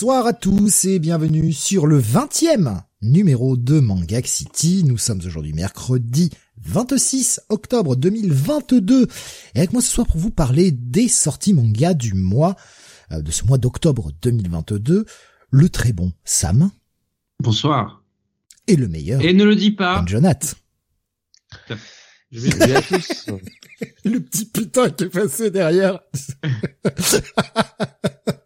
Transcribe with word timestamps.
Bonsoir 0.00 0.28
à 0.28 0.32
tous 0.32 0.84
et 0.84 1.00
bienvenue 1.00 1.52
sur 1.52 1.88
le 1.88 2.00
20e 2.00 2.82
numéro 3.02 3.56
de 3.56 3.80
Manga 3.80 4.20
City. 4.22 4.84
Nous 4.86 4.96
sommes 4.96 5.20
aujourd'hui 5.26 5.52
mercredi 5.52 6.30
26 6.58 7.40
octobre 7.48 7.96
2022 7.96 9.08
et 9.56 9.58
avec 9.58 9.72
moi 9.72 9.82
ce 9.82 9.90
soir 9.90 10.06
pour 10.06 10.18
vous 10.18 10.30
parler 10.30 10.70
des 10.70 11.08
sorties 11.08 11.52
manga 11.52 11.94
du 11.94 12.14
mois, 12.14 12.54
euh, 13.10 13.22
de 13.22 13.32
ce 13.32 13.44
mois 13.44 13.58
d'octobre 13.58 14.12
2022, 14.22 15.04
le 15.50 15.68
très 15.68 15.92
bon 15.92 16.12
Sam. 16.22 16.70
Bonsoir. 17.40 18.04
Et 18.68 18.76
le 18.76 18.86
meilleur. 18.86 19.20
Et 19.20 19.32
ne 19.32 19.42
le 19.42 19.56
dis 19.56 19.72
pas. 19.72 20.04
Jonathan. 20.06 20.56
Je 22.30 22.50
vais 22.50 22.76
à 22.76 22.82
tous. 22.82 23.26
le 24.04 24.20
petit 24.20 24.44
putain 24.44 24.90
qui 24.90 25.02
est 25.02 25.08
passé 25.08 25.50
derrière. 25.50 25.98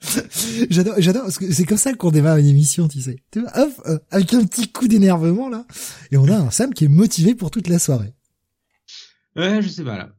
j'adore, 0.70 0.94
j'adore, 0.98 1.22
parce 1.22 1.38
que 1.38 1.52
c'est 1.52 1.64
comme 1.64 1.78
ça 1.78 1.92
qu'on 1.94 2.10
démarre 2.10 2.38
une 2.38 2.46
émission, 2.46 2.88
tu 2.88 3.00
sais. 3.00 3.16
Tu 3.30 3.40
vois, 3.40 3.50
hop, 3.58 3.72
euh, 3.86 3.98
avec 4.10 4.32
un 4.34 4.44
petit 4.44 4.70
coup 4.70 4.88
d'énervement, 4.88 5.48
là. 5.48 5.66
Et 6.10 6.16
on 6.16 6.26
a 6.28 6.36
un 6.36 6.50
Sam 6.50 6.72
qui 6.72 6.84
est 6.84 6.88
motivé 6.88 7.34
pour 7.34 7.50
toute 7.50 7.68
la 7.68 7.78
soirée. 7.78 8.14
Ouais, 9.36 9.62
je 9.62 9.68
sais 9.68 9.84
pas, 9.84 9.96
là. 9.98 10.10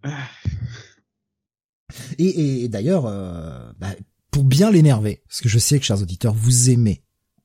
Et, 2.17 2.63
et 2.63 2.69
d'ailleurs, 2.69 3.05
euh, 3.05 3.71
bah, 3.79 3.95
pour 4.29 4.43
bien 4.43 4.71
l'énerver, 4.71 5.21
parce 5.27 5.41
que 5.41 5.49
je 5.49 5.59
sais 5.59 5.79
que, 5.79 5.85
chers 5.85 6.02
auditeurs, 6.02 6.33
vous 6.33 6.69
aimez 6.69 7.03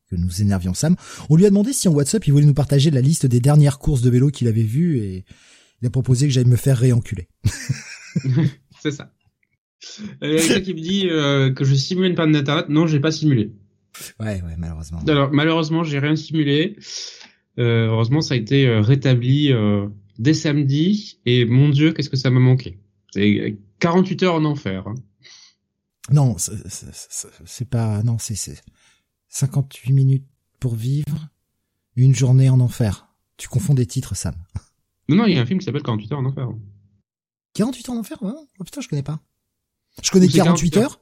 que 0.08 0.16
nous 0.16 0.40
énervions 0.40 0.74
Sam, 0.74 0.94
on 1.28 1.36
lui 1.36 1.46
a 1.46 1.50
demandé 1.50 1.72
si 1.72 1.88
en 1.88 1.92
WhatsApp 1.92 2.26
il 2.26 2.32
voulait 2.32 2.46
nous 2.46 2.54
partager 2.54 2.90
la 2.92 3.00
liste 3.00 3.26
des 3.26 3.40
dernières 3.40 3.80
courses 3.80 4.02
de 4.02 4.10
vélo 4.10 4.30
qu'il 4.30 4.46
avait 4.46 4.62
vues 4.62 4.98
et 4.98 5.24
il 5.82 5.86
a 5.86 5.90
proposé 5.90 6.26
que 6.28 6.32
j'aille 6.32 6.44
me 6.44 6.56
faire 6.56 6.78
réenculer. 6.78 7.28
c'est 8.82 8.92
ça. 8.92 9.12
Il 10.22 10.30
y 10.30 10.36
a 10.36 10.38
quelqu'un 10.38 10.60
qui 10.60 10.74
me 10.74 10.80
dit 10.80 11.08
euh, 11.08 11.52
que 11.52 11.64
je 11.64 11.74
simule 11.74 12.06
une 12.06 12.14
panne 12.14 12.32
d'internet. 12.32 12.69
Non, 12.69 12.86
j'ai 12.86 13.00
pas 13.00 13.10
simulé. 13.10 13.52
Ouais, 14.20 14.42
ouais, 14.42 14.56
malheureusement. 14.56 15.00
Alors, 15.06 15.30
malheureusement, 15.32 15.84
j'ai 15.84 15.98
rien 15.98 16.16
simulé. 16.16 16.77
Euh, 17.58 17.88
heureusement, 17.88 18.20
ça 18.20 18.34
a 18.34 18.36
été 18.36 18.66
euh, 18.66 18.80
rétabli 18.80 19.52
euh, 19.52 19.88
dès 20.19 20.34
samedi. 20.34 21.20
Et 21.24 21.44
mon 21.44 21.69
Dieu, 21.69 21.92
qu'est-ce 21.92 22.10
que 22.10 22.16
ça 22.16 22.30
m'a 22.30 22.41
manqué. 22.41 22.78
C'est 23.12 23.58
48 23.80 24.22
heures 24.24 24.34
en 24.34 24.44
enfer. 24.44 24.86
Hein. 24.86 24.94
Non, 26.10 26.36
c'est 26.38 27.69
pas... 27.69 28.02
Non, 28.02 28.16
c'est 28.19 28.62
58 29.28 29.92
minutes 29.92 30.27
pour 30.60 30.74
vivre, 30.74 31.28
une 31.97 32.14
journée 32.14 32.48
en 32.48 32.60
enfer. 32.60 33.08
Tu 33.36 33.48
confonds 33.48 33.74
des 33.74 33.86
titres, 33.86 34.14
Sam. 34.14 34.34
Non, 35.08 35.16
non, 35.16 35.26
il 35.26 35.34
y 35.34 35.38
a 35.38 35.43
un 35.43 35.47
film 35.47 35.58
qui 35.58 35.64
s'appelle 35.64 35.82
48 35.82 36.12
heures 36.12 36.19
en 36.20 36.25
enfer. 36.26 36.48
48 37.54 37.88
heures 37.88 37.94
en 37.94 37.98
enfer 37.98 38.22
ouais. 38.22 38.32
Oh 38.58 38.64
putain, 38.64 38.81
je 38.81 38.88
connais 38.88 39.03
pas. 39.03 39.20
Je 40.02 40.10
connais 40.10 40.28
48 40.28 40.76
heures. 40.78 41.00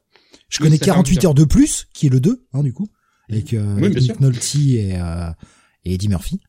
Je 0.48 0.58
connais 0.60 0.78
48 0.78 1.24
heures 1.24 1.34
de 1.34 1.44
plus, 1.44 1.88
qui 1.92 2.06
est 2.06 2.10
le 2.10 2.20
2, 2.20 2.46
hein, 2.52 2.62
du 2.62 2.72
coup. 2.72 2.88
Avec 3.28 3.54
euh, 3.54 3.76
oui, 3.80 3.94
Nick 3.94 4.20
Nolte 4.20 4.54
et, 4.56 4.96
euh, 4.96 5.30
et 5.84 5.94
Eddie 5.94 6.08
Murphy. 6.08 6.40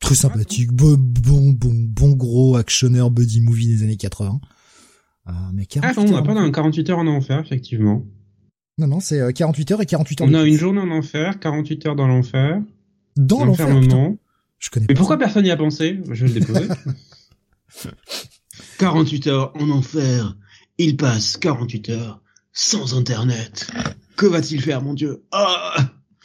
Très 0.00 0.14
sympathique, 0.14 0.72
bon, 0.72 0.96
bon, 0.98 1.52
bon, 1.52 1.72
bon 1.74 2.12
gros 2.12 2.56
actionneur 2.56 3.10
buddy 3.10 3.40
movie 3.40 3.68
des 3.68 3.84
années 3.84 3.96
80. 3.96 4.40
Euh, 5.28 5.32
mais 5.52 5.66
48 5.66 5.94
ah, 5.96 6.00
on 6.00 6.12
n'a 6.12 6.22
pas 6.22 6.34
d'un 6.34 6.50
48 6.50 6.90
heures 6.90 6.98
en 6.98 7.06
enfer, 7.06 7.38
effectivement. 7.38 8.04
Non, 8.78 8.88
non, 8.88 9.00
c'est 9.00 9.32
48 9.32 9.72
heures 9.72 9.82
et 9.82 9.86
48 9.86 10.20
heures. 10.20 10.28
On 10.28 10.34
a 10.34 10.44
une 10.44 10.56
journée 10.56 10.80
en 10.80 10.90
enfer, 10.90 11.38
48 11.38 11.86
heures 11.86 11.96
dans 11.96 12.08
l'enfer. 12.08 12.60
Dans 13.16 13.44
l'enfer. 13.44 13.68
Je 14.58 14.70
connais 14.70 14.86
Mais 14.88 14.94
pourquoi 14.94 15.18
personne 15.18 15.44
n'y 15.44 15.50
a 15.50 15.56
pensé? 15.56 16.00
Je 16.10 16.24
vais 16.24 16.32
le 16.32 16.40
déposer. 16.40 16.68
48 18.78 19.26
heures 19.26 19.52
en 19.60 19.70
enfer. 19.70 20.36
Il 20.84 20.96
passe 20.96 21.36
48 21.36 21.90
heures 21.90 22.20
sans 22.52 22.98
internet. 22.98 23.70
Que 24.16 24.26
va-t-il 24.26 24.60
faire, 24.60 24.82
mon 24.82 24.94
dieu? 24.94 25.22
Ah 25.30 25.76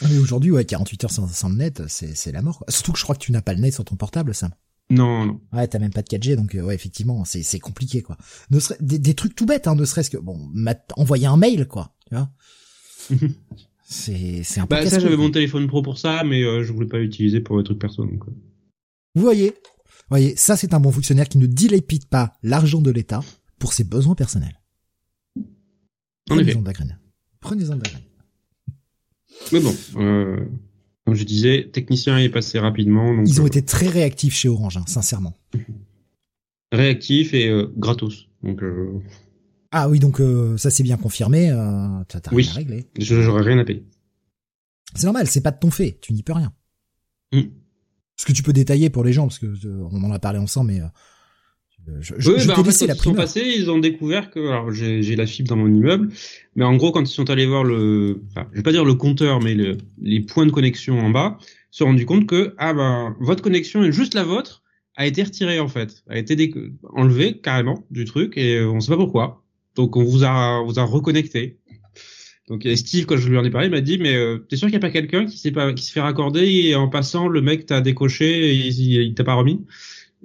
Mais 0.02 0.18
aujourd'hui, 0.18 0.50
ouais, 0.50 0.66
48 0.66 1.04
heures 1.04 1.12
sans, 1.12 1.28
sans 1.28 1.52
net, 1.52 1.84
c'est 1.88 2.32
la 2.32 2.42
mort. 2.42 2.64
Surtout 2.68 2.92
que 2.92 2.98
je 2.98 3.04
crois 3.04 3.14
que 3.14 3.22
tu 3.24 3.32
n'as 3.32 3.44
pas 3.44 3.54
le 3.54 3.60
net 3.60 3.72
sur 3.72 3.86
ton 3.86 3.96
portable, 3.96 4.34
Sam. 4.34 4.50
Non, 4.90 5.28
non. 5.28 5.42
Ouais, 5.54 5.68
t'as 5.68 5.78
même 5.78 5.94
pas 5.94 6.02
de 6.02 6.08
4G, 6.08 6.36
donc 6.36 6.56
euh, 6.56 6.62
ouais, 6.62 6.74
effectivement, 6.74 7.24
c'est 7.24 7.44
c'est 7.44 7.60
compliqué, 7.60 8.02
quoi. 8.02 8.18
Ne 8.50 8.60
serait, 8.60 8.78
des, 8.80 8.98
des 8.98 9.14
trucs 9.14 9.36
tout 9.36 9.46
bêtes, 9.46 9.68
hein, 9.68 9.76
ne 9.76 9.86
serait-ce 9.86 10.10
que 10.10 10.18
bon, 10.18 10.52
envoyer 10.96 11.28
un 11.28 11.38
mail, 11.38 11.68
quoi. 11.68 11.94
Tu 12.10 12.16
vois 12.16 12.32
C'est 13.84 14.42
c'est 14.42 14.60
un 14.60 14.66
peu. 14.66 14.76
Bah 14.76 14.90
ça, 14.90 14.98
j'avais 14.98 15.18
mon 15.18 15.30
téléphone 15.30 15.68
pro 15.68 15.84
pour 15.84 16.00
ça, 16.00 16.24
mais 16.24 16.42
euh, 16.42 16.64
je 16.64 16.74
voulais 16.74 16.88
pas 16.88 16.98
l'utiliser 16.98 17.42
pour 17.42 17.60
des 17.60 17.64
trucs 17.64 17.78
perso, 17.78 18.08
donc. 18.08 18.24
Euh. 18.28 18.32
Vous 19.14 19.22
voyez, 19.22 19.52
vous 19.52 20.10
voyez, 20.10 20.36
ça 20.36 20.58
c'est 20.58 20.74
un 20.74 20.80
bon 20.80 20.92
fonctionnaire 20.92 21.30
qui 21.30 21.38
ne 21.38 21.46
dilapide 21.46 22.08
pas 22.08 22.34
l'argent 22.42 22.82
de 22.82 22.90
l'État 22.90 23.22
pour 23.60 23.74
ses 23.74 23.84
besoins 23.84 24.16
personnels. 24.16 24.60
Prenez-en 26.28 26.62
de 26.62 26.66
la 26.66 26.74
graine. 26.74 27.00
Prenez-en 27.40 27.76
de 27.76 27.84
la 27.84 27.90
graine. 27.90 28.04
Mais 29.52 29.60
bon, 29.60 29.76
euh, 29.98 30.46
comme 31.06 31.16
je 31.16 31.24
disais, 31.24 31.70
technicien 31.72 32.18
est 32.18 32.30
passé 32.30 32.60
rapidement. 32.60 33.14
Donc 33.14 33.28
Ils 33.28 33.42
ont 33.42 33.46
euh, 33.46 33.48
été 33.48 33.64
très 33.64 33.88
réactifs 33.88 34.36
chez 34.36 34.50
Orange, 34.50 34.78
hein, 34.78 34.84
sincèrement. 34.88 35.38
Réactifs 36.72 37.34
et 37.34 37.48
euh, 37.48 37.72
gratos. 37.78 38.28
Donc. 38.44 38.62
Ah 39.72 39.90
oui, 39.90 40.00
donc 40.00 40.22
ça 40.58 40.70
c'est 40.70 40.84
bien 40.84 40.98
confirmé. 40.98 41.50
T'as 42.08 42.20
oui. 42.32 42.44
rien 42.44 42.52
à 42.52 42.56
régler. 42.56 42.88
J'aurais 42.98 43.44
rien 43.44 43.58
à 43.60 43.66
payer. 43.66 43.86
C'est 44.96 45.06
normal, 45.06 45.28
c'est 45.28 45.42
pas 45.42 45.52
de 45.52 45.60
ton 45.60 45.70
fait. 45.70 45.98
Tu 46.02 46.14
n'y 46.14 46.24
peux 46.24 46.34
rien. 46.34 46.54
Mm. 47.34 47.42
Ce 48.20 48.26
que 48.26 48.32
tu 48.32 48.42
peux 48.42 48.54
détailler 48.54 48.90
pour 48.90 49.04
les 49.04 49.14
gens, 49.14 49.28
parce 49.28 49.38
que 49.38 49.54
on 49.92 50.04
en 50.04 50.12
a 50.12 50.20
parlé 50.20 50.40
ensemble, 50.40 50.72
mais 50.72 50.82
je, 52.00 52.16
je, 52.18 52.32
oui, 52.32 52.40
je 52.40 52.48
bah, 52.48 52.54
en 52.58 52.64
fait, 52.64 52.72
quand 52.72 52.88
la 52.88 52.94
ils 52.94 53.00
sont 53.00 53.14
passés, 53.14 53.54
ils 53.56 53.70
ont 53.72 53.78
découvert 53.78 54.30
que 54.30 54.40
alors 54.40 54.72
j'ai 54.72 55.16
la 55.16 55.26
fibre 55.26 55.50
dans 55.50 55.56
mon 55.56 55.68
immeuble, 55.68 56.10
mais 56.56 56.66
en 56.66 56.76
gros 56.76 56.92
quand 56.92 57.02
ils 57.02 57.14
sont 57.14 57.30
allés 57.30 57.46
voir 57.46 57.64
le, 57.64 58.22
enfin, 58.32 58.48
je 58.52 58.58
vais 58.58 58.64
pas 58.64 58.72
dire 58.72 58.86
le 58.86 58.94
compteur, 58.94 59.42
mais 59.42 59.54
le, 59.54 59.78
les 60.02 60.20
points 60.20 60.46
de 60.46 60.52
connexion 60.52 61.00
en 61.00 61.10
bas, 61.10 61.38
ils 61.40 61.46
se 61.72 61.78
sont 61.80 61.86
rendus 61.86 62.06
compte 62.06 62.28
que 62.28 62.54
ah 62.58 62.74
ben 62.74 63.16
votre 63.20 63.42
connexion 63.42 63.84
est 63.84 63.92
juste 63.92 64.14
la 64.14 64.24
vôtre 64.24 64.64
a 64.96 65.06
été 65.06 65.24
retirée 65.24 65.60
en 65.60 65.68
fait, 65.68 66.04
a 66.10 66.18
été 66.18 66.54
enlevée 66.94 67.40
carrément 67.40 67.86
du 67.92 68.06
truc 68.06 68.38
et 68.38 68.62
on 68.62 68.80
sait 68.80 68.92
pas 68.92 68.98
pourquoi. 68.98 69.44
Donc 69.76 69.96
on 69.96 70.04
vous 70.04 70.24
a 70.24 70.64
vous 70.64 70.80
a 70.80 70.84
reconnecté. 70.84 71.58
Donc 72.50 72.66
et 72.66 72.76
Steve 72.76 73.06
quand 73.06 73.18
je 73.18 73.30
lui 73.30 73.38
en 73.38 73.46
ai 73.46 73.50
parlé, 73.50 73.68
il 73.68 73.72
m'a 73.72 73.82
dit 73.82 73.98
mais 73.98 74.16
euh, 74.16 74.40
t'es 74.50 74.58
sûr 74.58 74.68
qu'il 74.68 74.74
y 74.74 74.78
a 74.78 74.82
pas 74.82 74.90
quelqu'un 74.90 75.26
qui 75.26 75.38
s'est 75.38 75.52
pas 75.52 75.72
qui 75.74 75.84
se 75.86 75.92
fait 75.92 76.02
raccorder 76.02 76.46
et 76.46 76.76
en 76.76 76.90
passant 76.90 77.28
le 77.28 77.42
mec 77.42 77.66
t'a 77.66 77.80
décoché 77.80 78.50
et 78.50 78.54
il, 78.54 79.02
il 79.02 79.14
t'a 79.14 79.24
pas 79.24 79.36
remis? 79.36 79.66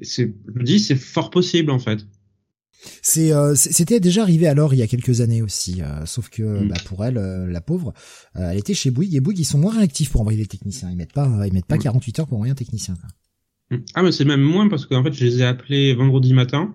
C'est 0.02 0.34
je 0.46 0.58
me 0.58 0.64
dis 0.64 0.78
c'est 0.80 0.96
fort 0.96 1.30
possible 1.30 1.70
en 1.70 1.78
fait. 1.78 2.06
C'est 3.00 3.32
euh, 3.32 3.54
c'était 3.54 4.00
déjà 4.00 4.22
arrivé 4.22 4.48
alors 4.48 4.74
il 4.74 4.78
y 4.78 4.82
a 4.82 4.88
quelques 4.88 5.20
années 5.20 5.40
aussi, 5.42 5.82
euh, 5.82 6.04
sauf 6.04 6.28
que 6.30 6.42
Mm. 6.64 6.68
bah, 6.68 6.74
pour 6.84 7.04
elle, 7.04 7.16
euh, 7.16 7.46
la 7.46 7.60
pauvre, 7.60 7.92
euh, 8.36 8.50
elle 8.50 8.58
était 8.58 8.74
chez 8.74 8.90
Bouygues 8.90 9.14
et 9.14 9.20
Bouygues 9.20 9.38
ils 9.38 9.44
sont 9.44 9.58
moins 9.58 9.72
réactifs 9.76 10.10
pour 10.10 10.20
envoyer 10.20 10.38
les 10.38 10.46
techniciens. 10.46 10.90
Ils 10.90 10.96
mettent 10.96 11.12
pas 11.12 11.46
ils 11.46 11.52
mettent 11.52 11.66
pas 11.66 11.76
Mm. 11.76 11.82
48 11.82 12.18
heures 12.20 12.26
pour 12.26 12.38
envoyer 12.38 12.50
un 12.52 12.56
technicien. 12.56 12.96
Quoi. 12.96 13.78
Ah 13.94 14.02
mais 14.02 14.10
c'est 14.12 14.24
même 14.24 14.42
moins 14.42 14.68
parce 14.68 14.86
qu'en 14.86 15.02
fait 15.04 15.12
je 15.12 15.24
les 15.24 15.38
ai 15.38 15.44
appelés 15.44 15.94
vendredi 15.94 16.34
matin. 16.34 16.74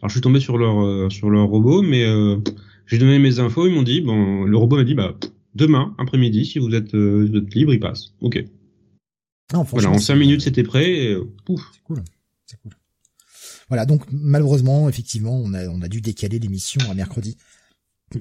Alors 0.00 0.08
je 0.08 0.14
suis 0.14 0.20
tombé 0.22 0.40
sur 0.40 0.56
leur 0.56 0.80
euh, 0.82 1.10
sur 1.10 1.28
leur 1.30 1.46
robot, 1.46 1.82
mais 1.82 2.04
euh, 2.04 2.36
j'ai 2.86 2.98
donné 2.98 3.18
mes 3.18 3.38
infos, 3.38 3.66
ils 3.66 3.74
m'ont 3.74 3.82
dit 3.82 4.00
bon 4.00 4.44
le 4.44 4.56
robot 4.56 4.76
m'a 4.76 4.84
dit 4.84 4.94
bah 4.94 5.14
demain 5.54 5.94
après-midi 5.98 6.46
si 6.46 6.58
vous 6.58 6.74
êtes, 6.74 6.94
euh, 6.94 7.26
vous 7.30 7.36
êtes 7.36 7.54
libre 7.54 7.74
il 7.74 7.80
passe. 7.80 8.14
Ok. 8.22 8.42
Non, 9.52 9.62
Voilà 9.64 9.90
en 9.90 9.98
c'est- 9.98 10.06
cinq 10.06 10.16
minutes 10.16 10.40
c'était 10.40 10.62
prêt 10.62 10.90
et 10.90 11.12
euh, 11.12 11.24
pouf. 11.44 11.60
C'est 11.74 11.82
cool. 11.84 12.02
C'est 12.46 12.58
cool. 12.60 12.72
Voilà, 13.68 13.86
donc 13.86 14.02
malheureusement, 14.10 14.88
effectivement, 14.88 15.36
on 15.36 15.52
a 15.54 15.66
on 15.68 15.80
a 15.82 15.88
dû 15.88 16.00
décaler 16.00 16.38
l'émission 16.38 16.80
à 16.90 16.94
mercredi. 16.94 17.36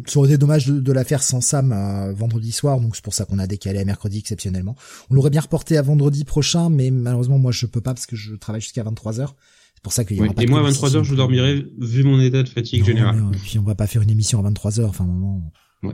Ça 0.07 0.17
aurait 0.19 0.29
été 0.29 0.37
dommage 0.37 0.65
de, 0.67 0.79
de 0.79 0.91
la 0.91 1.03
faire 1.03 1.21
sans 1.21 1.41
Sam 1.41 1.71
à 1.71 2.11
vendredi 2.13 2.51
soir, 2.51 2.79
donc 2.79 2.95
c'est 2.95 3.03
pour 3.03 3.13
ça 3.13 3.25
qu'on 3.25 3.37
a 3.37 3.45
décalé 3.47 3.79
à 3.79 3.85
mercredi 3.85 4.17
exceptionnellement. 4.19 4.75
On 5.09 5.13
l'aurait 5.15 5.29
bien 5.29 5.41
reporté 5.41 5.77
à 5.77 5.81
vendredi 5.81 6.23
prochain, 6.23 6.69
mais 6.69 6.89
malheureusement 6.89 7.37
moi 7.37 7.51
je 7.51 7.65
peux 7.65 7.81
pas 7.81 7.93
parce 7.93 8.05
que 8.07 8.15
je 8.15 8.33
travaille 8.35 8.61
jusqu'à 8.61 8.83
23h. 8.83 9.27
C'est 9.75 9.83
pour 9.83 9.93
ça 9.93 10.03
qu'il 10.05 10.17
y 10.17 10.21
Ouais. 10.21 10.27
aura 10.27 10.35
pas 10.35 10.43
Et 10.43 10.45
de 10.45 10.49
moi 10.51 10.59
à 10.59 10.63
Comic 10.63 10.75
23 10.75 10.89
City 10.89 10.97
heures 10.97 11.03
je 11.03 11.09
non 11.15 11.27
plus. 11.27 11.35
dormirai 11.37 11.65
vu 11.79 12.03
mon 12.03 12.19
état 12.21 12.41
de 12.41 12.49
fatigue 12.49 12.79
Non, 12.79 12.85
générale. 12.87 13.15
mais, 13.21 13.35
euh, 13.37 13.39
puis 13.43 13.59
on 13.59 13.63
va 13.63 13.75
pas 13.75 13.85
faire 13.87 14.01
une 14.01 14.09
émission 14.09 14.39
à 14.43 14.49
23h, 14.49 14.85
enfin 14.85 15.05
moment. 15.05 15.51
Ouais. 15.83 15.93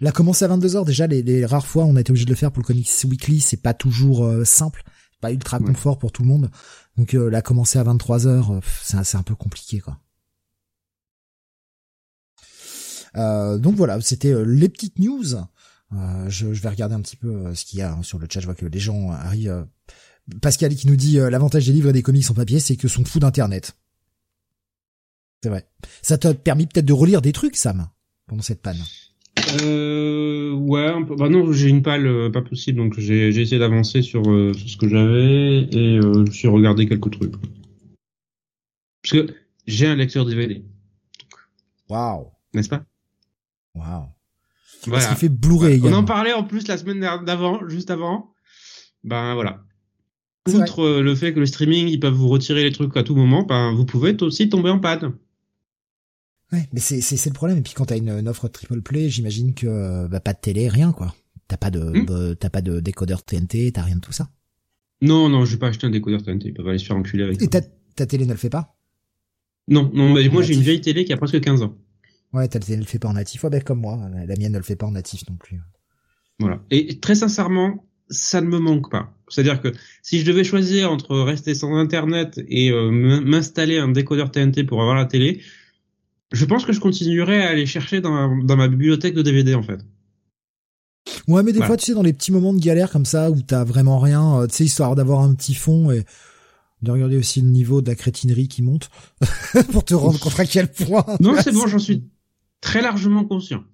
Là, 0.00 0.10
commencer 0.10 0.46
à 0.46 0.48
22h, 0.48 0.84
déjà, 0.86 1.06
les, 1.06 1.22
les 1.22 1.44
rares 1.44 1.66
fois 1.66 1.84
on 1.84 1.94
a 1.96 2.00
été 2.00 2.10
obligé 2.10 2.24
de 2.24 2.30
le 2.30 2.36
faire 2.36 2.50
pour 2.50 2.62
le 2.62 2.66
Comics 2.66 2.88
Weekly, 3.04 3.40
c'est 3.40 3.58
pas 3.58 3.74
toujours 3.74 4.24
euh, 4.24 4.44
simple, 4.46 4.82
pas 5.20 5.30
ultra 5.30 5.58
Ouais. 5.60 5.66
confort 5.66 5.98
pour 5.98 6.10
tout 6.10 6.22
le 6.22 6.28
monde. 6.28 6.50
Donc 7.00 7.14
euh, 7.14 7.30
là, 7.30 7.40
commencer 7.40 7.78
à 7.78 7.84
23h, 7.84 8.26
euh, 8.28 8.60
pff, 8.60 8.82
c'est 9.04 9.16
un 9.16 9.22
peu 9.22 9.34
compliqué, 9.34 9.80
quoi. 9.80 9.98
Euh, 13.16 13.56
donc 13.56 13.74
voilà, 13.74 13.98
c'était 14.02 14.34
euh, 14.34 14.42
les 14.42 14.68
petites 14.68 14.98
news. 14.98 15.34
Euh, 15.94 16.28
je, 16.28 16.46
vais 16.48 16.68
regarder 16.68 16.94
un 16.94 17.00
petit 17.00 17.16
peu 17.16 17.28
euh, 17.28 17.54
ce 17.54 17.64
qu'il 17.64 17.78
y 17.78 17.82
a 17.82 17.94
hein, 17.94 18.02
sur 18.02 18.18
le 18.18 18.26
chat. 18.30 18.40
Je 18.40 18.44
vois 18.44 18.54
que 18.54 18.66
les 18.66 18.78
gens 18.78 19.12
arrivent. 19.12 19.48
euh, 19.48 19.64
Pascal 20.42 20.74
qui 20.74 20.88
nous 20.88 20.96
dit 20.96 21.18
euh, 21.18 21.30
l'avantage 21.30 21.64
des 21.64 21.72
livres 21.72 21.88
et 21.88 21.94
des 21.94 22.02
comics 22.02 22.30
en 22.30 22.34
papier, 22.34 22.60
c'est 22.60 22.76
que 22.76 22.86
sont 22.86 23.06
fous 23.06 23.18
d'internet. 23.18 23.74
C'est 25.42 25.48
vrai. 25.48 25.66
Ça 26.02 26.18
t'a 26.18 26.34
permis 26.34 26.66
peut-être 26.66 26.84
de 26.84 26.92
relire 26.92 27.22
des 27.22 27.32
trucs, 27.32 27.56
Sam, 27.56 27.88
pendant 28.26 28.42
cette 28.42 28.60
panne. 28.60 28.84
Euh, 29.62 30.52
ouais, 30.52 30.86
un 30.86 31.02
peu. 31.02 31.16
Bah 31.16 31.28
non, 31.28 31.52
j'ai 31.52 31.68
une 31.68 31.82
palle 31.82 32.06
euh, 32.06 32.30
pas 32.30 32.42
possible, 32.42 32.78
donc 32.78 32.98
j'ai 32.98 33.28
essayé 33.28 33.58
d'avancer 33.58 34.02
sur, 34.02 34.22
euh, 34.30 34.52
sur 34.52 34.68
ce 34.68 34.76
que 34.76 34.88
j'avais 34.88 35.62
et 35.72 35.98
euh, 35.98 36.24
je 36.26 36.32
suis 36.32 36.48
regardé 36.48 36.86
quelques 36.86 37.10
trucs. 37.10 37.34
Parce 39.02 39.12
que 39.12 39.34
j'ai 39.66 39.86
un 39.86 39.96
lecteur 39.96 40.24
DVD, 40.24 40.62
Waouh, 41.88 42.30
n'est-ce 42.54 42.68
pas? 42.68 42.84
Waouh. 43.74 44.06
Voilà. 44.86 45.04
Parce 45.04 45.20
fait 45.20 45.28
Blu-ray. 45.28 45.80
On 45.84 45.92
en 45.92 46.04
parlait 46.04 46.32
en 46.32 46.44
plus 46.44 46.66
la 46.68 46.78
semaine 46.78 47.00
d'avant, 47.00 47.68
juste 47.68 47.90
avant. 47.90 48.32
Ben 49.04 49.34
voilà. 49.34 49.64
Outre 50.48 50.80
euh, 50.82 51.02
le 51.02 51.14
fait 51.14 51.34
que 51.34 51.40
le 51.40 51.46
streaming, 51.46 51.88
ils 51.88 52.00
peuvent 52.00 52.14
vous 52.14 52.28
retirer 52.28 52.64
les 52.64 52.72
trucs 52.72 52.96
à 52.96 53.02
tout 53.02 53.14
moment, 53.14 53.42
ben 53.42 53.74
vous 53.74 53.84
pouvez 53.84 54.16
aussi 54.22 54.48
tomber 54.48 54.70
en 54.70 54.78
panne. 54.78 55.12
Ouais, 56.52 56.68
mais 56.72 56.80
c'est 56.80 57.00
c'est 57.00 57.30
le 57.30 57.34
problème. 57.34 57.58
Et 57.58 57.62
puis 57.62 57.74
quand 57.74 57.86
t'as 57.86 57.96
une, 57.96 58.10
une 58.10 58.28
offre 58.28 58.48
triple 58.48 58.82
play, 58.82 59.08
j'imagine 59.08 59.54
que 59.54 60.06
bah 60.08 60.20
pas 60.20 60.32
de 60.32 60.40
télé, 60.40 60.68
rien 60.68 60.92
quoi. 60.92 61.14
T'as 61.48 61.56
pas 61.56 61.70
de 61.70 61.80
hmm. 61.80 62.36
t'as 62.36 62.50
pas 62.50 62.62
de 62.62 62.80
décodeur 62.80 63.22
TNT, 63.22 63.72
t'as 63.72 63.82
rien 63.82 63.96
de 63.96 64.00
tout 64.00 64.12
ça. 64.12 64.30
Non 65.02 65.28
non, 65.28 65.44
je 65.44 65.52
vais 65.52 65.58
pas 65.58 65.68
acheter 65.68 65.86
un 65.86 65.90
décodeur 65.90 66.22
TNT. 66.22 66.48
Ils 66.48 66.54
peuvent 66.54 66.66
aller 66.66 66.78
se 66.78 66.86
faire 66.86 66.96
enculer 66.96 67.24
avec. 67.24 67.40
Et 67.40 67.48
ta, 67.48 67.60
ta 67.94 68.06
télé 68.06 68.26
ne 68.26 68.32
le 68.32 68.38
fait 68.38 68.50
pas? 68.50 68.76
Non 69.68 69.90
non, 69.94 70.12
mais 70.12 70.28
moi 70.28 70.42
j'ai 70.42 70.54
une 70.54 70.62
vieille 70.62 70.80
télé 70.80 71.04
qui 71.04 71.12
a 71.12 71.16
presque 71.16 71.40
15 71.40 71.62
ans. 71.62 71.76
Ouais, 72.32 72.46
ta 72.48 72.58
télé 72.58 72.76
ne 72.76 72.82
le 72.82 72.88
fait 72.88 72.98
pas 72.98 73.08
en 73.08 73.14
natif. 73.14 73.42
Ouais, 73.44 73.50
ben 73.50 73.62
comme 73.62 73.80
moi, 73.80 74.08
la 74.26 74.36
mienne 74.36 74.52
ne 74.52 74.58
le 74.58 74.64
fait 74.64 74.76
pas 74.76 74.86
en 74.86 74.92
natif 74.92 75.28
non 75.28 75.36
plus. 75.36 75.60
Voilà. 76.38 76.62
Et 76.70 77.00
très 77.00 77.14
sincèrement, 77.14 77.84
ça 78.08 78.40
ne 78.40 78.46
me 78.46 78.58
manque 78.58 78.90
pas. 78.90 79.14
C'est-à-dire 79.28 79.60
que 79.60 79.72
si 80.02 80.20
je 80.20 80.26
devais 80.26 80.44
choisir 80.44 80.90
entre 80.90 81.18
rester 81.18 81.54
sans 81.54 81.74
internet 81.76 82.40
et 82.48 82.70
euh, 82.70 82.90
m'installer 82.90 83.78
un 83.78 83.88
décodeur 83.88 84.30
TNT 84.30 84.64
pour 84.64 84.80
avoir 84.80 84.96
la 84.96 85.04
télé, 85.04 85.42
je 86.32 86.44
pense 86.44 86.64
que 86.64 86.72
je 86.72 86.80
continuerai 86.80 87.42
à 87.42 87.50
aller 87.50 87.66
chercher 87.66 88.00
dans 88.00 88.10
ma, 88.10 88.44
dans 88.44 88.56
ma 88.56 88.68
bibliothèque 88.68 89.14
de 89.14 89.22
DVD 89.22 89.54
en 89.54 89.62
fait. 89.62 89.80
Ouais, 91.26 91.42
mais 91.42 91.52
des 91.52 91.62
fois, 91.62 91.76
tu 91.76 91.86
sais, 91.86 91.94
dans 91.94 92.02
les 92.02 92.12
petits 92.12 92.32
moments 92.32 92.52
de 92.52 92.60
galère 92.60 92.90
comme 92.90 93.04
ça 93.04 93.30
où 93.30 93.40
t'as 93.40 93.64
vraiment 93.64 93.98
rien, 93.98 94.40
euh, 94.40 94.46
tu 94.46 94.56
sais, 94.56 94.64
histoire 94.64 94.94
d'avoir 94.94 95.20
un 95.20 95.34
petit 95.34 95.54
fond 95.54 95.90
et 95.90 96.04
de 96.82 96.90
regarder 96.90 97.16
aussi 97.16 97.40
le 97.40 97.48
niveau 97.48 97.82
de 97.82 97.88
la 97.88 97.94
crétinerie 97.94 98.48
qui 98.48 98.62
monte 98.62 98.90
pour 99.72 99.84
te 99.84 99.94
rendre 99.94 100.18
compte 100.18 100.38
à 100.38 100.46
quel 100.46 100.70
point. 100.70 101.04
Non, 101.20 101.34
c'est 101.42 101.52
bon, 101.54 101.66
j'en 101.66 101.78
suis 101.78 102.08
très 102.60 102.82
largement 102.82 103.24
conscient. 103.24 103.64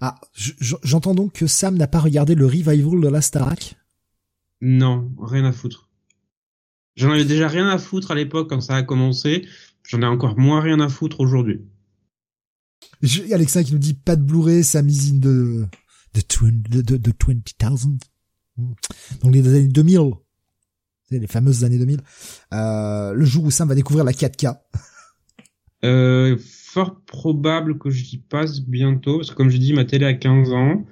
Ah, 0.00 0.20
j'entends 0.34 1.14
donc 1.14 1.32
que 1.32 1.46
Sam 1.46 1.76
n'a 1.76 1.86
pas 1.86 2.00
regardé 2.00 2.34
le 2.34 2.44
revival 2.44 3.00
de 3.00 3.08
la 3.08 3.22
Starac? 3.22 3.76
Non, 4.60 5.10
rien 5.18 5.44
à 5.44 5.52
foutre. 5.52 5.88
J'en 6.96 7.10
avais 7.10 7.24
déjà 7.24 7.48
rien 7.48 7.68
à 7.68 7.78
foutre 7.78 8.10
à 8.10 8.14
l'époque 8.14 8.48
quand 8.48 8.60
ça 8.60 8.76
a 8.76 8.82
commencé. 8.82 9.46
J'en 9.88 10.02
ai 10.02 10.06
encore 10.06 10.38
moins 10.38 10.60
rien 10.60 10.80
à 10.80 10.88
foutre 10.88 11.20
aujourd'hui. 11.20 11.60
Alexa 13.32 13.62
qui 13.62 13.72
nous 13.72 13.78
dit 13.78 13.94
pas 13.94 14.16
de 14.16 14.22
Blu-ray, 14.22 14.64
Sam 14.64 14.88
is 14.88 15.12
in 15.12 15.18
de 15.18 15.66
de, 16.14 16.80
de, 16.80 16.96
de 16.96 17.12
20,000. 17.26 17.98
Donc 19.22 19.34
les 19.34 19.48
années 19.48 19.68
2000. 19.68 20.00
Les 21.10 21.26
fameuses 21.26 21.64
années 21.64 21.78
2000. 21.78 22.00
Euh, 22.52 23.12
le 23.12 23.24
jour 23.24 23.44
où 23.44 23.50
Sam 23.50 23.68
va 23.68 23.74
découvrir 23.74 24.04
la 24.04 24.12
4K. 24.12 24.58
Euh, 25.84 26.36
fort 26.40 27.00
probable 27.04 27.78
que 27.78 27.90
j'y 27.90 28.18
passe 28.18 28.60
bientôt, 28.60 29.18
parce 29.18 29.30
que 29.30 29.34
comme 29.36 29.50
je 29.50 29.58
dis, 29.58 29.72
ma 29.72 29.84
télé 29.84 30.06
a 30.06 30.14
15 30.14 30.52
ans, 30.52 30.84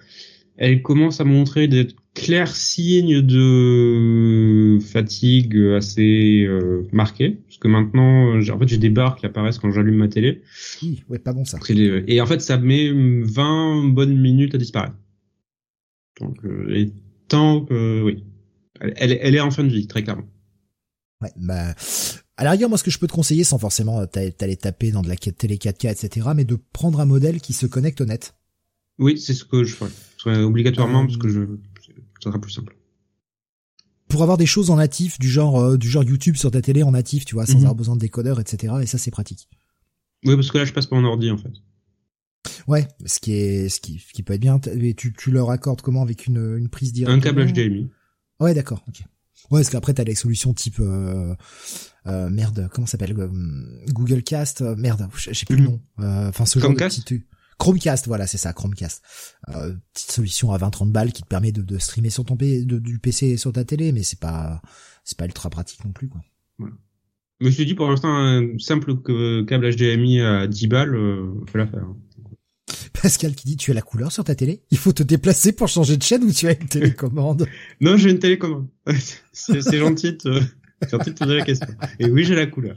elle 0.56 0.82
commence 0.82 1.20
à 1.20 1.24
montrer 1.24 1.68
des 1.68 1.88
clairs 2.14 2.54
signes 2.54 3.20
de 3.20 4.78
fatigue 4.80 5.58
assez 5.76 6.44
euh, 6.46 6.86
marqués, 6.92 7.30
parce 7.46 7.58
que 7.58 7.68
maintenant, 7.68 8.38
en 8.38 8.58
fait, 8.58 8.68
j'ai 8.68 8.78
des 8.78 8.88
barres 8.88 9.16
qui 9.16 9.26
apparaissent 9.26 9.58
quand 9.58 9.72
j'allume 9.72 9.96
ma 9.96 10.08
télé. 10.08 10.42
Oui, 10.82 11.02
ouais, 11.08 11.18
pas 11.18 11.32
bon 11.32 11.44
ça. 11.44 11.58
Et 11.68 12.20
en 12.20 12.26
fait, 12.26 12.40
ça 12.40 12.56
met 12.56 12.90
20 12.92 13.88
bonnes 13.88 14.18
minutes 14.18 14.54
à 14.54 14.58
disparaître. 14.58 14.94
Donc, 16.20 16.36
euh, 16.44 16.74
et 16.74 16.92
tant 17.28 17.64
que, 17.64 18.02
oui, 18.02 18.24
elle, 18.80 19.18
elle 19.20 19.34
est 19.34 19.40
en 19.40 19.50
fin 19.50 19.64
de 19.64 19.68
vie, 19.68 19.86
très 19.86 20.04
clairement. 20.04 20.28
Ouais, 21.20 21.30
bah, 21.36 21.74
à 22.36 22.44
la 22.44 22.52
rigueur, 22.52 22.68
moi, 22.68 22.78
ce 22.78 22.84
que 22.84 22.90
je 22.90 22.98
peux 22.98 23.06
te 23.06 23.12
conseiller, 23.12 23.44
sans 23.44 23.58
forcément 23.58 24.06
t'aller 24.06 24.56
taper 24.56 24.92
dans 24.92 25.02
de 25.02 25.08
la 25.08 25.16
télé 25.16 25.56
4K, 25.56 25.90
etc., 25.90 26.28
mais 26.34 26.44
de 26.44 26.56
prendre 26.72 27.00
un 27.00 27.06
modèle 27.06 27.40
qui 27.40 27.52
se 27.52 27.66
connecte 27.66 28.00
au 28.00 28.04
net. 28.06 28.34
Oui, 28.98 29.18
c'est 29.18 29.34
ce 29.34 29.44
que 29.44 29.64
je 29.64 29.74
ferai. 29.74 29.90
Obligatoirement, 30.26 31.04
parce 31.04 31.18
que 31.18 31.28
je, 31.28 31.40
ça 32.24 32.30
sera 32.30 32.40
plus 32.40 32.52
simple. 32.52 32.76
Pour 34.08 34.22
avoir 34.22 34.38
des 34.38 34.46
choses 34.46 34.70
en 34.70 34.76
natif, 34.76 35.18
du 35.18 35.28
genre, 35.28 35.60
euh, 35.60 35.76
du 35.76 35.88
genre 35.88 36.04
YouTube 36.04 36.36
sur 36.36 36.50
ta 36.50 36.62
télé 36.62 36.82
en 36.82 36.92
natif, 36.92 37.24
tu 37.24 37.34
vois, 37.34 37.46
sans 37.46 37.54
mhm. 37.54 37.60
avoir 37.60 37.74
besoin 37.74 37.96
de 37.96 38.00
décodeur, 38.00 38.40
etc., 38.40 38.74
et 38.82 38.86
ça, 38.86 38.98
c'est 38.98 39.10
pratique. 39.10 39.48
Oui, 40.24 40.34
parce 40.36 40.50
que 40.50 40.58
là, 40.58 40.64
je 40.64 40.72
passe 40.72 40.86
pas 40.86 40.96
en 40.96 41.04
ordi, 41.04 41.30
en 41.30 41.36
fait. 41.36 41.52
Ouais, 42.66 42.88
ce 43.04 43.20
qui 43.20 43.32
est, 43.32 43.68
ce 43.68 43.80
qui, 43.80 43.98
ce 43.98 44.12
qui 44.12 44.22
peut 44.22 44.34
être 44.34 44.40
bien. 44.40 44.58
Tu, 44.58 45.12
tu 45.12 45.30
leur 45.30 45.50
accordes 45.50 45.82
comment 45.82 46.02
avec 46.02 46.26
une, 46.26 46.56
une 46.56 46.68
prise 46.68 46.92
directe 46.92 47.14
Un 47.14 47.20
câble 47.20 47.46
HDMI. 47.46 47.90
Ouais, 48.40 48.54
d'accord. 48.54 48.82
Ok. 48.88 49.00
Ouais, 49.50 49.60
parce 49.60 49.70
qu'après 49.70 49.92
t'as 49.92 50.04
les 50.04 50.14
solutions 50.14 50.54
type 50.54 50.80
euh, 50.80 51.34
euh, 52.06 52.30
merde, 52.30 52.68
comment 52.72 52.86
s'appelle 52.86 53.14
Google 53.88 54.22
Cast, 54.22 54.62
merde, 54.62 55.06
j'ai 55.16 55.44
plus 55.44 55.56
le 55.56 55.64
nom. 55.64 55.80
Enfin 55.98 56.46
ce 56.46 56.58
genre 56.58 56.72
de 56.72 57.20
Chromecast, 57.58 58.06
voilà, 58.06 58.26
c'est 58.26 58.38
ça, 58.38 58.52
Chromecast. 58.52 59.02
petite 59.92 60.10
solution 60.10 60.52
à 60.52 60.58
20-30 60.58 60.90
balles 60.90 61.12
qui 61.12 61.22
te 61.22 61.28
permet 61.28 61.52
de, 61.52 61.62
de 61.62 61.78
streamer 61.78 62.10
sur 62.10 62.24
ton 62.24 62.36
P, 62.36 62.64
de, 62.64 62.78
du 62.78 62.98
PC 62.98 63.36
sur 63.36 63.52
ta 63.52 63.64
télé, 63.64 63.92
mais 63.92 64.02
c'est 64.02 64.20
pas 64.20 64.60
c'est 65.04 65.18
pas 65.18 65.26
ultra 65.26 65.50
pratique 65.50 65.84
non 65.84 65.92
plus 65.92 66.08
quoi. 66.08 66.20
Voilà. 66.58 66.74
Mais 67.40 67.50
je 67.50 67.58
te 67.58 67.62
dis 67.62 67.74
pour 67.74 67.88
l'instant 67.88 68.14
un 68.16 68.58
simple 68.58 68.96
câble 69.46 69.74
HDMI 69.74 70.20
à 70.20 70.46
10 70.46 70.66
balles, 70.68 70.94
euh, 70.94 71.32
fait 71.50 71.58
l'affaire. 71.58 71.86
Pascal 73.02 73.34
qui 73.34 73.46
dit 73.46 73.56
tu 73.56 73.70
as 73.70 73.74
la 73.74 73.82
couleur 73.82 74.12
sur 74.12 74.24
ta 74.24 74.34
télé? 74.34 74.62
Il 74.70 74.78
faut 74.78 74.92
te 74.92 75.02
déplacer 75.02 75.52
pour 75.52 75.68
changer 75.68 75.96
de 75.96 76.02
chaîne 76.02 76.24
ou 76.24 76.32
tu 76.32 76.46
as 76.48 76.52
une 76.52 76.68
télécommande? 76.68 77.46
Non, 77.80 77.96
j'ai 77.96 78.10
une 78.10 78.18
télécommande. 78.18 78.68
c'est 79.32 79.76
gentil 79.76 80.16
de, 80.24 80.40
gentil 80.90 81.10
de 81.10 81.18
poser 81.18 81.36
la 81.36 81.44
question. 81.44 81.68
Et 81.98 82.06
oui, 82.06 82.24
j'ai 82.24 82.34
la 82.34 82.46
couleur. 82.46 82.76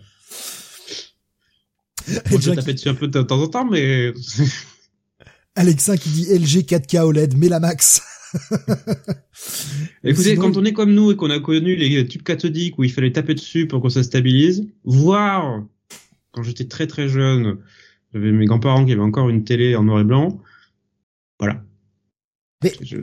Je 2.32 2.52
taper 2.52 2.74
dessus 2.74 2.90
un 2.90 2.96
peu 2.96 3.08
de 3.08 3.22
temps 3.22 3.42
en 3.42 3.48
temps, 3.48 3.66
mais... 3.66 4.14
Alexa 5.56 5.98
qui 5.98 6.10
dit 6.10 6.26
LG 6.26 6.66
4K 6.66 7.02
OLED, 7.02 7.36
mais 7.38 7.50
la 7.50 7.60
max. 7.60 8.02
Écoutez, 10.04 10.36
quand 10.36 10.56
on 10.56 10.66
est 10.66 10.74
comme 10.74 10.94
nous 10.94 11.12
et 11.12 11.16
qu'on 11.16 11.32
a 11.32 11.40
connu 11.40 11.76
les 11.76 12.08
tubes 12.08 12.22
cathodiques 12.22 12.78
où 12.78 12.84
il 12.84 12.92
fallait 12.92 13.12
taper 13.12 13.34
dessus 13.34 13.68
pour 13.68 13.82
qu'on 13.82 13.90
se 13.90 14.04
stabilise, 14.04 14.68
voire 14.84 15.64
quand 16.32 16.44
j'étais 16.44 16.66
très 16.66 16.86
très 16.86 17.10
jeune, 17.10 17.58
j'avais 18.14 18.32
mes 18.32 18.46
grands-parents 18.46 18.86
qui 18.86 18.92
avaient 18.92 19.02
encore 19.02 19.30
une 19.30 19.44
télé 19.44 19.76
en 19.76 19.84
noir 19.84 20.02
et 20.02 20.04
blanc. 20.04 20.40
Voilà. 21.40 21.64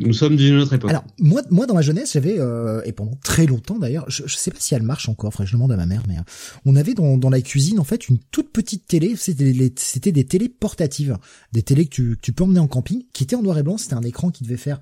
Nous 0.01 0.13
sommes 0.13 0.37
d'une 0.37 0.57
autre 0.57 0.73
époque. 0.73 0.91
Alors 0.91 1.05
moi, 1.19 1.43
moi 1.51 1.67
dans 1.67 1.75
ma 1.75 1.83
jeunesse, 1.83 2.15
j'avais 2.15 2.39
euh, 2.39 2.83
et 2.85 2.93
pendant 2.93 3.17
très 3.23 3.47
longtemps 3.47 3.79
d'ailleurs, 3.79 4.05
je, 4.09 4.25
je 4.27 4.37
sais 4.37 4.51
pas 4.51 4.59
si 4.59 4.75
elle 4.75 4.83
marche 4.83 5.09
encore. 5.09 5.33
Faudrait 5.33 5.47
je 5.47 5.53
demande 5.53 5.71
à 5.73 5.77
ma 5.77 5.87
mère, 5.87 6.03
mais 6.09 6.19
euh, 6.19 6.23
on 6.65 6.75
avait 6.75 6.95
dans, 6.95 7.17
dans 7.17 7.31
la 7.31 7.41
cuisine 7.41 7.79
en 7.79 7.85
fait 7.85 8.09
une 8.09 8.19
toute 8.19 8.51
petite 8.51 8.87
télé. 8.87 9.15
C'était 9.17 9.53
c'était 9.77 10.13
des 10.13 10.25
télés 10.25 10.49
portatives, 10.49 11.19
des 11.53 11.63
télés 11.63 11.87
que 11.87 11.95
tu, 11.95 12.17
que 12.17 12.21
tu 12.21 12.33
peux 12.33 12.45
emmener 12.45 12.61
en 12.61 12.67
camping, 12.67 13.05
qui 13.13 13.23
étaient 13.23 13.37
en 13.37 13.43
noir 13.43 13.59
et 13.59 13.63
blanc. 13.63 13.79
C'était 13.79 13.95
un 13.95 14.03
écran 14.03 14.31
qui 14.31 14.43
devait 14.43 14.57
faire 14.57 14.81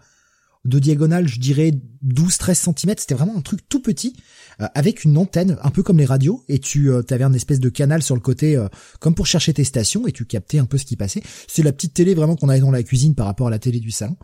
de 0.64 0.78
diagonale, 0.78 1.26
je 1.26 1.40
dirais 1.40 1.72
12-13 2.06 2.54
cm. 2.54 2.94
C'était 2.98 3.14
vraiment 3.14 3.36
un 3.36 3.40
truc 3.40 3.68
tout 3.68 3.80
petit 3.80 4.14
euh, 4.60 4.68
avec 4.74 5.04
une 5.04 5.16
antenne, 5.18 5.58
un 5.62 5.70
peu 5.70 5.82
comme 5.82 5.98
les 5.98 6.04
radios, 6.04 6.44
et 6.48 6.58
tu 6.58 6.90
euh, 6.90 7.02
avais 7.10 7.24
un 7.24 7.32
espèce 7.32 7.60
de 7.60 7.68
canal 7.68 8.02
sur 8.02 8.14
le 8.14 8.20
côté, 8.20 8.56
euh, 8.56 8.68
comme 9.00 9.14
pour 9.14 9.26
chercher 9.26 9.52
tes 9.52 9.64
stations, 9.64 10.06
et 10.06 10.12
tu 10.12 10.24
captais 10.24 10.58
un 10.58 10.66
peu 10.66 10.78
ce 10.78 10.84
qui 10.84 10.96
passait. 10.96 11.22
C'est 11.48 11.62
la 11.62 11.72
petite 11.72 11.94
télé 11.94 12.14
vraiment 12.14 12.36
qu'on 12.36 12.48
avait 12.48 12.60
dans 12.60 12.70
la 12.70 12.82
cuisine 12.82 13.14
par 13.14 13.26
rapport 13.26 13.48
à 13.48 13.50
la 13.50 13.58
télé 13.58 13.80
du 13.80 13.90
salon, 13.90 14.16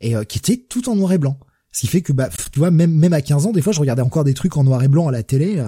et 0.00 0.14
qui 0.26 0.38
était 0.38 0.56
tout 0.56 0.88
en 0.88 0.96
noir 0.96 1.12
et 1.12 1.18
blanc. 1.18 1.38
Ce 1.72 1.80
qui 1.80 1.86
fait 1.86 2.00
que, 2.00 2.12
bah, 2.12 2.30
tu 2.52 2.58
vois, 2.58 2.70
même 2.70 2.92
même 2.92 3.12
à 3.12 3.22
15 3.22 3.46
ans, 3.46 3.52
des 3.52 3.62
fois, 3.62 3.72
je 3.72 3.80
regardais 3.80 4.02
encore 4.02 4.24
des 4.24 4.34
trucs 4.34 4.56
en 4.56 4.64
noir 4.64 4.82
et 4.82 4.88
blanc 4.88 5.08
à 5.08 5.12
la 5.12 5.22
télé. 5.22 5.62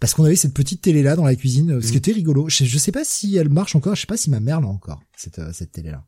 parce 0.00 0.14
qu'on 0.14 0.24
avait 0.24 0.36
cette 0.36 0.54
petite 0.54 0.82
télé 0.82 1.02
là 1.02 1.16
dans 1.16 1.24
la 1.24 1.36
cuisine, 1.36 1.80
ce 1.80 1.88
qui 1.88 1.94
mmh. 1.94 1.96
était 1.98 2.12
rigolo. 2.12 2.48
Je, 2.48 2.64
je 2.64 2.78
sais 2.78 2.92
pas 2.92 3.04
si 3.04 3.36
elle 3.36 3.48
marche 3.48 3.76
encore, 3.76 3.94
je 3.94 4.02
sais 4.02 4.06
pas 4.06 4.16
si 4.16 4.30
ma 4.30 4.40
mère 4.40 4.60
l'a 4.60 4.68
encore, 4.68 5.00
cette, 5.16 5.40
cette 5.52 5.72
télé 5.72 5.90
là. 5.90 6.04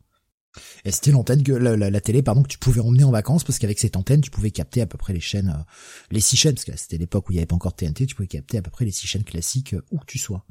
Et 0.84 0.90
c'était 0.90 1.12
l'antenne 1.12 1.42
que 1.42 1.52
la, 1.52 2.00
télé 2.00 2.22
pardon 2.22 2.42
que 2.42 2.48
tu 2.48 2.58
pouvais 2.58 2.80
emmener 2.80 3.04
en 3.04 3.10
vacances 3.10 3.44
parce 3.44 3.58
qu'avec 3.58 3.78
cette 3.78 3.96
antenne 3.96 4.20
tu 4.20 4.30
pouvais 4.30 4.50
capter 4.50 4.80
à 4.80 4.86
peu 4.86 4.98
près 4.98 5.12
les 5.12 5.20
chaînes 5.20 5.54
euh, 5.56 5.62
les 6.10 6.20
six 6.20 6.36
chaînes 6.36 6.54
parce 6.54 6.64
que 6.64 6.76
c'était 6.76 6.98
l'époque 6.98 7.28
où 7.28 7.32
il 7.32 7.36
n'y 7.36 7.40
avait 7.40 7.46
pas 7.46 7.54
encore 7.54 7.74
TNT 7.74 8.06
tu 8.06 8.14
pouvais 8.14 8.26
capter 8.26 8.58
à 8.58 8.62
peu 8.62 8.70
près 8.70 8.84
les 8.84 8.90
six 8.90 9.06
chaînes 9.06 9.24
classiques 9.24 9.74
euh, 9.74 9.82
où 9.90 9.98
que 9.98 10.06
tu 10.06 10.18
sois. 10.18 10.44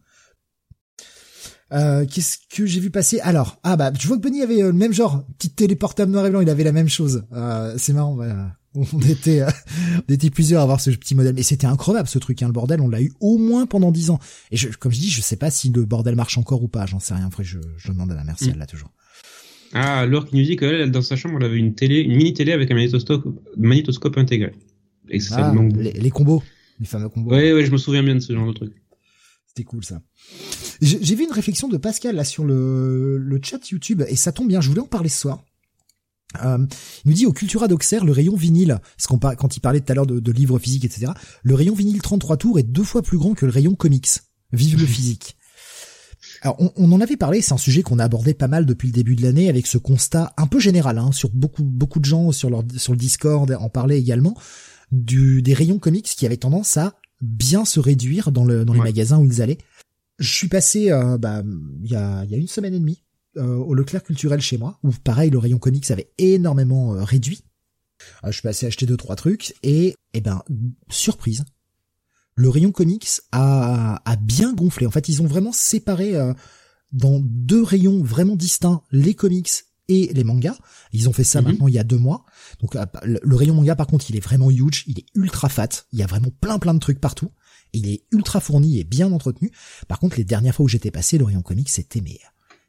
Euh, 1.72 2.06
qu'est-ce 2.06 2.38
que 2.54 2.66
j'ai 2.66 2.80
vu 2.80 2.90
passer? 2.90 3.20
Alors, 3.20 3.60
ah 3.64 3.78
bah, 3.78 3.92
je 4.00 4.08
vois 4.08 4.18
que 4.18 4.22
Benny 4.22 4.42
avait 4.42 4.62
le 4.62 4.74
même 4.74 4.94
genre, 4.94 5.26
petite 5.38 5.56
télé 5.56 5.76
portable 5.76 6.12
noir 6.12 6.26
et 6.26 6.32
blanc, 6.32 6.42
il 6.42 6.50
avait 6.50 6.64
la 6.64 6.72
même 6.72 6.90
chose. 6.90 7.24
c'est 7.78 7.94
marrant, 7.94 8.18
on 8.76 9.00
était, 9.00 9.44
on 10.08 10.14
était 10.14 10.30
plusieurs 10.30 10.62
à 10.62 10.64
avoir 10.64 10.80
ce 10.80 10.92
petit 10.92 11.16
modèle, 11.16 11.34
mais 11.36 11.44
c'était 11.44 11.68
incroyable 11.68 12.08
ce 12.08 12.20
truc, 12.20 12.42
hein, 12.44 12.48
le 12.48 12.54
bordel, 12.54 12.82
on 12.82 12.88
l'a 12.88 13.02
eu 13.02 13.12
au 13.20 13.38
moins 13.38 13.66
pendant 13.66 13.92
dix 13.92 14.10
ans. 14.10 14.20
Et 14.52 14.58
je, 14.58 14.70
comme 14.70 14.92
je 14.92 15.00
dis, 15.00 15.10
je 15.10 15.22
sais 15.22 15.38
pas 15.38 15.50
si 15.50 15.70
le 15.70 15.86
bordel 15.86 16.16
marche 16.16 16.38
encore 16.38 16.64
ou 16.64 16.68
pas, 16.68 16.86
j'en 16.86 17.00
sais 17.00 17.14
rien. 17.14 17.28
Après, 17.28 17.44
je, 17.44 17.60
je 17.78 17.92
demande 17.92 18.12
à 18.12 18.16
la 18.16 18.24
merci, 18.24 18.48
mm. 18.48 18.52
elle 18.54 18.60
l'a 18.60 18.68
toujours. 18.68 18.92
Ah, 19.74 20.06
nous 20.08 20.22
dit 20.32 20.56
qu'elle, 20.56 20.90
dans 20.92 21.02
sa 21.02 21.16
chambre, 21.16 21.38
elle 21.40 21.46
avait 21.46 21.58
une 21.58 21.76
télé, 21.76 22.00
une 22.02 22.16
mini 22.16 22.34
télé 22.34 22.54
avec 22.54 22.72
un 22.72 22.76
magnétoscope, 22.76 24.18
intégré. 24.18 24.54
Et 25.10 25.20
ça 25.20 25.52
ah, 25.52 25.62
les, 25.76 26.10
combos, 26.10 26.44
les 26.80 26.86
fameux 26.86 27.10
combos. 27.10 27.32
Ouais, 27.32 27.54
ouais, 27.54 27.66
je 27.66 27.72
me 27.72 27.78
souviens 27.78 28.04
bien 28.04 28.16
de 28.16 28.20
ce 28.20 28.34
genre 28.34 28.48
de 28.48 28.54
truc. 28.54 28.74
C'était 29.50 29.64
cool 29.64 29.84
ça. 29.84 30.02
J'ai 30.80 31.16
vu 31.16 31.24
une 31.24 31.32
réflexion 31.32 31.68
de 31.68 31.78
Pascal 31.78 32.16
là 32.16 32.24
sur 32.24 32.46
le, 32.46 33.18
le 33.18 33.40
chat 33.42 33.68
YouTube 33.70 34.04
et 34.08 34.16
ça 34.16 34.32
tombe 34.32 34.48
bien. 34.48 34.62
Je 34.62 34.70
voulais 34.70 34.82
en 34.82 34.88
parler 34.88 35.10
ce 35.10 35.22
soir. 35.22 35.44
Euh, 36.44 36.64
il 37.04 37.10
nous 37.10 37.16
dit 37.16 37.26
au 37.26 37.34
Cultura 37.34 37.68
d'Auxerre, 37.68 38.06
le 38.06 38.12
rayon 38.12 38.36
vinyle, 38.36 38.80
ce 38.98 39.08
qu'on 39.08 39.18
quand 39.18 39.58
il 39.58 39.60
parlait 39.60 39.82
tout 39.82 39.92
à 39.92 39.96
l'heure 39.96 40.06
de, 40.06 40.20
de, 40.20 40.32
livres 40.32 40.60
physiques, 40.60 40.86
etc. 40.86 41.12
Le 41.42 41.56
rayon 41.56 41.74
vinyle 41.74 42.00
33 42.00 42.38
tours 42.38 42.60
est 42.60 42.64
deux 42.64 42.84
fois 42.84 43.02
plus 43.02 43.18
grand 43.18 43.34
que 43.34 43.48
le 43.48 43.52
rayon 43.52 43.74
comics. 43.74 44.10
Vive 44.54 44.80
le 44.80 44.86
physique. 44.86 45.36
Alors, 46.42 46.58
on, 46.78 46.92
en 46.92 47.02
avait 47.02 47.18
parlé, 47.18 47.42
c'est 47.42 47.54
un 47.54 47.58
sujet 47.58 47.82
qu'on 47.82 47.98
a 47.98 48.04
abordé 48.04 48.34
pas 48.34 48.48
mal 48.48 48.66
depuis 48.66 48.88
le 48.88 48.94
début 48.94 49.16
de 49.16 49.24
l'année 49.24 49.50
avec 49.50 49.66
ce 49.66 49.78
constat 49.78 50.32
un 50.38 50.48
peu 50.48 50.60
général, 50.60 50.98
hein, 51.00 51.12
sur 51.12 51.30
beaucoup 51.32 51.64
beaucoup 51.64 52.00
de 52.00 52.06
gens 52.06 52.32
sur 52.32 52.50
leur 52.50 52.64
sur 52.78 52.94
le 52.94 52.98
Discord 53.00 53.52
en 53.60 53.70
parlaient 53.70 54.00
également, 54.00 54.36
du 54.92 55.42
des 55.42 55.54
rayons 55.54 55.80
comics 55.80 56.06
qui 56.06 56.26
avaient 56.26 56.38
tendance 56.38 56.78
à 56.78 56.94
bien 57.22 57.66
se 57.66 57.80
réduire 57.80 58.32
dans 58.32 58.46
le 58.46 58.66
dans 58.66 58.74
les 58.74 58.80
magasins 58.80 59.20
où 59.20 59.26
ils 59.26 59.42
allaient. 59.42 59.58
Je 60.18 60.32
suis 60.34 60.48
passé 60.48 60.92
euh, 60.92 61.18
bah 61.18 61.44
il 61.84 61.92
y 61.92 61.96
a 61.96 62.26
y 62.26 62.36
a 62.36 62.38
une 62.38 62.48
semaine 62.48 62.74
et 62.74 62.80
demie 62.80 63.04
euh, 63.38 63.56
au 63.56 63.74
Leclerc 63.74 64.04
culturel 64.04 64.42
chez 64.42 64.58
moi 64.58 64.80
où 64.84 64.92
pareil 64.92 65.30
le 65.30 65.38
rayon 65.38 65.60
comics 65.60 65.90
avait 65.92 66.12
énormément 66.18 66.96
euh, 66.96 67.04
réduit. 67.04 67.44
je 68.26 68.32
suis 68.32 68.42
passé 68.42 68.66
acheter 68.66 68.86
deux 68.86 68.98
trois 68.98 69.16
trucs 69.16 69.56
et 69.64 69.96
eh 70.14 70.22
ben 70.22 70.44
surprise 70.90 71.46
le 72.40 72.48
rayon 72.48 72.72
comics 72.72 73.22
a, 73.34 74.02
a 74.10 74.16
bien 74.16 74.54
gonflé. 74.54 74.86
En 74.86 74.92
fait, 74.92 75.10
ils 75.10 75.22
ont 75.22 75.28
vraiment 75.28 75.52
séparé 75.52 76.16
euh, 76.16 76.34
dans 76.94 77.20
deux 77.22 77.62
rayons 77.62 78.02
vraiment 78.02 78.38
distincts 78.38 78.82
les 78.92 79.14
comics 79.14 79.52
et 79.90 80.10
les 80.14 80.24
mangas. 80.24 80.58
Ils 80.94 81.10
ont 81.10 81.14
fait 81.14 81.26
ça 81.26 81.42
mhm. 81.42 81.50
maintenant 81.50 81.68
il 81.68 81.74
y 81.74 81.80
a 81.80 81.84
deux 81.84 81.98
mois. 81.98 82.24
Donc 82.62 82.76
euh, 82.76 82.86
le 83.04 83.36
rayon 83.36 83.56
manga 83.56 83.76
par 83.76 83.88
contre 83.88 84.10
il 84.10 84.16
est 84.16 84.22
vraiment 84.22 84.52
huge, 84.52 84.84
il 84.88 85.00
est 85.00 85.06
ultra 85.16 85.50
fat, 85.50 85.70
il 85.92 86.00
y 86.00 86.04
a 86.04 86.08
vraiment 86.08 86.32
plein 86.42 86.60
plein 86.60 86.74
de 86.74 86.80
trucs 86.80 87.00
partout. 87.00 87.32
il 87.74 87.88
est 87.88 88.04
ultra 88.12 88.40
fourni 88.40 88.80
et 88.80 88.84
bien 88.84 89.12
entretenu. 89.12 89.52
Par 89.88 90.00
contre 90.00 90.18
les 90.18 90.26
dernières 90.26 90.56
fois 90.56 90.66
où 90.66 90.70
j'étais 90.70 90.92
passé, 90.92 91.18
le 91.18 91.26
rayon 91.26 91.42
comics 91.42 91.70
c'était 91.70 92.02
mais 92.02 92.20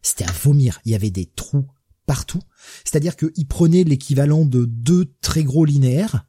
c'était 0.03 0.25
à 0.25 0.33
vomir. 0.33 0.81
Il 0.85 0.93
y 0.93 0.95
avait 0.95 1.11
des 1.11 1.27
trous 1.27 1.67
partout. 2.07 2.41
C'est-à-dire 2.85 3.17
qu'ils 3.17 3.47
prenaient 3.47 3.85
l'équivalent 3.85 4.45
de 4.45 4.65
deux 4.65 5.13
très 5.21 5.45
gros 5.45 5.65
linéaires 5.65 6.25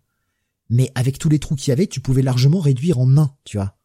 mais 0.71 0.89
avec 0.95 1.19
tous 1.19 1.29
les 1.29 1.37
trous 1.37 1.55
qu'il 1.55 1.69
y 1.69 1.73
avait, 1.73 1.85
tu 1.85 1.99
pouvais 1.99 2.21
largement 2.21 2.61
réduire 2.61 2.97
en 2.97 3.17
un, 3.17 3.35
tu 3.43 3.57
vois. 3.57 3.77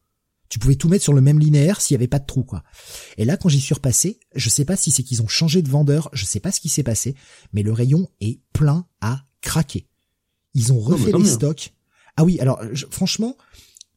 Tu 0.49 0.61
pouvais 0.61 0.77
tout 0.77 0.89
mettre 0.89 1.03
sur 1.03 1.13
le 1.13 1.21
même 1.21 1.41
linéaire 1.41 1.81
s'il 1.81 1.97
y 1.97 1.99
avait 1.99 2.07
pas 2.07 2.21
de 2.21 2.27
trous, 2.27 2.45
quoi. 2.45 2.63
Et 3.19 3.25
là, 3.25 3.37
quand 3.37 3.49
j'y 3.49 3.61
suis 3.61 3.75
repassé, 3.75 4.21
je 4.37 4.49
sais 4.49 4.65
pas 4.65 4.77
si 4.77 4.93
c'est 4.93 5.03
qu'ils 5.03 5.21
ont 5.21 5.27
changé 5.27 5.63
de 5.63 5.69
vendeur, 5.69 6.09
je 6.13 6.25
sais 6.25 6.39
pas 6.39 6.53
ce 6.53 6.61
qui 6.61 6.69
s'est 6.69 6.85
passé, 6.85 7.17
mais 7.53 7.65
le 7.65 7.73
rayon 7.73 8.09
est 8.21 8.41
plein 8.53 8.87
à 9.01 9.26
craquer. 9.47 9.87
Ils 10.55 10.73
ont 10.73 10.81
refait 10.81 11.13
les 11.13 11.25
stocks. 11.25 11.73
Ah 12.17 12.25
oui, 12.25 12.39
alors 12.41 12.61
franchement, 12.91 13.37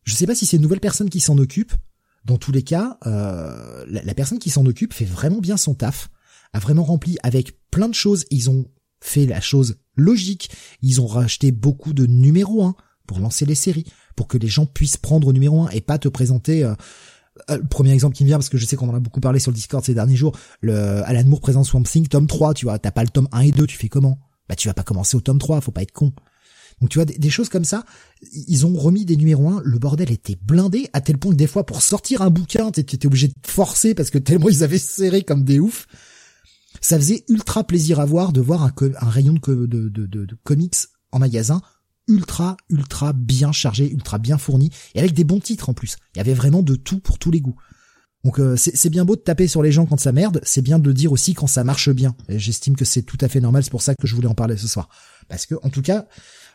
je 0.04 0.14
sais 0.14 0.28
pas 0.28 0.36
si 0.36 0.46
c'est 0.46 0.58
une 0.58 0.64
nouvelle 0.64 0.80
personne 0.80 1.10
qui 1.10 1.20
s'en 1.20 1.38
occupe. 1.38 1.74
Dans 2.26 2.38
tous 2.38 2.52
les 2.52 2.64
cas, 2.64 2.98
euh, 3.08 3.86
la, 3.88 4.04
la, 4.04 4.14
personne 4.14 4.40
qui 4.40 4.50
s'en 4.50 4.66
occupe 4.66 4.94
fait 4.94 5.06
vraiment 5.06 5.40
bien 5.40 5.58
son 5.58 5.74
taf, 5.74 6.10
a 6.54 6.60
vraiment 6.60 6.84
rempli 6.84 7.18
avec 7.24 7.58
plein 7.72 7.88
de 7.88 7.96
choses. 7.96 8.26
Ils 8.30 8.50
ont 8.50 8.66
fait 9.00 9.26
la 9.26 9.40
chose 9.40 9.78
logique. 9.96 10.52
Ils 10.82 11.02
ont 11.02 11.08
racheté 11.08 11.52
beaucoup 11.52 11.94
de 11.94 12.06
numéro 12.06 12.64
1 12.64 12.76
pour 13.08 13.20
lancer 13.20 13.46
les 13.46 13.56
séries, 13.56 13.86
pour 14.16 14.28
que 14.28 14.38
les 14.38 14.50
gens 14.50 14.66
puissent 14.66 14.98
prendre 14.98 15.32
numéro 15.32 15.64
1 15.64 15.70
et 15.70 15.82
pas 15.82 15.98
te 15.98 16.10
présenter 16.10 16.64
euh, 16.64 16.76
euh, 17.50 17.58
le 17.58 17.68
premier 17.68 17.92
exemple 17.94 18.16
qui 18.16 18.24
me 18.24 18.28
vient 18.28 18.38
parce 18.38 18.50
que 18.50 18.58
je 18.58 18.66
sais 18.66 18.76
qu'on 18.76 18.90
en 18.90 18.96
a 18.96 19.00
beaucoup 19.00 19.22
parlé 19.22 19.40
sur 19.40 19.52
le 19.52 19.56
Discord 19.56 19.84
ces 19.84 19.94
derniers 19.94 20.18
jours, 20.18 20.38
le 20.62 21.02
Alan 21.06 21.24
Moore 21.26 21.42
présente 21.42 21.66
Swamp 21.66 21.84
Thing 21.84 22.08
tome 22.08 22.28
3, 22.28 22.54
tu 22.54 22.66
vois, 22.66 22.80
t'as 22.80 22.92
pas 22.92 23.04
le 23.04 23.10
tome 23.10 23.30
1 23.32 23.40
et 23.42 23.52
2, 23.52 23.66
tu 23.66 23.78
fais 23.78 23.90
comment? 23.90 24.20
Bah 24.50 24.56
tu 24.56 24.68
vas 24.68 24.74
pas 24.74 24.84
commencer 24.84 25.16
au 25.16 25.22
tome 25.22 25.40
3, 25.40 25.62
faut 25.62 25.72
pas 25.72 25.84
être 25.84 25.94
con. 25.94 26.12
Donc 26.82 26.90
tu 26.90 26.98
vois 26.98 27.06
des, 27.06 27.30
choses 27.30 27.50
comme 27.50 27.66
ça, 27.66 27.84
ils 28.32 28.66
ont 28.66 28.74
remis 28.74 29.06
des 29.06 29.18
numéros 29.18 29.50
1, 29.50 29.62
le 29.64 29.80
bordel 29.80 30.12
était 30.12 30.38
blindé 30.42 30.90
à 30.94 31.02
tel 31.02 31.18
point 31.18 31.32
que 31.32 31.38
des 31.38 31.48
fois 31.48 31.66
pour 31.66 31.82
sortir 31.82 32.22
un 32.22 32.30
bouquin, 32.30 32.72
t'étais 32.72 33.06
obligé 33.06 33.28
de 33.28 33.34
forcer 33.46 33.94
parce 33.94 34.10
que 34.10 34.18
tellement 34.18 34.50
ils 34.50 34.64
avaient 34.64 34.78
serré 34.78 35.24
comme 35.24 35.44
des 35.44 35.60
oufs. 35.60 35.88
Ça 36.82 36.98
faisait 36.98 37.26
ultra 37.28 37.66
plaisir 37.66 38.00
à 38.00 38.06
voir 38.06 38.32
de 38.32 38.40
voir 38.40 38.64
un, 38.64 39.10
rayon 39.10 39.34
de, 39.34 39.66
de, 39.66 39.90
de, 39.90 40.38
comics 40.44 40.76
en 41.12 41.20
magasin 41.20 41.62
ultra 42.08 42.58
ultra 42.70 43.14
bien 43.14 43.52
chargé, 43.52 43.92
ultra 43.92 44.18
bien 44.18 44.38
fourni 44.38 44.72
et 44.96 45.00
avec 45.00 45.14
des 45.14 45.24
bons 45.24 45.40
titres 45.40 45.70
en 45.70 45.74
plus. 45.74 45.98
Il 46.16 46.20
y 46.20 46.22
avait 46.22 46.34
vraiment 46.34 46.64
de 46.64 46.76
tout 46.76 47.00
pour 47.00 47.20
tous 47.20 47.32
les 47.32 47.42
goûts. 47.42 47.58
Donc 48.26 48.40
euh, 48.40 48.56
c'est 48.58 48.90
bien 48.90 49.06
beau 49.06 49.16
de 49.16 49.22
taper 49.22 49.48
sur 49.48 49.64
les 49.64 49.72
gens 49.72 49.86
quand 49.86 50.00
ça 50.00 50.12
merde, 50.12 50.42
c'est 50.44 50.62
bien 50.62 50.78
de 50.78 50.86
le 50.86 50.94
dire 50.94 51.12
aussi 51.12 51.34
quand 51.34 51.48
ça 51.48 51.64
marche 51.64 51.90
bien. 51.90 52.16
J'estime 52.28 52.76
que 52.76 52.84
c'est 52.84 53.02
tout 53.02 53.18
à 53.22 53.30
fait 53.30 53.40
normal, 53.40 53.64
c'est 53.64 53.70
pour 53.70 53.82
ça 53.82 53.96
que 53.96 54.08
je 54.08 54.16
voulais 54.16 54.28
en 54.28 54.36
parler 54.36 54.58
ce 54.58 54.68
soir. 54.68 54.90
Parce 55.30 55.46
que 55.46 55.56
en 55.64 55.70
tout 55.70 55.82
cas, 55.82 56.06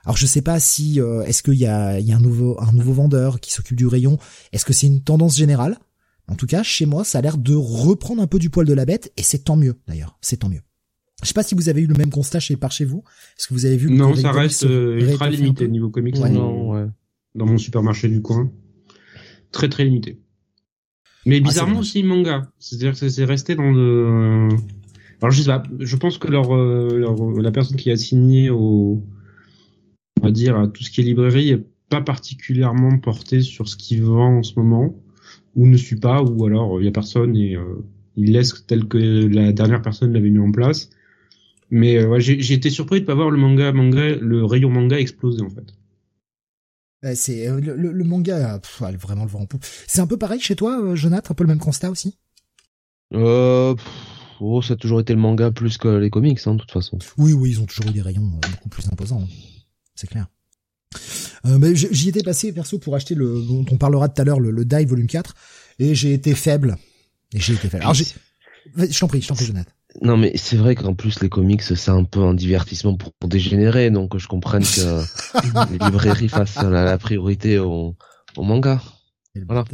alors 0.05 0.17
je 0.17 0.27
sais 0.27 0.43
pas 0.43 0.61
si 0.61 1.01
euh, 1.01 1.23
est-ce 1.23 1.43
qu'il 1.43 1.55
y 1.55 1.67
a, 1.67 1.99
il 1.99 2.07
y 2.07 2.13
a 2.13 2.17
un 2.17 2.21
nouveau 2.21 2.61
un 2.61 2.73
nouveau 2.73 2.93
vendeur 2.93 3.41
qui 3.41 3.51
s'occupe 3.51 3.79
du 3.79 3.87
rayon, 3.87 4.19
est-ce 4.53 4.67
que 4.67 4.75
c'est 4.75 4.87
une 4.87 5.03
tendance 5.03 5.37
générale? 5.37 5.79
En 6.29 6.37
tout 6.37 6.47
cas, 6.47 6.63
chez 6.63 6.87
moi, 6.87 7.05
ça 7.05 7.19
a 7.19 7.21
l'air 7.21 7.37
de 7.37 7.55
reprendre 7.55 8.23
un 8.23 8.27
peu 8.27 8.39
du 8.39 8.51
poil 8.51 8.67
de 8.67 8.73
la 8.73 8.87
bête, 8.87 9.13
et 9.17 9.23
c'est 9.23 9.45
tant 9.45 9.57
mieux, 9.57 9.79
d'ailleurs. 9.87 10.19
C'est 10.21 10.39
tant 10.39 10.49
mieux. 10.49 10.63
Je 11.23 11.29
sais 11.29 11.35
pas 11.35 11.43
si 11.43 11.55
vous 11.55 11.69
avez 11.69 11.83
eu 11.83 11.87
le 11.87 11.95
même 11.95 12.11
constat 12.11 12.41
chez 12.41 12.57
par 12.57 12.73
chez 12.73 12.85
vous. 12.85 13.03
Est-ce 13.39 13.49
que 13.49 13.55
vous 13.55 13.67
avez 13.67 13.77
vu 13.77 13.91
Non, 13.91 14.15
ça 14.15 14.33
reste 14.33 14.65
euh, 14.65 14.99
ultra 15.01 15.31
limité 15.31 15.69
niveau 15.69 15.91
comics 15.91 16.17
dans, 16.17 17.47
mon 17.47 17.59
supermarché 17.59 18.09
du 18.09 18.23
coin. 18.23 18.51
Très 19.53 19.69
très 19.69 19.85
limité. 19.85 20.21
Mais 21.27 21.41
ah, 21.43 21.49
bizarrement 21.49 21.81
aussi 21.81 22.03
manga. 22.03 22.49
C'est-à-dire 22.59 22.99
que 22.99 23.09
c'est 23.09 23.25
resté 23.25 23.55
dans 23.55 23.71
le. 23.71 24.49
Alors 25.21 25.31
je 25.31 25.43
sais 25.43 25.49
pas. 25.49 25.63
Je 25.79 25.97
pense 25.97 26.19
que 26.19 26.29
leur, 26.29 26.55
euh, 26.55 26.99
leur, 26.99 27.17
la 27.41 27.51
personne 27.51 27.77
qui 27.77 27.91
a 27.91 27.97
signé 27.97 28.51
au, 28.51 29.03
on 30.21 30.25
va 30.25 30.31
dire 30.31 30.59
à 30.59 30.69
tout 30.69 30.83
ce 30.83 30.91
qui 30.91 31.01
est 31.01 31.05
librairie 31.05 31.51
est 31.51 31.65
pas 31.89 32.01
particulièrement 32.01 32.99
portée 32.99 33.41
sur 33.41 33.69
ce 33.69 33.77
qui 33.77 33.99
vend 33.99 34.39
en 34.39 34.43
ce 34.43 34.59
moment 34.59 34.95
ou 35.55 35.67
ne 35.67 35.77
suit 35.77 36.01
pas, 36.01 36.23
ou 36.23 36.45
alors 36.45 36.81
il 36.81 36.83
euh, 36.83 36.87
y 36.87 36.89
a 36.89 36.93
personne 36.93 37.37
et 37.37 37.57
euh, 37.57 37.85
il 38.17 38.33
laisse 38.33 38.67
tel 38.67 38.87
que 38.87 38.99
la 38.99 39.53
dernière 39.53 39.83
personne 39.83 40.13
l'avait 40.13 40.31
mis 40.31 40.39
en 40.39 40.51
place. 40.51 40.91
Mais 41.71 41.99
euh, 41.99 42.09
ouais, 42.09 42.21
j'ai 42.21 42.55
été 42.55 42.71
surpris 42.71 43.01
de 43.01 43.07
pas 43.07 43.15
voir 43.15 43.31
le 43.31 43.39
manga, 43.39 43.73
manga, 43.73 44.17
le 44.17 44.45
rayon 44.45 44.71
manga 44.71 44.99
exploser 44.99 45.43
en 45.43 45.51
fait. 45.51 45.75
C'est 47.15 47.49
le, 47.49 48.05
manga, 48.05 48.59
pff, 48.59 48.83
vraiment 48.99 49.25
le 49.25 49.31
vent 49.31 49.41
en 49.41 49.47
poupe. 49.47 49.65
C'est 49.87 50.01
un 50.01 50.07
peu 50.07 50.17
pareil 50.17 50.41
chez 50.41 50.57
toi, 50.57 50.95
Jonathan, 50.95 51.33
un 51.33 51.35
peu 51.35 51.45
le 51.45 51.49
même 51.49 51.59
constat 51.59 51.91
aussi? 51.91 52.17
Euh, 53.13 53.75
oh, 54.41 54.63
ça 54.63 54.75
a 54.75 54.77
toujours 54.77 55.01
été 55.01 55.13
le 55.13 55.21
manga 55.21 55.51
plus 55.51 55.79
que 55.79 55.89
les 55.89 56.11
comics, 56.11 56.41
hein, 56.47 56.55
de 56.55 56.61
toute 56.61 56.73
façon. 56.73 56.99
Oui, 57.19 57.33
oui, 57.33 57.51
ils 57.51 57.61
ont 57.61 57.67
toujours 57.67 57.91
eu 57.91 57.93
des 57.93 58.03
rayons 58.03 58.23
beaucoup 58.23 58.69
plus 58.69 58.87
imposants, 58.91 59.23
hein. 59.23 59.29
c'est 59.95 60.09
clair. 60.09 60.27
Euh, 61.47 61.75
j'y 61.75 62.09
étais 62.09 62.23
passé 62.23 62.53
perso 62.53 62.79
pour 62.79 62.95
acheter 62.95 63.15
le 63.15 63.43
dont 63.43 63.67
on 63.71 63.77
parlera 63.77 64.09
tout 64.09 64.23
à 64.23 64.25
l'heure 64.25 64.41
le, 64.41 64.51
le 64.51 64.65
Die 64.65 64.85
volume 64.85 65.09
4 65.09 65.35
et 65.81 65.95
j'ai 65.95 66.15
été 66.15 66.35
faible 66.35 66.77
et 67.35 67.41
j'ai 67.41 67.55
été 67.55 67.69
faible. 67.69 67.83
Alors 67.83 67.95
j'ai 67.95 68.07
je 68.77 68.99
t'en 68.99 69.09
prie, 69.09 69.21
je 69.21 69.29
t'en 69.29 69.35
prie 69.35 69.45
Jonathan. 69.45 69.71
Non 70.03 70.17
mais 70.17 70.33
c'est 70.37 70.57
vrai 70.57 70.75
qu'en 70.75 70.95
plus 70.95 71.21
les 71.21 71.29
comics 71.29 71.63
c'est 71.63 71.91
un 71.91 72.05
peu 72.05 72.21
un 72.21 72.35
divertissement 72.35 72.97
pour, 72.97 73.13
dégénérer 73.29 73.91
donc 73.91 74.19
je 74.19 74.27
comprends 74.27 74.59
que 74.59 75.03
les 75.73 75.79
librairies 75.79 76.29
fassent 76.29 76.63
la, 76.63 76.99
priorité 76.99 77.59
au, 77.59 77.97
au 78.37 78.43
manga. 78.43 78.83
Voilà. 79.47 79.65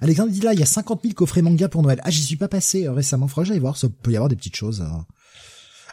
Alexandre 0.00 0.30
dit 0.30 0.40
là, 0.40 0.52
il 0.52 0.60
y 0.60 0.62
a 0.62 0.66
50 0.66 1.02
000 1.02 1.14
coffrets 1.14 1.42
manga 1.42 1.68
pour 1.68 1.82
Noël. 1.82 2.00
Ah, 2.04 2.10
j'y 2.10 2.22
suis 2.22 2.36
pas 2.36 2.48
passé 2.48 2.86
euh, 2.86 2.92
récemment. 2.92 3.28
Faudrait 3.28 3.44
que 3.44 3.48
j'aille 3.48 3.60
voir. 3.60 3.76
Ça 3.76 3.88
peut 3.88 4.10
y 4.10 4.16
avoir 4.16 4.28
des 4.28 4.36
petites 4.36 4.56
choses. 4.56 4.80
Hein. 4.80 5.06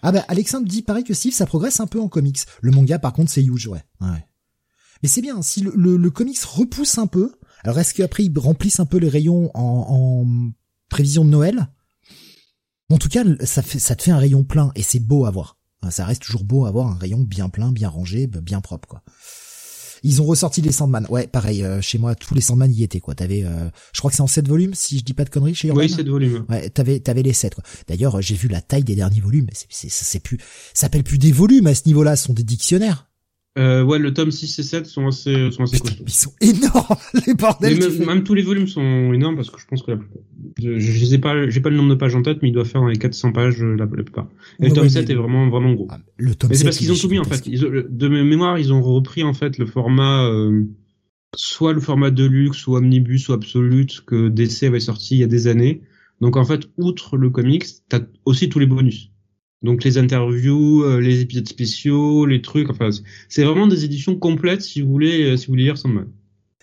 Ah 0.02 0.12
bah 0.12 0.24
Alexandre 0.28 0.68
dit 0.68 0.82
pareil 0.82 1.04
que 1.04 1.14
Steve, 1.14 1.34
ça 1.34 1.46
progresse 1.46 1.80
un 1.80 1.88
peu 1.88 2.00
en 2.00 2.08
comics. 2.08 2.40
Le 2.62 2.72
manga 2.72 3.00
par 3.00 3.14
contre 3.14 3.32
c'est 3.32 3.44
huge, 3.44 3.68
ouais. 3.68 3.84
ouais. 4.02 4.26
Mais 5.04 5.10
c'est 5.10 5.22
bien, 5.22 5.42
si 5.42 5.62
le, 5.62 5.98
le, 5.98 6.10
comics 6.10 6.42
repousse 6.42 6.98
un 6.98 7.08
peu, 7.08 7.34
alors 7.64 7.80
est-ce 7.80 7.94
qu'après 7.94 8.26
ils 8.26 8.40
remplissent 8.40 8.80
un 8.80 8.86
peu 8.86 8.98
les 8.98 9.10
rayons 9.10 9.52
en, 9.54 9.86
en 9.90 10.52
prévision 10.90 11.26
de 11.26 11.30
Noël? 11.30 11.68
En 12.92 12.98
tout 12.98 13.10
cas, 13.10 13.24
ça, 13.44 13.62
fait, 13.62 13.80
ça 13.80 13.96
te 13.96 14.04
fait 14.04 14.12
un 14.12 14.18
rayon 14.18 14.44
plein 14.44 14.72
et 14.76 14.82
c'est 14.82 15.00
beau 15.00 15.26
à 15.26 15.32
voir. 15.32 15.58
Ça 15.90 16.06
reste 16.06 16.24
toujours 16.24 16.44
beau 16.44 16.66
à 16.66 16.72
voir 16.72 16.88
un 16.88 16.96
rayon 16.96 17.20
bien 17.20 17.50
plein, 17.50 17.72
bien 17.72 17.88
rangé, 17.88 18.28
bien 18.28 18.62
propre 18.62 18.88
quoi. 18.88 19.04
Ils 20.04 20.22
ont 20.22 20.26
ressorti 20.26 20.62
les 20.62 20.72
Sandman. 20.72 21.06
Ouais, 21.10 21.28
pareil, 21.28 21.64
euh, 21.64 21.82
chez 21.82 21.98
moi, 21.98 22.16
tous 22.16 22.34
les 22.34 22.42
Sandman 22.42 22.72
y 22.72 22.84
étaient, 22.84 23.00
quoi. 23.00 23.16
T'avais, 23.16 23.44
euh, 23.44 23.70
je 23.94 24.00
crois 24.00 24.10
que 24.10 24.16
c'est 24.16 24.24
en 24.24 24.28
7 24.28 24.48
volumes, 24.48 24.74
si 24.74 24.98
je 24.98 25.04
dis 25.04 25.14
pas 25.14 25.26
de 25.26 25.30
conneries, 25.30 25.56
chez 25.56 25.68
Urban. 25.68 25.82
Oui, 25.82 25.90
7 25.90 26.08
volumes. 26.08 26.46
Ouais, 26.48 26.70
t'avais, 26.70 27.00
t'avais 27.00 27.24
les 27.24 27.34
7, 27.34 27.56
quoi. 27.56 27.64
D'ailleurs, 27.88 28.22
j'ai 28.22 28.36
vu 28.36 28.48
la 28.48 28.62
taille 28.62 28.84
des 28.84 28.96
derniers 28.96 29.20
volumes. 29.20 29.48
C'est, 29.70 29.90
c'est, 29.90 30.20
plus, 30.20 30.38
ça 30.74 30.82
s'appelle 30.82 31.04
plus 31.04 31.18
des 31.18 31.32
volumes 31.32 31.68
à 31.68 31.76
ce 31.76 31.84
niveau-là, 31.86 32.16
ce 32.16 32.28
sont 32.28 32.34
des 32.34 32.44
dictionnaires. 32.44 33.09
Euh, 33.60 33.84
ouais, 33.84 34.00
le 34.00 34.14
tome 34.14 34.32
6 34.32 34.60
et 34.60 34.64
7 34.64 34.86
sont 34.86 35.06
assez, 35.08 35.52
sont 35.52 35.64
assez 35.64 35.80
costauds. 35.80 36.04
Ils 36.08 36.14
sont 36.14 36.34
énormes, 36.40 36.96
les 37.28 37.34
bordels. 37.34 37.78
Même, 37.78 38.06
même, 38.06 38.24
tous 38.24 38.34
les 38.34 38.42
volumes 38.42 38.68
sont 38.68 39.12
énormes 39.12 39.36
parce 39.36 39.50
que 39.50 39.60
je 39.60 39.66
pense 39.66 39.84
que 39.84 39.92
la 39.92 39.98
plupart, 39.98 40.22
je, 40.58 40.80
je 40.80 41.06
sais 41.06 41.18
pas, 41.18 41.50
j'ai 41.50 41.60
pas 41.60 41.70
le 41.70 41.76
nombre 41.76 41.90
de 41.90 41.96
pages 41.96 42.16
en 42.16 42.22
tête, 42.22 42.40
mais 42.42 42.50
il 42.50 42.52
doit 42.54 42.64
faire 42.64 42.86
les 42.86 42.96
400 42.96 43.34
pages 43.34 43.62
la, 43.62 43.86
plupart. 43.86 44.30
Et 44.62 44.70
le 44.70 44.74
tome 44.74 44.88
7 44.88 45.10
est 45.10 45.14
vraiment, 45.14 45.50
vraiment 45.50 45.74
gros. 45.74 45.88
Ah, 45.90 46.00
le 46.18 46.36
tome 46.36 46.52
mais 46.52 46.56
c'est 46.56 46.64
parce 46.64 46.78
qu'ils 46.78 46.92
ont 46.92 46.96
tout 46.96 47.10
mis, 47.10 47.20
en 47.20 47.26
fait. 47.26 47.46
Ils, 47.48 47.60
de 47.60 48.08
mémoire, 48.08 48.58
ils 48.58 48.72
ont 48.72 48.82
repris, 48.82 49.24
en 49.24 49.34
fait, 49.34 49.58
le 49.58 49.66
format, 49.66 50.26
euh, 50.30 50.64
soit 51.36 51.74
le 51.74 51.82
format 51.82 52.12
Deluxe, 52.12 52.66
ou 52.66 52.78
Omnibus, 52.78 53.28
ou 53.28 53.34
Absolute, 53.34 54.04
que 54.06 54.30
DC 54.30 54.64
avait 54.64 54.80
sorti 54.80 55.16
il 55.16 55.20
y 55.20 55.24
a 55.24 55.28
des 55.28 55.48
années. 55.48 55.82
Donc, 56.22 56.38
en 56.38 56.46
fait, 56.46 56.70
outre 56.78 57.18
le 57.18 57.30
comics, 57.30 57.66
t'as 57.90 58.00
aussi 58.24 58.48
tous 58.48 58.60
les 58.60 58.68
bonus. 58.68 59.12
Donc 59.62 59.84
les 59.84 59.98
interviews, 59.98 60.84
euh, 60.84 61.00
les 61.00 61.20
épisodes 61.20 61.48
spéciaux, 61.48 62.26
les 62.26 62.42
trucs, 62.42 62.70
enfin 62.70 62.90
c'est 63.28 63.44
vraiment 63.44 63.68
des 63.68 63.84
éditions 63.84 64.16
complètes 64.16 64.62
si 64.62 64.82
vous 64.82 64.90
voulez 64.90 65.32
euh, 65.32 65.38
si 65.38 65.48
vous 65.48 65.54
voulez 65.54 65.64
lire 65.64 65.78
Sandman. 65.78 66.08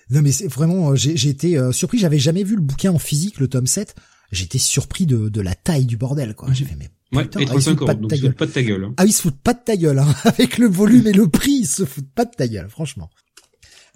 Non 0.09 0.23
mais 0.23 0.33
c'est 0.33 0.49
vraiment 0.49 0.93
euh, 0.93 0.97
j'ai 0.97 1.29
été 1.29 1.61
surpris, 1.73 1.99
j'avais 1.99 2.19
jamais 2.19 2.43
vu 2.43 2.57
le 2.57 2.63
bouquin 2.63 2.93
en 2.93 2.99
physique 2.99 3.39
le 3.39 3.49
tome 3.49 3.67
7. 3.67 3.95
J'étais 4.33 4.59
surpris 4.59 5.07
de, 5.07 5.29
de 5.29 5.41
la 5.41 5.55
taille 5.55 5.85
du 5.85 5.97
bordel 5.97 6.35
quoi. 6.35 6.53
J'ai 6.53 6.65
fait 6.65 6.77
mais 6.77 6.89
putain, 7.23 7.39
ouais, 7.39 7.45
et 7.45 7.49
35 7.49 7.83
euros, 7.83 7.95
donc 7.95 8.13
ils 8.17 8.33
pas 8.33 8.47
de 8.47 8.53
ta 8.53 8.63
gueule. 8.63 8.85
Hein. 8.85 8.95
Ah 8.97 9.05
ils 9.05 9.13
se 9.13 9.23
foutent 9.23 9.41
pas 9.43 9.55
de 9.55 9.61
ta 9.65 9.77
gueule 9.77 9.99
hein. 9.99 10.15
avec 10.25 10.57
le 10.57 10.67
volume 10.67 11.07
et 11.07 11.13
le 11.13 11.29
prix, 11.29 11.59
ils 11.61 11.67
se 11.67 11.85
foutent 11.85 12.11
pas 12.15 12.25
de 12.25 12.35
ta 12.35 12.49
gueule 12.49 12.71
franchement. 12.71 13.11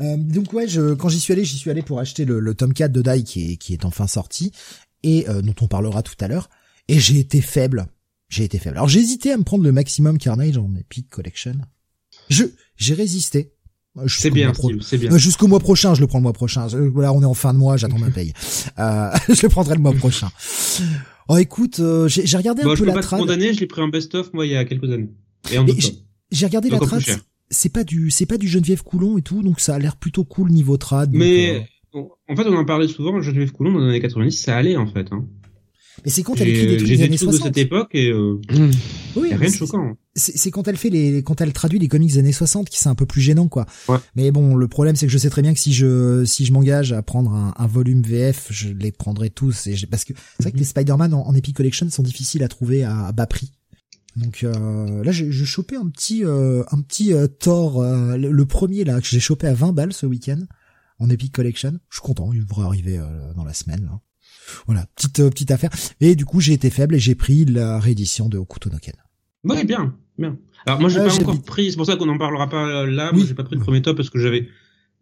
Euh, 0.00 0.16
donc 0.16 0.52
ouais, 0.52 0.68
je, 0.68 0.94
quand 0.94 1.08
j'y 1.08 1.20
suis 1.20 1.32
allé, 1.32 1.44
j'y 1.44 1.56
suis 1.56 1.70
allé 1.70 1.82
pour 1.82 2.00
acheter 2.00 2.24
le, 2.24 2.40
le 2.40 2.54
tome 2.54 2.74
4 2.74 2.92
de 2.92 3.02
Dai 3.02 3.22
qui 3.22 3.52
est, 3.52 3.56
qui 3.56 3.72
est 3.72 3.84
enfin 3.84 4.06
sorti 4.06 4.52
et 5.02 5.28
euh, 5.28 5.42
dont 5.42 5.54
on 5.60 5.68
parlera 5.68 6.02
tout 6.02 6.14
à 6.20 6.28
l'heure. 6.28 6.50
Et 6.88 6.98
j'ai 6.98 7.18
été 7.18 7.40
faible. 7.40 7.86
J'ai 8.30 8.44
été 8.44 8.58
faible. 8.58 8.76
Alors 8.76 8.88
j'ai 8.88 9.00
hésité 9.00 9.32
à 9.32 9.36
me 9.36 9.42
prendre 9.42 9.64
le 9.64 9.72
maximum 9.72 10.16
Carnage 10.16 10.56
en 10.56 10.74
Epic 10.76 11.10
Collection. 11.10 11.56
Je 12.30 12.44
j'ai 12.76 12.94
résisté. 12.94 13.52
C'est 14.06 14.30
bien, 14.30 14.52
c'est 14.80 14.98
bien. 14.98 15.12
Euh, 15.12 15.18
jusqu'au 15.18 15.48
mois 15.48 15.58
prochain, 15.58 15.94
je 15.94 16.00
le 16.00 16.06
prends 16.06 16.18
le 16.18 16.22
mois 16.22 16.32
prochain. 16.32 16.68
Voilà, 16.68 17.12
on 17.12 17.22
est 17.22 17.26
en 17.26 17.34
fin 17.34 17.52
de 17.52 17.58
mois, 17.58 17.76
j'attends 17.76 17.98
ma 17.98 18.10
paye. 18.10 18.32
Euh, 18.78 19.10
je 19.28 19.42
le 19.42 19.48
prendrai 19.48 19.74
le 19.74 19.80
mois 19.80 19.92
prochain. 19.92 20.30
Oh, 21.28 21.36
écoute, 21.36 21.80
euh, 21.80 22.06
j'ai 22.08 22.36
regardé 22.36 22.62
un 22.62 22.74
peu 22.74 22.84
la 22.84 22.94
trad. 23.00 23.20
condamné, 23.20 23.52
je 23.52 23.60
l'ai 23.60 23.66
pris 23.66 23.82
en 23.82 23.88
best-of 23.88 24.32
moi 24.32 24.46
il 24.46 24.52
y 24.52 24.56
a 24.56 24.64
quelques 24.64 24.90
années. 24.90 25.10
Et 25.50 25.58
en 25.58 25.66
J'ai 26.30 26.46
regardé 26.46 26.70
la 26.70 26.78
trad. 26.78 27.02
C'est 27.50 27.72
pas 27.72 27.82
du, 27.82 28.12
c'est 28.12 28.26
pas 28.26 28.38
du 28.38 28.46
Geneviève 28.46 28.84
Coulon 28.84 29.18
et 29.18 29.22
tout, 29.22 29.42
donc 29.42 29.58
ça 29.58 29.74
a 29.74 29.78
l'air 29.80 29.96
plutôt 29.96 30.22
cool 30.22 30.50
niveau 30.50 30.76
trad. 30.76 31.10
Mais 31.12 31.66
euh, 31.94 32.00
en 32.28 32.36
fait, 32.36 32.46
on 32.46 32.54
en 32.54 32.64
parlait 32.64 32.86
souvent. 32.86 33.20
Geneviève 33.20 33.50
Coulon 33.50 33.72
dans 33.72 33.80
les 33.80 33.88
années 33.88 34.00
90, 34.00 34.30
ça 34.30 34.56
allait 34.56 34.76
en 34.76 34.86
fait. 34.86 35.08
Hein. 35.10 35.26
Mais 36.04 36.10
c'est 36.10 36.22
quand 36.22 36.40
elle 36.40 36.48
écrit 36.48 36.66
des 36.66 36.76
trucs 36.76 36.88
des 36.88 37.02
années 37.02 37.16
60. 37.16 37.40
de 37.40 37.44
cette 37.46 37.58
époque 37.58 37.90
et 37.92 38.10
euh, 38.10 38.40
oui, 39.16 39.34
rien 39.34 39.50
de 39.50 39.54
choquant. 39.54 39.96
C'est 40.14 40.50
quand 40.50 40.66
elle 40.66 40.76
fait 40.76 40.90
les, 40.90 41.22
quand 41.22 41.40
elle 41.40 41.52
traduit 41.52 41.78
les 41.78 41.88
comics 41.88 42.12
des 42.12 42.18
années 42.18 42.32
60 42.32 42.68
qui 42.68 42.78
c'est 42.78 42.88
un 42.88 42.94
peu 42.94 43.06
plus 43.06 43.20
gênant 43.20 43.48
quoi. 43.48 43.66
Ouais. 43.88 43.98
Mais 44.16 44.30
bon, 44.30 44.54
le 44.54 44.68
problème 44.68 44.96
c'est 44.96 45.06
que 45.06 45.12
je 45.12 45.18
sais 45.18 45.30
très 45.30 45.42
bien 45.42 45.54
que 45.54 45.60
si 45.60 45.72
je 45.72 46.24
si 46.24 46.44
je 46.44 46.52
m'engage 46.52 46.92
à 46.92 47.02
prendre 47.02 47.32
un, 47.32 47.54
un, 47.56 47.66
volume 47.66 48.02
VF, 48.02 48.48
je 48.50 48.68
les 48.70 48.92
prendrai 48.92 49.30
tous 49.30 49.66
et 49.66 49.76
parce 49.90 50.04
que 50.04 50.12
c'est 50.38 50.44
vrai 50.44 50.52
que 50.52 50.58
les 50.58 50.64
Spider-Man 50.64 51.14
en, 51.14 51.34
Epic 51.34 51.56
Collection 51.56 51.88
sont 51.90 52.02
difficiles 52.02 52.42
à 52.42 52.48
trouver 52.48 52.84
à, 52.84 53.12
bas 53.12 53.26
prix. 53.26 53.52
Donc 54.16 54.42
euh, 54.42 55.04
là, 55.04 55.12
j'ai 55.12 55.30
chopé 55.44 55.76
un 55.76 55.88
petit 55.88 56.24
euh, 56.24 56.64
un 56.72 56.80
petit 56.80 57.12
euh, 57.12 57.28
Thor, 57.28 57.80
euh, 57.80 58.16
le, 58.16 58.46
premier 58.46 58.84
là 58.84 59.00
que 59.00 59.06
j'ai 59.06 59.20
chopé 59.20 59.46
à 59.46 59.54
20 59.54 59.72
balles 59.72 59.92
ce 59.92 60.06
week-end 60.06 60.40
en 61.00 61.10
Epic 61.10 61.32
Collection. 61.32 61.78
Je 61.88 61.96
suis 61.96 62.02
content, 62.02 62.32
il 62.32 62.44
devrait 62.44 62.66
arriver 62.66 62.98
euh, 62.98 63.32
dans 63.34 63.44
la 63.44 63.54
semaine. 63.54 63.84
Là. 63.84 64.00
Voilà, 64.66 64.86
petite 64.96 65.20
euh, 65.20 65.30
petite 65.30 65.50
affaire. 65.50 65.70
Et 66.00 66.14
du 66.14 66.24
coup, 66.24 66.40
j'ai 66.40 66.52
été 66.52 66.70
faible 66.70 66.94
et 66.94 66.98
j'ai 66.98 67.14
pris 67.14 67.44
la 67.44 67.78
réédition 67.78 68.28
de 68.28 68.38
Okuto 68.38 68.70
no 68.70 68.78
Ken. 68.78 68.94
Oui, 69.44 69.64
bien, 69.64 69.94
bien. 70.18 70.36
Alors 70.66 70.80
moi, 70.80 70.88
j'ai 70.88 71.00
euh, 71.00 71.06
pas 71.06 71.14
encore 71.14 71.42
pris. 71.42 71.70
C'est 71.70 71.76
pour 71.76 71.86
ça 71.86 71.96
qu'on 71.96 72.06
n'en 72.06 72.18
parlera 72.18 72.48
pas 72.48 72.86
là. 72.86 73.12
Moi, 73.12 73.24
j'ai 73.26 73.34
pas 73.34 73.44
pris 73.44 73.56
le 73.56 73.62
premier 73.62 73.82
top 73.82 73.96
parce 73.96 74.10
que 74.10 74.18
j'avais 74.18 74.48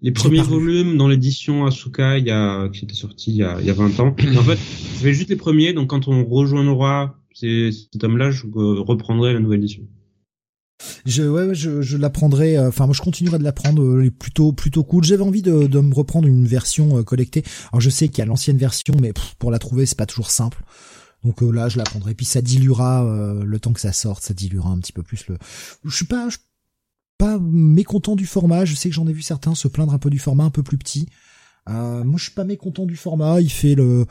les 0.00 0.12
premiers 0.12 0.42
volumes 0.42 0.96
dans 0.96 1.08
l'édition 1.08 1.66
Asuka 1.66 2.18
il 2.18 2.26
y 2.26 2.30
a 2.30 2.68
qui 2.68 2.84
était 2.84 2.94
sorti 2.94 3.32
il 3.32 3.36
y 3.38 3.42
a 3.42 3.60
il 3.60 3.66
y 3.66 3.70
a 3.70 3.74
20 3.74 3.98
ans. 3.98 4.14
en 4.36 4.42
fait, 4.42 4.58
j'avais 4.98 5.14
juste 5.14 5.30
les 5.30 5.36
premiers. 5.36 5.72
Donc 5.72 5.90
quand 5.90 6.08
on 6.08 6.24
rejoindra 6.24 7.18
ces, 7.34 7.70
cet 7.72 8.02
homme-là, 8.02 8.30
je 8.30 8.46
reprendrai 8.46 9.32
la 9.32 9.40
nouvelle 9.40 9.60
édition. 9.60 9.82
Je, 11.04 11.22
ouais, 11.22 11.54
je, 11.54 11.82
je 11.82 11.96
l'apprendrai. 11.96 12.56
Euh, 12.56 12.68
enfin, 12.68 12.86
moi, 12.86 12.94
je 12.94 13.02
continuerai 13.02 13.38
de 13.38 13.44
l'apprendre. 13.44 13.82
Euh, 13.82 14.10
plutôt, 14.10 14.52
plutôt 14.52 14.84
cool. 14.84 15.04
J'avais 15.04 15.22
envie 15.22 15.42
de, 15.42 15.66
de 15.66 15.80
me 15.80 15.94
reprendre 15.94 16.28
une 16.28 16.46
version 16.46 16.98
euh, 16.98 17.02
collectée. 17.02 17.44
Alors, 17.72 17.80
je 17.80 17.90
sais 17.90 18.08
qu'il 18.08 18.18
y 18.18 18.22
a 18.22 18.26
l'ancienne 18.26 18.58
version, 18.58 18.94
mais 19.00 19.12
pour 19.38 19.50
la 19.50 19.58
trouver, 19.58 19.86
c'est 19.86 19.98
pas 19.98 20.06
toujours 20.06 20.30
simple. 20.30 20.62
Donc 21.24 21.40
là, 21.42 21.68
je 21.68 21.78
l'apprendrai. 21.78 22.14
Puis 22.14 22.26
ça 22.26 22.40
diluera 22.40 23.04
le 23.44 23.58
temps 23.58 23.72
que 23.72 23.80
ça 23.80 23.92
sorte. 23.92 24.22
Ça 24.22 24.34
diluera 24.34 24.70
un 24.70 24.78
petit 24.78 24.92
peu 24.92 25.02
plus 25.02 25.26
le. 25.26 25.36
Je 25.84 25.94
suis 25.94 26.04
pas, 26.04 26.28
je 26.28 26.36
suis 26.36 26.46
pas 27.18 27.40
mécontent 27.40 28.14
du 28.14 28.24
format. 28.24 28.64
Je 28.64 28.76
sais 28.76 28.88
que 28.88 28.94
j'en 28.94 29.08
ai 29.08 29.12
vu 29.12 29.22
certains 29.22 29.56
se 29.56 29.66
plaindre 29.66 29.92
un 29.92 29.98
peu 29.98 30.10
du 30.10 30.20
format 30.20 30.44
un 30.44 30.50
peu 30.50 30.62
plus 30.62 30.78
petit. 30.78 31.08
Euh, 31.68 32.04
moi, 32.04 32.16
je 32.16 32.24
suis 32.24 32.32
pas 32.32 32.44
mécontent 32.44 32.86
du 32.86 32.96
format. 32.96 33.40
Il 33.40 33.50
fait 33.50 33.74
le 33.74 34.06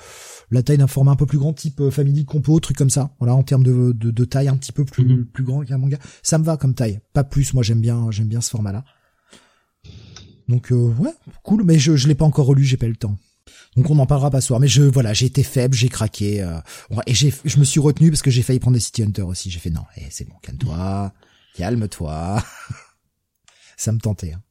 la 0.52 0.64
taille 0.64 0.78
d'un 0.78 0.88
format 0.88 1.12
un 1.12 1.16
peu 1.16 1.26
plus 1.26 1.38
grand, 1.38 1.54
type 1.54 1.82
euh, 1.82 1.92
Family 1.92 2.26
Compo, 2.26 2.60
truc 2.60 2.78
comme 2.78 2.90
ça. 2.90 3.12
Voilà, 3.20 3.36
en 3.36 3.44
termes 3.44 3.64
de, 3.64 3.92
de, 3.92 4.12
de 4.12 4.26
taille 4.26 4.48
un 4.48 4.58
petit 4.58 4.72
peu 4.72 4.86
plus 4.86 5.06
mhm. 5.06 5.26
plus 5.26 5.44
grand 5.44 5.64
qu'un 5.64 5.78
manga. 5.78 5.98
Ça 6.24 6.38
me 6.38 6.44
va 6.44 6.58
comme 6.58 6.74
taille, 6.74 7.00
pas 7.14 7.24
plus. 7.24 7.54
Moi, 7.54 7.64
j'aime 7.64 7.82
bien 7.82 8.10
j'aime 8.12 8.28
bien 8.28 8.42
ce 8.42 8.50
format-là. 8.52 8.84
Donc 10.48 10.72
euh, 10.72 10.94
ouais, 11.00 11.14
cool. 11.44 11.64
Mais 11.64 11.80
je 11.80 11.96
je 11.96 12.08
l'ai 12.08 12.16
pas 12.16 12.26
encore 12.26 12.46
relu, 12.46 12.64
j'ai 12.64 12.78
pas 12.78 12.86
eu 12.86 12.92
le 12.92 12.96
temps. 12.96 13.18
Donc 13.76 13.90
on 13.90 14.00
en 14.00 14.06
parlera 14.06 14.32
pas 14.32 14.42
ce 14.42 14.48
soir. 14.48 14.60
Mais 14.60 14.68
je 14.68 14.84
voilà, 14.84 15.14
j'ai 15.14 15.26
été 15.26 15.44
faible, 15.44 15.76
j'ai 15.76 15.90
craqué 15.90 16.42
euh, 16.42 16.60
et 17.06 17.14
j'ai 17.14 17.34
je 17.44 17.60
me 17.60 17.64
suis 17.64 17.80
retenu 17.80 18.10
parce 18.10 18.22
que 18.22 18.32
j'ai 18.32 18.42
failli 18.42 18.60
prendre 18.60 18.76
des 18.76 18.82
City 18.82 19.04
Hunter 19.04 19.24
aussi. 19.24 19.52
J'ai 19.52 19.60
fait 19.60 19.70
non, 19.70 19.84
eh, 19.98 20.06
c'est 20.10 20.28
bon, 20.28 20.36
calme-toi, 20.42 21.14
calme-toi. 21.56 22.44
ça 23.78 23.92
me 23.92 24.00
tentait. 24.00 24.34
Hein. 24.34 24.42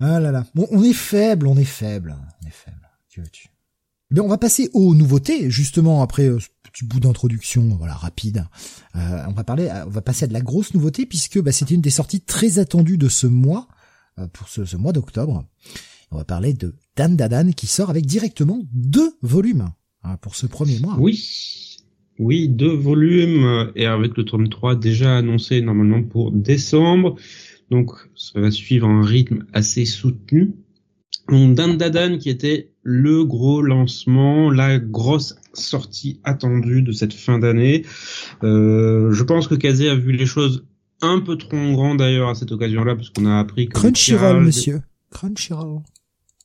Ah 0.00 0.20
là 0.20 0.32
là. 0.32 0.44
Bon, 0.54 0.66
on 0.70 0.82
est 0.82 0.92
faible, 0.92 1.46
on 1.46 1.56
est 1.56 1.64
faible, 1.64 2.16
on 2.42 2.46
est 2.46 2.50
faible. 2.50 2.88
Que 3.14 3.20
veux-tu? 3.20 3.52
Eh 4.14 4.20
on 4.20 4.28
va 4.28 4.38
passer 4.38 4.68
aux 4.74 4.94
nouveautés, 4.94 5.50
justement, 5.50 6.02
après 6.02 6.28
euh, 6.28 6.38
ce 6.38 6.48
petit 6.70 6.84
bout 6.84 7.00
d'introduction, 7.00 7.62
voilà, 7.78 7.94
rapide. 7.94 8.44
Euh, 8.96 9.24
on 9.26 9.32
va 9.32 9.44
parler, 9.44 9.70
on 9.86 9.90
va 9.90 10.02
passer 10.02 10.24
à 10.24 10.28
de 10.28 10.32
la 10.32 10.40
grosse 10.40 10.74
nouveauté, 10.74 11.06
puisque 11.06 11.40
bah, 11.40 11.52
c'était 11.52 11.74
une 11.74 11.80
des 11.80 11.90
sorties 11.90 12.20
très 12.20 12.58
attendues 12.58 12.98
de 12.98 13.08
ce 13.08 13.26
mois, 13.26 13.68
euh, 14.18 14.26
pour 14.26 14.48
ce, 14.48 14.76
mois 14.76 14.92
d'octobre. 14.92 15.44
On 16.10 16.18
va 16.18 16.24
parler 16.24 16.52
de 16.52 16.74
Dan 16.96 17.16
Dadan, 17.16 17.52
qui 17.52 17.66
sort 17.66 17.88
avec 17.88 18.04
directement 18.04 18.60
deux 18.72 19.16
volumes 19.22 19.70
hein, 20.02 20.16
pour 20.20 20.34
ce 20.34 20.46
premier 20.46 20.78
mois. 20.78 20.96
Oui, 20.98 21.78
oui, 22.18 22.48
deux 22.48 22.74
volumes, 22.74 23.72
et 23.76 23.86
avec 23.86 24.16
le 24.18 24.24
tome 24.24 24.50
3 24.50 24.76
déjà 24.76 25.16
annoncé 25.16 25.62
normalement 25.62 26.02
pour 26.02 26.32
décembre. 26.32 27.16
Donc 27.72 27.92
ça 28.14 28.38
va 28.38 28.50
suivre 28.50 28.86
un 28.86 29.02
rythme 29.02 29.46
assez 29.54 29.86
soutenu. 29.86 30.52
Donc 31.30 31.54
Dan 31.54 31.78
Dadan 31.78 32.18
qui 32.18 32.28
était 32.28 32.74
le 32.82 33.24
gros 33.24 33.62
lancement, 33.62 34.50
la 34.50 34.78
grosse 34.78 35.36
sortie 35.54 36.20
attendue 36.22 36.82
de 36.82 36.92
cette 36.92 37.14
fin 37.14 37.38
d'année. 37.38 37.86
Euh, 38.42 39.10
je 39.12 39.22
pense 39.22 39.48
que 39.48 39.54
Kazé 39.54 39.88
a 39.88 39.94
vu 39.94 40.12
les 40.12 40.26
choses 40.26 40.66
un 41.00 41.20
peu 41.20 41.38
trop 41.38 41.56
en 41.56 41.72
grand 41.72 41.94
d'ailleurs 41.94 42.28
à 42.28 42.34
cette 42.34 42.52
occasion-là 42.52 42.94
parce 42.94 43.08
qu'on 43.08 43.24
a 43.24 43.38
appris 43.38 43.68
que 43.68 43.72
Crunchyroll 43.72 44.44
monsieur, 44.44 44.82
Crunchyroll 45.10 45.80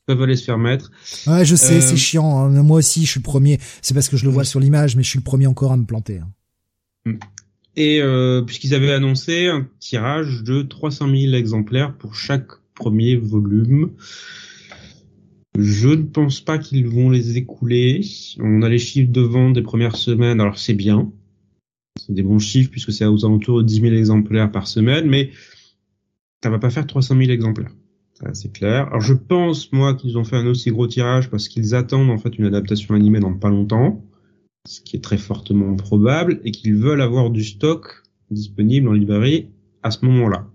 peuvent 0.05 0.21
aller 0.21 0.37
se 0.37 0.45
faire 0.45 0.57
mettre. 0.57 0.91
Ouais, 1.27 1.43
je 1.43 1.57
sais, 1.57 1.81
c'est 1.81 1.95
euh, 1.95 1.97
chiant. 1.97 2.39
Hein. 2.39 2.63
Moi 2.63 2.77
aussi, 2.77 3.05
je 3.05 3.11
suis 3.11 3.19
le 3.19 3.25
premier. 3.25 3.59
C'est 3.81 3.93
parce 3.93 4.07
que 4.07 4.15
je 4.15 4.23
le 4.23 4.31
vois 4.31 4.45
sur 4.45 4.61
l'image, 4.61 4.95
mais 4.95 5.03
je 5.03 5.09
suis 5.09 5.19
le 5.19 5.25
premier 5.25 5.47
encore 5.47 5.73
à 5.73 5.77
me 5.77 5.83
planter. 5.83 6.21
Hein. 7.05 7.17
Et 7.77 8.01
euh, 8.01 8.41
puisqu'ils 8.41 8.73
avaient 8.73 8.91
annoncé 8.91 9.47
un 9.47 9.67
tirage 9.79 10.43
de 10.43 10.63
300 10.63 11.09
000 11.15 11.33
exemplaires 11.35 11.95
pour 11.95 12.15
chaque 12.15 12.47
premier 12.73 13.15
volume. 13.15 13.91
Je 15.55 15.89
ne 15.89 16.03
pense 16.03 16.41
pas 16.41 16.57
qu'ils 16.57 16.87
vont 16.87 17.11
les 17.11 17.37
écouler. 17.37 18.01
On 18.39 18.63
a 18.63 18.69
les 18.69 18.79
chiffres 18.79 19.11
de 19.11 19.21
vente 19.21 19.53
des 19.53 19.61
premières 19.61 19.95
semaines, 19.95 20.41
alors 20.41 20.57
c'est 20.57 20.73
bien. 20.73 21.11
C'est 21.99 22.13
des 22.13 22.23
bons 22.23 22.39
chiffres 22.39 22.71
puisque 22.71 22.91
c'est 22.91 23.05
aux 23.05 23.25
alentours 23.25 23.59
de 23.59 23.67
10 23.67 23.81
000 23.81 23.93
exemplaires 23.93 24.51
par 24.51 24.67
semaine, 24.67 25.07
mais 25.07 25.29
ça 26.43 26.49
va 26.49 26.57
pas 26.57 26.71
faire 26.71 26.87
300 26.87 27.15
000 27.15 27.29
exemplaires. 27.29 27.71
C'est 28.33 28.51
clair. 28.51 28.87
Alors 28.87 29.01
je 29.01 29.13
pense, 29.13 29.71
moi, 29.71 29.93
qu'ils 29.93 30.17
ont 30.17 30.23
fait 30.23 30.37
un 30.37 30.47
aussi 30.47 30.71
gros 30.71 30.87
tirage 30.87 31.29
parce 31.29 31.47
qu'ils 31.47 31.75
attendent 31.75 32.09
en 32.09 32.17
fait 32.17 32.39
une 32.39 32.45
adaptation 32.45 32.95
animée 32.95 33.19
dans 33.19 33.33
pas 33.33 33.49
longtemps 33.49 34.03
ce 34.67 34.82
qui 34.82 34.97
est 34.97 35.01
très 35.01 35.17
fortement 35.17 35.75
probable, 35.75 36.41
et 36.43 36.51
qu'ils 36.51 36.75
veulent 36.75 37.01
avoir 37.01 37.30
du 37.30 37.43
stock 37.43 38.03
disponible 38.30 38.89
en 38.89 38.93
librairie 38.93 39.49
à 39.82 39.91
ce 39.91 40.06
moment-là. 40.06 40.47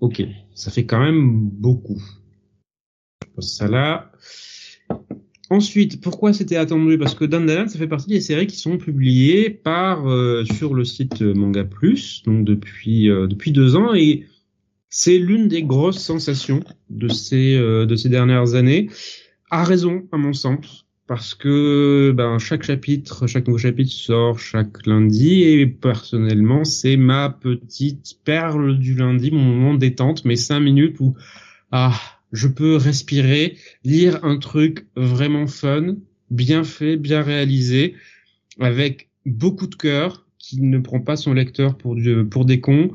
Ok, 0.00 0.22
ça 0.54 0.70
fait 0.70 0.84
quand 0.84 1.00
même 1.00 1.48
beaucoup. 1.48 2.00
Ça 3.38 3.68
là. 3.68 4.12
Ensuite, 5.48 6.00
pourquoi 6.02 6.34
c'était 6.34 6.56
attendu? 6.56 6.98
Parce 6.98 7.14
que 7.14 7.24
Dandalan, 7.24 7.68
ça 7.68 7.78
fait 7.78 7.88
partie 7.88 8.08
des 8.08 8.20
séries 8.20 8.46
qui 8.46 8.58
sont 8.58 8.76
publiées 8.76 9.48
par 9.48 10.06
euh, 10.06 10.44
sur 10.44 10.74
le 10.74 10.84
site 10.84 11.22
Manga 11.22 11.64
Plus, 11.64 12.22
donc 12.24 12.44
depuis 12.44 13.08
euh, 13.08 13.26
depuis 13.26 13.50
deux 13.50 13.76
ans, 13.76 13.94
et 13.94 14.26
c'est 14.90 15.18
l'une 15.18 15.48
des 15.48 15.62
grosses 15.62 15.98
sensations 15.98 16.60
de 16.90 17.08
ces 17.08 17.56
euh, 17.56 17.86
de 17.86 17.96
ces 17.96 18.10
dernières 18.10 18.54
années. 18.54 18.90
À 19.50 19.64
raison, 19.64 20.06
à 20.12 20.18
mon 20.18 20.34
sens 20.34 20.86
parce 21.10 21.34
que 21.34 22.12
ben, 22.12 22.38
chaque 22.38 22.62
chapitre, 22.62 23.26
chaque 23.26 23.48
nouveau 23.48 23.58
chapitre 23.58 23.90
sort 23.90 24.38
chaque 24.38 24.86
lundi 24.86 25.42
et 25.42 25.66
personnellement 25.66 26.62
c'est 26.62 26.96
ma 26.96 27.30
petite 27.30 28.20
perle 28.24 28.78
du 28.78 28.94
lundi, 28.94 29.32
mon 29.32 29.42
moment 29.42 29.74
détente, 29.74 30.24
mes 30.24 30.36
cinq 30.36 30.60
minutes 30.60 31.00
où 31.00 31.16
ah 31.72 32.00
je 32.30 32.46
peux 32.46 32.76
respirer, 32.76 33.56
lire 33.82 34.24
un 34.24 34.36
truc 34.36 34.86
vraiment 34.94 35.48
fun, 35.48 35.96
bien 36.30 36.62
fait, 36.62 36.96
bien 36.96 37.22
réalisé, 37.22 37.96
avec 38.60 39.10
beaucoup 39.26 39.66
de 39.66 39.74
cœur, 39.74 40.28
qui 40.38 40.60
ne 40.60 40.78
prend 40.78 41.00
pas 41.00 41.16
son 41.16 41.32
lecteur 41.32 41.76
pour, 41.76 41.96
pour 42.30 42.44
des 42.44 42.60
cons 42.60 42.92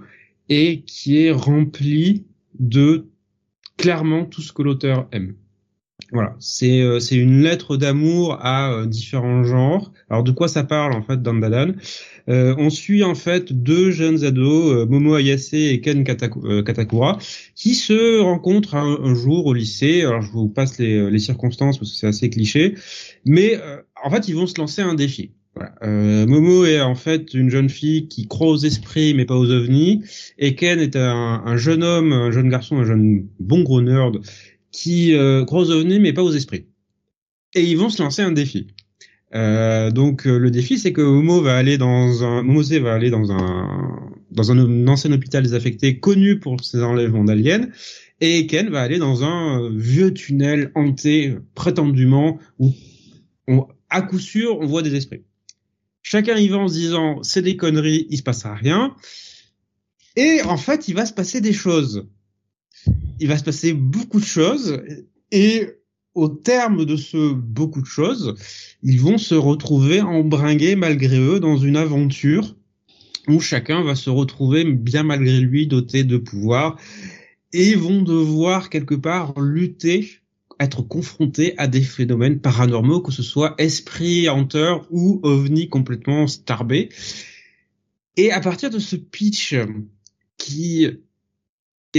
et 0.48 0.84
qui 0.84 1.18
est 1.18 1.32
rempli 1.32 2.24
de 2.60 3.08
clairement 3.76 4.24
tout 4.24 4.42
ce 4.42 4.54
que 4.54 4.62
l'auteur 4.62 5.10
aime. 5.12 5.36
Voilà, 6.16 6.34
c'est 6.40 6.80
euh, 6.80 7.02
c'est 7.02 7.18
une 7.18 7.42
lettre 7.42 7.76
d'amour 7.76 8.38
à 8.40 8.72
euh, 8.72 8.86
différents 8.86 9.44
genres. 9.44 9.92
Alors 10.10 10.24
de 10.24 10.32
quoi 10.32 10.48
ça 10.48 10.64
parle 10.64 10.94
en 10.94 11.02
fait 11.02 11.22
dans 11.22 11.36
euh, 12.30 12.56
On 12.58 12.70
suit 12.70 13.04
en 13.04 13.16
fait 13.16 13.52
deux 13.52 13.92
jeunes 13.92 14.24
ados, 14.24 14.88
Momo 14.88 15.16
Ayase 15.16 15.54
et 15.54 15.82
Ken 15.82 16.06
Katakura, 16.06 17.20
qui 17.54 17.76
se 17.76 18.22
rencontrent 18.22 18.76
un, 18.76 19.14
jour 19.14 19.46
au 19.46 19.54
lycée. 19.54 20.04
Alors 20.04 20.22
je 20.22 20.32
vous 20.32 20.48
passe 20.48 20.80
les, 20.80 21.12
les 21.12 21.20
circonstances 21.20 21.80
parce 21.80 21.92
que 21.92 21.98
c'est 21.98 22.08
assez 22.08 22.30
cliché, 22.30 22.76
mais 23.26 23.60
en 24.02 24.10
fait 24.10 24.30
ils 24.30 24.36
vont 24.36 24.48
se 24.48 24.58
lancer 24.58 24.82
un 24.82 24.94
défi. 24.94 25.32
Euh, 25.84 26.26
Momo 26.26 26.66
est 26.66 26.82
en 26.82 26.96
fait 26.96 27.34
une 27.34 27.50
jeune 27.50 27.70
fille 27.70 28.08
qui 28.08 28.28
croit 28.28 28.48
aux 28.48 28.58
esprits 28.58 29.14
mais 29.14 29.26
pas 29.26 29.36
aux 29.36 29.50
ovnis, 29.50 30.04
et 30.38 30.56
Ken 30.56 30.80
est 30.80 30.96
un, 30.96 31.44
un 31.46 31.58
jeune 31.58 31.84
homme, 31.84 32.14
un 32.14 32.32
jeune 32.32 32.50
garçon, 32.50 32.78
un 32.78 32.86
jeune 32.86 33.28
bon 33.40 33.64
gros 33.64 33.82
nerd 33.82 34.22
qui 34.76 35.14
euh, 35.14 35.46
croit 35.46 35.62
aux 35.62 35.72
ovnis 35.72 36.00
mais 36.00 36.14
pas 36.14 36.24
aux 36.24 36.34
esprits. 36.34 36.66
Et 37.54 37.64
ils 37.64 37.78
vont 37.78 37.90
se 37.90 38.02
lancer 38.02 38.22
un 38.22 38.34
défi. 38.34 38.68
Euh, 39.34 39.90
donc 39.90 40.28
euh, 40.28 40.38
le 40.38 40.52
défi 40.52 40.78
c'est 40.78 40.92
que 40.94 41.02
Momo 41.02 41.42
va 41.42 41.56
aller 41.56 41.78
dans 41.78 42.24
un 42.24 42.44
Momose 42.44 42.72
va 42.74 42.94
aller 42.94 43.10
dans 43.10 43.32
un 43.32 44.12
dans 44.30 44.52
un, 44.52 44.88
ancien 44.88 45.12
hôpital 45.12 45.44
désaffecté 45.44 46.00
connu 46.00 46.40
pour 46.40 46.64
ses 46.64 46.84
enlèvements 46.84 47.24
d'aliens 47.24 47.68
et 48.22 48.48
Ken 48.48 48.70
va 48.70 48.82
aller 48.82 49.00
dans 49.00 49.24
un 49.24 49.72
vieux 49.76 50.14
tunnel 50.14 50.72
hanté 50.76 51.36
prétendument 51.56 52.38
où 52.60 52.72
on, 53.48 53.66
à 53.90 54.02
coup 54.02 54.20
sûr 54.20 54.60
on 54.60 54.68
voit 54.68 54.84
des 54.84 54.96
esprits. 54.96 55.24
Chacun 56.02 56.38
y 56.38 56.50
va 56.50 56.58
en 56.58 56.68
se 56.68 56.74
disant 56.74 57.24
c'est 57.24 57.42
des 57.42 57.58
conneries, 57.58 58.08
il 58.10 58.18
se 58.18 58.24
passera 58.24 58.54
rien. 58.54 58.96
Et 60.16 60.42
en 60.44 60.58
fait, 60.58 60.88
il 60.88 60.96
va 60.96 61.06
se 61.06 61.14
passer 61.14 61.42
des 61.42 61.52
choses. 61.52 62.08
Il 63.20 63.28
va 63.28 63.38
se 63.38 63.44
passer 63.44 63.74
beaucoup 63.74 64.20
de 64.20 64.26
choses 64.26 64.82
et 65.32 65.68
au 66.14 66.30
terme 66.30 66.86
de 66.86 66.96
ce 66.96 67.34
beaucoup 67.34 67.82
de 67.82 67.88
choses, 67.88 68.36
ils 68.84 69.00
vont 69.02 69.18
se 69.18 69.36
retrouver 69.36 70.02
embringués 70.02 70.76
malgré 70.76 71.20
eux 71.20 71.40
dans 71.40 71.58
une 71.58 71.76
aventure 71.76 72.56
où 73.28 73.40
chacun 73.40 73.84
va 73.84 73.96
se 73.96 74.10
retrouver 74.10 74.64
bien 74.64 75.04
malgré 75.04 75.40
lui 75.40 75.68
doté 75.68 76.04
de 76.04 76.18
pouvoir 76.18 76.78
et 77.54 77.76
vont 77.76 78.02
devoir 78.02 78.70
quelque 78.70 78.96
part 78.96 79.40
lutter 79.40 80.22
être 80.60 80.82
confronté 80.82 81.54
à 81.58 81.68
des 81.68 81.82
phénomènes 81.82 82.40
paranormaux, 82.40 83.02
que 83.02 83.12
ce 83.12 83.24
soit 83.24 83.56
esprit 83.58 84.30
hanteur 84.30 84.88
ou 84.90 85.20
ovni 85.24 85.68
complètement 85.68 86.28
starbé. 86.28 86.90
Et 88.16 88.32
à 88.32 88.40
partir 88.40 88.70
de 88.70 88.80
ce 88.80 88.96
pitch 88.96 89.56
qui 90.38 90.88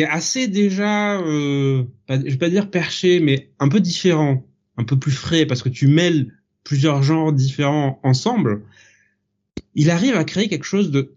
est 0.01 0.07
assez 0.07 0.49
déjà, 0.49 1.21
euh, 1.21 1.85
je 2.09 2.15
vais 2.15 2.37
pas 2.37 2.51
dire 2.51 2.71
perché, 2.71 3.21
mais 3.21 3.51
un 3.59 3.69
peu 3.69 3.81
différent, 3.81 4.47
un 4.77 4.85
peu 4.85 4.99
plus 4.99 5.13
frais, 5.13 5.47
parce 5.47 5.63
que 5.63 5.69
tu 5.69 5.87
mêles 5.87 6.33
plusieurs 6.65 7.03
genres 7.03 7.33
différents 7.33 8.01
ensemble, 8.03 8.63
il 9.75 9.91
arrive 9.91 10.17
à 10.17 10.25
créer 10.25 10.49
quelque 10.49 10.65
chose 10.65 10.91
de 10.91 11.15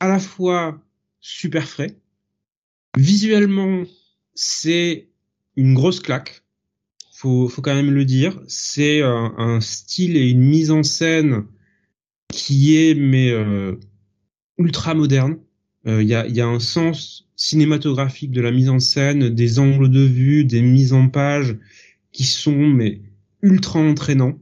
à 0.00 0.08
la 0.08 0.18
fois 0.18 0.80
super 1.20 1.68
frais, 1.68 1.96
visuellement 2.96 3.84
c'est 4.34 5.08
une 5.56 5.74
grosse 5.74 6.00
claque, 6.00 6.42
faut, 7.12 7.48
faut 7.48 7.62
quand 7.62 7.74
même 7.74 7.90
le 7.90 8.04
dire. 8.04 8.40
C'est 8.46 9.00
un, 9.00 9.34
un, 9.38 9.60
style 9.60 10.16
et 10.16 10.28
une 10.28 10.42
mise 10.42 10.70
en 10.70 10.82
scène 10.82 11.46
qui 12.28 12.76
est 12.76 12.94
mais 12.94 13.30
euh, 13.30 13.80
ultra 14.58 14.94
moderne. 14.94 15.38
Il 15.86 15.92
euh, 15.92 16.02
y, 16.02 16.14
a, 16.14 16.26
y, 16.26 16.40
a, 16.40 16.46
un 16.46 16.58
sens 16.58 17.28
cinématographique 17.36 18.32
de 18.32 18.40
la 18.40 18.50
mise 18.50 18.68
en 18.68 18.80
scène, 18.80 19.28
des 19.28 19.60
angles 19.60 19.88
de 19.88 20.00
vue, 20.00 20.44
des 20.44 20.60
mises 20.60 20.92
en 20.92 21.08
page 21.08 21.56
qui 22.10 22.24
sont 22.24 22.56
mais 22.56 23.02
ultra 23.40 23.78
entraînants. 23.78 24.38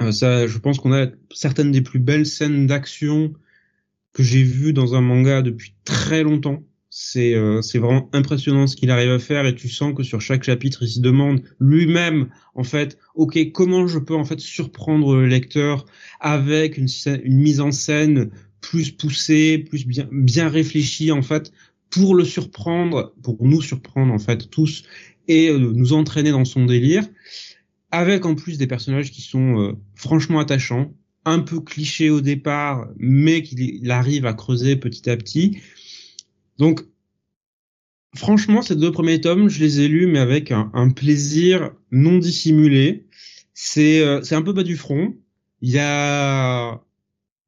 Euh, 0.00 0.12
ça, 0.12 0.46
je 0.46 0.58
pense 0.58 0.78
qu'on 0.78 0.92
a 0.92 1.08
certaines 1.34 1.72
des 1.72 1.82
plus 1.82 1.98
belles 1.98 2.26
scènes 2.26 2.68
d'action 2.68 3.32
que 4.12 4.22
j'ai 4.22 4.44
vues 4.44 4.72
dans 4.72 4.94
un 4.94 5.00
manga 5.00 5.42
depuis 5.42 5.74
très 5.84 6.22
longtemps. 6.22 6.62
C'est 6.88 7.34
euh, 7.34 7.60
vraiment 7.74 8.08
impressionnant 8.12 8.66
ce 8.66 8.76
qu'il 8.76 8.90
arrive 8.90 9.10
à 9.10 9.18
faire 9.18 9.44
et 9.44 9.54
tu 9.54 9.68
sens 9.68 9.92
que 9.94 10.02
sur 10.02 10.20
chaque 10.20 10.44
chapitre 10.44 10.84
il 10.84 10.88
se 10.88 11.00
demande 11.00 11.42
lui-même 11.60 12.30
en 12.54 12.64
fait 12.64 12.98
ok 13.14 13.52
comment 13.52 13.86
je 13.86 13.98
peux 13.98 14.14
en 14.14 14.24
fait 14.24 14.40
surprendre 14.40 15.14
le 15.16 15.26
lecteur 15.26 15.84
avec 16.18 16.78
une 16.78 16.88
mise 17.26 17.60
en 17.60 17.72
scène 17.72 18.30
plus 18.68 18.90
poussée 18.90 19.58
plus 19.58 19.86
bien 19.86 20.08
bien 20.12 20.48
réfléchie 20.48 21.12
en 21.12 21.22
fait 21.22 21.52
pour 21.90 22.14
le 22.14 22.24
surprendre 22.24 23.14
pour 23.22 23.36
nous 23.40 23.62
surprendre 23.62 24.12
en 24.12 24.18
fait 24.18 24.50
tous 24.50 24.84
et 25.26 25.50
euh, 25.50 25.58
nous 25.58 25.92
entraîner 25.92 26.30
dans 26.30 26.44
son 26.44 26.66
délire 26.66 27.04
avec 27.90 28.26
en 28.26 28.34
plus 28.34 28.58
des 28.58 28.66
personnages 28.66 29.10
qui 29.10 29.22
sont 29.22 29.60
euh, 29.60 29.72
franchement 29.94 30.38
attachants 30.40 30.92
un 31.24 31.40
peu 31.40 31.60
clichés 31.60 32.10
au 32.10 32.20
départ 32.20 32.88
mais 32.98 33.42
qu'il 33.42 33.90
arrive 33.90 34.26
à 34.26 34.34
creuser 34.34 34.76
petit 34.76 35.08
à 35.08 35.16
petit 35.16 35.58
donc, 36.58 36.80
franchement, 38.14 38.62
ces 38.62 38.76
deux 38.76 38.92
premiers 38.92 39.20
tomes, 39.20 39.48
je 39.48 39.60
les 39.60 39.80
ai 39.80 39.88
lus, 39.88 40.06
mais 40.06 40.18
avec 40.18 40.50
un, 40.50 40.70
un 40.74 40.90
plaisir 40.90 41.70
non 41.90 42.18
dissimulé. 42.18 43.06
C'est 43.54 44.00
euh, 44.00 44.22
c'est 44.22 44.34
un 44.34 44.42
peu 44.42 44.52
bas 44.52 44.64
du 44.64 44.76
front. 44.76 45.16
Il 45.62 45.70
y 45.70 45.78
a 45.78 46.82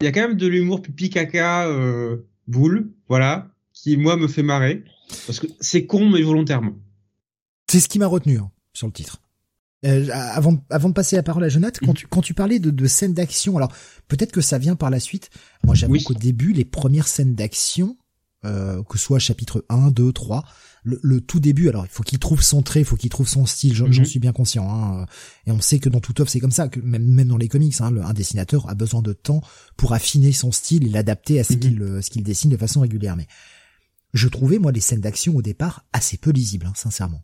il 0.00 0.04
y 0.04 0.06
a 0.08 0.12
quand 0.12 0.22
même 0.22 0.36
de 0.36 0.46
l'humour 0.46 0.82
pipi 0.82 1.10
caca 1.10 1.66
euh, 1.68 2.18
boule, 2.46 2.90
voilà, 3.08 3.48
qui 3.72 3.96
moi 3.96 4.16
me 4.16 4.28
fait 4.28 4.42
marrer 4.42 4.84
parce 5.26 5.40
que 5.40 5.46
c'est 5.60 5.86
con 5.86 6.08
mais 6.08 6.22
volontairement. 6.22 6.76
C'est 7.70 7.80
ce 7.80 7.88
qui 7.88 7.98
m'a 7.98 8.06
retenu 8.06 8.38
hein, 8.38 8.50
sur 8.72 8.86
le 8.86 8.92
titre. 8.92 9.20
Euh, 9.86 10.08
avant, 10.12 10.62
avant 10.68 10.90
de 10.90 10.94
passer 10.94 11.16
la 11.16 11.22
parole 11.22 11.44
à 11.44 11.48
Jonathan, 11.48 11.80
quand 11.86 11.94
tu, 11.94 12.06
quand 12.06 12.20
tu 12.20 12.34
parlais 12.34 12.58
de, 12.58 12.70
de 12.70 12.86
scènes 12.86 13.14
d'action, 13.14 13.56
alors 13.56 13.72
peut-être 14.08 14.32
que 14.32 14.42
ça 14.42 14.58
vient 14.58 14.76
par 14.76 14.90
la 14.90 15.00
suite. 15.00 15.30
Moi, 15.64 15.74
j'avoue 15.74 15.96
qu'au 16.04 16.14
début, 16.14 16.52
les 16.52 16.66
premières 16.66 17.08
scènes 17.08 17.34
d'action, 17.34 17.96
euh, 18.44 18.83
que 18.85 18.96
soit 18.96 19.18
chapitre 19.18 19.64
1, 19.68 19.90
2, 19.90 20.12
3. 20.12 20.44
Le, 20.83 21.20
tout 21.20 21.40
début, 21.40 21.68
alors 21.68 21.85
il 21.85 21.90
faut 21.90 22.03
qu'il 22.03 22.18
trouve 22.18 22.42
son 22.42 22.62
trait, 22.62 22.81
il 22.81 22.87
faut 22.87 22.96
qu'il 22.96 23.11
trouve 23.11 23.29
son 23.29 23.44
style, 23.44 23.74
j'en 23.74 23.87
mhm. 23.87 24.05
suis 24.05 24.18
bien 24.18 24.33
conscient. 24.33 24.66
Hein, 24.70 25.05
et 25.46 25.53
on 25.53 25.61
sait 25.61 25.79
que 25.79 25.90
dans 25.90 26.00
tout 26.00 26.14
œuvre, 26.20 26.31
c'est 26.31 26.40
comme 26.40 26.50
ça, 26.50 26.68
que 26.68 26.81
même, 26.81 27.05
même 27.05 27.29
dans 27.29 27.37
les 27.37 27.48
comics, 27.48 27.79
hein, 27.81 27.94
un 28.03 28.14
dessinateur 28.14 28.66
a 28.70 28.74
besoin 28.74 29.03
de 29.03 29.12
temps 29.12 29.42
pour 29.76 29.92
affiner 29.92 30.33
son 30.33 30.53
style 30.53 30.87
et 30.87 30.88
l'adapter 30.88 31.38
à 31.38 31.44
ce 31.44 31.53
mhm. 31.53 31.61
qu'il 31.61 31.83
euh, 31.83 32.00
ce 32.00 32.09
qu'il 32.09 32.22
dessine 32.22 32.50
de 32.50 32.57
façon 32.57 32.81
régulière. 32.81 33.14
Mais 33.14 33.26
je 34.14 34.26
trouvais, 34.29 34.59
moi, 34.59 34.72
les 34.72 34.81
scènes 34.81 35.03
d'action 35.03 35.37
au 35.37 35.42
départ 35.42 35.85
assez 35.92 36.16
peu 36.16 36.31
lisibles, 36.31 36.66
hein, 36.66 36.72
sincèrement. 36.74 37.22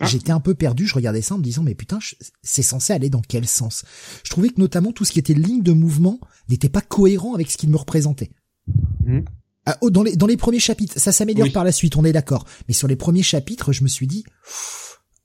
Ah. 0.00 0.06
J'étais 0.06 0.32
un 0.32 0.40
peu 0.40 0.54
perdu, 0.54 0.84
je 0.84 0.94
regardais 0.94 1.22
ça 1.22 1.36
en 1.36 1.38
me 1.38 1.44
disant, 1.44 1.62
mais 1.62 1.76
putain, 1.76 2.00
c'est 2.42 2.62
censé 2.62 2.92
aller 2.92 3.10
dans 3.10 3.22
quel 3.22 3.46
sens? 3.46 3.84
Je 4.24 4.30
trouvais 4.30 4.48
que 4.48 4.60
notamment 4.60 4.90
tout 4.90 5.04
ce 5.04 5.12
qui 5.12 5.20
était 5.20 5.34
ligne 5.34 5.62
de 5.62 5.72
mouvement 5.72 6.18
n'était 6.48 6.68
pas 6.68 6.80
cohérent 6.80 7.34
avec 7.34 7.48
ce 7.48 7.56
qu'il 7.56 7.70
me 7.70 7.76
représentait. 7.76 8.32
Mhm. 9.04 9.24
Ah, 9.64 9.78
oh, 9.80 9.90
dans 9.90 10.02
les 10.02 10.16
dans 10.16 10.26
les 10.26 10.36
premiers 10.36 10.58
chapitres, 10.58 10.98
ça 10.98 11.12
s'améliore 11.12 11.52
par 11.52 11.64
la 11.64 11.72
suite, 11.72 11.96
on 11.96 12.04
est 12.04 12.12
d'accord. 12.12 12.46
Mais 12.66 12.74
sur 12.74 12.88
les 12.88 12.96
premiers 12.96 13.22
chapitres, 13.22 13.72
je 13.72 13.84
me 13.84 13.88
suis 13.88 14.08
dit, 14.08 14.24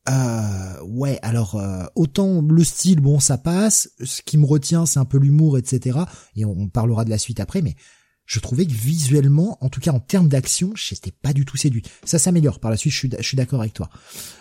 euh, 0.09 0.81
ouais, 0.83 1.19
alors 1.21 1.55
euh, 1.55 1.83
autant 1.95 2.41
le 2.41 2.63
style, 2.63 3.01
bon, 3.01 3.19
ça 3.19 3.37
passe. 3.37 3.89
Ce 4.03 4.21
qui 4.21 4.37
me 4.37 4.45
retient, 4.45 4.85
c'est 4.85 4.99
un 4.99 5.05
peu 5.05 5.17
l'humour, 5.17 5.57
etc. 5.57 5.99
Et 6.35 6.45
on, 6.45 6.67
parlera 6.67 7.03
de 7.03 7.09
la 7.09 7.17
suite 7.17 7.39
après, 7.39 7.61
mais 7.61 7.75
je 8.25 8.39
trouvais 8.39 8.65
que 8.65 8.71
visuellement, 8.71 9.57
en 9.61 9.69
tout 9.69 9.79
cas 9.79 9.91
en 9.91 9.99
termes 9.99 10.27
d'action, 10.27 10.71
j'étais 10.75 11.11
pas 11.11 11.33
du 11.33 11.45
tout 11.45 11.57
séduit. 11.57 11.83
Ça 12.03 12.19
s'améliore 12.19 12.59
par 12.59 12.71
la 12.71 12.77
suite, 12.77 12.93
je 12.93 12.97
suis, 12.97 13.09
je 13.17 13.27
suis 13.27 13.37
d'accord 13.37 13.61
avec 13.61 13.73
toi. 13.73 13.89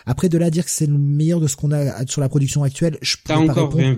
Après, 0.05 0.29
de 0.29 0.39
là 0.39 0.47
à 0.47 0.51
dire 0.51 0.65
que 0.65 0.71
c'est 0.71 0.87
le 0.87 0.99
meilleur 0.99 1.41
de 1.41 1.47
ce 1.47 1.57
qu'on 1.57 1.73
a 1.73 2.07
sur 2.07 2.21
la 2.21 2.29
production 2.29 2.63
actuelle, 2.63 2.99
je 3.03 3.17
pourrais 3.25 3.47
pas 3.47 3.53
répondre. 3.55 3.97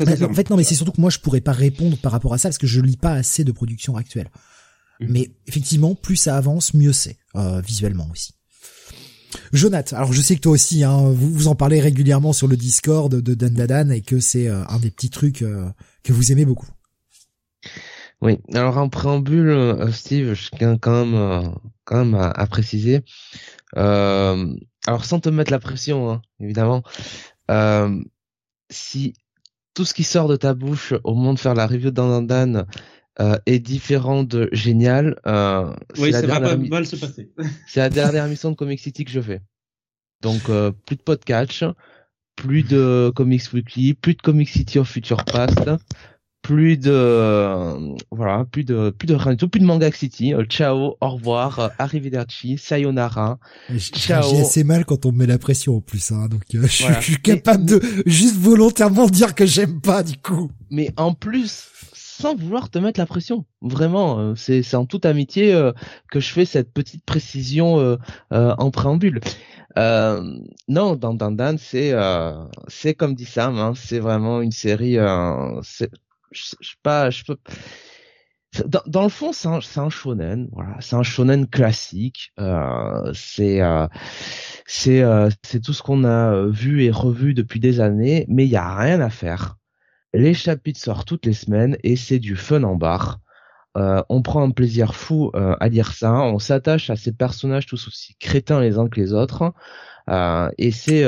en 0.00 0.34
fait, 0.34 0.50
non, 0.50 0.56
mais 0.56 0.64
c'est 0.64 0.74
surtout 0.74 0.92
que 0.92 1.00
moi, 1.00 1.10
je 1.10 1.18
pourrais 1.18 1.40
pas 1.40 1.52
répondre 1.52 1.96
par 1.98 2.12
rapport 2.12 2.34
à 2.34 2.38
ça 2.38 2.48
parce 2.48 2.58
que 2.58 2.66
je 2.66 2.80
lis 2.80 2.96
pas 2.96 3.12
assez 3.12 3.44
de 3.44 3.52
production 3.52 3.96
actuelle. 3.96 4.30
Mhm. 5.00 5.08
Mais 5.10 5.30
effectivement, 5.46 5.94
plus 5.94 6.16
ça 6.16 6.36
avance, 6.36 6.74
mieux 6.74 6.92
c'est, 6.92 7.16
euh, 7.36 7.60
visuellement 7.60 8.08
aussi. 8.12 8.34
Jonathan, 9.52 9.96
alors 9.96 10.12
je 10.12 10.20
sais 10.20 10.36
que 10.36 10.40
toi 10.40 10.52
aussi, 10.52 10.84
hein, 10.84 11.10
vous, 11.10 11.32
vous 11.32 11.48
en 11.48 11.56
parlez 11.56 11.80
régulièrement 11.80 12.32
sur 12.32 12.46
le 12.46 12.56
Discord 12.56 13.12
de 13.12 13.34
Dandadan 13.34 13.90
et 13.90 14.00
que 14.00 14.20
c'est 14.20 14.48
euh, 14.48 14.64
un 14.68 14.78
des 14.78 14.90
petits 14.90 15.10
trucs 15.10 15.42
euh, 15.42 15.68
que 16.04 16.12
vous 16.12 16.30
aimez 16.30 16.44
beaucoup. 16.44 16.68
Oui, 18.20 18.38
alors 18.54 18.78
en 18.78 18.88
préambule, 18.88 19.90
Steve, 19.92 20.34
je 20.34 20.48
tiens 20.56 20.78
quand 20.78 21.04
même, 21.04 21.52
quand 21.84 22.04
même 22.04 22.14
à, 22.14 22.46
préciser. 22.46 23.02
alors 23.74 25.04
sans 25.04 25.20
te 25.20 25.28
mettre 25.28 25.50
la 25.50 25.58
pression, 25.58 26.10
hein, 26.10 26.22
évidemment, 26.40 26.82
si 28.70 29.14
tout 29.74 29.84
ce 29.84 29.92
qui 29.92 30.04
sort 30.04 30.28
de 30.28 30.36
ta 30.36 30.54
bouche 30.54 30.94
au 31.02 31.14
moment 31.14 31.34
de 31.34 31.38
faire 31.38 31.54
la 31.54 31.66
review 31.66 31.90
de 31.90 31.96
Dandadan 31.96 32.64
euh, 33.20 33.38
est 33.46 33.60
différent 33.60 34.24
de 34.24 34.48
génial. 34.52 35.20
Euh, 35.26 35.72
oui, 35.98 36.12
ça 36.12 36.26
va 36.26 36.40
pas 36.40 36.56
mal 36.56 36.86
se 36.86 36.96
passer. 36.96 37.30
c'est 37.66 37.80
la 37.80 37.90
dernière 37.90 38.26
émission 38.26 38.50
de 38.50 38.56
Comic 38.56 38.80
City 38.80 39.04
que 39.04 39.10
je 39.10 39.20
fais. 39.20 39.40
Donc 40.20 40.48
euh, 40.48 40.72
plus 40.86 40.96
de 40.96 41.02
podcast, 41.02 41.64
plus 42.34 42.62
de 42.62 43.12
Comics 43.14 43.52
Weekly, 43.52 43.94
plus 43.94 44.14
de 44.14 44.22
Comic 44.22 44.48
City 44.48 44.78
of 44.78 44.88
Future 44.88 45.24
Past, 45.24 45.70
plus 46.42 46.76
de 46.76 46.90
euh, 46.90 47.94
voilà, 48.10 48.44
plus 48.50 48.64
de 48.64 48.90
plus 48.90 49.06
de 49.06 49.14
rien 49.14 49.36
plus 49.36 49.60
de 49.60 49.64
Manga 49.64 49.92
City. 49.92 50.34
Euh, 50.34 50.44
ciao, 50.44 50.96
au 51.00 51.08
revoir, 51.10 51.70
arrivederci, 51.78 52.58
sayonara. 52.58 53.38
Ciao. 53.78 54.28
J'ai 54.28 54.40
assez 54.40 54.64
mal 54.64 54.84
quand 54.84 55.06
on 55.06 55.12
me 55.12 55.18
met 55.18 55.26
la 55.26 55.38
pression 55.38 55.76
en 55.76 55.80
plus, 55.80 56.10
hein, 56.10 56.26
donc 56.28 56.42
je, 56.52 56.62
je, 56.62 57.00
suis 57.00 57.16
capable 57.18 57.66
de 57.66 57.80
juste 58.06 58.36
volontairement 58.36 59.06
dire 59.06 59.34
que 59.34 59.46
j'aime 59.46 59.80
pas 59.80 60.02
du 60.02 60.16
coup. 60.16 60.50
Mais 60.70 60.90
en 60.96 61.14
plus, 61.14 61.68
sans 62.20 62.36
vouloir 62.36 62.70
te 62.70 62.78
mettre 62.78 63.00
la 63.00 63.06
pression. 63.06 63.44
Vraiment, 63.60 64.18
euh, 64.20 64.34
c'est 64.36 64.74
en 64.74 64.86
toute 64.86 65.04
amitié 65.04 65.52
euh, 65.52 65.72
que 66.10 66.20
je 66.20 66.32
fais 66.32 66.44
cette 66.44 66.72
petite 66.72 67.04
précision 67.04 67.80
euh, 67.80 67.96
en 68.30 68.70
préambule. 68.70 69.20
non, 69.76 70.96
dans 70.96 71.14
Dan 71.14 71.58
c'est 71.58 71.92
c'est 72.68 72.94
comme 72.94 73.14
dit 73.14 73.24
Sam, 73.24 73.58
hein, 73.58 73.72
c'est 73.74 73.98
vraiment 73.98 74.40
une 74.40 74.52
série. 74.52 74.94
je, 74.94 75.84
je 76.30 77.24
peux. 77.24 77.36
Dans, 78.66 78.82
dans 78.86 79.02
le 79.02 79.08
fond, 79.08 79.32
c'est 79.32 79.48
un, 79.48 79.90
shonen, 79.90 80.48
voilà, 80.52 80.76
c'est 80.78 80.94
un 80.94 81.02
shonen 81.02 81.48
classique. 81.48 82.32
C'est, 83.12 83.60
c'est, 84.66 85.02
c'est 85.42 85.60
tout 85.60 85.72
ce 85.72 85.82
qu'on 85.82 86.04
a 86.04 86.46
vu 86.46 86.84
et 86.84 86.92
revu 86.92 87.34
depuis 87.34 87.58
des 87.58 87.80
années, 87.80 88.24
mais 88.28 88.44
il 88.44 88.50
y 88.50 88.56
a 88.56 88.76
rien 88.76 89.00
à 89.00 89.10
faire. 89.10 89.56
Les 90.14 90.32
chapitres 90.32 90.80
sortent 90.80 91.08
toutes 91.08 91.26
les 91.26 91.32
semaines 91.32 91.76
et 91.82 91.96
c'est 91.96 92.20
du 92.20 92.36
fun 92.36 92.62
en 92.62 92.76
barre. 92.76 93.18
Euh, 93.76 94.00
on 94.08 94.22
prend 94.22 94.44
un 94.44 94.52
plaisir 94.52 94.94
fou 94.94 95.32
euh, 95.34 95.56
à 95.58 95.68
lire 95.68 95.92
ça. 95.92 96.12
On 96.12 96.38
s'attache 96.38 96.88
à 96.88 96.96
ces 96.96 97.12
personnages 97.12 97.66
tous 97.66 97.88
aussi 97.88 98.14
crétins 98.20 98.60
les 98.60 98.78
uns 98.78 98.88
que 98.88 99.00
les 99.00 99.12
autres. 99.12 99.52
Euh, 100.08 100.48
et 100.56 100.70
c'est 100.70 101.00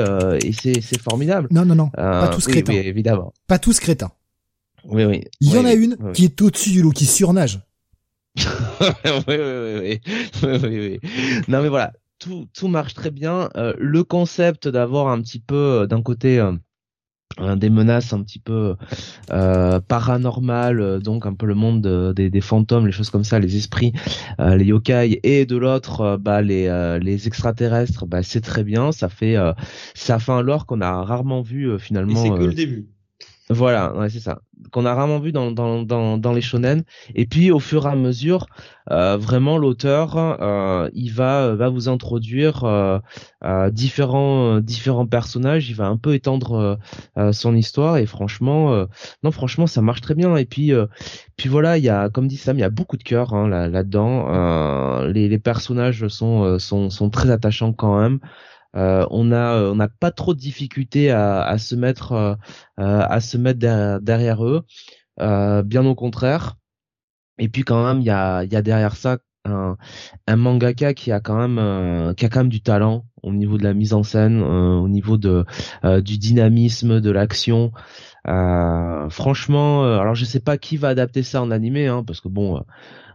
et 0.43 0.51
c'est 0.51 0.81
c'est 0.81 1.01
formidable. 1.01 1.47
Non 1.51 1.63
non 1.63 1.75
non, 1.75 1.89
pas 1.89 2.27
tous 2.27 2.47
crétins. 2.47 2.73
Oui, 2.73 2.79
évidemment. 2.79 3.33
Pas 3.47 3.59
tous 3.59 3.79
crétins. 3.79 4.11
Oui 4.83 5.05
oui. 5.05 5.23
Il 5.39 5.53
y 5.53 5.57
en 5.57 5.63
a 5.63 5.73
une 5.73 5.95
qui 6.11 6.25
est 6.25 6.41
au-dessus 6.41 6.71
du 6.71 6.81
lot, 6.81 6.91
qui 6.91 7.05
surnage. 7.05 7.61
oui, 8.37 8.43
oui, 9.27 9.79
oui, 9.79 10.01
oui, 10.43 10.59
oui, 10.63 10.99
Non 11.47 11.61
mais 11.61 11.69
voilà, 11.69 11.93
tout 12.19 12.47
tout 12.53 12.67
marche 12.67 12.93
très 12.93 13.11
bien. 13.11 13.49
le 13.55 14.03
concept 14.03 14.67
d'avoir 14.67 15.07
un 15.07 15.21
petit 15.21 15.39
peu 15.39 15.87
d'un 15.89 16.01
côté 16.01 16.41
des 17.55 17.69
menaces 17.69 18.13
un 18.13 18.23
petit 18.23 18.39
peu 18.39 18.75
euh, 19.31 19.79
paranormales, 19.79 20.81
euh, 20.81 20.99
donc 20.99 21.25
un 21.25 21.33
peu 21.33 21.45
le 21.45 21.55
monde 21.55 22.13
des, 22.15 22.29
des, 22.29 22.41
fantômes, 22.41 22.85
les 22.85 22.91
choses 22.91 23.09
comme 23.09 23.23
ça, 23.23 23.39
les 23.39 23.55
esprits, 23.55 23.93
euh, 24.39 24.55
les 24.55 24.65
yokai, 24.65 25.19
et 25.23 25.45
de 25.45 25.57
l'autre, 25.57 26.01
euh, 26.01 26.17
bah 26.17 26.41
les 26.41 26.67
euh, 26.67 26.99
les 26.99 27.27
extraterrestres, 27.27 28.05
bah 28.05 28.23
c'est 28.23 28.41
très 28.41 28.63
bien, 28.63 28.91
ça 28.91 29.09
fait 29.09 29.35
ça 29.93 30.19
fait 30.19 30.31
un 30.31 30.41
lore 30.41 30.65
qu'on 30.65 30.81
a 30.81 31.03
rarement 31.03 31.41
vu 31.41 31.77
finalement. 31.79 32.23
c'est 32.23 32.29
que 32.29 32.45
le 32.45 32.53
début. 32.53 32.87
Voilà, 33.49 33.95
ouais, 33.95 34.09
c'est 34.09 34.19
ça. 34.19 34.41
Qu'on 34.71 34.85
a 34.85 34.93
rarement 34.93 35.19
vu 35.19 35.31
dans, 35.31 35.51
dans, 35.51 35.83
dans, 36.17 36.33
les 36.33 36.41
shonen. 36.41 36.83
Et 37.15 37.25
puis 37.25 37.49
au 37.51 37.59
fur 37.59 37.85
et 37.87 37.91
à 37.91 37.95
mesure, 37.95 38.47
euh, 38.91 39.15
vraiment 39.15 39.57
l'auteur, 39.57 40.17
euh, 40.17 40.89
il 40.93 41.13
va 41.13 41.55
va 41.55 41.69
vous 41.69 41.87
introduire 41.87 42.65
euh, 42.65 42.99
différents 43.71 44.59
différents 44.59 45.05
personnages. 45.05 45.69
Il 45.69 45.75
va 45.75 45.87
un 45.87 45.95
peu 45.95 46.13
étendre 46.13 46.77
son 47.31 47.55
histoire. 47.55 47.97
Et 47.97 48.05
franchement, 48.05 48.85
non, 49.23 49.31
franchement, 49.31 49.67
ça 49.67 49.81
marche 49.81 50.01
très 50.01 50.15
bien. 50.15 50.35
Et 50.35 50.45
puis 50.45 50.73
puis 51.37 51.47
voilà, 51.47 51.77
il 51.77 51.83
y 51.85 51.89
a, 51.89 52.09
comme 52.09 52.27
dit 52.27 52.37
Sam, 52.37 52.57
il 52.57 52.61
y 52.61 52.63
a 52.63 52.69
beaucoup 52.69 52.97
de 52.97 53.03
cœur 53.03 53.33
hein, 53.33 53.47
là 53.47 53.69
là 53.69 53.83
dedans. 53.83 55.03
les, 55.05 55.29
les 55.29 55.39
personnages 55.39 56.05
sont 56.09 56.59
sont 56.59 56.89
sont 56.89 57.09
très 57.09 57.29
attachants 57.31 57.71
quand 57.71 57.97
même. 58.01 58.19
Euh, 58.75 59.05
on 59.11 59.31
a 59.31 59.55
euh, 59.55 59.71
on 59.71 59.75
n'a 59.75 59.87
pas 59.87 60.11
trop 60.11 60.33
de 60.33 60.39
difficultés 60.39 61.11
à, 61.11 61.43
à 61.43 61.57
se 61.57 61.75
mettre 61.75 62.11
euh, 62.11 62.35
à 62.77 63.19
se 63.19 63.37
mettre 63.37 63.59
derrière, 64.01 64.43
eux. 64.45 64.65
bien 65.17 65.85
au 65.85 65.95
contraire. 65.95 66.57
Et 67.39 67.49
puis 67.49 67.63
quand 67.63 67.85
même 67.85 68.01
il 68.01 68.05
y 68.05 68.09
a 68.09 68.43
y 68.43 68.55
a 68.55 68.61
derrière 68.61 68.95
ça 68.95 69.19
un, 69.45 69.77
un, 70.27 70.35
mangaka 70.35 70.93
qui 70.93 71.11
a 71.11 71.19
quand 71.21 71.47
même 71.47 72.13
qui 72.15 72.25
a 72.25 72.29
quand 72.29 72.41
même 72.41 72.49
du 72.49 72.61
talent 72.61 73.05
au 73.23 73.31
niveau 73.31 73.57
de 73.57 73.63
la 73.63 73.73
mise 73.73 73.93
en 73.93 74.03
scène, 74.03 74.41
au 74.41 74.87
niveau 74.87 75.17
de 75.17 75.45
du 76.01 76.17
dynamisme, 76.17 76.99
de 77.01 77.11
l'action. 77.11 77.71
franchement, 78.25 79.83
alors 79.99 80.15
je 80.15 80.25
sais 80.25 80.39
pas 80.39 80.57
qui 80.57 80.77
va 80.77 80.89
adapter 80.89 81.23
ça 81.23 81.41
en 81.41 81.51
animé, 81.51 81.87
hein, 81.87 82.03
parce 82.05 82.21
que 82.21 82.27
bon, 82.27 82.63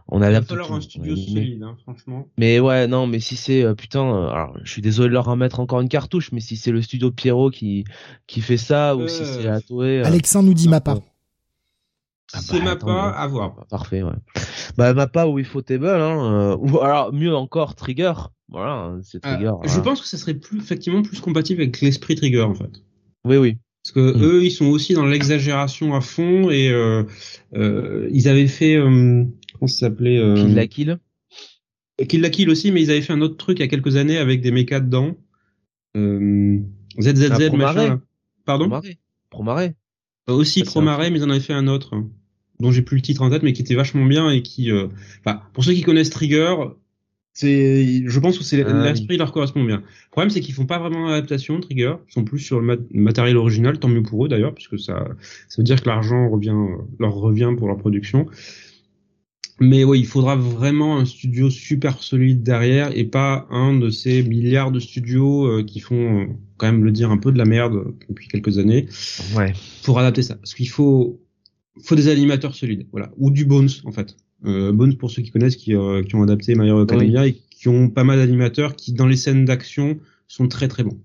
on 0.07 0.21
a 0.21 0.29
Il 0.29 0.33
va 0.33 0.41
falloir 0.41 0.71
un 0.73 0.81
studio 0.81 1.15
solide, 1.15 1.63
hein, 1.63 1.77
franchement. 1.83 2.27
Mais 2.37 2.59
ouais, 2.59 2.87
non, 2.87 3.07
mais 3.07 3.19
si 3.19 3.35
c'est 3.35 3.63
euh, 3.63 3.73
putain, 3.73 4.03
euh, 4.03 4.29
alors 4.29 4.57
je 4.63 4.71
suis 4.71 4.81
désolé 4.81 5.09
de 5.09 5.13
leur 5.13 5.25
remettre 5.25 5.59
encore 5.59 5.81
une 5.81 5.89
cartouche, 5.89 6.31
mais 6.31 6.39
si 6.39 6.57
c'est 6.57 6.71
le 6.71 6.81
studio 6.81 7.11
Pierrot 7.11 7.51
qui 7.51 7.85
qui 8.27 8.41
fait 8.41 8.57
ça 8.57 8.95
ou 8.95 9.07
si 9.07 9.25
c'est 9.25 9.43
la 9.43 9.61
Toei. 9.61 10.01
Euh, 10.01 10.05
Alexandre 10.05 10.47
nous 10.47 10.53
dit 10.53 10.67
Mappa. 10.67 10.99
Ah 12.33 12.39
c'est 12.41 12.59
bah, 12.59 12.65
Mappa, 12.65 13.09
à 13.09 13.27
voir. 13.27 13.55
Bah, 13.55 13.65
parfait, 13.69 14.03
ouais. 14.03 14.13
Bah 14.77 14.93
Mappa 14.93 15.27
ou 15.27 15.39
Ifotable, 15.39 15.87
hein, 15.87 16.57
ou 16.59 16.79
alors 16.79 17.13
mieux 17.13 17.35
encore 17.35 17.75
Trigger. 17.75 18.13
Voilà, 18.49 18.73
hein, 18.73 18.99
c'est 19.03 19.21
Trigger. 19.21 19.51
je 19.63 19.79
pense 19.79 20.01
que 20.01 20.07
ça 20.07 20.17
serait 20.17 20.33
plus 20.33 20.59
effectivement 20.59 21.01
plus 21.01 21.21
compatible 21.21 21.61
avec 21.61 21.79
l'esprit 21.81 22.15
Trigger 22.15 22.41
en 22.41 22.55
fait. 22.55 22.83
Oui, 23.25 23.37
oui. 23.37 23.57
Parce 23.83 23.93
que 23.93 24.17
mm. 24.17 24.23
eux, 24.23 24.43
ils 24.45 24.51
sont 24.51 24.67
aussi 24.67 24.93
dans 24.93 25.05
l'exagération 25.05 25.93
à 25.93 26.01
fond 26.01 26.49
et 26.49 26.69
euh, 26.69 27.03
euh, 27.55 28.07
ils 28.11 28.29
avaient 28.29 28.47
fait 28.47 28.77
ça 29.67 29.87
s'appelait 29.87 30.17
euh, 30.17 30.35
Kill 30.35 30.55
la 30.55 30.67
Kill. 30.67 30.99
Kill 32.07 32.21
la 32.21 32.29
Kill 32.29 32.49
aussi, 32.49 32.71
mais 32.71 32.81
ils 32.81 32.91
avaient 32.91 33.01
fait 33.01 33.13
un 33.13 33.21
autre 33.21 33.37
truc 33.37 33.59
il 33.59 33.61
y 33.61 33.65
a 33.65 33.67
quelques 33.67 33.95
années 33.95 34.17
avec 34.17 34.41
des 34.41 34.51
mechas 34.51 34.79
dedans. 34.79 35.15
Euh, 35.95 36.59
ZZZ 36.99 37.31
ah, 37.31 37.55
machin. 37.55 38.01
Pardon. 38.45 38.81
Promaré. 39.29 39.75
Euh, 40.29 40.33
aussi 40.33 40.63
Promaré, 40.63 41.09
mais 41.09 41.19
ils 41.19 41.23
en 41.23 41.29
avaient 41.29 41.39
fait 41.39 41.53
un 41.53 41.67
autre 41.67 41.95
dont 42.59 42.71
j'ai 42.71 42.81
plus 42.81 42.97
le 42.97 43.01
titre 43.01 43.21
en 43.21 43.29
tête, 43.29 43.43
mais 43.43 43.53
qui 43.53 43.61
était 43.61 43.75
vachement 43.75 44.05
bien 44.05 44.29
et 44.29 44.41
qui, 44.41 44.71
euh, 44.71 44.87
bah, 45.25 45.43
pour 45.53 45.63
ceux 45.63 45.73
qui 45.73 45.81
connaissent 45.81 46.11
Trigger, 46.11 46.55
c'est, 47.33 48.03
je 48.05 48.19
pense 48.19 48.37
que 48.37 48.43
c'est 48.43 48.63
ah 48.63 48.91
l'esprit 48.91 49.17
leur 49.17 49.31
correspond 49.31 49.63
bien. 49.63 49.77
Le 49.77 50.11
problème, 50.11 50.29
c'est 50.29 50.39
qu'ils 50.39 50.53
font 50.53 50.67
pas 50.67 50.77
vraiment 50.77 51.09
d'adaptation, 51.09 51.59
Trigger. 51.59 51.95
Ils 52.07 52.13
sont 52.13 52.23
plus 52.23 52.39
sur 52.39 52.61
le 52.61 52.87
matériel 52.93 53.37
original, 53.37 53.79
tant 53.79 53.89
mieux 53.89 54.03
pour 54.03 54.25
eux 54.25 54.29
d'ailleurs, 54.29 54.53
puisque 54.53 54.79
ça, 54.79 55.07
ça 55.49 55.55
veut 55.57 55.63
dire 55.63 55.81
que 55.81 55.89
l'argent 55.89 56.29
revient, 56.29 56.55
leur 56.99 57.13
revient 57.15 57.51
pour 57.57 57.67
leur 57.67 57.77
production. 57.77 58.27
Mais 59.59 59.83
oui, 59.83 59.99
il 59.99 60.05
faudra 60.05 60.35
vraiment 60.35 60.97
un 60.97 61.05
studio 61.05 61.49
super 61.49 62.01
solide 62.01 62.43
derrière 62.43 62.95
et 62.97 63.03
pas 63.03 63.47
un 63.51 63.77
de 63.77 63.89
ces 63.89 64.23
milliards 64.23 64.71
de 64.71 64.79
studios 64.79 65.45
euh, 65.45 65.63
qui 65.63 65.79
font, 65.79 66.21
euh, 66.21 66.25
quand 66.57 66.65
même 66.65 66.83
le 66.83 66.91
dire, 66.91 67.11
un 67.11 67.17
peu 67.17 67.31
de 67.31 67.37
la 67.37 67.45
merde 67.45 67.93
depuis 68.09 68.27
quelques 68.27 68.57
années. 68.57 68.87
Ouais. 69.35 69.53
Pour 69.83 69.99
adapter 69.99 70.23
ça. 70.23 70.35
Parce 70.35 70.53
qu'il 70.53 70.69
faut, 70.69 71.21
faut 71.81 71.95
des 71.95 72.07
animateurs 72.07 72.55
solides. 72.55 72.87
Voilà. 72.91 73.11
Ou 73.17 73.29
du 73.29 73.45
Bones, 73.45 73.69
en 73.85 73.91
fait. 73.91 74.15
Euh, 74.45 74.71
Bones 74.71 74.97
pour 74.97 75.11
ceux 75.11 75.21
qui 75.21 75.31
connaissent, 75.31 75.55
qui, 75.55 75.75
euh, 75.75 76.03
qui 76.03 76.15
ont 76.15 76.23
adapté 76.23 76.55
My 76.55 76.67
Hero 76.67 76.81
Academia 76.81 77.27
et 77.27 77.33
qui 77.33 77.69
ont 77.69 77.89
pas 77.89 78.03
mal 78.03 78.17
d'animateurs 78.17 78.75
qui, 78.75 78.93
dans 78.93 79.07
les 79.07 79.15
scènes 79.15 79.45
d'action, 79.45 79.99
sont 80.27 80.47
très 80.47 80.67
très 80.67 80.83
bons. 80.83 80.97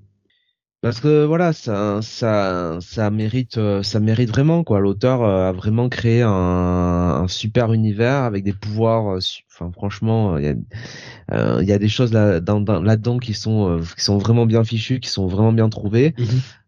Parce 0.88 1.00
que 1.00 1.26
voilà, 1.26 1.52
ça, 1.52 2.00
ça, 2.00 2.78
ça 2.80 3.10
mérite, 3.10 3.58
euh, 3.58 3.82
ça 3.82 4.00
mérite 4.00 4.30
vraiment 4.30 4.64
quoi. 4.64 4.80
L'auteur 4.80 5.22
a 5.22 5.52
vraiment 5.52 5.90
créé 5.90 6.22
un, 6.22 6.30
un, 6.30 7.28
super 7.28 7.74
univers 7.74 8.22
avec 8.22 8.42
des 8.42 8.54
pouvoirs. 8.54 9.18
Enfin, 9.50 9.70
franchement, 9.70 10.38
il 10.38 10.44
y 10.44 10.48
a, 10.48 11.60
il 11.60 11.68
y 11.68 11.72
a 11.72 11.78
des 11.78 11.90
choses 11.90 12.14
là, 12.14 12.40
dans, 12.40 12.60
là-dedans 12.80 13.18
qui 13.18 13.34
sont, 13.34 13.82
qui 13.98 14.02
sont 14.02 14.16
vraiment 14.16 14.46
bien 14.46 14.64
fichues, 14.64 14.98
qui 15.00 15.10
sont 15.10 15.26
vraiment 15.26 15.52
bien 15.52 15.68
trouvées. 15.68 16.14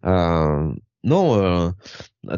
Mm 0.05 0.75
non, 1.03 1.35
euh, 1.41 1.71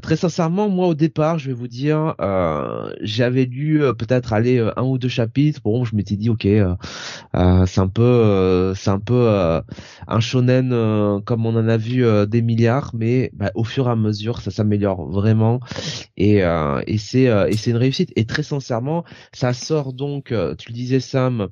très 0.01 0.17
sincèrement, 0.17 0.69
moi 0.69 0.87
au 0.87 0.95
départ, 0.95 1.39
je 1.39 1.49
vais 1.49 1.55
vous 1.55 1.69
dire, 1.69 2.15
euh, 2.21 2.93
j'avais 3.01 3.45
lu 3.45 3.83
euh, 3.83 3.93
peut-être 3.93 4.33
aller 4.33 4.59
un 4.77 4.83
ou 4.83 4.99
deux 4.99 5.09
chapitres. 5.09 5.61
Bon, 5.63 5.85
je 5.85 5.97
m'étais 5.97 6.17
dit, 6.17 6.31
ok, 6.31 6.43
c'est 6.43 7.81
un 7.81 7.89
peu, 7.89 8.73
c'est 8.77 8.91
un 8.91 8.99
peu 8.99 9.61
un 10.07 10.21
shonen 10.21 11.23
comme 11.25 11.47
on 11.47 11.57
en 11.57 11.69
a 11.69 11.77
vu 11.77 12.05
des 12.27 12.43
milliards, 12.43 12.93
mais 12.95 13.31
bah, 13.35 13.51
au 13.55 13.65
fur 13.65 13.89
et 13.89 13.91
à 13.91 13.97
mesure, 13.97 14.41
ça 14.41 14.51
s'améliore 14.51 15.11
vraiment 15.11 15.61
et, 16.17 16.43
et 16.87 16.99
c'est 16.99 17.25
et 17.25 17.57
c'est 17.57 17.71
une 17.71 17.77
réussite. 17.77 18.13
Et 18.17 18.25
très 18.25 18.43
sincèrement, 18.43 19.05
ça 19.33 19.53
sort 19.53 19.93
donc, 19.93 20.27
tu 20.59 20.69
le 20.71 20.75
disais 20.75 21.01
Sam, 21.01 21.49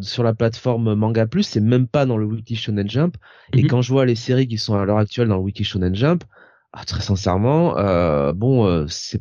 sur 0.00 0.22
la 0.22 0.34
plateforme 0.34 0.94
Manga 0.94 1.26
Plus, 1.26 1.44
c'est 1.44 1.60
même 1.60 1.86
pas 1.86 2.06
dans 2.06 2.16
le 2.16 2.24
Wiki 2.24 2.56
Shonen 2.56 2.88
Jump. 2.88 3.16
Et 3.52 3.62
mhm. 3.62 3.68
quand 3.68 3.82
je 3.82 3.92
vois 3.92 4.06
les 4.06 4.14
séries 4.14 4.48
qui 4.48 4.58
sont 4.58 4.74
à 4.74 4.84
l'heure 4.84 4.98
actuelle 4.98 5.28
dans 5.28 5.36
le 5.36 5.42
Wiki 5.42 5.64
Shonen 5.64 5.94
Jump 5.94 6.24
ah, 6.72 6.84
très 6.84 7.02
sincèrement, 7.02 7.76
euh, 7.76 8.32
bon, 8.32 8.66
euh, 8.66 8.86
c'est, 8.88 9.20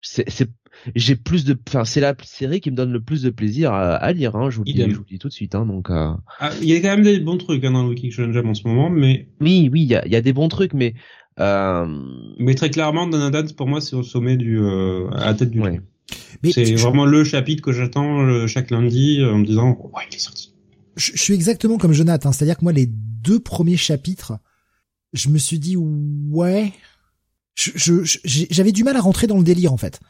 c'est, 0.00 0.48
j'ai 0.94 1.14
plus 1.14 1.44
de, 1.44 1.58
enfin, 1.68 1.84
c'est 1.84 2.00
la 2.00 2.14
série 2.22 2.60
qui 2.60 2.70
me 2.70 2.76
donne 2.76 2.90
le 2.90 3.02
plus 3.02 3.22
de 3.22 3.28
plaisir 3.28 3.72
à, 3.74 4.12
lire. 4.12 4.34
Hein, 4.34 4.48
je 4.48 4.56
vous 4.56 4.64
le 4.64 4.72
dis, 4.72 4.90
je 4.90 4.96
vous 4.96 5.04
dis 5.04 5.18
tout 5.18 5.28
de 5.28 5.32
suite. 5.32 5.54
Hein, 5.54 5.66
donc, 5.66 5.90
euh... 5.90 6.12
ah, 6.38 6.50
il 6.62 6.68
y 6.68 6.74
a 6.74 6.80
quand 6.80 6.88
même 6.88 7.02
des 7.02 7.20
bons 7.20 7.36
trucs 7.36 7.62
hein, 7.64 7.72
dans 7.72 7.82
le 7.82 7.90
Wiki 7.90 8.10
Shonen 8.10 8.32
Jump 8.32 8.46
en 8.46 8.54
ce 8.54 8.66
moment, 8.66 8.88
mais 8.88 9.28
oui, 9.40 9.68
oui, 9.70 9.82
il 9.82 9.88
y 9.88 9.94
a, 9.94 10.08
y 10.08 10.16
a 10.16 10.22
des 10.22 10.32
bons 10.32 10.48
trucs, 10.48 10.72
mais 10.72 10.94
euh... 11.38 11.86
mais 12.38 12.54
très 12.54 12.70
clairement, 12.70 13.06
Dance 13.06 13.52
pour 13.52 13.66
moi, 13.66 13.82
c'est 13.82 13.96
au 13.96 14.02
sommet 14.02 14.38
du, 14.38 14.58
euh, 14.58 15.10
à 15.10 15.26
la 15.26 15.34
tête 15.34 15.50
du. 15.50 15.60
Ouais. 15.60 15.80
C'est 16.50 16.74
vraiment 16.76 17.04
le 17.04 17.24
chapitre 17.24 17.62
que 17.62 17.72
j'attends 17.72 18.46
chaque 18.46 18.70
lundi 18.70 19.22
en 19.22 19.38
me 19.38 19.44
disant, 19.44 19.76
ouais, 19.94 20.02
il 20.10 20.16
est 20.16 20.18
sorti. 20.18 20.54
Je, 20.96 21.12
je 21.14 21.22
suis 21.22 21.34
exactement 21.34 21.76
comme 21.76 21.92
Jonathan, 21.92 22.32
c'est-à-dire 22.32 22.56
que 22.56 22.64
moi, 22.64 22.72
les 22.72 22.86
deux 22.86 23.38
premiers 23.38 23.76
chapitres 23.76 24.38
je 25.12 25.28
me 25.28 25.38
suis 25.38 25.58
dit 25.58 25.76
ouais, 25.76 26.72
je, 27.54 28.02
j'avais 28.24 28.72
du 28.72 28.84
mal 28.84 28.96
à 28.96 29.00
rentrer 29.00 29.26
dans 29.26 29.38
le 29.38 29.44
délire 29.44 29.72
en 29.72 29.76
fait. 29.76 30.00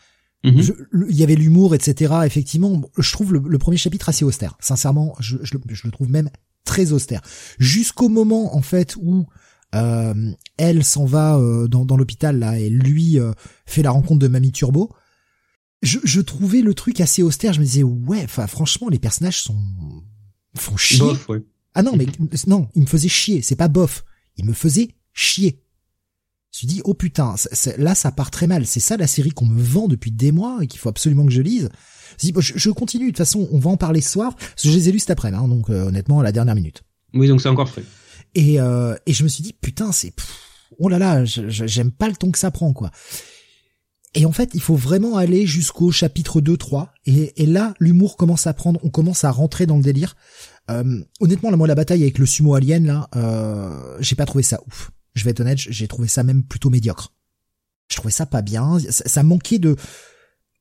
Mhm. 0.44 0.62
Il 1.10 1.16
y 1.16 1.22
avait 1.22 1.34
l'humour, 1.34 1.74
etc. 1.74 2.14
Effectivement, 2.24 2.80
je 2.96 3.12
trouve 3.12 3.34
le, 3.34 3.58
premier 3.58 3.76
chapitre 3.76 4.08
assez 4.08 4.24
austère. 4.24 4.56
Sincèrement, 4.60 5.14
je, 5.20 5.36
je, 5.42 5.54
le 5.84 5.90
trouve 5.90 6.10
même 6.10 6.30
très 6.64 6.92
austère. 6.92 7.20
Jusqu'au 7.58 8.08
moment 8.08 8.56
en 8.56 8.62
fait 8.62 8.96
où 9.00 9.26
euh, 9.74 10.32
elle 10.56 10.84
s'en 10.84 11.04
va 11.04 11.36
euh, 11.36 11.68
dans, 11.68 11.84
dans 11.84 11.96
l'hôpital 11.96 12.38
là 12.38 12.58
et 12.58 12.68
lui 12.68 13.18
euh, 13.18 13.32
fait 13.66 13.82
la 13.82 13.90
rencontre 13.90 14.20
de 14.20 14.28
Mamie 14.28 14.52
Turbo. 14.52 14.90
Je, 15.82 15.98
je 16.04 16.20
trouvais 16.20 16.60
le 16.60 16.74
truc 16.74 17.00
assez 17.00 17.22
austère. 17.22 17.52
Je 17.52 17.60
me 17.60 17.64
disais 17.64 17.82
ouais, 17.82 18.22
enfin 18.24 18.46
franchement 18.46 18.88
les 18.88 18.98
personnages 18.98 19.42
sont 19.42 19.62
font 20.56 20.76
chier. 20.76 21.04
Ah 21.74 21.82
non 21.82 21.96
mais 21.96 22.06
mhm. 22.06 22.28
non, 22.46 22.68
il 22.74 22.82
me 22.82 22.86
faisait 22.86 23.08
chier. 23.08 23.42
C'est 23.42 23.56
pas 23.56 23.68
bof 23.68 24.04
il 24.36 24.44
me 24.44 24.52
faisait 24.52 24.88
chier. 25.12 25.62
Je 26.52 26.56
me 26.56 26.58
suis 26.58 26.66
dit, 26.66 26.82
oh 26.84 26.94
putain, 26.94 27.36
là 27.78 27.94
ça 27.94 28.10
part 28.10 28.30
très 28.30 28.46
mal. 28.46 28.66
C'est 28.66 28.80
ça 28.80 28.96
la 28.96 29.06
série 29.06 29.30
qu'on 29.30 29.46
me 29.46 29.62
vend 29.62 29.86
depuis 29.86 30.10
des 30.10 30.32
mois 30.32 30.58
et 30.62 30.66
qu'il 30.66 30.80
faut 30.80 30.88
absolument 30.88 31.24
que 31.24 31.32
je 31.32 31.42
lise. 31.42 31.68
Je, 32.20 32.32
je, 32.40 32.70
continue. 32.70 33.06
De 33.06 33.10
toute 33.10 33.18
façon, 33.18 33.48
on 33.52 33.58
va 33.58 33.70
en 33.70 33.76
parler 33.76 34.00
ce 34.00 34.10
soir. 34.10 34.34
Parce 34.34 34.62
que 34.62 34.68
je 34.68 34.74
les 34.74 34.88
ai 34.88 34.92
lus 34.92 35.00
cet 35.00 35.10
après-midi, 35.10 35.42
hein, 35.42 35.48
donc 35.48 35.70
euh, 35.70 35.84
honnêtement, 35.84 36.20
à 36.20 36.22
la 36.24 36.32
dernière 36.32 36.56
minute. 36.56 36.82
Oui, 37.14 37.28
donc 37.28 37.40
c'est 37.40 37.48
encore 37.48 37.68
frais. 37.68 37.84
Et, 38.34 38.60
euh, 38.60 38.96
et 39.06 39.12
je 39.12 39.22
me 39.22 39.28
suis 39.28 39.42
dit, 39.42 39.52
putain, 39.52 39.92
c'est... 39.92 40.12
Oh 40.78 40.88
là 40.88 40.98
là, 40.98 41.24
j'aime 41.24 41.90
pas 41.90 42.08
le 42.08 42.16
ton 42.16 42.30
que 42.30 42.38
ça 42.38 42.50
prend, 42.50 42.72
quoi. 42.72 42.90
Et 44.14 44.26
en 44.26 44.32
fait, 44.32 44.50
il 44.54 44.60
faut 44.60 44.74
vraiment 44.74 45.16
aller 45.16 45.46
jusqu'au 45.46 45.92
chapitre 45.92 46.40
2, 46.40 46.56
3. 46.56 46.92
Et, 47.06 47.42
et 47.42 47.46
là, 47.46 47.74
l'humour 47.78 48.16
commence 48.16 48.46
à 48.46 48.54
prendre, 48.54 48.80
on 48.82 48.90
commence 48.90 49.24
à 49.24 49.30
rentrer 49.30 49.66
dans 49.66 49.76
le 49.76 49.82
délire. 49.82 50.16
Euh, 50.70 51.02
honnêtement, 51.20 51.50
là, 51.50 51.56
moi, 51.56 51.66
la 51.66 51.74
bataille 51.74 52.02
avec 52.02 52.18
le 52.18 52.26
sumo 52.26 52.54
alien, 52.54 52.86
là, 52.86 53.08
euh, 53.16 53.96
j'ai 54.00 54.16
pas 54.16 54.26
trouvé 54.26 54.42
ça 54.42 54.60
ouf. 54.66 54.90
Je 55.14 55.24
vais 55.24 55.30
être 55.30 55.40
honnête, 55.40 55.58
j'ai 55.58 55.88
trouvé 55.88 56.08
ça 56.08 56.22
même 56.22 56.44
plutôt 56.44 56.70
médiocre. 56.70 57.12
Je 57.88 57.96
trouvais 57.96 58.12
ça 58.12 58.26
pas 58.26 58.42
bien. 58.42 58.78
Ça, 58.90 59.22
manquait 59.22 59.58
de... 59.58 59.76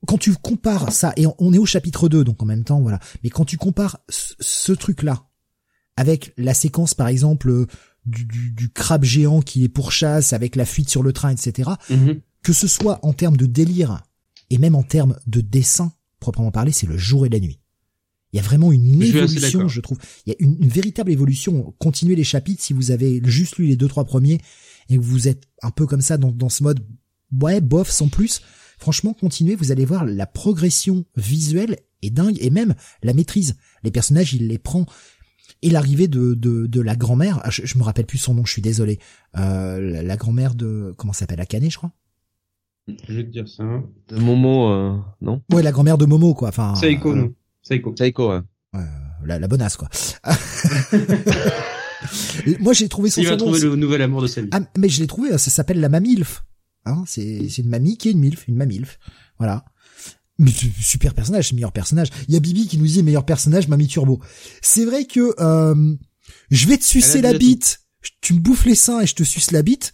Quand 0.08 0.18
tu 0.18 0.34
compares 0.34 0.92
ça, 0.92 1.14
et 1.18 1.26
on 1.38 1.54
est 1.54 1.58
au 1.58 1.66
chapitre 1.66 2.10
2, 2.10 2.24
donc 2.24 2.42
en 2.42 2.46
même 2.46 2.64
temps, 2.64 2.80
voilà. 2.82 3.00
Mais 3.24 3.30
quand 3.30 3.46
tu 3.46 3.58
compares 3.58 4.00
ce, 4.08 4.72
truc-là 4.72 5.26
avec 5.98 6.34
la 6.38 6.54
séquence, 6.54 6.94
par 6.94 7.10
exemple, 7.10 7.66
du, 8.06 8.26
du, 8.26 8.70
crabe 8.72 9.04
géant 9.04 9.42
qui 9.42 9.66
est 9.66 9.70
pourchasse 9.70 10.32
avec 10.32 10.56
la 10.56 10.66
fuite 10.66 10.90
sur 10.90 11.04
le 11.04 11.12
train, 11.12 11.32
etc., 11.32 11.72
mm-hmm. 11.90 12.22
que 12.42 12.54
ce 12.54 12.68
soit 12.68 13.00
en 13.06 13.12
termes 13.12 13.36
de 13.36 13.46
délire 13.46 14.02
et 14.50 14.58
même 14.58 14.76
en 14.76 14.84
termes 14.84 15.18
de 15.28 15.42
dessin, 15.42 15.92
proprement 16.20 16.52
parlé, 16.52 16.72
c'est 16.72 16.88
le 16.88 16.98
jour 16.98 17.26
et 17.26 17.30
la 17.30 17.40
nuit. 17.40 17.60
Il 18.32 18.38
y 18.38 18.40
a 18.40 18.44
vraiment 18.44 18.72
une 18.72 19.02
évolution, 19.02 19.68
je 19.68 19.82
trouve. 19.82 19.98
Il 20.26 20.30
y 20.30 20.34
a 20.34 20.36
une, 20.40 20.68
véritable 20.68 21.12
évolution. 21.12 21.74
Continuez 21.80 22.16
les 22.16 22.24
chapitres 22.24 22.62
si 22.62 22.74
vous 22.74 22.92
avez 22.92 23.22
juste 23.26 23.58
lu 23.58 23.66
les 23.66 23.76
deux 23.76 23.88
trois 23.88 24.06
premiers 24.06 24.40
et 24.90 24.98
que 24.98 25.02
vous 25.02 25.28
êtes 25.28 25.48
un 25.64 25.72
peu 25.72 25.88
comme 25.88 26.02
ça 26.02 26.18
dans, 26.18 26.32
dans 26.32 26.50
ce 26.50 26.64
mode 26.64 26.80
ouais 27.42 27.62
bof 27.62 27.90
sans 27.90 28.08
plus. 28.08 28.42
Franchement, 28.78 29.14
continuez, 29.14 29.56
vous 29.56 29.72
allez 29.72 29.86
voir 29.86 30.06
la 30.06 30.26
progression 30.26 31.06
visuelle 31.18 31.78
est 32.02 32.12
dingue 32.12 32.38
et 32.40 32.50
même 32.50 32.76
la 33.04 33.14
maîtrise. 33.14 33.58
Les 33.84 33.92
personnages, 33.92 34.34
il 34.34 34.48
les 34.48 34.58
prend. 34.58 34.86
Et 35.62 35.70
l'arrivée 35.70 36.08
de, 36.08 36.34
de, 36.36 36.68
de 36.68 36.82
la 36.82 36.96
grand-mère, 36.96 37.42
ah, 37.44 37.50
je, 37.50 37.78
me 37.78 37.84
rappelle 37.84 38.06
plus 38.06 38.18
son 38.18 38.34
nom, 38.34 38.46
je 38.46 38.54
suis 38.54 38.62
désolé. 38.62 39.00
Euh, 39.38 40.02
la, 40.02 40.16
grand-mère 40.16 40.56
de 40.56 40.94
comment 40.98 41.12
s'appelle 41.12 41.42
Akane, 41.42 41.70
je 41.70 41.78
crois? 41.78 41.92
Je 42.88 43.14
vais 43.14 43.24
te 43.24 43.30
dire 43.30 43.48
ça. 43.48 43.64
De 44.08 44.16
Momo, 44.16 44.70
euh, 44.70 44.98
non? 45.22 45.42
Ouais, 45.52 45.62
la 45.62 45.74
grand-mère 45.74 45.98
de 45.98 46.06
Momo, 46.06 46.34
quoi. 46.34 46.48
Enfin. 46.48 46.76
Seiko, 46.76 47.14
non. 47.14 47.34
Seiko, 47.98 48.30
ouais. 48.32 48.40
la, 49.26 49.40
la 49.40 49.48
bonasse, 49.48 49.78
quoi. 49.78 49.90
Moi, 52.60 52.74
j'ai 52.74 52.88
trouvé 52.90 53.10
son 53.10 53.22
Il 53.22 53.28
va 53.28 53.38
trouver 53.38 53.60
le 53.60 53.76
nouvel 53.76 54.02
amour 54.02 54.22
de 54.22 54.28
sa 54.28 54.42
vie. 54.42 54.50
Ah, 54.52 54.62
mais 54.78 54.90
je 54.90 55.00
l'ai 55.00 55.08
trouvé, 55.08 55.38
ça 55.38 55.50
s'appelle 55.50 55.80
la 55.80 55.90
mamilf. 55.90 56.44
Hein, 56.86 57.04
c'est, 57.06 57.48
c'est 57.50 57.62
une 57.62 57.70
mamie 57.70 57.98
qui 57.98 58.10
est 58.10 58.12
une 58.12 58.20
milf, 58.20 58.48
une 58.48 58.56
mamilf. 58.56 59.00
Voilà. 59.38 59.66
super 60.82 61.14
personnage, 61.14 61.54
meilleur 61.54 61.72
personnage. 61.72 62.10
Il 62.28 62.34
y 62.34 62.38
a 62.38 62.40
Bibi 62.40 62.68
qui 62.68 62.78
nous 62.78 62.88
dit 62.88 63.04
meilleur 63.04 63.26
personnage, 63.26 63.68
Mamie 63.68 63.88
Turbo. 63.88 64.22
C'est 64.62 64.86
vrai 64.86 65.06
que 65.06 65.34
euh, 65.40 65.96
je 66.52 66.68
vais 66.68 66.78
te 66.78 66.84
sucer 66.84 67.22
la 67.22 67.34
bite, 67.34 67.82
tu 68.22 68.34
me 68.34 68.40
bouffes 68.40 68.66
les 68.66 68.76
seins 68.76 69.02
et 69.02 69.08
je 69.08 69.16
te 69.16 69.24
suce 69.24 69.52
la 69.52 69.62
bite 69.62 69.94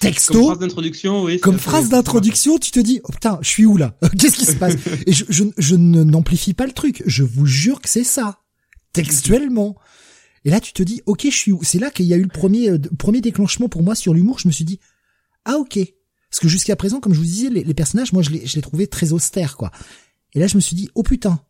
texto. 0.00 0.32
Comme 0.34 0.44
phrase 0.44 0.58
d'introduction, 0.58 1.22
oui. 1.22 1.40
Comme 1.40 1.58
phrase 1.58 1.88
d'introduction, 1.88 2.58
tu 2.58 2.70
te 2.70 2.80
dis, 2.80 3.00
oh 3.04 3.12
putain, 3.12 3.38
je 3.42 3.48
suis 3.48 3.66
où 3.66 3.76
là? 3.76 3.96
Qu'est-ce 4.18 4.36
qui 4.36 4.46
se 4.46 4.56
passe? 4.56 4.74
Et 5.06 5.12
je, 5.12 5.24
je, 5.28 5.44
je 5.56 5.76
n'amplifie 5.76 6.54
pas 6.54 6.66
le 6.66 6.72
truc. 6.72 7.02
Je 7.06 7.22
vous 7.22 7.46
jure 7.46 7.80
que 7.80 7.88
c'est 7.88 8.04
ça, 8.04 8.40
textuellement. 8.92 9.76
Et 10.44 10.50
là, 10.50 10.60
tu 10.60 10.72
te 10.72 10.82
dis, 10.82 11.02
ok, 11.06 11.22
je 11.24 11.36
suis 11.36 11.52
où? 11.52 11.62
C'est 11.62 11.78
là 11.78 11.90
qu'il 11.90 12.06
y 12.06 12.14
a 12.14 12.16
eu 12.16 12.22
le 12.22 12.28
premier, 12.28 12.70
euh, 12.70 12.78
premier 12.98 13.20
déclenchement 13.20 13.68
pour 13.68 13.82
moi 13.82 13.94
sur 13.94 14.14
l'humour. 14.14 14.38
Je 14.38 14.48
me 14.48 14.52
suis 14.52 14.64
dit, 14.64 14.80
ah 15.44 15.56
ok. 15.56 15.78
Parce 16.30 16.40
que 16.40 16.48
jusqu'à 16.48 16.76
présent, 16.76 17.00
comme 17.00 17.12
je 17.12 17.18
vous 17.18 17.24
disais, 17.24 17.50
les, 17.50 17.62
les 17.62 17.74
personnages, 17.74 18.12
moi, 18.12 18.22
je 18.22 18.30
les, 18.30 18.46
je 18.46 18.56
les 18.56 18.62
trouvais 18.62 18.86
très 18.86 19.12
austères, 19.12 19.56
quoi. 19.56 19.70
Et 20.32 20.40
là, 20.40 20.46
je 20.46 20.56
me 20.56 20.60
suis 20.60 20.76
dit, 20.76 20.88
oh 20.94 21.02
putain. 21.02 21.40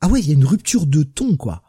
Ah 0.00 0.08
ouais, 0.08 0.20
il 0.20 0.28
y 0.28 0.30
a 0.30 0.34
une 0.34 0.46
rupture 0.46 0.86
de 0.86 1.02
ton, 1.02 1.36
quoi. 1.36 1.62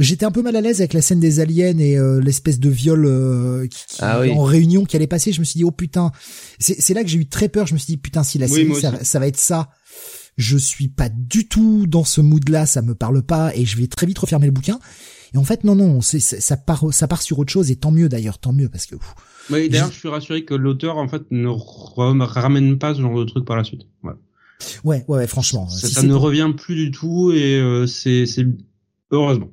J'étais 0.00 0.24
un 0.24 0.30
peu 0.30 0.40
mal 0.40 0.56
à 0.56 0.62
l'aise 0.62 0.80
avec 0.80 0.94
la 0.94 1.02
scène 1.02 1.20
des 1.20 1.40
aliens 1.40 1.78
et 1.78 1.98
euh, 1.98 2.20
l'espèce 2.20 2.58
de 2.58 2.70
viol 2.70 3.04
euh, 3.04 3.66
qui, 3.66 3.84
ah 4.00 4.22
en 4.32 4.42
réunion 4.44 4.86
qui 4.86 4.96
allait 4.96 5.06
passer. 5.06 5.30
Je 5.30 5.40
me 5.40 5.44
suis 5.44 5.58
dit 5.58 5.64
oh 5.64 5.70
putain, 5.70 6.10
c'est 6.58 6.94
là 6.94 7.04
que 7.04 7.10
j'ai 7.10 7.18
eu 7.18 7.28
très 7.28 7.50
peur. 7.50 7.66
Je 7.66 7.74
me 7.74 7.78
suis 7.78 7.92
dit 7.92 7.96
putain 7.98 8.24
si 8.24 8.38
la 8.38 8.48
série 8.48 8.72
ça, 9.02 9.18
va 9.18 9.26
être 9.26 9.36
ça, 9.36 9.68
je 10.38 10.56
suis 10.56 10.88
pas 10.88 11.10
du 11.10 11.48
tout 11.48 11.86
dans 11.86 12.04
ce 12.04 12.22
mood 12.22 12.48
là, 12.48 12.64
ça 12.64 12.80
me 12.80 12.94
parle 12.94 13.22
pas 13.22 13.54
et 13.54 13.66
je 13.66 13.76
vais 13.76 13.88
très 13.88 14.06
vite 14.06 14.18
refermer 14.18 14.46
le 14.46 14.52
bouquin. 14.52 14.78
Et 15.34 15.38
en 15.38 15.44
fait 15.44 15.64
non 15.64 15.76
non, 15.76 16.00
c'est 16.00 16.18
ça 16.18 16.56
part 16.56 16.92
ça 16.92 17.06
part 17.06 17.20
sur 17.20 17.38
autre 17.38 17.52
chose 17.52 17.70
et 17.70 17.76
tant 17.76 17.90
mieux 17.90 18.08
d'ailleurs, 18.08 18.38
tant 18.38 18.54
mieux 18.54 18.70
parce 18.70 18.86
que. 18.86 18.96
oui, 19.50 19.68
d'ailleurs 19.68 19.92
je 19.92 19.98
suis 19.98 20.08
rassuré 20.08 20.46
que 20.46 20.54
l'auteur 20.54 20.96
en 20.96 21.08
fait 21.08 21.22
ne 21.30 21.48
ramène 22.24 22.78
pas 22.78 22.94
ce 22.94 23.02
genre 23.02 23.18
de 23.18 23.24
truc 23.24 23.44
par 23.44 23.58
la 23.58 23.64
suite. 23.64 23.82
Ouais. 24.02 24.14
Ouais, 24.84 25.04
ouais, 25.08 25.26
franchement. 25.26 25.68
Ça, 25.68 26.02
ne 26.02 26.14
revient 26.14 26.52
plus 26.56 26.74
du 26.74 26.90
tout 26.90 27.32
et 27.32 27.58
euh, 27.58 27.86
c'est 27.86 28.26
heureusement. 29.10 29.50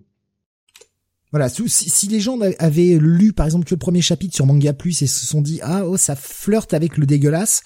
Voilà, 1.32 1.50
si, 1.50 2.08
les 2.08 2.22
gens 2.22 2.40
avaient 2.60 2.98
lu 3.00 3.34
par 3.34 3.46
exemple 3.46 3.66
que 3.66 3.76
le 3.76 3.80
premier 3.80 4.02
chapitre 4.02 4.34
sur 4.34 4.46
Manga 4.46 4.72
Plus 4.74 5.02
et 5.02 5.08
se 5.08 5.26
sont 5.26 5.42
dit 5.42 5.60
ah 5.62 5.86
oh 5.86 5.98
ça 5.98 6.16
flirte 6.16 6.74
avec 6.74 6.98
le 6.98 7.06
dégueulasse, 7.06 7.64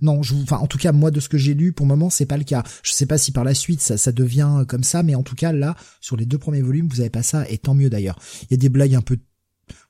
non, 0.00 0.22
je, 0.22 0.34
enfin 0.34 0.58
en 0.58 0.66
tout 0.66 0.78
cas 0.78 0.92
moi 0.92 1.10
de 1.10 1.20
ce 1.20 1.28
que 1.28 1.36
j'ai 1.36 1.54
lu 1.54 1.72
pour 1.72 1.86
le 1.86 1.88
moment 1.88 2.08
c'est 2.08 2.26
pas 2.26 2.36
le 2.36 2.44
cas. 2.44 2.62
Je 2.82 2.92
sais 2.92 3.06
pas 3.06 3.18
si 3.18 3.32
par 3.32 3.44
la 3.44 3.54
suite 3.54 3.80
ça, 3.80 3.98
ça 3.98 4.12
devient 4.12 4.64
comme 4.68 4.84
ça, 4.84 5.02
mais 5.02 5.14
en 5.14 5.22
tout 5.22 5.34
cas 5.34 5.52
là 5.52 5.76
sur 6.00 6.16
les 6.16 6.24
deux 6.24 6.38
premiers 6.38 6.62
volumes 6.62 6.88
vous 6.88 7.00
avez 7.00 7.10
pas 7.10 7.22
ça 7.22 7.48
et 7.48 7.58
tant 7.58 7.74
mieux 7.74 7.90
d'ailleurs. 7.90 8.18
Il 8.44 8.52
y 8.52 8.54
a 8.54 8.58
des 8.58 8.68
blagues 8.68 8.94
un 8.94 9.02
peu, 9.02 9.18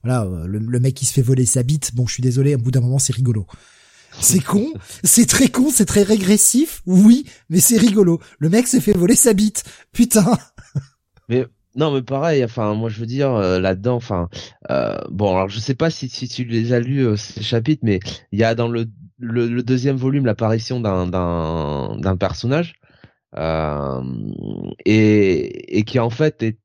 voilà, 0.03 0.27
le, 0.47 0.81
mec 0.81 0.95
qui 0.95 1.07
se 1.07 1.13
fait 1.13 1.23
voler 1.23 1.47
sa 1.47 1.63
bite. 1.63 1.95
Bon 1.95 2.07
je 2.07 2.15
suis 2.15 2.23
désolé, 2.23 2.55
au 2.55 2.59
bout 2.59 2.71
d'un 2.71 2.81
moment 2.81 2.99
c'est 2.99 3.15
rigolo. 3.15 3.47
C'est 4.21 4.43
con, 4.43 4.67
c'est 5.05 5.27
très 5.27 5.49
con, 5.49 5.71
c'est 5.73 5.85
très 5.85 6.03
régressif, 6.03 6.83
oui, 6.85 7.27
mais 7.49 7.61
c'est 7.61 7.79
rigolo. 7.79 8.21
Le 8.41 8.49
mec 8.49 8.67
s'est 8.67 8.81
fait 8.81 8.93
voler 8.93 9.15
sa 9.15 9.35
bite, 9.35 9.63
putain. 9.93 10.37
Non, 11.77 11.93
mais 11.93 12.03
pareil. 12.03 12.45
Enfin, 12.45 12.75
moi, 12.75 12.89
je 12.89 13.01
veux 13.01 13.07
dire 13.07 13.31
euh, 13.35 13.61
là-dedans. 13.61 13.97
Enfin, 13.97 14.29
euh, 14.71 14.99
bon, 15.11 15.37
alors 15.37 15.49
je 15.49 15.59
sais 15.61 15.75
pas 15.75 15.91
si, 15.91 16.09
tu 16.09 16.45
les 16.45 16.73
as 16.73 16.81
lus 16.81 17.07
euh, 17.07 17.17
ces 17.17 17.43
chapitres, 17.43 17.83
mais 17.85 18.01
il 18.33 18.39
y 18.41 18.45
a 18.45 18.55
dans 18.55 18.69
le, 18.69 18.87
le, 19.19 19.63
deuxième 19.63 19.97
volume 19.97 20.27
l'apparition 20.27 20.81
d'un 20.81 21.07
d'un 21.07 21.97
d'un 21.99 22.17
personnage 22.17 22.75
et 24.85 25.79
et 25.79 25.85
qui 25.85 25.99
en 26.01 26.11
fait 26.11 26.43
est 26.43 26.59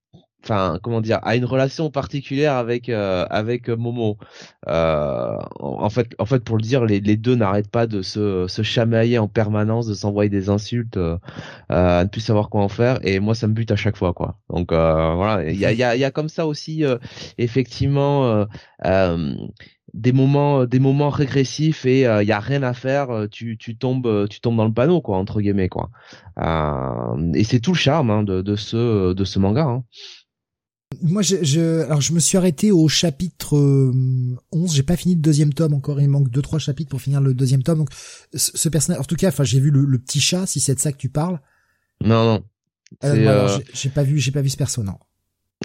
enfin 0.46 0.80
comment 0.82 1.02
dire 1.02 1.20
a 1.24 1.36
une 1.36 1.46
relation 1.46 1.90
particulière 1.90 2.54
avec 2.54 2.90
euh, 2.90 3.26
avec 3.30 3.68
Momo. 3.70 4.18
Euh, 4.68 5.38
en 5.60 5.90
fait 5.90 6.10
en 6.20 6.26
fait 6.26 6.44
pour 6.44 6.58
le 6.58 6.62
dire 6.62 6.86
les, 6.86 7.00
les 7.00 7.18
deux 7.18 7.36
n'arrêtent 7.36 7.70
pas 7.70 7.88
de 7.88 8.02
se, 8.02 8.48
se 8.48 8.62
chamailler 8.62 9.18
en 9.18 9.28
permanence 9.28 9.88
de 9.88 9.94
s'envoyer 9.94 10.30
des 10.30 10.50
insultes 10.50 10.98
euh, 10.98 11.18
à 11.70 12.04
ne 12.04 12.10
plus 12.10 12.22
savoir 12.22 12.50
quoi 12.50 12.62
en 12.62 12.70
faire. 12.70 13.00
Et 13.04 13.20
moi 13.20 13.36
ça 13.36 13.48
me 13.48 13.54
bute 13.54 13.72
à 13.72 13.76
chaque 13.76 13.98
fois 13.98 14.14
quoi. 14.14 14.38
Donc 14.50 14.72
voilà. 14.72 15.50
Il 15.50 15.58
y 15.58 15.66
a 15.66 15.72
y 15.72 15.84
a, 15.84 15.96
y 15.96 16.04
a 16.04 16.12
comme 16.12 16.30
ça 16.30 16.46
aussi 16.46 16.84
effectivement 17.38 18.46
des 19.94 20.12
moments 20.12 20.66
des 20.66 20.80
moments 20.80 21.10
régressifs 21.10 21.86
et 21.86 22.02
il 22.02 22.28
y 22.28 22.32
a 22.32 22.40
rien 22.40 22.64
à 22.64 22.74
faire 22.74 23.28
tu 23.32 23.58
tu 23.58 23.78
tombes 23.78 24.28
tu 24.30 24.42
tombes 24.42 24.58
dans 24.58 24.66
le 24.66 24.74
panneau 24.74 25.02
quoi 25.02 25.18
entre 25.18 25.42
guillemets 25.42 25.70
quoi. 25.70 25.90
Et 27.34 27.44
c'est 27.44 27.60
tout 27.60 27.72
le 27.72 27.78
charme 27.78 28.10
hein, 28.12 28.24
de 28.24 28.42
de 28.42 28.56
ce 28.56 29.14
de 29.14 29.24
ce 29.24 29.40
manga 29.40 29.64
hein. 29.64 29.84
Moi, 31.02 31.22
je, 31.22 31.44
je, 31.44 31.84
alors 31.84 32.02
je 32.02 32.14
me 32.14 32.20
suis 32.20 32.38
arrêté 32.38 32.72
au 32.72 32.88
chapitre 32.88 33.56
11. 33.58 33.94
Euh, 34.54 34.74
j'ai 34.74 34.84
pas 34.84 34.96
fini 34.96 35.16
le 35.16 35.22
deuxième 35.22 35.54
tome 35.54 35.74
encore. 35.74 36.02
Il 36.02 36.10
manque 36.10 36.30
deux 36.30 36.42
trois 36.42 36.60
chapitres 36.60 36.90
pour 36.90 37.02
finir 37.02 37.22
le 37.22 37.34
deuxième 37.34 37.64
tome. 37.64 37.80
Donc, 37.80 37.90
ce, 38.34 38.70
personnage, 38.70 39.02
en 39.02 39.04
tout 39.04 39.16
cas, 39.16 39.30
enfin, 39.30 39.44
j'ai 39.44 39.60
vu 39.60 39.72
le, 39.72 39.98
petit 40.00 40.20
chat. 40.20 40.46
Si 40.46 40.60
c'est 40.60 40.76
de 40.76 40.80
ça 40.80 40.92
que 40.92 40.98
tu 40.98 41.10
parles. 41.10 41.40
Non, 42.04 42.26
non. 42.26 42.44
Euh, 43.04 43.16
euh 43.16 43.60
j'ai 43.74 43.90
pas 43.90 44.04
vu, 44.04 44.20
j'ai 44.20 44.32
pas 44.32 44.42
vu 44.42 44.50
ce 44.50 44.58
perso, 44.58 44.84
non. 44.84 44.98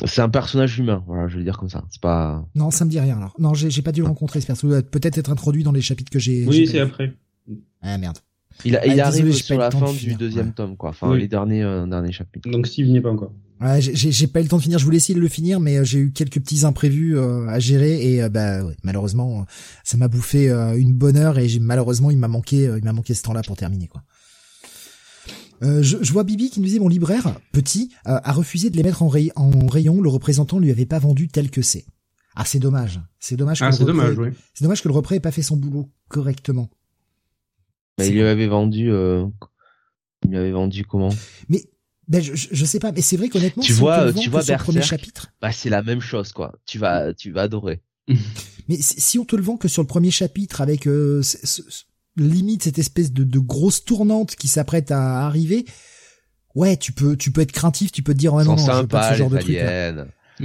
C'est 0.07 0.23
un 0.23 0.29
personnage 0.29 0.79
humain, 0.79 1.03
voilà, 1.07 1.29
je 1.29 1.37
vais 1.37 1.45
dire 1.45 1.59
comme 1.59 1.69
ça. 1.69 1.85
C'est 1.91 2.01
pas. 2.01 2.47
Non, 2.55 2.71
ça 2.71 2.85
me 2.85 2.91
dit 2.91 3.01
rien 3.01 3.17
alors. 3.17 3.35
Non, 3.39 3.55
j'ai 3.55 3.83
pas 3.83 3.93
dû 3.93 4.03
rencontrer 4.03 4.41
ce 4.41 4.47
perso. 4.47 4.69
Peut-être 4.83 5.19
être 5.19 5.31
introduit 5.31 5.65
dans 5.65 5.73
les 5.73 5.83
chapitres 5.83 6.11
que 6.11 6.19
j'ai. 6.19 6.47
Oui, 6.47 6.67
c'est 6.67 6.81
après. 6.81 7.15
Ah 7.83 7.99
merde. 7.99 8.19
Il, 8.65 8.77
a, 8.77 8.87
il 8.87 9.01
ah, 9.01 9.07
arrive 9.07 9.33
sur 9.33 9.59
la 9.59 9.71
fin 9.71 9.93
du 9.93 10.15
deuxième 10.15 10.53
tome, 10.53 10.77
quoi. 10.77 10.91
Enfin, 10.91 11.15
les 11.17 11.29
derniers, 11.29 11.63
euh, 11.63 11.87
derniers 11.87 12.13
chapitres. 12.13 12.51
Donc 12.51 12.67
Steve 12.67 12.89
n'y 12.89 12.99
est 12.99 13.01
pas 13.01 13.11
encore. 13.11 13.33
Ouais, 13.61 13.81
j'ai 13.81 14.27
pas 14.27 14.41
eu 14.41 14.45
le 14.45 14.49
temps 14.49 14.57
de 14.57 14.63
finir. 14.63 14.79
Je 14.79 14.85
voulais 14.85 14.97
essayer 14.97 15.15
de 15.15 15.21
le 15.21 15.29
finir, 15.29 15.61
mais 15.61 15.77
euh, 15.77 15.85
j'ai 15.85 15.99
eu 15.99 16.13
quelques 16.13 16.41
petits 16.41 16.65
imprévus 16.65 17.19
euh, 17.19 17.47
à 17.47 17.59
gérer 17.59 18.15
et 18.15 18.29
bah 18.31 18.63
malheureusement, 18.83 19.45
ça 19.85 19.99
m'a 19.99 20.09
bouffé 20.09 20.51
une 20.51 20.95
bonne 20.95 21.17
heure 21.17 21.39
et 21.39 21.47
malheureusement 21.61 22.11
il 22.11 22.19
m'a 22.19 22.29
manqué, 22.29 22.65
il 22.65 22.85
m'a 22.85 22.93
manqué 22.93 23.13
ce 23.13 23.23
temps-là 23.23 23.43
pour 23.43 23.57
terminer 23.57 23.89
quoi. 23.89 24.03
je, 25.61 25.99
je, 26.01 26.13
vois 26.13 26.25
Bibi 26.25 26.49
qui 26.49 26.61
nous 26.61 26.67
disait 26.67 26.79
mon 26.79 26.89
libraire 26.89 27.39
petit 27.53 27.91
a 28.07 28.33
refusé 28.33 28.71
de 28.71 28.77
les 28.77 28.83
mettre 28.83 29.03
en, 29.03 29.11
en, 29.37 29.67
rayon. 29.67 30.01
Le 30.01 30.09
représentant 30.09 30.59
lui 30.59 30.71
avait 30.71 30.87
pas 30.87 30.99
vendu 30.99 31.29
tel 31.29 31.51
que 31.51 31.61
c'est. 31.61 31.85
Ah 32.37 32.45
c'est 32.47 32.61
dommage. 32.61 33.01
C'est 33.19 33.37
dommage. 33.37 33.61
Ah 33.61 33.73
c'est 33.73 33.85
dommage. 33.85 34.17
Oui. 34.17 34.29
C'est 34.55 34.65
dommage 34.65 34.83
que 34.83 34.89
le 34.89 34.95
repris 34.95 35.17
ait 35.17 35.21
pas 35.21 35.33
fait 35.33 35.43
son 35.43 35.57
boulot 35.57 35.91
correctement. 36.09 36.71
Mais 37.99 38.09
il 38.09 38.15
lui 38.15 38.23
avait 38.23 38.47
vendu. 38.47 38.91
Euh... 38.91 39.27
Il 40.25 40.31
lui 40.31 40.39
avait 40.39 40.53
vendu 40.53 40.85
comment? 40.85 41.11
Mais 41.49 41.65
ben 42.11 42.21
je, 42.21 42.33
je 42.35 42.65
sais 42.65 42.81
pas, 42.81 42.91
mais 42.91 43.03
c'est 43.03 43.17
vrai 43.17 43.29
qu'honnêtement, 43.29 43.63
tu 43.63 43.73
vois, 43.73 44.13
tu 44.13 44.29
vois 44.31 44.43
premier 44.43 44.83
chapitre, 44.83 45.33
bah 45.41 45.53
c'est 45.53 45.71
la 45.71 45.83
même 45.83 46.01
chose 46.01 46.33
quoi. 46.33 46.53
Tu 46.67 46.77
vas, 46.77 47.15
tu 47.15 47.31
vas 47.31 47.43
adorer. 47.43 47.83
Mais 48.69 48.79
si 48.81 49.19
on 49.19 49.25
te 49.25 49.35
le 49.35 49.43
vend 49.43 49.57
que 49.57 49.67
sur 49.67 49.83
le 49.83 49.87
premier 49.87 50.11
chapitre 50.13 50.61
avec 50.61 50.87
euh, 50.87 51.23
limite 52.17 52.63
cette 52.65 52.79
espèce 52.79 53.13
de, 53.13 53.25
de 53.25 53.39
grosse 53.41 53.85
tournante 53.85 54.37
qui 54.37 54.47
s'apprête 54.47 54.93
à 54.93 55.27
arriver, 55.27 55.65
ouais, 56.55 56.77
tu 56.77 56.93
peux, 56.93 57.17
tu 57.17 57.33
peux 57.33 57.41
être 57.41 57.53
craintif, 57.53 57.91
tu 57.91 58.03
peux 58.03 58.13
te 58.13 58.19
dire, 58.19 58.35
oh 58.35 58.45
non, 58.45 58.55
non, 58.55 58.81
je 58.81 58.87
pas 58.87 59.13
ce 59.13 59.19
genre 59.19 59.31
de 59.31 59.39
truc. 59.39 59.57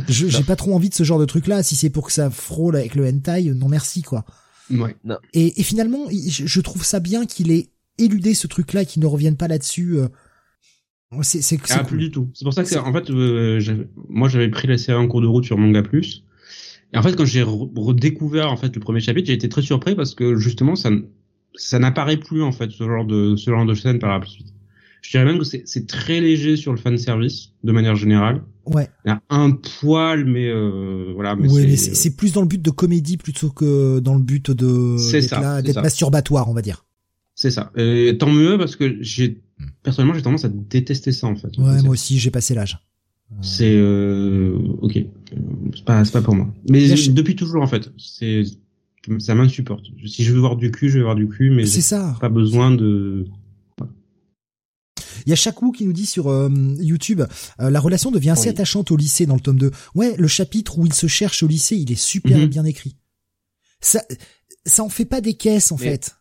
J'ai 0.07 0.43
pas 0.43 0.55
trop 0.55 0.74
envie 0.74 0.89
de 0.89 0.95
ce 0.95 1.03
genre 1.03 1.20
de 1.20 1.26
truc 1.26 1.45
là. 1.45 1.61
Si 1.61 1.76
c'est 1.76 1.91
pour 1.91 2.07
que 2.07 2.11
ça 2.11 2.32
frôle 2.32 2.76
avec 2.76 2.95
le 2.95 3.07
hentai, 3.07 3.43
non 3.53 3.70
merci 3.70 4.01
quoi. 4.01 4.26
Ouais. 4.72 4.95
Et, 5.34 5.59
et 5.59 5.63
finalement, 5.63 6.05
je 6.11 6.61
trouve 6.61 6.84
ça 6.84 6.99
bien 6.99 7.26
qu'il 7.26 7.51
ait 7.51 7.70
éludé 7.97 8.34
ce 8.34 8.47
truc 8.47 8.74
là, 8.74 8.86
qu'il 8.86 9.01
ne 9.01 9.07
revienne 9.07 9.38
pas 9.38 9.47
là-dessus. 9.47 9.97
Euh. 9.97 10.07
C'est 11.22 11.41
c'est 11.41 11.60
ah, 11.70 11.84
plus 11.84 11.97
du 11.97 12.12
tout. 12.12 12.30
C'est 12.34 12.43
pour 12.43 12.53
ça 12.53 12.64
que 12.64 12.78
en 12.78 12.91
fait, 12.91 13.10
euh, 13.10 13.60
moi 14.10 14.28
j'avais 14.28 14.49
pris 14.49 14.68
la 14.68 14.78
série 14.78 14.97
en 14.97 15.08
cours 15.08 15.22
de 15.22 15.28
route 15.28 15.45
sur 15.45 15.58
Manga 15.58 15.82
Plus. 15.82 16.24
Et 16.93 16.97
en 16.97 17.03
fait, 17.03 17.16
quand 17.16 17.26
j'ai 17.26 17.43
redécouvert 17.43 18.51
en 18.51 18.58
fait 18.58 18.76
le 18.76 18.80
premier 18.80 18.99
chapitre, 18.99 19.28
j'ai 19.28 19.34
été 19.34 19.49
très 19.49 19.62
surpris 19.62 19.95
parce 19.95 20.16
que 20.16 20.36
justement 20.36 20.76
ça 20.76 20.89
ça 21.56 21.80
n'apparaît 21.80 22.18
plus 22.18 22.41
en 22.41 22.51
fait 22.51 22.72
ce 22.72 22.84
genre 22.84 23.06
de 23.06 23.36
ce 23.36 23.49
genre 23.49 23.66
de 23.66 23.74
scène 23.74 23.99
par 23.99 24.18
la 24.18 24.26
suite. 24.26 24.47
Je 25.01 25.12
dirais 25.12 25.26
même 25.26 25.38
que 25.38 25.45
c'est 25.45 25.88
très 25.88 26.20
léger 26.20 26.58
sur 26.58 26.72
le 26.72 26.80
fan 26.80 26.97
service 26.97 27.51
de 27.64 27.72
manière 27.72 27.95
générale. 27.95 28.41
Ouais. 28.66 28.89
Il 29.06 29.10
y 29.10 29.12
a 29.12 29.22
un 29.30 29.51
poil, 29.51 30.26
mais 30.26 30.49
euh, 30.49 31.12
voilà. 31.14 31.36
Mais 31.36 31.47
ouais, 31.47 31.68
mais 31.68 31.76
c'est 31.76 32.16
plus 32.16 32.34
dans 32.34 32.41
le 32.41 32.47
but 32.47 32.62
de 32.62 32.72
comédie 32.72 33.18
plutôt 33.18 33.51
que 33.51 33.99
dans 33.99 34.16
le 34.16 34.24
but 34.24 34.49
de 34.49 35.62
d'être 35.62 35.82
masturbatoire, 35.82 36.49
on 36.49 36.56
va 36.56 36.64
dire. 36.64 36.86
C'est 37.36 37.51
ça. 37.51 37.72
Et 37.76 38.18
tant 38.18 38.32
mieux 38.32 38.58
parce 38.58 38.76
que 38.76 38.97
j'ai 39.01 39.43
personnellement 39.84 40.14
j'ai 40.14 40.22
tendance 40.22 40.45
à 40.45 40.49
détester 40.49 41.12
ça 41.12 41.28
en 41.28 41.36
fait. 41.36 41.58
Ouais, 41.58 41.82
moi 41.82 41.91
aussi 41.91 42.20
j'ai 42.20 42.32
passé 42.32 42.53
l'âge. 42.53 42.80
C'est 43.41 43.76
euh, 43.76 44.58
ok, 44.82 44.99
c'est 45.74 45.86
pas 45.86 46.06
c'est 46.06 46.12
pas 46.12 46.22
pour 46.22 46.36
moi. 46.36 46.53
Mais 46.70 46.88
depuis 47.10 47.36
toujours 47.36 47.62
en 47.62 47.68
fait, 47.68 47.91
c'est 47.97 48.43
ça 49.20 49.36
m'insupporte. 49.36 49.86
Si 50.06 50.24
je 50.24 50.34
veux 50.34 50.39
voir 50.39 50.56
du 50.56 50.72
cul, 50.72 50.89
je 50.89 50.97
vais 50.97 51.03
voir 51.03 51.16
du 51.16 51.28
cul, 51.28 51.49
mais 51.49 51.66
c'est 51.66 51.82
ça. 51.82 52.16
Pas 52.20 52.30
besoin 52.30 52.72
de 52.72 53.26
il 55.26 55.30
y 55.30 55.34
a 55.34 55.36
Chakou 55.36 55.72
qui 55.72 55.86
nous 55.86 55.93
dit 55.93 56.06
sur 56.06 56.28
euh, 56.28 56.49
YouTube, 56.80 57.22
euh, 57.60 57.70
la 57.70 57.80
relation 57.80 58.12
devient 58.12 58.32
assez 58.32 58.49
attachante 58.49 58.91
au 58.91 58.97
lycée 58.97 59.26
dans 59.26 59.36
le 59.36 59.39
tome 59.39 59.58
2. 59.58 59.72
Ouais, 59.95 60.16
le 60.18 60.28
chapitre 60.28 60.78
où 60.78 60.86
il 60.86 60.93
se 60.93 61.08
cherche 61.08 61.41
au 61.41 61.47
lycée, 61.47 61.76
il 61.76 61.91
est 61.91 61.99
super 61.99 62.38
mhm. 62.38 62.45
bien 62.45 62.66
écrit. 62.66 62.95
Ça, 63.82 64.03
ça 64.66 64.84
en 64.84 64.89
fait 64.89 65.06
pas 65.06 65.22
des 65.22 65.34
caisses 65.34 65.72
en 65.72 65.78
fait. 65.78 66.16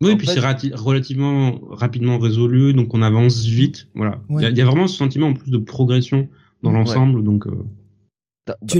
Oui, 0.00 0.16
puis 0.16 0.26
c'est 0.26 0.40
relativement 0.74 1.60
rapidement 1.68 2.18
résolu, 2.18 2.72
donc 2.72 2.94
on 2.94 3.02
avance 3.02 3.44
vite. 3.44 3.88
Voilà. 3.94 4.20
Il 4.30 4.56
y, 4.56 4.60
a 4.62 4.64
vraiment 4.64 4.86
ce 4.86 4.96
sentiment 4.96 5.28
en 5.28 5.34
plus 5.34 5.50
de 5.50 5.58
progression 5.58 6.28
dans 6.62 6.72
l'ensemble, 6.72 7.22
donc. 7.22 7.46
Euh... 7.46 7.64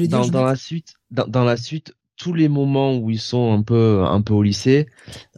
Dans, 0.08 0.26
dans, 0.26 0.44
la 0.44 0.56
suite, 0.56 0.94
dans, 1.12 1.28
dans, 1.28 1.44
la 1.44 1.56
suite, 1.56 1.94
tous 2.20 2.34
les 2.34 2.48
moments 2.48 2.96
où 2.96 3.10
ils 3.10 3.20
sont 3.20 3.52
un 3.52 3.62
peu 3.62 4.04
un 4.04 4.20
peu 4.20 4.34
au 4.34 4.42
lycée 4.42 4.88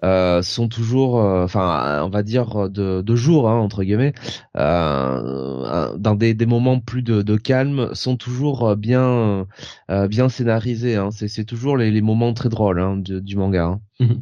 euh, 0.02 0.42
sont 0.42 0.68
toujours 0.68 1.20
euh, 1.20 1.44
enfin 1.44 2.02
on 2.02 2.08
va 2.08 2.24
dire 2.24 2.68
de, 2.68 3.02
de 3.02 3.16
jour 3.16 3.48
hein, 3.48 3.58
entre 3.58 3.84
guillemets 3.84 4.14
euh, 4.56 5.96
dans 5.96 6.14
des, 6.16 6.34
des 6.34 6.46
moments 6.46 6.80
plus 6.80 7.02
de, 7.02 7.22
de 7.22 7.36
calme 7.36 7.94
sont 7.94 8.16
toujours 8.16 8.74
bien 8.74 9.46
euh, 9.90 10.08
bien 10.08 10.28
scénarisés 10.28 10.96
hein. 10.96 11.10
c'est 11.12 11.28
c'est 11.28 11.44
toujours 11.44 11.76
les, 11.76 11.92
les 11.92 12.02
moments 12.02 12.34
très 12.34 12.48
drôles 12.48 12.80
hein, 12.80 12.96
du, 12.96 13.36
manga 13.36 13.64
hein. 13.64 13.80
Mhm. 14.00 14.20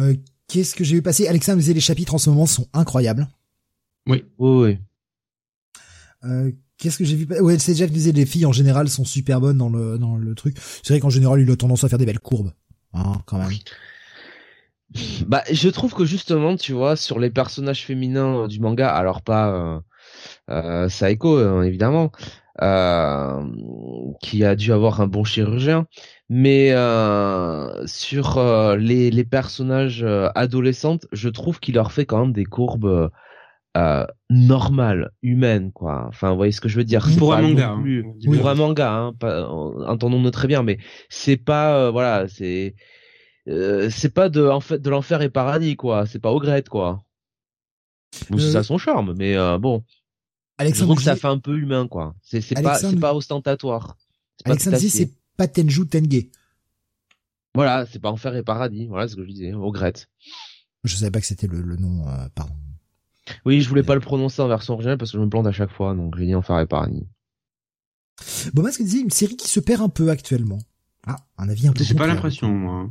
Euh, 0.00 0.14
qu'est-ce 0.46 0.74
que 0.74 0.84
j'ai 0.84 0.96
vu 0.96 1.02
passer? 1.02 1.26
Alexandre 1.26 1.56
nous 1.56 1.62
disait 1.62 1.74
les 1.74 1.80
chapitres 1.80 2.14
en 2.14 2.18
ce 2.18 2.30
moment 2.30 2.46
sont 2.46 2.68
incroyables 2.72 3.28
oui 4.06 4.24
oui, 4.38 4.78
oui. 6.22 6.54
Qu'est-ce 6.78 6.96
que 6.96 7.04
j'ai 7.04 7.16
vu 7.16 7.26
Ouais, 7.40 7.58
c'est 7.58 7.74
Jeff 7.74 7.90
disait 7.90 8.12
les 8.12 8.24
filles 8.24 8.46
en 8.46 8.52
général 8.52 8.88
sont 8.88 9.04
super 9.04 9.40
bonnes 9.40 9.58
dans 9.58 9.68
le 9.68 9.98
dans 9.98 10.16
le 10.16 10.34
truc. 10.34 10.56
C'est 10.82 10.94
vrai 10.94 11.00
qu'en 11.00 11.10
général, 11.10 11.40
il 11.40 11.50
a 11.50 11.56
tendance 11.56 11.84
à 11.84 11.88
faire 11.88 11.98
des 11.98 12.06
belles 12.06 12.20
courbes, 12.20 12.52
hein, 12.94 13.20
quand 13.26 13.38
même. 13.38 13.50
Bah, 15.26 15.42
je 15.50 15.68
trouve 15.68 15.92
que 15.92 16.04
justement, 16.04 16.56
tu 16.56 16.72
vois, 16.72 16.96
sur 16.96 17.18
les 17.18 17.30
personnages 17.30 17.84
féminins 17.84 18.46
du 18.48 18.60
manga, 18.60 18.88
alors 18.88 19.22
pas 19.22 19.50
euh, 19.50 19.80
euh, 20.50 20.88
Saeko 20.88 21.38
hein, 21.38 21.62
évidemment, 21.62 22.10
euh, 22.62 23.44
qui 24.22 24.44
a 24.44 24.56
dû 24.56 24.72
avoir 24.72 25.00
un 25.00 25.06
bon 25.06 25.24
chirurgien, 25.24 25.86
mais 26.28 26.72
euh, 26.72 27.86
sur 27.86 28.38
euh, 28.38 28.76
les 28.76 29.10
les 29.10 29.24
personnages 29.24 30.02
euh, 30.02 30.28
adolescentes, 30.34 31.06
je 31.12 31.28
trouve 31.28 31.60
qu'il 31.60 31.74
leur 31.74 31.92
fait 31.92 32.06
quand 32.06 32.20
même 32.20 32.32
des 32.32 32.44
courbes 32.44 33.10
euh, 33.76 34.06
normale, 34.28 35.12
humaine, 35.22 35.72
quoi. 35.72 36.06
Enfin, 36.08 36.30
vous 36.30 36.36
voyez 36.36 36.52
ce 36.52 36.60
que 36.60 36.68
je 36.68 36.76
veux 36.76 36.84
dire? 36.84 37.06
Pour 37.16 37.34
un 37.34 37.42
manga. 37.42 37.70
Hein. 37.70 38.02
pour 38.24 38.48
un 38.48 38.54
manga, 38.54 38.92
hein, 38.92 39.14
entendons-nous 39.86 40.30
très 40.30 40.48
bien, 40.48 40.62
mais 40.62 40.78
c'est 41.08 41.36
pas, 41.36 41.76
euh, 41.76 41.90
voilà, 41.90 42.26
c'est, 42.28 42.74
euh, 43.48 43.88
c'est 43.90 44.12
pas 44.12 44.28
de, 44.30 44.46
en 44.46 44.60
fait, 44.60 44.80
de 44.80 44.90
l'enfer 44.90 45.22
et 45.22 45.28
paradis, 45.28 45.76
quoi. 45.76 46.06
C'est 46.06 46.18
pas 46.18 46.32
au 46.32 46.40
grette, 46.40 46.68
quoi. 46.68 47.04
Bon, 48.30 48.38
ça 48.38 48.62
son 48.62 48.78
charme, 48.78 49.14
mais 49.16 49.36
bon. 49.58 49.84
Alexandre 50.56 50.80
je 50.80 50.84
trouve 50.86 50.96
que 50.96 51.04
ça 51.04 51.14
fait 51.14 51.28
un 51.28 51.38
peu 51.38 51.56
humain, 51.56 51.86
quoi. 51.86 52.14
C'est, 52.22 52.40
c'est 52.40 52.60
pas, 52.60 52.74
c'est 52.74 52.98
pas 52.98 53.14
ostentatoire. 53.14 53.96
Alexandre 54.44 54.78
c'est 54.78 55.12
pas 55.38 55.48
Tenju 55.48 55.86
Tenge. 55.86 56.26
Voilà, 57.54 57.86
c'est 57.86 57.98
pas 57.98 58.10
enfer 58.10 58.36
et 58.36 58.42
paradis. 58.42 58.86
Voilà 58.86 59.08
ce 59.08 59.16
que 59.16 59.24
je 59.24 59.28
disais, 59.30 59.54
au 59.54 59.72
grette. 59.72 60.10
Je 60.84 60.94
savais 60.94 61.10
pas 61.10 61.20
que 61.20 61.26
c'était 61.26 61.46
le, 61.46 61.62
le 61.62 61.76
nom, 61.76 62.04
pardon. 62.34 62.54
Oui, 63.44 63.60
je 63.60 63.68
voulais 63.68 63.82
pas 63.82 63.94
le 63.94 64.00
prononcer 64.00 64.42
en 64.42 64.48
version 64.48 64.74
originale 64.74 64.98
parce 64.98 65.12
que 65.12 65.18
je 65.18 65.22
me 65.22 65.28
plante 65.28 65.46
à 65.46 65.52
chaque 65.52 65.70
fois, 65.70 65.94
donc 65.94 66.16
j'ai 66.16 66.26
dit 66.26 66.34
en 66.34 66.42
faire 66.42 66.58
épargne. 66.60 67.06
Bon, 68.52 68.62
moi, 68.62 68.72
ce 68.72 68.78
que 68.78 68.82
disait 68.82 69.00
une 69.00 69.10
série 69.10 69.36
qui 69.36 69.48
se 69.48 69.60
perd 69.60 69.82
un 69.82 69.88
peu 69.88 70.10
actuellement. 70.10 70.58
Ah, 71.06 71.16
un 71.36 71.48
avis 71.48 71.68
un 71.68 71.72
peu. 71.72 71.84
J'ai 71.84 71.94
pas 71.94 72.06
l'impression, 72.06 72.48
moi. 72.48 72.90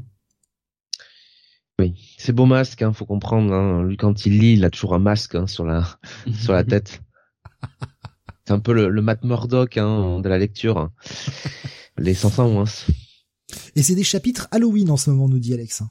Oui, 1.79 2.15
c'est 2.17 2.33
beau 2.33 2.45
masque, 2.45 2.81
hein, 2.81 2.93
faut 2.93 3.05
comprendre. 3.05 3.53
Hein. 3.53 3.83
Lui, 3.83 3.97
quand 3.97 4.25
il 4.25 4.39
lit, 4.39 4.53
il 4.53 4.65
a 4.65 4.69
toujours 4.69 4.95
un 4.95 4.99
masque 4.99 5.35
hein, 5.35 5.47
sur 5.47 5.65
la 5.65 5.99
sur 6.33 6.53
la 6.53 6.63
tête. 6.63 7.01
C'est 8.45 8.53
un 8.53 8.59
peu 8.59 8.73
le, 8.73 8.89
le 8.89 9.01
Matt 9.01 9.23
Murdock 9.23 9.77
hein, 9.77 10.19
de 10.19 10.29
la 10.29 10.37
lecture. 10.37 10.89
Hein. 11.97 12.03
Les 12.03 12.13
500 12.13 12.49
moins. 12.49 12.65
Et 13.75 13.83
c'est 13.83 13.95
des 13.95 14.03
chapitres 14.03 14.47
Halloween 14.51 14.89
en 14.89 14.97
ce 14.97 15.09
moment, 15.09 15.27
nous 15.27 15.39
dit 15.39 15.53
Alex. 15.53 15.83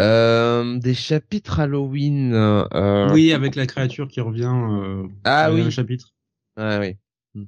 Euh, 0.00 0.78
des 0.78 0.94
chapitres 0.94 1.60
Halloween. 1.60 2.32
Euh, 2.32 3.12
oui, 3.12 3.32
avec 3.32 3.56
la 3.56 3.66
créature 3.66 4.08
qui 4.08 4.20
revient. 4.20 4.52
Euh, 4.52 5.06
ah 5.24 5.52
oui. 5.52 5.70
chapitre. 5.70 6.14
Ah 6.56 6.78
oui. 6.78 6.96
Hmm. 7.34 7.44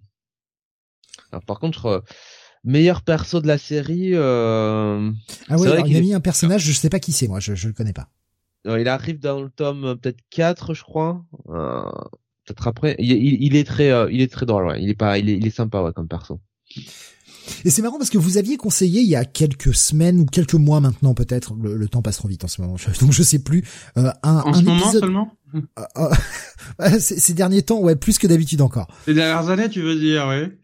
Alors 1.31 1.45
par 1.45 1.61
contre, 1.61 1.87
euh, 1.87 2.01
meilleur 2.65 3.03
perso 3.03 3.41
de 3.41 3.47
la 3.47 3.59
série. 3.59 4.15
Euh, 4.15 5.11
ah 5.49 5.57
oui, 5.59 5.69
il 5.87 5.97
a 5.97 6.01
mis 6.01 6.15
un 6.15 6.21
personnage, 6.21 6.63
je 6.63 6.73
sais 6.73 6.91
pas 6.91 6.99
qui 6.99 7.13
c'est, 7.13 7.29
moi, 7.29 7.41
je 7.41 7.55
je 7.55 7.69
le 7.69 7.75
connais 7.75 7.93
pas. 7.93 8.09
il 8.65 8.89
arrive 8.89 9.21
dans 9.21 9.41
le 9.41 9.51
tome 9.51 9.97
peut-être 10.01 10.21
4 10.31 10.75
je 10.75 10.83
crois. 10.83 11.25
peut-être 11.47 12.67
après. 12.67 12.97
Il, 12.99 13.13
il, 13.13 13.55
est 13.55 13.65
très, 13.65 13.91
il 14.13 14.21
est 14.21 14.33
très 14.33 14.45
drôle. 14.45 14.67
Ouais. 14.67 14.83
Il 14.83 14.91
est 14.91 14.95
pas, 14.95 15.19
il 15.19 15.29
est, 15.31 15.37
il 15.37 15.47
est 15.47 15.51
sympa 15.55 15.83
ouais, 15.83 15.93
comme 15.93 16.09
perso. 16.09 16.41
Et 17.65 17.71
c'est 17.71 17.83
marrant 17.83 17.99
parce 17.99 18.11
que 18.11 18.19
vous 18.19 18.39
aviez 18.39 18.57
conseillé 18.57 19.01
il 19.01 19.09
y 19.09 19.17
a 19.17 19.25
quelques 19.25 19.75
semaines 19.75 20.21
ou 20.21 20.27
quelques 20.27 20.55
mois 20.55 20.81
maintenant 20.81 21.15
peut-être, 21.15 21.55
le, 21.55 21.89
temps 21.89 22.03
passe 22.03 22.17
trop 22.17 22.29
vite 22.29 22.45
en 22.45 22.49
ce 22.49 22.61
moment, 22.61 22.77
donc 23.01 23.13
je 23.13 23.23
sais 23.23 23.41
plus. 23.41 23.65
Euh, 23.97 24.11
un, 24.23 24.39
en 24.39 24.53
ce 24.53 24.63
moment 24.63 24.93
seulement 24.93 25.37
euh, 25.57 26.09
euh, 26.81 26.99
ces, 27.01 27.35
derniers 27.35 27.63
temps, 27.63 27.81
ouais, 27.81 27.97
plus 27.97 28.19
que 28.19 28.27
d'habitude 28.27 28.61
encore. 28.61 28.87
Ces 29.05 29.15
dernières 29.15 29.49
années, 29.49 29.69
tu 29.69 29.83
veux 29.83 29.99
dire, 29.99 30.29
ouais. 30.29 30.57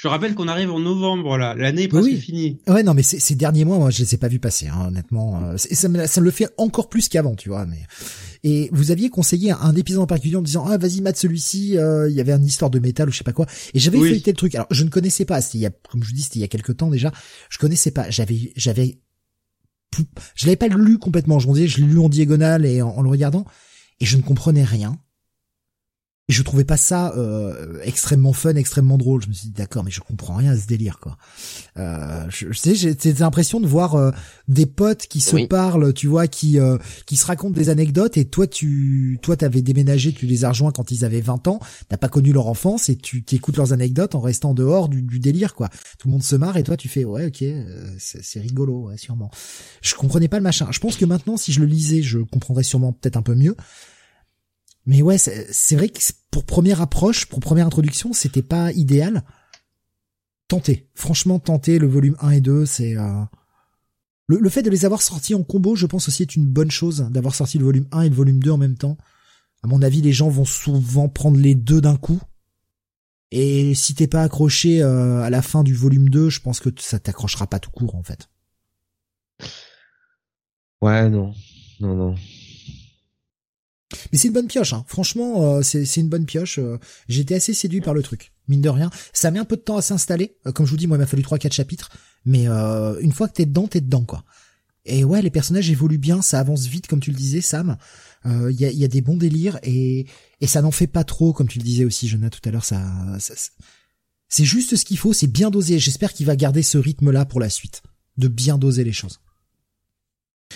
Je 0.00 0.08
rappelle 0.08 0.34
qu'on 0.34 0.48
arrive 0.48 0.70
en 0.72 0.78
novembre 0.78 1.36
là, 1.36 1.54
l'année 1.54 1.82
est 1.82 1.88
presque 1.88 2.06
oui. 2.06 2.16
finie. 2.16 2.58
Ouais, 2.66 2.82
non, 2.82 2.94
mais 2.94 3.02
ces, 3.02 3.34
derniers 3.34 3.66
mois, 3.66 3.76
moi, 3.76 3.90
je 3.90 3.98
les 3.98 4.14
ai 4.14 4.18
pas 4.18 4.28
vus 4.28 4.38
passer, 4.38 4.68
hein, 4.68 4.86
honnêtement. 4.88 5.56
ça, 5.56 5.88
me, 5.88 6.06
ça 6.06 6.20
me 6.20 6.24
le 6.24 6.30
fait 6.30 6.48
encore 6.56 6.88
plus 6.88 7.08
qu'avant, 7.08 7.34
tu 7.34 7.50
vois. 7.50 7.66
Mais 7.66 7.82
et 8.42 8.70
vous 8.72 8.90
aviez 8.90 9.10
conseillé 9.10 9.50
un, 9.50 9.74
épisode 9.74 10.02
en 10.02 10.06
particulier 10.06 10.36
en 10.36 10.42
disant 10.42 10.64
ah 10.66 10.78
vas-y 10.78 11.00
mate 11.00 11.16
celui-ci, 11.16 11.76
euh, 11.76 12.08
il 12.08 12.16
y 12.16 12.20
avait 12.20 12.32
une 12.32 12.44
histoire 12.44 12.70
de 12.70 12.78
métal 12.78 13.08
ou 13.08 13.12
je 13.12 13.18
sais 13.18 13.24
pas 13.24 13.32
quoi. 13.32 13.46
Et 13.74 13.78
j'avais 13.78 13.98
oui. 13.98 14.08
feuilleté 14.08 14.30
le 14.30 14.36
truc. 14.36 14.54
Alors 14.54 14.66
je 14.70 14.84
ne 14.84 14.88
connaissais 14.88 15.24
pas. 15.24 15.40
C'était 15.42 15.58
il 15.58 15.60
y 15.62 15.66
a, 15.66 15.70
comme 15.70 16.02
je 16.02 16.08
vous 16.08 16.14
dis, 16.14 16.22
c'était 16.22 16.38
il 16.38 16.42
y 16.42 16.44
a 16.44 16.48
quelques 16.48 16.76
temps 16.76 16.88
déjà. 16.88 17.12
Je 17.50 17.58
connaissais 17.58 17.90
pas. 17.90 18.08
J'avais, 18.08 18.52
j'avais, 18.56 18.98
je 20.34 20.46
l'avais 20.46 20.56
pas 20.56 20.68
lu 20.68 20.98
complètement. 20.98 21.38
Je 21.38 21.48
disais, 21.48 21.66
je 21.66 21.80
l'ai 21.80 21.86
lu 21.86 21.98
en 21.98 22.08
diagonale 22.08 22.64
et 22.64 22.80
en, 22.80 23.02
le 23.02 23.08
regardant 23.08 23.44
et 24.00 24.06
je 24.06 24.16
ne 24.16 24.22
comprenais 24.22 24.64
rien. 24.64 24.98
Et 26.30 26.32
je 26.32 26.44
trouvais 26.44 26.62
pas 26.62 26.76
ça 26.76 27.12
euh, 27.16 27.80
extrêmement 27.82 28.32
fun, 28.32 28.54
extrêmement 28.54 28.98
drôle. 28.98 29.20
Je 29.20 29.28
me 29.28 29.32
suis 29.32 29.48
dit 29.48 29.52
d'accord, 29.52 29.82
mais 29.82 29.90
je 29.90 29.98
comprends 29.98 30.36
rien 30.36 30.52
à 30.52 30.56
ce 30.56 30.68
délire 30.68 31.00
quoi. 31.00 31.16
Euh, 31.76 32.24
je, 32.28 32.52
sais, 32.52 32.76
j'ai 32.76 32.94
l'impression 33.14 33.58
de 33.58 33.66
voir 33.66 33.96
euh, 33.96 34.12
des 34.46 34.66
potes 34.66 35.08
qui 35.08 35.18
se 35.18 35.44
parlent, 35.46 35.92
tu 35.92 36.06
vois, 36.06 36.28
qui 36.28 36.60
euh, 36.60 36.78
qui 37.06 37.16
se 37.16 37.26
racontent 37.26 37.58
des 37.58 37.68
anecdotes. 37.68 38.16
Et 38.16 38.26
toi, 38.26 38.46
tu 38.46 39.18
toi 39.22 39.36
t'avais 39.36 39.60
déménagé, 39.60 40.12
tu 40.12 40.26
les 40.26 40.44
as 40.44 40.50
rejoints 40.50 40.70
quand 40.70 40.92
ils 40.92 41.04
avaient 41.04 41.20
20 41.20 41.48
ans. 41.48 41.58
T'as 41.88 41.96
pas 41.96 42.08
connu 42.08 42.32
leur 42.32 42.46
enfance 42.46 42.88
et 42.90 42.94
tu 42.94 43.24
t'écoutes 43.24 43.56
leurs 43.56 43.72
anecdotes 43.72 44.14
en 44.14 44.20
restant 44.20 44.54
dehors 44.54 44.88
du, 44.88 45.02
du, 45.02 45.18
délire 45.18 45.56
quoi. 45.56 45.68
Tout 45.98 46.06
le 46.06 46.12
monde 46.12 46.22
se 46.22 46.36
marre 46.36 46.56
et 46.56 46.62
toi 46.62 46.76
tu 46.76 46.86
fais 46.88 47.04
ouais 47.04 47.26
ok, 47.26 47.42
euh, 47.42 47.90
c'est 47.98 48.38
rigolo, 48.38 48.86
ouais, 48.86 48.96
sûrement. 48.98 49.32
Je 49.82 49.96
comprenais 49.96 50.28
pas 50.28 50.36
le 50.36 50.44
machin. 50.44 50.68
Je 50.70 50.78
pense 50.78 50.96
que 50.96 51.04
maintenant, 51.04 51.36
si 51.36 51.50
je 51.50 51.58
le 51.58 51.66
lisais, 51.66 52.02
je 52.02 52.18
comprendrais 52.18 52.62
sûrement 52.62 52.92
peut-être 52.92 53.16
un 53.16 53.22
peu 53.22 53.34
mieux. 53.34 53.56
Mais 54.86 55.02
ouais, 55.02 55.18
c'est 55.18 55.76
vrai 55.76 55.88
que 55.88 56.00
pour 56.30 56.44
première 56.44 56.80
approche, 56.80 57.26
pour 57.26 57.40
première 57.40 57.66
introduction, 57.66 58.12
c'était 58.12 58.42
pas 58.42 58.72
idéal. 58.72 59.22
tentez. 60.48 60.88
Franchement, 60.94 61.38
tentez 61.38 61.78
le 61.78 61.86
volume 61.86 62.16
1 62.20 62.30
et 62.30 62.40
2, 62.40 62.66
c'est 62.66 62.96
euh, 62.96 63.22
le, 64.26 64.38
le, 64.38 64.48
fait 64.48 64.62
de 64.62 64.70
les 64.70 64.84
avoir 64.84 65.02
sortis 65.02 65.34
en 65.34 65.42
combo, 65.42 65.76
je 65.76 65.86
pense 65.86 66.08
aussi 66.08 66.22
est 66.22 66.36
une 66.36 66.46
bonne 66.46 66.70
chose 66.70 67.08
d'avoir 67.10 67.34
sorti 67.34 67.58
le 67.58 67.64
volume 67.64 67.86
1 67.92 68.02
et 68.02 68.08
le 68.08 68.14
volume 68.14 68.42
2 68.42 68.50
en 68.50 68.56
même 68.56 68.76
temps. 68.76 68.96
À 69.62 69.66
mon 69.66 69.82
avis, 69.82 70.00
les 70.00 70.12
gens 70.12 70.28
vont 70.28 70.44
souvent 70.46 71.08
prendre 71.08 71.38
les 71.38 71.54
deux 71.54 71.80
d'un 71.80 71.96
coup. 71.96 72.20
Et 73.30 73.74
si 73.74 73.94
t'es 73.94 74.06
pas 74.06 74.22
accroché 74.22 74.82
euh, 74.82 75.22
à 75.22 75.30
la 75.30 75.42
fin 75.42 75.62
du 75.62 75.74
volume 75.74 76.08
2, 76.08 76.30
je 76.30 76.40
pense 76.40 76.58
que 76.58 76.70
ça 76.78 76.98
t'accrochera 76.98 77.46
pas 77.46 77.60
tout 77.60 77.70
court 77.70 77.94
en 77.94 78.02
fait. 78.02 78.28
Ouais, 80.80 81.08
non. 81.08 81.32
Non, 81.80 81.94
non. 81.94 82.14
Mais 84.12 84.18
c'est 84.18 84.28
une 84.28 84.34
bonne 84.34 84.46
pioche, 84.46 84.72
hein. 84.72 84.84
franchement, 84.86 85.56
euh, 85.56 85.62
c'est 85.62 85.96
une 85.96 86.08
bonne 86.08 86.26
pioche. 86.26 86.58
Euh, 86.58 86.78
J'étais 87.08 87.34
assez 87.34 87.54
séduit 87.54 87.80
par 87.80 87.94
le 87.94 88.02
truc, 88.02 88.32
mine 88.48 88.60
de 88.60 88.68
rien. 88.68 88.90
Ça 89.12 89.30
met 89.30 89.38
un 89.38 89.44
peu 89.44 89.56
de 89.56 89.62
temps 89.62 89.76
à 89.76 89.82
s'installer. 89.82 90.36
Euh, 90.46 90.52
comme 90.52 90.66
je 90.66 90.70
vous 90.70 90.76
dis, 90.76 90.86
moi, 90.86 90.96
il 90.96 91.00
m'a 91.00 91.06
fallu 91.06 91.22
trois, 91.22 91.38
quatre 91.38 91.54
chapitres, 91.54 91.90
mais 92.24 92.46
une 92.46 93.12
fois 93.12 93.28
que 93.28 93.34
t'es 93.34 93.46
dedans, 93.46 93.66
t'es 93.66 93.80
dedans, 93.80 94.04
quoi. 94.04 94.24
Et 94.86 95.04
ouais, 95.04 95.22
les 95.22 95.30
personnages 95.30 95.70
évoluent 95.70 95.98
bien, 95.98 96.22
ça 96.22 96.38
avance 96.40 96.66
vite, 96.66 96.86
comme 96.86 97.00
tu 97.00 97.10
le 97.10 97.16
disais, 97.16 97.40
Sam. 97.40 97.76
Il 98.24 98.60
y 98.60 98.64
a, 98.64 98.70
y, 98.70 98.84
a, 98.84 98.88
des 98.88 99.00
bons 99.00 99.16
délires 99.16 99.58
et, 99.62 100.06
et 100.42 100.46
ça 100.46 100.60
n'en 100.60 100.70
fait 100.70 100.86
pas 100.86 101.04
trop, 101.04 101.32
comme 101.32 101.48
tu 101.48 101.58
le 101.58 101.64
disais 101.64 101.84
aussi, 101.86 102.06
Jonah, 102.06 102.28
tout 102.28 102.46
à 102.46 102.50
l'heure. 102.50 102.64
Ça, 102.64 102.82
ça 103.18 103.34
c'est 104.30 104.44
juste 104.44 104.76
ce 104.76 104.84
qu'il 104.84 104.96
faut, 104.96 105.12
c'est 105.12 105.26
bien 105.26 105.50
dosé. 105.50 105.78
J'espère 105.78 106.12
qu'il 106.12 106.24
va 106.24 106.36
garder 106.36 106.62
ce 106.62 106.78
rythme-là 106.78 107.24
pour 107.24 107.40
la 107.40 107.50
suite, 107.50 107.82
de 108.16 108.28
bien 108.28 108.58
doser 108.58 108.84
les 108.84 108.92
choses. 108.92 109.20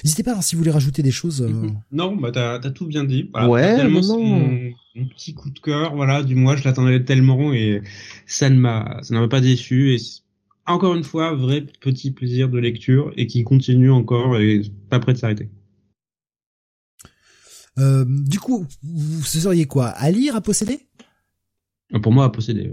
N'hésitez 0.03 0.23
pas 0.23 0.35
hein, 0.37 0.43
si 0.43 0.55
vous 0.55 0.61
voulez 0.61 0.73
rajouter 0.73 1.03
des 1.03 1.11
choses. 1.11 1.43
Euh. 1.43 1.69
Non, 1.93 2.17
bah 2.17 2.31
t'as 2.33 2.55
as 2.55 2.71
tout 2.71 2.87
bien 2.87 3.05
dit. 3.05 3.31
ouais, 3.35 3.89
non. 3.89 4.73
Mon, 4.97 5.07
petit 5.09 5.35
coup 5.35 5.51
de 5.51 5.59
cœur, 5.59 5.95
voilà, 5.95 6.23
du 6.23 6.35
mois, 6.35 6.57
je 6.57 6.65
l'attendais 6.65 7.03
tellement 7.05 7.53
et 7.53 7.83
ça 8.27 8.49
ne 8.49 8.57
m'a, 8.57 9.01
ça 9.03 9.15
m'a 9.15 9.29
pas 9.29 9.41
déçu 9.41 9.95
et 9.95 9.99
encore 10.67 10.95
une 10.95 11.05
fois, 11.05 11.35
vrai 11.35 11.63
petit 11.81 12.11
plaisir 12.11 12.49
de 12.49 12.59
lecture 12.59 13.13
et 13.17 13.27
qui 13.27 13.45
continue 13.45 13.91
encore 13.91 14.39
et 14.39 14.63
pas 14.89 14.99
prêt 14.99 15.13
de 15.13 15.19
s'arrêter. 15.19 15.51
Euh, 17.79 18.05
du 18.09 18.39
coup, 18.39 18.67
vous 18.83 19.23
seriez 19.23 19.67
quoi 19.67 19.89
À 19.89 20.11
lire, 20.11 20.37
à 20.37 20.41
posséder? 20.41 20.87
Euh, 21.93 21.99
Pour 21.99 22.13
moi, 22.13 22.25
à 22.25 22.31
posséder, 22.31 22.73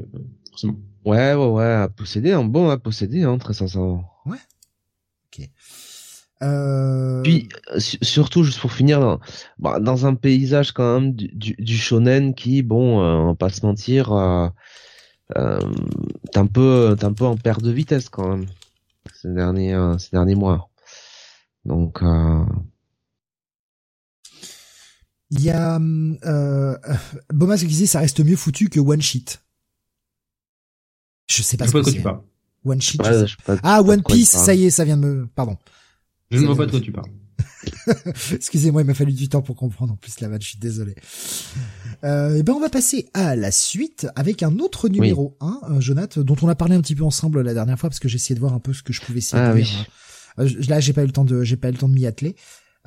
forcément. 0.49 0.79
Ouais, 1.05 1.33
ouais, 1.33 1.47
ouais, 1.47 1.65
à 1.65 1.89
posséder, 1.89 2.31
un 2.31 2.43
bon 2.43 2.69
à 2.69 2.77
posséder, 2.77 3.23
hein, 3.23 3.37
très 3.37 3.53
sincèrement. 3.53 4.05
Ouais. 4.25 4.37
Ok. 5.27 5.49
Euh... 6.43 7.21
Puis 7.21 7.49
surtout 7.77 8.43
juste 8.43 8.59
pour 8.59 8.71
finir 8.71 8.99
dans, 8.99 9.19
bah, 9.59 9.79
dans 9.79 10.05
un 10.07 10.15
paysage 10.15 10.71
quand 10.71 10.99
même 10.99 11.13
du, 11.13 11.55
du, 11.57 11.77
shonen 11.77 12.33
qui 12.33 12.63
bon 12.63 12.99
euh, 12.99 13.13
on 13.13 13.27
va 13.27 13.35
pas 13.35 13.49
se 13.49 13.63
mentir 13.63 14.11
euh, 14.11 14.47
euh, 15.37 15.59
t'es 16.31 16.39
un 16.39 16.47
peu 16.47 16.95
t'es 16.97 17.05
un 17.05 17.13
peu 17.13 17.25
en 17.25 17.37
perte 17.37 17.61
de 17.61 17.71
vitesse 17.71 18.09
quand 18.09 18.27
même 18.27 18.47
ces 19.13 19.29
derniers 19.29 19.73
euh, 19.73 19.97
ces 19.99 20.09
derniers 20.11 20.35
mois. 20.35 20.69
Donc 21.63 22.01
euh... 22.01 22.43
il 25.29 25.41
y 25.41 25.51
a 25.51 25.79
euh, 25.79 26.77
Bomas 27.29 27.57
qui 27.57 27.67
disait 27.67 27.85
ça 27.85 27.99
reste 27.99 28.19
mieux 28.19 28.35
foutu 28.35 28.69
que 28.69 28.79
One 28.79 29.01
Sheet 29.01 29.43
je 31.29 31.43
sais 31.43 31.55
pas 31.55 31.67
ce 31.67 31.71
que 31.71 31.83
c'est. 31.83 32.03
One 32.65 32.81
Sheet 32.81 33.01
ah 33.63 33.81
One 33.83 34.01
Piece 34.03 34.31
ça 34.31 34.55
y 34.55 34.65
est 34.65 34.69
ça 34.71 34.85
vient 34.85 34.97
de 34.97 35.05
me 35.05 35.27
pardon 35.27 35.55
je 36.31 36.41
ne 36.41 36.45
vois 36.47 36.55
pas 36.55 36.65
de 36.65 36.71
quoi 36.71 36.79
tu 36.79 36.91
parles. 36.91 37.11
Excusez-moi, 38.33 38.81
il 38.81 38.85
m'a 38.85 38.93
fallu 38.93 39.13
du 39.13 39.29
temps 39.29 39.41
pour 39.41 39.55
comprendre 39.55 39.93
en 39.93 39.95
plus 39.95 40.19
la 40.19 40.29
vanne, 40.29 40.41
je 40.41 40.47
suis 40.47 40.59
désolé. 40.59 40.95
Euh, 42.03 42.35
et 42.35 42.39
eh 42.39 42.43
ben 42.43 42.53
on 42.53 42.59
va 42.59 42.69
passer 42.69 43.09
à 43.13 43.35
la 43.35 43.51
suite 43.51 44.07
avec 44.15 44.41
un 44.41 44.57
autre 44.59 44.89
numéro 44.89 45.37
1, 45.41 45.61
euh, 45.69 45.81
Jonathan, 45.81 46.21
dont 46.21 46.35
on 46.41 46.47
a 46.47 46.55
parlé 46.55 46.75
un 46.75 46.81
petit 46.81 46.95
peu 46.95 47.03
ensemble 47.03 47.41
la 47.41 47.53
dernière 47.53 47.77
fois 47.77 47.89
parce 47.89 47.99
que 47.99 48.07
j'ai 48.07 48.15
essayé 48.15 48.35
de 48.35 48.39
voir 48.39 48.53
un 48.53 48.59
peu 48.59 48.73
ce 48.73 48.81
que 48.81 48.93
je 48.93 49.01
pouvais 49.01 49.19
essayer 49.19 49.41
ah, 49.41 49.53
de 49.53 49.59
oui. 49.59 49.85
Euh, 50.39 50.49
là, 50.67 50.79
j'ai 50.79 50.93
pas 50.93 51.03
eu 51.03 51.07
le 51.07 51.11
temps 51.11 51.25
de 51.25 51.43
j'ai 51.43 51.57
pas 51.57 51.69
eu 51.69 51.73
le 51.73 51.77
temps 51.77 51.89
de 51.89 51.93
m'y 51.93 52.05
atteler. 52.05 52.35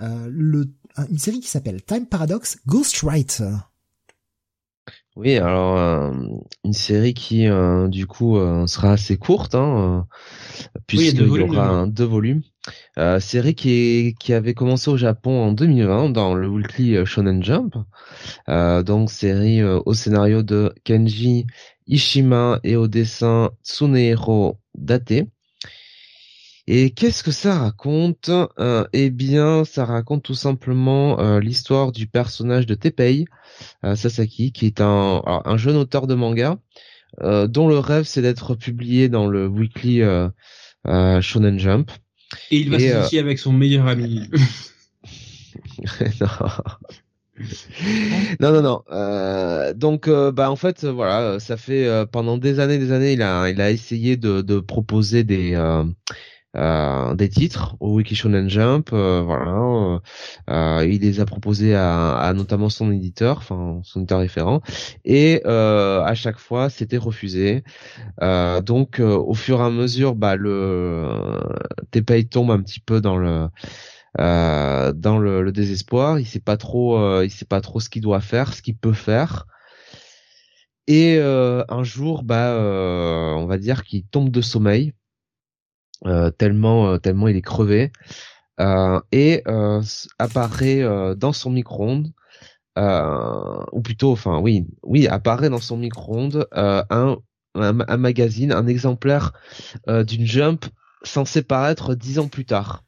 Euh, 0.00 0.28
le 0.30 0.70
une 1.10 1.18
série 1.18 1.40
qui 1.40 1.48
s'appelle 1.48 1.82
Time 1.82 2.06
Paradox 2.06 2.58
Ghostwriter. 2.66 3.56
Oui, 5.16 5.36
alors 5.36 5.76
euh, 5.76 6.12
une 6.64 6.72
série 6.72 7.14
qui 7.14 7.46
euh, 7.46 7.86
du 7.86 8.06
coup 8.06 8.36
euh, 8.36 8.66
sera 8.66 8.92
assez 8.92 9.16
courte, 9.16 9.54
hein, 9.54 10.06
puisqu'il 10.86 11.22
y 11.22 11.40
aura 11.40 11.86
deux 11.86 12.04
volumes. 12.04 12.42
Série 13.20 13.54
qui, 13.54 13.70
est, 13.70 14.18
qui 14.18 14.32
avait 14.32 14.54
commencé 14.54 14.90
au 14.90 14.96
Japon 14.96 15.42
en 15.42 15.52
2020 15.52 16.10
dans 16.10 16.34
le 16.34 16.48
Weekly 16.48 17.04
Shonen 17.04 17.42
Jump. 17.42 17.76
donc 18.48 19.10
série 19.10 19.62
au 19.62 19.94
scénario 19.94 20.42
de 20.42 20.72
Kenji 20.84 21.46
Ishima 21.86 22.60
et 22.64 22.76
au 22.76 22.88
dessin 22.88 23.50
Tsunehiro 23.62 24.58
Date. 24.74 25.12
Et 26.66 26.90
qu'est-ce 26.92 27.22
que 27.22 27.30
ça 27.30 27.58
raconte? 27.58 28.30
Euh, 28.58 28.86
Eh 28.94 29.10
bien, 29.10 29.64
ça 29.64 29.84
raconte 29.84 30.22
tout 30.22 30.34
simplement 30.34 31.20
euh, 31.20 31.38
l'histoire 31.40 31.92
du 31.92 32.06
personnage 32.06 32.64
de 32.64 32.74
Tepei 32.74 33.26
euh, 33.84 33.96
Sasaki, 33.96 34.52
qui 34.52 34.66
est 34.66 34.80
un, 34.80 35.22
un 35.26 35.56
jeune 35.58 35.76
auteur 35.76 36.06
de 36.06 36.14
manga 36.14 36.58
dont 37.22 37.68
le 37.68 37.78
rêve 37.78 38.06
c'est 38.06 38.22
d'être 38.22 38.56
publié 38.56 39.08
dans 39.08 39.28
le 39.28 39.46
weekly 39.46 40.02
Shonen 40.84 41.60
Jump. 41.60 41.92
Et 42.50 42.58
il 42.58 42.70
va 42.70 42.78
s'associer 42.78 43.18
avec 43.18 43.38
son 43.38 43.52
meilleur 43.52 43.86
ami. 43.86 44.28
non. 48.40 48.52
non, 48.52 48.62
non, 48.62 49.72
donc, 49.74 50.08
bah 50.08 50.50
en 50.50 50.56
fait, 50.56 50.84
voilà, 50.84 51.40
ça 51.40 51.56
fait 51.56 51.88
pendant 52.10 52.38
des 52.38 52.60
années, 52.60 52.78
des 52.78 52.92
années, 52.92 53.12
il 53.14 53.22
a, 53.22 53.48
il 53.48 53.60
a 53.60 53.70
essayé 53.70 54.16
de, 54.16 54.40
de 54.40 54.60
proposer 54.60 55.24
des, 55.24 55.54
euh, 56.56 57.14
des 57.14 57.28
titres 57.28 57.76
au 57.80 57.94
Wiki 57.94 58.14
Shonen 58.14 58.48
Jump, 58.48 58.90
euh, 58.92 59.22
voilà, 59.24 60.00
euh, 60.50 60.86
il 60.86 61.00
les 61.00 61.18
a 61.18 61.24
proposés 61.24 61.74
à, 61.74 62.16
à, 62.16 62.32
notamment 62.32 62.68
son 62.68 62.92
éditeur, 62.92 63.38
enfin 63.38 63.80
son 63.82 64.00
éditeur 64.00 64.20
référent, 64.20 64.60
et 65.04 65.44
à 65.44 66.14
chaque 66.14 66.38
fois 66.38 66.70
c'était 66.70 66.96
refusé. 66.96 67.64
donc 68.64 69.00
au 69.00 69.34
fur 69.34 69.60
et 69.60 69.64
à 69.64 69.70
mesure, 69.70 70.14
bah 70.14 70.36
le 70.36 71.40
TPay 71.90 72.24
tombe 72.24 72.50
un 72.50 72.60
petit 72.62 72.80
peu 72.80 73.00
dans 73.00 73.16
le 73.16 73.48
dans 74.16 75.18
le, 75.18 75.42
le, 75.42 75.52
désespoir. 75.52 76.20
Il 76.20 76.26
sait 76.26 76.40
pas 76.40 76.56
trop, 76.56 77.22
il 77.22 77.30
sait 77.30 77.44
pas 77.44 77.60
trop 77.60 77.80
ce 77.80 77.88
qu'il 77.88 78.02
doit 78.02 78.20
faire, 78.20 78.54
ce 78.54 78.62
qu'il 78.62 78.76
peut 78.76 78.92
faire. 78.92 79.46
Et 80.86 81.18
un 81.18 81.82
jour, 81.82 82.22
bah, 82.22 82.56
on 83.36 83.46
va 83.46 83.58
dire 83.58 83.84
qu'il 83.84 84.04
tombe 84.04 84.30
de 84.30 84.40
sommeil 84.40 84.92
euh, 84.92 85.03
tellement 86.04 86.88
euh, 86.88 86.98
tellement 86.98 87.28
il 87.28 87.36
est 87.36 87.42
crevé. 87.42 87.92
Euh, 88.60 89.00
et 89.10 89.42
apparaît 90.18 90.82
dans 91.16 91.32
son 91.32 91.50
micro-ondes 91.50 92.12
ou 92.76 93.80
plutôt 93.82 94.12
enfin 94.12 94.38
oui 94.38 94.66
oui 94.84 95.08
apparaît 95.08 95.50
dans 95.50 95.60
son 95.60 95.76
micro-ondes 95.76 96.46
un, 96.52 97.16
un, 97.56 97.96
magazine 97.96 98.52
un 98.52 98.66
exemplaire 98.68 99.32
d'une 99.88 100.26
Jump 100.26 100.66
censé 101.02 101.42
paraître 101.42 101.94
dix 101.94 102.18
ans 102.18 102.28
plus 102.28 102.44
tard. 102.44 102.84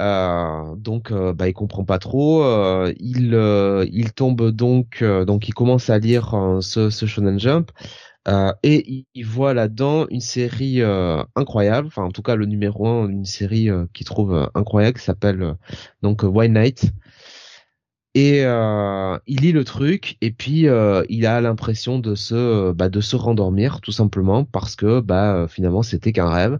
Euh, 0.00 0.74
donc 0.76 1.12
bah 1.12 1.48
il 1.48 1.52
comprend 1.52 1.84
pas 1.84 1.98
trop 1.98 2.42
il 2.98 3.34
il 3.92 4.12
tombe 4.14 4.50
donc 4.50 5.04
donc 5.04 5.48
il 5.48 5.52
commence 5.52 5.90
à 5.90 5.98
lire 5.98 6.58
ce, 6.62 6.88
ce 6.88 7.04
Shonen 7.04 7.38
Jump 7.38 7.70
euh, 8.28 8.52
et 8.62 9.04
il, 9.14 9.26
voit 9.26 9.52
là-dedans 9.52 10.06
une 10.08 10.20
série 10.20 10.80
euh, 10.80 11.22
incroyable, 11.34 11.88
enfin 11.88 12.04
en 12.04 12.12
tout 12.12 12.22
cas 12.22 12.36
le 12.36 12.46
numéro 12.46 12.86
un, 12.86 13.08
une 13.08 13.24
série 13.24 13.68
euh, 13.68 13.86
qu'il 13.92 14.06
trouve 14.06 14.48
incroyable, 14.54 14.98
qui 14.98 15.04
s'appelle 15.04 15.56
donc 16.02 16.22
White 16.22 16.52
Night. 16.52 16.92
Et 18.14 18.42
il 18.42 19.40
lit 19.40 19.52
le 19.52 19.64
truc 19.64 20.18
et 20.20 20.32
puis 20.32 20.66
il 21.08 21.26
a 21.26 21.40
l'impression 21.40 21.98
de 21.98 22.14
se 22.14 22.72
bah, 22.72 22.90
de 22.90 23.00
se 23.00 23.16
rendormir 23.16 23.80
tout 23.80 23.92
simplement 23.92 24.44
parce 24.44 24.76
que 24.76 25.00
bah 25.00 25.46
finalement 25.48 25.82
c'était 25.82 26.12
qu'un 26.12 26.28
rêve. 26.28 26.58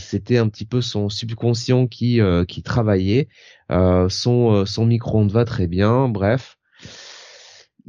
c'était 0.00 0.38
un 0.38 0.48
petit 0.48 0.64
peu 0.66 0.80
son 0.80 1.08
subconscient 1.10 1.86
qui 1.86 2.20
qui 2.48 2.62
travaillait. 2.64 3.28
son 3.70 4.66
son 4.66 4.86
micro-ondes 4.86 5.30
va 5.30 5.44
très 5.44 5.68
bien. 5.68 6.08
Bref, 6.08 6.57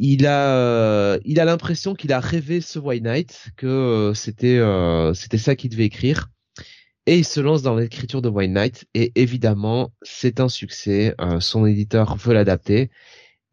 il 0.02 0.26
a 0.26 0.56
euh, 0.56 1.20
il 1.26 1.41
a 1.41 1.45
l'impression 1.45 1.93
qu'il 1.93 2.14
a 2.14 2.22
rêvé 2.22 2.62
ce 2.62 2.80
White 2.80 3.04
Knight 3.04 3.50
que 3.58 3.68
euh, 3.68 4.14
c'était 4.14 4.58
euh, 4.58 5.14
c'était 5.14 5.38
ça 5.38 5.56
qu'il 5.56 5.70
devait 5.70 5.86
écrire. 5.86 6.30
Et 7.06 7.18
il 7.18 7.26
se 7.26 7.41
lance 7.41 7.64
dans 7.64 7.76
l'écriture 7.76 8.22
de 8.22 8.30
White 8.30 8.52
Knight. 8.52 8.86
Et 8.93 9.12
évidemment 9.16 9.91
c'est 10.02 10.39
un 10.39 10.47
succès. 10.47 11.16
Son 11.39 11.66
éditeur 11.66 12.16
veut 12.16 12.34
l'adapter. 12.34 12.91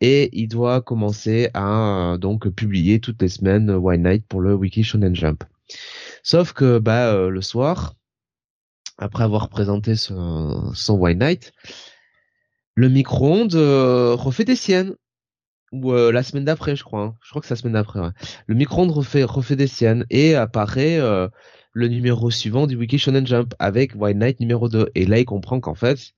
Et 0.00 0.28
il 0.38 0.46
doit 0.46 0.82
commencer 0.82 1.50
à 1.54 2.16
donc 2.20 2.48
publier 2.50 3.00
toutes 3.00 3.20
les 3.22 3.28
semaines 3.28 3.70
White 3.70 4.02
Knight 4.02 4.26
pour 4.28 4.40
le 4.40 4.54
Wiki 4.54 4.84
Shonen 4.84 5.16
Jump. 5.16 5.42
Sauf 6.22 6.52
que 6.52 6.78
bah 6.78 7.28
le 7.28 7.42
soir 7.42 7.94
après 8.98 9.24
avoir 9.24 9.48
présenté 9.48 9.96
son, 9.96 10.72
son 10.74 10.94
White 10.94 11.18
Knight 11.18 11.52
le 12.74 12.88
micro-ondes 12.90 13.54
refait 13.54 14.44
des 14.44 14.56
siennes 14.56 14.94
ou 15.72 15.92
euh, 15.92 16.12
la 16.12 16.22
semaine 16.22 16.44
d'après, 16.44 16.76
je 16.76 16.84
crois. 16.84 17.02
Hein. 17.02 17.14
Je 17.22 17.30
crois 17.30 17.40
que 17.40 17.48
c'est 17.48 17.54
la 17.54 17.60
semaine 17.60 17.74
d'après. 17.74 18.00
Ouais. 18.00 18.10
Le 18.46 18.54
micro-ondes 18.54 18.90
refait, 18.90 19.24
refait 19.24 19.56
des 19.56 19.66
siennes 19.66 20.06
et 20.10 20.34
apparaît 20.34 20.98
euh, 20.98 21.28
le 21.72 21.88
numéro 21.88 22.30
suivant 22.30 22.66
du 22.66 22.76
Wiki 22.76 22.98
Shonen 22.98 23.26
Jump 23.26 23.54
avec 23.58 23.94
White 23.94 24.16
Knight 24.16 24.40
numéro 24.40 24.68
2. 24.68 24.90
Et 24.94 25.06
là, 25.06 25.18
il 25.18 25.24
comprend 25.24 25.60
qu'en 25.60 25.74
fait, 25.74 26.12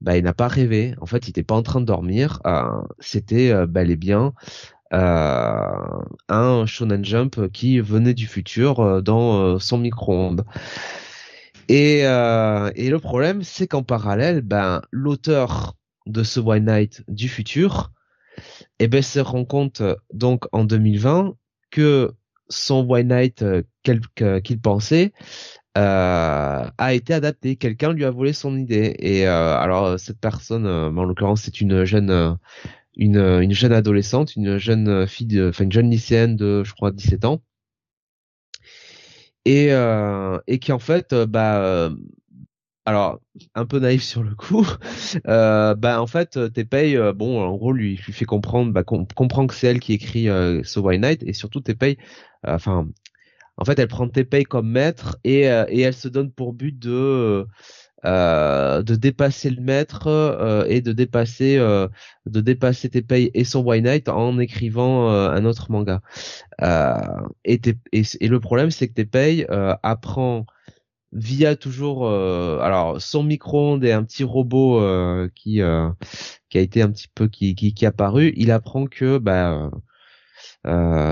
bah, 0.00 0.16
il 0.16 0.24
n'a 0.24 0.34
pas 0.34 0.48
rêvé. 0.48 0.94
En 1.00 1.06
fait, 1.06 1.26
il 1.26 1.30
n'était 1.30 1.42
pas 1.42 1.54
en 1.54 1.62
train 1.62 1.80
de 1.80 1.86
dormir. 1.86 2.40
Euh, 2.46 2.64
C'était 2.98 3.50
euh, 3.50 3.66
bel 3.66 3.90
et 3.90 3.96
bien 3.96 4.32
un 4.92 6.66
Shonen 6.66 7.04
Jump 7.04 7.48
qui 7.52 7.78
venait 7.78 8.12
du 8.12 8.26
futur 8.26 9.00
dans 9.04 9.56
son 9.60 9.78
micro-ondes. 9.78 10.44
Et, 11.68 12.00
et 12.00 12.90
le 12.90 12.98
problème, 12.98 13.44
c'est 13.44 13.68
qu'en 13.68 13.84
parallèle, 13.84 14.40
ben 14.40 14.82
l'auteur 14.90 15.76
de 16.06 16.24
ce 16.24 16.40
White 16.40 16.64
Knight 16.64 17.04
du 17.06 17.28
futur 17.28 17.92
et 18.78 18.84
eh 18.84 18.88
ben 18.88 19.02
se 19.02 19.20
rend 19.20 19.44
compte 19.44 19.82
donc 20.12 20.44
en 20.52 20.64
2020 20.64 21.34
que 21.70 22.12
son 22.50 22.84
White 22.84 23.06
Knight 23.06 23.42
euh, 23.42 24.40
qu'il 24.40 24.60
pensait 24.60 25.12
euh, 25.78 26.70
a 26.76 26.94
été 26.94 27.14
adapté. 27.14 27.56
Quelqu'un 27.56 27.92
lui 27.92 28.04
a 28.04 28.10
volé 28.10 28.32
son 28.32 28.56
idée. 28.58 28.96
Et 28.98 29.26
euh, 29.26 29.56
alors 29.56 29.98
cette 29.98 30.20
personne, 30.20 30.66
en 30.66 31.04
l'occurrence, 31.04 31.42
c'est 31.42 31.60
une 31.60 31.84
jeune, 31.84 32.36
une, 32.96 33.18
une 33.18 33.52
jeune 33.52 33.72
adolescente, 33.72 34.36
une 34.36 34.58
jeune 34.58 35.06
fille, 35.06 35.40
enfin 35.48 35.64
une 35.64 35.72
jeune 35.72 35.90
lycéenne 35.90 36.36
de, 36.36 36.64
je 36.64 36.74
crois, 36.74 36.90
17 36.90 37.24
ans, 37.24 37.40
et 39.44 39.70
et 40.46 40.58
qui 40.58 40.72
en 40.72 40.78
fait, 40.78 41.14
bah 41.14 41.90
alors 42.90 43.20
un 43.54 43.66
peu 43.66 43.78
naïf 43.78 44.02
sur 44.02 44.24
le 44.24 44.34
coup, 44.34 44.66
euh, 45.28 45.74
bah 45.76 46.02
en 46.02 46.08
fait 46.08 46.52
tes 46.52 46.64
payes, 46.64 46.96
euh, 46.96 47.12
bon 47.12 47.40
en 47.40 47.56
gros 47.56 47.72
lui, 47.72 47.96
fait 47.96 48.24
comprendre, 48.24 48.72
bah 48.72 48.82
comprend 48.82 49.46
que 49.46 49.54
c'est 49.54 49.68
elle 49.68 49.78
qui 49.80 49.92
écrit 49.92 50.28
euh, 50.28 50.60
ce 50.64 50.80
White 50.80 51.00
Knight 51.00 51.22
et 51.22 51.32
surtout 51.32 51.60
tes 51.60 51.76
payes, 51.76 51.98
euh, 52.48 52.54
enfin 52.54 52.88
en 53.56 53.64
fait 53.64 53.78
elle 53.78 53.86
prend 53.86 54.08
tes 54.08 54.24
payes 54.24 54.44
comme 54.44 54.68
maître 54.68 55.18
et 55.22 55.42
et 55.42 55.80
elle 55.80 55.94
se 55.94 56.08
donne 56.08 56.32
pour 56.32 56.52
but 56.52 56.76
de 56.76 57.46
dépasser 58.02 59.50
le 59.50 59.62
maître 59.62 60.66
et 60.68 60.80
de 60.80 60.92
dépasser 60.92 61.58
de 62.88 63.00
payes 63.00 63.30
et 63.34 63.44
son 63.44 63.62
White 63.62 63.84
Knight 63.84 64.08
en 64.08 64.38
écrivant 64.40 65.10
un 65.10 65.44
autre 65.44 65.70
manga. 65.70 66.00
et, 67.44 67.60
le 68.28 68.38
problème 68.38 68.70
c'est 68.72 68.88
que 68.88 68.94
tes 68.94 69.06
payes 69.06 69.46
apprend 69.82 70.46
via 71.12 71.56
toujours 71.56 72.06
euh, 72.06 72.58
alors 72.60 73.00
son 73.00 73.22
micro-ondes 73.22 73.84
et 73.84 73.92
un 73.92 74.04
petit 74.04 74.24
robot 74.24 74.80
euh, 74.80 75.28
qui 75.34 75.60
euh, 75.60 75.90
qui 76.48 76.58
a 76.58 76.60
été 76.60 76.82
un 76.82 76.90
petit 76.90 77.08
peu 77.14 77.28
qui 77.28 77.54
qui, 77.54 77.74
qui 77.74 77.86
apparu. 77.86 78.32
Il 78.36 78.50
apprend 78.50 78.86
que 78.86 79.18
bah 79.18 79.70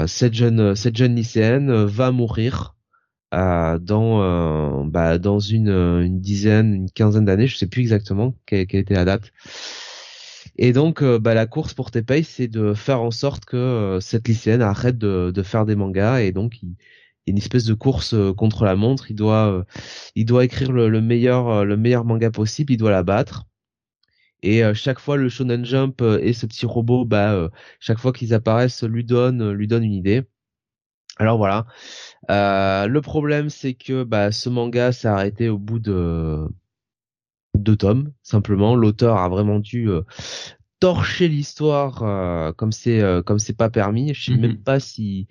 cette 0.06 0.34
jeune 0.34 0.74
cette 0.76 0.96
jeune 0.96 1.14
lycéenne 1.14 1.84
va 1.84 2.10
mourir 2.12 2.76
dans 3.32 4.84
bah, 4.86 5.18
dans 5.18 5.38
une 5.40 5.70
une 5.70 6.20
dizaine 6.20 6.74
une 6.74 6.90
quinzaine 6.90 7.24
d'années. 7.24 7.46
Je 7.46 7.56
sais 7.56 7.66
plus 7.68 7.82
exactement 7.82 8.34
quelle, 8.46 8.66
quelle, 8.66 8.80
était 8.80 8.94
la 8.94 9.04
date. 9.04 9.32
Et 10.56 10.72
donc 10.72 11.02
bah, 11.02 11.34
la 11.34 11.46
course 11.46 11.74
pour 11.74 11.90
Tepei 11.90 12.22
c'est 12.22 12.48
de 12.48 12.74
faire 12.74 13.00
en 13.02 13.10
sorte 13.10 13.44
que 13.44 13.98
cette 14.00 14.28
lycéenne 14.28 14.62
arrête 14.62 14.98
de 14.98 15.32
de 15.34 15.42
faire 15.42 15.66
des 15.66 15.76
mangas. 15.76 16.20
Et 16.20 16.32
donc 16.32 16.62
il 16.62 16.76
une 17.28 17.38
espèce 17.38 17.64
de 17.64 17.74
course 17.74 18.14
euh, 18.14 18.32
contre 18.32 18.64
la 18.64 18.76
montre. 18.76 19.10
Il 19.10 19.16
doit, 19.16 19.48
euh, 19.52 19.64
il 20.14 20.24
doit 20.24 20.44
écrire 20.44 20.72
le, 20.72 21.00
meilleur, 21.00 21.48
euh, 21.48 21.64
le 21.64 21.76
meilleur 21.76 22.04
manga 22.04 22.30
possible. 22.30 22.72
Il 22.72 22.76
doit 22.76 22.90
la 22.90 23.02
battre. 23.02 23.44
Et 24.42 24.62
chaque 24.72 25.00
fois, 25.00 25.16
le 25.16 25.28
Shonen 25.28 25.64
Jump 25.64 26.00
et 26.00 26.32
ce 26.32 26.46
petit 26.46 26.64
robot, 26.64 27.04
bah, 27.04 27.50
chaque 27.80 27.98
fois 27.98 28.12
qu'ils 28.12 28.34
apparaissent, 28.34 28.84
lui 28.84 29.02
donne, 29.02 29.50
lui 29.50 29.66
donne 29.66 29.82
une 29.82 29.94
idée. 29.94 30.22
Alors 31.16 31.38
voilà. 31.38 31.66
le 32.28 32.98
problème, 33.00 33.50
c'est 33.50 33.74
que 33.74 34.04
bah, 34.04 34.30
ce 34.30 34.48
manga 34.48 34.92
s'est 34.92 35.08
arrêté 35.08 35.48
au 35.48 35.58
bout 35.58 35.80
de 35.80 36.46
deux 37.56 37.74
tomes. 37.74 38.12
Simplement, 38.22 38.76
l'auteur 38.76 39.16
a 39.16 39.28
vraiment 39.28 39.58
dû 39.58 39.88
torcher 40.78 41.26
l'histoire 41.26 42.54
comme 42.54 42.70
c'est 42.70 43.02
comme 43.26 43.40
c'est 43.40 43.56
pas 43.56 43.70
permis. 43.70 44.14
Je 44.14 44.26
sais 44.26 44.32
mm-hmm. 44.36 44.40
même 44.40 44.58
pas 44.58 44.78
si 44.78 45.26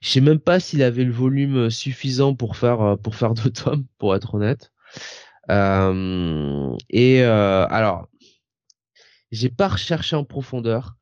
je 0.00 0.08
sais 0.10 0.20
même 0.20 0.40
pas 0.40 0.60
s'il 0.60 0.82
avait 0.82 1.04
le 1.04 1.12
volume 1.12 1.70
suffisant 1.70 2.34
pour 2.34 2.56
faire 2.56 2.80
euh, 2.80 2.96
pour 2.96 3.14
faire 3.14 3.34
deux 3.34 3.50
tomes, 3.50 3.84
pour 3.98 4.14
être 4.14 4.34
honnête. 4.34 4.72
Euh, 5.50 6.76
et 6.90 7.22
euh, 7.22 7.66
alors, 7.68 8.08
j'ai 9.30 9.48
pas 9.48 9.68
recherché 9.68 10.16
en 10.16 10.24
profondeur, 10.24 10.96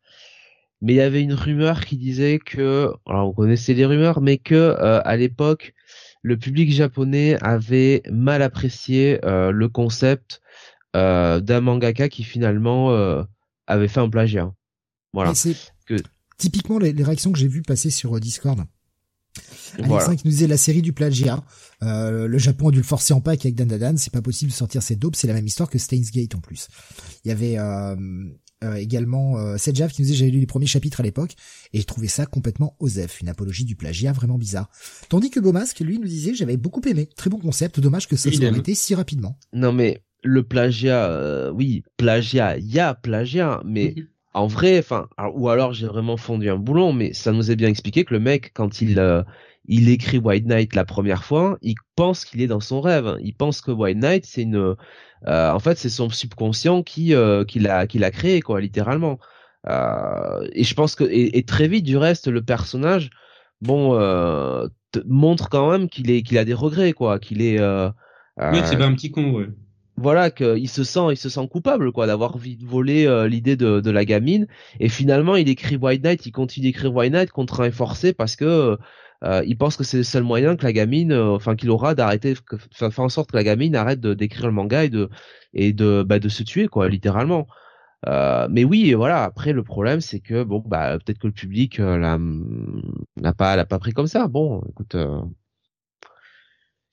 mais 0.80 0.92
il 0.94 0.96
y 0.96 1.00
avait 1.00 1.22
une 1.22 1.34
rumeur 1.34 1.84
qui 1.84 1.96
disait 1.96 2.38
que, 2.38 2.92
alors 3.06 3.28
on 3.28 3.32
connaissait 3.32 3.74
les 3.74 3.86
rumeurs, 3.86 4.20
mais 4.20 4.38
que 4.38 4.54
euh, 4.54 5.00
à 5.04 5.16
l'époque, 5.16 5.74
le 6.22 6.36
public 6.36 6.72
japonais 6.72 7.38
avait 7.42 8.02
mal 8.10 8.42
apprécié 8.42 9.24
euh, 9.24 9.50
le 9.50 9.68
concept 9.68 10.40
d'un 10.94 11.60
mangaka 11.60 12.08
qui 12.08 12.22
finalement 12.22 12.90
avait 13.66 13.88
fait 13.88 13.98
un 13.98 14.08
plagiat. 14.08 14.52
Voilà. 15.12 15.32
Que 15.86 15.96
typiquement 16.38 16.78
les, 16.78 16.92
les 16.92 17.02
réactions 17.02 17.32
que 17.32 17.38
j'ai 17.38 17.48
vues 17.48 17.62
passer 17.62 17.90
sur 17.90 18.20
Discord. 18.20 18.64
Alexandre 19.78 20.16
qui 20.16 20.26
nous 20.26 20.32
disait 20.32 20.46
la 20.46 20.56
série 20.56 20.82
du 20.82 20.92
plagiat. 20.92 21.42
Euh, 21.82 22.26
le 22.26 22.38
Japon 22.38 22.68
a 22.68 22.70
dû 22.70 22.78
le 22.78 22.84
forcer 22.84 23.12
en 23.12 23.20
pack 23.20 23.44
avec 23.44 23.56
Dan 23.56 23.98
C'est 23.98 24.12
pas 24.12 24.22
possible 24.22 24.50
de 24.50 24.56
sortir 24.56 24.82
ces 24.82 24.96
dopes. 24.96 25.16
C'est 25.16 25.26
la 25.26 25.34
même 25.34 25.46
histoire 25.46 25.68
que 25.68 25.78
Steins 25.78 26.02
Gate 26.12 26.34
en 26.34 26.40
plus. 26.40 26.68
Il 27.24 27.28
y 27.28 27.32
avait 27.32 27.58
euh, 27.58 27.96
euh, 28.64 28.76
également 28.76 29.38
euh, 29.38 29.56
Sedjaf 29.58 29.92
qui 29.92 30.00
nous 30.00 30.06
disait 30.06 30.16
j'avais 30.16 30.30
lu 30.30 30.38
les 30.40 30.46
premiers 30.46 30.66
chapitres 30.66 31.00
à 31.00 31.02
l'époque 31.02 31.32
et 31.72 31.78
j'ai 31.78 31.84
trouvé 31.84 32.08
ça 32.08 32.24
complètement 32.24 32.76
osef, 32.78 33.20
une 33.20 33.28
apologie 33.28 33.64
du 33.64 33.76
plagiat 33.76 34.12
vraiment 34.12 34.38
bizarre. 34.38 34.70
Tandis 35.08 35.30
que 35.30 35.40
Beaumasque 35.40 35.80
lui 35.80 35.98
nous 35.98 36.06
disait 36.06 36.34
j'avais 36.34 36.56
beaucoup 36.56 36.80
aimé, 36.88 37.08
très 37.16 37.28
bon 37.28 37.38
concept, 37.38 37.80
dommage 37.80 38.08
que 38.08 38.16
ça 38.16 38.30
soit 38.30 38.46
arrêté 38.46 38.74
si 38.74 38.94
rapidement. 38.94 39.38
Non 39.52 39.72
mais 39.72 40.02
le 40.22 40.44
plagiat, 40.44 41.10
euh, 41.10 41.50
oui, 41.50 41.82
plagiat, 41.98 42.56
il 42.56 42.72
y 42.72 42.78
a 42.78 42.94
plagiat, 42.94 43.60
mais 43.66 43.94
mhm 43.96 44.06
en 44.34 44.48
vrai, 44.48 44.78
enfin, 44.80 45.08
ou 45.34 45.48
alors 45.48 45.72
j'ai 45.72 45.86
vraiment 45.86 46.16
fondu 46.16 46.50
un 46.50 46.56
boulon, 46.56 46.92
mais 46.92 47.12
ça 47.12 47.32
nous 47.32 47.50
est 47.50 47.56
bien 47.56 47.68
expliqué 47.68 48.04
que 48.04 48.12
le 48.12 48.20
mec, 48.20 48.52
quand 48.52 48.80
il 48.80 48.98
euh, 48.98 49.22
il 49.66 49.88
écrit 49.88 50.18
White 50.18 50.46
Knight 50.46 50.74
la 50.74 50.84
première 50.84 51.24
fois, 51.24 51.56
il 51.62 51.76
pense 51.94 52.24
qu'il 52.24 52.42
est 52.42 52.48
dans 52.48 52.60
son 52.60 52.80
rêve. 52.80 53.16
Il 53.22 53.34
pense 53.34 53.60
que 53.60 53.70
White 53.70 53.98
Knight, 53.98 54.26
c'est 54.26 54.42
une, 54.42 54.74
euh, 55.26 55.52
en 55.52 55.58
fait, 55.60 55.78
c'est 55.78 55.88
son 55.88 56.10
subconscient 56.10 56.82
qui 56.82 57.14
euh, 57.14 57.44
qui 57.44 57.60
l'a 57.60 57.86
qui 57.86 57.98
l'a 57.98 58.10
créé 58.10 58.42
quoi, 58.42 58.60
littéralement. 58.60 59.18
et 59.66 60.64
je 60.64 60.74
pense 60.74 60.96
que 60.96 61.04
et, 61.04 61.44
très 61.44 61.68
vite 61.68 61.84
du 61.84 61.96
reste, 61.96 62.26
le 62.28 62.42
personnage, 62.42 63.10
bon, 63.60 63.94
montre 65.06 65.48
quand 65.48 65.70
même 65.70 65.88
qu'il 65.88 66.10
est 66.10 66.22
qu'il 66.22 66.38
a 66.38 66.44
des 66.44 66.54
regrets 66.54 66.92
quoi, 66.92 67.20
qu'il 67.20 67.40
est. 67.40 67.60
oui, 67.60 68.58
c'est 68.64 68.76
pas 68.76 68.86
un 68.86 68.94
petit 68.94 69.12
con, 69.12 69.30
ouais 69.32 69.48
voilà 69.96 70.30
qu'il 70.30 70.68
se 70.68 70.84
sent 70.84 71.12
il 71.12 71.16
se 71.16 71.28
sent 71.28 71.46
coupable 71.50 71.92
quoi 71.92 72.06
d'avoir 72.06 72.36
volé 72.64 73.06
euh, 73.06 73.28
l'idée 73.28 73.56
de, 73.56 73.80
de 73.80 73.90
la 73.90 74.04
gamine. 74.04 74.46
Et 74.80 74.88
finalement 74.88 75.36
il 75.36 75.48
écrit 75.48 75.76
White 75.76 76.02
Knight 76.02 76.26
il 76.26 76.32
continue 76.32 76.66
d'écrire 76.66 76.94
White 76.94 77.12
Knight 77.12 77.30
contraint 77.30 77.66
et 77.66 77.70
forcé 77.70 78.12
parce 78.12 78.36
que 78.36 78.76
euh, 79.24 79.42
il 79.46 79.56
pense 79.56 79.76
que 79.76 79.84
c'est 79.84 79.98
le 79.98 80.02
seul 80.02 80.24
moyen 80.24 80.56
que 80.56 80.64
la 80.64 80.72
gamine 80.72 81.12
euh, 81.12 81.30
enfin 81.30 81.56
qu'il 81.56 81.70
aura 81.70 81.94
d'arrêter 81.94 82.34
faire 82.72 83.00
en 83.00 83.08
sorte 83.08 83.30
que 83.30 83.36
la 83.36 83.44
gamine 83.44 83.76
arrête 83.76 84.00
d'écrire 84.00 84.46
le 84.46 84.52
manga 84.52 84.84
et 84.84 84.90
de 84.90 85.08
et 85.54 85.72
de 85.72 86.02
bah, 86.02 86.18
de 86.18 86.28
se 86.28 86.42
tuer 86.42 86.68
quoi 86.68 86.88
littéralement. 86.88 87.46
Mais 88.50 88.64
oui 88.64 88.92
voilà 88.94 89.24
après 89.24 89.52
le 89.52 89.62
problème 89.62 90.00
c'est 90.00 90.20
que 90.20 90.42
bon 90.44 90.62
bah 90.66 90.98
peut-être 90.98 91.18
que 91.18 91.26
le 91.28 91.32
public 91.32 91.78
l'a 91.78 92.18
n'a 93.16 93.32
pas 93.32 93.56
l'a 93.56 93.64
pas 93.64 93.78
pris 93.78 93.92
comme 93.92 94.06
ça. 94.08 94.28
Bon 94.28 94.62
écoute 94.68 94.96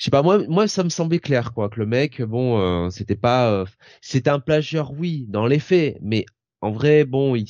je 0.02 0.06
sais 0.06 0.12
pas 0.12 0.24
moi 0.24 0.39
moi 0.47 0.68
ça 0.68 0.84
me 0.84 0.89
semblait 0.89 1.20
clair 1.20 1.54
quoi 1.54 1.70
que 1.70 1.80
le 1.80 1.86
mec 1.86 2.24
bon 2.24 2.60
euh, 2.60 2.89
c'était 2.89 3.16
pas 3.16 3.52
euh, 3.52 3.66
c'était 4.02 4.32
un 4.32 4.39
plagieur 4.39 4.93
oui 4.93 5.28
dans 5.30 5.45
les 5.45 5.60
faits 5.60 5.99
mais 6.02 6.26
en 6.62 6.72
vrai 6.72 7.06
bon 7.06 7.36
il 7.36 7.45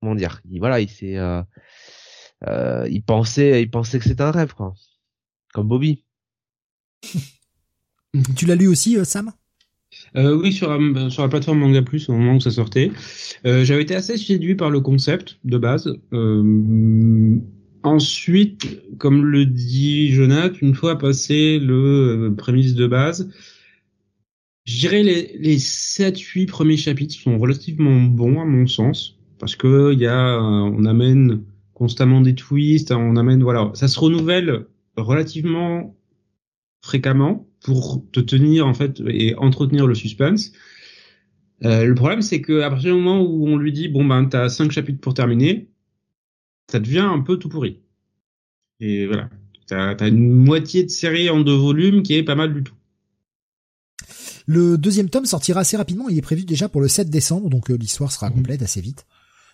comment 0.00 0.14
dire 0.14 0.40
il, 0.50 0.60
voilà 0.60 0.80
il 0.80 0.88
s'est 0.88 1.18
euh, 1.18 1.42
il 2.88 3.02
pensait 3.02 3.60
il 3.60 3.70
pensait 3.70 3.98
que 3.98 4.06
c'était 4.06 4.22
un 4.22 4.30
rêve 4.30 4.54
quoi 4.54 4.72
comme 5.52 5.68
Bobby 5.68 6.06
tu 8.34 8.46
l'as 8.46 8.54
lu 8.54 8.66
aussi 8.66 8.96
Sam? 9.04 9.32
Oui, 10.14 10.52
sur, 10.52 10.68
sur 11.10 11.22
la 11.22 11.28
plateforme 11.28 11.58
Manga 11.60 11.82
Plus 11.82 12.08
au 12.08 12.12
moment 12.12 12.34
où 12.34 12.40
ça 12.40 12.50
sortait. 12.50 12.92
J'avais 13.44 13.82
été 13.82 13.94
assez 13.94 14.18
séduit 14.18 14.54
par 14.54 14.70
le 14.70 14.80
concept 14.80 15.38
de 15.44 15.56
base. 15.56 15.98
Ensuite, 17.82 18.80
comme 18.98 19.24
le 19.24 19.46
dit 19.46 20.10
Jonathan, 20.12 20.56
une 20.60 20.74
fois 20.74 20.98
passé 20.98 21.58
le 21.58 22.28
euh, 22.28 22.34
prémisse 22.34 22.74
de 22.74 22.86
base, 22.86 23.30
je 24.64 24.78
dirais 24.80 25.02
les, 25.02 25.38
les 25.38 25.58
7-8 25.58 26.46
premiers 26.46 26.76
chapitres 26.76 27.14
sont 27.14 27.38
relativement 27.38 28.00
bons 28.02 28.40
à 28.40 28.44
mon 28.44 28.66
sens, 28.66 29.16
parce 29.38 29.56
que 29.56 29.92
il 29.92 30.00
y 30.00 30.06
a, 30.06 30.38
on 30.40 30.84
amène 30.84 31.42
constamment 31.72 32.20
des 32.20 32.34
twists, 32.34 32.90
on 32.90 33.16
amène, 33.16 33.42
voilà, 33.42 33.70
ça 33.74 33.86
se 33.88 33.98
renouvelle 33.98 34.66
relativement 34.96 35.96
fréquemment 36.82 37.46
pour 37.62 38.04
te 38.12 38.20
tenir 38.20 38.66
en 38.66 38.74
fait 38.74 39.00
et 39.06 39.34
entretenir 39.36 39.86
le 39.86 39.94
suspense. 39.94 40.52
Euh, 41.64 41.84
le 41.84 41.94
problème, 41.94 42.22
c'est 42.22 42.40
que 42.40 42.60
à 42.60 42.70
partir 42.70 42.94
du 42.94 43.00
moment 43.00 43.22
où 43.22 43.46
on 43.48 43.56
lui 43.56 43.72
dit 43.72 43.88
bon 43.88 44.04
ben 44.04 44.24
t'as 44.26 44.48
cinq 44.48 44.70
chapitres 44.70 45.00
pour 45.00 45.14
terminer, 45.14 45.68
ça 46.70 46.80
devient 46.80 46.98
un 47.00 47.20
peu 47.20 47.38
tout 47.38 47.48
pourri. 47.48 47.80
Et 48.80 49.06
voilà, 49.06 49.28
t'as 49.66 49.94
as 49.96 50.08
une 50.08 50.32
moitié 50.32 50.84
de 50.84 50.88
série 50.90 51.30
en 51.30 51.40
deux 51.40 51.56
volumes 51.56 52.02
qui 52.02 52.14
est 52.14 52.22
pas 52.22 52.34
mal 52.34 52.54
du 52.54 52.62
tout. 52.62 52.74
Le 54.46 54.78
deuxième 54.78 55.10
tome 55.10 55.26
sortira 55.26 55.60
assez 55.60 55.76
rapidement. 55.76 56.08
Il 56.08 56.16
est 56.16 56.22
prévu 56.22 56.44
déjà 56.44 56.68
pour 56.68 56.80
le 56.80 56.88
7 56.88 57.10
décembre, 57.10 57.50
donc 57.50 57.70
euh, 57.70 57.74
l'histoire 57.76 58.12
sera 58.12 58.28
Mhm. 58.30 58.36
complète 58.36 58.62
assez 58.62 58.80
vite. 58.80 59.06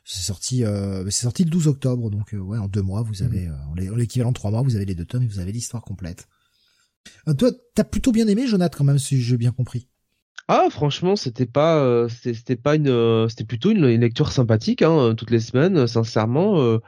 C'est 0.04 0.20
sorti, 0.22 0.64
euh, 0.64 1.04
c'est 1.06 1.22
sorti 1.22 1.44
le 1.44 1.50
12 1.50 1.66
octobre, 1.66 2.10
donc 2.10 2.34
euh, 2.34 2.38
ouais, 2.38 2.58
en 2.58 2.68
deux 2.68 2.82
mois, 2.82 3.02
vous 3.02 3.22
Mhm. 3.22 3.26
avez, 3.26 3.48
euh, 3.48 3.52
en 3.70 3.74
l'é- 3.74 3.90
en 3.90 3.94
l'équivalent 3.96 4.30
de 4.30 4.34
trois 4.36 4.50
mois, 4.50 4.62
vous 4.62 4.76
avez 4.76 4.84
les 4.84 4.94
deux 4.94 5.06
tomes 5.06 5.22
et 5.22 5.26
vous 5.26 5.38
avez 5.38 5.50
l'histoire 5.52 5.82
complète. 5.82 6.28
Toi, 7.38 7.50
t'as 7.74 7.84
plutôt 7.84 8.12
bien 8.12 8.26
aimé, 8.28 8.46
Jonathan, 8.46 8.78
quand 8.78 8.84
même, 8.84 8.98
si 8.98 9.20
j'ai 9.20 9.36
bien 9.36 9.52
compris. 9.52 9.88
Ah, 10.48 10.66
franchement, 10.70 11.16
c'était 11.16 11.46
pas, 11.46 11.78
euh, 11.78 12.08
c'était 12.08 12.56
pas 12.56 12.74
une, 12.76 12.88
euh, 12.88 13.28
c'était 13.28 13.44
plutôt 13.44 13.70
une, 13.70 13.86
lecture 13.86 14.30
sympathique, 14.30 14.82
hein, 14.82 15.14
toutes 15.16 15.30
les 15.30 15.40
semaines, 15.40 15.78
euh, 15.78 15.86
sincèrement. 15.86 16.60
euh, 16.60 16.78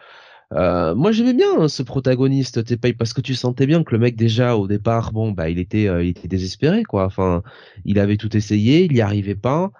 euh, 0.54 0.94
moi, 0.94 1.12
j'aimais 1.12 1.34
bien 1.34 1.48
hein, 1.60 1.68
ce 1.68 1.82
protagoniste, 1.82 2.64
t'es 2.64 2.76
pas, 2.78 2.92
parce 2.94 3.12
que 3.14 3.20
tu 3.22 3.34
sentais 3.34 3.66
bien 3.66 3.84
que 3.84 3.92
le 3.92 3.98
mec 4.00 4.16
déjà 4.16 4.56
au 4.56 4.68
départ, 4.68 5.12
bon, 5.12 5.32
bah, 5.32 5.50
il 5.50 5.58
était, 5.58 5.88
euh, 5.88 6.04
il 6.04 6.10
était 6.10 6.28
désespéré, 6.28 6.84
quoi. 6.84 7.06
Enfin, 7.06 7.42
il 7.86 7.98
avait 8.00 8.16
tout 8.18 8.36
essayé, 8.36 8.84
il 8.84 8.94
y 8.96 9.00
arrivait 9.02 9.34
pas. 9.36 9.72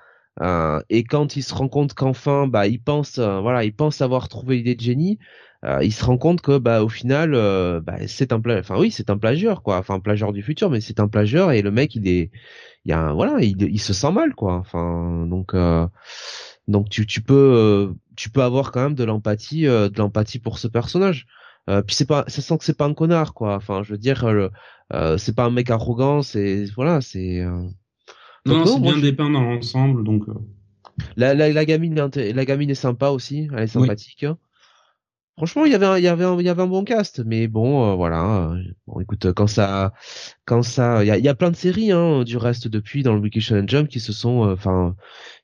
euh, 0.42 0.80
et 0.90 1.04
quand 1.04 1.36
il 1.36 1.42
se 1.42 1.54
rend 1.54 1.68
compte 1.68 1.94
qu'enfin, 1.94 2.46
bah, 2.48 2.66
il 2.68 2.80
pense, 2.82 3.18
euh, 3.18 3.40
voilà, 3.40 3.64
il 3.64 3.74
pense 3.74 4.02
avoir 4.02 4.28
trouvé 4.28 4.56
l'idée 4.58 4.74
de 4.76 4.80
génie. 4.82 5.18
euh, 5.64 5.80
il 5.84 5.92
se 5.92 6.04
rend 6.04 6.18
compte 6.18 6.40
que, 6.42 6.58
bah, 6.58 6.82
au 6.84 6.88
final, 6.88 7.34
euh, 7.34 7.80
bah, 7.80 7.96
c'est 8.08 8.32
un 8.32 8.40
enfin 8.46 8.78
oui, 8.78 8.90
c'est 8.90 9.10
un 9.10 9.18
plagieur, 9.18 9.62
quoi. 9.62 9.78
Enfin, 9.78 9.94
un 9.96 10.00
plagieur 10.00 10.32
du 10.32 10.42
futur, 10.42 10.70
mais 10.70 10.80
c'est 10.80 11.00
un 11.00 11.08
plagieur 11.08 11.52
et 11.52 11.62
le 11.62 11.70
mec, 11.70 11.94
il 11.94 12.08
est 12.08 12.30
il 12.86 12.90
y 12.90 12.92
a 12.94 13.00
un- 13.00 13.12
voilà 13.14 13.40
il, 13.42 13.60
il 13.62 13.80
se 13.80 13.92
sent 13.92 14.12
mal 14.12 14.34
quoi 14.34 14.54
enfin 14.54 15.26
donc 15.28 15.54
euh, 15.54 15.86
donc 16.68 16.88
tu 16.88 17.06
tu 17.06 17.20
peux 17.20 17.34
euh, 17.34 17.92
tu 18.16 18.30
peux 18.30 18.42
avoir 18.42 18.72
quand 18.72 18.82
même 18.82 18.94
de 18.94 19.04
l'empathie 19.04 19.66
euh, 19.66 19.88
de 19.90 19.98
l'empathie 19.98 20.38
pour 20.38 20.58
ce 20.58 20.68
personnage 20.68 21.26
euh, 21.68 21.82
puis 21.82 21.96
c'est 21.96 22.06
pas 22.06 22.24
ça 22.28 22.42
sent 22.42 22.58
que 22.58 22.64
c'est 22.64 22.78
pas 22.78 22.86
un 22.86 22.94
connard 22.94 23.34
quoi 23.34 23.56
enfin 23.56 23.82
je 23.82 23.92
veux 23.92 23.98
dire 23.98 24.24
euh, 24.24 24.48
euh, 24.94 25.18
c'est 25.18 25.34
pas 25.34 25.44
un 25.44 25.50
mec 25.50 25.70
arrogant 25.70 26.22
c'est 26.22 26.64
voilà 26.76 27.00
c'est 27.00 27.40
euh... 27.40 27.50
Non, 28.46 28.58
Donc, 28.58 28.66
non, 28.66 28.66
c'est 28.66 28.80
bien 28.80 28.96
je- 28.96 29.00
dépeint 29.00 29.30
dans 29.30 29.42
l'ensemble, 29.42 30.04
donc. 30.04 30.24
la, 31.16 31.34
la 31.34 31.50
la 31.52 31.64
gamine 31.64 31.94
la 32.14 32.44
gamine 32.44 32.70
est 32.70 32.74
sympa 32.74 33.08
aussi 33.10 33.48
elle 33.52 33.64
est 33.64 33.66
sympathique 33.66 34.22
hein. 34.24 34.38
Franchement, 35.36 35.66
il 35.66 35.72
y 35.72 35.74
avait 35.74 35.84
un, 35.84 35.98
il 35.98 36.04
y 36.04 36.08
avait 36.08 36.24
un, 36.24 36.38
il 36.40 36.46
y 36.46 36.48
avait 36.48 36.62
un 36.62 36.66
bon 36.66 36.82
cast, 36.82 37.22
mais 37.26 37.46
bon, 37.46 37.92
euh, 37.92 37.94
voilà. 37.94 38.52
euh, 38.52 38.62
Bon, 38.86 39.00
écoute, 39.00 39.32
quand 39.34 39.46
ça, 39.46 39.92
quand 40.46 40.62
ça, 40.62 41.04
il 41.04 41.08
y 41.08 41.10
a, 41.10 41.18
il 41.18 41.24
y 41.24 41.28
a 41.28 41.34
plein 41.34 41.50
de 41.50 41.56
séries, 41.56 41.92
hein, 41.92 42.24
du 42.24 42.38
reste 42.38 42.68
depuis 42.68 43.02
dans 43.02 43.14
le 43.14 43.20
Wiki 43.20 43.42
Shonen 43.42 43.68
Jump 43.68 43.88
qui 43.88 44.00
se 44.00 44.12
sont, 44.14 44.46
euh, 44.48 44.54
enfin, 44.54 44.96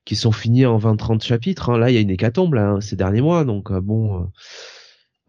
qui 0.06 0.16
sont 0.16 0.32
finies 0.32 0.66
en 0.66 0.78
20-30 0.78 1.24
chapitres. 1.24 1.70
hein. 1.70 1.78
Là, 1.78 1.90
il 1.90 1.94
y 1.94 1.98
a 1.98 2.00
une 2.00 2.10
hécatombe 2.10 2.54
là 2.54 2.70
hein, 2.72 2.80
ces 2.80 2.96
derniers 2.96 3.22
mois, 3.22 3.44
donc 3.44 3.70
euh, 3.70 3.80
bon, 3.82 4.22
euh, 4.22 4.24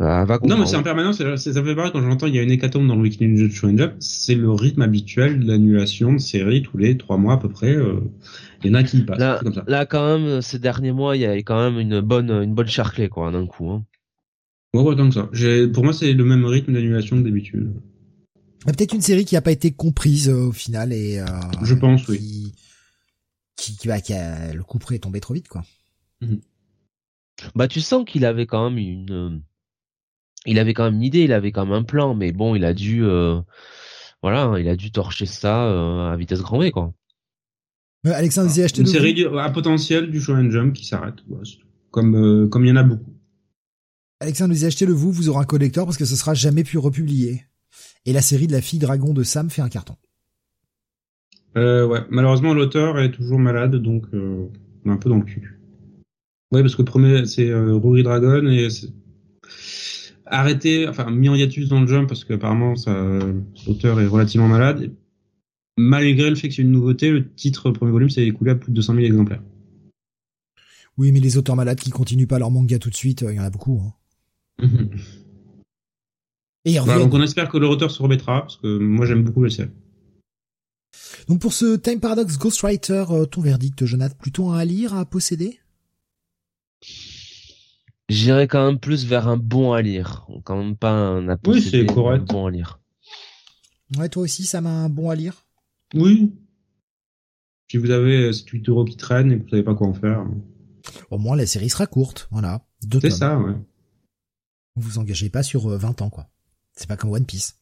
euh, 0.02 0.26
va 0.26 0.40
Non, 0.44 0.58
mais 0.58 0.66
c'est 0.66 0.76
en 0.76 0.84
permanence, 0.84 1.18
ça 1.36 1.64
fait 1.64 1.76
pareil 1.76 1.92
quand 1.94 2.02
j'entends 2.02 2.28
il 2.28 2.36
y 2.36 2.40
a 2.40 2.44
une 2.44 2.52
hécatombe 2.52 2.88
dans 2.88 2.96
le 2.96 3.10
Shonen 3.50 3.78
Jump, 3.78 3.94
c'est 4.00 4.36
le 4.36 4.50
rythme 4.52 4.82
habituel 4.82 5.40
de 5.40 5.48
l'annulation 5.48 6.14
de 6.14 6.18
séries 6.20 6.62
tous 6.64 6.78
les 6.78 6.98
trois 6.98 7.18
mois 7.18 7.34
à 7.34 7.38
peu 7.38 7.50
près. 7.50 7.76
euh, 7.76 8.00
Il 8.64 8.68
y 8.72 8.72
en 8.72 8.76
a 8.76 8.84
qui 8.84 9.00
y 9.00 9.04
passent, 9.04 9.20
Là, 9.20 9.40
comme 9.44 9.54
ça. 9.54 9.66
là, 9.68 9.86
quand 9.86 10.18
même, 10.20 10.42
ces 10.42 10.60
derniers 10.60 10.92
mois, 10.92 11.16
il 11.18 11.22
y 11.22 11.26
a 11.26 11.36
quand 11.38 11.60
même 11.60 11.80
une 11.80 12.02
bonne, 12.02 12.32
une 12.32 12.54
bonne 12.56 12.68
charclée, 12.68 13.10
quoi, 13.10 13.32
d'un 13.32 13.46
coup. 13.48 13.70
Hein. 13.72 13.86
Ouais, 14.74 14.82
ouais, 14.82 14.96
tant 14.96 15.08
que 15.08 15.14
ça. 15.16 15.30
J'ai- 15.34 15.68
Pour 15.68 15.84
moi, 15.84 15.94
c'est 15.94 16.14
le 16.14 16.24
même 16.26 16.46
rythme 16.46 16.74
d'annulation 16.74 17.18
que 17.18 17.24
d'habitude. 17.24 17.72
Peut-être 18.66 18.94
une 18.94 19.02
série 19.02 19.26
qui 19.26 19.36
a 19.36 19.42
pas 19.42 19.52
été 19.52 19.72
comprise 19.72 20.30
euh, 20.30 20.48
au 20.48 20.52
final 20.52 20.94
et 20.94 21.20
euh, 21.20 21.26
Je 21.64 21.76
pense, 21.76 22.08
oui. 22.08 22.18
qui, 22.18 22.54
qui, 23.56 23.78
qui 23.78 23.88
va, 23.88 24.00
qui 24.02 24.14
a, 24.14 24.54
le 24.54 24.64
coup 24.64 24.80
près 24.80 24.96
est 24.96 25.00
tombé 25.00 25.20
trop 25.20 25.34
vite, 25.34 25.48
quoi. 25.50 25.64
Bah, 27.56 27.68
tu 27.68 27.82
sens 27.82 28.06
qu'il 28.06 28.26
avait 28.26 28.46
quand 28.46 28.70
même 28.70 28.78
une, 28.80 29.12
euh, 29.12 29.38
il 30.46 30.60
avait 30.60 30.74
quand 30.74 30.86
même 30.86 30.96
une 30.96 31.04
idée, 31.04 31.24
il 31.24 31.34
avait 31.34 31.52
quand 31.52 31.66
même 31.66 31.74
un 31.76 31.84
plan, 31.84 32.16
mais 32.16 32.32
bon, 32.32 32.56
il 32.56 32.64
a 32.64 32.74
dû, 32.74 33.04
euh, 33.04 33.42
voilà, 34.22 34.44
hein, 34.46 34.60
il 34.60 34.68
a 34.70 34.76
dû 34.76 34.92
torcher 34.92 35.26
ça 35.26 35.66
euh, 35.68 36.12
à 36.12 36.16
vitesse 36.16 36.42
grand 36.42 36.60
V, 36.60 36.72
quoi. 36.72 36.94
Euh, 38.06 38.12
Alexandre 38.14 38.48
disait 38.48 38.64
acheter 38.64 38.82
Une 38.82 38.88
série 38.88 39.26
à 39.40 39.50
potentiel 39.50 40.10
du 40.10 40.22
Shonen 40.22 40.52
Jump 40.52 40.74
qui 40.74 40.86
s'arrête. 40.86 41.16
Comme 41.92 42.16
euh, 42.16 42.48
comme 42.48 42.66
il 42.66 42.70
y 42.70 42.72
en 42.72 42.76
a 42.78 42.84
beaucoup. 42.84 43.13
Alexandre 44.24 44.54
disait 44.54 44.68
acheter 44.68 44.86
le 44.86 44.94
vous, 44.94 45.12
vous 45.12 45.28
aurez 45.28 45.42
un 45.42 45.46
collector 45.46 45.86
parce 45.86 45.98
que 45.98 46.06
ce 46.06 46.16
sera 46.16 46.34
jamais 46.34 46.64
plus 46.64 46.78
republié. 46.78 47.44
Et 48.06 48.14
la 48.14 48.22
série 48.22 48.48
de 48.48 48.54
la 48.54 48.62
fille 48.62 48.80
dragon 48.80 49.14
de 49.14 49.22
Sam 49.22 49.50
fait 49.50 49.62
un 49.62 49.68
carton. 49.68 49.96
Euh, 51.58 51.86
ouais, 51.86 52.00
malheureusement 52.10 52.54
l'auteur 52.54 53.00
est 53.00 53.12
toujours 53.12 53.38
malade, 53.38 53.76
donc 53.76 54.06
euh, 54.14 54.48
on 54.86 54.90
est 54.90 54.94
un 54.94 54.98
peu 54.98 55.10
dans 55.10 55.18
le 55.18 55.26
cul. 55.26 55.60
Ouais, 56.52 56.62
parce 56.62 56.76
que 56.76 56.82
le 56.82 56.86
premier 56.86 57.26
c'est 57.26 57.50
euh, 57.50 57.76
Rory 57.76 58.02
Dragon 58.02 58.48
et 58.48 58.70
arrêté, 60.26 60.88
enfin 60.88 61.12
mis 61.12 61.28
en 61.28 61.36
hiatus 61.36 61.68
dans 61.68 61.82
le 61.82 61.88
jump 61.88 62.08
parce 62.08 62.24
qu'apparemment 62.24 62.76
l'auteur 63.68 64.00
est 64.00 64.08
relativement 64.08 64.48
malade. 64.48 64.92
Malgré 65.78 66.30
le 66.30 66.36
fait 66.36 66.48
que 66.48 66.56
c'est 66.56 66.62
une 66.62 66.72
nouveauté, 66.72 67.12
le 67.12 67.30
titre 67.34 67.72
premier 67.72 67.92
volume 67.92 68.10
s'est 68.10 68.26
écoulé 68.26 68.52
à 68.52 68.56
plus 68.56 68.72
de 68.72 68.76
200 68.76 68.94
000 68.94 69.06
exemplaires. 69.06 69.44
Oui, 70.98 71.12
mais 71.12 71.20
les 71.20 71.38
auteurs 71.38 71.56
malades 71.56 71.80
qui 71.80 71.90
continuent 71.90 72.28
pas 72.28 72.40
leur 72.40 72.52
manga 72.52 72.78
tout 72.80 72.90
de 72.90 72.96
suite, 72.96 73.24
euh, 73.24 73.34
il 73.34 73.36
y 73.36 73.40
en 73.40 73.44
a 73.44 73.50
beaucoup. 73.50 73.82
Hein. 73.84 73.94
Et 76.66 76.80
reviennent. 76.80 77.00
donc 77.00 77.14
on 77.14 77.22
espère 77.22 77.50
que 77.50 77.58
le 77.58 77.68
auteur 77.68 77.92
se 77.92 78.02
remettra 78.02 78.42
parce 78.42 78.58
que 78.58 78.78
moi 78.78 79.06
j'aime 79.06 79.24
beaucoup 79.24 79.44
la 79.44 79.50
série. 79.50 79.72
Donc 81.28 81.40
pour 81.42 81.54
ce 81.54 81.76
Time 81.76 82.00
Paradox 82.00 82.38
Ghostwriter, 82.38 83.06
euh, 83.10 83.26
ton 83.26 83.42
verdict, 83.42 83.86
Jonathan, 83.86 84.16
plutôt 84.18 84.50
un 84.50 84.58
à 84.58 84.66
lire, 84.66 84.94
à 84.94 85.06
posséder? 85.06 85.60
J'irais 88.10 88.48
quand 88.48 88.66
même 88.66 88.80
plus 88.80 89.06
vers 89.06 89.28
un 89.28 89.38
bon 89.38 89.74
à 89.74 89.82
lire, 89.82 90.28
quand 90.44 90.58
même 90.58 90.76
pas 90.76 90.92
un 90.92 91.28
à 91.30 91.34
Oui, 91.34 91.40
posséder, 91.42 91.86
c'est 91.88 91.94
correct. 91.94 92.24
Un 92.30 92.34
bon 92.34 92.46
à 92.48 92.52
lire. 92.52 92.80
Ouais, 93.98 94.10
toi 94.10 94.24
aussi, 94.24 94.44
ça 94.46 94.62
m'a 94.62 94.70
un 94.72 94.90
bon 94.90 95.10
à 95.10 95.16
lire? 95.16 95.46
Oui. 95.94 96.34
Si 97.72 97.78
vous 97.78 97.92
avez 97.92 98.32
8 98.34 98.70
euros 98.70 98.86
qui 98.86 98.98
traînent 98.98 99.32
et 99.32 99.38
que 99.40 99.44
vous 99.44 99.50
savez 99.50 99.64
pas 99.64 99.74
quoi 99.76 99.88
en 99.88 99.94
faire, 99.94 100.26
Au 101.10 101.18
moins, 101.18 101.36
la 101.36 101.46
série 101.46 101.70
sera 101.70 101.88
courte, 101.88 102.28
voilà. 102.32 102.66
Deux 102.86 103.00
c'est 103.00 103.10
tomes. 103.10 103.18
ça, 103.18 103.40
ouais. 103.40 103.54
Vous 104.76 104.90
vous 104.90 104.98
engagez 104.98 105.30
pas 105.30 105.44
sur 105.44 105.70
euh, 105.72 105.78
20 105.78 106.02
ans, 106.02 106.10
quoi. 106.10 106.30
C'est 106.76 106.88
pas 106.88 106.98
comme 106.98 107.12
One 107.12 107.26
Piece. 107.26 107.56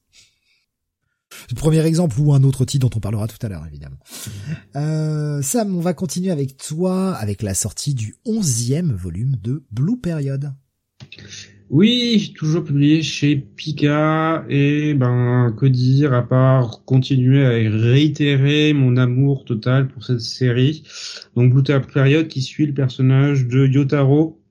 Premier 1.56 1.86
exemple 1.86 2.20
ou 2.20 2.34
un 2.34 2.44
autre 2.44 2.66
titre 2.66 2.88
dont 2.90 2.98
on 2.98 3.00
parlera 3.00 3.28
tout 3.28 3.38
à 3.42 3.48
l'heure, 3.50 3.66
évidemment. 3.66 3.98
Euh, 4.76 5.42
Sam, 5.42 5.76
on 5.76 5.80
va 5.80 5.94
continuer 5.94 6.30
avec 6.32 6.58
toi 6.58 7.14
avec 7.16 7.42
la 7.42 7.54
sortie 7.54 7.94
du 7.94 8.16
onzième 8.26 8.92
volume 8.92 9.38
de 9.42 9.64
Blue 9.72 9.98
Period. 10.00 10.52
Oui, 11.70 12.34
toujours 12.38 12.66
publié 12.66 13.02
chez 13.02 13.38
Pika 13.38 14.46
et 14.50 14.94
ben 14.94 15.56
que 15.58 15.66
dire 15.66 16.14
à 16.14 16.28
part 16.28 16.84
continuer 16.84 17.46
à 17.46 17.50
réitérer 17.72 18.74
mon 18.74 18.98
amour 18.98 19.46
total 19.46 19.88
pour 19.88 20.04
cette 20.04 20.20
série. 20.20 20.84
Donc 21.38 21.54
Blue 21.54 21.64
Period 21.64 22.28
qui 22.28 22.42
suit 22.42 22.66
le 22.68 22.74
personnage 22.74 23.48
de 23.48 23.66
Yotaro, 23.68 24.44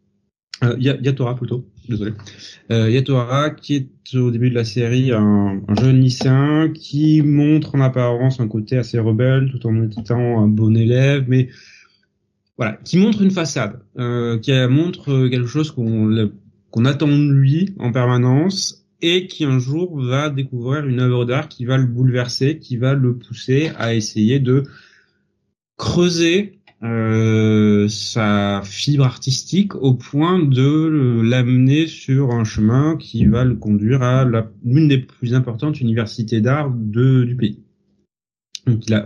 euh, 0.65 0.75
Ya- 0.79 0.97
Yatora 1.03 1.37
plutôt, 1.37 1.70
désolé. 1.89 2.13
Euh, 2.71 2.91
Yatora 2.91 3.51
qui 3.51 3.75
est 3.77 4.17
au 4.17 4.31
début 4.31 4.51
de 4.51 4.55
la 4.55 4.65
série 4.65 5.13
un, 5.13 5.61
un 5.67 5.75
jeune 5.75 6.01
lycéen 6.01 6.71
qui 6.75 7.23
montre 7.23 7.75
en 7.75 7.81
apparence 7.81 8.41
un 8.41 8.49
côté 8.49 8.77
assez 8.77 8.99
rebelle 8.99 9.51
tout 9.51 9.67
en 9.67 9.83
étant 9.89 10.43
un 10.43 10.49
bon 10.49 10.77
élève, 10.77 11.25
mais 11.29 11.49
voilà, 12.57 12.79
qui 12.85 12.99
montre 12.99 13.23
une 13.23 13.31
façade, 13.31 13.81
euh, 13.99 14.39
qui 14.39 14.53
montre 14.69 15.29
quelque 15.29 15.47
chose 15.47 15.71
qu'on 15.71 16.31
qu'on 16.71 16.85
attend 16.85 17.09
de 17.09 17.33
lui 17.33 17.75
en 17.79 17.91
permanence 17.91 18.87
et 19.03 19.27
qui 19.27 19.45
un 19.45 19.59
jour 19.59 20.01
va 20.01 20.31
découvrir 20.31 20.87
une 20.87 21.01
œuvre 21.01 21.25
d'art 21.25 21.49
qui 21.49 21.65
va 21.65 21.79
le 21.79 21.87
bouleverser, 21.87 22.59
qui 22.59 22.77
va 22.77 22.95
le 22.95 23.17
pousser 23.17 23.73
à 23.79 23.95
essayer 23.95 24.39
de 24.41 24.65
creuser 25.77 26.60
euh, 26.83 27.89
sa 27.89 28.63
fibre 28.65 29.05
artistique 29.05 29.75
au 29.75 29.93
point 29.95 30.39
de 30.39 31.21
l'amener 31.23 31.87
sur 31.87 32.31
un 32.31 32.45
chemin 32.45 32.97
qui 32.97 33.27
va 33.27 33.45
le 33.45 33.55
conduire 33.55 34.03
à 34.03 34.25
l'une 34.65 34.89
des 34.89 34.99
plus 34.99 35.35
importantes 35.35 35.81
universités 35.81 36.41
d'art 36.41 36.71
du 36.71 37.37
pays. 37.39 37.59
Donc 38.67 38.89
il 38.89 39.05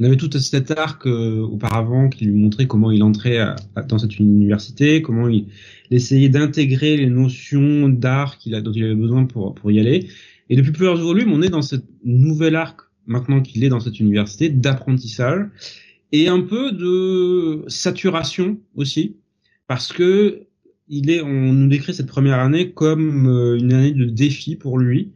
on 0.00 0.04
avait 0.04 0.16
tout 0.16 0.30
cet 0.38 0.72
arc 0.72 1.06
auparavant 1.06 2.08
qui 2.08 2.24
lui 2.24 2.34
montrait 2.34 2.66
comment 2.66 2.90
il 2.90 3.02
entrait 3.02 3.54
dans 3.88 3.98
cette 3.98 4.18
université, 4.18 5.02
comment 5.02 5.28
il, 5.28 5.46
essayait 5.90 6.28
d'intégrer 6.28 6.96
les 6.96 7.06
notions 7.06 7.88
d'art 7.88 8.38
dont 8.44 8.72
il 8.72 8.84
avait 8.84 8.94
besoin 8.94 9.24
pour, 9.24 9.54
pour 9.54 9.70
y 9.70 9.78
aller. 9.78 10.08
Et 10.50 10.56
depuis 10.56 10.72
plusieurs 10.72 10.96
volumes, 10.96 11.32
on 11.32 11.42
est 11.42 11.48
dans 11.48 11.62
cette 11.62 11.84
nouvel 12.04 12.56
arc, 12.56 12.80
maintenant 13.06 13.40
qu'il 13.40 13.62
est 13.64 13.68
dans 13.68 13.80
cette 13.80 14.00
université, 14.00 14.48
d'apprentissage 14.48 15.46
et 16.14 16.28
un 16.28 16.42
peu 16.42 16.70
de 16.70 17.64
saturation 17.66 18.60
aussi, 18.76 19.16
parce 19.66 19.92
que 19.92 20.46
il 20.86 21.10
est, 21.10 21.20
on 21.20 21.52
nous 21.52 21.66
décrit 21.66 21.92
cette 21.92 22.06
première 22.06 22.38
année 22.38 22.72
comme 22.72 23.26
euh, 23.26 23.58
une 23.58 23.72
année 23.72 23.90
de 23.90 24.04
défi 24.04 24.54
pour 24.54 24.78
lui, 24.78 25.12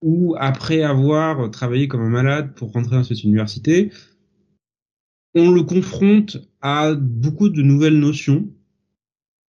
où 0.00 0.36
après 0.38 0.82
avoir 0.82 1.50
travaillé 1.50 1.86
comme 1.86 2.00
un 2.00 2.08
malade 2.08 2.54
pour 2.54 2.72
rentrer 2.72 2.96
dans 2.96 3.04
cette 3.04 3.24
université, 3.24 3.92
on 5.34 5.50
le 5.50 5.64
confronte 5.64 6.38
à 6.62 6.94
beaucoup 6.94 7.50
de 7.50 7.60
nouvelles 7.60 7.98
notions 7.98 8.48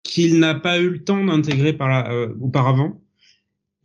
qu'il 0.03 0.37
n'a 0.37 0.53
pas 0.53 0.81
eu 0.81 0.89
le 0.89 1.03
temps 1.05 1.23
d'intégrer 1.23 1.71
par 1.71 2.11
euh, 2.11 2.27
auparavant 2.41 3.01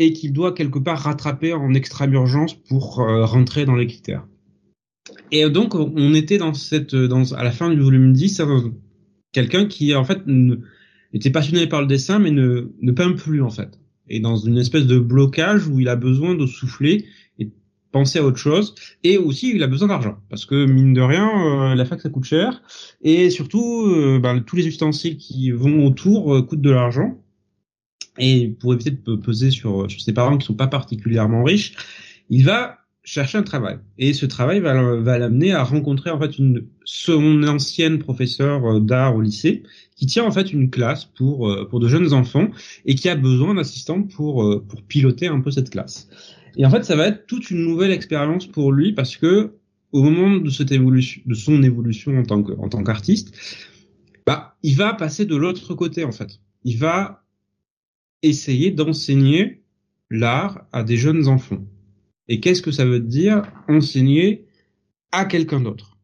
et 0.00 0.12
qu'il 0.12 0.32
doit 0.32 0.52
quelque 0.52 0.80
part 0.80 0.98
rattraper 0.98 1.52
en 1.52 1.74
extrême 1.74 2.12
urgence 2.14 2.54
pour 2.54 3.02
euh, 3.02 3.24
rentrer 3.24 3.66
dans 3.66 3.76
les 3.76 3.86
critères. 3.86 4.26
Et 5.30 5.48
donc 5.50 5.74
on 5.74 6.14
était 6.14 6.38
dans 6.38 6.54
cette 6.54 6.94
dans 6.94 7.32
à 7.32 7.44
la 7.44 7.52
fin 7.52 7.70
du 7.70 7.80
volume 7.80 8.12
10 8.12 8.40
quelqu'un 9.32 9.66
qui 9.66 9.94
en 9.94 10.04
fait 10.04 10.22
était 11.12 11.30
passionné 11.30 11.66
par 11.66 11.82
le 11.82 11.86
dessin 11.86 12.18
mais 12.18 12.30
ne 12.30 12.70
ne 12.80 12.92
peint 12.92 13.12
plus 13.12 13.42
en 13.42 13.50
fait. 13.50 13.78
Et 14.08 14.20
dans 14.20 14.36
une 14.36 14.58
espèce 14.58 14.86
de 14.86 14.98
blocage 14.98 15.66
où 15.66 15.80
il 15.80 15.88
a 15.88 15.96
besoin 15.96 16.34
de 16.34 16.46
souffler 16.46 17.06
et 17.38 17.50
penser 17.92 18.18
à 18.18 18.24
autre 18.24 18.38
chose. 18.38 18.74
Et 19.02 19.18
aussi 19.18 19.52
il 19.54 19.62
a 19.62 19.66
besoin 19.66 19.88
d'argent. 19.88 20.18
Parce 20.30 20.46
que 20.46 20.64
mine 20.66 20.94
de 20.94 21.00
rien 21.00 21.28
euh, 21.28 21.74
la 21.74 21.84
fac 21.84 22.00
ça 22.00 22.08
coûte 22.08 22.24
cher. 22.24 22.62
Et 23.02 23.30
surtout 23.30 23.86
euh, 23.86 24.18
ben, 24.18 24.40
tous 24.40 24.56
les 24.56 24.66
ustensiles 24.66 25.16
qui 25.16 25.50
vont 25.50 25.86
autour 25.86 26.34
euh, 26.34 26.42
coûtent 26.42 26.62
de 26.62 26.70
l'argent. 26.70 27.20
Et 28.18 28.48
pour 28.48 28.72
éviter 28.72 28.90
de 28.90 29.16
peser 29.16 29.50
sur, 29.50 29.90
sur 29.90 30.00
ses 30.00 30.12
parents 30.12 30.38
qui 30.38 30.46
sont 30.46 30.54
pas 30.54 30.68
particulièrement 30.68 31.42
riches 31.42 31.74
il 32.30 32.44
va 32.44 32.78
chercher 33.04 33.36
un 33.38 33.42
travail. 33.42 33.78
Et 33.98 34.14
ce 34.14 34.24
travail 34.26 34.60
va, 34.60 35.18
l'amener 35.18 35.52
à 35.52 35.62
rencontrer 35.62 36.10
en 36.10 36.18
fait 36.18 36.38
une 36.38 36.66
son 36.84 37.42
ancienne 37.44 37.98
professeure 37.98 38.64
euh, 38.64 38.80
d'art 38.80 39.14
au 39.14 39.20
lycée 39.20 39.62
qui 39.94 40.06
tient 40.06 40.24
en 40.24 40.32
fait 40.32 40.52
une 40.52 40.70
classe 40.70 41.04
pour 41.04 41.48
euh, 41.48 41.68
pour 41.68 41.80
de 41.80 41.88
jeunes 41.88 42.12
enfants 42.14 42.48
et 42.86 42.94
qui 42.94 43.08
a 43.08 43.14
besoin 43.14 43.54
d'assistants 43.54 44.02
pour 44.02 44.42
euh, 44.42 44.64
pour 44.66 44.82
piloter 44.82 45.28
un 45.28 45.40
peu 45.40 45.50
cette 45.50 45.70
classe. 45.70 46.08
Et 46.56 46.64
en 46.64 46.70
fait, 46.70 46.84
ça 46.84 46.96
va 46.96 47.08
être 47.08 47.26
toute 47.26 47.50
une 47.50 47.62
nouvelle 47.62 47.92
expérience 47.92 48.46
pour 48.46 48.72
lui 48.72 48.92
parce 48.92 49.16
que 49.16 49.52
au 49.92 50.02
moment 50.02 50.36
de 50.36 50.50
cette 50.50 50.72
évolution, 50.72 51.22
de 51.26 51.34
son 51.34 51.62
évolution 51.62 52.18
en 52.18 52.24
tant 52.24 52.42
que 52.42 52.52
en 52.52 52.68
tant 52.68 52.82
qu'artiste, 52.82 53.36
bah, 54.26 54.56
il 54.62 54.76
va 54.76 54.94
passer 54.94 55.26
de 55.26 55.36
l'autre 55.36 55.74
côté 55.74 56.04
en 56.04 56.12
fait. 56.12 56.40
Il 56.64 56.78
va 56.78 57.22
essayer 58.22 58.70
d'enseigner 58.70 59.62
l'art 60.10 60.66
à 60.72 60.82
des 60.82 60.96
jeunes 60.96 61.28
enfants. 61.28 61.62
Et 62.28 62.40
qu'est-ce 62.40 62.62
que 62.62 62.70
ça 62.70 62.84
veut 62.84 63.00
dire 63.00 63.42
enseigner 63.68 64.46
à 65.12 65.24
quelqu'un 65.24 65.60
d'autre? 65.60 65.98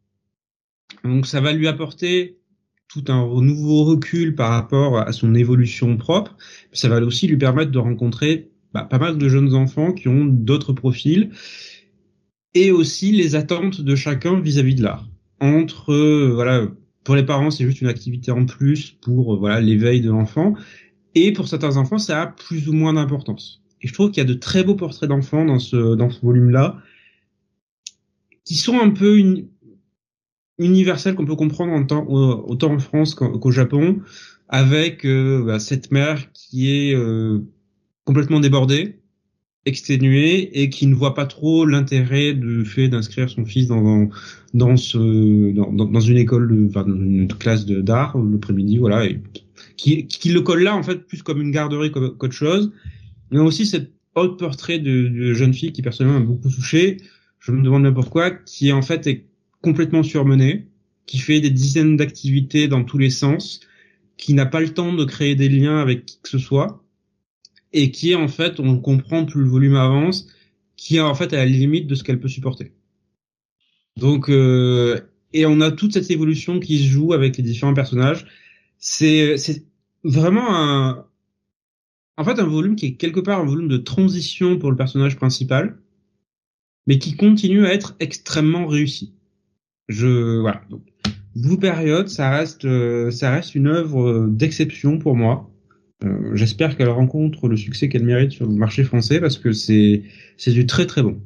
Donc 1.03 1.25
ça 1.25 1.41
va 1.41 1.53
lui 1.53 1.67
apporter 1.67 2.37
tout 2.87 3.05
un 3.07 3.25
nouveau 3.41 3.85
recul 3.85 4.35
par 4.35 4.51
rapport 4.51 4.99
à 4.99 5.11
son 5.13 5.33
évolution 5.33 5.97
propre. 5.97 6.35
Ça 6.73 6.89
va 6.89 7.01
aussi 7.01 7.27
lui 7.27 7.37
permettre 7.37 7.71
de 7.71 7.79
rencontrer 7.79 8.51
bah, 8.73 8.83
pas 8.83 8.99
mal 8.99 9.17
de 9.17 9.29
jeunes 9.29 9.53
enfants 9.55 9.93
qui 9.93 10.07
ont 10.07 10.25
d'autres 10.25 10.73
profils 10.73 11.31
et 12.53 12.71
aussi 12.71 13.11
les 13.11 13.35
attentes 13.35 13.81
de 13.81 13.95
chacun 13.95 14.39
vis-à-vis 14.39 14.75
de 14.75 14.83
l'art. 14.83 15.07
Entre 15.39 15.93
voilà, 16.33 16.67
pour 17.03 17.15
les 17.15 17.25
parents 17.25 17.49
c'est 17.49 17.65
juste 17.65 17.81
une 17.81 17.87
activité 17.87 18.31
en 18.31 18.45
plus 18.45 18.91
pour 18.91 19.37
voilà 19.37 19.61
l'éveil 19.61 20.01
de 20.01 20.09
l'enfant 20.09 20.53
et 21.15 21.31
pour 21.33 21.47
certains 21.47 21.77
enfants 21.77 21.97
ça 21.97 22.21
a 22.21 22.27
plus 22.27 22.67
ou 22.67 22.73
moins 22.73 22.93
d'importance. 22.93 23.60
Et 23.81 23.87
je 23.87 23.93
trouve 23.93 24.11
qu'il 24.11 24.21
y 24.21 24.25
a 24.25 24.29
de 24.29 24.33
très 24.33 24.63
beaux 24.63 24.75
portraits 24.75 25.09
d'enfants 25.09 25.45
dans 25.45 25.59
ce, 25.59 25.95
dans 25.95 26.09
ce 26.09 26.21
volume-là, 26.21 26.81
qui 28.45 28.55
sont 28.55 28.79
un 28.79 28.89
peu 28.89 29.19
universels 30.59 31.15
qu'on 31.15 31.25
peut 31.25 31.35
comprendre 31.35 31.73
autant 32.47 32.71
en 32.73 32.79
France 32.79 33.15
qu'au 33.15 33.51
Japon, 33.51 34.01
avec 34.49 35.05
euh, 35.05 35.43
bah, 35.43 35.59
cette 35.59 35.91
mère 35.91 36.31
qui 36.33 36.69
est 36.69 36.95
euh, 36.95 37.39
complètement 38.03 38.39
débordée, 38.39 38.99
exténuée 39.65 40.61
et 40.61 40.69
qui 40.69 40.87
ne 40.87 40.95
voit 40.95 41.13
pas 41.13 41.25
trop 41.25 41.65
l'intérêt 41.65 42.33
du 42.33 42.65
fait 42.65 42.89
d'inscrire 42.89 43.29
son 43.29 43.45
fils 43.45 43.67
dans 43.67 44.09
dans 44.53 44.75
ce 44.75 45.51
dans, 45.51 45.99
une 45.99 46.17
école 46.17 46.47
de, 46.49 46.67
enfin, 46.67 46.83
dans 46.83 46.95
une 46.95 47.27
classe 47.27 47.65
d'art 47.65 48.17
le 48.17 48.31
l'après-midi 48.31 48.79
voilà 48.79 49.05
et 49.05 49.21
qui 49.77 50.07
qui 50.07 50.29
le 50.29 50.41
colle 50.41 50.63
là 50.63 50.75
en 50.75 50.81
fait 50.81 51.05
plus 51.05 51.21
comme 51.21 51.39
une 51.39 51.51
garderie 51.51 51.91
qu'autre 51.91 52.33
chose 52.33 52.71
mais 53.31 53.39
aussi 53.39 53.65
cette 53.65 53.91
autre 54.15 54.37
portrait 54.37 54.79
de, 54.79 55.07
de, 55.07 55.33
jeune 55.33 55.53
fille 55.53 55.71
qui 55.71 55.81
personnellement 55.81 56.19
m'a 56.19 56.25
beaucoup 56.25 56.49
touché. 56.49 56.97
Je 57.39 57.51
me 57.51 57.63
demande 57.63 57.93
pourquoi, 57.93 58.31
qui 58.31 58.71
en 58.71 58.81
fait 58.81 59.07
est 59.07 59.25
complètement 59.61 60.03
surmenée, 60.03 60.67
qui 61.05 61.17
fait 61.17 61.39
des 61.41 61.49
dizaines 61.49 61.97
d'activités 61.97 62.67
dans 62.67 62.83
tous 62.83 62.97
les 62.97 63.09
sens, 63.09 63.61
qui 64.17 64.33
n'a 64.33 64.45
pas 64.45 64.61
le 64.61 64.73
temps 64.73 64.93
de 64.93 65.05
créer 65.05 65.35
des 65.35 65.49
liens 65.49 65.77
avec 65.79 66.05
qui 66.05 66.19
que 66.21 66.29
ce 66.29 66.37
soit, 66.37 66.83
et 67.73 67.91
qui 67.91 68.15
en 68.15 68.27
fait, 68.27 68.59
on 68.59 68.77
comprend 68.79 69.25
plus 69.25 69.41
le 69.41 69.49
volume 69.49 69.75
avance, 69.75 70.27
qui 70.75 70.97
est 70.97 71.01
en 71.01 71.15
fait 71.15 71.33
à 71.33 71.37
la 71.37 71.45
limite 71.45 71.87
de 71.87 71.95
ce 71.95 72.03
qu'elle 72.03 72.19
peut 72.19 72.27
supporter. 72.27 72.73
Donc, 73.97 74.29
euh, 74.29 74.99
et 75.33 75.45
on 75.45 75.61
a 75.61 75.71
toute 75.71 75.93
cette 75.93 76.11
évolution 76.11 76.59
qui 76.59 76.79
se 76.79 76.89
joue 76.89 77.13
avec 77.13 77.37
les 77.37 77.43
différents 77.43 77.73
personnages. 77.73 78.25
C'est 78.77 79.35
vraiment 80.03 80.55
un, 80.55 81.05
en 82.17 82.23
fait 82.23 82.39
un 82.39 82.45
volume 82.45 82.75
qui 82.75 82.87
est 82.87 82.95
quelque 82.95 83.19
part 83.19 83.39
un 83.39 83.45
volume 83.45 83.67
de 83.67 83.77
transition 83.77 84.57
pour 84.57 84.71
le 84.71 84.77
personnage 84.77 85.15
principal, 85.15 85.77
mais 86.87 86.99
qui 86.99 87.15
continue 87.15 87.65
à 87.65 87.73
être 87.73 87.95
extrêmement 87.99 88.67
réussi. 88.67 89.13
Je 89.87 90.39
voilà. 90.39 90.61
Donc, 90.69 90.83
Blue 91.35 91.57
Period, 91.57 92.07
ça 92.09 92.29
reste 92.29 92.65
euh, 92.65 93.11
ça 93.11 93.31
reste 93.31 93.55
une 93.55 93.67
œuvre 93.67 94.27
d'exception 94.27 94.99
pour 94.99 95.15
moi. 95.15 95.49
Euh, 96.03 96.35
J'espère 96.35 96.77
qu'elle 96.77 96.89
rencontre 96.89 97.47
le 97.47 97.57
succès 97.57 97.89
qu'elle 97.89 98.03
mérite 98.03 98.31
sur 98.31 98.47
le 98.47 98.55
marché 98.55 98.83
français 98.83 99.19
parce 99.19 99.37
que 99.37 99.53
c'est 99.53 100.03
c'est 100.37 100.51
du 100.51 100.65
très 100.65 100.85
très 100.85 101.03
bon. 101.03 101.21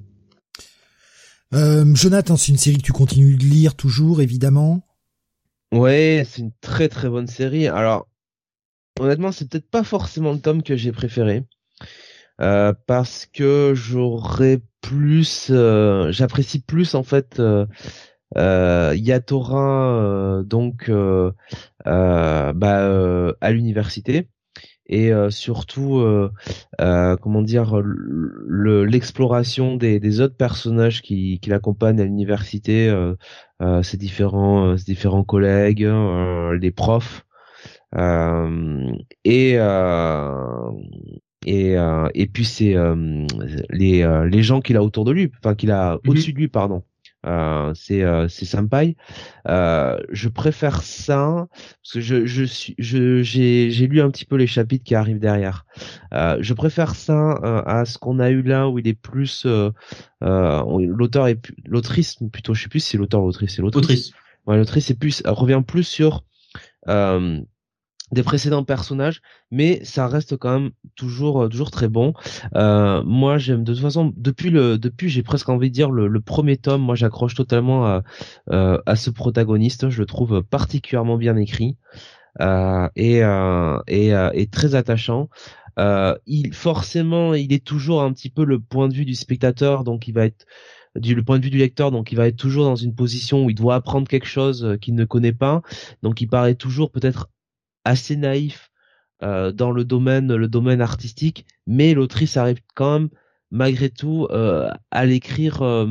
Euh, 1.54 1.86
Jonathan, 1.96 2.36
c'est 2.36 2.52
une 2.52 2.58
série 2.58 2.78
que 2.78 2.84
tu 2.84 2.92
continues 2.92 3.38
de 3.38 3.44
lire 3.44 3.76
toujours, 3.76 4.22
évidemment? 4.22 4.86
Ouais, 5.72 6.26
c'est 6.30 6.42
une 6.42 6.52
très 6.62 6.90
très 6.90 7.10
bonne 7.10 7.28
série. 7.28 7.68
Alors, 7.68 8.08
honnêtement, 9.00 9.32
c'est 9.32 9.50
peut-être 9.50 9.70
pas 9.70 9.84
forcément 9.84 10.32
le 10.32 10.39
tome 10.39 10.64
que 10.64 10.76
j'ai 10.76 10.91
préféré. 10.91 11.43
Euh, 12.41 12.74
parce 12.86 13.26
que 13.26 13.72
j'aurais 13.76 14.62
plus, 14.82 15.48
euh, 15.52 16.12
j'apprécie 16.12 16.62
plus 16.62 16.93
en 16.93 17.04
fait 17.04 17.39
euh, 17.39 17.66
Yatora 18.96 20.43
donc 20.46 20.91
bah, 21.86 23.34
à 23.41 23.52
l'université 23.52 24.28
et 24.88 25.12
surtout 25.30 26.30
comment 26.78 27.41
dire 27.41 27.82
l'exploration 28.50 29.78
des, 29.78 30.20
autres 30.20 30.36
personnages 30.36 31.02
qui, 31.02 31.39
qui 31.39 31.50
l'accompagnent 31.50 32.02
à 32.02 32.06
l'université, 32.06 32.93
ses 33.82 33.98
différents 33.98 34.76
ses 34.78 34.84
différents 34.84 35.24
collègues, 35.24 35.89
les 36.60 36.72
profs. 36.72 37.26
Euh, 37.96 38.91
et 39.24 39.54
euh, 39.58 40.72
et 41.46 41.78
euh, 41.78 42.08
et 42.14 42.28
puis 42.28 42.46
c'est 42.46 42.76
les 43.70 44.28
les 44.30 44.43
gens 44.43 44.62
qu'il 44.62 44.78
a 44.78 44.84
autour 44.84 45.06
de 45.06 45.12
lui, 45.12 45.32
enfin 45.39 45.56
qu'il 45.56 45.72
a 45.72 45.93
mhm. 45.93 46.00
au-dessus 46.10 46.34
de 46.34 46.38
lui, 46.38 46.48
pardon. 46.48 46.84
Euh, 47.26 47.72
c'est 47.74 48.04
euh, 48.04 48.28
c'est 48.28 48.46
Senpai. 48.46 48.96
Euh, 49.48 49.98
je 50.12 50.30
préfère 50.30 50.84
ça 50.84 51.48
parce 51.82 51.93
que 51.93 52.02
je 52.02 52.26
je 52.26 52.43
suis 52.43 52.76
je 52.78 53.24
j'ai 53.24 53.72
j'ai 53.72 53.88
lu 53.88 54.02
un 54.02 54.12
petit 54.12 54.26
peu 54.26 54.36
les 54.36 54.48
chapitres 54.48 54.84
qui 54.84 54.96
arrivent 54.96 55.20
derrière. 55.20 55.66
Euh, 56.14 56.38
je 56.41 56.54
préfère 56.54 56.96
ça 56.96 57.32
à 57.66 57.86
ce 57.86 57.98
qu'on 57.98 58.20
a 58.20 58.30
eu 58.30 58.41
là 58.43 58.70
où 58.70 58.78
il 58.80 58.88
est 58.88 58.93
plus 58.93 59.48
l'auteur 60.22 61.28
est 61.28 61.39
l'autrice 61.66 62.18
plutôt 62.32 62.54
je 62.54 62.64
sais 62.64 62.70
plus 62.70 62.80
si 62.80 62.91
c'est 62.91 62.98
l'auteur 62.98 63.22
ou 63.22 63.26
l'autrice 63.26 63.56
c'est 63.56 63.62
l'autrice. 63.62 64.12
Ouais, 64.46 64.58
l'autrice 64.58 64.91
est 64.91 65.00
plus 65.00 65.24
revient 65.26 65.64
plus 65.66 65.84
sur 65.84 66.24
euh, 66.88 67.41
des 68.12 68.24
précédents 68.24 68.64
personnages, 68.64 69.22
mais 69.51 69.84
ça 69.84 70.08
reste 70.08 70.38
quand 70.38 70.60
même 70.60 70.72
toujours 70.95 71.43
euh, 71.43 71.49
toujours 71.49 71.72
très 71.72 71.88
bon. 71.88 72.14
Euh, 72.56 73.03
moi, 73.03 73.38
j'aime 73.38 73.64
de 73.64 73.74
toute 73.74 73.82
façon 73.82 74.14
depuis 74.16 74.49
le 74.51 74.78
depuis 74.78 75.10
j'ai 75.10 75.24
presque 75.24 75.49
envie 75.49 75.70
de 75.70 75.74
dire 75.74 75.89
le, 75.91 76.22
premier 76.22 76.58
tome. 76.58 76.82
Moi, 76.82 76.95
j'accroche 76.95 77.36
totalement 77.36 77.86
à, 77.86 78.03
euh, 78.51 78.80
à 78.86 78.95
ce 78.95 79.10
protagoniste. 79.10 79.89
Je 79.89 79.99
le 79.99 80.06
trouve 80.06 80.43
particulièrement 80.43 81.18
bien 81.18 81.36
écrit 81.36 81.78
euh, 82.41 82.88
et, 82.95 83.24
euh, 83.24 83.80
et, 83.88 84.12
et 84.34 84.47
très 84.47 84.76
attachant. 84.76 85.30
il 86.28 86.53
forcément, 86.53 87.34
il 87.34 87.53
est 87.53 87.66
toujours 87.66 88.03
un 88.03 88.14
petit 88.14 88.30
peu 88.30 88.45
le 88.45 88.60
point 88.60 88.88
de 88.88 88.93
vue 88.93 89.06
du 89.06 89.16
spectateur, 89.16 89.84
donc 89.84 90.08
il 90.08 90.14
va 90.14 90.26
être 90.26 90.45
du 90.95 91.14
le 91.14 91.24
point 91.24 91.39
de 91.39 91.43
vue 91.43 91.49
du 91.49 91.58
lecteur, 91.58 91.91
donc 91.91 92.12
il 92.14 92.16
va 92.16 92.28
être 92.28 92.38
toujours 92.38 92.64
dans 92.66 92.76
une 92.76 92.95
position 92.95 93.43
où 93.43 93.49
il 93.49 93.56
doit 93.56 93.76
apprendre 93.76 94.08
quelque 94.08 94.28
chose 94.28 94.78
qu'il 94.80 94.95
ne 94.95 95.03
connaît 95.03 95.34
pas, 95.34 95.62
donc 96.03 96.22
il 96.22 96.28
paraît 96.28 96.56
toujours 96.56 96.89
peut-être 96.89 97.30
assez 97.86 98.16
naïf 98.16 98.72
euh, 99.24 99.54
dans 99.54 99.72
le 99.72 99.86
domaine 99.86 100.36
le 100.36 100.48
domaine 100.50 100.82
artistique, 100.82 101.46
mais 101.68 101.94
l'autrice 101.94 102.36
arrive 102.36 102.60
quand 102.76 103.00
même 103.00 103.10
malgré 103.50 103.90
tout 103.90 104.28
euh, 104.32 104.70
à 104.92 105.06
l'écrire 105.06 105.62
euh, 105.62 105.88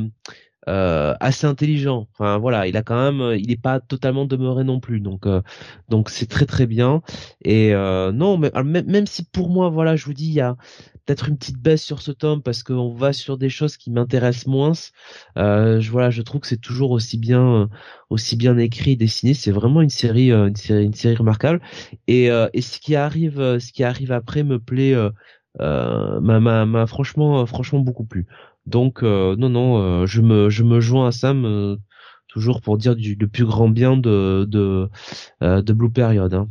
euh 0.69 1.15
assez 1.19 1.47
intelligent. 1.47 2.07
Enfin 2.13 2.37
voilà, 2.37 2.67
il 2.67 2.77
a 2.77 2.83
quand 2.83 3.11
même, 3.11 3.35
il 3.37 3.47
n'est 3.47 3.57
pas 3.57 3.79
totalement 3.79 4.25
demeuré 4.25 4.63
non 4.63 4.79
plus. 4.79 4.99
Donc 4.99 5.27
donc 5.89 6.09
c'est 6.11 6.27
très 6.27 6.45
très 6.45 6.67
bien. 6.67 7.01
Et 7.43 7.73
non, 7.73 8.37
mais 8.37 8.51
même, 8.63 8.85
même 8.85 9.07
si 9.07 9.23
pour 9.25 9.49
moi 9.49 9.69
voilà, 9.69 9.95
je 9.95 10.05
vous 10.05 10.13
dis 10.13 10.27
il 10.27 10.33
y 10.33 10.41
a 10.41 10.55
peut-être 11.05 11.29
une 11.29 11.37
petite 11.37 11.57
baisse 11.59 11.83
sur 11.83 12.01
ce 12.01 12.11
tome 12.11 12.41
parce 12.41 12.63
qu'on 12.63 12.93
va 12.93 13.13
sur 13.13 13.37
des 13.37 13.49
choses 13.49 13.77
qui 13.77 13.91
m'intéressent 13.91 14.47
moins. 14.47 14.73
Euh, 15.37 15.79
je 15.79 15.91
voilà, 15.91 16.09
je 16.09 16.21
trouve 16.21 16.41
que 16.41 16.47
c'est 16.47 16.61
toujours 16.61 16.91
aussi 16.91 17.17
bien 17.17 17.69
aussi 18.09 18.35
bien 18.35 18.57
écrit, 18.57 18.97
dessiné. 18.97 19.33
C'est 19.33 19.51
vraiment 19.51 19.81
une 19.81 19.89
série 19.89 20.31
une 20.31 20.55
série 20.55 20.85
une 20.85 20.93
série 20.93 21.15
remarquable. 21.15 21.61
Et 22.07 22.29
et 22.53 22.61
ce 22.61 22.79
qui 22.79 22.95
arrive 22.95 23.59
ce 23.59 23.71
qui 23.71 23.83
arrive 23.83 24.11
après 24.11 24.43
me 24.43 24.59
plaît 24.59 24.95
m'a 25.59 26.65
m'a 26.65 26.87
franchement 26.87 27.45
franchement 27.45 27.79
beaucoup 27.79 28.05
plu. 28.05 28.27
Donc 28.65 29.03
non 29.03 29.49
non, 29.49 30.05
je 30.05 30.21
me 30.21 30.49
je 30.49 30.63
me 30.63 30.79
joins 30.79 31.07
à 31.07 31.11
Sam 31.11 31.77
toujours 32.27 32.61
pour 32.61 32.77
dire 32.77 32.95
du 32.95 33.15
le 33.15 33.27
plus 33.27 33.45
grand 33.45 33.69
bien 33.69 33.97
de 33.97 34.45
de 34.49 34.89
de 35.41 35.73
Blue 35.73 35.91
Period. 35.91 36.33
Hein. 36.33 36.47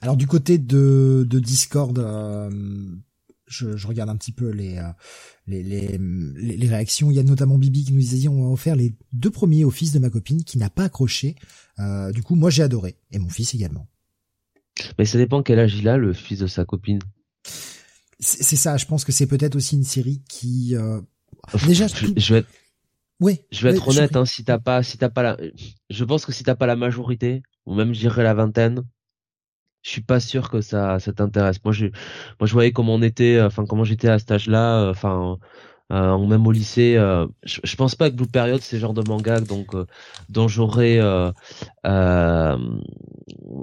Alors 0.00 0.16
du 0.16 0.26
côté 0.26 0.58
de, 0.58 1.26
de 1.28 1.38
Discord, 1.38 1.98
euh, 1.98 2.50
je, 3.54 3.76
je, 3.76 3.86
regarde 3.86 4.10
un 4.10 4.16
petit 4.16 4.32
peu 4.32 4.50
les, 4.50 4.78
euh, 4.78 4.82
les, 5.46 5.62
les, 5.62 5.98
les, 5.98 6.68
réactions. 6.68 7.10
Il 7.10 7.16
y 7.16 7.20
a 7.20 7.22
notamment 7.22 7.58
Bibi 7.58 7.84
qui 7.84 7.92
nous 7.92 8.00
disait 8.00 8.28
on 8.28 8.44
va 8.44 8.50
offrir 8.50 8.76
les 8.76 8.94
deux 9.12 9.30
premiers 9.30 9.64
au 9.64 9.70
fils 9.70 9.92
de 9.92 9.98
ma 9.98 10.10
copine 10.10 10.44
qui 10.44 10.58
n'a 10.58 10.70
pas 10.70 10.84
accroché. 10.84 11.36
Euh, 11.78 12.10
du 12.12 12.22
coup, 12.22 12.34
moi 12.34 12.50
j'ai 12.50 12.62
adoré 12.62 12.96
et 13.10 13.18
mon 13.18 13.28
fils 13.28 13.54
également. 13.54 13.86
Mais 14.98 15.04
ça 15.04 15.18
dépend 15.18 15.42
quel 15.42 15.58
âge 15.58 15.74
il 15.76 15.88
a, 15.88 15.96
le 15.96 16.12
fils 16.12 16.40
de 16.40 16.46
sa 16.46 16.64
copine. 16.64 16.98
C'est 18.18 18.56
ça. 18.56 18.76
Je 18.76 18.86
pense 18.86 19.04
que 19.04 19.12
c'est 19.12 19.26
peut-être 19.26 19.54
aussi 19.54 19.76
une 19.76 19.84
série 19.84 20.22
qui 20.28 20.74
euh... 20.76 21.00
déjà. 21.66 21.86
Je, 21.86 22.06
je 22.16 22.34
vais 22.34 22.40
être... 22.40 22.48
Oui. 23.20 23.40
Je 23.52 23.66
vais 23.66 23.74
être 23.74 23.86
honnête. 23.88 24.16
Hein, 24.16 24.24
si 24.24 24.44
t'as 24.44 24.58
pas, 24.58 24.82
si 24.82 24.98
t'as 24.98 25.08
pas 25.08 25.22
la, 25.22 25.36
je 25.90 26.04
pense 26.04 26.26
que 26.26 26.32
si 26.32 26.42
t'as 26.42 26.54
pas 26.54 26.66
la 26.66 26.76
majorité 26.76 27.42
ou 27.66 27.74
même 27.74 27.92
j'irai 27.92 28.22
la 28.22 28.34
vingtaine, 28.34 28.82
je 29.84 29.90
suis 29.90 30.00
pas 30.00 30.18
sûr 30.18 30.50
que 30.50 30.60
ça, 30.62 30.98
ça 30.98 31.12
t'intéresse. 31.12 31.62
Moi, 31.62 31.72
je, 31.72 31.86
moi, 31.86 32.46
je 32.46 32.52
voyais 32.52 32.72
comment 32.72 32.94
on 32.94 33.02
était, 33.02 33.36
euh, 33.36 33.46
enfin, 33.46 33.66
comment 33.66 33.84
j'étais 33.84 34.08
à 34.08 34.18
cet 34.18 34.32
âge-là, 34.32 34.80
euh, 34.80 34.90
enfin, 34.90 35.38
euh, 35.92 36.18
même 36.26 36.46
au 36.46 36.52
lycée. 36.52 36.96
Euh, 36.96 37.26
je, 37.44 37.60
je, 37.62 37.76
pense 37.76 37.94
pas 37.94 38.10
que 38.10 38.16
Blue 38.16 38.26
Period 38.26 38.62
c'est 38.62 38.76
le 38.76 38.80
genre 38.80 38.94
de 38.94 39.06
manga 39.06 39.40
donc 39.40 39.76
dont 40.30 40.48
j'aurais 40.48 40.98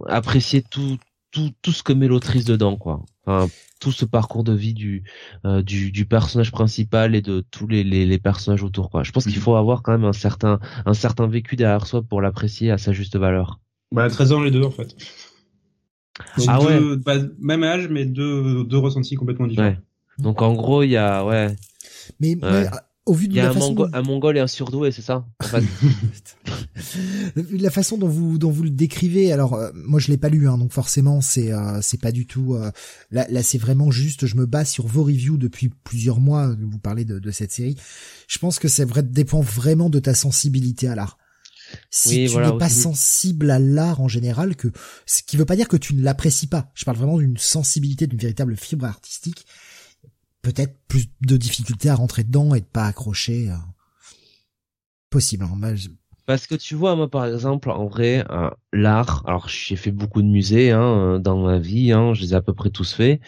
apprécié 0.08 0.62
tout, 0.62 0.98
tout, 1.32 1.52
tout 1.64 1.72
ce 1.72 1.82
que 1.82 1.92
met 1.94 2.08
l'autrice 2.08 2.46
dedans, 2.46 2.78
quoi. 2.78 3.02
Enfin, 3.26 3.48
tout 3.80 3.92
ce 3.92 4.06
parcours 4.06 4.44
de 4.44 4.54
vie 4.54 4.76
du, 4.76 5.04
du, 5.64 5.92
du 5.92 6.06
personnage 6.06 6.52
principal 6.52 7.16
et 7.16 7.24
de 7.24 7.44
tous 7.50 7.66
les, 7.66 7.84
les, 7.84 8.06
les 8.06 8.20
personnages 8.20 8.62
autour, 8.62 8.92
quoi. 8.92 9.02
Je 9.02 9.12
pense 9.12 9.24
qu'il 9.24 9.36
mhm. 9.38 9.42
faut 9.42 9.56
avoir 9.56 9.82
quand 9.82 9.92
même 9.92 10.06
un 10.06 10.14
certain, 10.14 10.60
un 10.86 10.94
certain 10.94 11.26
vécu 11.26 11.56
derrière 11.56 11.88
soi 11.88 12.04
pour 12.04 12.22
l'apprécier 12.22 12.70
à 12.70 12.78
sa 12.78 12.92
juste 12.92 13.18
valeur. 13.18 13.60
Bah, 13.92 14.08
13 14.08 14.34
ans 14.34 14.42
les 14.42 14.52
deux 14.52 14.64
en 14.64 14.72
fait 14.72 14.96
ah 16.48 16.62
ouais. 16.62 16.80
Bah, 16.98 17.16
même 17.40 17.64
âge, 17.64 17.88
mais 17.90 18.06
deux, 18.06 18.64
deux 18.64 18.78
ressentis 18.78 19.16
complètement 19.16 19.48
différents. 19.48 19.76
Donc 20.18 20.42
en 20.42 20.54
gros, 20.54 20.84
il 20.84 20.90
y 20.90 20.98
a 20.98 21.26
ouais. 21.26 21.56
Mais, 22.20 22.38
au 23.08 23.14
vu 23.14 23.28
de 23.28 23.34
il 23.34 23.38
y 23.38 23.40
a 23.40 23.46
la 23.46 23.50
un, 23.50 23.54
façon 23.54 23.90
un 23.94 24.02
mongol 24.04 24.38
et 24.38 24.40
un 24.40 24.48
surdoué, 24.48 24.92
c'est 24.92 25.02
ça 25.02 25.26
en 25.40 25.46
fait. 25.46 25.64
La 27.52 27.72
façon 27.72 27.98
dont 27.98 28.08
vous 28.08 28.38
dont 28.38 28.52
vous 28.52 28.64
le 28.64 28.70
décrivez, 28.70 29.32
alors 29.32 29.56
euh, 29.56 29.72
moi 29.74 30.00
je 30.00 30.10
l'ai 30.10 30.18
pas 30.18 30.30
lu, 30.30 30.48
hein, 30.48 30.58
donc 30.58 30.72
forcément 30.72 31.20
c'est 31.20 31.52
euh, 31.52 31.80
c'est 31.82 32.00
pas 32.00 32.12
du 32.12 32.28
tout. 32.28 32.54
Euh, 32.54 32.72
là 33.10 33.26
là 33.30 33.42
c'est 33.42 33.58
vraiment 33.58 33.90
juste, 33.90 34.28
je 34.28 34.36
me 34.36 34.46
base 34.46 34.70
sur 34.70 34.86
vos 34.86 35.04
reviews 35.04 35.38
depuis 35.38 35.70
plusieurs 35.84 36.20
mois. 36.20 36.56
Vous 36.60 36.78
parlez 36.78 37.04
de, 37.06 37.18
de 37.18 37.32
cette 37.32 37.52
série. 37.52 37.76
Je 38.28 38.38
pense 38.38 38.60
que 38.60 38.68
ça 38.68 38.86
dépend 38.86 39.42
vraiment 39.42 39.90
de 39.90 40.00
ta 40.00 40.14
sensibilité 40.14 40.88
à 40.88 40.96
l'art 40.96 41.18
si 41.90 42.28
tu 42.28 42.38
n'es 42.38 42.58
pas 42.58 42.70
sensible 42.70 43.52
à 43.52 43.60
l'art 43.60 44.02
en 44.02 44.08
général, 44.08 44.56
que 44.56 44.70
ce 45.06 45.24
qui 45.24 45.38
veut 45.38 45.46
pas 45.46 45.56
dire 45.56 45.68
que 45.68 45.78
tu 45.78 45.94
ne 45.96 46.04
l'apprécies 46.04 46.48
pas. 46.48 46.72
Je 46.74 46.86
parle 46.86 46.98
vraiment 46.98 47.18
d'une 47.18 47.38
sensibilité, 47.38 48.08
d'une 48.08 48.20
véritable 48.20 48.56
fibre 48.56 48.86
artistique. 48.86 49.46
Peut-être 50.42 50.76
plus 50.88 51.10
de 51.22 51.38
difficultés 51.38 51.90
à 51.90 51.96
rentrer 51.96 52.24
dedans 52.24 52.56
et 52.56 52.62
de 52.62 52.66
pas 52.66 52.86
accrocher. 52.86 53.52
Euh, 53.52 53.56
possible. 55.12 55.46
Hein. 55.46 55.76
Parce 56.26 56.48
que 56.48 56.56
tu 56.56 56.74
vois, 56.74 56.96
moi 56.96 57.10
par 57.10 57.26
exemple, 57.26 57.70
en 57.70 57.86
vrai, 57.86 58.26
euh, 58.32 58.50
l'art. 58.74 59.24
Alors 59.28 59.48
j'ai 59.48 59.76
fait 59.76 59.92
beaucoup 59.92 60.24
de 60.24 60.28
musées 60.28 60.72
hein, 60.72 61.20
dans 61.20 61.38
ma 61.44 61.60
vie. 61.60 61.92
Hein, 61.92 62.16
je 62.16 62.22
les 62.22 62.34
ai 62.34 62.36
à 62.36 62.42
peu 62.42 62.54
près 62.54 62.72
tous 62.72 62.94
faits. 62.94 63.22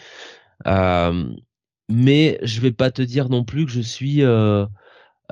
Euh, 0.66 1.32
mais 1.88 2.38
je 2.42 2.60
vais 2.60 2.72
pas 2.72 2.90
te 2.90 3.02
dire 3.02 3.28
non 3.28 3.44
plus 3.44 3.66
que 3.66 3.72
je 3.72 3.80
suis 3.80 4.22
euh, 4.22 4.66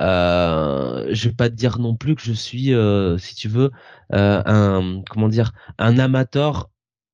euh, 0.00 1.08
je 1.12 1.28
vais 1.28 1.34
pas 1.34 1.50
te 1.50 1.54
dire 1.54 1.78
non 1.78 1.94
plus 1.96 2.14
que 2.14 2.22
je 2.22 2.32
suis, 2.32 2.74
euh, 2.74 3.18
si 3.18 3.34
tu 3.34 3.48
veux, 3.48 3.70
euh, 4.12 4.42
un 4.46 5.02
comment 5.10 5.28
dire, 5.28 5.52
un 5.78 5.98
amateur, 5.98 6.70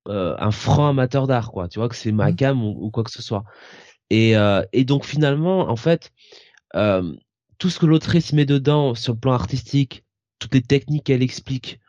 euh, 0.09 0.37
un 0.39 0.51
franc 0.51 0.89
amateur 0.89 1.27
d'art, 1.27 1.51
quoi. 1.53 1.69
Tu 1.69 1.79
vois 1.79 1.89
que 1.89 1.97
c'est 1.97 2.13
ma 2.13 2.33
gamme 2.33 2.59
mmh. 2.59 2.65
ou, 2.65 2.91
quoi 2.91 3.05
que 3.05 3.11
ce 3.11 3.23
soit. 3.23 3.45
Et, 4.11 4.37
euh, 4.37 4.63
et 4.73 4.85
donc 4.85 5.05
finalement, 5.05 5.71
en 5.71 5.77
fait, 5.77 6.13
tout 7.59 7.71
ce 7.71 7.79
que 7.79 7.87
l'autrice 7.87 8.33
met 8.33 8.47
dedans 8.47 8.95
sur 8.95 9.15
le 9.15 9.19
plan 9.21 9.33
artistique, 9.33 10.05
toutes 10.39 10.55
les 10.55 10.63
techniques 10.63 11.05
qu'elle 11.05 11.23
explique, 11.23 11.81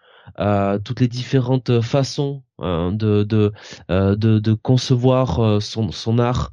toutes 0.85 0.99
les 1.01 1.07
différentes 1.07 1.81
façons 1.81 2.43
de 2.59 3.23
de, 3.23 3.53
de, 3.89 4.39
de 4.39 4.53
concevoir 4.53 5.61
son 5.61 5.91
son 5.91 6.19
art. 6.19 6.51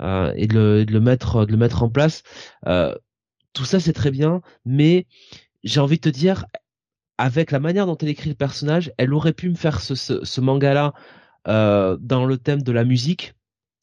et 0.00 0.46
de 0.46 0.54
le, 0.54 0.84
de 0.86 0.92
le 0.92 1.00
mettre 1.00 1.44
de 1.46 1.52
le 1.52 1.58
mettre 1.58 1.82
en 1.82 1.90
place 1.90 2.22
euh, 2.66 2.94
tout 3.54 3.64
ça 3.64 3.80
c'est 3.80 3.92
très 3.92 4.10
bien, 4.10 4.42
mais 4.66 5.06
j'ai 5.62 5.80
envie 5.80 5.96
de 5.96 6.02
te 6.02 6.08
dire, 6.10 6.44
avec 7.16 7.50
la 7.50 7.60
manière 7.60 7.86
dont 7.86 7.96
elle 7.96 8.08
écrit 8.08 8.28
le 8.28 8.34
personnage, 8.34 8.92
elle 8.98 9.14
aurait 9.14 9.32
pu 9.32 9.48
me 9.48 9.54
faire 9.54 9.80
ce, 9.80 9.94
ce, 9.94 10.40
manga-là 10.40 10.92
euh, 11.48 11.96
dans 12.00 12.26
le 12.26 12.36
thème 12.36 12.62
de 12.62 12.72
la 12.72 12.84
musique, 12.84 13.34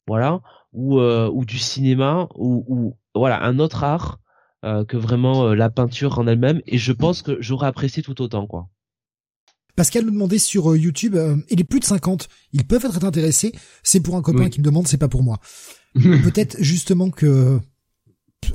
voilà, 0.06 0.40
ou, 0.72 1.00
euh, 1.00 1.28
ou 1.32 1.44
du 1.44 1.58
cinéma, 1.58 2.28
ou, 2.36 2.64
ou, 2.68 2.96
voilà 3.14 3.42
un 3.44 3.58
autre 3.58 3.82
art 3.84 4.20
euh, 4.64 4.84
que 4.84 4.96
vraiment 4.96 5.48
euh, 5.48 5.54
la 5.56 5.70
peinture 5.70 6.20
en 6.20 6.26
elle-même. 6.28 6.62
Et 6.66 6.78
je 6.78 6.92
pense 6.92 7.22
que 7.22 7.36
j'aurais 7.40 7.66
apprécié 7.66 8.00
tout 8.00 8.22
autant, 8.22 8.46
quoi. 8.46 8.68
Pascal 9.74 10.04
me 10.04 10.12
demandait 10.12 10.38
sur 10.38 10.70
euh, 10.70 10.78
YouTube, 10.78 11.16
il 11.48 11.60
est 11.60 11.64
plus 11.64 11.80
de 11.80 11.84
50, 11.84 12.28
ils 12.52 12.64
peuvent 12.64 12.84
être 12.84 13.04
intéressés. 13.04 13.52
C'est 13.82 14.00
pour 14.00 14.14
un 14.14 14.22
copain 14.22 14.48
qui 14.48 14.60
me 14.60 14.64
demande, 14.64 14.86
c'est 14.86 14.98
pas 14.98 15.08
pour 15.08 15.24
moi. 15.24 15.40
Peut-être 15.94 16.58
justement 16.60 17.10
que 17.10 17.58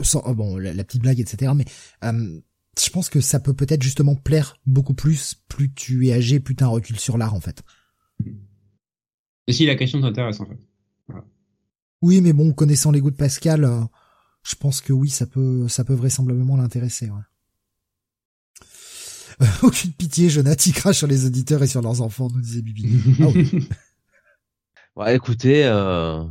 sans, 0.01 0.21
oh, 0.25 0.33
bon, 0.33 0.57
la, 0.57 0.83
petite 0.83 1.01
blague, 1.01 1.19
etc. 1.19 1.51
Mais 1.55 1.65
euh, 2.03 2.39
je 2.79 2.89
pense 2.89 3.09
que 3.09 3.21
ça 3.21 3.39
peut 3.39 3.53
peut-être 3.53 3.81
justement 3.81 4.15
plaire 4.15 4.57
beaucoup 4.65 4.93
plus, 4.93 5.35
plus 5.47 5.73
tu 5.73 6.07
es 6.07 6.13
âgé, 6.13 6.39
plus 6.39 6.55
t'as 6.55 6.65
un 6.65 6.69
recul 6.69 6.99
sur 6.99 7.17
l'art, 7.17 7.33
en 7.33 7.39
fait. 7.39 7.63
Et 9.47 9.53
si 9.53 9.65
la 9.65 9.75
question 9.75 10.01
t'intéresse, 10.01 10.39
en 10.39 10.45
fait. 10.45 10.57
Oui, 12.01 12.21
mais 12.21 12.33
bon, 12.33 12.53
connaissant 12.53 12.91
les 12.91 13.01
goûts 13.01 13.11
de 13.11 13.15
Pascal, 13.15 13.63
euh, 13.63 13.81
je 14.43 14.55
pense 14.55 14.81
que 14.81 14.93
oui, 14.93 15.09
ça 15.09 15.25
peut, 15.25 15.67
ça 15.67 15.83
peut 15.83 15.95
vraisemblablement 15.95 16.55
l'intéresser. 16.55 17.09
Ouais. 17.09 17.21
Euh, 19.41 19.45
aucune 19.63 19.91
pitié, 19.93 20.29
Jonathan, 20.29 20.71
crache 20.71 20.97
sur 20.97 21.07
les 21.07 21.25
auditeurs 21.25 21.63
et 21.63 21.67
sur 21.67 21.81
leurs 21.81 22.01
enfants, 22.01 22.29
nous 22.33 22.41
disait 22.41 22.61
Bibi. 22.61 22.99
Ah 23.19 23.27
oui. 23.33 23.69
ouais, 24.95 25.15
écoutez, 25.15 25.65
euh, 25.65 26.23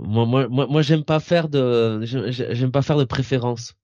moi, 0.00 0.26
moi, 0.26 0.48
moi, 0.48 0.66
moi 0.68 0.82
j'aime 0.82 1.04
pas 1.04 1.20
faire 1.20 1.48
de, 1.48 2.00
j'aime 2.04 2.70
pas 2.70 2.82
faire 2.82 2.96
de 2.96 3.04
préférence. 3.04 3.74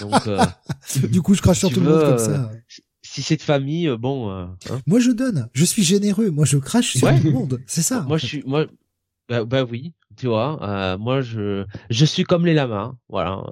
Donc, 0.00 0.26
euh, 0.26 0.38
du 1.08 1.22
coup, 1.22 1.34
je 1.34 1.42
crache 1.42 1.58
sur 1.58 1.70
tout 1.70 1.80
le 1.80 1.90
monde 1.90 2.00
comme 2.00 2.18
ça. 2.18 2.44
Euh, 2.44 2.58
si 3.02 3.22
c'est 3.22 3.36
de 3.36 3.42
famille, 3.42 3.88
euh, 3.88 3.96
bon. 3.96 4.30
Hein. 4.30 4.56
Moi, 4.86 5.00
je 5.00 5.10
donne. 5.10 5.48
Je 5.52 5.64
suis 5.64 5.82
généreux. 5.82 6.30
Moi, 6.30 6.44
je 6.44 6.58
crache 6.58 6.96
sur 6.96 7.08
tout 7.08 7.24
le 7.24 7.32
monde. 7.32 7.60
C'est 7.66 7.82
ça. 7.82 8.02
Moi, 8.02 8.18
je 8.18 8.26
suis, 8.26 8.42
moi, 8.46 8.66
bah, 9.28 9.44
bah, 9.44 9.64
oui, 9.64 9.92
tu 10.16 10.26
vois. 10.26 10.96
moi, 10.98 11.20
je, 11.20 11.64
je 11.90 12.04
suis 12.04 12.24
comme 12.24 12.46
les 12.46 12.54
lamas. 12.54 12.94
Voilà. 13.08 13.42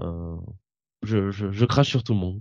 je, 1.03 1.31
je, 1.31 1.51
je 1.51 1.65
crache 1.65 1.89
sur 1.89 2.05
tout 2.05 2.13
le 2.13 2.21
monde. 2.21 2.41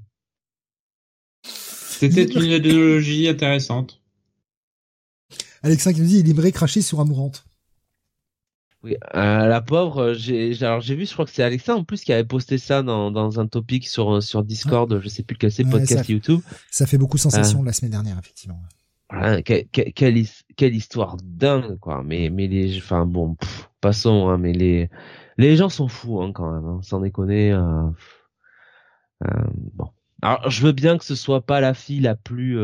C'était 1.44 2.26
une 2.26 2.52
idéologie 2.52 3.28
intéressante. 3.28 4.02
Alexa 5.64 5.94
qui 5.94 6.02
nous 6.02 6.08
dit 6.08 6.20
il 6.20 6.30
aimerait 6.30 6.52
cracher 6.52 6.82
sur 6.82 7.00
Amourante. 7.00 7.47
Oui, 8.84 8.96
euh, 9.16 9.48
la 9.48 9.62
pauvre, 9.62 10.00
euh, 10.00 10.14
j'ai 10.14 10.64
alors 10.64 10.82
j'ai 10.82 10.96
vu, 10.96 11.08
je 11.08 11.14
crois 11.14 11.26
que 11.26 11.32
c'est 11.32 11.42
Alexa 11.42 11.76
en 11.76 11.84
plus 11.84 12.04
qui 12.04 12.14
avait 12.14 12.24
posté 12.24 12.60
ça 12.60 12.84
dans, 12.84 13.10
dans 13.10 13.40
un 13.40 13.48
topic 13.48 13.88
sur 13.88 14.18
euh, 14.18 14.22
sur 14.22 14.44
Discord, 14.44 14.92
ah. 14.94 15.00
je 15.02 15.10
sais 15.10 15.24
plus 15.24 15.36
quel 15.36 15.52
c'est, 15.52 15.64
podcast 15.64 16.08
YouTube. 16.08 16.42
Ça 16.70 16.86
fait 16.86 17.00
beaucoup 17.00 17.18
sensation 17.18 17.64
la 17.64 17.74
semaine 17.74 17.92
dernière 17.92 18.20
effectivement. 18.20 18.62
Voilà, 19.10 19.42
quelle, 19.42 19.68
quelle, 19.68 20.76
histoire 20.76 21.18
dingue 21.24 21.80
quoi. 21.80 22.04
Mais 22.06 22.30
mais 22.30 22.48
les, 22.48 22.78
enfin 22.78 23.08
bon, 23.08 23.36
passons. 23.82 24.30
Hein, 24.30 24.38
mais 24.38 24.54
les 24.54 24.90
les 25.38 25.56
gens 25.56 25.70
sont 25.70 25.88
fous 25.88 26.22
hein, 26.22 26.32
quand 26.32 26.52
même, 26.52 26.66
hein, 26.66 26.80
sans 26.84 27.00
déconner. 27.00 27.54
Euh, 27.54 27.90
bon, 29.74 29.90
alors 30.22 30.48
je 30.52 30.62
veux 30.62 30.72
bien 30.72 31.00
que 31.00 31.06
ce 31.06 31.16
soit 31.16 31.44
pas 31.44 31.62
la 31.62 31.74
fille 31.74 32.02
la 32.02 32.16
plus, 32.16 32.60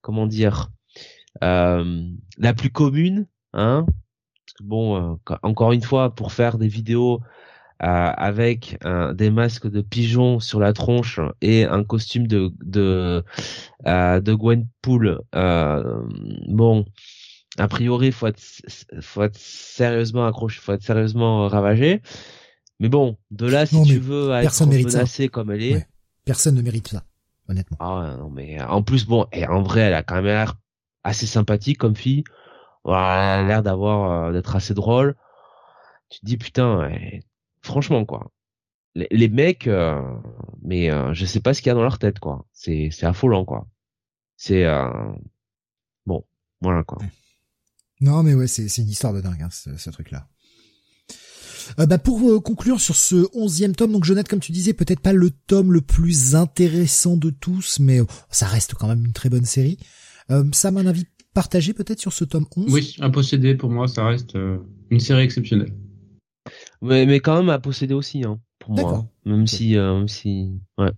comment 0.00 0.28
dire, 0.28 0.70
la 1.40 2.54
plus 2.56 2.70
commune, 2.70 3.26
hein 3.52 3.84
bon, 4.60 5.14
euh, 5.14 5.36
encore 5.42 5.72
une 5.72 5.82
fois, 5.82 6.14
pour 6.14 6.32
faire 6.32 6.58
des 6.58 6.68
vidéos 6.68 7.20
euh, 7.82 7.86
avec 7.86 8.78
des 9.14 9.30
masques 9.30 9.68
de 9.68 9.80
pigeons 9.80 10.40
sur 10.40 10.60
la 10.60 10.72
tronche 10.72 11.20
et 11.40 11.64
un 11.64 11.84
costume 11.84 12.26
de 12.26 12.52
de 12.62 13.24
euh, 13.86 14.20
de 14.20 14.34
Gwenpool, 14.34 15.20
bon, 15.32 16.84
a 17.58 17.68
priori, 17.68 18.12
faut 18.12 18.26
être, 18.26 18.40
faut 19.00 19.22
être 19.22 19.36
sérieusement 19.36 20.26
accroché, 20.26 20.60
faut 20.60 20.72
être 20.72 20.82
sérieusement 20.82 21.48
ravagé. 21.48 22.00
Mais 22.80 22.88
bon, 22.88 23.16
de 23.30 23.46
là, 23.46 23.66
si 23.66 23.80
tu 23.84 23.98
veux 23.98 24.32
être 24.32 24.66
menacé 24.66 25.28
comme 25.28 25.50
elle 25.50 25.62
est, 25.62 25.86
personne 26.24 26.56
ne 26.56 26.62
mérite 26.62 26.88
ça, 26.88 27.04
honnêtement. 27.48 27.76
Ah 27.80 28.16
non, 28.18 28.30
mais 28.30 28.60
en 28.62 28.82
plus, 28.82 29.06
bon, 29.06 29.26
et 29.32 29.46
en 29.46 29.62
vrai, 29.62 29.82
elle 29.82 29.94
a 29.94 30.02
quand 30.02 30.16
même 30.16 30.26
l'air 30.26 30.56
assez 31.04 31.26
sympathique 31.26 31.78
comme 31.78 31.94
fille. 31.94 32.24
A 32.92 33.42
l'air 33.42 33.62
d'avoir, 33.62 34.28
euh, 34.28 34.32
d'être 34.32 34.56
assez 34.56 34.74
drôle. 34.74 35.16
Tu 36.10 36.20
te 36.20 36.26
dis 36.26 36.36
putain, 36.36 36.90
franchement 37.62 38.04
quoi. 38.04 38.30
Les, 38.94 39.28
mecs, 39.28 39.66
euh, 39.66 40.00
mais 40.62 40.88
euh, 40.90 41.12
je 41.14 41.24
sais 41.24 41.40
pas 41.40 41.52
ce 41.52 41.60
qu'il 41.60 41.68
y 41.68 41.72
a 41.72 41.74
dans 41.74 41.82
leur 41.82 41.98
tête 41.98 42.20
quoi. 42.20 42.46
C'est 42.52 42.90
c'est 42.92 43.06
affolant 43.06 43.44
quoi. 43.44 43.66
C'est 44.36 44.64
bon, 46.06 46.24
voilà 46.60 46.84
quoi. 46.84 46.98
Non 48.00 48.22
mais 48.22 48.34
ouais, 48.34 48.46
c'est 48.46 48.68
c'est 48.68 48.82
une 48.82 48.88
histoire 48.88 49.12
de 49.12 49.20
dingue 49.20 49.42
hein, 49.42 49.50
ce, 49.50 49.76
ce 49.76 49.90
truc 49.90 50.10
là. 50.10 50.28
Euh, 51.78 51.86
bah 51.86 51.98
pour 51.98 52.20
euh, 52.30 52.40
conclure 52.40 52.80
sur 52.80 52.96
ce 52.96 53.26
onzième 53.34 53.74
tome, 53.74 53.92
donc 53.92 54.04
Jonathan, 54.04 54.28
comme 54.30 54.40
tu 54.40 54.52
disais, 54.52 54.72
peut-être 54.72 55.00
pas 55.00 55.12
le 55.12 55.30
tome 55.30 55.72
le 55.72 55.80
plus 55.80 56.34
intéressant 56.34 57.16
de 57.16 57.30
tous, 57.30 57.78
mais 57.80 58.00
oh, 58.00 58.06
ça 58.30 58.46
reste 58.46 58.74
quand 58.74 58.88
même 58.88 59.04
une 59.04 59.12
très 59.12 59.30
bonne 59.30 59.44
série. 59.44 59.78
Euh, 60.30 60.44
ça 60.52 60.70
m'a 60.70 60.80
un 60.80 60.86
avis 60.86 61.06
partagé 61.34 61.74
peut-être 61.74 62.00
sur 62.00 62.12
ce 62.12 62.24
tome 62.24 62.46
11 62.56 62.72
Oui, 62.72 62.96
à 63.00 63.10
posséder 63.10 63.54
pour 63.54 63.70
moi, 63.70 63.88
ça 63.88 64.06
reste 64.06 64.36
euh, 64.36 64.58
une 64.90 65.00
série 65.00 65.22
exceptionnelle. 65.22 65.74
Mais, 66.80 67.06
mais 67.06 67.20
quand 67.20 67.36
même 67.36 67.50
à 67.50 67.58
posséder 67.58 67.94
aussi, 67.94 68.24
hein, 68.24 68.38
pour 68.58 68.72
moi. 68.72 69.06
Même 69.24 69.46
si, 69.46 69.76
même 69.76 70.08
si, 70.08 70.60
ouais. 70.78 70.92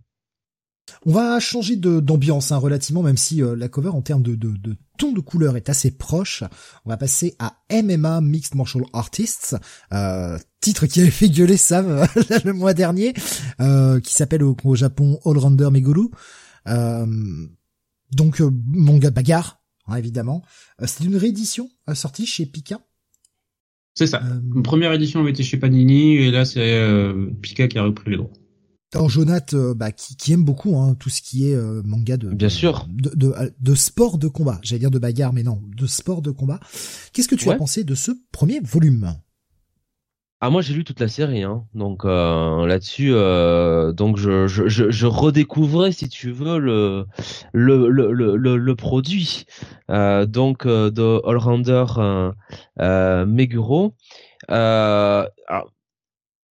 On 1.05 1.13
va 1.13 1.39
changer 1.41 1.77
d'ambiance 1.77 2.53
hein, 2.53 2.57
relativement, 2.57 3.03
même 3.03 3.17
si 3.17 3.43
euh, 3.43 3.57
la 3.57 3.69
cover 3.69 3.91
en 3.91 4.03
termes 4.03 4.23
de, 4.23 4.35
de, 4.35 4.51
de, 4.57 4.77
ton 4.99 5.13
de 5.13 5.21
couleur 5.21 5.57
est 5.57 5.69
assez 5.69 5.91
proche. 5.91 6.45
On 6.85 6.91
va 6.91 6.97
passer 6.97 7.35
à 7.39 7.57
MMA 7.71 8.21
Mixed 8.21 8.55
Martial 8.55 8.85
Artists, 8.93 9.57
euh, 9.93 10.39
titre 10.61 10.87
qui 10.87 11.01
avait 11.01 11.11
fait 11.11 11.29
gueuler 11.29 11.57
Sam 11.57 11.87
euh, 11.89 12.07
le 12.45 12.53
mois 12.53 12.75
dernier, 12.75 13.15
euh, 13.61 14.01
qui 14.01 14.15
s'appelle 14.15 14.43
au, 14.43 14.57
Japon 14.75 15.19
All 15.25 15.39
Rounder 15.39 15.71
Meguru. 15.71 16.09
donc 18.13 18.41
manga 18.41 19.11
bagarre, 19.11 19.61
hein, 19.87 19.97
évidemment. 19.97 20.43
C'est 20.85 21.05
une 21.05 21.17
réédition 21.17 21.69
sortie 21.95 22.27
chez 22.27 22.47
Pika. 22.47 22.81
C'est 23.95 24.07
ça. 24.07 24.23
Une 24.55 24.63
première 24.63 24.93
édition 24.93 25.21
avait 25.21 25.31
été 25.31 25.43
chez 25.43 25.57
Panini 25.57 26.17
et 26.17 26.31
là 26.31 26.45
c'est 26.45 27.13
Pika 27.41 27.69
qui 27.69 27.79
a 27.79 27.85
repris 27.85 28.11
les 28.11 28.17
droits. 28.17 28.33
Alors 28.95 29.11
Jonath, 29.11 29.53
euh, 29.55 29.75
bah, 29.75 29.91
qui, 29.91 30.17
qui, 30.17 30.33
aime 30.33 30.45
beaucoup 30.45 30.79
hein, 30.79 30.95
tout 30.99 31.11
ce 31.11 31.21
qui 31.21 31.49
est 31.49 31.55
euh, 31.55 31.83
manga 31.85 32.17
de, 32.17 32.31
bien 32.31 32.49
sûr 32.49 32.87
de, 32.89 33.11
de, 33.15 33.35
de, 33.59 33.75
sport 33.75 34.17
de 34.17 34.29
combat. 34.29 34.61
J'allais 34.63 34.79
dire 34.79 34.91
de 34.91 34.99
bagarre, 34.99 35.33
mais 35.33 35.43
non, 35.43 35.61
de 35.77 35.87
sport 35.87 36.23
de 36.23 36.31
combat. 36.31 36.61
Qu'est-ce 37.13 37.29
que 37.29 37.35
tu 37.35 37.51
as 37.51 37.57
pensé 37.57 37.85
de 37.85 37.95
ce 37.95 38.13
premier 38.33 38.61
volume? 38.61 39.13
Ah 40.41 40.51
moi 40.51 40.61
j'ai 40.61 40.75
lu 40.75 40.85
toute 40.85 41.01
la 41.01 41.09
série 41.09 41.43
hein. 41.43 41.65
donc 41.75 42.05
euh, 42.05 42.67
là-dessus 42.67 43.11
donc 43.95 44.19
je, 44.19 44.47
je, 44.47 44.69
je, 44.69 45.07
redécouvrais 45.07 45.93
si 45.93 46.09
tu 46.09 46.31
veux 46.31 46.59
le 46.59 47.07
le 47.53 47.89
le 47.89 48.13
le, 48.13 48.57
le 48.57 48.77
produit 48.77 49.47
donc 49.89 50.67
de 50.67 51.29
Allrounder 51.29 51.85
Meguro 53.27 53.95
alors 54.49 55.71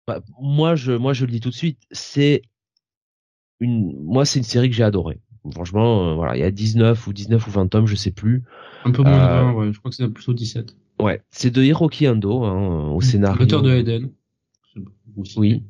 bah, 0.06 0.20
moi 0.38 0.76
je 0.76 0.92
moi 0.92 1.12
je 1.14 1.24
le 1.24 1.32
dis 1.32 1.40
tout 1.40 1.50
de 1.50 1.54
suite, 1.54 1.80
c'est 1.90 2.42
une 3.60 3.94
moi 4.04 4.24
c'est 4.26 4.38
une 4.38 4.44
série 4.44 4.68
que 4.68 4.76
j'ai 4.76 4.84
adorée. 4.84 5.20
Franchement, 5.52 6.10
euh, 6.10 6.14
voilà, 6.14 6.36
il 6.36 6.40
y 6.40 6.42
a 6.42 6.50
19 6.50 7.06
ou 7.06 7.12
19 7.12 7.46
ou 7.46 7.50
20 7.50 7.68
tomes, 7.68 7.86
je 7.86 7.96
sais 7.96 8.10
plus. 8.10 8.44
Un 8.84 8.92
peu 8.92 9.02
moins 9.02 9.12
de 9.12 9.18
20, 9.18 9.50
euh, 9.50 9.52
ouais, 9.52 9.72
je 9.72 9.78
crois 9.78 9.90
que 9.90 9.96
c'est 9.96 10.08
plutôt 10.08 10.32
17. 10.32 10.74
Ouais, 11.04 11.20
c'est 11.28 11.50
de 11.50 11.62
Hiroki 11.62 12.08
Ando 12.08 12.44
hein, 12.44 12.88
au 12.88 13.02
scénario. 13.02 13.38
L'auteur 13.38 13.60
de 13.60 13.74
Eden. 13.74 14.10
Oui. 15.36 15.62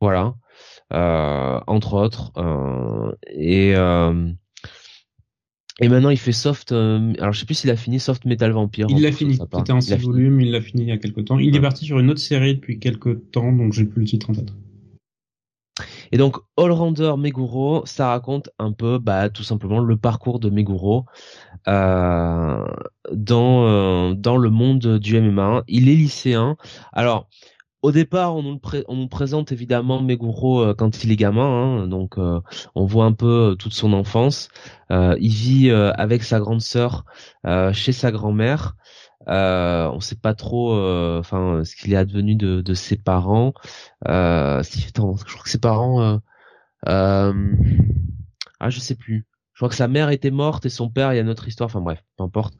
Voilà. 0.00 0.36
Euh, 0.92 1.58
entre 1.66 1.94
autres. 1.94 2.30
Euh, 2.36 3.10
et 3.26 3.74
euh, 3.74 4.30
et 5.80 5.88
maintenant, 5.88 6.10
il 6.10 6.16
fait 6.16 6.30
Soft. 6.30 6.70
Euh, 6.70 7.12
alors, 7.18 7.32
je 7.32 7.40
sais 7.40 7.44
plus 7.44 7.56
s'il 7.56 7.70
a 7.70 7.76
fini 7.76 7.98
Soft 7.98 8.24
Metal 8.24 8.52
Vampire. 8.52 8.86
Il 8.88 9.02
l'a 9.02 9.10
fini. 9.10 9.36
C'était 9.36 9.72
en 9.72 9.80
6 9.80 9.96
volumes. 9.96 10.40
Il 10.40 10.52
l'a 10.52 10.60
fini 10.60 10.82
il 10.82 10.88
y 10.90 10.92
a 10.92 10.98
quelques 10.98 11.24
temps. 11.24 11.40
Il 11.40 11.56
est 11.56 11.60
parti 11.60 11.84
sur 11.84 11.98
une 11.98 12.08
autre 12.08 12.20
série 12.20 12.54
depuis 12.54 12.78
quelques 12.78 13.32
temps, 13.32 13.52
donc 13.52 13.72
j'ai 13.72 13.84
plus 13.84 14.02
le 14.02 14.06
titre 14.06 14.30
en 14.30 14.34
tête. 14.34 14.52
Et 16.12 16.18
donc, 16.18 16.36
Allrounder 16.56 17.14
Meguro, 17.16 17.82
ça 17.86 18.08
raconte 18.08 18.50
un 18.58 18.72
peu, 18.72 18.98
bah, 18.98 19.30
tout 19.30 19.44
simplement 19.44 19.78
le 19.78 19.96
parcours 19.96 20.40
de 20.40 20.50
Meguro 20.50 21.06
euh, 21.68 22.66
dans 23.12 23.66
euh, 23.66 24.14
dans 24.14 24.36
le 24.36 24.50
monde 24.50 24.98
du 24.98 25.20
MMA. 25.20 25.62
Il 25.68 25.88
est 25.88 25.94
lycéen. 25.94 26.56
Alors, 26.92 27.28
au 27.82 27.92
départ, 27.92 28.36
on 28.36 28.42
nous, 28.42 29.08
présente 29.08 29.52
évidemment 29.52 30.02
Meguro 30.02 30.62
euh, 30.62 30.74
quand 30.74 31.04
il 31.04 31.12
est 31.12 31.16
gamin, 31.16 31.82
hein, 31.82 31.86
donc 31.86 32.18
on 32.18 32.84
voit 32.84 33.04
un 33.04 33.12
peu 33.12 33.56
toute 33.58 33.72
son 33.72 33.92
enfance. 33.92 34.48
il 34.90 35.32
vit 35.32 35.70
avec 35.70 36.22
sa 36.24 36.40
grande 36.40 36.60
sœur 36.60 37.04
chez 37.72 37.92
sa 37.92 38.10
grand-mère. 38.10 38.76
On 39.26 39.96
ne 39.96 40.00
sait 40.00 40.16
pas 40.16 40.34
trop, 40.34 40.74
enfin, 41.18 41.62
ce 41.64 41.76
qu'il 41.76 41.92
est 41.92 41.96
advenu 41.96 42.34
de, 42.34 42.74
ses 42.74 42.96
parents. 42.96 43.52
je 44.06 44.92
crois 44.94 45.42
que 45.44 45.50
ses 45.50 45.58
parents, 45.58 46.20
ah, 46.86 47.32
je 48.68 48.80
sais 48.80 48.94
plus. 48.94 49.26
Je 49.54 49.58
crois 49.58 49.68
que 49.68 49.74
sa 49.74 49.88
mère 49.88 50.08
était 50.10 50.30
morte 50.30 50.64
et 50.64 50.70
son 50.70 50.88
père, 50.88 51.12
il 51.12 51.16
y 51.16 51.20
a 51.20 51.24
notre 51.24 51.46
histoire. 51.46 51.66
Enfin 51.66 51.82
bref, 51.82 52.02
peu 52.16 52.24
importe. 52.24 52.54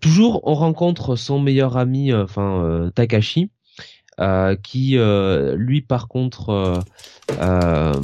Toujours, 0.00 0.40
on 0.44 0.54
rencontre 0.54 1.16
son 1.16 1.38
meilleur 1.38 1.76
ami, 1.76 2.12
enfin 2.14 2.90
Takashi 2.94 3.50
euh, 4.20 4.56
qui 4.56 4.98
euh, 4.98 5.56
lui 5.56 5.80
par 5.80 6.06
contre 6.06 6.82
euh, 7.40 8.00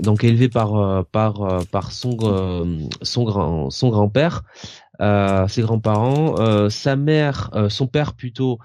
donc 0.00 0.24
élevé 0.24 0.48
par 0.48 1.04
par 1.12 1.66
par 1.70 1.92
son 1.92 2.16
son 3.02 3.24
grand 3.24 3.68
son 3.68 3.90
grand-père 4.98 5.50
ses 5.50 5.62
grands-parents 5.62 6.70
sa 6.70 6.96
mère 6.96 7.50
son 7.68 7.86
père 7.86 8.14
plutôt 8.14 8.58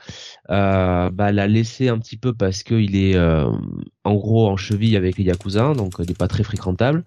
bah, 0.48 1.10
l'a 1.32 1.48
laissé 1.48 1.90
un 1.90 1.98
petit 1.99 2.18
peu 2.18 2.34
parce 2.34 2.64
qu'il 2.64 2.95
est 2.95 3.18
en 3.18 4.16
gros 4.16 4.48
en 4.48 4.58
cheville 4.58 4.95
avec 4.95 5.18
les 5.18 5.26
yakuza 5.26 5.74
donc 5.74 5.94
il 5.99 6.08
n'est 6.08 6.14
pas 6.14 6.28
très 6.28 6.44
fréquentable 6.44 7.04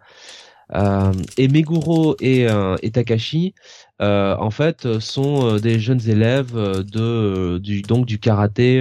et 1.38 1.48
Meguro 1.48 2.16
et, 2.20 2.46
et 2.82 2.90
Takashi 2.90 3.54
en 4.00 4.50
fait 4.50 4.98
sont 4.98 5.56
des 5.56 5.78
jeunes 5.78 6.08
élèves 6.08 6.54
de 6.54 7.58
du 7.58 7.82
donc 7.82 8.06
du 8.06 8.18
karaté 8.18 8.80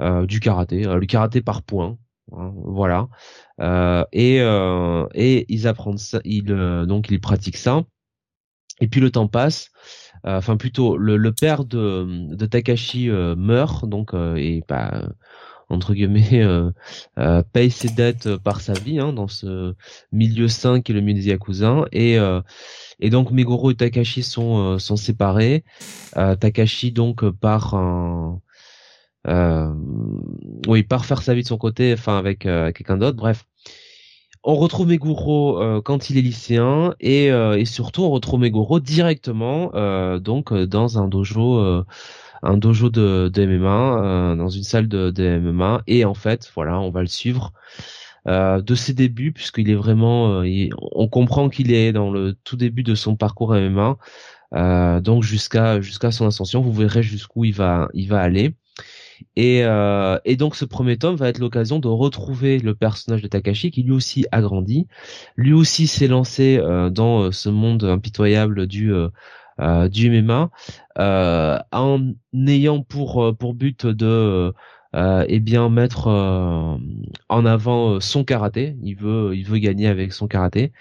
euh, 0.00 0.26
du 0.26 0.40
karaté, 0.40 0.86
euh, 0.86 0.96
le 0.96 1.06
karaté 1.06 1.42
par 1.42 1.62
points, 1.62 1.98
hein, 2.32 2.52
voilà. 2.56 3.08
Euh, 3.60 4.04
et 4.12 4.38
et 5.14 5.46
ils 5.52 5.68
apprennent 5.68 5.98
ça, 5.98 6.20
ils 6.24 6.44
donc 6.44 7.10
ils 7.10 7.20
pratiquent 7.20 7.56
ça. 7.56 7.82
Et 8.80 8.88
puis 8.88 9.00
le 9.00 9.10
temps 9.10 9.28
passe. 9.28 9.70
Enfin 10.24 10.56
plutôt 10.56 10.96
le, 10.96 11.16
le, 11.16 11.32
père 11.32 11.64
de, 11.64 12.34
de 12.34 12.46
Takashi 12.46 13.08
meurt 13.10 13.88
donc 13.88 14.14
et 14.14 14.62
bah, 14.68 15.08
entre 15.68 15.94
guillemets 15.94 16.44
euh, 16.44 17.42
paye 17.52 17.72
ses 17.72 17.88
dettes 17.88 18.36
par 18.36 18.60
sa 18.60 18.72
vie 18.72 19.00
hein, 19.00 19.12
dans 19.12 19.26
ce 19.26 19.74
milieu 20.12 20.46
5 20.46 20.88
et 20.88 20.92
le 20.92 21.00
milieu 21.00 21.20
des 21.20 21.28
yakuza 21.28 21.86
et 21.90 22.18
et 23.00 23.10
donc 23.10 23.32
Meguro 23.32 23.72
et 23.72 23.74
Takashi 23.74 24.22
sont 24.22 24.78
sont 24.78 24.96
séparés 24.96 25.64
Takashi 26.14 26.92
donc 26.92 27.28
part 27.28 27.74
en 27.74 28.42
euh, 29.28 29.72
oui, 30.66 30.82
part 30.82 31.04
faire 31.04 31.22
sa 31.22 31.34
vie 31.34 31.42
de 31.42 31.46
son 31.46 31.58
côté, 31.58 31.92
enfin 31.92 32.18
avec 32.18 32.46
euh, 32.46 32.72
quelqu'un 32.72 32.96
d'autre. 32.96 33.16
Bref, 33.16 33.44
on 34.44 34.56
retrouve 34.56 34.88
Meguro 34.88 35.60
euh, 35.62 35.80
quand 35.80 36.10
il 36.10 36.18
est 36.18 36.22
lycéen 36.22 36.94
et, 37.00 37.30
euh, 37.30 37.58
et 37.58 37.64
surtout 37.64 38.02
on 38.02 38.10
retrouve 38.10 38.40
Meguro 38.40 38.80
directement 38.80 39.70
donc 40.18 40.52
dans 40.52 40.98
un 40.98 41.08
dojo 41.08 41.84
un 42.42 42.56
dojo 42.56 42.90
de, 42.90 43.30
de 43.32 43.46
MMA 43.46 44.36
dans 44.36 44.48
une 44.48 44.64
salle 44.64 44.88
de, 44.88 45.10
de, 45.10 45.38
MMA 45.38 45.82
et 45.86 46.04
en 46.04 46.14
fait 46.14 46.50
voilà 46.54 46.80
on 46.80 46.90
va 46.90 47.00
le 47.00 47.06
suivre 47.06 47.52
de 48.26 48.74
ses 48.74 48.94
débuts 48.94 49.32
puisqu'il 49.32 49.70
est 49.70 49.74
vraiment 49.74 50.42
on 50.76 51.08
comprend 51.08 51.48
qu'il 51.48 51.72
est 51.72 51.92
dans 51.92 52.10
le 52.10 52.34
tout 52.44 52.56
début 52.56 52.82
de 52.82 52.94
son 52.94 53.16
parcours 53.16 53.54
MMA 53.54 53.96
donc 55.00 55.22
jusqu'à 55.22 55.80
jusqu'à 55.80 56.10
son 56.10 56.26
ascension. 56.26 56.60
Vous 56.60 56.72
verrez 56.72 57.02
jusqu'où 57.02 57.44
il 57.44 57.54
va 57.54 57.88
il 57.94 58.08
va 58.08 58.20
aller 58.20 58.54
et, 59.36 59.64
euh, 59.64 60.18
et, 60.24 60.36
donc 60.36 60.56
ce 60.56 60.64
premier 60.64 60.98
tome 60.98 61.16
va 61.16 61.28
être 61.28 61.38
l'occasion 61.38 61.78
de 61.78 61.88
retrouver 61.88 62.58
le 62.58 62.74
personnage 62.74 63.22
de 63.22 63.28
Takashi 63.28 63.70
qui 63.70 63.82
lui 63.82 63.92
aussi 63.92 64.26
a 64.32 64.42
grandi, 64.42 64.86
lui 65.36 65.52
aussi 65.52 65.86
s'est 65.86 66.08
lancé 66.08 66.58
euh, 66.58 66.90
dans 66.90 67.22
euh, 67.24 67.32
ce 67.32 67.48
monde 67.48 67.84
impitoyable 67.84 68.66
du 68.66 68.92
euh, 68.92 69.88
du 69.88 70.10
MMA 70.10 70.50
en 71.72 72.12
ayant 72.46 72.82
pour 72.82 73.36
pour 73.38 73.54
but 73.54 73.86
de 73.86 74.52
euh, 74.94 75.24
eh 75.26 75.40
bien 75.40 75.70
mettre 75.70 76.08
euh, 76.08 76.76
en 77.30 77.46
avant 77.46 77.98
son 78.00 78.24
karaté. 78.24 78.76
Il 78.82 78.96
veut, 78.96 79.34
il 79.34 79.44
veut 79.44 79.58
gagner 79.58 79.86
avec 79.86 80.12
son 80.12 80.28
karaté. 80.28 80.72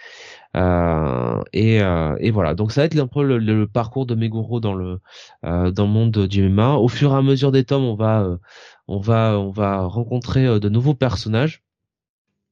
Et, 0.56 1.78
et 1.78 2.32
voilà. 2.32 2.56
Donc 2.56 2.72
ça 2.72 2.82
va 2.82 2.86
être 2.86 2.99
un 2.99 3.07
peu 3.07 3.23
le, 3.23 3.68
parcours 3.68 4.06
de 4.06 4.15
Meguro 4.15 4.60
dans 4.60 4.73
le 4.73 4.99
dans 5.44 5.86
le 5.86 5.91
monde 5.91 6.28
du 6.28 6.48
MMA. 6.49 6.76
Au 6.76 6.88
fur 6.88 7.14
et 7.14 7.15
à 7.15 7.22
mesure 7.22 7.52
des 7.52 7.64
tomes, 7.64 7.84
on 7.84 7.95
va 7.95 8.38
on 8.88 8.99
va 8.99 9.40
on 9.40 9.52
va 9.52 9.82
rencontrer 9.82 10.60
de 10.60 10.69
nouveaux 10.69 10.95
personnages 10.95 11.64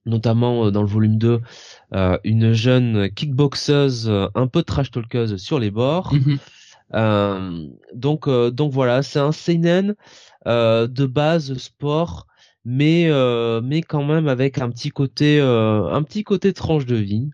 notamment 0.06 0.72
dans 0.72 0.82
le 0.82 0.88
volume 0.88 1.18
2 1.18 1.42
une 2.24 2.54
jeune 2.54 3.10
kickboxeuse 3.12 4.12
un 4.34 4.48
peu 4.48 4.64
trash 4.64 4.92
talkeuse 4.92 5.38
sur 5.38 5.60
les 5.60 5.72
bords. 5.72 6.14
Mhm. 6.14 6.40
Euh, 6.94 7.68
donc 7.94 8.28
euh, 8.28 8.50
donc 8.52 8.72
voilà, 8.72 9.04
c'est 9.04 9.20
un 9.20 9.32
seinen 9.32 9.96
euh, 10.48 10.88
de 10.88 11.06
base 11.06 11.56
sport, 11.58 12.28
mais 12.66 13.10
mais 13.64 13.82
quand 13.82 14.04
même 14.04 14.28
avec 14.28 14.60
un 14.60 14.70
petit 14.70 14.90
côté 14.90 15.40
un 15.40 16.04
petit 16.04 16.24
côté 16.24 16.54
tranche 16.54 16.86
de 16.86 16.96
vie. 16.96 17.30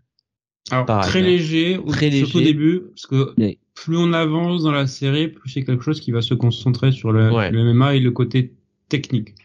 Alors, 0.72 0.86
très 1.02 1.22
léger, 1.22 1.80
très 1.90 2.12
surtout 2.12 2.40
au 2.40 2.42
début, 2.42 2.82
parce 2.90 3.06
que 3.06 3.36
plus 3.76 3.98
on 3.98 4.14
avance 4.14 4.64
dans 4.64 4.72
la 4.72 4.88
série, 4.88 5.28
plus 5.28 5.50
c'est 5.50 5.64
quelque 5.64 5.84
chose 5.84 6.00
qui 6.00 6.12
va 6.12 6.22
se 6.22 6.34
concentrer 6.34 6.92
sur 6.92 7.12
le, 7.12 7.30
le 7.52 7.74
MMA 7.74 7.96
et 7.96 8.00
le 8.00 8.12
côté 8.12 8.54
technique. 8.90 9.36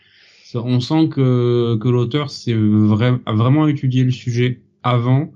On 0.54 0.80
sent 0.80 1.08
que, 1.10 1.76
que 1.76 1.88
l'auteur 1.88 2.28
vrai, 2.48 3.12
a 3.26 3.32
vraiment 3.32 3.68
étudié 3.68 4.02
le 4.02 4.10
sujet 4.10 4.62
avant 4.82 5.32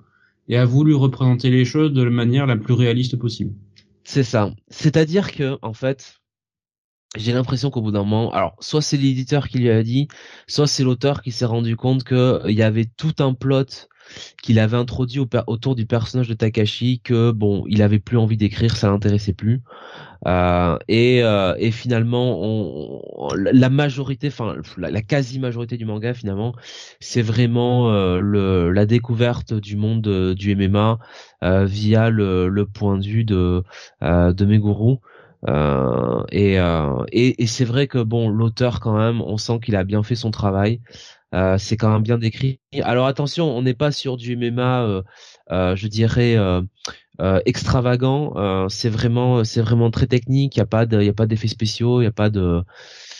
et 0.48 0.56
a 0.56 0.64
voulu 0.64 0.94
représenter 0.94 1.50
les 1.50 1.64
choses 1.64 1.92
de 1.92 2.02
la 2.02 2.10
manière 2.10 2.46
la 2.46 2.56
plus 2.56 2.74
réaliste 2.74 3.16
possible. 3.16 3.52
C'est 4.04 4.24
ça. 4.24 4.52
C'est-à-dire 4.68 5.32
que, 5.32 5.58
en 5.62 5.72
fait, 5.72 6.20
j'ai 7.16 7.32
l'impression 7.32 7.70
qu'au 7.70 7.80
bout 7.80 7.92
d'un 7.92 8.04
moment, 8.04 8.32
alors 8.32 8.56
soit 8.60 8.82
c'est 8.82 8.96
l'éditeur 8.96 9.48
qui 9.48 9.58
lui 9.58 9.70
a 9.70 9.82
dit, 9.82 10.08
soit 10.46 10.66
c'est 10.66 10.82
l'auteur 10.82 11.22
qui 11.22 11.32
s'est 11.32 11.44
rendu 11.44 11.76
compte 11.76 12.04
que 12.04 12.14
euh, 12.14 12.50
il 12.50 12.56
y 12.56 12.62
avait 12.62 12.86
tout 12.96 13.14
un 13.18 13.34
plot 13.34 13.88
qu'il 14.42 14.58
avait 14.58 14.76
introduit 14.76 15.20
autour 15.46 15.74
du 15.74 15.86
personnage 15.86 16.28
de 16.28 16.34
Takashi 16.34 17.00
que 17.00 17.30
bon, 17.30 17.64
il 17.68 17.82
avait 17.82 17.98
plus 17.98 18.18
envie 18.18 18.36
d'écrire, 18.36 18.76
ça 18.76 18.88
l'intéressait 18.88 19.32
plus. 19.32 19.62
Euh, 20.26 20.78
et, 20.88 21.22
euh, 21.22 21.54
et, 21.58 21.70
finalement, 21.70 22.38
on, 22.40 23.28
la 23.34 23.68
majorité, 23.68 24.28
enfin 24.28 24.56
la, 24.78 25.02
quasi-majorité 25.02 25.76
du 25.76 25.84
manga 25.84 26.14
finalement, 26.14 26.54
c'est 27.00 27.22
vraiment 27.22 27.90
euh, 27.90 28.20
le, 28.20 28.70
la 28.72 28.86
découverte 28.86 29.52
du 29.52 29.76
monde 29.76 30.06
euh, 30.06 30.34
du 30.34 30.56
MMA 30.56 30.98
euh, 31.42 31.64
via 31.66 32.08
le, 32.10 32.48
le, 32.48 32.66
point 32.66 32.96
de 32.96 33.04
vue 33.04 33.24
de, 33.24 33.62
de 34.00 34.44
Meguru. 34.44 34.96
et, 36.32 36.54
et, 37.12 37.42
et 37.42 37.46
c'est 37.46 37.64
vrai 37.64 37.86
que 37.86 37.98
bon, 38.02 38.30
l'auteur 38.30 38.80
quand 38.80 38.96
même, 38.96 39.20
on 39.20 39.36
sent 39.36 39.60
qu'il 39.62 39.76
a 39.76 39.84
bien 39.84 40.02
fait 40.02 40.14
son 40.14 40.30
travail. 40.30 40.80
C'est 41.58 41.76
quand 41.76 41.92
même 41.92 42.02
bien 42.02 42.18
décrit. 42.18 42.60
Alors 42.82 43.06
attention, 43.06 43.56
on 43.56 43.62
n'est 43.62 43.74
pas 43.74 43.92
sur 43.92 44.16
du 44.16 44.36
MMA, 44.36 45.02
je 45.50 45.86
dirais 45.86 46.36
euh, 47.20 47.40
extravagant. 47.46 48.32
Euh, 48.36 48.68
c'est 48.68 48.88
vraiment, 48.88 49.44
c'est 49.44 49.60
vraiment 49.60 49.90
très 49.92 50.08
technique. 50.08 50.56
Il 50.56 50.58
y 50.58 50.62
a 50.62 50.66
pas 50.66 50.84
de, 50.84 51.00
il 51.00 51.06
y 51.06 51.08
a 51.08 51.12
pas 51.12 51.26
d'effets 51.26 51.46
spéciaux. 51.46 52.00
Il 52.00 52.04
y 52.04 52.08
a 52.08 52.12
pas 52.12 52.28
de. 52.28 52.62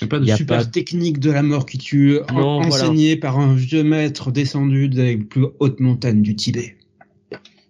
Il 0.03 0.07
n'y 0.07 0.09
a 0.09 0.09
pas 0.09 0.19
de 0.19 0.37
super 0.37 0.71
technique 0.71 1.21
de 1.21 1.31
la 1.31 1.45
mort 1.45 1.65
qui 1.65 1.79
tue, 1.79 2.19
enseigné 2.31 3.15
par 3.15 3.39
un 3.39 3.55
vieux 3.55 3.85
maître 3.85 4.33
descendu 4.33 4.89
des 4.89 5.17
plus 5.17 5.47
hautes 5.61 5.79
montagnes 5.79 6.23
du 6.23 6.35
Tibet. 6.35 6.77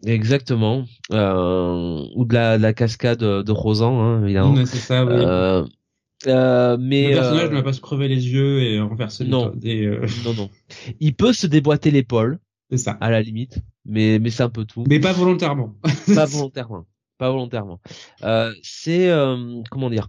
Exactement. 0.07 0.85
Euh, 1.13 2.03
ou 2.15 2.25
de 2.25 2.35
la, 2.35 2.57
la, 2.57 2.73
cascade 2.73 3.21
de 3.21 3.53
Rosan, 3.53 4.01
hein, 4.01 4.25
évidemment. 4.25 4.65
c'est 4.65 4.79
ça, 4.79 5.05
oui. 5.05 5.13
Euh, 5.15 5.65
euh, 6.27 6.77
mais 6.79 7.09
le 7.09 7.15
personnage 7.15 7.51
ne 7.51 7.57
va 7.57 7.63
pas 7.63 7.73
se 7.73 7.81
crever 7.81 8.09
les 8.09 8.29
yeux 8.29 8.63
et 8.63 8.81
renverser 8.81 9.25
non. 9.25 9.53
non, 10.25 10.35
non. 10.35 10.51
Il 11.01 11.15
peut 11.15 11.33
se 11.33 11.47
déboîter 11.47 11.91
l'épaule. 11.91 12.39
C'est 12.71 12.79
ça. 12.79 12.93
À 13.01 13.11
la 13.11 13.23
limite 13.23 13.59
mais 13.85 14.19
mais 14.19 14.31
c'est 14.31 14.43
un 14.43 14.51
peu 14.51 14.65
tout. 14.65 14.85
Mais 14.89 15.01
pas 15.01 15.13
volontairement. 15.13 15.75
pas 16.15 16.25
volontairement. 16.25 16.87
Pas 17.19 17.31
volontairement. 17.31 17.81
Euh, 18.23 18.53
c'est 18.63 19.09
euh, 19.11 19.63
comment 19.71 19.91
dire? 19.91 20.09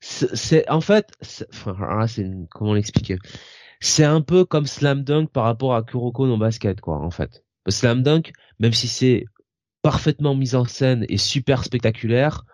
C'est 0.00 0.68
en 0.70 0.80
fait, 0.80 1.12
enfin, 1.52 2.06
c'est 2.06 2.26
comment 2.50 2.74
l'expliquer? 2.74 3.18
C'est 3.80 4.04
un 4.04 4.20
peu 4.20 4.44
comme 4.44 4.66
Slam 4.66 5.02
Dunk 5.02 5.30
par 5.32 5.44
rapport 5.44 5.74
à 5.74 5.82
Kuroko 5.82 6.26
no 6.26 6.36
Basket, 6.36 6.80
quoi, 6.80 6.98
en 6.98 7.10
fait. 7.10 7.44
Slam 7.68 8.02
Dunk, 8.02 8.32
même 8.60 8.72
si 8.72 8.88
c'est 8.88 9.24
parfaitement 9.82 10.34
mis 10.34 10.54
en 10.54 10.64
scène 10.64 11.04
et 11.08 11.18
super 11.18 11.64
spectaculaire, 11.64 12.44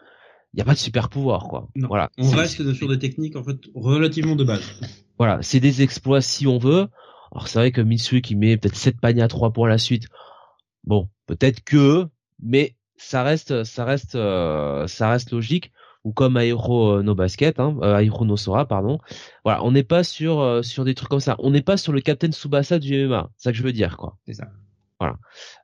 il 0.53 0.57
n'y 0.57 0.62
a 0.62 0.65
pas 0.65 0.74
de 0.74 0.79
super 0.79 1.09
pouvoir, 1.09 1.49
quoi. 1.49 1.69
Voilà. 1.77 2.11
On 2.19 2.31
reste 2.31 2.73
sur 2.74 2.89
des 2.89 2.99
techniques 2.99 3.37
en 3.37 3.45
fait 3.45 3.59
relativement 3.74 4.37
de 4.37 4.45
base. 4.45 4.62
Voilà, 5.19 5.41
c'est 5.41 5.61
des 5.61 5.83
exploits 5.83 6.20
si 6.20 6.49
on 6.49 6.59
veut. 6.59 6.89
Alors 7.31 7.47
c'est 7.47 7.59
vrai 7.59 7.70
que 7.70 7.81
Mitsui 7.81 8.23
qui 8.23 8.35
met 8.35 8.57
peut-être 8.57 8.74
7 8.74 9.01
paniers 9.01 9.23
à 9.23 9.29
3 9.29 9.53
points 9.53 9.69
à 9.69 9.70
la 9.70 9.79
suite. 9.79 10.09
Bon, 10.83 11.09
peut-être 11.27 11.62
que, 11.62 12.09
mais 12.43 12.74
ça 12.97 13.23
reste, 13.23 13.62
ça 13.62 13.85
reste, 13.85 14.16
euh, 14.16 14.89
ça 14.89 15.11
reste 15.11 15.31
logique. 15.31 15.70
Ou 16.05 16.12
comme 16.12 16.37
Aero 16.37 16.99
euh, 16.99 17.03
No 17.03 17.15
Basket, 17.15 17.61
hein, 17.61 17.77
euh, 17.83 17.99
Aero 17.99 18.24
No 18.24 18.37
Sora, 18.37 18.66
pardon. 18.66 18.99
Voilà, 19.45 19.62
on 19.62 19.70
n'est 19.70 19.85
pas 19.85 20.03
sur 20.03 20.41
euh, 20.41 20.62
sur 20.62 20.85
des 20.85 20.95
trucs 20.95 21.09
comme 21.09 21.20
ça. 21.20 21.37
On 21.39 21.51
n'est 21.51 21.62
pas 21.62 21.77
sur 21.77 21.93
le 21.93 22.01
Captain 22.01 22.33
Tsubasa 22.33 22.81
du 22.81 23.07
MMA. 23.07 23.31
C'est 23.37 23.45
ça 23.45 23.53
que 23.53 23.59
je 23.59 23.62
veux 23.62 23.73
dire, 23.73 23.97
quoi. 23.97 24.16
C'est 24.27 24.35
ça. 24.35 24.49
Voilà. 25.03 25.19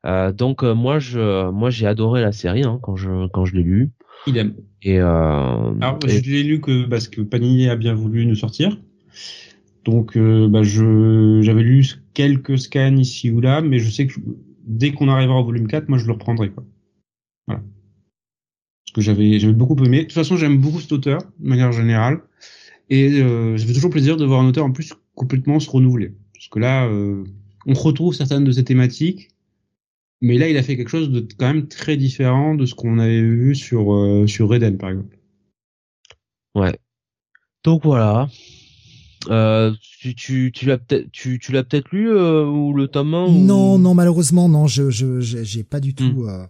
Euh, 0.05 0.32
donc 0.32 0.62
moi 0.65 0.98
je, 0.98 1.51
moi 1.51 1.70
j'ai 1.70 1.86
adoré 1.86 2.20
la 2.20 2.32
série 2.32 2.65
hein, 2.65 2.81
quand 2.82 2.97
je 2.97 3.28
quand 3.28 3.44
je 3.44 3.55
l'ai 3.55 3.62
lu. 3.62 3.90
Idem. 4.27 4.55
Et, 4.82 4.98
euh, 4.98 5.74
Alors 5.81 5.98
je 6.05 6.31
l'ai 6.31 6.43
lu 6.43 6.60
que 6.60 6.86
parce 6.86 7.09
que 7.09 7.20
Panini 7.20 7.69
a 7.69 7.77
bien 7.77 7.94
voulu 7.94 8.27
nous 8.27 8.35
sortir. 8.35 8.78
Donc, 9.85 10.16
euh, 10.16 10.48
bah, 10.48 10.62
je 10.62 11.40
j'avais 11.43 11.62
lu 11.62 11.86
quelques 12.15 12.59
scans 12.59 12.97
ici 12.97 13.31
ou 13.31 13.40
là, 13.40 13.60
mais 13.60 13.78
je 13.78 13.90
sais 13.90 14.06
que 14.06 14.20
dès 14.65 14.93
qu'on 14.93 15.09
arrivera 15.09 15.40
au 15.40 15.44
volume 15.44 15.66
4, 15.66 15.89
moi 15.89 15.98
je 15.98 16.06
le 16.06 16.12
reprendrai 16.12 16.51
quoi. 16.51 16.65
Voilà. 17.47 17.62
Parce 18.85 18.94
que 18.94 19.01
j'avais 19.01 19.39
j'avais 19.39 19.55
beaucoup 19.55 19.77
aimé. 19.82 19.98
De 19.98 20.02
toute 20.02 20.12
façon, 20.12 20.36
j'aime 20.36 20.59
beaucoup 20.59 20.81
cet 20.81 20.93
auteur 20.93 21.20
de 21.39 21.48
manière 21.48 21.73
générale, 21.73 22.20
et 22.90 23.23
euh, 23.23 23.56
ça 23.56 23.66
fait 23.66 23.73
toujours 23.73 23.90
plaisir 23.90 24.16
de 24.16 24.24
voir 24.24 24.40
un 24.40 24.48
auteur 24.48 24.65
en 24.65 24.73
plus 24.73 24.93
complètement 25.15 25.60
se 25.60 25.70
renouveler. 25.70 26.12
Parce 26.35 26.48
que 26.48 26.59
là, 26.59 26.86
euh, 26.86 27.24
on 27.68 27.74
retrouve 27.74 28.14
certaines 28.14 28.44
de 28.44 28.50
ses 28.50 28.64
thématiques, 28.64 29.28
mais 30.20 30.38
là, 30.38 30.48
il 30.48 30.56
a 30.56 30.62
fait 30.64 30.76
quelque 30.76 30.88
chose 30.88 31.10
de 31.10 31.20
quand 31.38 31.46
même 31.46 31.68
très 31.68 31.96
différent 31.96 32.56
de 32.56 32.66
ce 32.66 32.74
qu'on 32.74 32.98
avait 32.98 33.22
vu 33.22 33.54
sur 33.54 33.94
euh, 33.94 34.26
sur 34.26 34.52
Eden 34.52 34.76
par 34.78 34.90
exemple. 34.90 35.16
Ouais. 36.56 36.74
Donc 37.62 37.84
voilà, 37.84 38.28
euh, 39.28 39.74
tu, 39.80 40.14
tu, 40.14 40.52
tu 40.54 40.66
l'as 40.66 40.78
peut-être 40.78 41.10
tu, 41.10 41.38
tu 41.38 41.52
l'as 41.52 41.64
peut-être 41.64 41.90
lu 41.90 42.10
euh, 42.10 42.46
ou 42.46 42.72
le 42.72 42.88
tome 42.88 43.14
1 43.14 43.28
Non 43.32 43.78
non 43.78 43.94
malheureusement 43.94 44.48
non 44.48 44.66
je 44.66 44.90
je 44.90 45.20
j'ai 45.20 45.64
pas 45.64 45.80
du 45.80 45.94
tout 45.94 46.22
hmm. 46.22 46.28
euh, 46.28 46.46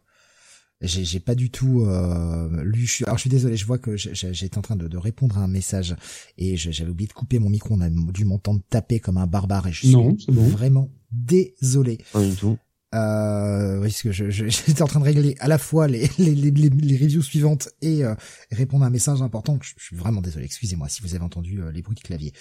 j'ai 0.82 1.04
j'ai 1.04 1.18
pas 1.18 1.34
du 1.34 1.50
tout 1.50 1.86
euh, 1.86 2.62
lu 2.62 2.86
je 2.86 2.92
suis, 2.92 3.04
alors 3.04 3.16
je 3.16 3.22
suis 3.22 3.30
désolé 3.30 3.56
je 3.56 3.64
vois 3.64 3.78
que 3.78 3.96
j'étais 3.96 4.58
en 4.58 4.62
train 4.62 4.76
de, 4.76 4.86
de, 4.86 4.96
répondre 4.98 5.38
à 5.38 5.42
un 5.42 5.48
message 5.48 5.96
et 6.36 6.56
j'avais 6.56 6.90
oublié 6.90 7.08
de 7.08 7.12
couper 7.12 7.38
mon 7.38 7.48
micro 7.48 7.74
on 7.74 7.80
a 7.80 7.88
dû 7.88 8.24
m'entendre 8.24 8.60
taper 8.68 9.00
comme 9.00 9.16
un 9.16 9.26
barbare 9.26 9.66
et 9.66 9.72
je 9.72 9.86
suis 9.86 9.90
non, 9.90 10.16
vraiment 10.28 10.90
désolé. 11.28 11.98
Pas 12.12 12.22
du 12.22 12.34
tout. 12.34 12.58
Euh, 12.94 13.80
oui, 13.80 13.88
parce 13.88 14.02
que 14.02 14.12
je, 14.12 14.30
j'étais 14.30 14.82
en 14.82 14.86
train 14.86 15.00
de 15.00 15.04
régler 15.04 15.36
à 15.40 15.48
la 15.48 15.58
fois 15.58 15.88
les, 15.88 16.08
les, 16.18 16.34
les, 16.34 16.50
les 16.50 16.96
reviews 16.96 17.22
suivantes 17.22 17.68
et 17.82 18.04
euh, 18.04 18.14
répondre 18.50 18.84
à 18.84 18.86
un 18.86 18.90
message 18.90 19.20
important. 19.20 19.58
Je, 19.60 19.74
je 19.76 19.84
suis 19.84 19.96
vraiment 19.96 20.22
désolé, 20.22 20.46
excusez-moi 20.46 20.88
si 20.88 21.02
vous 21.02 21.14
avez 21.14 21.24
entendu 21.24 21.60
euh, 21.60 21.70
les 21.70 21.82
bruits 21.82 21.96
de 21.96 22.00
clavier. 22.00 22.32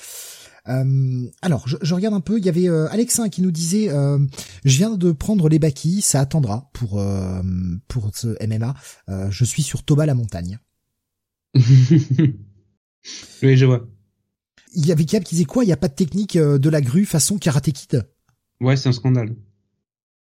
Euh, 0.69 1.25
alors, 1.41 1.67
je, 1.67 1.77
je, 1.81 1.93
regarde 1.93 2.13
un 2.13 2.21
peu, 2.21 2.37
il 2.37 2.45
y 2.45 2.49
avait 2.49 2.69
euh, 2.69 2.87
Alexin 2.89 3.29
qui 3.29 3.41
nous 3.41 3.51
disait 3.51 3.89
Je 3.89 4.77
viens 4.77 4.95
de 4.95 5.11
prendre 5.11 5.49
les 5.49 5.59
baquilles, 5.59 6.01
ça 6.01 6.21
attendra 6.21 6.69
pour, 6.73 7.03
pour 7.87 8.11
ce 8.13 8.35
MMA. 8.45 8.73
je 9.29 9.45
suis 9.45 9.63
sur 9.63 9.83
Toba 9.83 10.05
la 10.05 10.13
montagne. 10.13 10.59
oui, 11.55 13.57
je 13.57 13.65
vois. 13.65 13.87
Il 14.73 14.85
y 14.85 14.91
avait 14.91 15.05
Cap 15.05 15.23
qui 15.23 15.35
disait 15.35 15.45
quoi 15.45 15.63
Il 15.63 15.67
n'y 15.67 15.73
a 15.73 15.77
pas 15.77 15.87
de 15.87 15.95
technique 15.95 16.37
de 16.37 16.69
la 16.69 16.81
grue 16.81 17.05
façon 17.05 17.37
Karate 17.37 17.71
Kid? 17.71 18.05
Ouais, 18.59 18.75
c'est 18.75 18.89
un 18.89 18.93
scandale. 18.93 19.35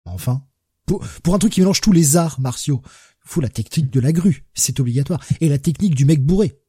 Enfin, 0.06 0.44
pour, 0.86 1.06
pour 1.24 1.36
un 1.36 1.40
truc 1.40 1.54
qui 1.54 1.62
mélange 1.62 1.82
tous 1.82 1.92
les 1.92 2.16
arts 2.16 2.40
martiaux, 2.40 2.82
faut 3.26 3.42
la 3.42 3.50
technique 3.50 3.90
de 3.92 4.00
la 4.00 4.12
grue, 4.12 4.46
c'est 4.54 4.80
obligatoire, 4.80 5.24
et 5.42 5.50
la 5.50 5.58
technique 5.58 5.96
du 5.96 6.06
mec 6.06 6.24
bourré, 6.24 6.60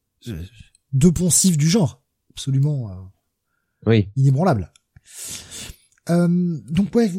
deux 0.91 1.11
poncifs 1.11 1.57
du 1.57 1.69
genre, 1.69 2.03
absolument, 2.31 2.89
euh, 2.89 2.93
oui, 3.85 4.09
inébranlable. 4.15 4.71
Euh, 6.09 6.57
donc 6.69 6.95
ouais, 6.95 7.11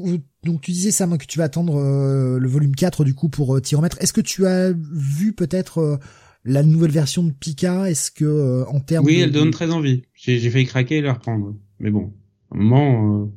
donc 0.44 0.62
tu 0.62 0.72
disais 0.72 0.90
Sam 0.90 1.18
que 1.18 1.26
tu 1.26 1.38
vas 1.38 1.44
attendre 1.44 1.76
euh, 1.76 2.38
le 2.38 2.48
volume 2.48 2.74
4 2.74 3.04
du 3.04 3.14
coup 3.14 3.28
pour 3.28 3.60
t'y 3.60 3.76
remettre. 3.76 3.98
Est-ce 4.00 4.14
que 4.14 4.20
tu 4.20 4.46
as 4.46 4.72
vu 4.72 5.34
peut-être 5.34 6.00
la 6.44 6.62
nouvelle 6.62 6.90
version 6.90 7.22
de 7.22 7.30
Pika? 7.30 7.88
Est-ce 7.90 8.10
que 8.10 8.64
en 8.66 8.80
termes 8.80 9.04
Oui, 9.04 9.20
elle 9.20 9.30
donne 9.30 9.50
très 9.50 9.70
envie. 9.70 10.02
J'ai 10.14 10.50
failli 10.50 10.66
craquer 10.66 10.96
et 10.96 11.00
la 11.02 11.12
reprendre. 11.12 11.54
Mais 11.80 11.90
bon, 11.90 12.14
à 12.50 12.56
un 12.56 12.58
moment, 12.58 13.30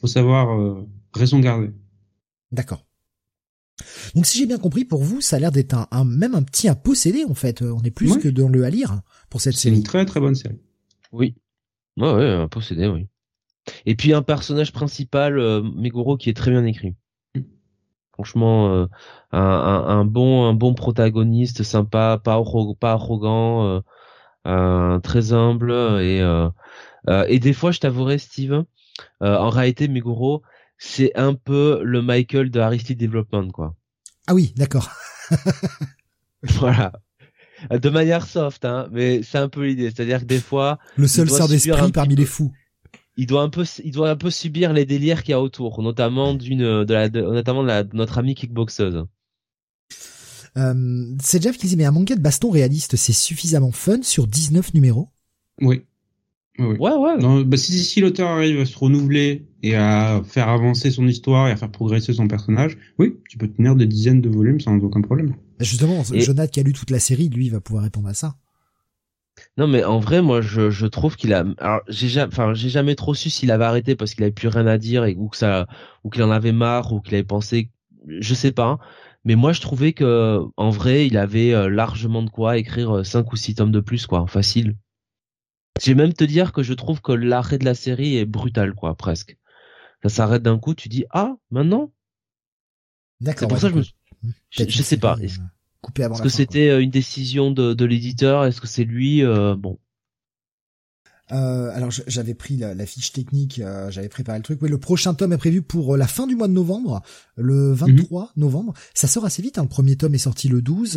faut 0.00 0.06
savoir 0.06 0.76
raison 1.14 1.38
garder. 1.40 1.70
D'accord. 2.52 2.84
Donc 4.14 4.26
si 4.26 4.38
j'ai 4.38 4.46
bien 4.46 4.58
compris, 4.58 4.84
pour 4.84 5.02
vous, 5.02 5.20
ça 5.20 5.36
a 5.36 5.38
l'air 5.38 5.52
d'être 5.52 5.74
un, 5.90 6.04
même 6.04 6.34
un 6.34 6.42
petit 6.42 6.68
à 6.68 6.74
posséder 6.74 7.24
en 7.24 7.34
fait. 7.34 7.62
On 7.62 7.82
est 7.82 7.90
plus 7.90 8.16
que 8.18 8.28
dans 8.28 8.48
le 8.48 8.64
à 8.64 8.70
lire 8.70 9.02
pour 9.30 9.40
cette 9.40 9.54
série. 9.54 9.76
C'est 9.76 9.80
une 9.80 9.84
très 9.86 10.04
très 10.04 10.20
bonne 10.20 10.34
série. 10.34 10.58
Oui. 11.12 11.36
Ouais, 11.96 12.12
ouais, 12.12 12.30
un 12.30 12.48
possédé, 12.48 12.86
oui. 12.86 13.08
Et 13.86 13.94
puis 13.94 14.12
un 14.12 14.22
personnage 14.22 14.72
principal, 14.72 15.38
euh, 15.38 15.62
Meguro, 15.62 16.16
qui 16.16 16.30
est 16.30 16.34
très 16.34 16.50
bien 16.50 16.64
écrit. 16.64 16.94
Mm. 17.34 17.40
Franchement, 18.12 18.72
euh, 18.72 18.86
un, 19.32 19.40
un, 19.40 19.98
un, 20.00 20.04
bon, 20.04 20.44
un 20.46 20.54
bon 20.54 20.74
protagoniste, 20.74 21.62
sympa, 21.62 22.20
pas, 22.22 22.42
pas 22.80 22.92
arrogant, 22.92 23.82
euh, 24.46 24.98
très 25.00 25.32
humble 25.32 25.72
et 26.00 26.20
et 27.28 27.38
des 27.38 27.52
fois, 27.52 27.70
je 27.70 27.80
t'avouerai, 27.80 28.18
Steve, 28.18 28.64
en 29.20 29.50
réalité, 29.50 29.88
Meguro, 29.88 30.42
c'est 30.78 31.16
un 31.16 31.34
peu 31.34 31.80
le 31.82 32.02
Michael 32.02 32.50
de 32.50 32.60
Aristide 32.60 32.98
Development, 32.98 33.50
quoi. 33.50 33.74
Ah 34.26 34.34
oui, 34.34 34.52
d'accord. 34.56 34.90
voilà. 36.42 36.92
De 37.70 37.88
manière 37.88 38.24
soft, 38.24 38.64
hein, 38.64 38.88
mais 38.92 39.22
c'est 39.22 39.38
un 39.38 39.48
peu 39.48 39.66
l'idée. 39.66 39.90
C'est-à-dire 39.90 40.20
que 40.20 40.26
des 40.26 40.38
fois, 40.38 40.78
le 40.96 41.08
seul 41.08 41.28
sort 41.28 41.48
d'esprit 41.48 41.90
parmi 41.92 42.14
les 42.14 42.26
fous 42.26 42.52
il 43.18 43.26
doit 43.26 43.42
un 43.42 43.50
peu 43.50 43.64
il 43.84 43.90
doit 43.90 44.08
un 44.08 44.16
peu 44.16 44.30
subir 44.30 44.72
les 44.72 44.86
délires 44.86 45.22
qu'il 45.22 45.32
y 45.32 45.34
a 45.34 45.40
autour 45.40 45.82
notamment 45.82 46.34
d'une 46.34 46.84
de 46.84 46.94
la 46.94 47.08
notamment 47.08 47.62
de, 47.62 47.66
la, 47.66 47.84
notre 47.92 48.16
amie 48.18 48.34
kickboxeuse 48.34 49.04
euh, 50.56 51.14
c'est 51.20 51.42
Jeff 51.42 51.58
qui 51.58 51.66
dit 51.66 51.76
mais 51.76 51.84
un 51.84 51.90
manga 51.90 52.14
de 52.14 52.20
baston 52.20 52.50
réaliste 52.50 52.96
c'est 52.96 53.12
suffisamment 53.12 53.72
fun 53.72 54.02
sur 54.02 54.26
19 54.26 54.72
numéros? 54.72 55.10
Oui 55.60 55.84
oui, 56.58 56.76
ouais 56.78 56.92
ouais 56.92 57.44
bah, 57.44 57.56
si, 57.56 57.72
si 57.78 58.00
l'auteur 58.00 58.28
arrive 58.28 58.60
à 58.60 58.66
se 58.66 58.76
renouveler 58.76 59.46
et 59.62 59.74
à 59.74 60.22
faire 60.24 60.48
avancer 60.48 60.90
son 60.90 61.06
histoire 61.06 61.48
et 61.48 61.52
à 61.52 61.56
faire 61.56 61.70
progresser 61.70 62.12
son 62.12 62.28
personnage 62.28 62.76
oui 62.98 63.16
tu 63.28 63.38
peux 63.38 63.48
tenir 63.48 63.74
des 63.76 63.86
dizaines 63.86 64.20
de 64.20 64.28
volumes 64.28 64.60
sans 64.60 64.76
aucun 64.78 65.00
problème 65.00 65.34
justement 65.60 66.02
Jonathan 66.04 66.46
qui 66.46 66.60
a 66.60 66.62
lu 66.62 66.72
toute 66.72 66.90
la 66.90 67.00
série 67.00 67.28
lui 67.28 67.48
va 67.48 67.60
pouvoir 67.60 67.84
répondre 67.84 68.08
à 68.08 68.14
ça 68.14 68.36
non, 69.56 69.66
mais 69.66 69.84
en 69.84 69.98
vrai, 69.98 70.22
moi, 70.22 70.40
je, 70.40 70.70
je 70.70 70.86
trouve 70.86 71.16
qu'il 71.16 71.32
a. 71.32 71.44
Alors, 71.58 71.80
j'ai 71.88 72.08
jamais, 72.08 72.32
enfin, 72.32 72.54
j'ai 72.54 72.68
jamais 72.68 72.94
trop 72.94 73.14
su 73.14 73.30
s'il 73.30 73.50
avait 73.50 73.64
arrêté 73.64 73.96
parce 73.96 74.14
qu'il 74.14 74.24
avait 74.24 74.32
plus 74.32 74.48
rien 74.48 74.66
à 74.66 74.78
dire 74.78 75.04
et 75.04 75.14
ou 75.16 75.28
que 75.28 75.36
ça, 75.36 75.66
ou 76.04 76.10
qu'il 76.10 76.22
en 76.22 76.30
avait 76.30 76.52
marre 76.52 76.92
ou 76.92 77.00
qu'il 77.00 77.14
avait 77.14 77.24
pensé, 77.24 77.70
je 78.06 78.34
sais 78.34 78.52
pas. 78.52 78.66
Hein. 78.66 78.78
Mais 79.24 79.34
moi, 79.34 79.52
je 79.52 79.60
trouvais 79.60 79.92
que, 79.92 80.40
en 80.56 80.70
vrai, 80.70 81.06
il 81.06 81.16
avait 81.16 81.52
euh, 81.52 81.68
largement 81.68 82.22
de 82.22 82.30
quoi 82.30 82.56
écrire 82.56 83.04
5 83.04 83.20
euh, 83.20 83.28
ou 83.32 83.36
6 83.36 83.56
tomes 83.56 83.72
de 83.72 83.80
plus, 83.80 84.06
quoi, 84.06 84.26
facile. 84.26 84.76
J'ai 85.80 85.94
même 85.94 86.12
te 86.12 86.24
dire 86.24 86.52
que 86.52 86.62
je 86.62 86.74
trouve 86.74 87.00
que 87.00 87.12
l'arrêt 87.12 87.58
de 87.58 87.64
la 87.64 87.74
série 87.74 88.16
est 88.16 88.26
brutal, 88.26 88.74
quoi, 88.74 88.94
presque. 88.94 89.36
Ça 90.02 90.08
s'arrête 90.08 90.42
d'un 90.42 90.58
coup, 90.58 90.74
tu 90.74 90.88
dis 90.88 91.04
ah, 91.10 91.36
maintenant? 91.50 91.92
D'accord. 93.20 93.48
C'est 93.48 93.48
pour 93.48 93.58
ça 93.58 93.68
que 93.68 93.74
je 93.74 93.78
me, 93.78 93.84
je, 94.50 94.82
sais 94.82 94.96
pas. 94.96 95.16
Est-ce 95.20 96.22
que 96.22 96.28
c'était 96.28 96.68
euh, 96.68 96.80
une 96.80 96.90
décision 96.90 97.50
de, 97.50 97.74
de 97.74 97.84
l'éditeur? 97.84 98.44
Est-ce 98.44 98.60
que 98.60 98.66
c'est 98.66 98.84
lui? 98.84 99.24
Euh, 99.24 99.56
Bon. 99.56 99.78
Euh, 101.30 101.70
alors 101.74 101.90
j'avais 102.06 102.32
pris 102.32 102.56
la, 102.56 102.72
la, 102.72 102.86
fiche 102.86 103.12
technique, 103.12 103.60
j'avais 103.90 104.08
préparé 104.08 104.38
le 104.38 104.42
truc. 104.42 104.62
Oui, 104.62 104.70
le 104.70 104.78
prochain 104.78 105.12
tome 105.12 105.34
est 105.34 105.38
prévu 105.38 105.60
pour 105.60 105.94
la 105.98 106.06
fin 106.06 106.26
du 106.26 106.34
mois 106.36 106.48
de 106.48 106.54
novembre, 106.54 107.02
le 107.36 107.74
23 107.74 108.22
mhm. 108.22 108.28
novembre. 108.42 108.72
Ça 108.94 109.08
sort 109.08 109.26
assez 109.26 109.42
vite. 109.42 109.58
Hein. 109.58 109.64
Le 109.64 109.68
premier 109.68 109.94
tome 109.96 110.14
est 110.14 110.18
sorti 110.18 110.48
le 110.48 110.62
12 110.62 110.96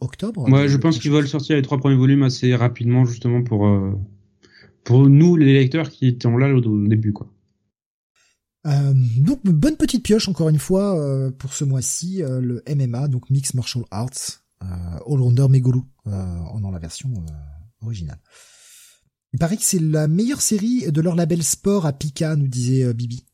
octobre. 0.00 0.48
Ouais, 0.50 0.66
je 0.66 0.76
pense 0.78 0.98
qu'ils 0.98 1.12
veulent 1.12 1.28
sortir 1.28 1.54
les 1.54 1.62
trois 1.62 1.78
premiers 1.78 1.94
volumes 1.94 2.24
assez 2.24 2.56
rapidement, 2.56 3.04
justement 3.04 3.44
pour 3.44 3.68
pour 4.88 5.06
nous 5.06 5.36
les 5.36 5.52
lecteurs 5.52 5.90
qui 5.90 6.06
étaient 6.06 6.30
là 6.30 6.48
au 6.48 6.86
début, 6.86 7.12
quoi. 7.12 7.30
Euh, 8.66 8.94
donc 9.18 9.44
bonne 9.44 9.76
petite 9.76 10.02
pioche 10.02 10.28
encore 10.28 10.48
une 10.48 10.58
fois 10.58 10.98
euh, 10.98 11.30
pour 11.30 11.52
ce 11.52 11.64
mois-ci 11.64 12.22
euh, 12.22 12.40
le 12.40 12.62
MMA 12.68 13.06
donc 13.06 13.30
Mixed 13.30 13.54
Martial 13.54 13.84
Arts 13.92 14.42
All-Rounder 14.60 15.46
Meguru 15.48 15.82
en 16.04 16.58
dans 16.60 16.70
la 16.70 16.78
version 16.80 17.08
originale. 17.82 18.18
Il 19.32 19.38
paraît 19.38 19.56
que 19.56 19.62
c'est 19.62 19.78
la 19.78 20.08
meilleure 20.08 20.40
série 20.40 20.90
de 20.90 21.00
leur 21.00 21.14
label 21.14 21.42
sport 21.42 21.86
à 21.86 21.92
Pika 21.92 22.34
nous 22.34 22.48
disait 22.48 22.92
Bibi. 22.94 23.24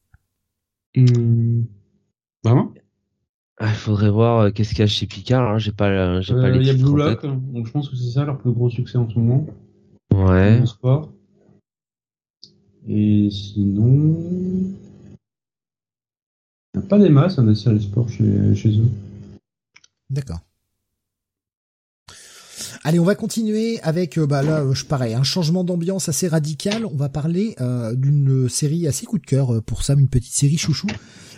Mmh. 0.96 1.62
Vraiment? 2.42 2.74
Ah, 3.58 3.68
Il 3.68 3.74
faudrait 3.76 4.10
voir 4.10 4.52
qu'est-ce 4.52 4.70
qu'il 4.70 4.80
y 4.80 4.82
a 4.82 4.86
chez 4.86 5.06
Pika. 5.06 5.40
Hein. 5.40 5.58
J'ai 5.58 5.72
pas, 5.72 6.20
j'ai 6.20 6.34
pas 6.34 6.50
les 6.50 6.58
Il 6.58 6.66
y 6.66 6.70
a 6.70 6.74
Blue 6.74 6.96
Lock, 6.96 7.24
donc 7.24 7.66
je 7.66 7.72
pense 7.72 7.88
que 7.88 7.96
c'est 7.96 8.10
ça 8.10 8.24
leur 8.24 8.38
plus 8.38 8.52
gros 8.52 8.68
succès 8.68 8.98
en 8.98 9.08
ce 9.08 9.18
moment. 9.18 9.46
Ouais. 10.12 10.60
Sport. 10.66 11.13
Et 12.88 13.28
sinon. 13.30 14.16
Il 16.74 16.80
n'y 16.80 16.84
a 16.84 16.88
pas 16.88 16.98
des 16.98 17.08
masses 17.08 17.38
hein, 17.38 17.44
de 17.44 17.54
séries 17.54 17.82
sport 17.82 18.08
chez, 18.08 18.54
chez 18.54 18.78
eux. 18.78 18.88
D'accord. 20.10 20.40
Allez, 22.86 22.98
on 22.98 23.04
va 23.04 23.14
continuer 23.14 23.80
avec, 23.80 24.18
euh, 24.18 24.26
bah 24.26 24.42
là, 24.42 24.60
euh, 24.60 24.74
je 24.74 24.84
pareil, 24.84 25.14
un 25.14 25.22
changement 25.22 25.64
d'ambiance 25.64 26.10
assez 26.10 26.28
radical. 26.28 26.84
On 26.84 26.96
va 26.96 27.08
parler 27.08 27.54
euh, 27.60 27.94
d'une 27.94 28.48
série 28.48 28.86
assez 28.86 29.06
coup 29.06 29.18
de 29.18 29.24
cœur 29.24 29.62
pour 29.62 29.84
Sam, 29.84 30.00
une 30.00 30.08
petite 30.08 30.34
série 30.34 30.58
chouchou. 30.58 30.88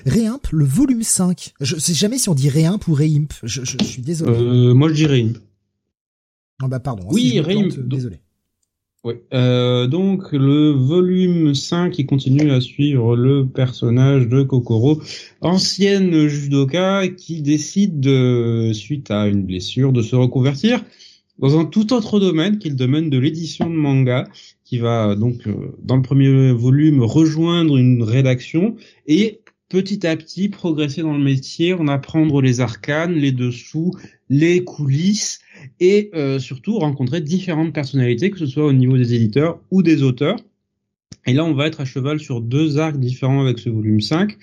Réimp, 0.06 0.48
le 0.52 0.64
volume 0.64 1.02
5. 1.02 1.54
Je 1.60 1.76
sais 1.76 1.94
jamais 1.94 2.18
si 2.18 2.28
on 2.28 2.34
dit 2.34 2.48
Réimp 2.48 2.86
ou 2.88 2.94
Réimp. 2.94 3.32
Je, 3.42 3.64
je, 3.64 3.82
suis 3.82 4.02
désolé. 4.02 4.32
Euh, 4.32 4.74
moi, 4.74 4.88
je 4.88 4.94
dis 4.94 5.06
Réimp. 5.06 5.38
Ah 6.62 6.68
bah 6.68 6.80
pardon. 6.80 7.06
Oui, 7.10 7.30
si 7.30 7.40
Réimp. 7.40 7.78
Désolé. 7.80 8.20
Oui. 9.06 9.14
Euh, 9.32 9.86
donc 9.86 10.32
le 10.32 10.70
volume 10.70 11.54
5 11.54 11.92
qui 11.92 12.06
continue 12.06 12.50
à 12.50 12.60
suivre 12.60 13.14
le 13.14 13.46
personnage 13.46 14.26
de 14.26 14.42
Kokoro, 14.42 15.00
ancienne 15.40 16.26
judoka 16.26 17.06
qui 17.06 17.40
décide 17.40 18.00
de, 18.00 18.72
suite 18.72 19.12
à 19.12 19.28
une 19.28 19.44
blessure 19.44 19.92
de 19.92 20.02
se 20.02 20.16
reconvertir 20.16 20.84
dans 21.38 21.56
un 21.56 21.66
tout 21.66 21.92
autre 21.92 22.18
domaine 22.18 22.58
qui 22.58 22.66
est 22.66 22.72
le 22.72 22.76
domaine 22.76 23.08
de 23.08 23.16
l'édition 23.16 23.70
de 23.70 23.76
manga, 23.76 24.26
qui 24.64 24.78
va 24.78 25.14
donc 25.14 25.46
euh, 25.46 25.54
dans 25.84 25.94
le 25.94 26.02
premier 26.02 26.50
volume 26.50 27.00
rejoindre 27.00 27.76
une 27.76 28.02
rédaction 28.02 28.74
et 29.06 29.40
petit 29.68 30.04
à 30.04 30.16
petit 30.16 30.48
progresser 30.48 31.02
dans 31.02 31.16
le 31.16 31.22
métier, 31.22 31.74
en 31.74 31.86
apprendre 31.86 32.42
les 32.42 32.60
arcanes, 32.60 33.14
les 33.14 33.30
dessous, 33.30 33.92
les 34.28 34.64
coulisses 34.64 35.42
et 35.80 36.10
euh, 36.14 36.38
surtout 36.38 36.78
rencontrer 36.78 37.20
différentes 37.20 37.72
personnalités, 37.72 38.30
que 38.30 38.38
ce 38.38 38.46
soit 38.46 38.66
au 38.66 38.72
niveau 38.72 38.96
des 38.96 39.14
éditeurs 39.14 39.60
ou 39.70 39.82
des 39.82 40.02
auteurs. 40.02 40.36
Et 41.26 41.32
là, 41.32 41.44
on 41.44 41.54
va 41.54 41.66
être 41.66 41.80
à 41.80 41.84
cheval 41.84 42.20
sur 42.20 42.40
deux 42.40 42.78
arcs 42.78 42.98
différents 42.98 43.42
avec 43.42 43.58
ce 43.58 43.68
volume 43.68 44.00
5. 44.00 44.36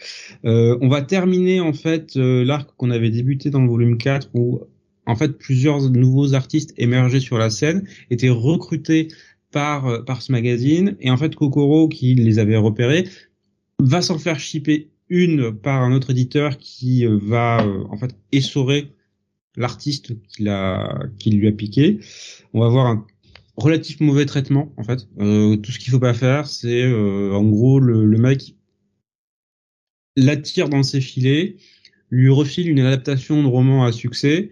Euh, 0.45 0.77
on 0.81 0.89
va 0.89 1.01
terminer 1.01 1.61
en 1.61 1.73
fait 1.73 2.17
euh, 2.17 2.43
l'arc 2.43 2.69
qu'on 2.75 2.91
avait 2.91 3.09
débuté 3.09 3.49
dans 3.49 3.61
le 3.61 3.69
volume 3.69 3.97
4 3.97 4.29
où 4.33 4.59
en 5.05 5.15
fait 5.15 5.37
plusieurs 5.37 5.89
nouveaux 5.89 6.33
artistes 6.33 6.73
émergeaient 6.77 7.21
sur 7.21 7.37
la 7.37 7.49
scène, 7.49 7.87
étaient 8.09 8.29
recrutés 8.29 9.07
par 9.51 9.87
euh, 9.87 10.01
par 10.01 10.21
ce 10.21 10.31
magazine 10.33 10.97
et 10.99 11.09
en 11.09 11.17
fait 11.17 11.35
Kokoro 11.35 11.87
qui 11.87 12.15
les 12.15 12.39
avait 12.39 12.57
repérés 12.57 13.07
va 13.79 14.01
s'en 14.01 14.17
faire 14.17 14.39
shipper 14.39 14.89
une 15.09 15.53
par 15.53 15.81
un 15.81 15.93
autre 15.93 16.11
éditeur 16.11 16.57
qui 16.57 17.05
va 17.05 17.65
en 17.89 17.97
fait 17.97 18.15
essorer 18.31 18.87
l'artiste 19.55 20.13
qui 20.27 20.43
l'a 20.43 20.99
qui 21.19 21.31
lui 21.31 21.47
a 21.47 21.51
piqué. 21.51 21.99
On 22.53 22.61
va 22.61 22.69
voir 22.69 22.87
un 22.87 23.05
relatif 23.57 23.99
mauvais 23.99 24.25
traitement 24.25 24.73
en 24.77 24.83
fait. 24.83 25.07
Euh, 25.19 25.57
tout 25.57 25.71
ce 25.71 25.79
qu'il 25.79 25.91
faut 25.91 25.99
pas 25.99 26.13
faire, 26.13 26.47
c'est 26.47 26.83
euh, 26.83 27.33
en 27.33 27.43
gros 27.43 27.79
le, 27.79 28.05
le 28.05 28.17
mec 28.17 28.55
l'attire 30.15 30.69
dans 30.69 30.83
ses 30.83 31.01
filets, 31.01 31.57
lui 32.09 32.29
refile 32.29 32.69
une 32.69 32.79
adaptation 32.79 33.41
de 33.41 33.47
roman 33.47 33.85
à 33.85 33.91
succès 33.91 34.51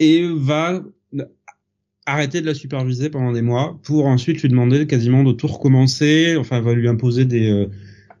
et 0.00 0.28
va 0.34 0.82
arrêter 2.06 2.40
de 2.40 2.46
la 2.46 2.54
superviser 2.54 3.10
pendant 3.10 3.32
des 3.32 3.42
mois 3.42 3.78
pour 3.84 4.06
ensuite 4.06 4.42
lui 4.42 4.48
demander 4.48 4.86
quasiment 4.86 5.22
de 5.22 5.32
tout 5.32 5.46
recommencer. 5.46 6.36
Enfin, 6.36 6.60
va 6.60 6.74
lui 6.74 6.88
imposer 6.88 7.24
des 7.24 7.50
euh, 7.50 7.66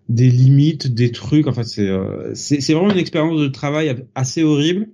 des 0.08 0.30
limites, 0.30 0.94
des 0.94 1.10
trucs. 1.10 1.46
Enfin, 1.46 1.64
c'est 1.64 1.88
euh, 1.88 2.32
c'est 2.34 2.72
vraiment 2.72 2.92
une 2.92 2.98
expérience 2.98 3.40
de 3.40 3.48
travail 3.48 4.06
assez 4.14 4.42
horrible 4.42 4.88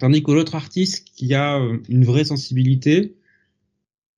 Tandis 0.00 0.22
que 0.22 0.32
l'autre 0.32 0.54
artiste 0.54 1.06
qui 1.14 1.34
a 1.34 1.58
euh, 1.58 1.76
une 1.90 2.06
vraie 2.06 2.24
sensibilité, 2.24 3.14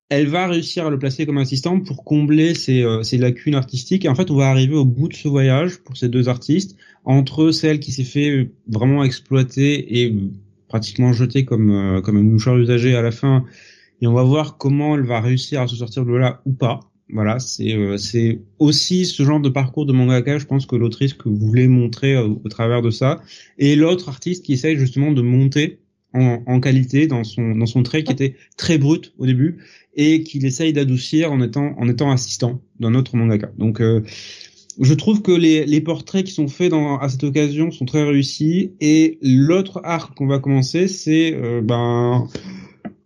elle 0.07 0.27
va 0.27 0.47
réussir 0.47 0.87
à 0.87 0.89
le 0.89 0.97
placer 0.97 1.25
comme 1.25 1.37
assistant 1.37 1.81
pour 1.81 2.05
combler 2.05 2.55
ses, 2.55 2.83
euh, 2.83 3.03
ses, 3.03 3.17
lacunes 3.17 3.55
artistiques. 3.55 4.05
Et 4.05 4.09
en 4.09 4.15
fait, 4.15 4.31
on 4.31 4.35
va 4.35 4.49
arriver 4.49 4.75
au 4.75 4.85
bout 4.85 5.09
de 5.09 5.13
ce 5.13 5.27
voyage 5.27 5.79
pour 5.79 5.97
ces 5.97 6.07
deux 6.07 6.29
artistes, 6.29 6.77
entre 7.03 7.51
celle 7.51 7.81
qui 7.81 7.91
s'est 7.91 8.05
fait 8.05 8.29
euh, 8.29 8.49
vraiment 8.67 9.03
exploiter 9.03 10.01
et 10.01 10.15
pratiquement 10.69 11.11
jetée 11.11 11.43
comme, 11.43 12.01
comme 12.03 12.17
un 12.17 12.23
mouchoir 12.23 12.57
usagé 12.57 12.95
à 12.95 13.01
la 13.01 13.11
fin. 13.11 13.45
Et 14.01 14.07
on 14.07 14.13
va 14.13 14.23
voir 14.23 14.57
comment 14.57 14.95
elle 14.95 15.05
va 15.05 15.19
réussir 15.19 15.61
à 15.61 15.67
se 15.67 15.75
sortir 15.75 16.05
de 16.05 16.13
là 16.13 16.41
ou 16.45 16.53
pas. 16.53 16.79
Voilà, 17.09 17.37
c'est 17.39 17.75
c'est 17.97 18.39
aussi 18.59 19.05
ce 19.05 19.23
genre 19.23 19.39
de 19.39 19.49
parcours 19.49 19.85
de 19.85 19.93
mangaka, 19.93 20.37
je 20.37 20.45
pense 20.45 20.65
que 20.65 20.75
l'autrice 20.75 21.13
que 21.13 21.29
voulait 21.29 21.67
montrer 21.67 22.17
au, 22.17 22.35
travers 22.49 22.81
de 22.81 22.91
ça, 22.91 23.21
et 23.57 23.75
l'autre 23.75 24.09
artiste 24.09 24.45
qui 24.45 24.53
essaye 24.53 24.77
justement 24.77 25.11
de 25.11 25.21
monter 25.21 25.79
en, 26.13 26.41
en, 26.47 26.59
qualité 26.59 27.07
dans 27.07 27.23
son 27.23 27.55
dans 27.55 27.65
son 27.65 27.83
trait 27.83 28.03
qui 28.03 28.11
était 28.13 28.35
très 28.57 28.77
brut 28.77 29.13
au 29.17 29.25
début 29.25 29.57
et 29.95 30.23
qu'il 30.23 30.45
essaye 30.45 30.73
d'adoucir 30.73 31.31
en 31.31 31.41
étant 31.41 31.75
en 31.77 31.89
étant 31.89 32.11
assistant 32.11 32.61
d'un 32.79 32.95
autre 32.95 33.15
mangaka. 33.17 33.51
Donc 33.57 33.81
euh, 33.81 34.01
je 34.79 34.93
trouve 34.93 35.21
que 35.21 35.31
les, 35.31 35.65
les 35.65 35.81
portraits 35.81 36.25
qui 36.25 36.31
sont 36.31 36.47
faits 36.47 36.71
dans, 36.71 36.97
à 36.97 37.09
cette 37.09 37.23
occasion 37.23 37.71
sont 37.71 37.85
très 37.85 38.03
réussis 38.03 38.71
et 38.79 39.19
l'autre 39.21 39.81
arc 39.83 40.15
qu'on 40.15 40.27
va 40.27 40.39
commencer 40.39 40.87
c'est 40.87 41.33
euh, 41.35 41.61
ben 41.61 42.27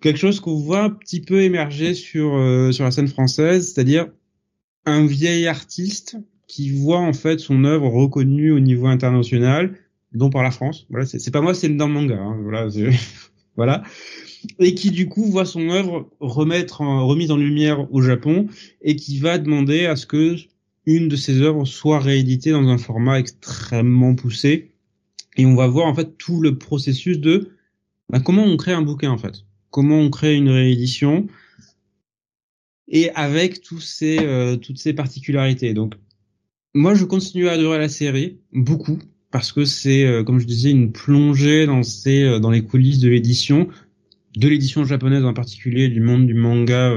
quelque 0.08 0.20
chose 0.20 0.40
qu'on 0.40 0.56
voit 0.56 0.84
un 0.84 0.90
petit 0.90 1.20
peu 1.20 1.42
émerger 1.42 1.94
sur 1.94 2.38
euh, 2.38 2.72
sur 2.72 2.86
la 2.86 2.92
scène 2.92 3.10
française, 3.10 3.74
c'est-à-dire 3.74 4.08
un 4.86 5.06
vieil 5.06 5.48
artiste 5.48 6.16
qui 6.48 6.70
voit 6.70 7.00
en 7.00 7.12
fait 7.12 7.40
son 7.40 7.66
œuvre 7.66 7.90
reconnue 7.90 8.54
au 8.54 8.62
niveau 8.62 8.88
international, 8.88 9.76
dont 10.14 10.30
par 10.30 10.44
la 10.44 10.52
France. 10.52 10.88
Voilà, 10.90 11.06
c'est 11.06 11.30
pas 11.30 11.42
moi, 11.42 11.54
c'est 11.54 11.68
dans 11.68 11.88
le 11.88 11.94
manga. 11.94 12.18
Hein, 12.18 12.38
voilà, 12.42 12.70
voilà, 13.58 13.84
et 14.60 14.74
qui 14.76 14.92
du 14.92 15.10
coup 15.10 15.26
voit 15.26 15.44
son 15.44 15.70
œuvre 15.72 16.10
remettre 16.22 16.80
en, 16.80 17.06
remise 17.06 17.32
en 17.32 17.38
lumière 17.38 17.94
au 17.94 18.02
Japon 18.02 18.48
et 18.82 18.96
qui 18.96 19.20
va 19.20 19.38
demander 19.38 19.88
à 19.88 19.98
ce 19.98 20.06
que 20.06 20.38
une 20.86 21.10
de 21.10 21.18
ses 21.18 21.42
œuvres 21.42 21.66
soit 21.66 22.00
rééditée 22.00 22.52
dans 22.52 22.70
un 22.70 22.78
format 22.78 23.20
extrêmement 23.20 24.16
poussé. 24.16 24.72
Et 25.36 25.46
on 25.46 25.56
va 25.56 25.68
voir 25.68 25.88
en 25.88 25.94
fait 25.94 26.18
tout 26.18 26.40
le 26.40 26.58
processus 26.58 27.20
de 27.20 27.50
bah, 28.10 28.22
comment 28.22 28.46
on 28.46 28.56
crée 28.56 28.72
un 28.72 28.82
bouquin 28.82 29.12
en 29.12 29.18
fait, 29.18 29.44
comment 29.78 30.00
on 30.00 30.10
crée 30.10 30.36
une 30.36 30.50
réédition 30.50 31.28
et 32.88 33.12
avec 33.12 33.62
ces 33.80 34.18
euh, 34.18 34.56
toutes 34.56 34.80
ces 34.80 34.94
particularités. 34.94 35.76
Donc 35.76 35.94
moi 36.74 36.96
je 36.96 37.06
continue 37.06 37.48
à 37.48 37.52
adorer 37.52 37.78
la 37.78 37.88
série 37.88 38.40
beaucoup 38.52 38.98
parce 39.30 39.52
que 39.52 39.66
c'est 39.66 40.04
euh, 40.04 40.24
comme 40.24 40.40
je 40.40 40.48
disais 40.48 40.72
une 40.72 40.92
plongée 40.92 41.68
dans 41.68 41.84
ces 41.84 42.24
euh, 42.24 42.40
dans 42.40 42.50
les 42.50 42.64
coulisses 42.64 42.98
de 42.98 43.08
l'édition 43.08 43.68
de 44.36 44.48
l'édition 44.48 44.84
japonaise 44.84 45.24
en 45.24 45.36
particulier 45.36 45.90
du 45.90 46.02
monde 46.02 46.26
du 46.26 46.34
manga 46.34 46.92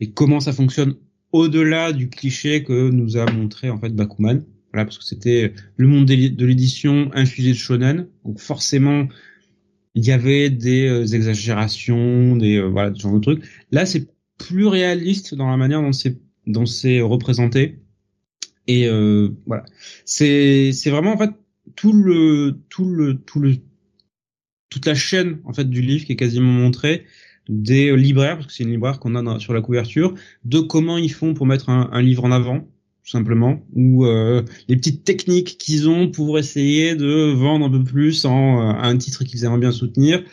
et 0.00 0.10
comment 0.10 0.40
ça 0.40 0.54
fonctionne 0.54 0.94
au-delà 1.32 1.92
du 1.92 2.08
cliché 2.08 2.62
que 2.64 2.88
nous 2.88 3.18
a 3.18 3.30
montré 3.30 3.68
en 3.68 3.78
fait 3.78 3.94
Bakuman. 3.94 4.42
Voilà, 4.72 4.86
parce 4.86 4.96
que 4.96 5.04
c'était 5.04 5.52
le 5.76 5.86
monde 5.86 6.06
de 6.06 6.46
l'édition 6.46 7.10
infusé 7.12 7.50
de 7.50 7.56
shonen, 7.56 8.08
donc 8.24 8.40
forcément 8.40 9.06
il 9.96 10.04
y 10.06 10.12
avait 10.12 10.50
des 10.50 10.86
euh, 10.86 11.06
exagérations, 11.06 12.36
des 12.36 12.56
euh, 12.56 12.68
voilà, 12.68 12.94
ce 12.94 13.00
genre 13.00 13.14
de 13.14 13.18
trucs. 13.18 13.44
Là, 13.72 13.86
c'est 13.86 14.08
plus 14.38 14.66
réaliste 14.66 15.34
dans 15.34 15.50
la 15.50 15.56
manière 15.56 15.80
dont 15.80 15.92
c'est 15.92 16.18
dont 16.46 16.66
c'est 16.66 17.00
représenté. 17.00 17.80
Et 18.68 18.88
euh, 18.88 19.30
voilà, 19.46 19.64
c'est 20.04 20.72
c'est 20.72 20.90
vraiment 20.90 21.14
en 21.14 21.18
fait 21.18 21.30
tout 21.76 21.94
le 21.94 22.60
tout 22.68 22.84
le 22.84 23.14
tout 23.14 23.40
le 23.40 23.56
toute 24.68 24.86
la 24.86 24.94
chaîne 24.94 25.40
en 25.44 25.54
fait 25.54 25.68
du 25.68 25.80
livre 25.80 26.04
qui 26.04 26.12
est 26.12 26.16
quasiment 26.16 26.52
montrée 26.52 27.04
des 27.48 27.96
libraires 27.96 28.36
parce 28.36 28.48
que 28.48 28.52
c'est 28.52 28.64
une 28.64 28.72
libraire 28.72 28.98
qu'on 29.00 29.14
a 29.14 29.38
sur 29.40 29.54
la 29.54 29.62
couverture 29.62 30.14
de 30.44 30.60
comment 30.60 30.98
ils 30.98 31.12
font 31.12 31.32
pour 31.32 31.46
mettre 31.46 31.70
un 31.70 32.02
livre 32.02 32.24
en 32.24 32.32
avant 32.32 32.68
tout 33.06 33.12
simplement 33.12 33.64
ou 33.72 34.04
euh, 34.04 34.42
les 34.66 34.76
petites 34.76 35.04
techniques 35.04 35.58
qu'ils 35.58 35.88
ont 35.88 36.10
pour 36.10 36.40
essayer 36.40 36.96
de 36.96 37.32
vendre 37.32 37.66
un 37.66 37.70
peu 37.70 37.84
plus 37.84 38.24
en 38.24 38.60
euh, 38.60 38.72
un 38.82 38.96
titre 38.96 39.22
qu'ils 39.22 39.44
aimeraient 39.44 39.60
bien 39.60 39.70
soutenir 39.70 40.24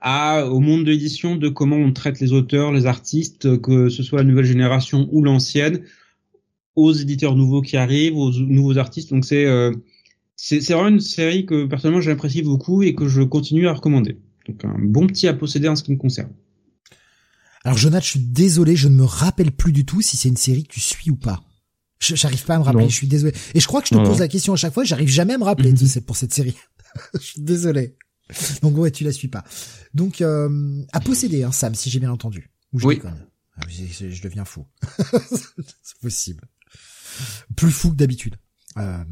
à 0.00 0.46
au 0.46 0.58
monde 0.58 0.84
de 0.84 0.90
l'édition 0.90 1.36
de 1.36 1.48
comment 1.48 1.76
on 1.76 1.92
traite 1.92 2.18
les 2.20 2.32
auteurs, 2.32 2.72
les 2.72 2.86
artistes, 2.86 3.60
que 3.60 3.88
ce 3.88 4.02
soit 4.02 4.18
la 4.18 4.24
nouvelle 4.24 4.44
génération 4.44 5.08
ou 5.12 5.22
l'ancienne, 5.22 5.82
aux 6.76 6.92
éditeurs 6.92 7.34
nouveaux 7.34 7.62
qui 7.62 7.76
arrivent, 7.76 8.16
aux 8.16 8.32
nouveaux 8.32 8.78
artistes. 8.78 9.10
Donc 9.10 9.24
c'est 9.24 9.46
euh, 9.46 9.72
c'est 10.36 10.60
vraiment 10.72 10.88
une 10.88 11.00
série 11.00 11.46
que 11.46 11.66
personnellement 11.66 12.00
j'apprécie 12.00 12.42
beaucoup 12.42 12.82
et 12.82 12.94
que 12.94 13.08
je 13.08 13.22
continue 13.22 13.68
à 13.68 13.74
recommander. 13.74 14.18
Donc 14.48 14.64
un 14.64 14.76
bon 14.78 15.06
petit 15.06 15.28
à 15.28 15.34
posséder 15.34 15.68
en 15.68 15.76
ce 15.76 15.84
qui 15.84 15.92
me 15.92 15.98
concerne. 15.98 16.30
Alors 17.64 17.78
Jonathan, 17.78 18.04
je 18.04 18.10
suis 18.10 18.20
désolé, 18.20 18.74
je 18.76 18.88
ne 18.88 18.94
me 18.94 19.04
rappelle 19.04 19.52
plus 19.52 19.72
du 19.72 19.84
tout 19.84 20.00
si 20.00 20.16
c'est 20.16 20.28
une 20.28 20.36
série 20.36 20.64
que 20.64 20.72
tu 20.72 20.80
suis 20.80 21.10
ou 21.10 21.16
pas. 21.16 21.40
J'arrive 22.00 22.44
pas 22.44 22.54
à 22.54 22.58
me 22.58 22.64
rappeler, 22.64 22.88
je 22.88 22.94
suis 22.94 23.08
désolé. 23.08 23.34
Et 23.54 23.60
je 23.60 23.66
crois 23.66 23.82
que 23.82 23.88
je 23.88 23.94
te 23.94 24.04
pose 24.04 24.20
la 24.20 24.28
question 24.28 24.52
à 24.52 24.56
chaque 24.56 24.74
fois, 24.74 24.84
j'arrive 24.84 25.08
jamais 25.08 25.34
à 25.34 25.38
me 25.38 25.44
rappeler 25.44 25.72
mm 25.72 26.00
pour 26.06 26.16
cette 26.16 26.32
série. 26.32 26.56
je 27.14 27.24
suis 27.24 27.40
désolé. 27.40 27.96
Donc 28.62 28.76
ouais, 28.76 28.90
tu 28.90 29.04
la 29.04 29.12
suis 29.12 29.28
pas. 29.28 29.44
Donc 29.94 30.20
euh, 30.20 30.82
à 30.92 31.00
posséder, 31.00 31.42
hein, 31.42 31.52
Sam, 31.52 31.74
si 31.74 31.90
j'ai 31.90 31.98
bien 31.98 32.12
entendu. 32.12 32.50
Ou 32.72 32.78
je 32.78 32.86
oui. 32.86 33.00
Ah, 33.04 33.60
je, 33.68 34.10
je, 34.10 34.22
deviens 34.22 34.44
fou. 34.44 34.66
C'est 35.82 35.98
possible. 36.00 36.44
Plus 37.56 37.70
fou 37.70 37.90
que 37.90 37.96
d'habitude. 37.96 38.36
Euh, 38.76 39.04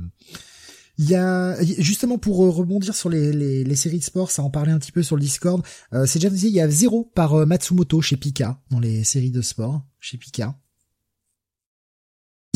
il 0.99 1.11
y 1.11 1.15
a 1.15 1.63
justement 1.63 2.17
pour 2.17 2.45
euh, 2.45 2.49
rebondir 2.49 2.95
sur 2.95 3.11
les, 3.11 3.33
les, 3.33 3.65
les, 3.65 3.77
séries 3.77 3.99
de 3.99 4.05
sport, 4.05 4.31
ça 4.31 4.43
en 4.43 4.51
parlait 4.51 4.73
un 4.73 4.79
petit 4.79 4.93
peu 4.93 5.03
sur 5.03 5.17
le 5.17 5.21
Discord. 5.21 5.63
Euh, 5.93 6.07
c'est 6.07 6.19
déjà 6.19 6.31
dit, 6.31 6.47
il 6.47 6.55
y 6.55 6.61
a 6.61 6.71
zéro 6.71 7.05
par 7.15 7.35
euh, 7.35 7.47
Matsumoto 7.47 8.01
chez 8.01 8.17
Pika 8.17 8.61
dans 8.71 8.81
les 8.81 9.05
séries 9.05 9.31
de 9.31 9.43
sport 9.43 9.83
chez 10.01 10.17
Pika. 10.17 10.59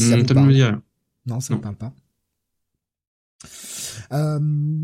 Ça 0.00 0.16
mmh, 0.16 0.80
Non, 1.26 1.40
ça 1.40 1.54
ne 1.54 1.60
parle 1.60 1.76
pas. 1.76 1.92
Euh, 4.12 4.40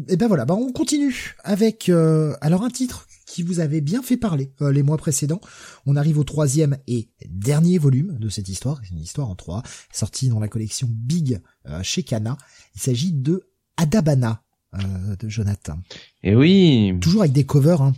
et 0.08 0.16
ben 0.16 0.28
voilà, 0.28 0.44
bah 0.44 0.54
on 0.54 0.72
continue 0.72 1.34
avec 1.42 1.88
alors 1.88 2.62
un 2.62 2.70
titre 2.70 3.06
qui 3.26 3.42
vous 3.42 3.60
avait 3.60 3.80
bien 3.80 4.02
fait 4.02 4.16
parler 4.16 4.52
les 4.60 4.82
mois 4.82 4.96
précédents. 4.96 5.40
On 5.84 5.96
arrive 5.96 6.18
au 6.18 6.24
troisième 6.24 6.78
et 6.86 7.08
dernier 7.28 7.78
volume 7.78 8.16
de 8.18 8.28
cette 8.28 8.48
histoire, 8.48 8.80
c'est 8.82 8.90
une 8.90 9.00
histoire 9.00 9.28
en 9.28 9.34
trois, 9.34 9.62
sortie 9.92 10.28
dans 10.28 10.40
la 10.40 10.48
collection 10.48 10.88
Big 10.90 11.40
chez 11.82 12.02
Kana. 12.02 12.38
Il 12.76 12.80
s'agit 12.80 13.12
de 13.12 13.48
Adabana 13.76 14.42
euh, 14.74 15.16
de 15.16 15.28
Jonathan. 15.28 15.78
Et 16.22 16.34
oui. 16.34 16.94
Toujours 17.00 17.22
avec 17.22 17.32
des 17.32 17.46
covers. 17.46 17.82
Hein. 17.82 17.94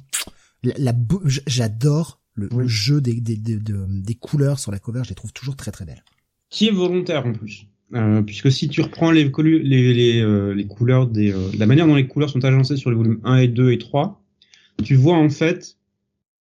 La, 0.63 0.93
j'adore 1.47 2.21
le, 2.35 2.69
jeu 2.69 3.01
des, 3.01 3.21
des, 3.21 3.37
des, 3.37 3.59
des, 3.59 4.15
couleurs 4.15 4.61
sur 4.61 4.71
la 4.71 4.79
cover. 4.79 5.01
Je 5.03 5.09
les 5.09 5.15
trouve 5.15 5.33
toujours 5.33 5.57
très 5.57 5.73
très 5.73 5.85
belles. 5.85 6.05
Qui 6.51 6.69
est 6.69 6.73
volontaire 6.73 7.27
en 7.27 7.33
plus. 7.33 7.67
Euh, 7.95 8.21
puisque 8.21 8.53
si 8.53 8.69
tu 8.69 8.83
reprends 8.83 9.11
les, 9.11 9.25
les, 9.25 9.95
les, 9.95 10.21
euh, 10.21 10.53
les 10.55 10.67
couleurs 10.67 11.07
des, 11.07 11.33
euh, 11.33 11.51
la 11.59 11.65
manière 11.65 11.87
dont 11.87 11.95
les 11.95 12.07
couleurs 12.07 12.29
sont 12.29 12.45
agencées 12.45 12.77
sur 12.77 12.91
les 12.91 12.97
volumes 12.97 13.21
1 13.25 13.37
et 13.37 13.49
2 13.49 13.73
et 13.73 13.79
3, 13.79 14.23
tu 14.85 14.95
vois 14.95 15.17
en 15.17 15.31
fait 15.31 15.79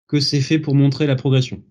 que 0.07 0.19
c'est 0.19 0.41
fait 0.41 0.59
pour 0.59 0.75
montrer 0.75 1.07
la 1.07 1.15
progression. 1.15 1.63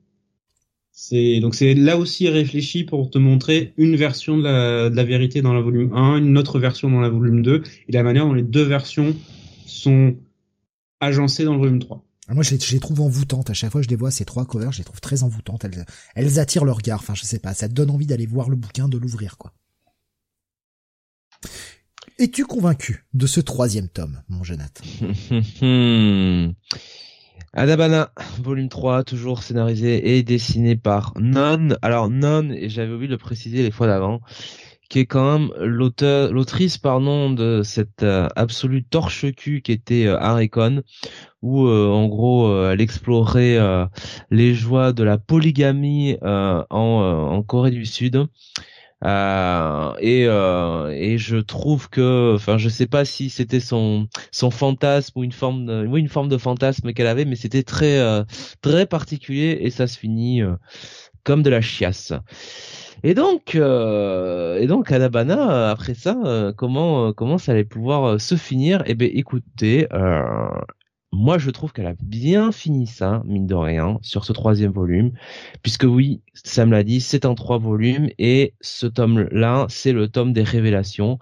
C'est 0.92 1.40
donc 1.40 1.54
c'est 1.54 1.74
là 1.74 1.98
aussi 1.98 2.26
réfléchi 2.30 2.84
pour 2.84 3.10
te 3.10 3.18
montrer 3.18 3.74
une 3.76 3.96
version 3.96 4.38
de 4.38 4.44
la, 4.44 4.88
de 4.88 4.96
la 4.96 5.04
vérité 5.04 5.42
dans 5.42 5.52
la 5.52 5.60
volume 5.60 5.92
1, 5.92 6.18
une 6.18 6.38
autre 6.38 6.58
version 6.58 6.90
dans 6.90 7.00
la 7.00 7.10
volume 7.10 7.42
2 7.42 7.62
et 7.88 7.92
la 7.92 8.02
manière 8.02 8.24
dont 8.24 8.32
les 8.32 8.42
deux 8.42 8.62
versions 8.62 9.14
sont 9.66 10.16
agencées 11.00 11.44
dans 11.44 11.52
le 11.52 11.58
volume 11.58 11.80
3. 11.80 12.02
Ah, 12.28 12.34
moi, 12.34 12.42
je 12.42 12.54
les, 12.54 12.80
trouve 12.80 13.00
envoûtantes. 13.00 13.50
À 13.50 13.54
chaque 13.54 13.70
fois 13.70 13.80
que 13.80 13.84
je 13.84 13.90
les 13.90 13.96
vois, 13.96 14.10
ces 14.10 14.24
trois 14.24 14.44
covers, 14.44 14.72
je 14.72 14.78
les 14.78 14.84
trouve 14.84 15.00
très 15.00 15.22
envoûtantes. 15.22 15.64
Elles, 15.64 15.86
elles 16.14 16.38
attirent 16.40 16.64
le 16.64 16.72
regard. 16.72 16.98
Enfin, 17.00 17.14
je 17.14 17.24
sais 17.24 17.38
pas. 17.38 17.54
Ça 17.54 17.68
te 17.68 17.74
donne 17.74 17.90
envie 17.90 18.06
d'aller 18.06 18.26
voir 18.26 18.48
le 18.48 18.56
bouquin, 18.56 18.88
de 18.88 18.98
l'ouvrir, 18.98 19.38
quoi. 19.38 19.52
Es-tu 22.18 22.46
convaincu 22.46 23.04
de 23.12 23.26
ce 23.26 23.40
troisième 23.40 23.88
tome, 23.88 24.22
mon 24.28 24.42
Jonathan 24.42 24.84
Adabana, 27.52 28.12
volume 28.40 28.68
3, 28.68 29.04
toujours 29.04 29.42
scénarisé 29.42 30.16
et 30.16 30.22
dessiné 30.22 30.76
par 30.76 31.12
Non. 31.18 31.68
Alors 31.82 32.08
Non, 32.10 32.50
et 32.50 32.68
j'avais 32.68 32.92
oublié 32.92 33.08
de 33.08 33.12
le 33.12 33.18
préciser 33.18 33.62
les 33.62 33.70
fois 33.70 33.86
d'avant, 33.86 34.20
qui 34.88 35.00
est 35.00 35.06
quand 35.06 35.38
même 35.38 35.50
l'auteur, 35.60 36.32
l'autrice, 36.32 36.78
pardon, 36.78 37.30
de 37.30 37.62
cette 37.62 38.02
euh, 38.02 38.28
absolue 38.36 38.84
torche-cul 38.84 39.62
qui 39.62 39.72
était 39.72 40.06
euh, 40.06 40.18
Arecon, 40.18 40.82
où 41.42 41.66
euh, 41.66 41.88
en 41.88 42.06
gros 42.06 42.70
elle 42.70 42.80
explorait 42.80 43.58
les 44.30 44.54
joies 44.54 44.92
de 44.92 45.02
la 45.02 45.18
polygamie 45.18 46.16
en, 46.22 46.64
en 46.70 47.42
Corée 47.42 47.70
du 47.70 47.86
Sud. 47.86 48.26
Euh, 49.04 49.94
et, 50.00 50.24
euh, 50.26 50.88
et 50.90 51.18
je 51.18 51.36
trouve 51.36 51.90
que, 51.90 52.34
enfin, 52.34 52.56
je 52.56 52.68
sais 52.68 52.86
pas 52.86 53.04
si 53.04 53.28
c'était 53.28 53.60
son 53.60 54.08
son 54.32 54.50
fantasme 54.50 55.18
ou 55.18 55.24
une 55.24 55.32
forme, 55.32 55.66
de, 55.66 55.86
une 55.96 56.08
forme 56.08 56.28
de 56.28 56.38
fantasme 56.38 56.92
qu'elle 56.92 57.06
avait, 57.06 57.26
mais 57.26 57.36
c'était 57.36 57.62
très 57.62 57.98
euh, 57.98 58.24
très 58.62 58.86
particulier 58.86 59.58
et 59.60 59.70
ça 59.70 59.86
se 59.86 59.98
finit 59.98 60.42
euh, 60.42 60.54
comme 61.24 61.42
de 61.42 61.50
la 61.50 61.60
chiasse. 61.60 62.14
Et 63.06 63.14
donc, 63.14 63.54
euh, 63.54 64.58
et 64.58 64.66
donc, 64.66 64.90
Anabana, 64.90 65.70
après 65.70 65.94
ça, 65.94 66.52
comment 66.56 67.12
comment 67.12 67.38
ça 67.38 67.52
allait 67.52 67.64
pouvoir 67.64 68.20
se 68.20 68.34
finir? 68.34 68.82
Eh 68.86 68.94
ben, 68.94 69.08
écoutez, 69.12 69.86
moi, 71.12 71.38
je 71.38 71.50
trouve 71.50 71.72
qu'elle 71.72 71.86
a 71.86 71.94
bien 72.02 72.50
fini 72.52 72.86
ça, 72.86 73.22
mine 73.24 73.46
de 73.46 73.54
rien, 73.54 73.98
sur 74.02 74.24
ce 74.24 74.32
troisième 74.32 74.72
volume, 74.72 75.12
puisque 75.62 75.84
oui, 75.84 76.20
Sam 76.34 76.72
l'a 76.72 76.82
dit, 76.82 77.00
c'est 77.00 77.24
un 77.24 77.34
trois 77.34 77.58
volumes 77.58 78.08
et 78.18 78.54
ce 78.60 78.86
tome-là, 78.86 79.66
c'est 79.68 79.92
le 79.92 80.08
tome 80.08 80.32
des 80.32 80.42
révélations. 80.42 81.18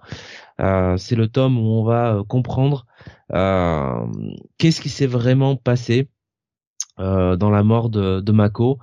Euh, 0.59 0.97
c'est 0.97 1.15
le 1.15 1.27
tome 1.27 1.57
où 1.57 1.61
on 1.61 1.83
va 1.83 2.15
euh, 2.15 2.23
comprendre 2.23 2.85
euh, 3.33 4.05
qu'est-ce 4.57 4.81
qui 4.81 4.89
s'est 4.89 5.05
vraiment 5.05 5.55
passé 5.55 6.09
dans 6.97 7.49
la 7.49 7.61
mort 7.61 7.89
de, 7.89 8.21
de 8.21 8.31
Mako, 8.31 8.79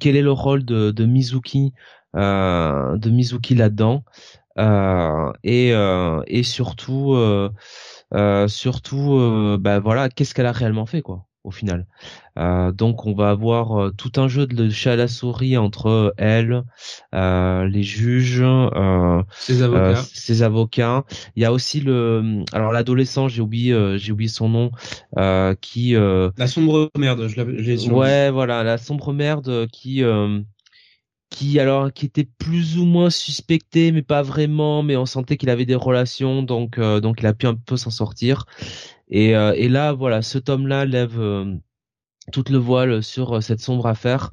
quel 0.00 0.16
est 0.16 0.22
le 0.22 0.32
rôle 0.32 0.64
de 0.64 1.04
Mizuki, 1.04 1.72
de 2.14 3.10
Mizuki 3.10 3.54
là-dedans, 3.54 4.04
et, 4.58 5.70
et 5.70 6.42
surtout 6.42 7.14
euh, 8.14 8.46
surtout, 8.48 9.14
euh, 9.14 9.58
bah 9.60 9.80
voilà, 9.80 10.08
qu'est-ce 10.08 10.34
qu'elle 10.34 10.46
a 10.46 10.52
réellement 10.52 10.86
fait 10.86 11.02
quoi 11.02 11.26
au 11.42 11.52
final. 11.52 11.86
Euh, 12.38 12.72
donc 12.72 13.06
on 13.06 13.14
va 13.14 13.30
avoir 13.30 13.80
euh, 13.80 13.90
tout 13.96 14.10
un 14.16 14.26
jeu 14.26 14.48
de 14.48 14.68
chat 14.68 14.92
à 14.92 14.96
la 14.96 15.06
souris 15.06 15.56
entre 15.56 16.12
elle, 16.16 16.64
euh, 17.14 17.68
les 17.68 17.84
juges, 17.84 18.44
ses 19.38 19.62
avocats. 19.62 20.02
ses 20.12 20.42
avocats. 20.42 21.04
Il 21.36 21.42
y 21.42 21.44
a 21.44 21.52
aussi 21.52 21.80
le, 21.80 22.42
alors 22.52 22.72
l'adolescent, 22.72 23.28
j'ai 23.28 23.42
oublié, 23.42 23.96
j'ai 23.98 24.10
oublié 24.10 24.28
son 24.28 24.48
nom, 24.48 24.70
qui. 25.60 25.92
la 25.92 26.46
sombre 26.46 26.90
merde, 26.98 27.28
je 27.28 27.42
l'ai. 27.42 27.88
Ouais, 27.88 28.30
voilà, 28.30 28.64
la 28.64 28.76
sombre 28.76 29.12
merde 29.12 29.68
qui 29.72 30.02
qui 31.30 31.58
alors 31.60 31.92
qui 31.92 32.06
était 32.06 32.28
plus 32.38 32.78
ou 32.78 32.84
moins 32.84 33.10
suspecté 33.10 33.92
mais 33.92 34.02
pas 34.02 34.22
vraiment 34.22 34.82
mais 34.82 34.96
on 34.96 35.06
sentait 35.06 35.36
qu'il 35.36 35.50
avait 35.50 35.66
des 35.66 35.74
relations 35.74 36.42
donc 36.42 36.78
donc 36.78 37.20
il 37.20 37.26
a 37.26 37.34
pu 37.34 37.46
un 37.46 37.54
peu 37.54 37.76
s'en 37.76 37.90
sortir 37.90 38.46
et, 39.08 39.36
euh, 39.36 39.52
et 39.54 39.68
là, 39.68 39.92
voilà, 39.92 40.22
ce 40.22 40.38
tome-là 40.38 40.84
lève 40.84 41.20
euh, 41.20 41.54
toute 42.32 42.50
le 42.50 42.58
voile 42.58 43.02
sur 43.02 43.36
euh, 43.36 43.40
cette 43.40 43.60
sombre 43.60 43.86
affaire. 43.86 44.32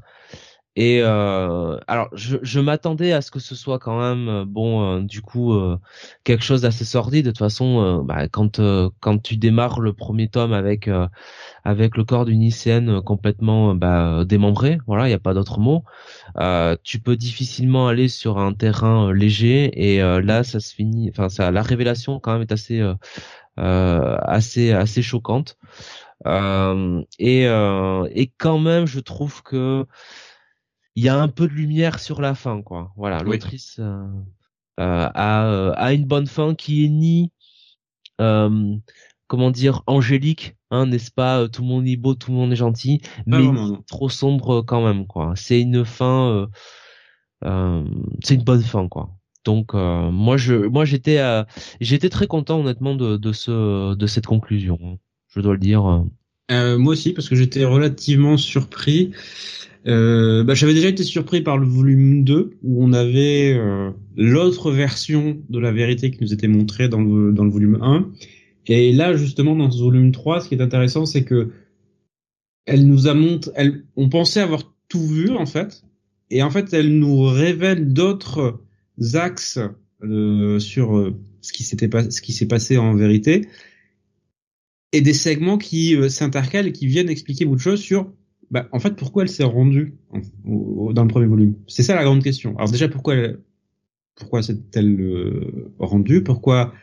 Et 0.76 1.02
euh, 1.04 1.78
alors, 1.88 2.10
je, 2.14 2.38
je 2.42 2.60
m'attendais 2.60 3.12
à 3.14 3.22
ce 3.22 3.30
que 3.32 3.40
ce 3.40 3.56
soit 3.56 3.80
quand 3.80 4.00
même 4.00 4.46
bon, 4.46 5.02
du 5.02 5.22
coup, 5.22 5.54
quelque 6.24 6.44
chose 6.44 6.62
d'assez 6.62 6.86
sordide. 6.86 7.26
De 7.26 7.32
toute 7.32 7.40
façon, 7.40 8.04
bah, 8.04 8.28
quand 8.28 8.60
quand 9.00 9.18
tu 9.22 9.38
démarres 9.38 9.82
le 9.82 9.94
premier 9.94 10.30
tome 10.30 10.54
avec 10.54 10.90
avec 11.64 11.96
le 11.96 12.04
corps 12.04 12.26
d'une 12.26 12.42
lycéenne 12.42 13.02
complètement 13.02 13.76
bah, 13.76 14.26
démembré, 14.26 14.80
voilà, 14.88 15.06
il 15.06 15.10
n'y 15.10 15.16
a 15.16 15.20
pas 15.20 15.34
d'autre 15.36 15.60
mot. 15.60 15.84
tu 16.84 17.00
peux 17.00 17.18
difficilement 17.18 17.88
aller 17.88 18.08
sur 18.08 18.40
un 18.40 18.54
terrain 18.54 19.14
léger. 19.14 19.94
Et 19.96 20.00
là, 20.00 20.44
ça 20.44 20.60
se 20.60 20.74
finit. 20.74 21.10
Enfin, 21.12 21.30
ça, 21.30 21.52
la 21.52 21.62
révélation 21.62 22.20
quand 22.20 22.34
même 22.34 22.42
est 22.42 22.52
assez 22.52 22.82
euh, 23.60 24.18
assez 24.24 24.72
assez 24.72 25.02
choquante. 25.04 25.58
Euh, 26.26 27.04
et 27.20 27.48
euh, 27.48 28.08
et 28.12 28.28
quand 28.38 28.58
même, 28.60 28.88
je 28.88 29.00
trouve 29.00 29.44
que 29.44 29.86
il 30.96 31.04
y 31.04 31.10
a 31.10 31.20
un 31.20 31.28
peu 31.28 31.48
de 31.48 31.54
lumière 31.54 32.00
sur 32.00 32.22
la 32.22 32.36
fin, 32.36 32.62
quoi. 32.62 32.92
Voilà, 32.96 33.24
l'autrice 33.24 33.80
a 34.78 35.72
a 35.72 35.94
une 35.94 36.06
bonne 36.06 36.28
fin 36.28 36.56
qui 36.56 36.86
est 36.86 36.90
ni 36.90 37.32
comment 38.18 39.52
dire 39.52 39.82
angélique 39.88 40.56
hein, 40.72 40.86
n'est-ce 40.86 41.12
pas 41.12 41.48
tout 41.48 41.62
le 41.62 41.68
monde 41.68 41.88
est 41.88 41.96
beau 41.96 42.14
tout 42.14 42.32
le 42.32 42.38
monde 42.38 42.52
est 42.52 42.58
gentil 42.58 43.02
mais 43.26 43.44
trop 43.88 44.10
sombre 44.10 44.62
quand 44.62 44.86
même 44.86 45.08
quoi 45.08 45.34
c'est 45.36 45.62
une 45.62 45.86
fin 45.86 46.48
euh, 47.44 47.84
c'est 48.24 48.36
une 48.36 48.44
bonne 48.44 48.62
fin 48.62 48.88
quoi 48.88 49.10
donc 49.44 49.74
euh, 49.74 50.10
moi 50.12 50.38
je 50.38 50.56
moi 50.56 50.86
j'étais 50.86 51.20
euh, 51.20 51.44
j'étais 51.82 52.10
très 52.10 52.28
content 52.28 52.60
honnêtement 52.60 52.96
de, 52.96 53.18
de 53.18 53.32
ce 53.34 53.94
de 53.96 54.08
cette 54.08 54.26
conclusion. 54.26 55.00
Je 55.28 55.42
dois 55.42 55.54
le 55.54 55.60
dire. 55.60 56.06
Euh, 56.52 56.78
moi 56.78 56.94
aussi 56.94 57.14
parce 57.14 57.30
que 57.30 57.36
j'étais 57.36 57.66
relativement 57.66 58.38
surpris. 58.38 59.12
Euh, 59.86 60.44
bah, 60.44 60.54
j'avais 60.54 60.74
déjà 60.74 60.88
été 60.88 61.04
surpris 61.04 61.42
par 61.42 61.58
le 61.58 61.68
volume 61.68 62.24
2 62.24 62.58
où 62.64 62.84
on 62.84 62.94
avait 62.94 63.60
l'autre 64.16 64.72
version 64.72 65.42
de 65.50 65.60
la 65.60 65.72
vérité 65.72 66.12
qui 66.12 66.22
nous 66.22 66.34
était 66.34 66.48
montrée 66.48 66.90
dans 66.90 67.02
le, 67.02 67.32
dans 67.32 67.44
le 67.44 67.52
volume 67.52 67.80
1. 67.82 68.10
Et 68.68 68.94
là, 68.94 69.16
justement, 69.16 69.56
dans 69.56 69.70
ce 69.72 69.82
volume 69.82 70.12
3, 70.12 70.42
ce 70.42 70.50
qui 70.50 70.56
est 70.56 70.62
intéressant, 70.62 71.06
c'est 71.06 71.24
que 71.24 71.50
elle 72.66 72.88
nous 72.88 73.08
a 73.08 73.14
montré, 73.14 73.52
elle, 73.56 73.84
on 73.96 74.10
pensait 74.10 74.40
avoir 74.40 74.74
tout 74.88 75.06
vu, 75.06 75.32
en 75.32 75.46
fait. 75.46 75.84
Et 76.30 76.44
en 76.44 76.50
fait, 76.50 76.74
elle 76.74 76.98
nous 76.98 77.24
révèle 77.24 77.92
d'autres 77.92 78.62
axes 79.14 79.60
euh, 80.04 80.60
sur 80.60 80.98
euh, 80.98 81.16
ce 81.42 81.52
qui 81.52 81.64
s'était 81.64 81.90
pas, 81.90 82.10
ce 82.10 82.22
qui 82.22 82.32
s'est 82.32 82.48
passé 82.48 82.78
en 82.78 82.96
vérité, 82.96 83.48
et 84.94 85.02
des 85.02 85.14
segments 85.14 85.58
qui 85.58 85.96
euh, 85.96 86.08
s'intercalent 86.08 86.68
et 86.68 86.72
qui 86.72 86.88
viennent 86.88 87.10
expliquer 87.10 87.44
beaucoup 87.44 87.58
de 87.58 87.62
choses 87.62 87.82
sur, 87.82 88.14
bah, 88.50 88.70
en 88.72 88.80
fait, 88.80 88.96
pourquoi 88.96 89.24
elle 89.24 89.30
s'est 89.30 89.44
rendue 89.44 89.96
dans 90.46 91.04
le 91.04 91.10
premier 91.10 91.26
volume. 91.26 91.56
C'est 91.68 91.84
ça 91.84 91.96
la 91.96 92.04
grande 92.04 92.24
question. 92.24 92.56
Alors 92.58 92.72
déjà, 92.72 92.88
pourquoi 92.88 93.16
elle, 93.16 93.40
pourquoi 94.16 94.42
s'est-elle 94.42 95.68
rendue? 95.80 96.24
Pourquoi 96.24 96.74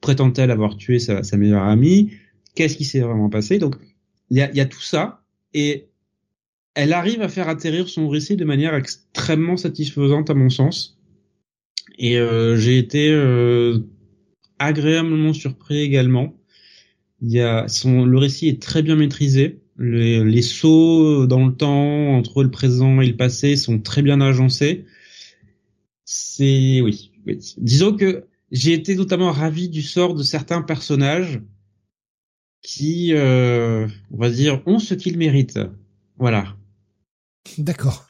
prétend-elle 0.00 0.50
avoir 0.50 0.76
tué 0.76 0.98
sa, 0.98 1.22
sa 1.22 1.36
meilleure 1.36 1.62
amie? 1.62 2.10
Qu'est-ce 2.54 2.76
qui 2.76 2.84
s'est 2.84 3.00
vraiment 3.00 3.28
passé? 3.28 3.58
Donc, 3.58 3.76
il 4.30 4.38
y 4.38 4.40
a, 4.40 4.50
y 4.52 4.60
a 4.60 4.66
tout 4.66 4.80
ça, 4.80 5.22
et 5.52 5.88
elle 6.74 6.92
arrive 6.94 7.20
à 7.20 7.28
faire 7.28 7.48
atterrir 7.48 7.88
son 7.88 8.08
récit 8.08 8.36
de 8.36 8.44
manière 8.44 8.74
extrêmement 8.74 9.58
satisfaisante 9.58 10.30
à 10.30 10.34
mon 10.34 10.48
sens. 10.48 10.98
Et 11.98 12.18
euh, 12.18 12.56
j'ai 12.56 12.78
été 12.78 13.10
euh, 13.12 13.80
agréablement 14.58 15.34
surpris 15.34 15.80
également. 15.80 16.34
Il 17.22 17.30
y 17.30 17.40
a 17.40 17.68
son, 17.68 18.04
le 18.04 18.18
récit 18.18 18.48
est 18.48 18.60
très 18.60 18.82
bien 18.82 18.96
maîtrisé. 18.96 19.62
Les, 19.78 20.22
les 20.22 20.42
sauts 20.42 21.26
dans 21.26 21.46
le 21.46 21.54
temps 21.54 22.16
entre 22.16 22.42
le 22.42 22.50
présent 22.50 23.00
et 23.00 23.06
le 23.06 23.16
passé 23.16 23.56
sont 23.56 23.78
très 23.78 24.02
bien 24.02 24.20
agencés. 24.20 24.84
C'est 26.04 26.80
oui, 26.82 27.12
oui. 27.26 27.38
Disons 27.58 27.96
que 27.96 28.26
j'ai 28.50 28.74
été 28.74 28.94
notamment 28.96 29.30
ravi 29.32 29.68
du 29.68 29.82
sort 29.82 30.14
de 30.14 30.22
certains 30.22 30.62
personnages 30.62 31.40
qui, 32.60 33.14
euh, 33.14 33.88
on 34.10 34.18
va 34.18 34.30
dire, 34.30 34.62
ont 34.66 34.78
ce 34.78 34.94
qu'ils 34.94 35.16
méritent. 35.16 35.60
Voilà. 36.18 36.56
D'accord. 37.56 38.06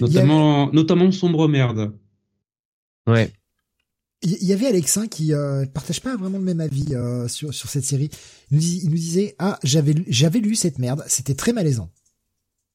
Notamment, 0.00 0.72
notamment 0.72 1.12
sombre 1.12 1.46
merde. 1.48 1.92
Ouais. 3.06 3.32
Il 4.24 4.44
y 4.44 4.52
avait 4.52 4.66
Alexin 4.66 5.08
qui 5.08 5.34
euh, 5.34 5.66
partage 5.66 6.00
pas 6.00 6.16
vraiment 6.16 6.38
le 6.38 6.44
même 6.44 6.60
avis 6.60 6.94
euh, 6.94 7.26
sur 7.26 7.52
sur 7.52 7.68
cette 7.68 7.84
série. 7.84 8.08
Il 8.50 8.56
nous, 8.88 8.94
disait 8.94 9.34
ah 9.38 9.58
j'avais 9.64 9.94
j'avais 10.06 10.38
lu 10.38 10.54
cette 10.54 10.78
merde, 10.78 11.02
c'était 11.08 11.34
très 11.34 11.52
malaisant. 11.52 11.90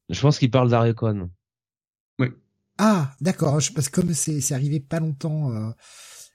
Je 0.09 0.19
pense 0.19 0.39
qu'il 0.39 0.51
parle 0.51 0.69
d'Arecon. 0.69 1.29
Oui. 2.19 2.27
Ah 2.77 3.13
d'accord, 3.21 3.59
parce 3.73 3.89
que 3.89 4.01
comme 4.01 4.13
c'est 4.13 4.41
c'est 4.41 4.55
arrivé 4.55 4.81
pas 4.81 4.99
longtemps 4.99 5.51
euh, 5.51 5.69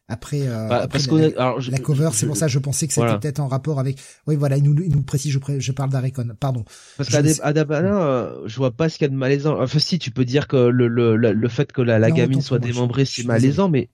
après, 0.09 0.47
euh, 0.47 0.69
bah, 0.69 0.89
parce 0.91 1.07
la, 1.11 1.27
alors, 1.41 1.61
la 1.71 1.79
cover, 1.79 2.11
c'est 2.13 2.27
pour 2.27 2.37
ça 2.37 2.49
je 2.49 2.59
pensais 2.59 2.87
que 2.87 2.93
c'était 2.93 3.19
peut-être 3.19 3.41
en 3.41 3.49
rapport 3.49 3.79
avec. 3.81 3.99
Oui 4.27 4.37
voilà, 4.37 4.57
il 4.57 4.63
nous 4.63 4.75
il 4.83 4.91
nous 4.91 5.03
précise, 5.03 5.33
je, 5.33 5.59
je 5.59 5.73
parle 5.73 5.91
d'Arecon, 5.91 6.35
pardon. 6.39 6.65
Parce 6.97 7.09
qu'Adabana, 7.09 8.03
euh, 8.03 8.43
je 8.47 8.57
vois 8.57 8.73
pas 8.73 8.89
ce 8.89 8.99
qu'il 8.99 9.05
y 9.05 9.07
a 9.07 9.09
de 9.11 9.15
malaisant. 9.15 9.61
Enfin 9.61 9.79
si, 9.79 9.99
tu 9.99 10.11
peux 10.11 10.25
dire 10.25 10.49
que 10.49 10.57
le 10.57 10.89
le 10.89 11.17
le, 11.17 11.49
fait 11.49 11.73
que 11.73 11.81
la, 11.81 11.99
la 11.99 12.11
gamine 12.11 12.43
soit 12.43 12.59
démembrée, 12.59 13.05
c'est 13.05 13.25
malaisant, 13.25 13.69
mais 13.69 13.91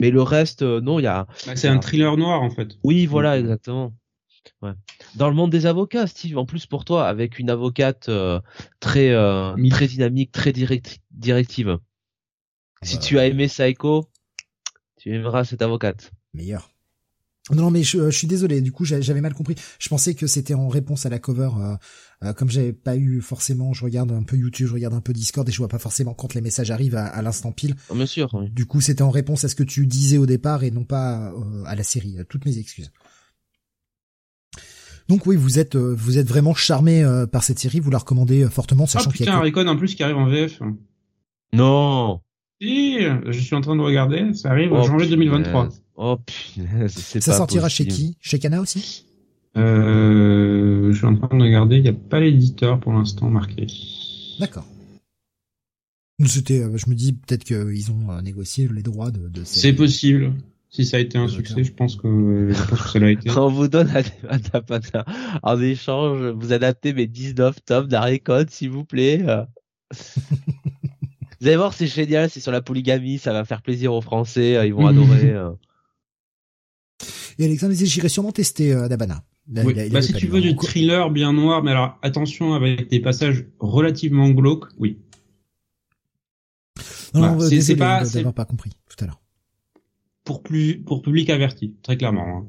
mais 0.00 0.10
le 0.10 0.22
reste, 0.22 0.62
euh, 0.62 0.80
non, 0.80 0.98
il 0.98 1.04
y 1.04 1.06
a. 1.06 1.26
Bah, 1.46 1.56
c'est 1.56 1.68
un 1.68 1.78
thriller 1.78 2.16
noir 2.16 2.42
en 2.42 2.50
fait. 2.50 2.78
Oui, 2.84 3.06
voilà, 3.06 3.32
euh, 3.32 3.40
exactement. 3.40 3.94
Ouais. 4.62 4.72
Dans 5.16 5.28
le 5.28 5.34
monde 5.34 5.50
des 5.50 5.66
avocats, 5.66 6.06
Steve, 6.06 6.38
en 6.38 6.46
plus 6.46 6.66
pour 6.66 6.84
toi, 6.84 7.06
avec 7.06 7.38
une 7.38 7.50
avocate 7.50 8.08
euh, 8.08 8.40
très 8.80 9.12
très 9.70 9.86
dynamique, 9.86 10.32
très 10.32 10.52
direct 10.52 11.00
directive. 11.10 11.78
Si 12.82 12.98
tu 12.98 13.18
as 13.18 13.26
aimé 13.26 13.48
Psycho, 13.48 14.08
tu 14.96 15.12
aimeras 15.14 15.44
cette 15.44 15.62
avocate. 15.62 16.12
Meilleur. 16.32 16.70
Non, 17.54 17.70
mais 17.70 17.82
je, 17.82 18.10
suis 18.10 18.26
désolé. 18.26 18.60
Du 18.60 18.72
coup, 18.72 18.84
j'avais 18.84 19.20
mal 19.20 19.34
compris. 19.34 19.54
Je 19.78 19.88
pensais 19.88 20.14
que 20.14 20.26
c'était 20.26 20.54
en 20.54 20.68
réponse 20.68 21.06
à 21.06 21.08
la 21.08 21.18
cover. 21.18 21.50
Euh, 21.58 21.76
euh, 22.24 22.32
comme 22.32 22.50
j'avais 22.50 22.72
pas 22.72 22.96
eu 22.96 23.20
forcément, 23.20 23.72
je 23.72 23.84
regarde 23.84 24.10
un 24.12 24.22
peu 24.22 24.36
YouTube, 24.36 24.66
je 24.66 24.74
regarde 24.74 24.94
un 24.94 25.00
peu 25.00 25.12
Discord 25.12 25.48
et 25.48 25.52
je 25.52 25.58
vois 25.58 25.68
pas 25.68 25.78
forcément 25.78 26.14
quand 26.14 26.34
les 26.34 26.40
messages 26.40 26.70
arrivent 26.70 26.96
à, 26.96 27.22
l'instant 27.22 27.52
pile. 27.52 27.74
Oh, 27.90 27.94
bien 27.94 28.06
sûr. 28.06 28.28
Du 28.50 28.66
coup, 28.66 28.80
c'était 28.80 29.02
en 29.02 29.10
réponse 29.10 29.44
à 29.44 29.48
ce 29.48 29.54
que 29.54 29.62
tu 29.62 29.86
disais 29.86 30.18
au 30.18 30.26
départ 30.26 30.64
et 30.64 30.70
non 30.70 30.84
pas 30.84 31.32
euh, 31.32 31.64
à 31.66 31.74
la 31.74 31.84
série. 31.84 32.16
Toutes 32.28 32.44
mes 32.44 32.58
excuses. 32.58 32.90
Donc 35.08 35.24
oui, 35.24 35.36
vous 35.36 35.58
êtes 35.58 35.74
vous 35.74 36.18
êtes 36.18 36.28
vraiment 36.28 36.54
charmé 36.54 37.02
par 37.32 37.42
cette 37.42 37.58
série. 37.58 37.80
Vous 37.80 37.90
la 37.90 37.96
recommandez 37.96 38.46
fortement, 38.50 38.86
sachant 38.86 39.08
oh, 39.08 39.12
qu'il 39.16 39.24
y 39.24 39.28
a. 39.28 39.38
Recon 39.38 39.66
en 39.66 39.76
plus 39.76 39.94
qui 39.94 40.02
arrive 40.02 40.18
en 40.18 40.28
VF. 40.28 40.60
Non. 41.54 42.20
Si, 42.60 42.98
je 43.26 43.38
suis 43.38 43.54
en 43.54 43.60
train 43.60 43.76
de 43.76 43.82
regarder. 43.82 44.34
Ça 44.34 44.50
arrive 44.50 44.72
en 44.72 44.82
oh, 44.82 44.86
janvier 44.86 45.08
2023. 45.08 45.68
Oh 45.96 46.16
punaise, 46.16 46.92
c'est 46.92 47.20
Ça 47.20 47.32
sortira 47.32 47.68
chez 47.68 47.86
qui? 47.86 48.16
Chez 48.20 48.38
Kana 48.38 48.60
aussi? 48.60 49.04
Euh, 49.56 50.92
Je 50.92 50.96
suis 50.96 51.06
en 51.06 51.16
train 51.16 51.36
de 51.36 51.42
regarder, 51.42 51.76
il 51.76 51.82
n'y 51.82 51.88
a 51.88 51.92
pas 51.92 52.20
l'éditeur 52.20 52.78
pour 52.78 52.92
l'instant 52.92 53.28
marqué. 53.30 53.66
D'accord. 54.38 54.66
C'était, 56.24 56.62
euh, 56.62 56.76
je 56.76 56.90
me 56.90 56.94
dis 56.94 57.12
peut-être 57.12 57.44
qu'ils 57.44 57.92
ont 57.92 58.10
euh, 58.10 58.20
négocié 58.20 58.68
les 58.72 58.82
droits 58.82 59.10
de. 59.10 59.28
de 59.28 59.42
C'est 59.44 59.72
possible. 59.72 60.32
Si 60.70 60.84
ça 60.84 60.98
a 60.98 61.00
été 61.00 61.16
un 61.16 61.28
succès, 61.28 61.64
je 61.64 61.72
pense 61.72 61.96
que, 61.96 62.50
je 62.50 62.68
pense 62.68 62.82
que 62.82 62.88
ça 62.90 62.98
l'a 62.98 63.10
été. 63.10 63.30
On 63.36 63.48
vous 63.48 63.68
donne 63.68 63.90
en 65.42 65.60
échange, 65.60 66.26
vous 66.36 66.52
adaptez 66.52 66.92
mes 66.92 67.06
19 67.06 67.64
tomes 67.64 67.88
code, 68.24 68.50
s'il 68.50 68.70
vous 68.70 68.84
plaît. 68.84 69.24
vous 71.40 71.46
allez 71.46 71.56
voir, 71.56 71.72
c'est 71.72 71.86
génial, 71.86 72.30
c'est 72.30 72.40
sur 72.40 72.52
la 72.52 72.60
polygamie, 72.60 73.18
ça 73.18 73.32
va 73.32 73.44
faire 73.44 73.62
plaisir 73.62 73.92
aux 73.94 74.00
Français, 74.00 74.66
ils 74.66 74.74
vont 74.74 74.86
adorer. 74.86 75.34
Et 77.38 77.44
Alexandre 77.44 77.72
disait, 77.72 77.86
j'irai 77.86 78.08
sûrement 78.08 78.32
tester 78.32 78.72
euh, 78.72 78.88
Dabana. 78.88 79.22
bah, 79.46 80.02
si 80.02 80.12
tu 80.12 80.26
veux 80.26 80.40
du 80.40 80.56
thriller 80.56 81.10
bien 81.10 81.32
noir, 81.32 81.62
mais 81.62 81.70
alors 81.70 81.98
attention 82.02 82.54
avec 82.54 82.90
des 82.90 83.00
passages 83.00 83.46
relativement 83.60 84.28
glauques, 84.30 84.66
oui. 84.78 84.98
Non, 87.14 87.36
bah, 87.36 87.48
c'est 87.48 87.76
pas 87.76 88.04
d'avoir 88.04 88.34
pas 88.34 88.44
compris 88.44 88.70
tout 88.88 89.02
à 89.04 89.06
l'heure. 89.06 89.20
Pour 90.24 90.42
plus 90.42 90.82
pour 90.82 91.00
public 91.00 91.30
averti, 91.30 91.74
très 91.82 91.96
clairement. 91.96 92.26
Hein. 92.26 92.46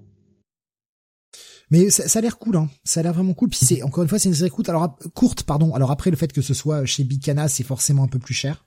Mais 1.72 1.92
ça, 1.92 2.08
ça 2.08 2.20
a 2.20 2.22
l'air 2.24 2.40
cool, 2.40 2.58
hein. 2.58 2.68
Ça 2.84 3.00
a 3.00 3.04
l'air 3.04 3.14
vraiment 3.14 3.34
cool. 3.34 3.50
Puis 3.50 3.60
c'est 3.64 3.84
encore 3.84 4.04
une 4.04 4.10
fois, 4.10 4.18
c'est 4.18 4.28
une 4.28 4.36
série 4.36 4.50
courte. 4.50 4.70
Alors 4.70 4.98
courte, 5.14 5.44
pardon. 5.44 5.74
Alors 5.76 5.92
après, 5.92 6.10
le 6.10 6.18
fait 6.18 6.34
que 6.34 6.42
ce 6.42 6.56
soit 6.56 6.84
chez 6.86 7.04
Bicana, 7.04 7.48
c'est 7.48 7.64
forcément 7.64 8.04
un 8.04 8.08
peu 8.08 8.20
plus 8.20 8.34
cher. 8.34 8.66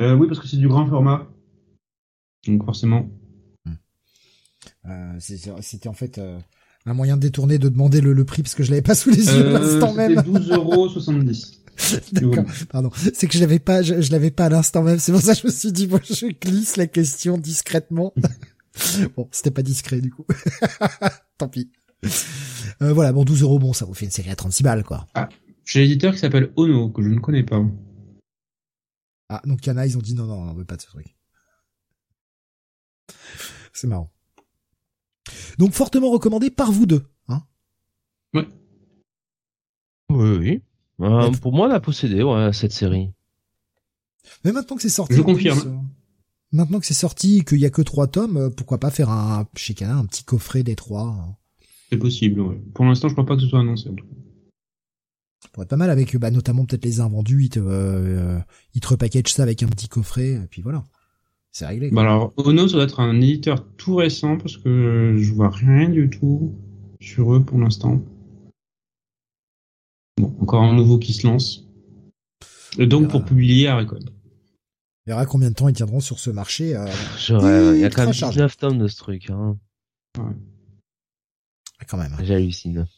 Euh, 0.00 0.14
oui, 0.14 0.26
parce 0.26 0.40
que 0.40 0.48
c'est 0.48 0.56
du 0.56 0.68
grand 0.68 0.86
format. 0.86 1.26
Donc 2.46 2.64
forcément. 2.64 3.08
Euh, 4.86 5.16
C'était 5.18 5.88
en 5.88 5.94
fait 5.94 6.18
euh, 6.18 6.38
un 6.84 6.92
moyen 6.94 7.16
de 7.16 7.22
détourner 7.22 7.58
de 7.58 7.68
demander 7.70 8.00
le, 8.02 8.12
le 8.12 8.24
prix 8.24 8.42
parce 8.42 8.54
que 8.54 8.62
je 8.62 8.70
l'avais 8.70 8.82
pas 8.82 8.94
sous 8.94 9.10
les 9.10 9.24
yeux 9.26 9.56
à 9.56 9.58
l'instant 9.60 9.94
même. 9.94 10.18
Euh, 10.18 10.22
C'était 10.22 10.54
12,70€. 10.56 11.58
D'accord. 12.12 12.44
Pardon. 12.70 12.90
C'est 13.14 13.26
que 13.26 13.34
je 13.34 13.40
l'avais 13.40 13.58
pas, 13.58 13.82
je, 13.82 14.00
je 14.00 14.12
l'avais 14.12 14.30
pas 14.30 14.46
à 14.46 14.48
l'instant 14.50 14.82
même. 14.82 14.98
C'est 14.98 15.10
pour 15.12 15.20
ça 15.22 15.34
que 15.34 15.40
je 15.40 15.46
me 15.46 15.52
suis 15.52 15.72
dit, 15.72 15.86
bon, 15.86 16.00
je 16.04 16.26
glisse 16.26 16.76
la 16.76 16.86
question 16.86 17.38
discrètement. 17.38 18.12
bon, 19.16 19.28
c'était 19.32 19.50
pas 19.50 19.62
discret 19.62 20.00
du 20.00 20.10
coup. 20.10 20.26
Tant 21.38 21.48
pis. 21.48 21.70
Euh, 22.82 22.92
voilà, 22.92 23.12
bon, 23.12 23.24
12 23.24 23.42
euros, 23.42 23.58
bon, 23.58 23.72
ça 23.72 23.86
vous 23.86 23.94
fait 23.94 24.04
une 24.04 24.10
série 24.10 24.30
à 24.30 24.36
36 24.36 24.62
balles, 24.62 24.84
quoi. 24.84 25.06
Chez 25.64 25.80
l'éditeur 25.80 26.12
qui 26.12 26.18
s'appelle 26.20 26.52
Ono, 26.56 26.90
que 26.90 27.02
je 27.02 27.08
ne 27.08 27.18
connais 27.18 27.42
pas. 27.42 27.64
Ah, 29.28 29.40
donc 29.44 29.64
Yana, 29.66 29.86
ils 29.86 29.96
ont 29.96 30.02
dit 30.02 30.14
non, 30.14 30.26
non, 30.26 30.38
on 30.50 30.54
veut 30.54 30.64
pas 30.64 30.76
de 30.76 30.82
ce 30.82 30.86
truc. 30.86 31.16
C'est 33.72 33.86
marrant. 33.86 34.10
Donc 35.58 35.72
fortement 35.72 36.10
recommandé 36.10 36.50
par 36.50 36.70
vous 36.72 36.86
deux. 36.86 37.04
Hein 37.28 37.42
Oui, 38.34 38.44
oui. 40.10 40.62
Euh, 41.00 41.30
pour 41.32 41.52
moi, 41.52 41.66
la 41.68 41.80
posséder, 41.80 42.22
ouais, 42.22 42.52
cette 42.52 42.72
série. 42.72 43.10
Mais 44.44 44.52
maintenant 44.52 44.76
que 44.76 44.82
c'est 44.82 44.88
sorti, 44.88 45.14
Je 45.14 45.22
plus, 45.22 45.32
confirme. 45.32 45.58
euh, 45.58 45.78
maintenant 46.52 46.78
que 46.80 46.86
c'est 46.86 46.94
sorti, 46.94 47.44
qu'il 47.44 47.58
y 47.58 47.66
a 47.66 47.70
que 47.70 47.82
trois 47.82 48.06
tomes, 48.06 48.36
euh, 48.36 48.50
pourquoi 48.50 48.78
pas 48.78 48.90
faire 48.90 49.10
un 49.10 49.48
chez 49.56 49.74
Kana 49.74 49.96
un 49.96 50.06
petit 50.06 50.24
coffret 50.24 50.62
des 50.62 50.76
trois. 50.76 51.08
hein. 51.08 51.36
C'est 51.90 51.98
possible, 51.98 52.40
ouais. 52.40 52.56
Pour 52.74 52.84
l'instant, 52.84 53.08
je 53.08 53.14
crois 53.14 53.26
pas 53.26 53.34
que 53.36 53.42
ce 53.42 53.48
soit 53.48 53.60
annoncé. 53.60 53.88
en 53.88 53.94
tout 53.94 54.04
cas. 54.06 54.14
Ça 55.44 55.50
pourrait 55.52 55.64
être 55.64 55.70
pas 55.70 55.76
mal 55.76 55.90
avec, 55.90 56.16
bah, 56.16 56.30
notamment 56.30 56.64
peut-être 56.64 56.84
les 56.84 57.00
invendus, 57.00 57.44
ils 57.44 57.48
te, 57.50 57.60
euh, 57.60 57.66
euh, 57.68 58.40
ils 58.74 58.80
te 58.80 58.88
repackagent 58.88 59.32
ça 59.32 59.42
avec 59.44 59.62
un 59.62 59.68
petit 59.68 59.88
coffret, 59.88 60.30
et 60.32 60.46
puis 60.50 60.62
voilà. 60.62 60.82
C'est 61.52 61.66
réglé. 61.66 61.90
Bah 61.92 62.00
alors, 62.00 62.32
Ono, 62.38 62.66
ça 62.66 62.74
doit 62.74 62.84
être 62.84 62.98
un 62.98 63.20
éditeur 63.20 63.64
tout 63.76 63.94
récent 63.94 64.36
parce 64.38 64.56
que 64.56 65.14
je 65.16 65.32
vois 65.32 65.50
rien 65.50 65.88
du 65.88 66.10
tout 66.10 66.52
sur 67.00 67.32
eux 67.34 67.44
pour 67.44 67.58
l'instant. 67.58 68.02
Bon, 70.16 70.34
encore 70.40 70.62
un 70.64 70.74
nouveau 70.74 70.98
qui 70.98 71.12
se 71.12 71.26
lance. 71.26 71.64
Et 72.78 72.86
donc, 72.88 73.08
pour 73.10 73.20
Ah. 73.20 73.24
publier 73.24 73.68
à 73.68 73.76
Recon. 73.76 74.00
On 75.06 75.10
verra 75.10 75.26
combien 75.26 75.50
de 75.50 75.54
temps 75.54 75.68
ils 75.68 75.74
tiendront 75.74 76.00
sur 76.00 76.18
ce 76.18 76.30
marché. 76.30 76.74
euh. 76.74 76.86
Il 77.74 77.80
y 77.80 77.84
a 77.84 77.90
quand 77.90 78.04
même 78.04 78.12
chargé. 78.14 78.36
19 78.38 78.56
tomes 78.56 78.78
de 78.78 78.88
ce 78.88 78.96
truc, 78.96 79.30
hein. 79.30 79.56
quand 81.86 81.98
même. 81.98 82.12
hein. 82.18 82.24
J'hallucine. 82.24 82.88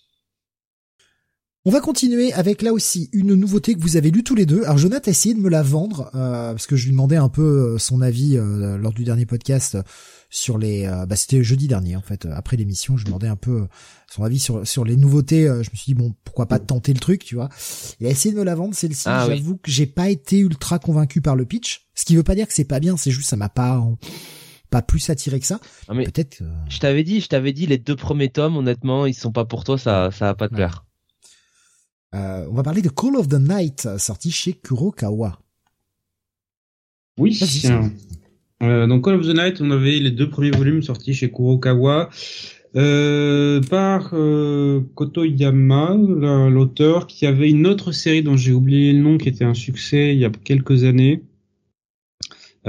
On 1.69 1.71
va 1.73 1.81
continuer 1.81 2.33
avec 2.33 2.63
là 2.63 2.73
aussi 2.73 3.11
une 3.13 3.35
nouveauté 3.35 3.75
que 3.75 3.81
vous 3.81 3.97
avez 3.97 4.13
lue 4.13 4.23
tous 4.23 4.37
les 4.37 4.47
deux. 4.47 4.63
Alors 4.63 4.79
Jonathan 4.79 5.09
a 5.09 5.11
essayé 5.11 5.35
de 5.35 5.41
me 5.41 5.49
la 5.51 5.63
vendre 5.65 6.11
euh, 6.15 6.53
parce 6.53 6.65
que 6.69 6.77
je 6.77 6.85
lui 6.85 6.93
demandais 6.93 7.17
un 7.17 7.29
peu 7.29 7.43
euh, 7.75 7.79
son 7.79 8.03
avis 8.03 8.37
euh, 8.37 8.79
lors 8.79 8.93
du 8.93 9.03
dernier 9.03 9.27
podcast 9.27 9.75
euh, 9.75 9.83
sur 10.31 10.59
les. 10.59 10.87
euh, 10.87 11.07
bah 11.07 11.17
c'était 11.17 11.43
jeudi 11.43 11.67
dernier 11.67 11.97
en 11.97 12.03
fait. 12.03 12.25
euh, 12.25 12.31
Après 12.37 12.57
l'émission, 12.57 12.97
je 12.97 13.03
lui 13.03 13.07
demandais 13.07 13.27
un 13.27 13.35
peu 13.35 13.67
son 14.09 14.23
avis 14.23 14.39
sur 14.39 14.65
sur 14.65 14.85
les 14.85 14.97
nouveautés. 14.97 15.43
Je 15.47 15.71
me 15.71 15.77
suis 15.77 15.87
dit 15.87 15.95
bon 15.95 16.15
pourquoi 16.23 16.47
pas 16.47 16.61
tenter 16.61 16.93
le 16.95 17.01
truc, 17.01 17.25
tu 17.25 17.35
vois. 17.35 17.49
Il 17.99 18.07
a 18.07 18.11
essayé 18.11 18.33
de 18.33 18.39
me 18.39 18.45
la 18.45 18.55
vendre 18.55 18.73
celle-ci. 18.77 19.03
Ah 19.09 19.27
oui. 19.29 19.37
J'avoue 19.37 19.57
que 19.57 19.69
j'ai 19.69 19.87
pas 19.87 20.09
été 20.09 20.39
ultra 20.39 20.79
convaincu 20.79 21.21
par 21.21 21.35
le 21.35 21.47
pitch. 21.47 21.89
Ce 21.97 22.05
qui 22.05 22.15
veut 22.15 22.23
pas 22.23 22.37
dire 22.37 22.47
que 22.47 22.55
c'est 22.55 22.63
pas 22.65 22.79
bien. 22.79 22.97
C'est 22.97 23.11
juste 23.11 23.29
ça 23.29 23.37
m'a 23.37 23.49
pas 23.49 23.85
pas 24.71 24.83
plus 24.83 25.11
attiré 25.11 25.41
que 25.41 25.47
ça. 25.47 25.59
Ah, 25.89 25.95
mais 25.95 26.05
Peut-être. 26.05 26.43
euh, 26.43 26.53
je 26.69 26.79
t'avais 26.79 27.03
dit, 27.03 27.21
je 27.21 27.29
t'avais 27.29 27.53
dit, 27.53 27.67
les 27.67 27.79
deux 27.79 27.95
premiers 27.97 28.31
tomes, 28.31 28.57
honnêtement, 28.57 29.07
ils 29.07 29.15
sont 29.15 29.31
pas 29.33 29.45
pour 29.45 29.63
toi, 29.65 29.79
ça, 29.79 30.11
ça 30.13 30.27
va 30.27 30.35
pas 30.35 30.49
te 30.49 30.55
plaire. 30.55 30.85
Euh, 32.17 32.47
on 32.51 32.55
va 32.55 32.63
parler 32.63 32.83
de 32.83 32.89
Call 32.89 33.17
of 33.17 33.29
the 33.29 33.35
Night 33.39 33.87
euh, 33.87 33.99
sorti 33.99 34.31
chez 34.31 34.53
Kurokawa. 34.55 35.39
Oui. 37.19 37.35
Euh, 38.63 38.87
donc 38.87 39.05
Call 39.05 39.17
of 39.17 39.27
the 39.27 39.35
Night, 39.37 39.61
on 39.61 39.71
avait 39.71 39.99
les 39.99 40.11
deux 40.11 40.29
premiers 40.31 40.51
volumes 40.51 40.83
sortis 40.83 41.15
chez 41.15 41.31
Kurokawa 41.31 42.09
euh, 42.75 43.61
par 43.63 44.11
euh, 44.15 44.81
Kotoyama, 44.95 45.97
la- 46.19 46.49
l'auteur, 46.51 47.07
qui 47.07 47.27
avait 47.27 47.51
une 47.51 47.67
autre 47.67 47.93
série 47.93 48.23
dont 48.23 48.37
j'ai 48.37 48.53
oublié 48.53 48.93
le 48.93 49.01
nom, 49.01 49.19
qui 49.19 49.29
était 49.29 49.45
un 49.45 49.55
succès 49.55 50.15
il 50.15 50.21
y 50.21 50.25
a 50.25 50.31
quelques 50.31 50.85
années, 50.85 51.23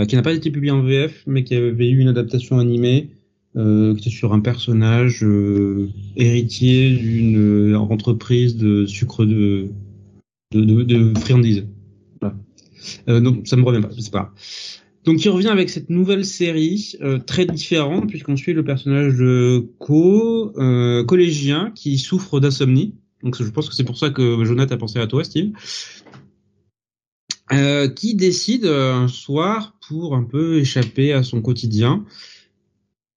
qui 0.08 0.16
n'a 0.16 0.22
pas 0.22 0.34
été 0.34 0.52
publiée 0.52 0.72
en 0.72 0.82
VF, 0.84 1.24
mais 1.26 1.44
qui 1.44 1.56
avait 1.56 1.90
eu 1.90 2.00
une 2.00 2.08
adaptation 2.08 2.60
animée, 2.60 3.10
euh, 3.58 3.98
sur 3.98 4.34
un 4.34 4.40
personnage 4.40 5.24
euh, 5.24 5.90
héritier 6.16 6.96
d'une 6.96 7.72
euh, 7.72 7.80
entreprise 7.80 8.56
de 8.56 8.86
sucre 8.86 9.26
de 9.26 9.70
de, 10.52 11.18
friandises. 11.20 11.66
Euh, 13.10 13.20
donc 13.20 13.48
ça 13.48 13.58
me 13.58 13.64
revient 13.64 13.82
pas, 13.82 13.90
c'est 13.98 14.12
pas. 14.12 14.34
Donc 15.04 15.24
il 15.26 15.30
revient 15.30 15.50
avec 15.50 15.70
cette 15.70 15.90
nouvelle 15.90 16.24
série 16.24 16.96
très 17.26 17.46
différente 17.46 18.08
puisqu'on 18.08 18.36
suit 18.36 18.54
le 18.54 18.64
personnage 18.64 19.16
de 19.18 19.68
euh, 19.90 21.04
collégien 21.06 21.72
qui 21.76 21.98
souffre 21.98 22.40
d'insomnie. 22.40 22.96
Donc 23.24 23.42
je 23.42 23.50
pense 23.50 23.70
que 23.70 23.76
c'est 23.76 23.84
pour 23.84 23.98
ça 23.98 24.10
que 24.10 24.44
Jonathan 24.46 24.76
a 24.76 24.78
pensé 24.78 25.00
à 25.00 25.08
toi, 25.08 25.24
Steve. 25.24 25.52
Qui 27.96 28.16
décide 28.16 28.66
un 28.66 29.08
soir 29.08 29.78
pour 29.88 30.16
un 30.16 30.24
peu 30.24 30.60
échapper 30.60 31.14
à 31.14 31.24
son 31.24 31.42
quotidien 31.42 32.06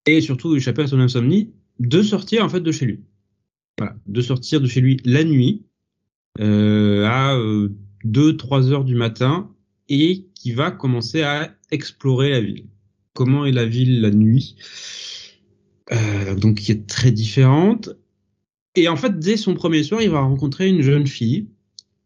et 0.07 0.21
surtout 0.21 0.55
échapper 0.57 0.83
à 0.83 0.87
son 0.87 1.01
insomnie, 1.01 1.53
de 1.79 2.03
sortir 2.03 2.45
en 2.45 2.49
fait 2.49 2.61
de 2.61 2.73
chez 2.73 2.87
lui. 2.87 3.01
Voilà, 3.79 3.97
de 4.07 4.21
sortir 4.21 4.61
de 4.61 4.67
chez 4.67 4.81
lui 4.81 4.99
la 5.05 5.25
nuit 5.25 5.65
euh, 6.39 7.07
à 7.07 7.37
2-3 8.05 8.71
heures 8.71 8.85
du 8.85 8.95
matin 8.95 9.51
et 9.89 10.27
qui 10.35 10.53
va 10.53 10.71
commencer 10.71 11.23
à 11.23 11.55
explorer 11.71 12.31
la 12.31 12.41
ville. 12.41 12.67
Comment 13.15 13.45
est 13.45 13.53
la 13.53 13.67
ville 13.67 14.01
la 14.01 14.11
nuit 14.11 14.57
euh, 15.93 16.35
Donc 16.35 16.59
qui 16.59 16.73
est 16.73 16.87
très 16.87 17.11
différente. 17.11 17.91
Et 18.77 18.89
en 18.89 18.97
fait, 18.97 19.19
dès 19.19 19.37
son 19.37 19.55
premier 19.55 19.83
soir, 19.83 20.01
il 20.01 20.11
va 20.11 20.21
rencontrer 20.21 20.69
une 20.69 20.83
jeune 20.83 21.07
fille 21.07 21.49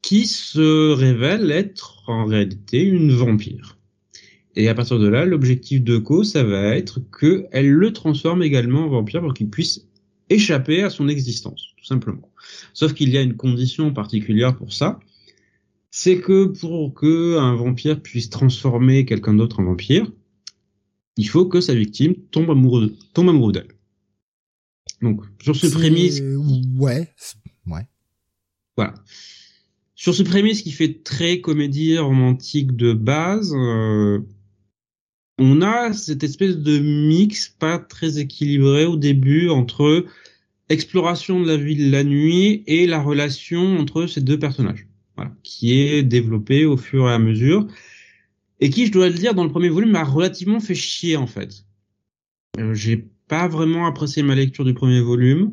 qui 0.02 0.26
se 0.26 0.92
révèle 0.92 1.50
être 1.50 2.02
en 2.06 2.24
réalité 2.24 2.82
une 2.82 3.12
vampire. 3.12 3.78
Et 4.56 4.68
à 4.68 4.74
partir 4.74 4.98
de 4.98 5.09
là, 5.09 5.24
l'objectif 5.24 5.82
de 5.82 5.98
Ko, 5.98 6.22
ça 6.22 6.44
va 6.44 6.76
être 6.76 7.01
que 7.10 7.47
elle 7.51 7.70
le 7.70 7.93
transforme 7.93 8.43
également 8.43 8.85
en 8.85 8.89
vampire 8.89 9.20
pour 9.20 9.35
qu'il 9.35 9.51
puisse 9.51 9.86
échapper 10.31 10.82
à 10.82 10.90
son 10.90 11.09
existence, 11.09 11.74
tout 11.76 11.85
simplement. 11.85 12.31
Sauf 12.72 12.94
qu'il 12.94 13.10
y 13.10 13.16
a 13.16 13.22
une 13.22 13.36
condition 13.36 13.93
particulière 13.93 14.56
pour 14.56 14.72
ça, 14.72 15.01
c'est 15.90 16.18
que 16.18 16.47
pour 16.47 16.94
que 16.94 17.39
un 17.39 17.55
vampire 17.56 18.01
puisse 18.01 18.31
transformer 18.31 19.05
quelqu'un 19.05 19.35
d'autre 19.35 19.60
en 19.60 19.64
vampire, 19.64 20.10
il 21.16 21.28
faut 21.28 21.47
que 21.47 21.60
sa 21.60 21.74
victime 21.74 22.14
tombe 22.31 22.51
amoureux, 22.51 22.94
tombe 23.12 23.28
amoureux 23.28 23.52
d'elle. 23.52 23.68
Donc, 25.02 25.22
sur 25.40 25.55
ce 25.55 25.66
prémisse, 25.66 26.20
Ouais. 26.76 27.12
Ouais. 27.66 27.86
voilà. 28.76 28.94
Sur 29.94 30.14
ce 30.14 30.22
prémisse 30.22 30.62
qui 30.62 30.72
fait 30.72 31.02
très 31.02 31.40
comédie 31.40 31.98
romantique 31.98 32.74
de 32.76 32.93
base, 32.93 33.52
euh, 33.55 34.20
on 35.39 35.62
a 35.62 35.93
cette 35.93 36.23
espèce 36.23 36.59
de 36.59 36.78
mix 36.78 37.48
pas 37.48 37.78
très 37.78 38.19
équilibré 38.19 38.86
au 38.86 38.97
début 38.97 39.48
entre 39.48 40.06
exploration 40.69 41.40
de 41.40 41.47
la 41.47 41.56
ville 41.56 41.90
la 41.90 42.05
nuit 42.05 42.62
et 42.66 42.86
la 42.86 43.02
relation 43.02 43.78
entre 43.78 44.06
ces 44.06 44.20
deux 44.20 44.39
personnages, 44.39 44.86
voilà, 45.16 45.32
qui 45.43 45.78
est 45.78 46.02
développée 46.02 46.65
au 46.65 46.77
fur 46.77 47.09
et 47.09 47.12
à 47.12 47.19
mesure 47.19 47.66
et 48.61 48.70
qui, 48.70 48.86
je 48.86 48.93
dois 48.93 49.09
le 49.09 49.15
dire, 49.15 49.35
dans 49.35 49.44
le 49.44 49.51
premier 49.51 49.69
volume 49.69 49.90
m'a 49.90 50.05
relativement 50.05 50.61
fait 50.61 50.74
chier 50.74 51.16
en 51.16 51.27
fait. 51.27 51.65
Euh, 52.59 52.74
J'ai 52.74 53.09
pas 53.28 53.48
vraiment 53.48 53.86
apprécié 53.86 54.23
ma 54.23 54.35
lecture 54.35 54.65
du 54.65 54.74
premier 54.74 55.01
volume, 55.01 55.52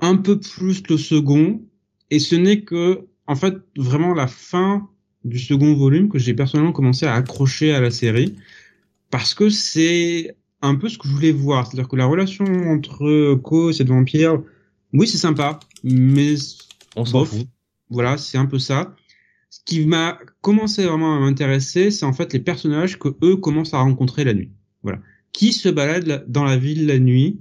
un 0.00 0.16
peu 0.16 0.38
plus 0.38 0.82
le 0.88 0.98
second, 0.98 1.66
et 2.10 2.18
ce 2.18 2.34
n'est 2.34 2.62
que, 2.62 3.06
en 3.26 3.34
fait, 3.34 3.56
vraiment 3.76 4.14
la 4.14 4.26
fin 4.26 4.88
du 5.24 5.38
second 5.38 5.74
volume 5.74 6.08
que 6.08 6.18
j'ai 6.18 6.34
personnellement 6.34 6.72
commencé 6.72 7.06
à 7.06 7.14
accrocher 7.14 7.72
à 7.72 7.80
la 7.80 7.90
série, 7.90 8.34
parce 9.10 9.34
que 9.34 9.48
c'est 9.48 10.36
un 10.62 10.74
peu 10.74 10.88
ce 10.88 10.98
que 10.98 11.08
je 11.08 11.12
voulais 11.12 11.32
voir. 11.32 11.66
C'est-à-dire 11.66 11.88
que 11.88 11.96
la 11.96 12.06
relation 12.06 12.44
entre 12.44 13.34
Ko 13.34 13.70
et 13.70 13.72
cette 13.72 13.88
vampire, 13.88 14.40
oui, 14.92 15.06
c'est 15.08 15.18
sympa, 15.18 15.60
mais 15.82 16.34
On 16.96 17.04
s'en 17.04 17.24
fout. 17.24 17.46
Voilà, 17.90 18.16
c'est 18.18 18.38
un 18.38 18.46
peu 18.46 18.58
ça. 18.58 18.94
Ce 19.50 19.60
qui 19.64 19.86
m'a 19.86 20.18
commencé 20.40 20.84
vraiment 20.84 21.16
à 21.16 21.20
m'intéresser, 21.20 21.90
c'est 21.90 22.04
en 22.06 22.12
fait 22.12 22.32
les 22.32 22.40
personnages 22.40 22.98
que 22.98 23.08
eux 23.22 23.36
commencent 23.36 23.74
à 23.74 23.78
rencontrer 23.80 24.24
la 24.24 24.34
nuit. 24.34 24.50
Voilà. 24.82 24.98
Qui 25.32 25.52
se 25.52 25.68
baladent 25.68 26.06
la- 26.06 26.18
dans 26.26 26.44
la 26.44 26.56
ville 26.56 26.86
la 26.86 26.98
nuit 26.98 27.40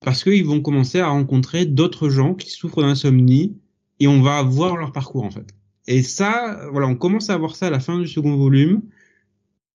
parce 0.00 0.24
qu'ils 0.24 0.44
vont 0.44 0.60
commencer 0.60 0.98
à 1.00 1.08
rencontrer 1.08 1.66
d'autres 1.66 2.08
gens 2.08 2.34
qui 2.34 2.50
souffrent 2.50 2.82
d'insomnie 2.82 3.56
et 4.00 4.08
on 4.08 4.22
va 4.22 4.42
voir 4.42 4.76
leur 4.76 4.92
parcours 4.92 5.24
en 5.24 5.30
fait. 5.30 5.46
Et 5.86 6.02
ça, 6.02 6.68
voilà, 6.70 6.86
on 6.86 6.96
commence 6.96 7.30
à 7.30 7.36
voir 7.36 7.56
ça 7.56 7.68
à 7.68 7.70
la 7.70 7.80
fin 7.80 7.98
du 7.98 8.06
second 8.06 8.36
volume. 8.36 8.82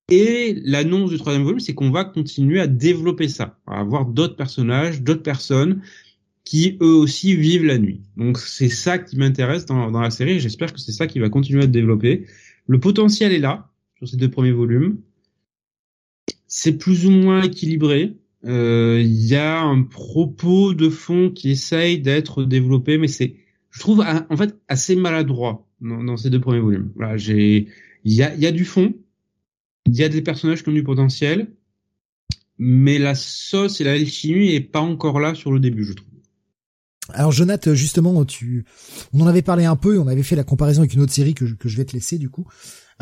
Et 0.10 0.62
l'annonce 0.64 1.10
du 1.10 1.18
troisième 1.18 1.44
volume, 1.44 1.60
c'est 1.60 1.74
qu'on 1.74 1.90
va 1.90 2.06
continuer 2.06 2.60
à 2.60 2.68
développer 2.68 3.28
ça, 3.28 3.60
à 3.66 3.80
avoir 3.80 4.06
d'autres 4.06 4.36
personnages, 4.36 5.02
d'autres 5.02 5.24
personnes 5.24 5.82
qui 6.44 6.78
eux 6.80 6.94
aussi 6.94 7.36
vivent 7.36 7.66
la 7.66 7.80
nuit. 7.80 8.02
Donc 8.16 8.38
c'est 8.38 8.70
ça 8.70 9.00
qui 9.00 9.18
m'intéresse 9.18 9.66
dans, 9.66 9.90
la 9.90 10.12
série. 10.12 10.40
J'espère 10.40 10.72
que 10.74 10.80
c'est 10.80 10.92
ça 10.92 11.08
qui 11.08 11.20
va 11.20 11.30
continuer 11.30 11.62
à 11.62 11.64
être 11.66 11.72
développé. 11.72 12.28
Le 12.68 12.80
potentiel 12.80 13.34
est 13.34 13.40
là 13.40 13.72
sur 13.98 14.08
ces 14.08 14.18
deux 14.18 14.30
premiers 14.30 14.52
volumes. 14.52 15.00
C'est 16.48 16.78
plus 16.78 17.08
ou 17.08 17.12
moins 17.12 17.42
équilibré. 17.42 18.16
Euh, 18.46 19.02
Il 19.02 19.26
y 19.26 19.36
a 19.36 19.60
un 19.60 19.82
propos 19.82 20.76
de 20.76 20.90
fond 20.90 21.32
qui 21.32 21.50
essaye 21.50 22.00
d'être 22.00 22.44
développé, 22.44 23.00
mais 23.00 23.08
c'est, 23.08 23.36
je 23.72 23.80
trouve, 23.80 24.06
en 24.30 24.38
fait, 24.38 24.56
assez 24.68 24.96
maladroit 24.96 25.65
dans, 25.82 26.04
dans 26.04 26.18
ces 26.18 26.30
deux 26.30 26.42
premiers 26.42 26.60
volumes. 26.60 26.92
Voilà, 26.96 27.18
j'ai, 27.18 27.68
il 28.04 28.14
y 28.14 28.24
a, 28.24 28.34
y 28.36 28.46
a 28.46 28.52
du 28.52 28.66
fond, 28.66 28.94
il 29.86 29.96
y 29.96 30.04
a 30.04 30.10
des 30.10 30.22
personnages 30.22 30.64
qui 30.64 30.70
ont 30.70 30.74
du 30.74 30.84
potentiel, 30.84 31.52
mais 32.58 32.98
la 32.98 33.16
sauce 33.16 33.82
et 33.82 33.84
la 33.84 33.92
alchimie 33.92 34.54
est 34.54 34.62
pas 34.62 34.80
encore 34.82 35.20
là 35.20 35.36
sur 35.36 35.52
le 35.52 35.60
début, 35.60 35.84
je 35.84 35.94
trouve. 35.94 36.10
Alors 37.10 37.32
Jonathan, 37.32 37.76
justement, 37.76 38.26
tu, 38.26 38.66
on 39.14 39.22
en 39.22 39.28
avait 39.28 39.44
parlé 39.44 39.66
un 39.66 39.76
peu, 39.76 40.00
on 40.00 40.08
avait 40.08 40.24
fait 40.24 40.36
la 40.36 40.44
comparaison 40.44 40.82
avec 40.82 40.94
une 40.94 41.02
autre 41.02 41.14
série 41.14 41.36
que 41.36 41.46
je, 41.46 41.54
que 41.54 41.70
je 41.70 41.78
vais 41.78 41.86
te 41.86 41.94
laisser 41.94 42.18
du 42.18 42.30
coup. 42.30 42.48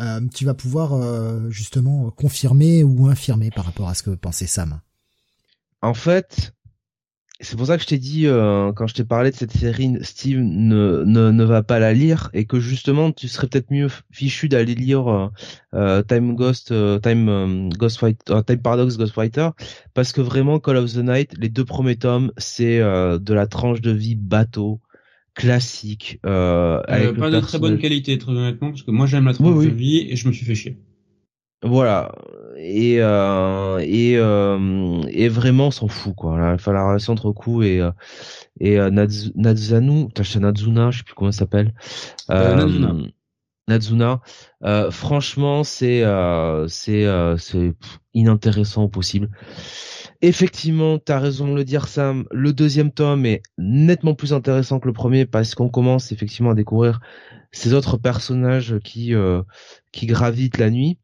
Euh, 0.00 0.20
tu 0.34 0.44
vas 0.44 0.54
pouvoir 0.54 0.92
euh, 0.92 1.48
justement 1.50 2.10
confirmer 2.10 2.82
ou 2.82 3.06
infirmer 3.06 3.50
par 3.50 3.64
rapport 3.64 3.88
à 3.88 3.94
ce 3.94 4.02
que 4.02 4.10
pensait 4.10 4.46
Sam. 4.46 4.80
En 5.82 5.94
fait, 5.94 6.53
c'est 7.40 7.56
pour 7.56 7.66
ça 7.66 7.76
que 7.76 7.82
je 7.82 7.88
t'ai 7.88 7.98
dit 7.98 8.26
euh, 8.26 8.72
quand 8.72 8.86
je 8.86 8.94
t'ai 8.94 9.04
parlé 9.04 9.32
de 9.32 9.36
cette 9.36 9.50
série, 9.50 9.92
Steve 10.02 10.38
ne, 10.38 11.02
ne, 11.04 11.30
ne 11.30 11.44
va 11.44 11.64
pas 11.64 11.80
la 11.80 11.92
lire 11.92 12.30
et 12.32 12.44
que 12.44 12.60
justement 12.60 13.10
tu 13.10 13.26
serais 13.26 13.48
peut-être 13.48 13.72
mieux 13.72 13.88
fichu 14.12 14.48
d'aller 14.48 14.76
lire 14.76 15.08
euh, 15.08 15.28
euh 15.74 16.02
Time 16.02 16.36
Ghost, 16.36 16.70
euh, 16.70 17.00
Time 17.00 17.28
euh, 17.28 17.68
Ghost 17.70 17.98
Fight, 17.98 18.24
Time 18.46 18.62
Paradox 18.62 18.96
Ghost 18.96 19.14
Fighter 19.14 19.48
parce 19.94 20.12
que 20.12 20.20
vraiment 20.20 20.60
Call 20.60 20.76
of 20.76 20.92
the 20.92 20.98
Night, 20.98 21.34
les 21.36 21.48
deux 21.48 21.64
premiers 21.64 21.96
tomes, 21.96 22.30
c'est 22.36 22.78
de 22.78 23.34
la 23.34 23.46
tranche 23.46 23.80
de 23.80 23.90
vie 23.90 24.14
bateau 24.14 24.80
classique. 25.34 26.20
Avec 26.22 27.16
pas 27.16 27.30
de 27.30 27.40
très 27.40 27.58
bonne 27.58 27.78
qualité 27.78 28.16
très 28.16 28.32
honnêtement 28.32 28.70
parce 28.70 28.84
que 28.84 28.92
moi 28.92 29.06
j'aime 29.06 29.24
la 29.24 29.34
tranche 29.34 29.64
de 29.64 29.70
vie 29.70 30.06
et 30.08 30.14
je 30.14 30.28
me 30.28 30.32
suis 30.32 30.46
fait 30.46 30.54
chier. 30.54 30.78
Voilà 31.62 32.12
et 32.56 32.96
euh, 33.00 33.78
et 33.78 34.16
euh, 34.16 35.02
et 35.08 35.28
vraiment 35.28 35.70
s'en 35.70 35.88
fout 35.88 36.14
quoi. 36.14 36.38
La, 36.38 36.52
enfin, 36.54 36.72
la 36.72 36.86
relation 36.86 37.12
entre 37.12 37.32
Ku 37.32 37.64
et 37.64 37.80
euh, 37.80 37.90
et 38.60 38.78
euh, 38.78 38.90
Nadzanu, 38.90 40.08
Nadzuna, 40.40 40.90
je 40.90 40.98
sais 40.98 41.04
plus 41.04 41.14
comment 41.14 41.32
s'appelle. 41.32 41.74
Euh, 42.30 42.54
Nadzuna. 42.54 42.94
Nadzuna. 43.66 44.20
Euh, 44.64 44.90
franchement, 44.90 45.64
c'est 45.64 46.04
euh, 46.04 46.68
c'est 46.68 47.06
c'est 47.38 47.72
inintéressant 48.12 48.84
au 48.84 48.88
possible. 48.88 49.30
Effectivement, 50.22 50.98
tu 50.98 51.12
as 51.12 51.18
raison 51.18 51.48
de 51.48 51.54
le 51.54 51.64
dire 51.64 51.88
Sam, 51.88 52.24
le 52.30 52.52
deuxième 52.52 52.92
tome 52.92 53.26
est 53.26 53.42
nettement 53.58 54.14
plus 54.14 54.32
intéressant 54.32 54.80
que 54.80 54.86
le 54.86 54.92
premier 54.92 55.26
parce 55.26 55.54
qu'on 55.54 55.68
commence 55.68 56.12
effectivement 56.12 56.50
à 56.50 56.54
découvrir 56.54 57.00
ces 57.52 57.74
autres 57.74 57.96
personnages 57.96 58.78
qui 58.84 59.12
qui 59.92 60.06
gravitent 60.06 60.58
la 60.58 60.70
nuit. 60.70 60.98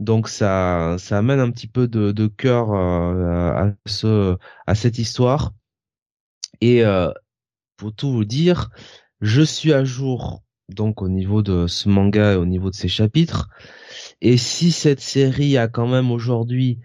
Donc 0.00 0.28
ça, 0.28 0.96
ça 0.98 1.18
amène 1.18 1.40
un 1.40 1.50
petit 1.50 1.68
peu 1.68 1.86
de, 1.86 2.10
de 2.10 2.26
cœur 2.26 2.72
euh, 2.72 3.52
à, 3.52 3.72
ce, 3.86 4.36
à 4.66 4.74
cette 4.74 4.98
histoire. 4.98 5.52
Et 6.62 6.84
euh, 6.84 7.10
pour 7.76 7.94
tout 7.94 8.10
vous 8.10 8.24
dire, 8.24 8.70
je 9.20 9.42
suis 9.42 9.72
à 9.72 9.84
jour 9.84 10.42
donc 10.70 11.02
au 11.02 11.08
niveau 11.08 11.42
de 11.42 11.66
ce 11.66 11.88
manga 11.88 12.32
et 12.32 12.36
au 12.36 12.46
niveau 12.46 12.70
de 12.70 12.74
ses 12.74 12.88
chapitres. 12.88 13.48
Et 14.22 14.38
si 14.38 14.72
cette 14.72 15.00
série 15.00 15.58
a 15.58 15.68
quand 15.68 15.86
même 15.86 16.10
aujourd'hui 16.10 16.78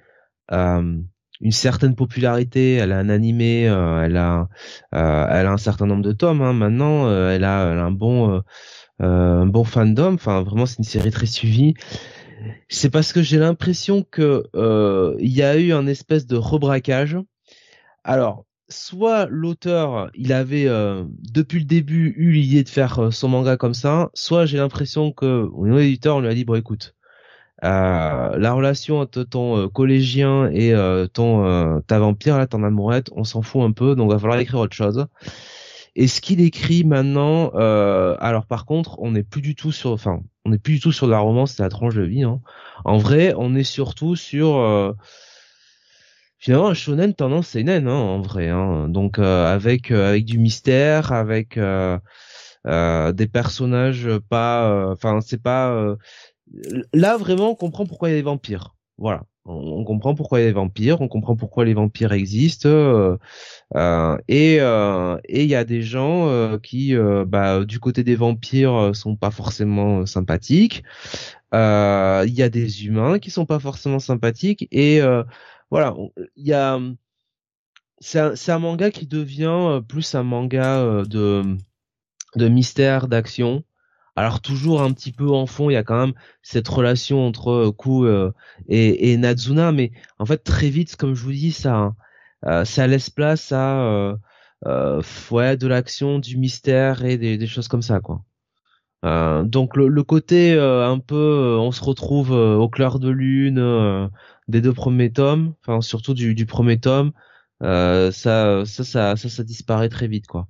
euh, 0.52 0.98
une 1.42 1.52
certaine 1.52 1.96
popularité, 1.96 2.74
elle 2.76 2.92
a 2.92 2.98
un 2.98 3.10
animé, 3.10 3.70
euh, 3.70 4.04
elle 4.04 4.18
a, 4.18 4.50
euh, 4.94 5.28
elle 5.30 5.46
a 5.46 5.52
un 5.52 5.58
certain 5.58 5.86
nombre 5.86 6.04
de 6.04 6.12
tomes. 6.12 6.42
Hein, 6.42 6.54
maintenant, 6.54 7.10
elle 7.10 7.44
a, 7.46 7.72
elle, 7.72 7.80
a, 7.80 7.86
un 7.86 7.92
bon, 7.92 8.42
un 9.00 9.46
bon 9.46 9.64
fandom. 9.64 10.16
Enfin, 10.16 10.42
vraiment, 10.44 10.66
c'est 10.66 10.80
une 10.80 10.84
série 10.84 11.12
très 11.12 11.28
suivie 11.28 11.76
c'est 12.70 12.90
parce 12.90 13.14
que 13.14 13.22
j'ai 13.22 13.38
l'impression 13.38 14.04
que 14.04 14.46
euh, 14.56 15.16
il 15.20 15.32
y 15.32 15.44
a 15.44 15.58
eu 15.58 15.74
un 15.74 15.88
espèce 15.88 16.26
de 16.28 16.36
rebraquage. 16.36 17.18
Alors, 18.04 18.46
soit 18.70 19.28
l'auteur, 19.30 20.10
il 20.16 20.34
avait 20.34 20.68
euh, 20.68 21.04
depuis 21.32 21.60
le 21.60 21.66
début 21.66 22.14
eu 22.18 22.32
l'idée 22.32 22.64
de 22.64 22.70
faire 22.70 23.00
euh, 23.00 23.12
son 23.12 23.30
manga 23.30 23.58
comme 23.58 23.74
ça, 23.74 24.10
soit 24.14 24.46
j'ai 24.46 24.58
l'impression 24.58 25.12
que 25.12 25.48
au 25.54 25.66
niveau 25.66 25.80
éditeur, 25.80 26.18
on 26.18 26.22
lui 26.22 26.30
a 26.30 26.34
dit 26.34 26.46
bon 26.46 26.56
écoute, 26.56 26.96
la 27.62 28.54
relation 28.54 29.00
entre 29.00 29.24
ton 29.24 29.70
collégien 29.70 30.50
et 30.52 30.74
ton 31.14 31.82
ta 31.88 31.98
vampire 31.98 32.38
là, 32.38 32.46
ton 32.46 32.64
amourette, 32.64 33.10
on 33.16 33.24
s'en 33.24 33.42
fout 33.42 33.64
un 33.64 33.72
peu, 33.72 33.96
donc 33.96 34.12
va 34.12 34.20
falloir 34.20 34.40
écrire 34.40 34.60
autre 34.60 34.76
chose. 34.76 35.08
Et 35.96 36.08
ce 36.08 36.20
qu'il 36.20 36.42
écrit 36.42 36.84
maintenant, 36.84 37.52
euh, 37.56 38.18
alors 38.20 38.46
par 38.46 38.66
contre, 38.66 39.00
on 39.00 39.12
n'est 39.12 39.24
plus 39.24 39.42
du 39.42 39.56
tout 39.56 39.72
sur, 39.72 39.92
enfin, 39.92 40.22
on 40.44 40.50
n'est 40.50 40.58
plus 40.58 40.74
du 40.74 40.80
tout 40.82 40.92
sur 40.92 41.08
la 41.08 41.20
romance, 41.20 41.54
c'est 41.54 41.64
la 41.64 41.70
tranche 41.70 41.96
de 41.96 42.04
vie. 42.04 42.24
Hein. 42.24 42.42
En 42.84 42.98
vrai, 42.98 43.34
on 43.38 43.56
est 43.56 43.64
surtout 43.64 44.18
sur 44.18 44.58
euh, 44.58 44.94
finalement 46.38 46.68
un 46.68 46.74
shonen 46.74 47.14
tendance 47.14 47.48
seinen, 47.48 47.88
hein, 47.88 47.94
en 47.94 48.22
vrai. 48.22 48.50
Hein. 48.50 48.90
Donc 48.90 49.20
euh, 49.20 49.46
avec 49.54 49.90
euh, 49.92 50.10
avec 50.10 50.26
du 50.26 50.38
mystère, 50.38 51.14
avec 51.14 51.58
des 51.58 53.28
personnages 53.32 54.10
pas, 54.30 54.92
enfin 54.92 55.22
c'est 55.22 55.42
pas 55.42 55.96
là 56.94 57.18
vraiment 57.18 57.52
on 57.52 57.56
comprend 57.56 57.86
pourquoi 57.86 58.10
il 58.10 58.14
y 58.14 58.16
a 58.16 58.20
des 58.20 58.24
vampires. 58.24 58.76
Voilà 58.98 59.24
on, 59.46 59.84
comprend 59.84 60.16
pourquoi 60.16 60.40
il 60.40 60.44
y 60.44 60.46
a 60.46 60.50
des 60.50 60.54
vampires, 60.54 61.02
on 61.02 61.08
comprend 61.08 61.36
pourquoi 61.36 61.66
les 61.66 61.74
vampires 61.74 62.14
existent, 62.14 62.68
euh, 62.70 63.18
euh, 63.76 64.18
et 64.28 64.58
euh, 64.60 65.18
et 65.26 65.44
il 65.44 65.50
y 65.50 65.56
a 65.56 65.64
des 65.64 65.82
gens 65.82 66.58
qui, 66.60 66.96
bah, 67.28 67.64
du 67.66 67.80
côté 67.80 68.04
des 68.04 68.16
vampires, 68.16 68.92
sont 68.96 69.16
pas 69.16 69.32
forcément 69.32 70.06
sympathiques. 70.06 70.84
Il 71.54 71.58
y 72.34 72.44
a 72.44 72.50
des 72.50 72.86
humains 72.86 73.20
qui 73.20 73.32
sont 73.32 73.46
pas 73.46 73.60
forcément 73.60 74.00
sympathiques, 74.00 74.68
et 74.72 75.02
voilà, 75.72 75.96
il 76.36 76.48
y 76.48 76.54
a 76.54 76.80
c'est 78.00 78.20
un, 78.20 78.34
un, 78.48 78.60
manga 78.60 78.92
qui 78.92 79.08
devient 79.08 79.82
plus 79.88 80.16
un 80.16 80.24
manga 80.24 81.04
de 81.06 81.44
de 82.36 82.48
mystère, 82.50 83.08
d'action. 83.08 83.64
Alors 84.16 84.42
toujours 84.42 84.82
un 84.82 84.94
petit 84.94 85.12
peu 85.12 85.30
en 85.30 85.46
fond, 85.46 85.70
il 85.70 85.74
y 85.74 85.78
a 85.78 85.84
quand 85.84 86.00
même 86.00 86.14
cette 86.42 86.68
relation 86.68 87.28
entre 87.28 87.50
euh, 87.52 87.72
Ku 87.72 88.06
euh, 88.06 88.32
et, 88.70 89.12
et, 89.12 89.18
Nazuna, 89.18 89.72
mais 89.74 89.92
en 90.20 90.26
fait 90.26 90.38
très 90.38 90.70
vite, 90.70 90.96
comme 90.96 91.16
je 91.16 91.24
vous 91.24 91.34
dis, 91.34 91.52
ça 91.52 91.94
euh, 92.46 92.64
ça 92.66 92.88
laisse 92.88 93.10
place 93.10 93.52
à 93.52 94.16
euh, 94.66 95.02
ouais, 95.32 95.58
de 95.58 95.68
l'action, 95.68 96.20
du 96.20 96.38
mystère 96.38 97.04
et 97.04 97.18
des, 97.18 97.38
des, 97.38 97.48
choses 97.48 97.68
comme 97.68 97.82
ça, 97.82 98.00
quoi. 98.00 98.24
donc 99.44 99.76
le, 99.78 99.88
le 99.90 100.04
côté 100.04 100.54
un 100.60 101.00
peu, 101.00 101.58
on 101.60 101.72
se 101.72 101.84
retrouve 101.84 102.32
au 102.32 102.70
clair 102.70 103.00
de 103.00 103.10
lune 103.10 104.10
des 104.48 104.62
deux 104.62 104.74
premiers 104.74 105.12
tomes, 105.12 105.54
enfin 105.62 105.82
surtout 105.82 106.14
du, 106.14 106.36
du 106.36 106.46
premier 106.46 106.80
tome, 106.80 107.12
ça, 107.62 108.12
ça, 108.12 108.64
ça, 108.66 109.16
ça, 109.16 109.30
ça 109.30 109.44
disparaît 109.44 109.90
très 109.90 110.08
vite, 110.08 110.28
quoi. 110.28 110.48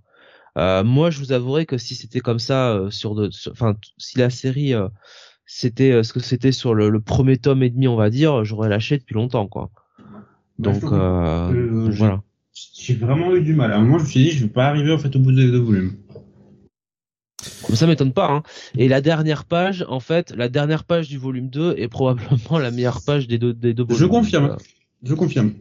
Euh, 0.58 0.84
moi, 0.84 1.10
je 1.10 1.20
vous 1.20 1.32
avouerai 1.32 1.66
que 1.66 1.78
si 1.78 1.96
c'était 1.96 2.20
comme 2.22 2.40
ça 2.40 2.72
euh, 2.72 2.90
sur 2.90 3.16
de, 3.16 3.30
enfin, 3.52 3.76
si 3.98 4.18
la 4.18 4.30
série 4.30 4.74
euh, 4.74 4.88
c'était 5.46 6.02
ce 6.04 6.14
que 6.14 6.20
c'était 6.20 6.52
sur 6.52 6.74
le, 6.74 7.00
premier 7.00 7.38
tome 7.38 7.62
et 7.64 7.70
demi, 7.70 7.88
on 7.88 7.96
va 7.96 8.10
dire, 8.10 8.44
j'aurais 8.46 8.70
lâché 8.70 8.98
depuis 8.98 9.14
longtemps, 9.14 9.48
quoi. 9.48 9.70
Bah, 10.58 10.72
Donc 10.72 10.84
voilà. 10.84 12.22
J'ai 12.74 12.96
vraiment 12.96 13.36
eu 13.36 13.42
du 13.42 13.54
mal. 13.54 13.74
À 13.74 13.78
un 13.78 13.82
moment, 13.82 13.98
je 14.00 14.04
me 14.06 14.10
suis 14.10 14.24
dit, 14.24 14.32
je 14.32 14.44
vais 14.46 14.50
pas 14.50 14.68
arriver 14.68 14.94
en 14.94 14.98
fait 14.98 15.14
au 15.16 15.20
bout 15.20 15.34
des 15.34 15.52
deux 15.52 15.60
volumes. 15.60 15.98
Ça 17.74 17.86
m'étonne 17.86 18.14
pas. 18.14 18.32
Hein. 18.32 18.44
Et 18.78 18.88
la 18.88 19.02
dernière 19.02 19.46
page, 19.46 19.86
en 19.90 20.00
fait, 20.00 20.34
la 20.36 20.50
dernière 20.50 20.86
page 20.86 21.10
du 21.10 21.18
volume 21.18 21.50
2 21.50 21.76
est 21.78 21.88
probablement 21.90 22.58
la 22.60 22.72
meilleure 22.72 23.02
page 23.06 23.28
des 23.28 23.38
deux, 23.38 23.54
des 23.54 23.74
deux 23.74 23.84
volumes. 23.84 24.00
Je 24.00 24.06
confirme. 24.06 24.58
Je 25.04 25.14
confirme. 25.14 25.54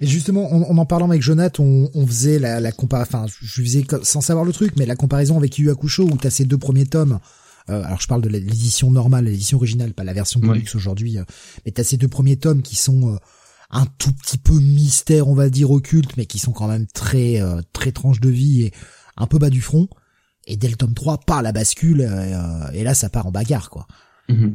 Mais 0.00 0.06
justement, 0.06 0.52
en, 0.52 0.76
en 0.76 0.86
parlant 0.86 1.08
avec 1.08 1.22
Jonathan, 1.22 1.64
on, 1.64 1.90
on 1.94 2.06
faisait 2.06 2.38
la, 2.38 2.60
la 2.60 2.72
comparaison, 2.72 3.08
enfin, 3.08 3.26
je 3.40 3.62
faisais 3.62 3.84
sans 4.02 4.20
savoir 4.20 4.44
le 4.44 4.52
truc, 4.52 4.74
mais 4.76 4.86
la 4.86 4.96
comparaison 4.96 5.36
avec 5.36 5.58
Yu 5.58 5.70
Hakusho 5.70 6.04
où 6.04 6.16
t'as 6.16 6.30
ces 6.30 6.44
deux 6.44 6.58
premiers 6.58 6.86
tomes. 6.86 7.18
Euh, 7.70 7.82
alors 7.84 8.00
je 8.00 8.08
parle 8.08 8.22
de 8.22 8.28
l'édition 8.28 8.90
normale, 8.90 9.26
l'édition 9.26 9.56
originale, 9.58 9.92
pas 9.92 10.04
la 10.04 10.12
version 10.12 10.40
de 10.40 10.50
luxe 10.52 10.74
aujourd'hui. 10.74 11.18
Euh, 11.18 11.24
mais 11.64 11.72
t'as 11.72 11.84
ces 11.84 11.96
deux 11.96 12.08
premiers 12.08 12.36
tomes 12.36 12.62
qui 12.62 12.76
sont 12.76 13.14
euh, 13.14 13.18
un 13.70 13.86
tout 13.98 14.12
petit 14.12 14.38
peu 14.38 14.54
mystère, 14.54 15.28
on 15.28 15.34
va 15.34 15.48
dire 15.48 15.70
occulte, 15.70 16.16
mais 16.16 16.26
qui 16.26 16.38
sont 16.38 16.52
quand 16.52 16.68
même 16.68 16.86
très 16.86 17.40
très 17.72 17.92
tranche 17.92 18.20
de 18.20 18.28
vie 18.28 18.64
et 18.64 18.72
un 19.16 19.26
peu 19.26 19.38
bas 19.38 19.50
du 19.50 19.60
front. 19.60 19.88
Et 20.46 20.56
dès 20.56 20.68
le 20.68 20.74
tome 20.74 20.92
3, 20.92 21.18
part 21.18 21.40
la 21.40 21.52
bascule, 21.52 22.00
et 22.74 22.84
là 22.84 22.94
ça 22.94 23.08
part 23.08 23.26
en 23.26 23.30
bagarre, 23.30 23.70
quoi. 23.70 23.86
Mm-hmm. 24.28 24.54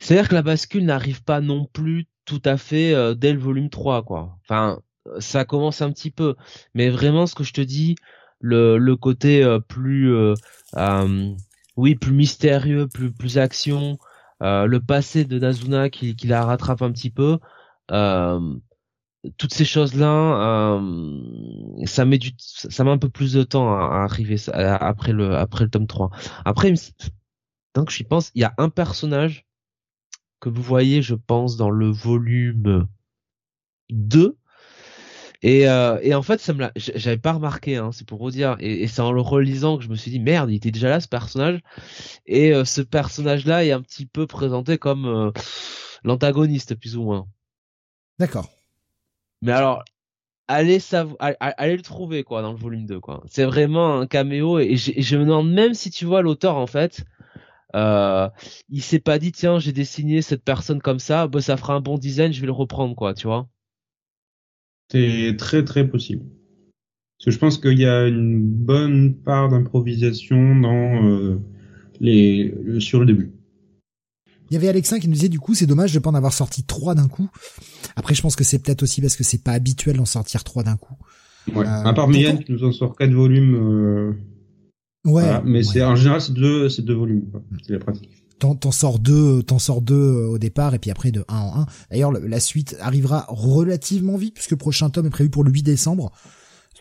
C'est-à-dire 0.00 0.28
que 0.28 0.34
la 0.34 0.42
bascule 0.42 0.84
n'arrive 0.84 1.22
pas 1.22 1.40
non 1.40 1.66
plus 1.70 2.06
tout 2.24 2.42
à 2.44 2.56
fait 2.56 2.94
euh, 2.94 3.14
dès 3.14 3.32
le 3.32 3.38
volume 3.38 3.70
3 3.70 4.02
quoi. 4.02 4.38
Enfin, 4.42 4.80
ça 5.18 5.44
commence 5.44 5.82
un 5.82 5.90
petit 5.92 6.10
peu, 6.10 6.34
mais 6.74 6.90
vraiment 6.90 7.26
ce 7.26 7.34
que 7.34 7.44
je 7.44 7.52
te 7.52 7.60
dis, 7.60 7.96
le, 8.40 8.78
le 8.78 8.96
côté 8.96 9.42
euh, 9.44 9.60
plus 9.60 10.14
euh, 10.14 10.34
oui, 11.76 11.94
plus 11.96 12.12
mystérieux, 12.12 12.88
plus 12.88 13.12
plus 13.12 13.38
action, 13.38 13.98
le 14.40 14.78
passé 14.78 15.24
de 15.24 15.38
Nazuna 15.38 15.90
qui, 15.90 16.16
qui 16.16 16.26
la 16.26 16.44
rattrape 16.44 16.82
un 16.82 16.92
petit 16.92 17.10
peu. 17.10 17.38
toutes 19.38 19.54
ces 19.54 19.64
choses-là, 19.64 20.80
ça 21.86 22.04
met 22.04 22.18
du, 22.18 22.30
ça 22.38 22.84
met 22.84 22.90
un 22.90 22.98
peu 22.98 23.08
plus 23.08 23.32
de 23.32 23.42
temps 23.42 23.74
à, 23.74 24.04
arriver 24.04 24.36
après 24.56 25.12
le 25.12 25.36
après 25.36 25.64
le 25.64 25.70
tome 25.70 25.86
3. 25.86 26.10
Après, 26.44 26.72
donc 27.74 27.90
j'y 27.90 28.04
pense, 28.04 28.30
il 28.34 28.42
y 28.42 28.44
a 28.44 28.54
un 28.58 28.68
personnage 28.68 29.46
que 30.44 30.50
vous 30.50 30.62
voyez, 30.62 31.00
je 31.00 31.14
pense, 31.14 31.56
dans 31.56 31.70
le 31.70 31.90
volume 31.90 32.86
2 33.90 34.36
et, 35.40 35.68
euh, 35.68 35.98
et 36.02 36.14
en 36.14 36.22
fait, 36.22 36.40
ça 36.40 36.54
me 36.54 36.70
j'avais 36.76 37.18
pas 37.18 37.32
remarqué, 37.32 37.76
hein, 37.76 37.90
c'est 37.92 38.06
pour 38.06 38.18
vous 38.18 38.30
dire. 38.30 38.56
Et, 38.60 38.86
c'est 38.88 39.02
en 39.02 39.12
le 39.12 39.20
relisant 39.20 39.76
que 39.76 39.84
je 39.84 39.90
me 39.90 39.94
suis 39.94 40.10
dit 40.10 40.18
merde, 40.18 40.50
il 40.50 40.56
était 40.56 40.70
déjà 40.70 40.88
là 40.88 41.00
ce 41.00 41.08
personnage. 41.08 41.60
Et 42.24 42.54
euh, 42.54 42.64
ce 42.64 42.80
personnage-là 42.80 43.62
est 43.64 43.72
un 43.72 43.82
petit 43.82 44.06
peu 44.06 44.26
présenté 44.26 44.78
comme 44.78 45.04
euh, 45.04 45.32
l'antagoniste 46.02 46.74
plus 46.76 46.96
ou 46.96 47.02
moins. 47.02 47.26
D'accord. 48.18 48.48
Mais 49.42 49.52
alors, 49.52 49.84
allez 50.48 50.78
allez 51.18 51.76
le 51.76 51.82
trouver 51.82 52.24
quoi 52.24 52.40
dans 52.40 52.52
le 52.52 52.58
volume 52.58 52.86
2 52.86 53.00
quoi. 53.00 53.22
C'est 53.26 53.44
vraiment 53.44 54.00
un 54.00 54.06
caméo 54.06 54.58
et, 54.58 54.76
je 54.76 55.16
me 55.16 55.26
demande 55.26 55.52
même 55.52 55.74
si 55.74 55.90
tu 55.90 56.06
vois 56.06 56.22
l'auteur 56.22 56.56
en 56.56 56.66
fait. 56.66 57.04
Euh, 57.74 58.28
il 58.68 58.82
s'est 58.82 59.00
pas 59.00 59.18
dit 59.18 59.32
tiens 59.32 59.58
j'ai 59.58 59.72
dessiné 59.72 60.22
cette 60.22 60.44
personne 60.44 60.80
comme 60.80 61.00
ça, 61.00 61.26
bah 61.26 61.40
ça 61.40 61.56
fera 61.56 61.74
un 61.74 61.80
bon 61.80 61.98
design, 61.98 62.32
je 62.32 62.40
vais 62.40 62.46
le 62.46 62.52
reprendre 62.52 62.94
quoi, 62.94 63.14
tu 63.14 63.26
vois. 63.26 63.48
C'est 64.92 65.34
très 65.38 65.64
très 65.64 65.88
possible. 65.88 66.24
Parce 67.18 67.26
que 67.26 67.30
je 67.32 67.38
pense 67.38 67.58
qu'il 67.58 67.78
y 67.78 67.86
a 67.86 68.06
une 68.06 68.40
bonne 68.40 69.14
part 69.14 69.48
d'improvisation 69.48 70.56
dans 70.56 71.04
euh, 71.04 71.40
les 72.00 72.54
sur 72.78 73.00
le 73.00 73.06
début. 73.06 73.32
Il 74.50 74.54
y 74.54 74.56
avait 74.56 74.68
Alexin 74.68 75.00
qui 75.00 75.08
nous 75.08 75.14
disait 75.14 75.28
du 75.28 75.40
coup 75.40 75.54
c'est 75.54 75.66
dommage 75.66 75.92
de 75.92 75.98
pas 75.98 76.10
en 76.10 76.14
avoir 76.14 76.32
sorti 76.32 76.64
trois 76.64 76.94
d'un 76.94 77.08
coup. 77.08 77.28
Après 77.96 78.14
je 78.14 78.22
pense 78.22 78.36
que 78.36 78.44
c'est 78.44 78.60
peut-être 78.60 78.84
aussi 78.84 79.00
parce 79.00 79.16
que 79.16 79.24
c'est 79.24 79.42
pas 79.42 79.52
habituel 79.52 79.96
d'en 79.96 80.04
sortir 80.04 80.44
trois 80.44 80.62
d'un 80.62 80.76
coup. 80.76 80.94
Ouais. 81.52 81.66
Euh, 81.66 81.84
à 81.84 81.92
part 81.92 82.08
Mian 82.08 82.36
qui 82.36 82.52
nous 82.52 82.62
en 82.62 82.70
sort 82.72 82.94
quatre 82.94 83.12
volumes. 83.12 84.16
Ouais. 85.04 85.40
Mais 85.44 85.62
c'est 85.62 85.82
en 85.82 85.96
général 85.96 86.20
c'est 86.20 86.32
deux 86.32 86.68
c'est 86.68 86.82
deux 86.82 86.94
volumes. 86.94 87.24
C'est 87.66 87.72
la 87.72 87.78
pratique 87.78 88.10
t'en 88.38 88.72
sors 88.72 88.98
deux, 88.98 89.42
t'en 89.42 89.58
sors 89.58 89.80
deux 89.80 89.94
euh, 89.94 90.28
au 90.28 90.38
départ 90.38 90.74
et 90.74 90.78
puis 90.78 90.90
après 90.90 91.10
de 91.10 91.24
un 91.28 91.38
en 91.38 91.60
un. 91.60 91.66
D'ailleurs, 91.90 92.12
la 92.12 92.40
suite 92.40 92.76
arrivera 92.80 93.26
relativement 93.28 94.16
vite 94.16 94.34
puisque 94.34 94.50
le 94.50 94.56
prochain 94.56 94.90
tome 94.90 95.06
est 95.06 95.10
prévu 95.10 95.30
pour 95.30 95.44
le 95.44 95.50
8 95.50 95.62
décembre. 95.62 96.12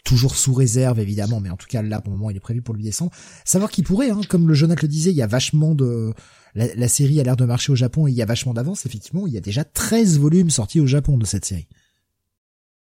Toujours 0.03 0.35
sous 0.35 0.53
réserve 0.53 0.99
évidemment, 0.99 1.39
mais 1.39 1.49
en 1.49 1.55
tout 1.55 1.67
cas 1.67 1.81
là 1.81 2.01
pour 2.01 2.11
le 2.11 2.17
moment 2.17 2.29
il 2.29 2.35
est 2.35 2.41
prévu 2.41 2.61
pour 2.61 2.73
le 2.73 2.79
8 2.79 2.83
décembre. 2.83 3.11
Savoir 3.45 3.71
qu'il 3.71 3.85
pourrait, 3.85 4.09
hein, 4.09 4.19
comme 4.27 4.49
le 4.49 4.53
Jonathan 4.53 4.81
le 4.81 4.87
disait, 4.89 5.11
il 5.11 5.15
y 5.15 5.21
a 5.21 5.27
vachement 5.27 5.75
de 5.75 6.13
la, 6.55 6.87
série 6.89 7.19
a 7.21 7.23
l'air 7.23 7.37
de 7.37 7.45
marcher 7.45 7.71
au 7.71 7.75
Japon 7.75 8.07
et 8.07 8.11
il 8.11 8.15
y 8.15 8.21
a 8.21 8.25
vachement 8.25 8.53
d'avance. 8.53 8.85
Effectivement, 8.85 9.25
il 9.27 9.33
y 9.33 9.37
a 9.37 9.41
déjà 9.41 9.63
13 9.63 10.19
volumes 10.19 10.49
sortis 10.49 10.81
au 10.81 10.85
Japon 10.85 11.17
de 11.17 11.25
cette 11.25 11.45
série. 11.45 11.67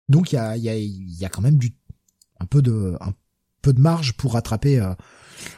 Donc 0.07 0.31
il 0.31 0.35
y 0.35 0.39
a, 0.39 0.55
il 0.55 0.63
y 0.63 0.69
a, 0.69 0.77
il 0.77 1.19
y 1.19 1.25
a 1.25 1.29
quand 1.29 1.41
même 1.41 1.57
du 1.57 1.75
un 2.39 2.45
peu 2.45 2.61
de 2.61 2.95
un 3.01 3.13
peu 3.61 3.73
de 3.73 3.81
marge 3.81 4.13
pour 4.13 4.33
rattraper 4.33 4.79
euh, 4.79 4.93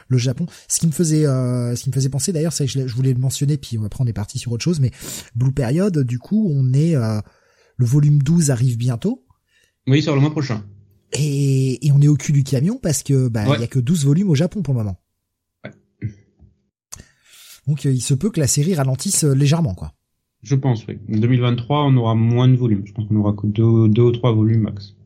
le 0.08 0.18
Japon. 0.18 0.46
Ce 0.68 0.78
qui 0.78 0.86
me 0.86 0.92
faisait, 0.92 1.26
euh, 1.26 1.74
ce 1.76 1.82
qui 1.84 1.90
me 1.90 1.94
faisait 1.94 2.08
penser 2.08 2.32
d'ailleurs, 2.32 2.52
c'est 2.52 2.66
que 2.66 2.86
je, 2.86 2.94
voulais 2.94 3.12
le 3.12 3.18
mentionner, 3.18 3.56
puis 3.56 3.78
après 3.84 4.02
on 4.02 4.06
est 4.06 4.12
parti 4.12 4.38
sur 4.38 4.52
autre 4.52 4.64
chose, 4.64 4.80
mais 4.80 4.90
Blue 5.34 5.52
Period, 5.52 5.98
du 5.98 6.18
coup, 6.18 6.50
on 6.52 6.72
est, 6.72 6.96
euh, 6.96 7.20
le 7.76 7.86
volume 7.86 8.22
12 8.22 8.50
arrive 8.50 8.76
bientôt. 8.76 9.24
Oui, 9.86 10.02
sur 10.02 10.14
le 10.14 10.20
mois 10.20 10.30
prochain. 10.30 10.64
Et, 11.12 11.86
et 11.86 11.92
on 11.92 12.00
est 12.00 12.08
au 12.08 12.16
cul 12.16 12.32
du 12.32 12.44
camion 12.44 12.78
parce 12.78 13.02
que 13.02 13.28
bah 13.28 13.44
il 13.56 13.60
y 13.60 13.64
a 13.64 13.66
que 13.66 13.78
12 13.78 14.06
volumes 14.06 14.30
au 14.30 14.34
Japon 14.34 14.62
pour 14.62 14.72
le 14.72 14.80
moment. 14.80 14.98
Donc 17.66 17.84
il 17.84 18.00
se 18.00 18.14
peut 18.14 18.30
que 18.30 18.40
la 18.40 18.46
série 18.46 18.74
ralentisse 18.74 19.24
légèrement, 19.24 19.74
quoi. 19.74 19.92
Je 20.42 20.56
pense, 20.56 20.86
oui. 20.86 20.98
En 21.12 21.18
2023, 21.18 21.84
on 21.84 21.96
aura 21.96 22.14
moins 22.14 22.48
de 22.48 22.56
volumes. 22.56 22.84
Je 22.84 22.92
pense 22.92 23.06
qu'on 23.06 23.16
aura 23.16 23.32
que 23.32 23.46
deux, 23.46 23.88
deux 23.88 24.02
ou 24.02 24.10
trois 24.10 24.32
volumes 24.32 24.62
max. 24.62 24.96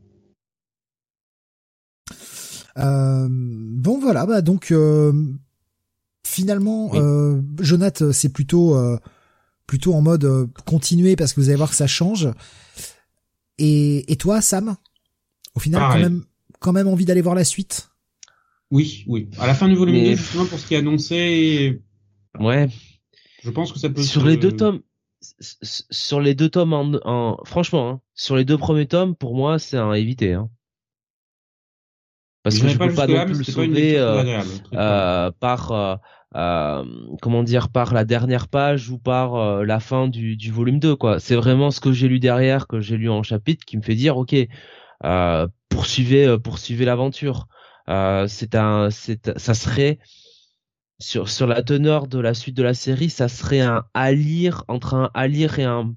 Euh, 2.78 3.26
bon 3.30 3.98
voilà, 3.98 4.26
bah 4.26 4.42
donc 4.42 4.70
euh, 4.70 5.12
finalement, 6.26 6.90
euh, 6.94 7.40
Jonath, 7.60 8.12
c'est 8.12 8.28
plutôt 8.28 8.76
euh, 8.76 8.98
plutôt 9.66 9.94
en 9.94 10.02
mode 10.02 10.24
euh, 10.24 10.46
continuer 10.64 11.16
parce 11.16 11.32
que 11.32 11.40
vous 11.40 11.48
allez 11.48 11.56
voir 11.56 11.70
que 11.70 11.76
ça 11.76 11.86
change. 11.86 12.28
Et, 13.58 14.10
et 14.12 14.16
toi, 14.16 14.40
Sam, 14.42 14.76
au 15.54 15.60
final, 15.60 15.82
quand 15.90 15.98
même, 15.98 16.24
quand 16.60 16.72
même 16.72 16.88
envie 16.88 17.04
d'aller 17.04 17.22
voir 17.22 17.34
la 17.34 17.44
suite? 17.44 17.88
Oui, 18.70 19.04
oui. 19.06 19.30
À 19.38 19.46
la 19.46 19.54
fin 19.54 19.68
du 19.68 19.76
volume 19.76 20.04
2, 20.04 20.16
justement 20.16 20.44
pour 20.46 20.58
ce 20.58 20.66
qui 20.66 20.74
est 20.74 20.78
annoncé. 20.78 21.82
Ouais. 22.38 22.68
Je 23.42 23.50
pense 23.50 23.72
que 23.72 23.78
ça 23.78 23.88
peut. 23.88 24.02
Sur 24.02 24.24
les 24.24 24.36
deux 24.36 24.52
tomes, 24.52 24.80
sur 25.40 26.20
les 26.20 26.34
deux 26.34 26.48
tomes 26.48 26.72
en, 26.72 26.92
en... 27.04 27.38
franchement, 27.44 27.88
hein, 27.88 28.00
sur 28.14 28.36
les 28.36 28.44
deux 28.44 28.58
premiers 28.58 28.86
tomes, 28.86 29.14
pour 29.14 29.34
moi, 29.34 29.58
c'est 29.58 29.78
à 29.78 29.96
éviter. 29.96 30.34
Hein 30.34 30.50
parce 32.46 32.60
que 32.60 32.68
je 32.68 32.78
peux 32.78 32.94
pas 32.94 33.08
non 33.08 33.24
plus 33.24 33.38
le 33.38 33.42
sauver 33.42 33.98
euh, 33.98 34.40
euh, 34.72 35.32
par 35.40 35.98
euh, 36.36 36.84
comment 37.20 37.42
dire 37.42 37.70
par 37.70 37.92
la 37.92 38.04
dernière 38.04 38.46
page 38.46 38.88
ou 38.88 38.98
par 38.98 39.64
la 39.64 39.80
fin 39.80 40.06
du, 40.06 40.36
du 40.36 40.52
volume 40.52 40.78
2 40.78 40.94
quoi. 40.94 41.18
C'est 41.18 41.34
vraiment 41.34 41.72
ce 41.72 41.80
que 41.80 41.90
j'ai 41.90 42.06
lu 42.06 42.20
derrière 42.20 42.68
que 42.68 42.78
j'ai 42.78 42.96
lu 42.96 43.10
en 43.10 43.24
chapitre 43.24 43.64
qui 43.64 43.76
me 43.76 43.82
fait 43.82 43.96
dire 43.96 44.16
ok 44.16 44.36
poursuivez 45.70 46.38
poursuivez 46.38 46.84
l'aventure. 46.84 47.48
C'est 47.88 48.54
un 48.54 48.90
c'est 48.90 49.36
ça 49.40 49.54
serait 49.54 49.98
sur 51.00 51.28
sur 51.28 51.48
la 51.48 51.64
teneur 51.64 52.06
de 52.06 52.20
la 52.20 52.32
suite 52.32 52.56
de 52.56 52.62
la 52.62 52.74
série 52.74 53.10
ça 53.10 53.26
serait 53.26 53.60
un 53.60 53.86
à 53.92 54.12
lire 54.12 54.62
entre 54.68 54.94
un 54.94 55.10
à 55.14 55.26
lire 55.26 55.58
et 55.58 55.64
un 55.64 55.92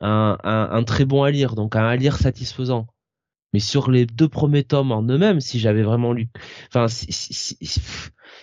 un, 0.00 0.38
un, 0.42 0.68
un 0.72 0.82
très 0.82 1.04
bon 1.04 1.24
à 1.24 1.30
lire 1.30 1.54
donc 1.54 1.76
un 1.76 1.86
à 1.86 1.94
lire 1.94 2.16
satisfaisant 2.16 2.86
mais 3.54 3.60
sur 3.60 3.88
les 3.88 4.04
deux 4.04 4.28
premiers 4.28 4.64
tomes 4.64 4.90
en 4.90 5.04
eux-mêmes, 5.04 5.38
si 5.38 5.60
j'avais 5.60 5.84
vraiment 5.84 6.12
lu, 6.12 6.28
enfin, 6.66 6.88
si, 6.88 7.06
si, 7.12 7.56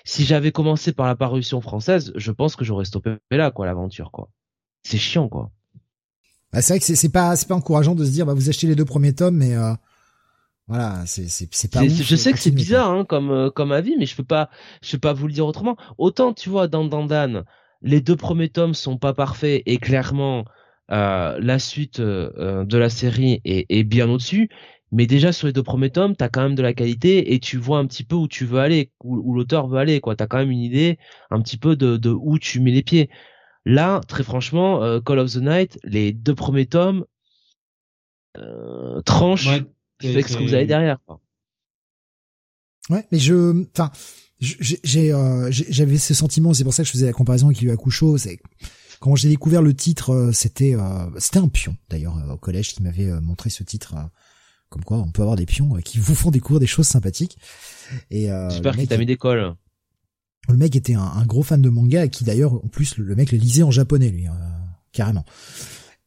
si, 0.05 0.23
j'avais 0.23 0.53
commencé 0.53 0.93
par 0.93 1.05
la 1.05 1.17
parution 1.17 1.59
française, 1.59 2.13
je 2.15 2.31
pense 2.31 2.55
que 2.55 2.63
j'aurais 2.63 2.85
stoppé 2.85 3.17
là, 3.29 3.51
quoi, 3.51 3.65
l'aventure, 3.65 4.09
quoi. 4.11 4.29
C'est 4.83 4.97
chiant, 4.97 5.27
quoi. 5.27 5.51
Bah, 6.53 6.61
c'est 6.61 6.71
vrai 6.71 6.79
que 6.79 6.95
c'est 6.95 7.11
pas, 7.11 7.35
c'est 7.35 7.49
pas 7.49 7.55
encourageant 7.55 7.93
de 7.93 8.05
se 8.05 8.11
dire, 8.11 8.25
bah, 8.25 8.33
vous 8.33 8.47
achetez 8.47 8.67
les 8.67 8.75
deux 8.75 8.85
premiers 8.85 9.13
tomes, 9.13 9.35
mais 9.35 9.53
euh, 9.53 9.73
voilà, 10.67 11.03
c'est, 11.05 11.27
c'est, 11.27 11.69
pas. 11.69 11.85
je 11.85 12.15
sais 12.15 12.31
que 12.31 12.39
c'est 12.39 12.49
bizarre, 12.51 12.89
hein, 12.89 13.03
comme, 13.03 13.31
euh, 13.31 13.49
comme 13.49 13.73
avis, 13.73 13.97
mais 13.99 14.05
je 14.05 14.15
peux 14.15 14.23
pas, 14.23 14.49
je 14.81 14.93
peux 14.93 14.99
pas 14.99 15.11
vous 15.11 15.27
le 15.27 15.33
dire 15.33 15.45
autrement. 15.45 15.75
Autant, 15.97 16.33
tu 16.33 16.49
vois, 16.49 16.69
dans 16.69 16.85
Dandan, 16.85 17.43
les 17.81 17.99
deux 17.99 18.15
premiers 18.15 18.47
tomes 18.47 18.75
sont 18.75 18.97
pas 18.97 19.13
parfaits 19.13 19.61
et 19.65 19.77
clairement, 19.77 20.45
euh, 20.89 21.37
la 21.41 21.59
suite 21.59 21.99
euh, 21.99 22.63
de 22.63 22.77
la 22.77 22.89
série 22.89 23.41
est, 23.43 23.65
est 23.67 23.83
bien 23.83 24.09
au-dessus. 24.09 24.49
Mais 24.91 25.07
déjà 25.07 25.31
sur 25.31 25.47
les 25.47 25.53
deux 25.53 25.63
premiers 25.63 25.89
tomes, 25.89 26.15
t'as 26.15 26.27
quand 26.27 26.41
même 26.41 26.55
de 26.55 26.61
la 26.61 26.73
qualité 26.73 27.33
et 27.33 27.39
tu 27.39 27.57
vois 27.57 27.77
un 27.77 27.87
petit 27.87 28.03
peu 28.03 28.15
où 28.15 28.27
tu 28.27 28.45
veux 28.45 28.59
aller, 28.59 28.91
où, 29.03 29.33
l'auteur 29.33 29.67
veut 29.67 29.79
aller, 29.79 30.01
quoi. 30.01 30.15
T'as 30.15 30.27
quand 30.27 30.37
même 30.37 30.51
une 30.51 30.59
idée 30.59 30.99
un 31.29 31.41
petit 31.41 31.57
peu 31.57 31.77
de, 31.77 31.95
de 31.95 32.09
où 32.09 32.37
tu 32.37 32.59
mets 32.59 32.71
les 32.71 32.83
pieds. 32.83 33.09
Là, 33.65 34.01
très 34.07 34.23
franchement, 34.23 34.83
euh, 34.83 34.99
Call 34.99 35.19
of 35.19 35.31
the 35.31 35.37
Night, 35.37 35.79
les 35.83 36.11
deux 36.11 36.35
premiers 36.35 36.65
tomes 36.65 37.05
euh, 38.37 39.01
tranchent 39.01 39.47
avec 40.03 40.27
ce 40.27 40.37
que 40.37 40.43
vous 40.43 40.53
avez 40.53 40.65
derrière. 40.65 40.97
Quoi. 41.05 41.21
Ouais, 42.89 43.05
mais 43.13 43.19
je, 43.19 43.65
enfin, 43.71 43.91
j'ai, 44.39 45.13
euh, 45.13 45.47
j'avais 45.51 45.97
ce 45.97 46.13
sentiment, 46.13 46.53
c'est 46.53 46.63
pour 46.65 46.73
ça 46.73 46.83
que 46.83 46.87
je 46.87 46.91
faisais 46.91 47.05
la 47.05 47.13
comparaison 47.13 47.47
avec 47.47 47.61
Yu 47.61 47.71
Hakusho, 47.71 48.17
c'est 48.17 48.39
quand 48.99 49.15
j'ai 49.15 49.29
découvert 49.29 49.61
le 49.61 49.73
titre, 49.73 50.11
euh, 50.11 50.31
c'était, 50.31 50.75
c'était 51.17 51.39
un 51.39 51.47
pion 51.47 51.77
d'ailleurs 51.89 52.17
au 52.29 52.37
collège 52.37 52.73
qui 52.73 52.83
m'avait 52.83 53.09
montré 53.21 53.49
ce 53.49 53.63
titre 53.63 53.95
comme 54.71 54.83
quoi, 54.85 54.97
on 54.97 55.11
peut 55.11 55.21
avoir 55.21 55.35
des 55.35 55.45
pions 55.45 55.75
euh, 55.75 55.81
qui 55.81 55.99
vous 55.99 56.15
font 56.15 56.31
découvrir 56.31 56.61
des 56.61 56.65
choses 56.65 56.87
sympathiques. 56.87 57.37
Et 58.09 58.31
euh, 58.31 58.49
j'espère 58.49 58.75
qu'il 58.75 58.87
t'a 58.87 58.97
mis 58.97 59.05
des 59.05 59.17
cols. 59.17 59.53
Le 60.49 60.57
mec 60.57 60.75
était 60.75 60.95
un, 60.95 61.25
gros 61.25 61.43
fan 61.43 61.61
de 61.61 61.69
manga, 61.69 62.07
qui 62.07 62.23
d'ailleurs, 62.23 62.53
en 62.53 62.67
plus, 62.67 62.97
le, 62.97 63.15
mec 63.15 63.31
le 63.31 63.37
lisait 63.37 63.63
en 63.63 63.69
japonais, 63.69 64.09
lui, 64.09 64.27
euh, 64.27 64.31
carrément. 64.91 65.25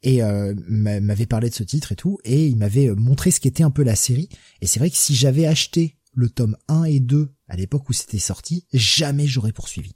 Et 0.02 0.22
euh, 0.22 0.54
m'avait 0.66 1.26
parlé 1.26 1.50
de 1.50 1.54
ce 1.54 1.62
titre 1.62 1.92
et 1.92 1.96
tout, 1.96 2.18
et 2.24 2.46
il 2.48 2.56
m'avait 2.56 2.90
montré 2.94 3.30
ce 3.30 3.38
qu'était 3.38 3.62
un 3.62 3.70
peu 3.70 3.84
la 3.84 3.94
série. 3.94 4.28
Et 4.60 4.66
c'est 4.66 4.80
vrai 4.80 4.90
que 4.90 4.96
si 4.96 5.14
j'avais 5.14 5.46
acheté 5.46 5.96
le 6.12 6.28
tome 6.28 6.56
1 6.68 6.84
et 6.84 7.00
2 7.00 7.32
à 7.48 7.56
l'époque 7.56 7.88
où 7.88 7.92
c'était 7.92 8.18
sorti, 8.18 8.66
jamais 8.72 9.26
j'aurais 9.26 9.52
poursuivi. 9.52 9.92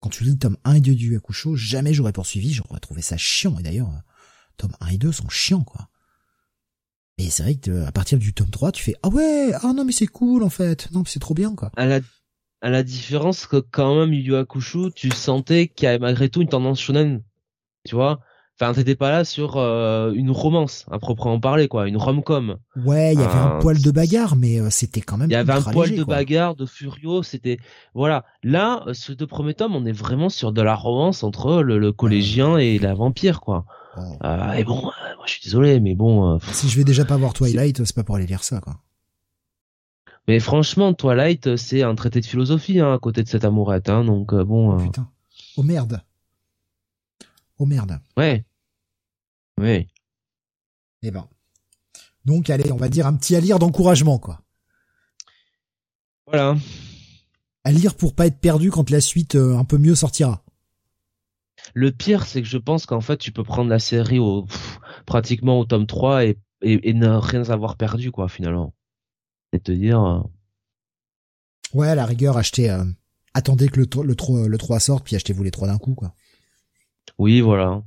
Quand 0.00 0.10
tu 0.10 0.24
lis 0.24 0.30
le 0.30 0.38
tome 0.38 0.56
1 0.64 0.74
et 0.74 0.80
2 0.80 0.94
du 0.94 1.16
Hakusho, 1.16 1.56
jamais 1.56 1.94
j'aurais 1.94 2.12
poursuivi, 2.12 2.52
j'aurais 2.52 2.80
trouvé 2.80 3.02
ça 3.02 3.16
chiant. 3.16 3.58
Et 3.58 3.62
d'ailleurs, 3.62 3.90
tome 4.56 4.76
1 4.80 4.88
et 4.88 4.98
2 4.98 5.10
sont 5.10 5.28
chiants, 5.28 5.64
quoi. 5.64 5.88
Et 7.18 7.30
c'est 7.30 7.42
vrai 7.42 7.54
que 7.54 7.86
à 7.86 7.92
partir 7.92 8.18
du 8.18 8.34
tome 8.34 8.50
3, 8.50 8.72
tu 8.72 8.82
fais 8.82 8.94
ah 9.02 9.08
ouais, 9.08 9.52
ah 9.62 9.72
non 9.74 9.84
mais 9.84 9.92
c'est 9.92 10.06
cool 10.06 10.42
en 10.42 10.50
fait. 10.50 10.88
Non, 10.92 11.02
c'est 11.06 11.20
trop 11.20 11.34
bien 11.34 11.54
quoi. 11.54 11.70
À 11.76 11.86
la 11.86 12.00
à 12.60 12.70
la 12.70 12.82
différence 12.82 13.46
que 13.46 13.56
quand 13.56 13.98
même 13.98 14.12
Yu 14.12 14.36
Hakusho, 14.36 14.90
tu 14.90 15.10
sentais 15.10 15.68
qu'il 15.68 15.86
y 15.86 15.88
avait 15.88 15.98
malgré 15.98 16.28
tout 16.28 16.42
une 16.42 16.48
tendance 16.48 16.80
shonen. 16.80 17.22
Tu 17.84 17.94
vois? 17.94 18.20
Enfin, 18.58 18.72
t'étais 18.72 18.94
pas 18.94 19.10
là 19.10 19.24
sur 19.24 19.58
euh, 19.58 20.12
une 20.12 20.30
romance 20.30 20.86
à 20.90 20.98
proprement 20.98 21.38
parler, 21.38 21.68
quoi, 21.68 21.86
une 21.88 21.98
rom-com. 21.98 22.56
Ouais, 22.74 23.12
il 23.12 23.20
y 23.20 23.22
avait 23.22 23.38
un 23.38 23.58
poil 23.58 23.82
de 23.82 23.90
bagarre, 23.90 24.34
mais 24.34 24.60
euh, 24.60 24.70
c'était 24.70 25.02
quand 25.02 25.18
même. 25.18 25.28
Il 25.28 25.34
y 25.34 25.36
avait 25.36 25.52
un 25.52 25.60
poil 25.60 25.94
de 25.94 26.04
bagarre, 26.04 26.54
de 26.54 26.64
furio, 26.64 27.22
c'était 27.22 27.58
voilà. 27.92 28.24
Là, 28.42 28.82
euh, 28.86 28.94
ce 28.94 29.12
deux 29.12 29.26
premiers 29.26 29.52
tomes, 29.52 29.76
on 29.76 29.84
est 29.84 29.92
vraiment 29.92 30.30
sur 30.30 30.52
de 30.52 30.62
la 30.62 30.74
romance 30.74 31.22
entre 31.22 31.60
le, 31.60 31.92
collégien 31.92 32.56
et 32.56 32.78
la 32.78 32.94
vampire, 32.94 33.42
quoi. 33.42 33.66
Oh. 33.98 34.00
Euh, 34.24 34.52
et 34.52 34.64
bon, 34.64 34.88
euh, 34.88 35.05
je 35.26 35.32
suis 35.32 35.42
désolé, 35.42 35.80
mais 35.80 35.94
bon. 35.94 36.34
euh, 36.34 36.38
Si 36.52 36.68
je 36.68 36.76
vais 36.76 36.84
déjà 36.84 37.04
pas 37.04 37.16
voir 37.16 37.32
Twilight, 37.32 37.84
c'est 37.84 37.94
pas 37.94 38.04
pour 38.04 38.16
aller 38.16 38.26
lire 38.26 38.42
ça, 38.44 38.60
quoi. 38.60 38.80
mais 40.28 40.40
franchement, 40.40 40.94
Twilight, 40.94 41.46
euh, 41.48 41.56
c'est 41.56 41.82
un 41.82 41.94
traité 41.94 42.20
de 42.20 42.26
philosophie 42.26 42.80
hein, 42.80 42.92
à 42.94 42.98
côté 42.98 43.22
de 43.22 43.28
cette 43.28 43.44
amourette, 43.44 43.88
hein, 43.88 44.04
donc 44.04 44.32
euh, 44.32 44.44
bon. 44.44 44.78
euh, 44.78 44.84
Putain. 44.84 45.08
Oh 45.56 45.62
merde. 45.62 46.02
Oh 47.58 47.66
merde. 47.66 48.00
ouais. 48.16 48.44
Oui. 49.58 49.86
Eh 51.02 51.10
ben. 51.10 51.26
Donc, 52.24 52.50
allez, 52.50 52.70
on 52.72 52.76
va 52.76 52.88
dire 52.88 53.06
un 53.06 53.14
petit 53.14 53.36
à 53.36 53.40
lire 53.40 53.58
d'encouragement, 53.58 54.18
quoi. 54.18 54.42
Voilà. 56.26 56.56
À 57.64 57.70
lire 57.72 57.94
pour 57.94 58.14
pas 58.14 58.26
être 58.26 58.38
perdu 58.40 58.70
quand 58.70 58.90
la 58.90 59.00
suite 59.00 59.36
euh, 59.36 59.56
un 59.56 59.64
peu 59.64 59.78
mieux 59.78 59.94
sortira. 59.94 60.42
Le 61.78 61.92
pire, 61.92 62.24
c'est 62.24 62.40
que 62.40 62.48
je 62.48 62.56
pense 62.56 62.86
qu'en 62.86 63.02
fait, 63.02 63.18
tu 63.18 63.32
peux 63.32 63.44
prendre 63.44 63.68
la 63.68 63.78
série 63.78 64.18
au 64.18 64.44
pff, 64.44 64.78
pratiquement 65.04 65.60
au 65.60 65.66
tome 65.66 65.86
3 65.86 66.24
et, 66.24 66.38
et, 66.62 66.88
et 66.88 66.94
ne 66.94 67.06
rien 67.08 67.42
avoir 67.50 67.76
perdu, 67.76 68.10
quoi, 68.10 68.28
finalement. 68.30 68.72
Et 69.52 69.60
te 69.60 69.72
dire. 69.72 70.02
euh, 70.02 70.20
Ouais, 71.74 71.88
à 71.88 71.94
la 71.94 72.06
rigueur, 72.06 72.38
achetez, 72.38 72.70
euh, 72.70 72.84
attendez 73.34 73.68
que 73.68 73.78
le, 73.78 73.86
tro- 73.86 74.02
le, 74.04 74.14
tro- 74.16 74.48
le 74.48 74.56
3 74.58 74.80
sorte, 74.80 75.04
puis 75.04 75.16
achetez-vous 75.16 75.42
les 75.42 75.50
trois 75.50 75.68
d'un 75.68 75.76
coup, 75.76 75.94
quoi. 75.94 76.14
Oui, 77.18 77.42
voilà. 77.42 77.82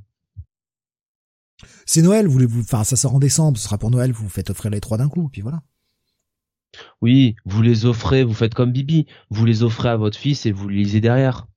C'est 1.84 2.02
Noël, 2.02 2.28
voulez-vous, 2.28 2.60
enfin, 2.60 2.84
ça 2.84 2.94
sort 2.94 3.16
en 3.16 3.18
décembre, 3.18 3.58
ce 3.58 3.64
sera 3.64 3.76
pour 3.76 3.90
Noël, 3.90 4.12
vous 4.12 4.22
vous 4.22 4.28
faites 4.30 4.50
offrir 4.50 4.70
les 4.70 4.80
trois 4.80 4.98
d'un 4.98 5.08
coup, 5.08 5.28
puis 5.28 5.40
voilà. 5.42 5.62
Oui, 7.02 7.34
vous 7.44 7.60
les 7.62 7.86
offrez, 7.86 8.22
vous 8.22 8.34
faites 8.34 8.54
comme 8.54 8.70
Bibi, 8.70 9.06
vous 9.30 9.44
les 9.44 9.64
offrez 9.64 9.88
à 9.88 9.96
votre 9.96 10.16
fils 10.16 10.46
et 10.46 10.52
vous 10.52 10.68
les 10.68 10.76
lisez 10.84 11.00
derrière. 11.00 11.48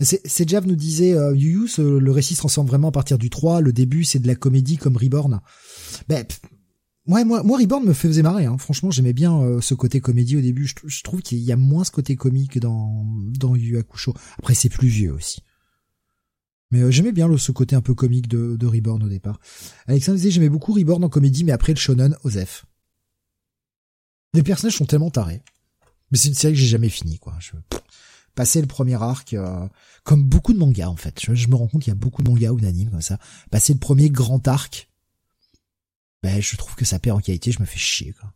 C'est, 0.00 0.48
Jav 0.48 0.66
nous 0.66 0.76
disait, 0.76 1.14
euh, 1.14 1.34
Yu 1.34 1.68
Yu, 1.68 1.68
le 1.78 2.10
récit 2.10 2.34
se 2.34 2.40
transforme 2.40 2.66
vraiment 2.66 2.88
à 2.88 2.92
partir 2.92 3.18
du 3.18 3.30
3, 3.30 3.60
le 3.60 3.72
début 3.72 4.04
c'est 4.04 4.18
de 4.18 4.26
la 4.26 4.34
comédie 4.34 4.76
comme 4.76 4.96
Reborn. 4.96 5.40
Ben, 6.08 6.26
ouais, 7.06 7.24
moi, 7.24 7.42
moi 7.42 7.58
Reborn 7.58 7.84
me 7.84 7.92
faisait 7.92 8.22
marrer, 8.22 8.46
hein. 8.46 8.58
franchement 8.58 8.90
j'aimais 8.90 9.12
bien 9.12 9.40
euh, 9.40 9.60
ce 9.60 9.74
côté 9.74 10.00
comédie 10.00 10.36
au 10.36 10.40
début, 10.40 10.66
je, 10.66 11.02
trouve 11.02 11.22
qu'il 11.22 11.38
y 11.38 11.52
a 11.52 11.56
moins 11.56 11.84
ce 11.84 11.92
côté 11.92 12.16
comique 12.16 12.58
dans, 12.58 13.06
dans 13.38 13.54
Yu 13.54 13.78
Hakusho. 13.78 14.14
Après 14.38 14.54
c'est 14.54 14.68
plus 14.68 14.88
vieux 14.88 15.12
aussi. 15.12 15.42
Mais 16.70 16.80
euh, 16.80 16.90
j'aimais 16.90 17.12
bien 17.12 17.28
le, 17.28 17.38
ce 17.38 17.52
côté 17.52 17.76
un 17.76 17.80
peu 17.80 17.94
comique 17.94 18.26
de, 18.26 18.56
de 18.56 18.66
Reborn 18.66 19.02
au 19.04 19.08
départ. 19.08 19.38
Alexandre 19.86 20.16
disait 20.16 20.32
j'aimais 20.32 20.48
beaucoup 20.48 20.72
Reborn 20.72 21.04
en 21.04 21.08
comédie, 21.08 21.44
mais 21.44 21.52
après 21.52 21.72
le 21.72 21.78
shonen, 21.78 22.16
Osef. 22.24 22.66
Les 24.32 24.42
personnages 24.42 24.76
sont 24.76 24.84
tellement 24.84 25.10
tarés. 25.10 25.40
Mais 26.10 26.18
c'est 26.18 26.28
une 26.28 26.34
série 26.34 26.54
que 26.54 26.58
j'ai 26.58 26.66
jamais 26.66 26.88
fini, 26.88 27.18
quoi. 27.18 27.34
Je, 27.38 27.52
passer 28.34 28.60
le 28.60 28.66
premier 28.66 29.00
arc, 29.00 29.34
euh, 29.34 29.66
comme 30.02 30.24
beaucoup 30.24 30.52
de 30.52 30.58
mangas 30.58 30.88
en 30.88 30.96
fait. 30.96 31.20
Je, 31.32 31.48
me 31.48 31.54
rends 31.54 31.68
compte 31.68 31.82
qu'il 31.82 31.92
y 31.92 31.96
a 31.96 31.98
beaucoup 31.98 32.22
de 32.22 32.28
mangas 32.28 32.50
ou 32.50 32.60
d'animes 32.60 32.90
comme 32.90 33.00
ça. 33.00 33.18
Passer 33.50 33.72
le 33.72 33.78
premier 33.78 34.10
grand 34.10 34.46
arc, 34.48 34.88
ben 36.22 36.40
je 36.40 36.56
trouve 36.56 36.74
que 36.74 36.84
ça 36.84 36.98
perd 36.98 37.18
en 37.18 37.20
qualité. 37.20 37.52
Je 37.52 37.60
me 37.60 37.66
fais 37.66 37.78
chier. 37.78 38.14
Quoi. 38.18 38.32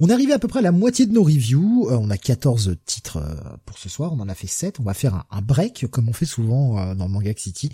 On 0.00 0.08
est 0.08 0.12
arrivé 0.12 0.32
à 0.32 0.38
peu 0.38 0.48
près 0.48 0.60
à 0.60 0.62
la 0.62 0.72
moitié 0.72 1.06
de 1.06 1.12
nos 1.12 1.24
reviews. 1.24 1.88
Euh, 1.90 1.98
on 2.00 2.10
a 2.10 2.16
14 2.16 2.76
titres 2.84 3.18
euh, 3.18 3.56
pour 3.64 3.78
ce 3.78 3.88
soir. 3.88 4.12
On 4.12 4.20
en 4.20 4.28
a 4.28 4.34
fait 4.34 4.46
7. 4.46 4.80
On 4.80 4.84
va 4.84 4.94
faire 4.94 5.26
un, 5.30 5.42
break 5.42 5.86
comme 5.90 6.08
on 6.08 6.12
fait 6.12 6.26
souvent 6.26 6.94
dans 6.94 7.08
Manga 7.08 7.32
City. 7.36 7.70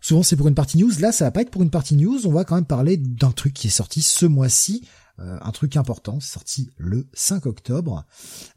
Souvent 0.00 0.22
c'est 0.22 0.36
pour 0.36 0.48
une 0.48 0.54
partie 0.54 0.78
news. 0.78 0.92
Là 1.00 1.12
ça 1.12 1.26
va 1.26 1.30
pas 1.30 1.42
être 1.42 1.50
pour 1.50 1.62
une 1.62 1.70
partie 1.70 1.96
news. 1.96 2.26
On 2.26 2.32
va 2.32 2.44
quand 2.44 2.54
même 2.54 2.64
parler 2.64 2.96
d'un 2.96 3.32
truc 3.32 3.52
qui 3.52 3.66
est 3.66 3.70
sorti 3.70 4.00
ce 4.00 4.26
mois-ci. 4.26 4.86
Euh, 5.20 5.38
un 5.40 5.52
truc 5.52 5.76
important, 5.76 6.18
sorti 6.18 6.70
le 6.76 7.08
5 7.12 7.46
octobre. 7.46 8.04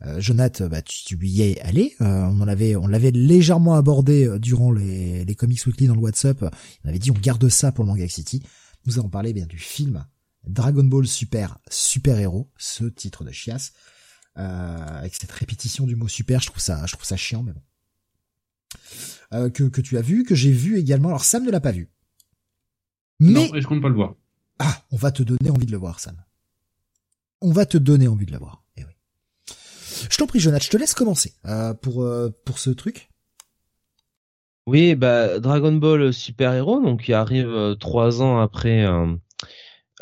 Euh, 0.01 0.19
Jonath, 0.19 0.63
bah, 0.63 0.81
tu, 0.81 1.05
tu 1.05 1.27
y 1.27 1.43
es 1.43 1.61
allé. 1.61 1.95
Euh, 2.01 2.05
on 2.05 2.41
en 2.41 2.47
avait, 2.47 2.75
on 2.75 2.87
l'avait 2.87 3.11
légèrement 3.11 3.75
abordé 3.75 4.25
euh, 4.25 4.39
durant 4.39 4.71
les, 4.71 5.23
les 5.23 5.35
Comics 5.35 5.63
Weekly 5.67 5.85
dans 5.87 5.93
le 5.93 5.99
WhatsApp. 6.01 6.43
On 6.83 6.89
avait 6.89 6.97
dit 6.99 7.11
on 7.11 7.15
garde 7.15 7.47
ça 7.49 7.71
pour 7.71 7.83
le 7.83 7.89
Manga 7.91 8.07
City. 8.07 8.41
Nous 8.87 8.97
allons 8.97 9.09
parler 9.09 9.33
bien 9.33 9.45
du 9.45 9.59
film 9.59 10.05
Dragon 10.47 10.83
Ball 10.83 11.05
Super 11.05 11.59
Super 11.69 12.17
Héros, 12.19 12.49
ce 12.57 12.85
titre 12.85 13.23
de 13.23 13.31
chiasse, 13.31 13.73
euh, 14.39 14.77
avec 14.97 15.13
cette 15.13 15.31
répétition 15.31 15.85
du 15.85 15.95
mot 15.95 16.07
super. 16.07 16.41
Je 16.41 16.47
trouve 16.47 16.61
ça, 16.61 16.85
je 16.87 16.93
trouve 16.93 17.05
ça 17.05 17.17
chiant, 17.17 17.43
mais 17.43 17.53
bon. 17.53 17.61
Euh, 19.33 19.49
que 19.49 19.63
que 19.65 19.81
tu 19.81 19.97
as 19.97 20.01
vu, 20.01 20.23
que 20.23 20.33
j'ai 20.35 20.51
vu 20.51 20.77
également. 20.79 21.09
Alors 21.09 21.23
Sam 21.23 21.43
ne 21.45 21.51
l'a 21.51 21.59
pas 21.59 21.71
vu. 21.71 21.91
Mais 23.19 23.31
Non, 23.31 23.53
et 23.55 23.61
je 23.61 23.67
compte 23.67 23.81
pas 23.81 23.89
le 23.89 23.95
voir. 23.95 24.15
ah, 24.59 24.83
on 24.91 24.95
va 24.97 25.11
te 25.11 25.21
donner 25.21 25.49
envie 25.51 25.65
de 25.65 25.71
le 25.71 25.77
voir, 25.77 25.99
Sam. 25.99 26.15
On 27.41 27.51
va 27.51 27.65
te 27.65 27.77
donner 27.77 28.07
envie 28.07 28.25
de 28.25 28.31
le 28.31 28.37
voir. 28.39 28.63
Eh 28.77 28.83
oui. 28.83 28.91
Je 30.09 30.17
t'en 30.17 30.27
prie, 30.27 30.39
Jonathan, 30.39 30.63
je 30.65 30.69
te 30.69 30.77
laisse 30.77 30.93
commencer 30.93 31.33
euh, 31.45 31.73
pour 31.73 32.03
euh, 32.03 32.29
pour 32.45 32.59
ce 32.59 32.69
truc. 32.69 33.09
Oui, 34.67 34.95
bah 34.95 35.39
Dragon 35.39 35.71
Ball 35.73 36.11
Super 36.13 36.53
Hero, 36.53 36.81
donc 36.81 37.03
qui 37.03 37.13
arrive 37.13 37.47
euh, 37.49 37.75
trois 37.75 38.21
ans 38.21 38.39
après 38.39 38.85
euh, 38.85 39.15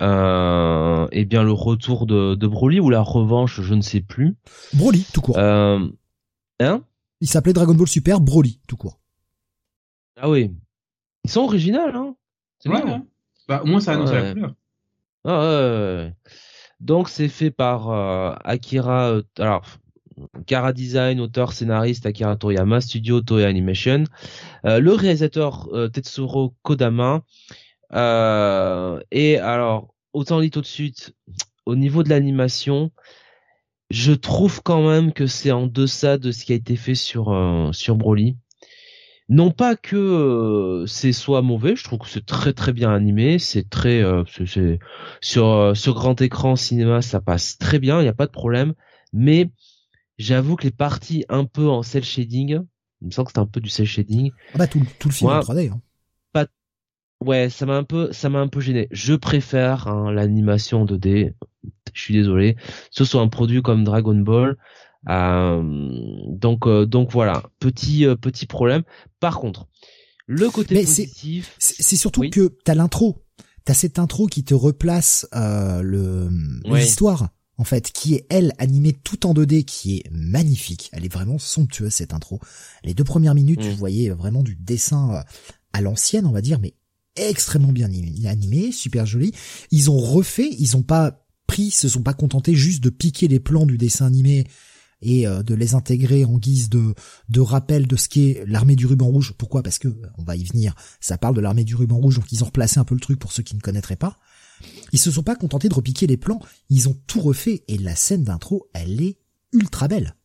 euh, 0.01 1.07
eh 1.11 1.25
bien 1.25 1.43
le 1.43 1.51
retour 1.51 2.05
de, 2.07 2.35
de 2.35 2.47
Broly 2.47 2.79
ou 2.79 2.89
la 2.89 3.01
revanche, 3.01 3.61
je 3.61 3.73
ne 3.75 3.81
sais 3.81 4.01
plus. 4.01 4.35
Broly, 4.73 5.05
tout 5.13 5.21
court. 5.21 5.37
Euh, 5.37 5.85
hein? 6.59 6.83
Il 7.21 7.29
s'appelait 7.29 7.53
Dragon 7.53 7.75
Ball 7.75 7.87
Super 7.87 8.19
Broly, 8.19 8.59
tout 8.67 8.75
court. 8.77 8.99
Ah 10.17 10.29
oui, 10.29 10.51
ils 11.25 11.29
sont 11.29 11.41
originaux, 11.41 11.81
hein? 11.93 12.15
C'est 12.59 12.69
Ouais, 12.69 12.81
bien. 12.83 12.95
ouais. 12.95 13.01
Bah, 13.47 13.61
au 13.63 13.67
moins, 13.67 13.79
ça 13.79 13.93
annonce 13.93 14.09
Ouais. 14.09 14.21
la 14.23 14.33
couleur. 14.33 14.55
Ah, 15.25 15.39
ouais, 15.39 15.45
ouais, 15.47 15.95
ouais. 15.97 16.15
Donc 16.79 17.09
c'est 17.09 17.29
fait 17.29 17.51
par 17.51 17.89
euh, 17.89 18.33
Akira, 18.43 19.09
euh, 19.11 19.23
alors 19.39 19.65
Kara 20.45 20.73
Design, 20.73 21.19
auteur, 21.19 21.51
scénariste 21.51 22.05
Akira 22.05 22.35
Toriyama, 22.35 22.81
studio 22.81 23.21
Toei 23.21 23.45
Animation, 23.45 24.05
Euh, 24.65 24.79
le 24.79 24.93
réalisateur 24.93 25.69
Tetsuro 25.91 26.53
Kodama. 26.63 27.21
Et 27.91 29.37
alors 29.37 29.93
autant 30.13 30.41
dit 30.41 30.49
tout 30.51 30.61
de 30.61 30.65
suite, 30.65 31.13
au 31.65 31.75
niveau 31.75 32.03
de 32.03 32.09
l'animation, 32.09 32.91
je 33.89 34.13
trouve 34.13 34.61
quand 34.63 34.87
même 34.87 35.13
que 35.13 35.27
c'est 35.27 35.51
en 35.51 35.67
deçà 35.67 36.17
de 36.17 36.31
ce 36.31 36.45
qui 36.45 36.53
a 36.53 36.55
été 36.55 36.75
fait 36.75 36.95
sur 36.95 37.31
euh, 37.31 37.71
sur 37.71 37.95
Broly. 37.95 38.35
Non 39.27 39.49
pas 39.49 39.75
que 39.75 39.95
euh, 39.95 40.85
c'est 40.85 41.11
soit 41.11 41.41
mauvais, 41.41 41.75
je 41.75 41.83
trouve 41.83 41.97
que 41.99 42.07
c'est 42.07 42.25
très 42.25 42.53
très 42.53 42.73
bien 42.73 42.91
animé, 42.93 43.39
c'est 43.39 43.67
très 43.69 44.03
euh, 44.03 44.23
c'est- 44.45 44.79
sur 45.19 45.47
euh, 45.47 45.73
sur 45.73 45.95
grand 45.95 46.21
écran 46.21 46.55
cinéma 46.55 47.01
ça 47.01 47.21
passe 47.21 47.57
très 47.57 47.79
bien, 47.79 47.99
il 47.99 48.03
n'y 48.03 48.07
a 48.09 48.13
pas 48.13 48.27
de 48.27 48.31
problème, 48.31 48.75
mais 49.13 49.49
j'avoue 50.19 50.55
que 50.55 50.63
les 50.63 50.71
parties 50.71 51.25
un 51.27 51.45
peu 51.45 51.67
en 51.67 51.81
cel 51.81 52.03
shading, 52.03 52.59
il 53.01 53.07
me 53.07 53.11
semble 53.11 53.25
que 53.27 53.31
c'est 53.33 53.39
un 53.39 53.47
peu 53.47 53.61
du 53.61 53.69
cel 53.69 53.87
shading, 53.87 54.31
Ah 54.53 54.59
bah 54.59 54.67
tout, 54.67 54.79
le- 54.79 54.85
tout 54.99 55.07
le 55.07 55.13
film 55.15 55.31
Ouais. 55.31 55.37
en 55.37 55.39
3D. 55.39 55.69
Hein. 55.69 55.81
ouais, 57.21 57.49
ça 57.49 57.65
m'a 57.65 57.75
un 57.77 57.83
peu 57.83 58.11
ça 58.11 58.29
m'a 58.29 58.39
un 58.39 58.47
peu 58.47 58.59
gêné. 58.59 58.87
Je 58.91 59.13
préfère 59.15 59.87
hein, 59.87 60.11
l'animation 60.11 60.85
2D, 60.85 61.33
je 61.93 62.01
suis 62.01 62.13
désolé, 62.13 62.57
ce 62.91 63.05
soit 63.05 63.21
un 63.21 63.27
produit 63.29 63.61
comme 63.63 63.83
Dragon 63.83 64.15
Ball. 64.15 64.57
Euh, 65.09 65.61
donc 66.29 66.67
euh, 66.67 66.85
donc 66.85 67.11
voilà, 67.11 67.43
petit 67.59 68.05
euh, 68.05 68.15
petit 68.15 68.45
problème. 68.45 68.83
Par 69.19 69.39
contre, 69.39 69.67
le 70.27 70.49
côté 70.49 70.75
Mais 70.75 70.83
positif, 70.83 71.55
C'est 71.59 71.95
surtout 71.95 72.21
Oui. 72.21 72.29
que 72.29 72.55
t'as 72.63 72.75
l'intro. 72.75 73.23
T'as 73.65 73.73
cette 73.73 73.97
intro 73.99 74.27
qui 74.27 74.43
te 74.43 74.53
replace 74.53 75.27
euh, 75.35 75.81
le 75.81 76.29
l'histoire 76.65 77.29
en 77.57 77.63
fait, 77.63 77.91
qui 77.91 78.15
est 78.15 78.25
elle 78.29 78.51
animée 78.57 78.91
tout 78.91 79.25
en 79.25 79.33
2D, 79.33 79.63
qui 79.63 79.97
est 79.97 80.03
magnifique. 80.11 80.89
Elle 80.91 81.05
est 81.05 81.13
vraiment 81.13 81.37
somptueuse 81.39 81.93
cette 81.93 82.13
intro. 82.13 82.39
Les 82.83 82.93
deux 82.93 83.05
premières 83.05 83.33
minutes, 83.33 83.61
Mm. 83.61 83.69
tu 83.69 83.75
voyais 83.75 84.09
vraiment 84.09 84.43
du 84.43 84.55
dessin 84.55 85.23
à 85.71 85.81
l'ancienne, 85.81 86.25
on 86.25 86.31
va 86.33 86.41
dire, 86.41 86.59
mais 86.59 86.73
extrêmement 87.15 87.71
bien 87.71 87.85
ani- 87.85 88.27
animé, 88.27 88.71
super 88.73 89.05
joli. 89.05 89.31
Ils 89.71 89.89
ont 89.89 89.97
refait, 89.97 90.49
ils 90.59 90.75
ont 90.75 90.83
pas 90.83 91.25
pris, 91.47 91.71
se 91.71 91.87
sont 91.87 92.03
pas 92.03 92.13
contentés 92.13 92.55
juste 92.55 92.83
de 92.83 92.89
piquer 92.89 93.29
les 93.29 93.39
plans 93.39 93.65
du 93.65 93.77
dessin 93.77 94.05
animé 94.05 94.43
et 95.01 95.27
euh, 95.27 95.43
de 95.43 95.53
les 95.53 95.75
intégrer 95.75 96.25
en 96.25 96.37
guise 96.37 96.69
de, 96.69 96.93
de 97.29 97.41
rappel 97.41 97.87
de 97.87 97.95
ce 97.95 98.09
qu'est 98.09 98.43
l'armée 98.47 98.75
du 98.75 98.85
ruban 98.85 99.07
rouge. 99.07 99.33
Pourquoi? 99.37 99.63
Parce 99.63 99.79
que, 99.79 99.87
on 100.17 100.23
va 100.23 100.35
y 100.35 100.43
venir, 100.43 100.75
ça 100.99 101.17
parle 101.17 101.35
de 101.35 101.41
l'armée 101.41 101.63
du 101.63 101.75
ruban 101.75 101.97
rouge, 101.97 102.15
donc 102.15 102.31
ils 102.31 102.43
ont 102.43 102.47
replacé 102.47 102.79
un 102.79 102.85
peu 102.85 102.95
le 102.95 103.01
truc 103.01 103.19
pour 103.19 103.31
ceux 103.31 103.43
qui 103.43 103.55
ne 103.55 103.61
connaîtraient 103.61 103.95
pas. 103.95 104.17
Ils 104.93 104.99
se 104.99 105.11
sont 105.11 105.23
pas 105.23 105.35
contentés 105.35 105.69
de 105.69 105.73
repiquer 105.73 106.07
les 106.07 106.17
plans, 106.17 106.39
ils 106.69 106.87
ont 106.89 106.97
tout 107.07 107.21
refait, 107.21 107.63
et 107.67 107.77
la 107.77 107.95
scène 107.95 108.23
d'intro, 108.23 108.69
elle 108.73 109.01
est 109.01 109.17
ultra 109.51 109.87
belle. 109.87 110.15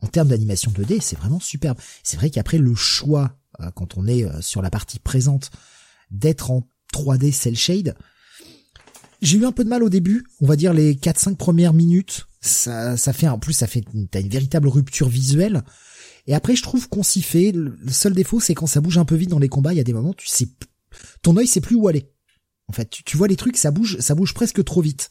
En 0.00 0.06
termes 0.06 0.28
d'animation 0.28 0.70
2D, 0.70 1.00
c'est 1.00 1.16
vraiment 1.16 1.40
superbe. 1.40 1.78
C'est 2.02 2.16
vrai 2.16 2.30
qu'après 2.30 2.58
le 2.58 2.74
choix, 2.74 3.38
euh, 3.60 3.70
quand 3.74 3.96
on 3.96 4.06
est 4.06 4.24
euh, 4.24 4.40
sur 4.40 4.62
la 4.62 4.70
partie 4.70 4.98
présente, 4.98 5.50
d'être 6.10 6.50
en 6.50 6.68
3D 6.92 7.32
cel 7.32 7.56
shade, 7.56 7.96
j'ai 9.22 9.38
eu 9.38 9.46
un 9.46 9.52
peu 9.52 9.64
de 9.64 9.70
mal 9.70 9.82
au 9.82 9.88
début, 9.88 10.26
on 10.40 10.46
va 10.46 10.56
dire 10.56 10.74
les 10.74 10.94
4-5 10.94 11.36
premières 11.36 11.72
minutes, 11.72 12.26
ça, 12.44 12.96
ça 12.96 13.12
fait 13.12 13.28
en 13.28 13.38
plus 13.38 13.52
ça 13.52 13.66
fait 13.66 13.84
t'as 14.10 14.20
une 14.20 14.28
véritable 14.28 14.68
rupture 14.68 15.08
visuelle. 15.08 15.62
Et 16.26 16.34
après 16.34 16.56
je 16.56 16.62
trouve 16.62 16.88
qu'on 16.88 17.02
s'y 17.02 17.22
fait. 17.22 17.52
Le 17.52 17.76
seul 17.90 18.14
défaut 18.14 18.40
c'est 18.40 18.54
quand 18.54 18.66
ça 18.66 18.80
bouge 18.80 18.98
un 18.98 19.04
peu 19.04 19.14
vite 19.16 19.30
dans 19.30 19.38
les 19.38 19.48
combats, 19.48 19.72
il 19.72 19.76
y 19.76 19.80
a 19.80 19.84
des 19.84 19.92
moments 19.92 20.14
tu 20.14 20.28
sais 20.28 20.48
ton 21.22 21.36
œil 21.36 21.46
sait 21.46 21.60
plus 21.60 21.76
où 21.76 21.88
aller. 21.88 22.10
En 22.68 22.72
fait, 22.72 22.88
tu, 22.88 23.04
tu 23.04 23.16
vois 23.16 23.28
les 23.28 23.36
trucs, 23.36 23.56
ça 23.56 23.70
bouge, 23.70 23.98
ça 24.00 24.14
bouge 24.14 24.32
presque 24.32 24.64
trop 24.64 24.80
vite. 24.80 25.10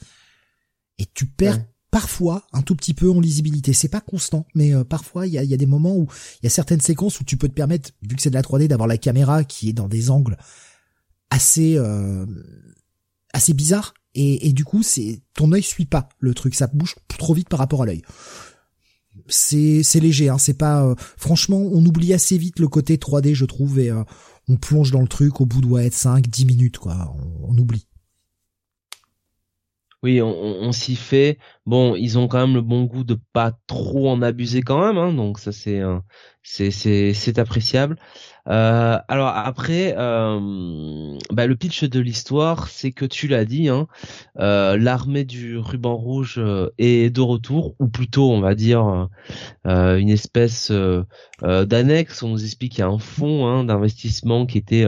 Et 0.98 1.06
tu 1.14 1.26
perds 1.26 1.58
Ouais. 1.58 1.68
parfois 1.92 2.48
un 2.54 2.62
tout 2.62 2.76
petit 2.76 2.94
peu 2.94 3.12
en 3.12 3.20
lisibilité. 3.20 3.74
C'est 3.74 3.90
pas 3.90 4.02
constant, 4.02 4.48
mais 4.56 4.74
euh, 4.74 4.84
parfois 4.84 5.28
il 5.28 5.34
y 5.34 5.38
a, 5.38 5.44
y 5.44 5.54
a, 5.54 5.58
des 5.58 5.66
moments 5.66 5.96
où 5.96 6.08
il 6.42 6.46
y 6.46 6.48
a 6.48 6.50
certaines 6.50 6.82
séquences 6.82 7.20
où 7.20 7.24
tu 7.24 7.38
peux 7.38 7.48
te 7.48 7.54
permettre, 7.54 7.92
vu 8.02 8.16
que 8.16 8.22
c'est 8.22 8.30
de 8.30 8.36
la 8.36 8.42
3D, 8.42 8.68
d'avoir 8.68 8.88
la 8.88 8.98
caméra 8.98 9.44
qui 9.44 9.70
est 9.70 9.74
dans 9.74 9.88
des 9.88 10.10
angles 10.10 10.38
assez 11.30 11.78
euh, 11.78 12.26
assez 13.34 13.54
bizarres 13.54 13.94
et, 14.16 14.54
du 14.54 14.64
coup 14.64 14.84
c'est 14.84 15.22
ton 15.34 15.52
œil 15.52 15.64
suit 15.64 15.86
pas 15.86 16.10
le 16.20 16.34
truc, 16.34 16.56
ça 16.56 16.68
bouge 16.68 16.96
trop 17.08 17.34
vite 17.34 17.50
par 17.50 17.60
rapport 17.60 17.84
à 17.84 17.86
l'œil. 17.86 18.02
C'est 19.28 19.84
c'est 19.84 20.00
léger, 20.00 20.30
hein, 20.30 20.38
c'est 20.38 20.58
pas 20.58 20.84
euh, 20.86 20.96
franchement 21.18 21.58
on 21.58 21.86
oublie 21.86 22.14
assez 22.14 22.38
vite 22.38 22.60
le 22.60 22.68
côté 22.68 22.98
3D 22.98 23.34
je 23.34 23.46
trouve 23.46 23.80
et 23.80 23.92
on 24.48 24.58
plonge 24.58 24.92
dans 24.92 25.02
le 25.02 25.08
truc 25.08 25.40
au 25.42 25.46
bout 25.46 25.62
de 25.62 25.68
ouais, 25.68 25.90
5 25.90 26.28
10 26.28 26.46
minutes 26.46 26.78
quoi, 26.78 27.16
on 27.44 27.58
oublie. 27.58 27.88
Oui, 30.04 30.22
on, 30.22 30.74
s'y 30.74 30.98
fait. 30.98 31.38
Bon, 31.66 31.96
ils 31.96 32.20
ont 32.20 32.28
quand 32.28 32.40
même 32.46 32.56
le 32.56 32.62
bon 32.62 32.84
goût 32.84 33.06
de 33.06 33.18
pas 33.32 33.54
trop 33.68 34.10
en 34.10 34.22
abuser 34.22 34.62
quand 34.62 34.86
même, 34.86 34.98
hein, 34.98 35.14
donc 35.14 35.40
ça 35.40 35.54
c'est 35.54 35.82
c'est 36.42 36.72
c'est 36.72 37.14
c'est 37.14 37.40
appréciable. 37.40 37.98
Euh, 38.50 38.98
alors 39.08 39.30
après, 39.30 39.96
euh, 39.98 41.18
bah, 41.32 41.48
le 41.48 41.56
pitch 41.56 41.86
de 41.86 42.00
l'histoire, 42.00 42.68
c'est 42.68 42.92
que 42.92 43.06
tu 43.06 43.28
l'as 43.28 43.46
dit, 43.46 43.70
hein, 43.70 43.88
euh, 44.40 44.78
l'armée 44.78 45.24
du 45.24 45.58
ruban 45.58 45.96
rouge 45.96 46.36
euh, 46.38 46.70
est 46.78 47.10
de 47.10 47.22
retour, 47.22 47.76
ou 47.80 47.88
plutôt, 47.88 48.32
on 48.32 48.42
va 48.42 48.56
dire, 48.56 49.10
une 49.66 50.10
espèce 50.10 50.72
d'annexe. 51.42 52.24
On 52.24 52.30
nous 52.30 52.44
explique 52.44 52.74
qu'il 52.74 52.82
y 52.82 52.84
a 52.84 52.90
un 52.90 53.00
fonds 53.00 53.48
hein, 53.48 53.64
d'investissement 53.64 54.46
qui 54.46 54.58
était, 54.58 54.86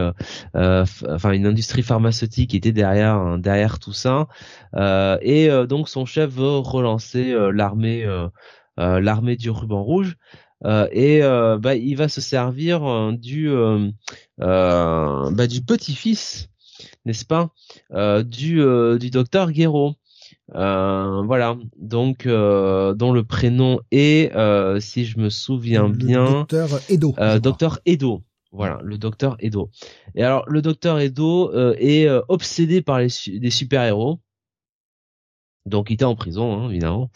enfin, 0.53 1.31
une 1.31 1.45
industrie 1.45 1.83
pharmaceutique 1.83 2.51
qui 2.51 2.57
était 2.57 2.71
derrière 2.71 3.15
hein, 3.15 3.37
derrière 3.37 3.79
tout 3.79 3.93
ça, 3.93 4.27
et 5.21 5.49
donc 5.67 5.89
son 5.89 6.05
chef 6.05 6.31
veut 6.31 6.57
relancer 6.57 7.35
l'armée 7.53 8.05
l'armée 8.77 9.35
du 9.37 9.49
ruban 9.49 9.83
rouge. 9.83 10.17
Euh, 10.65 10.87
et 10.91 11.21
euh, 11.21 11.57
bah, 11.57 11.75
il 11.75 11.95
va 11.95 12.09
se 12.09 12.21
servir 12.21 12.83
euh, 12.83 13.11
du 13.11 13.49
bah, 14.37 15.47
du 15.47 15.61
petit-fils, 15.61 16.49
n'est-ce 17.05 17.25
pas, 17.25 17.51
du 18.23 18.61
du 18.99 19.09
docteur 19.09 19.51
Guéraud. 19.51 19.95
voilà, 20.49 21.57
donc 21.77 22.27
dont 22.27 23.11
le 23.13 23.23
prénom 23.23 23.79
est, 23.91 24.31
si 24.79 25.05
je 25.05 25.19
me 25.19 25.29
souviens 25.29 25.89
bien, 25.89 26.25
docteur 26.25 26.69
Edo. 26.89 27.15
docteur 27.41 27.79
Edo. 27.85 28.23
Voilà, 28.51 28.79
le 28.83 28.97
docteur 28.97 29.35
Edo. 29.41 29.69
Et 30.15 30.23
alors, 30.23 30.45
le 30.47 30.61
docteur 30.61 30.99
Edo 30.99 31.51
est 31.77 32.07
obsédé 32.29 32.81
par 32.81 32.99
les, 32.99 33.09
les 33.27 33.49
super-héros. 33.49 34.19
Donc 35.65 35.89
il 35.89 35.93
était 35.93 36.05
en 36.05 36.15
prison, 36.15 36.65
hein, 36.65 36.69
évidemment. 36.69 37.09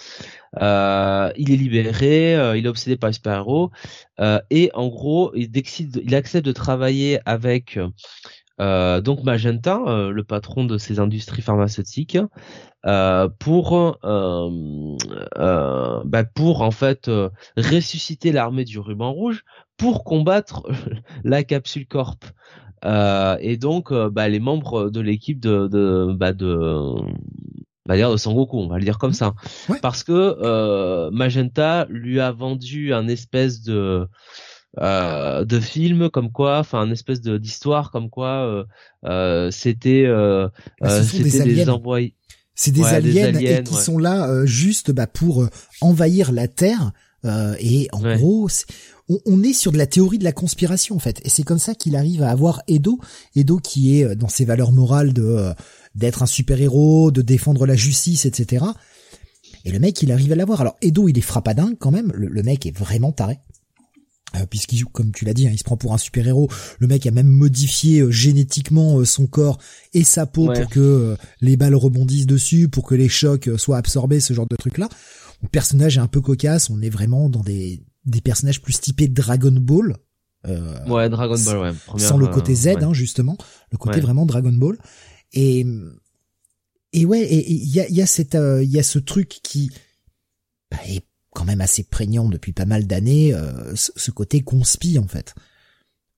Euh, 0.61 1.31
il 1.37 1.51
est 1.51 1.57
libéré, 1.57 2.35
euh, 2.35 2.57
il 2.57 2.65
est 2.65 2.69
obsédé 2.69 2.97
par 2.97 3.13
super-héros, 3.13 3.71
euh, 4.19 4.39
et 4.49 4.71
en 4.73 4.87
gros, 4.87 5.31
il 5.35 5.51
décide, 5.51 6.01
il 6.03 6.15
accepte 6.15 6.45
de 6.45 6.51
travailler 6.51 7.19
avec 7.25 7.79
donc 8.59 9.23
Magenta, 9.23 10.09
le 10.11 10.23
patron 10.23 10.65
de 10.65 10.77
ces 10.77 10.99
industries 10.99 11.41
pharmaceutiques, 11.41 12.17
pour 13.39 13.97
bah, 16.05 16.23
pour 16.35 16.61
en 16.61 16.71
fait 16.71 17.09
ressusciter 17.55 18.33
l'armée 18.33 18.65
du 18.65 18.79
ruban 18.79 19.13
rouge 19.13 19.45
pour 19.77 20.03
combattre 20.03 20.63
la 21.23 21.43
capsule 21.45 21.87
corp. 21.87 22.25
et 22.83 23.57
donc, 23.57 23.93
bah, 23.93 24.27
les 24.27 24.41
membres 24.41 24.89
de 24.89 24.99
l'équipe 24.99 25.39
de, 25.39 25.67
de, 25.67 26.13
bah, 26.13 26.33
de 26.33 26.95
va 27.85 27.95
dire 27.95 28.11
de 28.11 28.17
Sangoku, 28.17 28.57
on 28.57 28.67
va 28.67 28.77
le 28.77 28.83
dire 28.83 28.97
comme 28.97 29.13
ça, 29.13 29.33
parce 29.81 30.03
que 30.03 30.11
euh, 30.11 31.09
Magenta 31.11 31.85
lui 31.89 32.19
a 32.19 32.31
vendu 32.31 32.93
un 32.93 33.07
espèce 33.07 33.61
de 33.61 34.07
euh, 34.77 35.45
de 35.45 35.59
film 35.59 36.11
comme 36.11 36.31
quoi, 36.31 36.59
enfin 36.59 36.79
un 36.79 36.91
espèce 36.91 37.21
de 37.21 37.39
d'histoire 37.39 37.89
comme 37.89 38.11
quoi 38.11 38.45
euh, 38.45 38.63
euh 39.03 39.49
c'était 39.49 40.03
euh, 40.05 40.47
bah, 40.79 41.01
c'était 41.01 41.43
des, 41.43 41.69
envoyés. 41.69 42.13
C'est 42.53 42.69
des, 42.69 42.83
aliens 42.83 43.33
et 43.33 43.63
qui 43.63 43.73
sont 43.73 43.97
là 43.97 44.45
juste 44.45 44.91
bah, 44.91 45.07
pour 45.07 45.47
envahir 45.81 46.31
la 46.31 46.47
Terre. 46.47 46.91
Et 47.59 47.87
en 47.91 48.15
gros 48.15 48.47
on, 49.09 49.17
on, 49.25 49.41
est 49.41 49.53
sur 49.53 49.71
de 49.71 49.77
la 49.79 49.87
théorie 49.87 50.19
de 50.19 50.23
la 50.23 50.33
conspiration 50.33 50.95
en 50.95 50.99
fait. 50.99 51.19
Et 51.25 51.29
c'est 51.29 51.43
comme 51.43 51.57
ça 51.57 51.73
qu'il 51.73 51.95
arrive 51.95 52.21
à 52.21 52.29
avoir 52.29 52.61
Edo. 52.67 52.99
Edo 53.35 53.57
qui 53.57 53.99
est 53.99 54.15
dans 54.15 54.29
ses 54.29 54.45
valeurs 54.45 54.71
morales 54.71 55.13
de 55.13 55.51
d'être 55.95 56.23
un 56.23 56.27
super-héros, 56.27 57.11
de 57.11 57.21
défendre 57.21 57.65
la 57.65 57.75
justice, 57.75 58.25
etc. 58.25 58.65
Et 59.65 59.71
le 59.71 59.79
mec, 59.79 60.01
il 60.01 60.11
arrive 60.11 60.31
à 60.31 60.35
l'avoir. 60.35 60.61
Alors, 60.61 60.75
Edo, 60.81 61.09
il 61.09 61.17
est 61.17 61.21
frappadingue 61.21 61.77
quand 61.77 61.91
même. 61.91 62.11
Le, 62.15 62.43
mec 62.43 62.65
est 62.65 62.77
vraiment 62.77 63.11
taré. 63.11 63.39
Euh, 64.35 64.45
puisqu'il 64.45 64.85
comme 64.85 65.11
tu 65.11 65.25
l'as 65.25 65.33
dit, 65.33 65.47
hein, 65.47 65.51
il 65.51 65.57
se 65.57 65.63
prend 65.63 65.75
pour 65.75 65.93
un 65.93 65.97
super-héros. 65.97 66.49
Le 66.79 66.87
mec 66.87 67.05
a 67.07 67.11
même 67.11 67.27
modifié 67.27 68.01
euh, 68.01 68.11
génétiquement 68.11 68.99
euh, 68.99 69.05
son 69.05 69.25
corps 69.25 69.57
et 69.93 70.03
sa 70.03 70.27
peau 70.27 70.53
pour 70.53 70.69
que 70.69 71.17
les 71.41 71.57
balles 71.57 71.75
rebondissent 71.75 72.27
dessus, 72.27 72.69
pour 72.69 72.85
que 72.85 72.93
les 72.93 73.09
chocs 73.09 73.49
soient 73.57 73.77
absorbés, 73.77 74.19
ce 74.19 74.33
genre 74.33 74.47
de 74.47 74.55
truc-là. 74.55 74.87
Le 75.41 75.49
personnage 75.49 75.97
est 75.97 76.01
un 76.01 76.07
peu 76.07 76.21
cocasse. 76.21 76.69
On 76.69 76.81
est 76.81 76.89
vraiment 76.89 77.27
dans 77.27 77.41
des, 77.41 77.81
des 78.05 78.21
personnages 78.21 78.61
plus 78.61 78.79
typés 78.79 79.07
Dragon 79.07 79.55
Ball. 79.59 79.97
ouais, 80.45 81.09
Dragon 81.09 81.37
Ball, 81.43 81.57
ouais. 81.57 81.99
sans 81.99 82.17
le 82.17 82.27
côté 82.27 82.53
Z, 82.53 82.67
hein, 82.81 82.93
justement. 82.93 83.35
Le 83.71 83.77
côté 83.77 83.99
vraiment 83.99 84.25
Dragon 84.27 84.53
Ball. 84.53 84.77
Et 85.33 85.65
et 86.93 87.05
ouais, 87.05 87.27
il 87.31 87.69
y 87.69 87.79
a, 87.79 87.87
y 87.89 88.01
a 88.01 88.07
cette, 88.07 88.35
euh, 88.35 88.63
il 88.63 88.71
y 88.71 88.79
a 88.79 88.83
ce 88.83 88.97
truc 88.97 89.39
qui 89.43 89.69
bah, 90.71 90.79
est 90.87 91.03
quand 91.31 91.45
même 91.45 91.61
assez 91.61 91.83
prégnant 91.83 92.27
depuis 92.27 92.51
pas 92.51 92.65
mal 92.65 92.87
d'années, 92.87 93.33
euh, 93.33 93.75
ce, 93.75 94.11
côté 94.11 94.41
conspi 94.41 94.97
en 94.97 95.07
fait. 95.07 95.35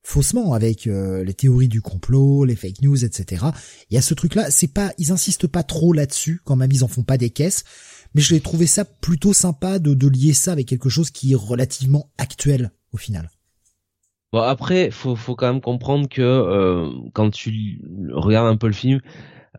Faussement 0.03 0.53
avec 0.53 0.88
euh, 0.88 1.23
les 1.23 1.33
théories 1.33 1.67
du 1.67 1.81
complot, 1.81 2.45
les 2.45 2.55
fake 2.55 2.81
news, 2.81 3.03
etc. 3.03 3.45
Il 3.89 3.95
y 3.95 3.97
a 3.97 4.01
ce 4.01 4.13
truc-là. 4.13 4.49
C'est 4.49 4.69
pas, 4.69 4.93
ils 4.97 5.11
insistent 5.11 5.47
pas 5.47 5.63
trop 5.63 5.93
là-dessus 5.93 6.41
quand 6.43 6.55
même, 6.55 6.71
ils 6.71 6.83
en 6.83 6.88
font 6.88 7.03
pas 7.03 7.17
des 7.17 7.29
caisses. 7.29 7.65
Mais 8.15 8.21
je 8.21 8.33
l'ai 8.33 8.41
trouvé 8.41 8.65
ça 8.65 8.85
plutôt 8.85 9.33
sympa 9.33 9.77
de, 9.77 9.93
de 9.93 10.07
lier 10.07 10.33
ça 10.33 10.53
avec 10.53 10.67
quelque 10.67 10.89
chose 10.89 11.11
qui 11.11 11.33
est 11.33 11.35
relativement 11.35 12.11
actuel 12.17 12.71
au 12.93 12.97
final. 12.97 13.29
Bon 14.32 14.41
après, 14.41 14.91
faut 14.91 15.16
faut 15.16 15.36
quand 15.36 15.48
même 15.48 15.62
comprendre 15.62 16.08
que 16.08 16.22
euh, 16.22 16.90
quand 17.14 17.32
tu 17.32 17.82
regardes 18.14 18.48
un 18.48 18.56
peu 18.56 18.68
le 18.68 18.74
film, 18.74 19.02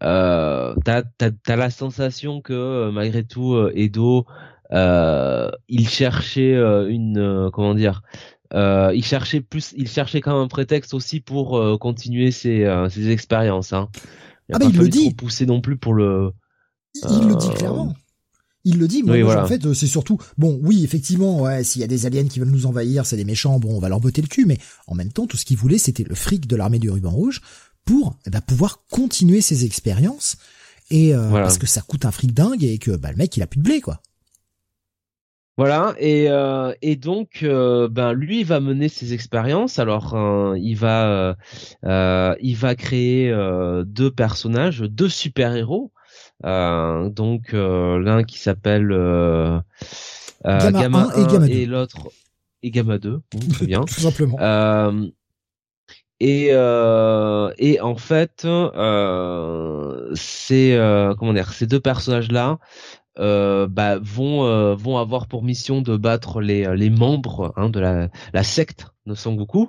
euh, 0.03 0.75
t'as 0.85 1.03
t'as 1.03 1.57
la 1.57 1.69
sensation 1.69 2.41
que 2.41 2.55
euh, 2.55 2.91
malgré 2.91 3.23
tout 3.23 3.55
euh, 3.55 3.71
Edo, 3.75 4.25
euh, 4.73 5.51
il 5.69 5.87
cherchait 5.89 6.55
une 6.89 7.51
comment 7.53 7.75
dire, 7.75 8.03
il 8.55 9.05
cherchait 9.05 9.43
plus, 9.43 9.75
il 9.77 9.89
cherchait 9.89 10.23
quand 10.23 10.33
même 10.33 10.45
un 10.45 10.49
prétexte 10.49 10.95
aussi 10.95 11.21
pour 11.21 11.79
continuer 11.79 12.31
ses 12.31 12.67
ses 12.89 13.11
expériences. 13.11 13.75
Hein. 13.75 13.91
Il 14.49 14.55
ah 14.55 14.59
bah 14.59 14.67
il 14.71 14.79
le 14.79 14.89
dit. 14.89 15.15
Pousser 15.15 15.45
non 15.45 15.61
plus 15.61 15.77
pour 15.77 15.93
le. 15.93 16.33
Il 16.95 17.29
le 17.29 17.37
dit 17.37 17.51
clairement. 17.51 17.93
Il 18.65 18.79
le 18.79 18.87
dit, 18.87 19.03
mais 19.03 19.23
en 19.25 19.47
fait, 19.47 19.73
c'est 19.75 19.89
surtout, 19.89 20.19
bon, 20.39 20.59
oui, 20.63 20.85
effectivement, 20.85 21.43
ouais, 21.43 21.65
s'il 21.65 21.81
y 21.81 21.85
a 21.85 21.89
des 21.89 22.07
aliens 22.07 22.29
qui 22.29 22.39
veulent 22.39 22.51
nous 22.51 22.67
envahir, 22.67 23.07
c'est 23.07 23.17
des 23.17 23.25
méchants, 23.25 23.59
bon, 23.59 23.75
on 23.75 23.81
va 23.81 23.89
leur 23.89 23.99
botter 23.99 24.23
le 24.23 24.29
cul, 24.29 24.47
mais 24.47 24.59
en 24.87 24.95
même 24.95 25.11
temps, 25.11 25.27
tout 25.27 25.37
ce 25.37 25.45
qu'il 25.45 25.57
voulait, 25.57 25.79
c'était 25.79 26.05
le 26.05 26.15
fric 26.15 26.47
de 26.47 26.55
l'armée 26.55 26.79
du 26.79 26.89
ruban 26.89 27.11
rouge 27.11 27.41
pour 27.85 28.17
eh 28.25 28.31
ben, 28.31 28.41
pouvoir 28.41 28.85
continuer 28.89 29.41
ses 29.41 29.65
expériences, 29.65 30.37
et 30.91 31.13
euh, 31.13 31.31
parce 31.31 31.59
que 31.59 31.67
ça 31.67 31.81
coûte 31.81 32.05
un 32.05 32.13
fric 32.13 32.33
dingue 32.33 32.63
et 32.63 32.79
que 32.79 32.93
bah, 32.93 33.11
le 33.11 33.17
mec, 33.17 33.37
il 33.37 33.43
a 33.43 33.49
plus 33.49 33.59
de 33.59 33.65
blé, 33.65 33.81
quoi. 33.81 34.01
Voilà 35.59 35.95
et 35.99 36.31
euh, 36.31 36.73
et 36.81 36.97
donc 36.97 37.41
euh, 37.43 37.87
ben 37.87 38.15
lui 38.15 38.41
il 38.41 38.47
va 38.47 38.59
mener 38.59 38.89
ses 38.89 39.13
expériences. 39.13 39.79
Alors 39.79 40.17
il 40.57 40.75
va 40.75 41.37
il 41.85 42.57
va 42.57 42.75
créer 42.75 43.31
deux 43.85 44.11
personnages 44.11 44.81
deux 44.81 45.11
super 45.11 45.55
héros 45.55 45.93
euh, 45.95 46.02
donc 46.43 47.55
euh, 47.55 47.99
l'un 47.99 48.25
qui 48.25 48.39
s'appelle 48.39 48.91
euh, 48.93 49.61
Gamma, 50.45 51.09
1 51.15 51.47
et, 51.47 51.63
et 51.63 51.67
l'autre 51.67 52.11
et 52.63 52.71
Gamma 52.71 52.99
2, 52.99 53.21
très 53.53 53.67
bien. 53.67 53.81
Tout 53.83 54.01
simplement. 54.01 54.39
et 56.21 56.49
et 56.49 57.81
en 57.81 57.97
fait 57.97 58.47
c'est 60.15 60.79
comment 61.19 61.33
dire 61.33 61.53
ces 61.53 61.67
deux 61.67 61.81
personnages 61.81 62.31
là 62.31 62.59
euh, 63.19 63.67
bah, 63.67 63.99
vont 63.99 64.47
euh, 64.47 64.75
vont 64.75 64.97
avoir 64.97 65.27
pour 65.27 65.43
mission 65.43 65.83
de 65.83 65.99
battre 65.99 66.41
les 66.41 66.75
les 66.75 66.89
membres 66.89 67.53
hein, 67.57 67.69
de 67.69 67.79
la 67.79 68.09
la 68.33 68.43
secte 68.43 68.87
de 69.05 69.15
Son 69.15 69.35
Goku. 69.35 69.69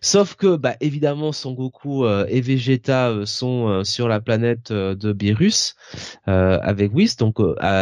Sauf 0.00 0.34
que 0.34 0.56
bah 0.56 0.74
évidemment 0.80 1.30
Son 1.30 1.52
Goku 1.52 2.04
euh, 2.04 2.26
et 2.28 2.40
Vegeta 2.40 3.12
sont 3.24 3.84
sur 3.84 4.08
la 4.08 4.20
planète 4.20 4.72
de 4.72 5.12
Beerus 5.12 5.76
avec 6.24 6.92
Whis 6.92 7.16
donc 7.18 7.36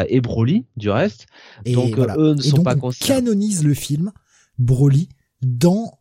et 0.09 0.21
Broly 0.21 0.67
du 0.77 0.91
reste. 0.91 1.27
Et 1.65 1.73
donc 1.73 1.99
eux 1.99 2.35
ne 2.35 2.43
sont 2.43 2.63
pas 2.63 2.75
on 2.83 2.91
canonise 2.91 3.65
le 3.65 3.73
film 3.73 4.13
Broly 4.59 5.09
dans 5.41 5.99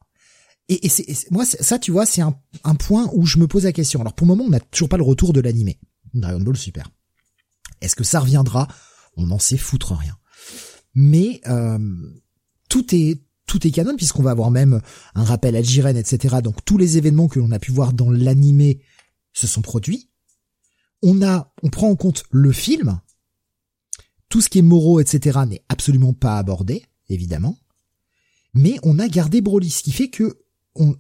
et, 0.68 0.86
et 0.86 0.90
c'est 0.90 1.32
moi 1.32 1.46
ça 1.46 1.80
tu 1.80 1.92
vois 1.92 2.06
c'est 2.06 2.22
un, 2.22 2.36
un 2.66 2.76
point 2.76 3.10
où 3.14 3.26
je 3.26 3.38
me 3.40 3.48
pose 3.48 3.64
la 3.64 3.72
question. 3.72 4.02
Alors 4.02 4.14
pour 4.14 4.28
le 4.28 4.36
moment 4.36 4.44
on 4.46 4.52
n'a 4.52 4.60
toujours 4.60 4.90
pas 4.90 4.98
le 4.98 5.04
retour 5.04 5.32
de 5.32 5.40
l'animé 5.40 5.80
Dragon 6.14 6.42
Ball 6.42 6.58
Super. 6.58 6.90
Est-ce 7.82 7.96
que 7.96 8.04
ça 8.04 8.20
reviendra 8.20 8.68
On 9.20 9.28
n'en 9.28 9.40
sait 9.40 9.58
foutre 9.58 9.94
rien. 9.94 10.18
Mais 10.96 11.42
euh, 11.48 11.78
tout 12.70 12.96
est 12.96 13.22
tout 13.46 13.66
est 13.66 13.72
canon 13.72 13.96
puisqu'on 13.98 14.22
va 14.22 14.32
avoir 14.32 14.52
même 14.52 14.80
un 15.16 15.24
rappel 15.24 15.56
à 15.56 15.62
Jiren, 15.62 15.98
etc. 15.98 16.38
Donc 16.44 16.64
tous 16.66 16.78
les 16.78 16.98
événements 16.98 17.28
que 17.28 17.40
l'on 17.40 17.52
a 17.52 17.60
pu 17.60 17.72
voir 17.72 17.94
dans 17.94 18.12
l'animé 18.12 18.82
se 19.34 19.48
sont 19.48 19.62
produits. 19.62 20.10
On 21.02 21.22
a, 21.24 21.54
on 21.64 21.70
prend 21.70 21.90
en 21.90 21.96
compte 21.96 22.24
le 22.30 22.52
film. 22.52 23.00
Tout 24.30 24.42
ce 24.42 24.50
qui 24.50 24.60
est 24.60 24.64
moraux, 24.64 25.00
etc. 25.00 25.40
n'est 25.48 25.64
absolument 25.70 26.14
pas 26.14 26.38
abordé, 26.38 26.86
évidemment. 27.10 27.58
Mais 28.54 28.78
on 28.84 29.00
a 29.00 29.08
gardé 29.08 29.42
Broly, 29.42 29.70
ce 29.70 29.84
qui 29.84 29.92
fait 29.92 30.10
que 30.10 30.44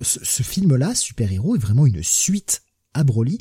ce, 0.01 0.43
film-là, 0.43 0.95
Super 0.95 1.31
Héros, 1.31 1.55
est 1.55 1.59
vraiment 1.59 1.85
une 1.85 2.03
suite 2.03 2.63
à 2.93 3.03
Broly. 3.03 3.37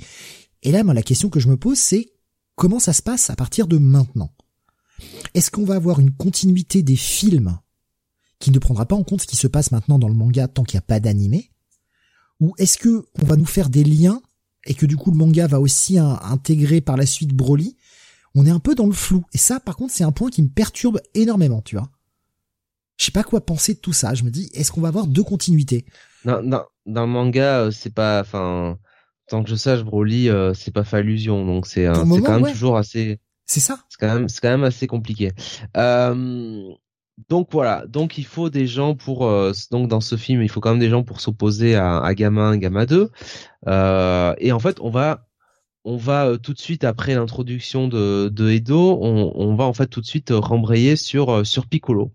Et 0.62 0.72
là, 0.72 0.84
moi, 0.84 0.94
la 0.94 1.02
question 1.02 1.30
que 1.30 1.40
je 1.40 1.48
me 1.48 1.56
pose, 1.56 1.78
c'est 1.78 2.12
comment 2.54 2.78
ça 2.78 2.92
se 2.92 3.02
passe 3.02 3.30
à 3.30 3.36
partir 3.36 3.66
de 3.66 3.78
maintenant? 3.78 4.30
Est-ce 5.34 5.50
qu'on 5.50 5.64
va 5.64 5.74
avoir 5.74 6.00
une 6.00 6.10
continuité 6.12 6.82
des 6.82 6.96
films 6.96 7.58
qui 8.38 8.50
ne 8.50 8.58
prendra 8.58 8.86
pas 8.86 8.96
en 8.96 9.04
compte 9.04 9.22
ce 9.22 9.26
qui 9.26 9.36
se 9.36 9.46
passe 9.46 9.72
maintenant 9.72 9.98
dans 9.98 10.08
le 10.08 10.14
manga 10.14 10.48
tant 10.48 10.64
qu'il 10.64 10.76
n'y 10.76 10.84
a 10.84 10.86
pas 10.86 11.00
d'animé? 11.00 11.50
Ou 12.40 12.54
est-ce 12.58 12.78
que 12.78 13.06
on 13.20 13.26
va 13.26 13.36
nous 13.36 13.46
faire 13.46 13.68
des 13.68 13.84
liens 13.84 14.22
et 14.66 14.74
que 14.74 14.86
du 14.86 14.96
coup 14.96 15.10
le 15.10 15.16
manga 15.16 15.46
va 15.46 15.60
aussi 15.60 15.98
intégrer 15.98 16.80
par 16.80 16.96
la 16.96 17.06
suite 17.06 17.34
Broly? 17.34 17.76
On 18.34 18.46
est 18.46 18.50
un 18.50 18.60
peu 18.60 18.74
dans 18.74 18.86
le 18.86 18.92
flou. 18.92 19.24
Et 19.32 19.38
ça, 19.38 19.58
par 19.58 19.76
contre, 19.76 19.92
c'est 19.92 20.04
un 20.04 20.12
point 20.12 20.30
qui 20.30 20.42
me 20.42 20.48
perturbe 20.48 21.00
énormément, 21.14 21.62
tu 21.62 21.76
vois. 21.76 21.90
Je 22.96 23.06
sais 23.06 23.12
pas 23.12 23.24
quoi 23.24 23.44
penser 23.44 23.74
de 23.74 23.78
tout 23.78 23.92
ça. 23.92 24.14
Je 24.14 24.24
me 24.24 24.30
dis, 24.30 24.50
est-ce 24.54 24.70
qu'on 24.70 24.80
va 24.80 24.88
avoir 24.88 25.06
deux 25.06 25.22
continuités? 25.22 25.86
Non, 26.24 26.42
non, 26.42 26.62
dans 26.86 27.06
le 27.06 27.12
manga, 27.12 27.60
euh, 27.60 27.70
c'est 27.70 27.94
pas, 27.94 28.20
enfin, 28.20 28.78
tant 29.28 29.42
que 29.42 29.50
je 29.50 29.54
sache, 29.54 29.82
Broly, 29.82 30.28
euh, 30.28 30.52
c'est 30.52 30.72
pas 30.72 30.84
fait 30.84 30.98
allusion, 30.98 31.46
donc 31.46 31.66
c'est, 31.66 31.86
c'est 31.86 32.22
quand 32.22 32.40
même 32.40 32.52
toujours 32.52 32.76
assez. 32.76 33.18
C'est 33.48 33.60
ça. 33.60 33.80
C'est 33.88 33.98
quand 33.98 34.14
même, 34.14 34.28
c'est 34.28 34.40
quand 34.40 34.50
même 34.50 34.64
assez 34.64 34.86
compliqué. 34.86 35.32
Donc 37.26 37.48
voilà, 37.50 37.84
donc 37.88 38.16
il 38.16 38.24
faut 38.24 38.48
des 38.48 38.66
gens 38.68 38.94
pour 38.94 39.26
euh, 39.26 39.52
donc 39.72 39.88
dans 39.88 40.00
ce 40.00 40.16
film, 40.16 40.40
il 40.42 40.48
faut 40.48 40.60
quand 40.60 40.70
même 40.70 40.78
des 40.78 40.88
gens 40.88 41.02
pour 41.02 41.20
s'opposer 41.20 41.74
à, 41.74 41.98
à 41.98 42.14
Gamma 42.14 42.42
1, 42.42 42.58
Gamma 42.58 42.86
2. 42.86 43.10
Euh, 43.66 44.34
et 44.38 44.52
en 44.52 44.60
fait, 44.60 44.78
on 44.80 44.90
va 44.90 45.26
on 45.84 45.96
va 45.96 46.26
euh, 46.26 46.36
tout 46.38 46.52
de 46.54 46.58
suite 46.60 46.84
après 46.84 47.14
l'introduction 47.14 47.88
de, 47.88 48.28
de 48.32 48.50
Edo, 48.50 48.98
on, 49.02 49.32
on, 49.34 49.56
va 49.56 49.64
en 49.64 49.72
fait 49.72 49.88
tout 49.88 50.00
de 50.00 50.06
suite 50.06 50.30
rembrayer 50.32 50.94
sur 50.94 51.44
sur 51.44 51.66
Piccolo, 51.66 52.12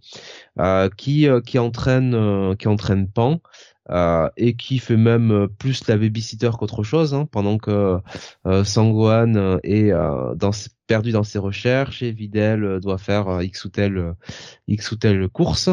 qui 0.95 1.27
qui 1.45 1.59
entraîne 1.59 2.55
qui 2.57 2.67
entraîne 2.69 3.09
Pan. 3.11 3.41
Euh, 3.89 4.29
et 4.37 4.55
qui 4.55 4.79
fait 4.79 4.95
même 4.95 5.31
euh, 5.31 5.47
plus 5.47 5.85
la 5.89 5.97
babysitter 5.97 6.51
qu'autre 6.57 6.83
chose, 6.83 7.13
hein, 7.13 7.27
pendant 7.29 7.57
que 7.57 7.99
euh, 8.45 8.63
Sangwan 8.63 9.59
est 9.63 9.91
dans, 9.91 10.51
perdu 10.87 11.11
dans 11.11 11.23
ses 11.23 11.37
recherches 11.37 12.01
et 12.01 12.13
Videl 12.13 12.79
doit 12.79 12.97
faire 12.97 13.41
x 13.41 13.65
ou 13.65 13.69
telle 13.69 14.15
x 14.69 14.91
ou 14.91 14.95
telle 14.95 15.27
course. 15.27 15.67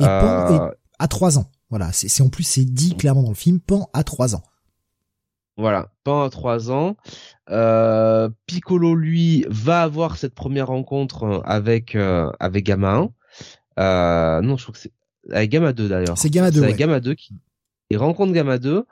Et 0.00 0.04
Pan 0.04 0.70
à 0.98 1.08
trois 1.08 1.38
ans. 1.38 1.46
Voilà, 1.70 1.92
c'est 1.92 2.22
en 2.22 2.28
plus 2.28 2.44
c'est 2.44 2.64
dit 2.64 2.94
clairement 2.94 3.22
dans 3.22 3.30
le 3.30 3.34
film, 3.34 3.58
Pan 3.58 3.88
à 3.94 4.04
trois 4.04 4.34
ans. 4.34 4.42
Voilà, 5.56 5.88
Pan 6.04 6.24
à 6.24 6.30
trois 6.30 6.70
ans. 6.70 6.96
Euh, 7.48 8.28
Piccolo 8.46 8.94
lui 8.94 9.46
va 9.48 9.82
avoir 9.82 10.18
cette 10.18 10.34
première 10.34 10.66
rencontre 10.66 11.42
avec 11.46 11.96
avec 11.96 12.66
Gamma 12.66 13.08
1. 13.78 14.42
non, 14.42 14.56
je 14.58 14.62
trouve 14.62 14.74
que 14.74 14.80
c'est 14.80 14.92
avec 15.32 15.50
Gamma 15.50 15.72
2 15.72 15.88
d'ailleurs. 15.88 16.18
C'est 16.18 16.30
Gamma 16.30 16.50
2. 16.50 16.62
C'est 16.62 16.74
Gamma 16.74 17.00
2 17.00 17.14
qui 17.14 17.34
il 17.90 17.98
rencontre 17.98 18.32
Gamma 18.32 18.58
2, 18.58 18.84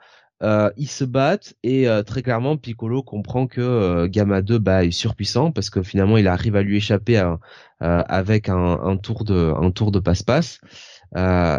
euh, 0.43 0.69
ils 0.77 0.89
se 0.89 1.03
battent 1.05 1.55
et 1.63 1.87
euh, 1.87 2.03
très 2.03 2.21
clairement 2.21 2.57
Piccolo 2.57 3.03
comprend 3.03 3.47
que 3.47 3.61
euh, 3.61 4.07
Gamma 4.07 4.41
2 4.41 4.57
bah, 4.59 4.83
est 4.83 4.91
surpuissant 4.91 5.51
parce 5.51 5.69
que 5.69 5.81
finalement 5.81 6.17
il 6.17 6.27
arrive 6.27 6.55
à 6.55 6.61
lui 6.61 6.77
échapper 6.77 7.17
euh, 7.17 7.35
avec 7.79 8.49
un, 8.49 8.55
un, 8.55 8.97
tour 8.97 9.23
de 9.23 9.53
un 9.57 9.71
tour 9.71 9.91
de 9.91 9.99
passe-passe 9.99 10.59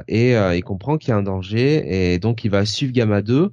et 0.09 0.33
il 0.33 0.63
comprend 0.65 0.99
qu'il 0.99 1.11
y 1.11 1.13
a 1.13 1.17
un 1.17 1.23
danger 1.23 2.13
et 2.13 2.19
donc 2.19 2.45
il 2.45 2.51
va 2.51 2.67
suivre 2.67 2.93
Gamma 2.93 3.23
2. 3.23 3.53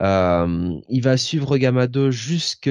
il 0.00 1.00
va 1.02 1.16
suivre 1.16 1.56
Gamma 1.56 1.88
2 1.88 2.12
jusque 2.12 2.70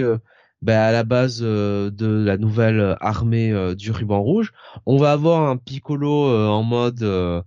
bah, 0.61 0.85
à 0.85 0.91
la 0.91 1.03
base 1.03 1.41
de 1.41 2.23
la 2.25 2.37
nouvelle 2.37 2.95
armée 3.01 3.75
du 3.75 3.91
ruban 3.91 4.21
rouge. 4.21 4.53
On 4.85 4.97
va 4.97 5.11
avoir 5.11 5.49
un 5.49 5.57
Piccolo 5.57 6.49
en 6.49 6.63
mode 6.63 7.03
euh, 7.03 7.41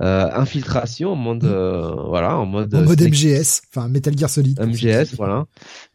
infiltration 0.00 1.12
en 1.12 1.16
mode 1.16 1.44
euh, 1.44 1.94
voilà 2.08 2.36
en 2.36 2.46
mode 2.46 2.74
en 2.74 2.82
mode 2.82 3.00
MGS 3.00 3.62
enfin 3.68 3.88
Metal 3.88 4.16
Gear 4.16 4.28
Solid. 4.28 4.60
MGS 4.60 5.14
voilà. 5.16 5.46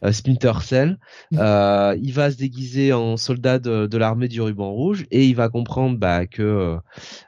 Euh, 0.04 0.12
Splinter 0.12 0.52
Cell. 0.62 0.98
Mm. 1.32 1.38
euh, 1.38 1.96
il 2.00 2.12
va 2.12 2.30
se 2.30 2.36
déguiser 2.36 2.92
en 2.92 3.16
soldat 3.16 3.58
de, 3.58 3.86
de 3.86 3.98
l'armée 3.98 4.28
du 4.28 4.40
ruban 4.40 4.70
rouge 4.70 5.06
et 5.10 5.26
il 5.26 5.36
va 5.36 5.48
comprendre 5.48 5.98
bah, 5.98 6.26
que 6.26 6.76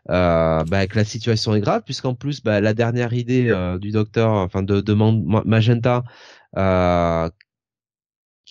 bah, 0.07 0.87
que 0.87 0.97
la 0.97 1.05
situation 1.05 1.55
est 1.55 1.61
grave 1.61 1.83
puisqu'en 1.85 2.15
plus 2.15 2.43
bah, 2.43 2.61
la 2.61 2.73
dernière 2.73 3.13
idée 3.13 3.55
du 3.81 3.91
docteur 3.91 4.31
enfin 4.31 4.63
de, 4.63 4.81
de 4.81 4.95
Magenta 4.95 6.05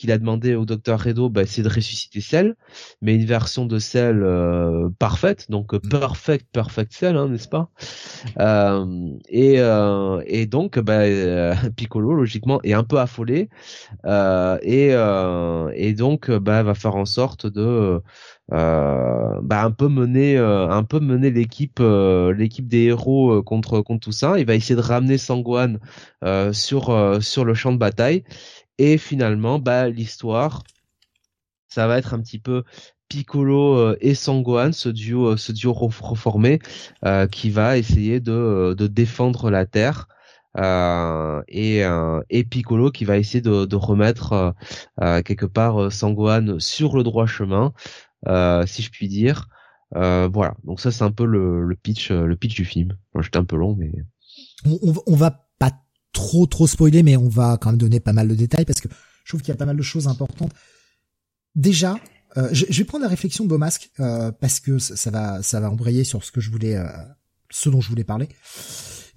qu'il 0.02 0.12
a 0.12 0.18
demandé 0.18 0.56
au 0.56 0.66
docteur 0.66 1.00
Redo, 1.04 1.30
bah, 1.30 1.46
c'est 1.46 1.62
de 1.62 1.70
ressusciter 1.70 2.22
Cell, 2.22 2.56
mais 3.04 3.14
une 3.14 3.26
version 3.26 3.68
de 3.68 3.78
Cell 3.78 4.24
euh, 4.24 4.90
parfaite, 4.98 5.46
donc 5.52 5.78
perfect, 5.90 6.48
perfect 6.52 6.92
Cell, 6.92 7.16
hein, 7.18 7.30
n'est-ce 7.30 7.48
pas? 7.48 7.70
Euh, 8.40 9.12
et, 9.30 9.60
euh, 9.60 10.24
et 10.26 10.48
donc, 10.48 10.80
bah, 10.80 11.04
Piccolo, 11.76 12.16
logiquement, 12.16 12.60
est 12.64 12.74
un 12.74 12.84
peu 12.84 12.98
affolé, 13.00 13.50
et, 14.04 14.88
et 15.76 15.94
donc, 15.94 16.32
bah, 16.32 16.64
va 16.64 16.74
faire 16.74 16.96
en 16.96 17.06
sorte 17.06 17.46
de 17.46 18.02
un 18.52 19.72
peu 19.72 19.88
mener, 19.88 20.38
un 20.38 20.84
peu 20.84 21.00
mener 21.00 21.30
l'équipe, 21.30 21.80
l'équipe 21.80 22.68
des 22.68 22.86
héros 22.86 23.44
contre 23.44 23.82
contre 23.82 24.02
tout 24.02 24.12
ça. 24.12 24.40
Il 24.40 24.46
va 24.46 24.56
essayer 24.56 24.76
de 24.76 24.82
ramener 24.82 25.18
Sangwan 25.18 25.80
sur 26.52 26.92
le 26.92 27.54
champ 27.54 27.72
de 27.72 27.78
bataille. 27.78 28.24
Et 28.84 28.98
finalement, 28.98 29.60
bah, 29.60 29.90
l'histoire, 29.90 30.64
ça 31.68 31.86
va 31.86 32.00
être 32.00 32.16
un 32.16 32.20
petit 32.20 32.40
peu 32.40 32.64
Piccolo 33.10 33.76
euh, 33.76 33.98
et 34.02 34.16
Sangohan, 34.16 34.72
ce 34.72 34.90
duo, 34.90 35.34
euh, 35.34 35.38
ce 35.38 35.52
duo 35.52 35.72
reformé, 35.72 36.58
euh, 37.06 37.28
qui 37.28 37.52
va 37.52 37.78
essayer 37.78 38.20
de, 38.20 38.74
de 38.76 38.88
défendre 38.88 39.52
la 39.52 39.68
Terre. 39.68 40.08
Et, 40.58 41.84
et 42.30 42.44
Piccolo 42.44 42.90
qui 42.90 43.06
va 43.06 43.18
essayer 43.18 43.42
de, 43.42 43.66
de 43.66 43.76
remettre 43.76 44.56
quelque 45.24 45.46
part 45.46 45.92
Sangohan 45.92 46.60
sur 46.60 46.98
le 46.98 47.04
droit 47.04 47.28
chemin, 47.28 47.72
si 48.66 48.82
je 48.82 48.90
puis 48.90 49.08
dire. 49.08 49.48
voilà, 49.92 50.56
donc 50.66 50.82
ça 50.82 50.92
c'est 50.92 51.04
un 51.04 51.12
peu 51.12 51.26
le, 51.26 51.64
le 51.64 51.76
pitch, 51.76 52.12
le 52.12 52.36
pitch 52.36 52.56
du 52.56 52.66
film. 52.66 52.98
J'étais 53.20 53.38
un 53.38 53.46
peu 53.46 53.56
long, 53.56 53.78
mais 53.78 53.94
on 54.66 55.16
va 55.16 55.48
trop 56.14 56.46
trop 56.46 56.68
spoiler, 56.68 57.04
mais 57.04 57.18
on 57.18 57.30
va 57.30 57.58
quand 57.58 57.70
même 57.70 57.78
donner 57.78 58.00
pas 58.00 58.14
mal 58.14 58.28
de 58.28 58.36
détails 58.36 58.66
parce 58.66 58.82
que 58.82 58.90
je 59.24 59.32
trouve 59.32 59.42
qu'il 59.42 59.50
y 59.50 59.56
a 59.56 59.58
pas 59.58 59.66
mal 59.66 59.78
de 59.78 59.82
choses 59.82 60.08
importantes. 60.08 60.52
Déjà, 61.56 61.98
euh, 62.38 62.50
je, 62.52 62.66
vais 62.66 62.84
prendre 62.86 63.04
la 63.04 63.10
réflexion 63.10 63.44
de 63.44 63.50
Beaumasque 63.50 63.92
euh, 64.00 64.32
parce 64.32 64.60
que 64.60 64.80
ça, 64.80 65.12
va 65.12 65.44
ça 65.44 65.60
va 65.60 65.70
embrayer 65.70 66.04
sur 66.04 66.24
ce 66.24 66.32
que 66.32 66.40
je 66.40 66.50
voulais, 66.50 66.76
euh, 66.76 66.88
ce 67.50 67.70
dont 67.70 67.82
je 67.82 67.90
voulais 67.90 68.04
parler. 68.04 68.30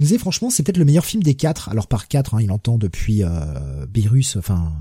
Il 0.01 0.07
disait 0.07 0.19
franchement, 0.19 0.51
c'est 0.51 0.65
peut-être 0.65 0.79
le 0.79 0.85
meilleur 0.85 1.05
film 1.05 1.23
des 1.23 1.35
quatre. 1.35 1.69
Alors 1.69 1.87
par 1.87 2.09
quatre, 2.09 2.35
hein, 2.35 2.43
il 2.43 2.51
entend 2.51 2.79
depuis 2.79 3.23
euh, 3.23 3.87
Beerus. 3.87 4.37
Enfin, 4.37 4.73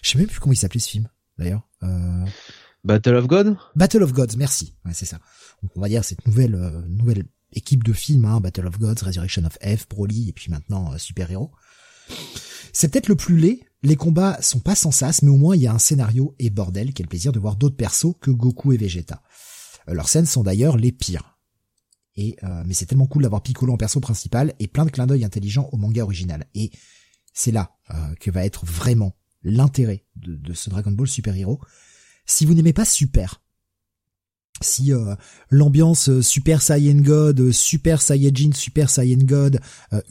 je 0.00 0.10
sais 0.10 0.18
même 0.18 0.26
plus 0.26 0.40
comment 0.40 0.54
il 0.54 0.56
s'appelait 0.56 0.80
ce 0.80 0.88
film 0.88 1.08
d'ailleurs. 1.38 1.68
Euh... 1.82 2.24
Battle 2.84 3.14
of 3.14 3.26
God. 3.26 3.56
Battle 3.76 4.02
of 4.02 4.12
Gods, 4.12 4.36
merci. 4.36 4.74
Ouais, 4.84 4.92
c'est 4.94 5.06
ça. 5.06 5.18
Donc, 5.62 5.70
on 5.76 5.80
va 5.80 5.88
dire 5.88 6.04
cette 6.04 6.26
nouvelle 6.26 6.56
nouvelle 6.88 7.24
équipe 7.52 7.84
de 7.84 7.92
films, 7.92 8.24
hein, 8.24 8.40
Battle 8.40 8.66
of 8.66 8.78
Gods, 8.78 9.04
Resurrection 9.04 9.44
of 9.44 9.56
F, 9.62 9.86
Broly 9.88 10.30
et 10.30 10.32
puis 10.32 10.50
maintenant 10.50 10.96
Super 10.98 11.30
Hero. 11.30 11.52
C'est 12.72 12.88
peut-être 12.88 13.08
le 13.08 13.16
plus 13.16 13.36
laid, 13.36 13.60
les 13.82 13.96
combats 13.96 14.40
sont 14.40 14.60
pas 14.60 14.74
sans 14.74 14.90
sas, 14.92 15.22
mais 15.22 15.30
au 15.30 15.36
moins 15.36 15.56
il 15.56 15.62
y 15.62 15.66
a 15.66 15.74
un 15.74 15.78
scénario 15.78 16.34
et 16.38 16.50
bordel, 16.50 16.92
quel 16.94 17.08
plaisir 17.08 17.32
de 17.32 17.38
voir 17.38 17.56
d'autres 17.56 17.76
persos 17.76 18.14
que 18.20 18.30
Goku 18.30 18.72
et 18.72 18.76
Vegeta. 18.76 19.22
Euh, 19.88 19.94
leurs 19.94 20.08
scènes 20.08 20.26
sont 20.26 20.42
d'ailleurs 20.42 20.76
les 20.76 20.92
pires. 20.92 21.38
Et 22.14 22.36
euh, 22.44 22.62
mais 22.66 22.74
c'est 22.74 22.86
tellement 22.86 23.06
cool 23.06 23.22
d'avoir 23.22 23.42
Piccolo 23.42 23.72
en 23.72 23.76
perso 23.76 23.98
principal 23.98 24.54
et 24.58 24.68
plein 24.68 24.84
de 24.84 24.90
clins 24.90 25.06
d'œil 25.06 25.24
intelligents 25.24 25.68
au 25.72 25.78
manga 25.78 26.02
original. 26.02 26.46
Et 26.54 26.70
c'est 27.32 27.52
là 27.52 27.76
euh, 27.90 28.14
que 28.20 28.30
va 28.30 28.44
être 28.44 28.66
vraiment 28.66 29.16
l'intérêt 29.42 30.04
de, 30.16 30.36
de, 30.36 30.52
ce 30.52 30.70
Dragon 30.70 30.92
Ball 30.92 31.08
Super 31.08 31.34
Hero. 31.34 31.60
Si 32.26 32.46
vous 32.46 32.54
n'aimez 32.54 32.74
pas 32.74 32.84
Super, 32.84 33.41
si 34.60 34.92
euh, 34.92 35.14
l'ambiance 35.50 36.08
euh, 36.08 36.22
Super 36.22 36.62
Saiyan 36.62 37.00
God, 37.00 37.40
euh, 37.40 37.52
Super 37.52 38.02
Saiyajin, 38.02 38.52
Super 38.52 38.90
Saiyan 38.90 39.24
God, 39.24 39.60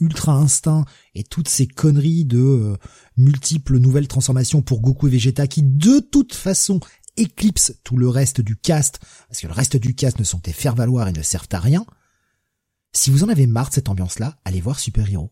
Ultra 0.00 0.34
Instinct 0.34 0.84
et 1.14 1.24
toutes 1.24 1.48
ces 1.48 1.66
conneries 1.66 2.24
de 2.24 2.76
multiples 3.16 3.78
nouvelles 3.78 4.08
transformations 4.08 4.62
pour 4.62 4.80
Goku 4.80 5.08
et 5.08 5.10
Vegeta 5.10 5.46
qui 5.46 5.62
de 5.62 6.00
toute 6.00 6.34
façon 6.34 6.80
éclipsent 7.16 7.74
tout 7.84 7.96
le 7.96 8.08
reste 8.08 8.40
du 8.40 8.56
cast, 8.56 9.00
parce 9.28 9.40
que 9.40 9.46
le 9.46 9.52
reste 9.52 9.76
du 9.76 9.94
cast 9.94 10.18
ne 10.18 10.24
sont 10.24 10.40
des 10.42 10.52
faire 10.52 10.74
valoir 10.74 11.08
et 11.08 11.12
ne 11.12 11.22
servent 11.22 11.48
à 11.52 11.60
rien. 11.60 11.84
Si 12.94 13.10
vous 13.10 13.24
en 13.24 13.28
avez 13.28 13.46
marre 13.46 13.68
de 13.68 13.74
cette 13.74 13.88
ambiance-là, 13.88 14.38
allez 14.44 14.60
voir 14.60 14.80
Super 14.80 15.08
Hero. 15.10 15.30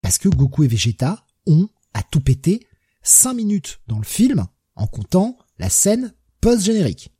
Parce 0.00 0.18
que 0.18 0.28
Goku 0.28 0.64
et 0.64 0.68
Vegeta 0.68 1.26
ont 1.46 1.68
à 1.92 2.02
tout 2.02 2.20
péter 2.20 2.66
5 3.02 3.34
minutes 3.34 3.80
dans 3.86 3.98
le 3.98 4.04
film 4.04 4.46
en 4.74 4.86
comptant 4.86 5.38
la 5.58 5.70
scène 5.70 6.14
post-générique. 6.40 7.12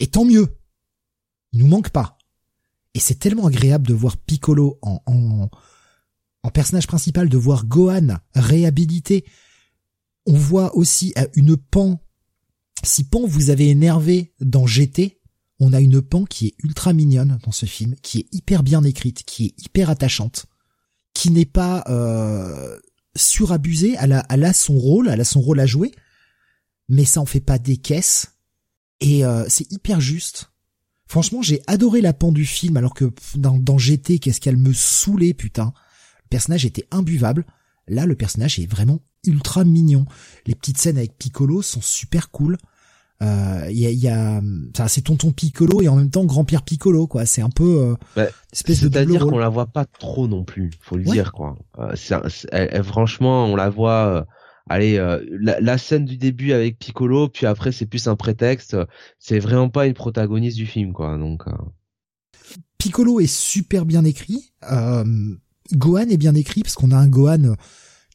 Et 0.00 0.08
tant 0.08 0.24
mieux. 0.24 0.56
Il 1.52 1.60
nous 1.60 1.66
manque 1.68 1.90
pas. 1.90 2.18
Et 2.94 3.00
c'est 3.00 3.18
tellement 3.18 3.46
agréable 3.46 3.86
de 3.86 3.94
voir 3.94 4.16
Piccolo 4.16 4.78
en, 4.82 5.00
en, 5.06 5.48
en 6.42 6.50
personnage 6.50 6.86
principal, 6.86 7.28
de 7.28 7.36
voir 7.36 7.66
Gohan 7.66 8.16
réhabilité. 8.34 9.24
On 10.26 10.34
voit 10.34 10.74
aussi 10.76 11.12
euh, 11.18 11.26
une 11.34 11.56
Pan. 11.56 12.00
Si 12.82 13.04
Pan 13.04 13.26
vous 13.26 13.50
avez 13.50 13.68
énervé 13.68 14.34
dans 14.40 14.66
GT, 14.66 15.20
on 15.60 15.72
a 15.72 15.80
une 15.80 16.00
Pan 16.00 16.24
qui 16.24 16.48
est 16.48 16.54
ultra 16.64 16.92
mignonne 16.92 17.38
dans 17.44 17.52
ce 17.52 17.66
film, 17.66 17.94
qui 18.02 18.20
est 18.20 18.34
hyper 18.34 18.62
bien 18.62 18.82
écrite, 18.82 19.22
qui 19.24 19.46
est 19.46 19.64
hyper 19.64 19.90
attachante, 19.90 20.46
qui 21.14 21.30
n'est 21.30 21.44
pas 21.44 21.84
euh, 21.88 22.78
surabusée. 23.14 23.96
Elle 24.00 24.12
a, 24.12 24.24
elle 24.30 24.44
a 24.44 24.52
son 24.52 24.78
rôle, 24.78 25.08
elle 25.08 25.20
a 25.20 25.24
son 25.24 25.40
rôle 25.40 25.60
à 25.60 25.66
jouer, 25.66 25.92
mais 26.88 27.04
ça 27.04 27.20
en 27.20 27.26
fait 27.26 27.40
pas 27.40 27.58
des 27.58 27.76
caisses. 27.76 28.39
Et 29.00 29.24
euh, 29.24 29.44
c'est 29.48 29.70
hyper 29.72 30.00
juste. 30.00 30.50
Franchement, 31.06 31.42
j'ai 31.42 31.62
adoré 31.66 32.00
la 32.00 32.12
pan 32.12 32.32
du 32.32 32.44
film, 32.44 32.76
alors 32.76 32.94
que 32.94 33.10
dans, 33.34 33.58
dans 33.58 33.78
GT, 33.78 34.18
qu'est-ce 34.18 34.40
qu'elle 34.40 34.56
me 34.56 34.72
saoulait, 34.72 35.34
putain. 35.34 35.72
Le 36.24 36.28
personnage 36.28 36.64
était 36.64 36.86
imbuvable. 36.90 37.44
Là, 37.88 38.06
le 38.06 38.14
personnage 38.14 38.58
est 38.60 38.70
vraiment 38.70 39.00
ultra 39.26 39.64
mignon. 39.64 40.06
Les 40.46 40.54
petites 40.54 40.78
scènes 40.78 40.98
avec 40.98 41.18
Piccolo 41.18 41.62
sont 41.62 41.80
super 41.80 42.30
cool. 42.30 42.58
Il 43.22 43.26
euh, 43.26 43.70
y 43.70 43.86
a, 43.86 43.90
y 43.90 44.08
a 44.08 44.40
c'est 44.88 45.02
tonton 45.02 45.30
Piccolo 45.30 45.82
et 45.82 45.88
en 45.88 45.96
même 45.96 46.08
temps 46.10 46.24
grand-père 46.24 46.62
Piccolo, 46.62 47.06
quoi. 47.06 47.26
C'est 47.26 47.42
un 47.42 47.50
peu 47.50 47.82
euh, 47.82 47.94
bah, 48.16 48.26
espèce 48.50 48.80
de 48.80 48.88
C'est-à-dire 48.88 49.26
qu'on 49.26 49.38
la 49.38 49.50
voit 49.50 49.66
pas 49.66 49.84
trop 49.84 50.26
non 50.26 50.42
plus, 50.42 50.70
faut 50.80 50.96
le 50.96 51.04
dire, 51.04 51.32
quoi. 51.32 51.58
Euh, 51.78 51.92
c'est, 51.96 52.82
franchement, 52.82 53.44
on 53.44 53.56
la 53.56 53.68
voit 53.68 54.06
euh, 54.06 54.22
allez, 54.68 54.98
euh, 54.98 55.24
la, 55.40 55.78
scène 55.78 56.04
du 56.04 56.16
début 56.16 56.52
avec 56.52 56.78
Piccolo, 56.78 57.28
puis 57.28 57.46
après 57.46 57.72
c'est 57.72 57.86
plus 57.86 58.06
un 58.08 58.16
prétexte. 58.16 58.76
C'est 59.18 59.38
vraiment 59.38 59.68
pas 59.68 59.86
une 59.86 59.94
protagoniste 59.94 60.56
du 60.56 60.66
film, 60.66 60.92
quoi. 60.92 61.16
Donc. 61.16 61.46
Euh. 61.48 61.52
Piccolo 62.78 63.20
est 63.20 63.32
super 63.32 63.84
bien 63.84 64.04
écrit. 64.04 64.52
Euh, 64.70 65.04
Gohan 65.72 66.08
est 66.08 66.16
bien 66.16 66.34
écrit 66.34 66.62
parce 66.62 66.74
qu'on 66.74 66.90
a 66.90 66.96
un 66.96 67.08
Gohan 67.08 67.54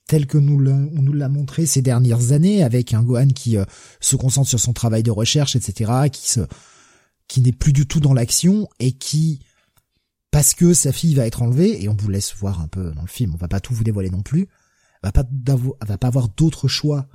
tel 0.08 0.28
que 0.28 0.38
nous 0.38 0.64
on 0.70 1.02
nous 1.02 1.14
l'a 1.14 1.30
montré 1.30 1.66
ces 1.66 1.82
dernières 1.82 2.32
années, 2.32 2.64
avec 2.64 2.94
un 2.94 3.02
Gohan 3.02 3.28
qui 3.28 3.58
se 4.00 4.16
concentre 4.16 4.50
sur 4.50 4.60
son 4.60 4.74
travail 4.74 5.02
de 5.02 5.12
recherche, 5.12 5.56
etc., 5.56 6.10
qui 6.12 6.30
se, 6.30 6.42
qui 7.28 7.42
n'est 7.42 7.52
plus 7.52 7.74
du 7.74 7.88
tout 7.88 8.00
dans 8.00 8.14
l'action 8.14 8.68
et 8.80 8.92
qui, 8.92 9.40
parce 10.32 10.54
que 10.54 10.74
sa 10.74 10.92
fille 10.92 11.16
va 11.16 11.26
être 11.26 11.42
enlevée, 11.42 11.84
et 11.84 11.90
on 11.90 11.96
vous 11.96 12.10
laisse 12.10 12.36
voir 12.36 12.62
un 12.62 12.68
peu 12.68 12.92
dans 12.92 13.02
le 13.02 13.08
film, 13.08 13.34
on 13.34 13.38
va 13.38 13.48
pas 13.48 13.60
tout 13.60 13.74
vous 13.74 13.84
dévoiler 13.84 14.10
non 14.10 14.22
plus, 14.22 14.48
va 15.12 15.24
pas 15.24 15.26
va 15.86 15.98
pas 15.98 16.08
avoir 16.08 16.30
d'autre 16.30 16.68
choix 16.68 17.08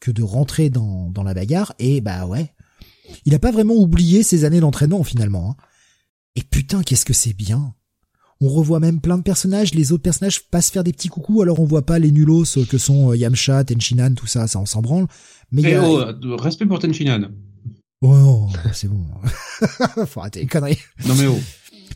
que 0.00 0.10
de 0.10 0.22
rentrer 0.22 0.70
dans, 0.70 1.10
dans 1.10 1.22
la 1.22 1.34
bagarre 1.34 1.74
et 1.78 2.00
bah 2.00 2.26
ouais. 2.26 2.52
Il 3.24 3.34
a 3.34 3.38
pas 3.38 3.52
vraiment 3.52 3.74
oublié 3.74 4.22
ses 4.22 4.44
années 4.44 4.60
d'entraînement 4.60 5.04
finalement. 5.04 5.50
Hein. 5.50 5.56
Et 6.34 6.42
putain, 6.42 6.82
qu'est-ce 6.82 7.04
que 7.04 7.12
c'est 7.12 7.32
bien. 7.32 7.74
On 8.40 8.48
revoit 8.48 8.80
même 8.80 9.00
plein 9.00 9.16
de 9.16 9.22
personnages, 9.22 9.72
les 9.74 9.92
autres 9.92 10.02
personnages 10.02 10.50
passent 10.50 10.70
faire 10.70 10.84
des 10.84 10.92
petits 10.92 11.08
coucous, 11.08 11.40
alors 11.40 11.58
on 11.58 11.64
voit 11.64 11.86
pas 11.86 11.98
les 11.98 12.10
nulos 12.10 12.44
que 12.68 12.76
sont 12.76 13.10
euh, 13.10 13.16
Yamcha, 13.16 13.64
Tenchinan, 13.64 14.14
tout 14.14 14.26
ça, 14.26 14.46
ça 14.46 14.58
on 14.58 14.66
s'en 14.66 14.82
branle. 14.82 15.06
Mais 15.52 15.62
y 15.62 15.74
a... 15.74 15.88
oh, 15.88 16.36
respect 16.36 16.66
pour 16.66 16.78
Tenchinan. 16.78 17.30
Oh, 18.02 18.48
c'est 18.74 18.88
bon. 18.88 19.06
Faut 20.06 20.20
arrêter 20.20 20.40
les 20.40 20.46
conneries. 20.46 20.78
Non 21.06 21.14
mais 21.14 21.26
oh. 21.26 21.38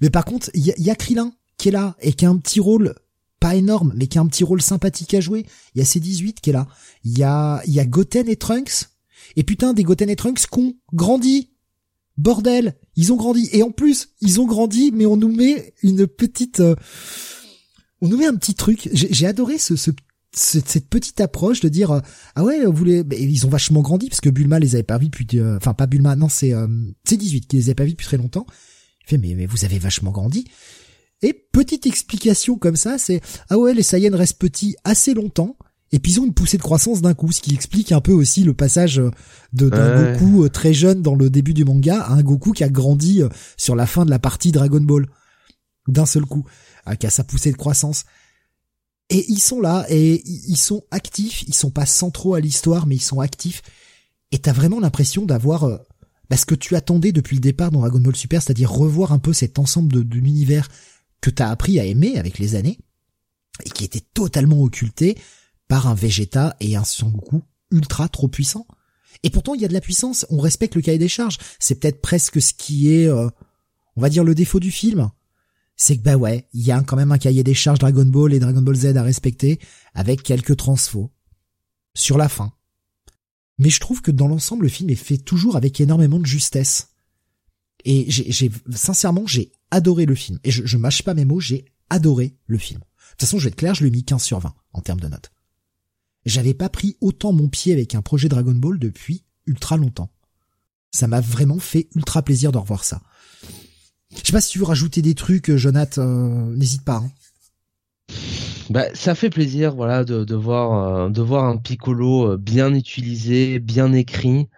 Mais 0.01 0.09
par 0.09 0.24
contre, 0.24 0.48
il 0.55 0.64
y 0.64 0.70
a, 0.70 0.74
y 0.78 0.89
a 0.89 0.94
Krillin 0.94 1.35
qui 1.59 1.68
est 1.68 1.72
là 1.72 1.94
et 2.01 2.14
qui 2.14 2.24
a 2.24 2.31
un 2.31 2.39
petit 2.39 2.60
rôle 2.60 2.94
pas 3.40 3.56
énorme, 3.56 3.92
mais 3.96 4.06
qui 4.06 4.18
a 4.18 4.20
un 4.20 4.26
petit 4.26 4.44
rôle 4.44 4.62
sympathique 4.62 5.14
à 5.14 5.20
jouer. 5.20 5.46
Il 5.74 5.78
y 5.78 5.82
a 5.82 5.84
C18 5.84 6.34
qui 6.34 6.50
est 6.50 6.52
là. 6.52 6.68
Il 7.04 7.18
y 7.18 7.24
a, 7.24 7.62
il 7.66 7.72
y 7.72 7.80
a 7.80 7.86
Goten 7.86 8.28
et 8.28 8.36
Trunks. 8.36 8.90
Et 9.36 9.42
putain, 9.42 9.72
des 9.72 9.82
Goten 9.82 10.10
et 10.10 10.16
Trunks 10.16 10.46
qu'on 10.46 10.74
grandi. 10.92 11.50
Bordel, 12.18 12.76
ils 12.96 13.12
ont 13.12 13.16
grandi. 13.16 13.48
Et 13.52 13.62
en 13.62 13.70
plus, 13.70 14.10
ils 14.20 14.40
ont 14.40 14.46
grandi, 14.46 14.92
mais 14.92 15.06
on 15.06 15.16
nous 15.16 15.34
met 15.34 15.72
une 15.82 16.06
petite, 16.06 16.60
euh, 16.60 16.74
on 18.02 18.08
nous 18.08 18.18
met 18.18 18.26
un 18.26 18.36
petit 18.36 18.54
truc. 18.54 18.90
J'ai 18.92 19.26
adoré 19.26 19.56
ce, 19.56 19.74
ce, 19.74 19.90
cette 20.32 20.88
petite 20.88 21.22
approche 21.22 21.60
de 21.60 21.70
dire, 21.70 21.92
euh, 21.92 22.00
ah 22.34 22.44
ouais, 22.44 22.66
vous 22.66 22.74
voulez, 22.74 23.04
ils 23.18 23.46
ont 23.46 23.50
vachement 23.50 23.80
grandi 23.80 24.10
parce 24.10 24.20
que 24.20 24.28
Bulma 24.28 24.58
les 24.58 24.74
avait 24.74 24.82
pas 24.82 24.98
vus 24.98 25.08
depuis, 25.08 25.26
euh, 25.38 25.56
enfin 25.56 25.72
pas 25.72 25.86
Bulma, 25.86 26.14
non 26.14 26.28
c'est, 26.28 26.52
c'est 27.04 27.16
18 27.16 27.46
qui 27.46 27.56
les 27.56 27.64
avait 27.64 27.74
pas 27.74 27.84
vus 27.84 27.92
depuis 27.92 28.06
très 28.06 28.18
longtemps. 28.18 28.44
Il 29.06 29.08
fait, 29.08 29.18
mais, 29.18 29.34
mais 29.34 29.46
vous 29.46 29.64
avez 29.64 29.78
vachement 29.78 30.10
grandi. 30.10 30.44
Et 31.22 31.34
petite 31.34 31.86
explication 31.86 32.56
comme 32.56 32.76
ça, 32.76 32.98
c'est 32.98 33.20
ah 33.51 33.59
ouais 33.59 33.74
les 33.74 33.82
Saiyans 33.82 34.16
restent 34.16 34.38
petits 34.38 34.76
assez 34.84 35.14
longtemps. 35.14 35.56
Et 35.92 35.98
puis 35.98 36.12
ils 36.12 36.20
ont 36.20 36.24
une 36.24 36.34
poussée 36.34 36.56
de 36.56 36.62
croissance 36.62 37.02
d'un 37.02 37.14
coup, 37.14 37.32
ce 37.32 37.40
qui 37.40 37.52
explique 37.52 37.92
un 37.92 38.01
peu 38.01 38.12
aussi 38.12 38.44
le 38.44 38.55
passage 38.55 39.01
euh, 39.01 39.10
de 39.52 39.68
d'un 39.68 40.12
Goku 40.14 40.44
euh, 40.44 40.48
très 40.48 40.72
jeune 40.72 41.02
dans 41.02 41.16
le 41.16 41.30
début 41.30 41.52
du 41.52 41.64
manga 41.64 42.01
à 42.01 42.12
un 42.12 42.22
Goku 42.22 42.52
qui 42.52 42.62
a 42.62 42.68
grandi 42.68 43.22
euh, 43.22 43.28
sur 43.56 43.74
la 43.74 43.86
fin 43.86 44.05
de 44.05 44.10
la 44.10 44.20
partie 44.20 44.52
Dragon 44.52 44.80
Ball 44.80 45.06
d'un 45.88 46.06
seul 46.06 46.24
coup, 46.24 46.44
qui 47.01 47.06
a 47.06 47.10
sa 47.10 47.24
poussée 47.24 47.51
de 47.51 47.56
croissance. 47.56 48.05
Et 49.09 49.24
ils 49.28 49.40
sont 49.40 49.60
là 49.60 49.84
et 49.88 50.22
ils 50.24 50.56
sont 50.56 50.84
actifs, 50.92 51.42
ils 51.48 51.55
sont 51.55 51.70
pas 51.70 51.86
centraux 51.86 52.34
à 52.34 52.40
l'histoire, 52.40 52.86
mais 52.86 52.94
ils 52.94 53.02
sont 53.02 53.18
actifs. 53.18 53.62
Et 54.30 54.38
t'as 54.38 54.52
vraiment 54.52 54.78
l'impression 54.78 55.26
d'avoir 55.26 55.80
bah, 56.28 56.36
ce 56.36 56.47
que 56.47 56.55
tu 56.55 56.76
attendais 56.76 57.10
depuis 57.10 57.34
le 57.34 57.40
départ 57.40 57.72
dans 57.72 57.80
Dragon 57.80 57.98
Ball 57.98 58.14
Super, 58.14 58.40
c'est-à-dire 58.40 58.70
revoir 58.70 59.10
un 59.10 59.18
peu 59.18 59.32
cet 59.32 59.59
ensemble 59.59 59.92
de, 59.92 60.02
de 60.05 60.14
l'univers 60.14 60.68
que 61.20 61.30
t'as 61.30 61.51
appris 61.51 61.78
à 61.78 61.84
aimer 61.84 62.18
avec 62.18 62.38
les 62.38 62.55
années, 62.55 62.78
et 63.64 63.70
qui 63.70 63.84
était 63.84 64.02
totalement 64.14 64.60
occulté 64.62 65.18
par 65.68 65.86
un 65.86 65.94
Vegeta 65.94 66.56
et 66.60 66.76
un 66.76 66.84
Son 66.84 67.10
Goku 67.10 67.42
ultra 67.70 68.09
trop 68.09 68.28
puissants. 68.28 68.66
Et 69.22 69.30
pourtant, 69.30 69.55
il 69.55 69.60
y 69.60 69.64
a 69.64 69.68
de 69.68 69.72
la 69.72 69.80
puissance, 69.80 70.26
on 70.30 70.38
respecte 70.38 70.74
le 70.74 70.82
cahier 70.82 70.98
des 70.98 71.09
charges. 71.09 71.38
C'est 71.59 71.78
peut-être 71.78 72.01
presque 72.01 72.40
ce 72.40 72.55
qui 72.55 72.92
est, 72.92 73.06
euh, 73.06 73.28
on 73.97 74.01
va 74.01 74.09
dire, 74.09 74.24
le 74.24 74.34
défaut 74.34 74.60
du 74.60 74.70
film. 74.70 75.10
C'est 75.76 75.97
que 75.97 76.02
bah 76.02 76.16
ouais, 76.16 76.48
il 76.52 76.62
y 76.62 76.72
a 76.72 76.80
quand 76.82 76.97
même 76.97 77.12
un 77.12 77.18
cahier 77.18 77.42
des 77.42 77.55
charges 77.55 77.78
Dragon 77.78 78.05
Ball 78.05 78.34
et 78.34 78.38
Dragon 78.38 78.62
Ball 78.62 78.76
Z 78.76 78.97
à 78.97 79.02
respecter, 79.02 79.60
avec 79.94 80.22
quelques 80.22 80.56
transfos. 80.56 81.10
Sur 81.94 82.18
la 82.18 82.28
fin. 82.28 82.52
Mais 83.59 83.68
je 83.68 83.80
trouve 83.80 84.01
que 84.01 84.10
dans 84.10 84.28
l'ensemble, 84.28 84.62
le 84.62 84.68
film 84.68 84.90
est 84.90 84.94
fait 84.94 85.18
toujours 85.18 85.56
avec 85.56 85.80
énormément 85.80 86.18
de 86.18 86.26
justesse. 86.26 86.88
Et 87.84 88.10
j'ai, 88.10 88.51
sincèrement, 88.74 89.26
j'ai 89.26 89.52
adoré 89.70 90.06
le 90.06 90.14
film. 90.14 90.38
Et 90.44 90.51
je, 90.51 90.64
je 90.64 90.76
mâche 90.76 91.02
pas 91.02 91.14
mes 91.14 91.24
mots, 91.24 91.40
j'ai 91.40 91.64
adoré 91.90 92.36
le 92.47 92.59
film. 92.59 92.80
De 92.80 92.84
toute 93.10 93.20
façon, 93.20 93.38
je 93.38 93.44
vais 93.44 93.48
être 93.51 93.56
clair, 93.56 93.74
je 93.74 93.82
lui 93.82 93.88
ai 93.88 93.92
mis 93.92 94.05
15 94.05 94.22
sur 94.22 94.38
20 94.38 94.55
en 94.72 94.80
termes 94.80 95.01
de 95.01 95.09
notes. 95.09 95.32
J'avais 96.26 96.55
pas 96.55 96.68
pris 96.68 96.97
autant 97.01 97.32
mon 97.32 97.48
pied 97.48 97.72
avec 97.72 97.94
un 97.94 98.02
projet 98.02 98.28
Dragon 98.28 98.55
Ball 98.55 98.78
depuis 98.78 99.24
ultra 99.47 99.76
longtemps. 99.76 100.10
Ça 100.92 101.06
m'a 101.06 101.20
vraiment 101.20 101.59
fait 101.59 101.88
ultra 101.94 102.22
plaisir 102.22 102.52
de 102.52 102.59
revoir 102.59 102.84
ça. 102.84 103.01
Je 104.10 104.24
sais 104.24 104.32
pas 104.32 104.40
si 104.40 104.51
tu 104.51 104.59
veux 104.59 104.64
rajouter 104.64 105.02
des 105.02 105.14
trucs, 105.14 105.55
Jonathan, 105.55 106.02
euh, 106.02 106.56
n'hésite 106.56 106.84
pas. 106.84 106.97
Hein. 106.97 107.10
Bah, 108.70 108.84
ça 108.94 109.16
fait 109.16 109.30
plaisir, 109.30 109.74
voilà, 109.74 110.05
de, 110.05 110.24
de 110.24 110.34
voir, 110.36 111.06
euh, 111.06 111.09
de 111.10 111.20
voir 111.22 111.44
un 111.44 111.56
Piccolo 111.56 112.32
euh, 112.32 112.36
bien 112.36 112.72
utilisé, 112.72 113.59
bien 113.59 113.92
écrit, 113.92 114.48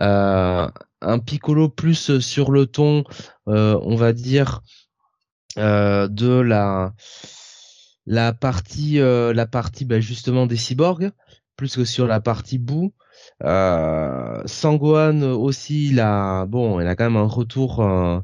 euh, 0.00 0.68
un 1.02 1.18
Piccolo 1.18 1.68
plus 1.68 2.18
sur 2.18 2.50
le 2.50 2.66
ton, 2.66 3.04
on 3.46 3.96
va 3.96 4.12
dire, 4.12 4.62
de 5.56 6.40
la 6.40 6.92
la 8.06 8.32
partie, 8.32 8.98
la 8.98 9.46
partie, 9.46 9.84
bah, 9.84 10.00
justement 10.00 10.46
des 10.46 10.56
cyborgs, 10.56 11.12
plus 11.56 11.76
que 11.76 11.84
sur 11.84 12.06
la 12.06 12.20
partie 12.20 12.58
boue. 12.58 12.92
Euh, 13.44 14.42
aussi, 15.36 15.88
il 15.88 16.00
a 16.00 16.46
bon, 16.46 16.80
il 16.80 16.86
a 16.86 16.96
quand 16.96 17.04
même 17.04 17.16
un 17.16 17.26
retour, 17.26 17.80
euh, 17.80 18.20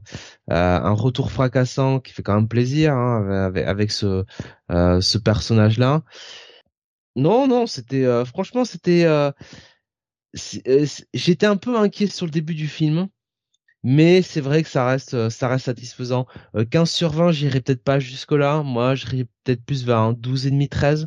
un 0.49 0.93
retour 0.93 1.31
fracassant 1.31 2.01
qui 2.01 2.13
fait 2.13 2.23
quand 2.23 2.35
même 2.35 2.49
plaisir 2.49 2.95
hein, 2.95 3.47
avec, 3.47 3.67
avec, 3.67 3.91
ce 3.91 4.25
euh, 4.71 5.01
ce 5.01 5.19
personnage-là. 5.19 6.03
Non, 7.17 7.49
non, 7.49 7.67
c'était 7.67 8.07
franchement, 8.25 8.65
c'était, 8.65 9.05
j'étais 11.15 11.47
un 11.47 11.56
peu 11.56 11.77
inquiet 11.77 12.06
sur 12.09 12.27
le 12.27 12.32
début 12.32 12.55
du 12.55 12.69
film 12.69 13.09
mais 13.85 14.23
c'est 14.23 14.40
vrai 14.40 14.65
que 14.65 14.69
ça 14.69 14.85
reste 14.86 15.28
ça 15.28 15.47
reste 15.47 15.66
satisfaisant. 15.66 16.27
15 16.70 16.90
sur 16.90 17.10
20, 17.12 17.31
j'irai 17.31 17.60
peut-être 17.60 17.85
pas 17.85 18.01
jusque 18.01 18.32
là. 18.32 18.65
Moi, 18.65 18.97
j'irai 18.97 19.24
peut-être 19.44 19.65
plus 19.65 19.86
vers 19.86 19.98
un 19.98 20.12
12 20.12 20.48
et 20.48 20.51
demi 20.51 20.69
13. 20.69 21.06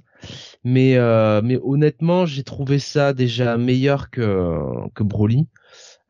Mais 0.63 0.95
euh, 0.95 1.41
mais 1.43 1.59
honnêtement, 1.61 2.25
j'ai 2.25 2.43
trouvé 2.43 2.79
ça 2.79 3.11
déjà 3.11 3.57
meilleur 3.57 4.09
que 4.09 4.57
que 4.95 5.03
Broly 5.03 5.49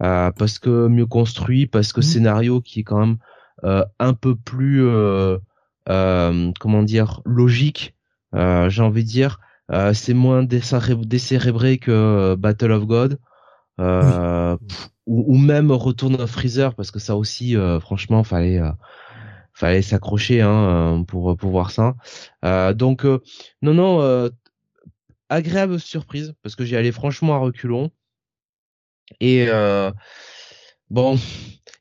euh, 0.04 0.32
parce 0.32 0.60
que 0.60 0.88
mieux 0.88 1.08
construit, 1.08 1.66
parce 1.66 1.94
que 1.94 2.02
mmh. 2.02 2.04
scénario 2.04 2.62
qui 2.62 2.82
est 2.82 2.84
quand 2.84 3.00
même 3.00 3.18
euh, 3.64 3.86
un 4.00 4.14
peu 4.14 4.36
plus 4.36 4.84
euh, 4.84 5.38
euh, 5.90 6.52
comment 6.60 6.82
dire 6.84 7.22
logique. 7.26 7.96
j'ai 8.34 8.82
envie 8.82 9.04
de 9.04 9.10
dire, 9.10 9.40
c'est 9.94 10.14
moins 10.14 10.44
décérébré 10.44 11.78
que 11.78 12.36
Battle 12.36 12.72
of 12.72 12.86
God. 12.86 13.20
Euh, 13.80 14.58
ou, 15.08 15.34
ou, 15.34 15.38
même 15.38 15.72
Retourne 15.72 16.16
of 16.22 16.30
Freezer 16.30 16.76
parce 16.76 16.92
que 16.92 17.00
ça 17.00 17.16
aussi 17.16 17.56
euh, 17.56 17.80
franchement 17.80 18.24
fallait 18.24 18.60
euh, 18.60 18.70
fallait 19.54 19.82
s'accrocher 19.82 20.42
hein, 20.42 21.04
pour 21.08 21.36
pour 21.38 21.50
voir 21.50 21.72
ça 21.72 21.96
donc 22.74 23.06
non 23.06 23.74
non 23.74 24.30
agréable 25.30 25.80
surprise 25.80 26.36
parce 26.44 26.56
que 26.56 26.66
j'y 26.66 26.76
allais 26.76 26.92
franchement 26.92 27.34
à 27.34 27.38
reculons 27.40 27.92
et 29.20 29.50
Bon, 30.92 31.18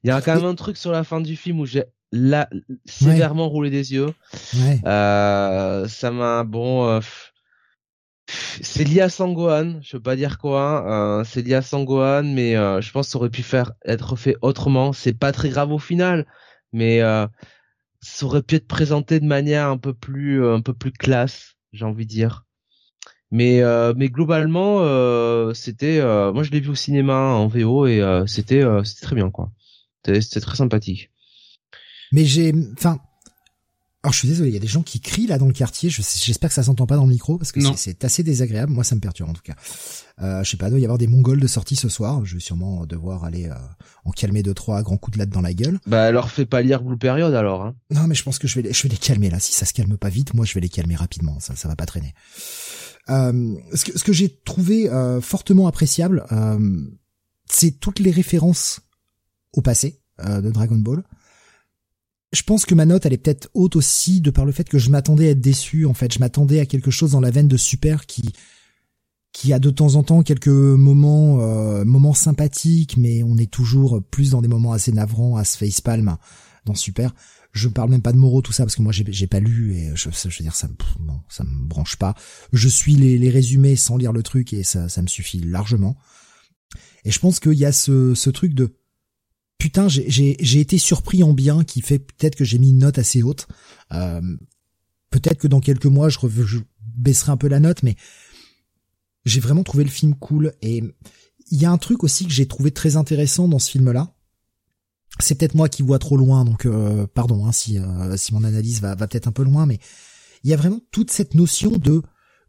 il 0.04 0.08
y 0.08 0.10
a 0.10 0.22
quand 0.22 0.36
même 0.36 0.44
un 0.44 0.54
truc 0.54 0.76
sur 0.76 0.92
la 0.92 1.02
fin 1.02 1.20
du 1.20 1.34
film 1.34 1.58
où 1.58 1.66
j'ai 1.66 1.82
là 2.12 2.48
sévèrement 2.84 3.48
roulé 3.48 3.68
des 3.68 3.92
yeux. 3.92 4.14
Ouais. 4.54 4.78
Euh, 4.86 5.88
ça 5.88 6.12
m'a 6.12 6.44
bon. 6.44 6.88
euh, 6.88 7.00
c'est 8.62 8.84
lié 8.84 9.00
à 9.00 9.08
Sangohan, 9.08 9.80
je 9.82 9.96
veux 9.96 10.02
pas 10.02 10.16
dire 10.16 10.38
quoi. 10.38 11.22
c'est 11.24 11.42
lié 11.42 11.54
à 11.54 11.62
Sangohan, 11.62 12.22
mais 12.24 12.56
euh, 12.56 12.80
je 12.80 12.90
pense 12.92 13.06
que 13.06 13.12
ça 13.12 13.18
aurait 13.18 13.30
pu 13.30 13.44
être 13.84 14.16
fait 14.16 14.36
autrement. 14.42 14.92
C'est 14.92 15.12
pas 15.12 15.32
très 15.32 15.48
grave 15.48 15.72
au 15.72 15.78
final, 15.78 16.26
mais 16.72 17.00
euh, 17.02 17.26
ça 18.00 18.26
aurait 18.26 18.42
pu 18.42 18.56
être 18.56 18.68
présenté 18.68 19.20
de 19.20 19.26
manière 19.26 19.68
un 19.68 19.78
peu 19.78 19.94
plus 19.94 20.42
euh, 20.42 20.54
un 20.54 20.60
peu 20.60 20.74
plus 20.74 20.92
classe, 20.92 21.56
j'ai 21.72 21.84
envie 21.84 22.06
de 22.06 22.10
dire. 22.10 22.44
Mais 23.32 23.62
mais 23.96 24.08
globalement, 24.08 24.80
c'était 25.54 26.00
moi 26.32 26.42
je 26.42 26.50
l'ai 26.50 26.60
vu 26.60 26.70
au 26.70 26.74
cinéma 26.74 27.14
en 27.14 27.46
VO 27.46 27.86
et 27.86 28.02
c'était 28.26 28.64
très 29.00 29.14
bien 29.14 29.30
quoi. 29.30 29.52
C'était 30.04 30.20
c'était 30.20 30.40
très 30.40 30.56
sympathique. 30.56 31.12
Mais 32.12 32.24
j'ai, 32.24 32.52
enfin, 32.76 32.98
alors 34.02 34.14
je 34.14 34.18
suis 34.18 34.28
désolé, 34.28 34.48
il 34.48 34.54
y 34.54 34.56
a 34.56 34.60
des 34.60 34.66
gens 34.66 34.82
qui 34.82 35.00
crient 35.00 35.26
là 35.26 35.36
dans 35.36 35.46
le 35.46 35.52
quartier. 35.52 35.90
Je 35.90 36.00
J'espère 36.00 36.48
que 36.48 36.54
ça 36.54 36.62
s'entend 36.62 36.86
pas 36.86 36.96
dans 36.96 37.04
le 37.04 37.10
micro 37.10 37.36
parce 37.36 37.52
que 37.52 37.60
c'est 37.76 38.02
assez 38.04 38.22
désagréable. 38.22 38.72
Moi, 38.72 38.82
ça 38.82 38.94
me 38.94 39.00
perturbe 39.00 39.28
en 39.28 39.34
tout 39.34 39.42
cas. 39.42 39.54
Euh, 40.22 40.42
je 40.42 40.50
sais 40.50 40.56
pas, 40.56 40.68
il 40.68 40.70
doit 40.70 40.80
y 40.80 40.84
avoir 40.84 40.96
des 40.96 41.06
Mongols 41.06 41.40
de 41.40 41.46
sortie 41.46 41.76
ce 41.76 41.90
soir. 41.90 42.24
Je 42.24 42.34
vais 42.34 42.40
sûrement 42.40 42.86
devoir 42.86 43.24
aller 43.24 43.48
euh, 43.48 43.54
en 44.06 44.10
calmer 44.10 44.42
deux 44.42 44.54
trois 44.54 44.78
à 44.78 44.82
grands 44.82 44.96
coups 44.96 45.16
de 45.16 45.18
latte 45.18 45.28
dans 45.30 45.42
la 45.42 45.52
gueule. 45.52 45.78
Bah 45.86 46.10
leur 46.12 46.30
fait 46.30 46.46
pas 46.46 46.62
lire 46.62 46.82
Blue 46.82 46.96
Period 46.96 47.34
alors. 47.34 47.62
Hein. 47.62 47.74
Non, 47.90 48.06
mais 48.06 48.14
je 48.14 48.22
pense 48.22 48.38
que 48.38 48.48
je 48.48 48.54
vais 48.54 48.62
les, 48.62 48.72
je 48.72 48.82
vais 48.84 48.88
les 48.88 48.96
calmer 48.96 49.28
là. 49.28 49.38
Si 49.38 49.52
ça 49.52 49.66
se 49.66 49.74
calme 49.74 49.98
pas 49.98 50.08
vite, 50.08 50.32
moi 50.32 50.46
je 50.46 50.54
vais 50.54 50.60
les 50.60 50.70
calmer 50.70 50.96
rapidement. 50.96 51.38
Ça, 51.40 51.54
ça 51.54 51.68
va 51.68 51.76
pas 51.76 51.86
traîner. 51.86 52.14
Euh, 53.10 53.56
ce 53.74 53.84
que, 53.84 53.98
ce 53.98 54.04
que 54.04 54.12
j'ai 54.12 54.28
trouvé 54.28 54.88
euh, 54.88 55.20
fortement 55.20 55.66
appréciable, 55.66 56.24
euh, 56.32 56.58
c'est 57.46 57.80
toutes 57.80 57.98
les 57.98 58.10
références 58.10 58.80
au 59.52 59.62
passé 59.62 60.00
euh, 60.20 60.40
de 60.40 60.50
Dragon 60.50 60.78
Ball. 60.78 61.02
Je 62.32 62.42
pense 62.42 62.64
que 62.64 62.74
ma 62.74 62.86
note 62.86 63.06
elle 63.06 63.12
est 63.12 63.18
peut-être 63.18 63.48
haute 63.54 63.76
aussi 63.76 64.20
de 64.20 64.30
par 64.30 64.44
le 64.44 64.52
fait 64.52 64.68
que 64.68 64.78
je 64.78 64.90
m'attendais 64.90 65.28
à 65.28 65.30
être 65.30 65.40
déçu. 65.40 65.84
En 65.86 65.94
fait, 65.94 66.12
je 66.14 66.20
m'attendais 66.20 66.60
à 66.60 66.66
quelque 66.66 66.90
chose 66.90 67.12
dans 67.12 67.20
la 67.20 67.30
veine 67.30 67.48
de 67.48 67.56
Super 67.56 68.06
qui 68.06 69.52
a 69.52 69.58
de 69.58 69.70
temps 69.70 69.94
en 69.96 70.02
temps 70.02 70.22
quelques 70.22 70.48
moments 70.48 71.40
euh, 71.40 71.84
moments 71.84 72.14
sympathiques, 72.14 72.96
mais 72.96 73.22
on 73.22 73.36
est 73.36 73.50
toujours 73.50 74.02
plus 74.10 74.30
dans 74.30 74.42
des 74.42 74.48
moments 74.48 74.72
assez 74.72 74.92
navrants 74.92 75.36
à 75.36 75.44
ce 75.44 75.56
facepalm 75.56 76.16
dans 76.66 76.74
Super. 76.74 77.14
Je 77.52 77.68
parle 77.68 77.90
même 77.90 78.02
pas 78.02 78.12
de 78.12 78.18
Moro 78.18 78.42
tout 78.42 78.52
ça 78.52 78.62
parce 78.62 78.76
que 78.76 78.82
moi 78.82 78.92
j'ai 78.92 79.26
pas 79.26 79.40
lu 79.40 79.74
et 79.74 79.90
je, 79.96 80.08
je 80.10 80.38
veux 80.38 80.42
dire 80.44 80.54
ça 80.54 80.68
me 80.68 80.74
me 81.44 81.66
branche 81.66 81.96
pas. 81.96 82.14
Je 82.52 82.68
suis 82.68 82.94
les, 82.94 83.30
résumés 83.30 83.74
sans 83.74 83.96
lire 83.96 84.12
le 84.12 84.22
truc 84.22 84.52
et 84.52 84.62
ça 84.62 84.88
ça 84.88 85.02
me 85.02 85.08
suffit 85.08 85.40
largement. 85.40 85.96
Et 87.04 87.10
je 87.10 87.18
pense 87.18 87.40
qu'il 87.40 87.54
y 87.54 87.64
a 87.64 87.72
ce 87.72 88.30
truc 88.30 88.54
de 88.54 88.79
putain 89.60 89.88
j'ai 89.88 90.60
été 90.60 90.78
surpris 90.78 91.22
en 91.22 91.32
bien 91.32 91.62
qui 91.62 91.82
fait 91.82 91.98
peut-être 91.98 92.34
que 92.34 92.44
j'ai 92.44 92.58
mis 92.58 92.70
une 92.70 92.78
note 92.78 92.98
assez 92.98 93.22
haute. 93.22 93.46
Euh, 93.92 94.20
peut-être 95.10 95.38
que 95.38 95.48
dans 95.48 95.60
quelques 95.60 95.86
mois 95.86 96.08
je, 96.08 96.18
je 96.28 96.58
baisserai 96.80 97.30
un 97.30 97.36
peu 97.36 97.46
la 97.46 97.60
note 97.60 97.82
mais 97.82 97.94
j'ai 99.26 99.40
vraiment 99.40 99.62
trouvé 99.62 99.84
le 99.84 99.90
film 99.90 100.14
cool 100.14 100.54
et 100.62 100.82
il 101.50 101.60
y 101.60 101.66
a 101.66 101.70
un 101.70 101.78
truc 101.78 102.02
aussi 102.04 102.24
que 102.24 102.32
j'ai 102.32 102.46
trouvé 102.46 102.70
très 102.70 102.96
intéressant 102.96 103.46
dans 103.48 103.58
ce 103.58 103.70
film 103.70 103.92
là 103.92 104.14
c'est 105.18 105.36
peut-être 105.36 105.54
moi 105.54 105.68
qui 105.68 105.82
vois 105.82 105.98
trop 105.98 106.16
loin, 106.16 106.44
donc 106.44 106.64
euh, 106.64 107.06
pardon 107.06 107.44
hein, 107.44 107.52
si 107.52 107.78
euh, 107.78 108.16
si 108.16 108.32
mon 108.32 108.44
analyse 108.44 108.80
va, 108.80 108.94
va 108.94 109.06
peut-être 109.08 109.28
un 109.28 109.32
peu 109.32 109.42
loin, 109.42 109.66
mais 109.66 109.78
il 110.42 110.50
y 110.50 110.54
a 110.54 110.56
vraiment 110.56 110.80
toute 110.90 111.10
cette 111.10 111.34
notion 111.34 111.70
de 111.72 112.02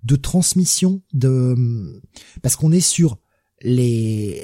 de 0.03 0.15
transmission 0.15 1.01
de 1.11 2.01
parce 2.41 2.55
qu'on 2.55 2.71
est 2.71 2.79
sur 2.79 3.17
les 3.63 4.41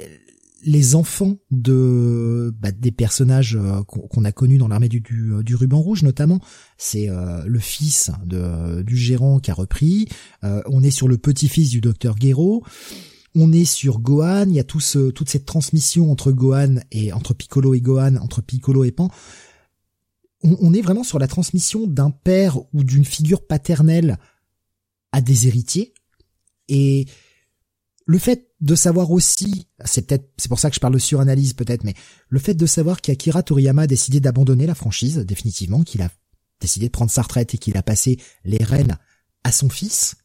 les 0.64 0.94
enfants 0.94 1.36
de 1.50 2.54
bah, 2.58 2.72
des 2.72 2.90
personnages 2.90 3.56
euh, 3.56 3.82
qu'on 3.84 4.24
a 4.24 4.32
connus 4.32 4.58
dans 4.58 4.68
l'armée 4.68 4.88
du, 4.88 5.00
du, 5.00 5.32
du 5.42 5.54
ruban 5.54 5.80
rouge 5.80 6.02
notamment 6.02 6.40
c'est 6.76 7.08
euh, 7.08 7.42
le 7.46 7.58
fils 7.58 8.10
de 8.26 8.82
du 8.82 8.96
gérant 8.96 9.38
qui 9.38 9.50
a 9.50 9.54
repris 9.54 10.08
Euh, 10.44 10.62
on 10.66 10.82
est 10.82 10.90
sur 10.90 11.08
le 11.08 11.18
petit-fils 11.18 11.70
du 11.70 11.80
docteur 11.80 12.16
Guéraud 12.16 12.64
on 13.34 13.52
est 13.52 13.64
sur 13.64 14.00
Gohan, 14.00 14.46
il 14.48 14.54
y 14.54 14.60
a 14.60 14.64
tout 14.64 14.80
ce, 14.80 15.10
toute 15.10 15.28
cette 15.28 15.44
transmission 15.44 16.10
entre 16.10 16.32
Gohan 16.32 16.76
et 16.90 17.12
entre 17.12 17.34
Piccolo 17.34 17.74
et 17.74 17.80
Gohan, 17.80 18.16
entre 18.16 18.40
Piccolo 18.42 18.84
et 18.84 18.90
Pan. 18.90 19.10
On, 20.42 20.56
on 20.60 20.72
est 20.72 20.80
vraiment 20.80 21.04
sur 21.04 21.18
la 21.18 21.28
transmission 21.28 21.86
d'un 21.86 22.10
père 22.10 22.58
ou 22.72 22.82
d'une 22.82 23.04
figure 23.04 23.46
paternelle 23.46 24.18
à 25.12 25.20
des 25.20 25.46
héritiers. 25.46 25.92
Et 26.68 27.06
le 28.08 28.18
fait 28.18 28.48
de 28.62 28.74
savoir 28.74 29.10
aussi, 29.10 29.68
c'est 29.84 30.06
peut-être, 30.06 30.32
c'est 30.38 30.48
pour 30.48 30.58
ça 30.58 30.70
que 30.70 30.74
je 30.74 30.80
parle 30.80 30.94
de 30.94 30.98
suranalyse 30.98 31.52
peut-être, 31.52 31.84
mais 31.84 31.92
le 32.30 32.38
fait 32.38 32.54
de 32.54 32.64
savoir 32.64 33.02
qu'Akira 33.02 33.42
Toriyama 33.42 33.82
a 33.82 33.86
décidé 33.86 34.18
d'abandonner 34.18 34.66
la 34.66 34.74
franchise 34.74 35.18
définitivement, 35.18 35.82
qu'il 35.82 36.00
a 36.00 36.08
décidé 36.58 36.86
de 36.86 36.90
prendre 36.90 37.10
sa 37.10 37.20
retraite 37.20 37.54
et 37.54 37.58
qu'il 37.58 37.76
a 37.76 37.82
passé 37.82 38.18
les 38.46 38.64
rênes 38.64 38.96
à 39.44 39.52
son 39.52 39.68
fils, 39.68 40.16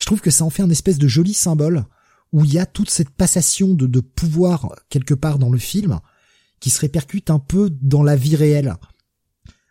je 0.00 0.06
trouve 0.06 0.20
que 0.20 0.30
ça 0.30 0.44
en 0.44 0.50
fait 0.50 0.62
un 0.62 0.70
espèce 0.70 0.98
de 0.98 1.08
joli 1.08 1.34
symbole 1.34 1.86
où 2.32 2.44
il 2.44 2.54
y 2.54 2.60
a 2.60 2.66
toute 2.66 2.88
cette 2.88 3.10
passation 3.10 3.74
de, 3.74 3.98
pouvoir 3.98 4.72
quelque 4.90 5.14
part 5.14 5.40
dans 5.40 5.50
le 5.50 5.58
film 5.58 5.98
qui 6.60 6.70
se 6.70 6.78
répercute 6.78 7.30
un 7.30 7.40
peu 7.40 7.68
dans 7.82 8.04
la 8.04 8.14
vie 8.14 8.36
réelle. 8.36 8.76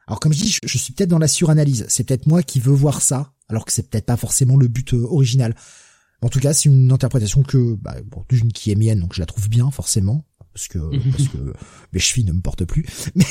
Alors 0.05 0.19
comme 0.19 0.33
je 0.33 0.41
dis, 0.41 0.49
je, 0.49 0.59
je 0.65 0.77
suis 0.77 0.91
peut-être 0.91 1.09
dans 1.09 1.17
la 1.17 1.29
suranalyse. 1.29 1.85
C'est 1.87 2.03
peut-être 2.03 2.27
moi 2.27 2.43
qui 2.43 2.59
veux 2.59 2.73
voir 2.73 3.01
ça, 3.01 3.31
alors 3.47 3.63
que 3.63 3.71
c'est 3.71 3.89
peut-être 3.89 4.05
pas 4.05 4.17
forcément 4.17 4.57
le 4.57 4.67
but 4.67 4.93
euh, 4.93 5.05
original. 5.09 5.55
En 6.21 6.29
tout 6.29 6.39
cas, 6.39 6.53
c'est 6.53 6.67
une 6.67 6.91
interprétation 6.91 7.43
que, 7.43 7.75
bah, 7.75 7.95
bon, 8.05 8.25
d'une 8.29 8.51
qui 8.51 8.71
est 8.71 8.75
mienne, 8.75 8.99
donc 8.99 9.13
je 9.13 9.19
la 9.19 9.25
trouve 9.25 9.49
bien 9.49 9.71
forcément, 9.71 10.25
parce 10.53 10.67
que 10.67 10.79
parce 11.11 11.27
que 11.29 11.53
mes 11.93 11.99
chevilles 11.99 12.25
ne 12.25 12.33
me 12.33 12.41
portent 12.41 12.65
plus. 12.65 12.85
Mais 13.15 13.25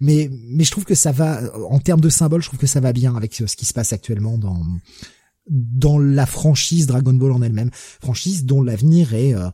mais 0.00 0.30
mais 0.48 0.64
je 0.64 0.70
trouve 0.70 0.84
que 0.84 0.94
ça 0.94 1.12
va, 1.12 1.40
en 1.68 1.78
termes 1.78 2.00
de 2.00 2.08
symbole, 2.08 2.42
je 2.42 2.48
trouve 2.48 2.58
que 2.58 2.66
ça 2.66 2.80
va 2.80 2.92
bien 2.92 3.14
avec 3.16 3.34
ce 3.34 3.46
ce 3.46 3.56
qui 3.56 3.66
se 3.66 3.72
passe 3.72 3.92
actuellement 3.92 4.38
dans 4.38 4.62
dans 5.48 5.98
la 5.98 6.26
franchise 6.26 6.86
Dragon 6.86 7.14
Ball 7.14 7.32
en 7.32 7.42
elle-même, 7.42 7.70
franchise 7.72 8.44
dont 8.44 8.62
l'avenir 8.62 9.14
est, 9.14 9.34
euh, 9.34 9.50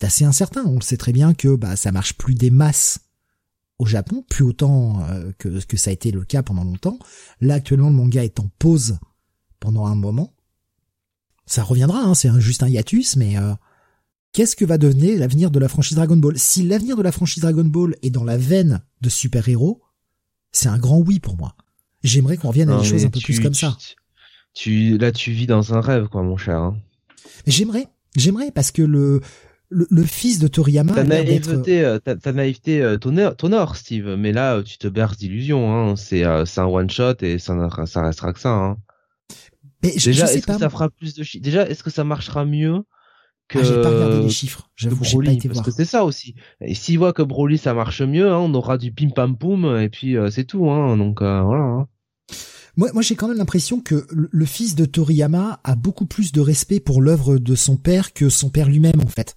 assez 0.00 0.24
incertain. 0.24 0.64
On 0.66 0.76
le 0.76 0.82
sait 0.82 0.96
très 0.96 1.12
bien 1.12 1.34
que 1.34 1.56
bah 1.56 1.76
ça 1.76 1.92
marche 1.92 2.14
plus 2.14 2.34
des 2.34 2.50
masses 2.50 3.00
au 3.78 3.86
Japon, 3.86 4.24
plus 4.28 4.44
autant 4.44 5.02
euh, 5.04 5.32
que 5.38 5.64
que 5.64 5.76
ça 5.76 5.90
a 5.90 5.92
été 5.92 6.10
le 6.10 6.24
cas 6.24 6.42
pendant 6.42 6.64
longtemps. 6.64 6.98
Là 7.40 7.54
actuellement 7.54 7.90
le 7.90 7.96
manga 7.96 8.24
est 8.24 8.40
en 8.40 8.48
pause 8.58 8.98
pendant 9.60 9.86
un 9.86 9.94
moment. 9.94 10.34
Ça 11.48 11.62
reviendra, 11.62 12.00
hein, 12.02 12.14
c'est 12.14 12.28
un- 12.28 12.38
juste 12.40 12.62
un 12.62 12.68
hiatus, 12.68 13.16
mais 13.16 13.36
euh, 13.38 13.52
qu'est-ce 14.32 14.54
que 14.54 14.64
va 14.64 14.78
devenir 14.78 15.18
l'avenir 15.18 15.50
de 15.50 15.58
la 15.58 15.68
franchise 15.68 15.96
Dragon 15.96 16.16
Ball? 16.16 16.38
Si 16.38 16.62
l'avenir 16.62 16.96
de 16.96 17.02
la 17.02 17.10
franchise 17.10 17.42
Dragon 17.42 17.64
Ball 17.64 17.96
est 18.02 18.10
dans 18.10 18.24
la 18.24 18.36
veine 18.36 18.82
de 19.00 19.08
super-héros, 19.08 19.80
c'est 20.52 20.68
un 20.68 20.78
grand 20.78 20.98
oui 20.98 21.18
pour 21.20 21.36
moi. 21.36 21.54
J'aimerais 22.04 22.36
qu'on 22.36 22.48
revienne 22.48 22.70
à 22.70 22.78
des 22.78 22.84
choses 22.84 23.04
un 23.06 23.10
peu 23.10 23.18
tu- 23.18 23.24
plus 23.24 23.40
comme 23.40 23.54
ça. 23.54 23.76
Tu, 24.54 24.98
là, 24.98 25.10
tu 25.12 25.32
vis 25.32 25.46
dans 25.46 25.74
un 25.74 25.80
rêve, 25.80 26.08
quoi, 26.08 26.22
mon 26.22 26.36
cher. 26.36 26.56
hein. 26.58 26.76
J'aimerais, 27.46 27.86
j'aimerais 28.16 28.50
parce 28.50 28.70
que 28.70 28.82
le 28.82 29.20
le, 29.70 29.86
le 29.90 30.02
fils 30.02 30.38
de 30.38 30.48
Toriyama 30.48 30.94
Ta 30.94 31.04
naïveté, 31.04 31.84
euh, 31.84 31.98
ta, 31.98 32.16
ta 32.16 32.32
naïveté 32.32 32.80
euh, 32.82 32.96
t'honore, 32.96 33.76
Steve. 33.76 34.16
Mais 34.16 34.32
là, 34.32 34.62
tu 34.62 34.78
te 34.78 34.88
berces 34.88 35.18
d'illusions. 35.18 35.70
Hein. 35.90 35.94
C'est, 35.96 36.24
un 36.24 36.44
one 36.64 36.88
shot 36.88 37.16
et 37.20 37.38
ça, 37.38 37.54
ça 37.86 38.02
restera 38.02 38.32
que 38.32 38.40
ça. 38.40 38.48
Hein. 38.50 38.78
Mais 39.82 39.92
je, 39.96 40.06
Déjà, 40.06 40.26
je 40.26 40.32
sais 40.32 40.38
est-ce 40.38 40.46
pas. 40.46 40.54
que 40.54 40.60
ça 40.60 40.70
fera 40.70 40.90
plus 40.90 41.14
de 41.14 41.22
chiffres 41.22 41.42
Déjà, 41.42 41.68
est-ce 41.68 41.82
que 41.82 41.90
ça 41.90 42.04
marchera 42.04 42.44
mieux 42.44 42.82
que 43.48 43.58
Ah, 43.58 43.62
j'ai 43.62 43.80
pas 43.80 43.90
regardé 43.90 44.20
les 44.22 44.30
chiffres. 44.30 44.68
J'avoue, 44.76 45.04
j'ai 45.04 45.18
pas 45.18 45.32
été 45.32 45.48
Parce 45.48 45.58
voir. 45.58 45.66
que 45.66 45.70
c'est 45.70 45.84
ça 45.84 46.04
aussi. 46.04 46.34
Et 46.60 46.74
s'ils 46.74 46.98
voient 46.98 47.12
que 47.12 47.22
Broly 47.22 47.58
ça 47.58 47.74
marche 47.74 48.02
mieux, 48.02 48.30
hein, 48.30 48.38
on 48.38 48.52
aura 48.54 48.76
du 48.78 48.92
pim 48.92 49.10
pam 49.10 49.36
poum 49.36 49.78
et 49.78 49.88
puis 49.88 50.16
euh, 50.16 50.30
c'est 50.30 50.44
tout. 50.44 50.68
Hein. 50.70 50.96
Donc 50.96 51.22
euh, 51.22 51.42
voilà. 51.42 51.62
Hein. 51.62 51.88
Moi, 52.78 52.90
moi, 52.92 53.02
j'ai 53.02 53.16
quand 53.16 53.26
même 53.26 53.38
l'impression 53.38 53.80
que 53.80 54.06
le, 54.10 54.44
fils 54.44 54.76
de 54.76 54.84
Toriyama 54.84 55.58
a 55.64 55.74
beaucoup 55.74 56.06
plus 56.06 56.30
de 56.30 56.40
respect 56.40 56.78
pour 56.78 57.02
l'œuvre 57.02 57.38
de 57.38 57.56
son 57.56 57.76
père 57.76 58.12
que 58.12 58.28
son 58.28 58.50
père 58.50 58.68
lui-même, 58.68 59.00
en 59.04 59.08
fait. 59.08 59.34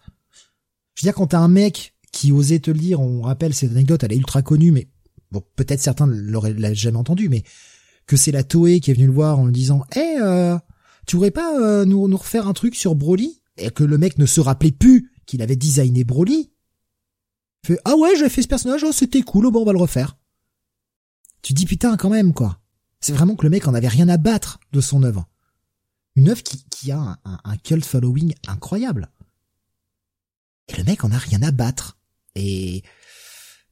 Je 0.93 1.01
veux 1.01 1.07
dire, 1.07 1.15
quand 1.15 1.25
t'as 1.25 1.39
un 1.39 1.47
mec 1.47 1.95
qui 2.11 2.31
osait 2.31 2.59
te 2.59 2.69
le 2.69 2.77
dire, 2.77 3.01
on 3.01 3.23
rappelle 3.23 3.55
cette 3.55 3.71
anecdote, 3.71 4.03
elle 4.03 4.13
est 4.13 4.17
ultra 4.17 4.43
connue, 4.43 4.71
mais 4.71 4.89
bon, 5.31 5.41
peut-être 5.55 5.79
certains 5.79 6.05
l'auraient 6.05 6.53
l'a 6.53 6.75
jamais 6.75 6.99
entendu, 6.99 7.29
mais 7.29 7.41
que 8.07 8.17
c'est 8.17 8.31
la 8.31 8.43
Toei 8.43 8.79
qui 8.79 8.91
est 8.91 8.93
venue 8.93 9.07
le 9.07 9.13
voir 9.13 9.39
en 9.39 9.45
lui 9.45 9.53
disant, 9.53 9.83
eh, 9.95 10.17
euh, 10.19 10.57
tu 11.07 11.15
voudrais 11.15 11.31
pas 11.31 11.59
euh, 11.59 11.85
nous, 11.85 12.07
nous 12.07 12.17
refaire 12.17 12.47
un 12.47 12.53
truc 12.53 12.75
sur 12.75 12.95
Broly? 12.95 13.41
Et 13.57 13.69
que 13.69 13.83
le 13.83 13.97
mec 13.97 14.17
ne 14.17 14.25
se 14.25 14.39
rappelait 14.39 14.71
plus 14.71 15.11
qu'il 15.25 15.41
avait 15.41 15.55
designé 15.55 16.03
Broly. 16.03 16.51
Il 17.63 17.67
fait, 17.67 17.79
ah 17.85 17.95
ouais, 17.95 18.15
j'ai 18.17 18.29
fait 18.29 18.41
ce 18.41 18.47
personnage, 18.47 18.83
oh, 18.83 18.91
c'était 18.91 19.21
cool, 19.21 19.45
oh, 19.45 19.51
bon, 19.51 19.61
on 19.61 19.65
va 19.65 19.73
le 19.73 19.77
refaire. 19.77 20.17
Tu 21.41 21.53
dis 21.53 21.65
putain, 21.65 21.97
quand 21.97 22.09
même, 22.09 22.33
quoi. 22.33 22.59
C'est 23.01 23.13
vraiment 23.13 23.35
que 23.35 23.43
le 23.43 23.49
mec 23.49 23.67
en 23.67 23.73
avait 23.73 23.87
rien 23.87 24.09
à 24.09 24.17
battre 24.17 24.59
de 24.71 24.81
son 24.81 25.03
œuvre. 25.03 25.27
Une 26.15 26.29
œuvre 26.29 26.43
qui, 26.43 26.91
a 26.91 26.99
un, 26.99 27.17
un 27.23 27.57
cult 27.57 27.85
following 27.85 28.33
incroyable. 28.47 29.11
Et 30.67 30.77
le 30.77 30.83
mec 30.83 31.03
en 31.03 31.11
a 31.11 31.17
rien 31.17 31.41
à 31.41 31.51
battre. 31.51 31.97
Et 32.35 32.83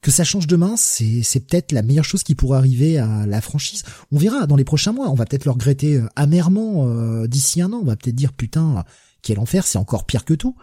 que 0.02 0.12
ça 0.12 0.24
change 0.24 0.48
demain, 0.48 0.76
c'est, 0.78 1.24
c'est 1.24 1.42
peut-être 1.42 1.72
la 1.72 1.82
meilleure 1.82 2.06
chose 2.06 2.24
qui 2.24 2.36
pourrait 2.36 2.58
arriver 2.58 2.98
à 2.98 3.26
la 3.26 3.42
franchise. 3.42 3.84
On 4.12 4.18
verra 4.18 4.48
dans 4.48 4.56
les 4.56 4.64
prochains 4.64 4.94
mois. 4.94 5.10
On 5.10 5.14
va 5.14 5.26
peut-être 5.26 5.46
le 5.46 5.52
regretter 5.52 5.98
euh, 5.98 6.08
amèrement 6.16 6.88
euh, 6.88 7.28
d'ici 7.28 7.62
un 7.62 7.74
an. 7.74 7.80
On 7.82 7.86
va 7.86 7.96
peut-être 7.96 8.16
dire 8.16 8.34
putain, 8.34 8.86
quel 9.22 9.40
enfer, 9.40 9.68
c'est 9.68 9.78
encore 9.78 10.06
pire 10.06 10.24
que 10.24 10.34
tout. 10.34 10.56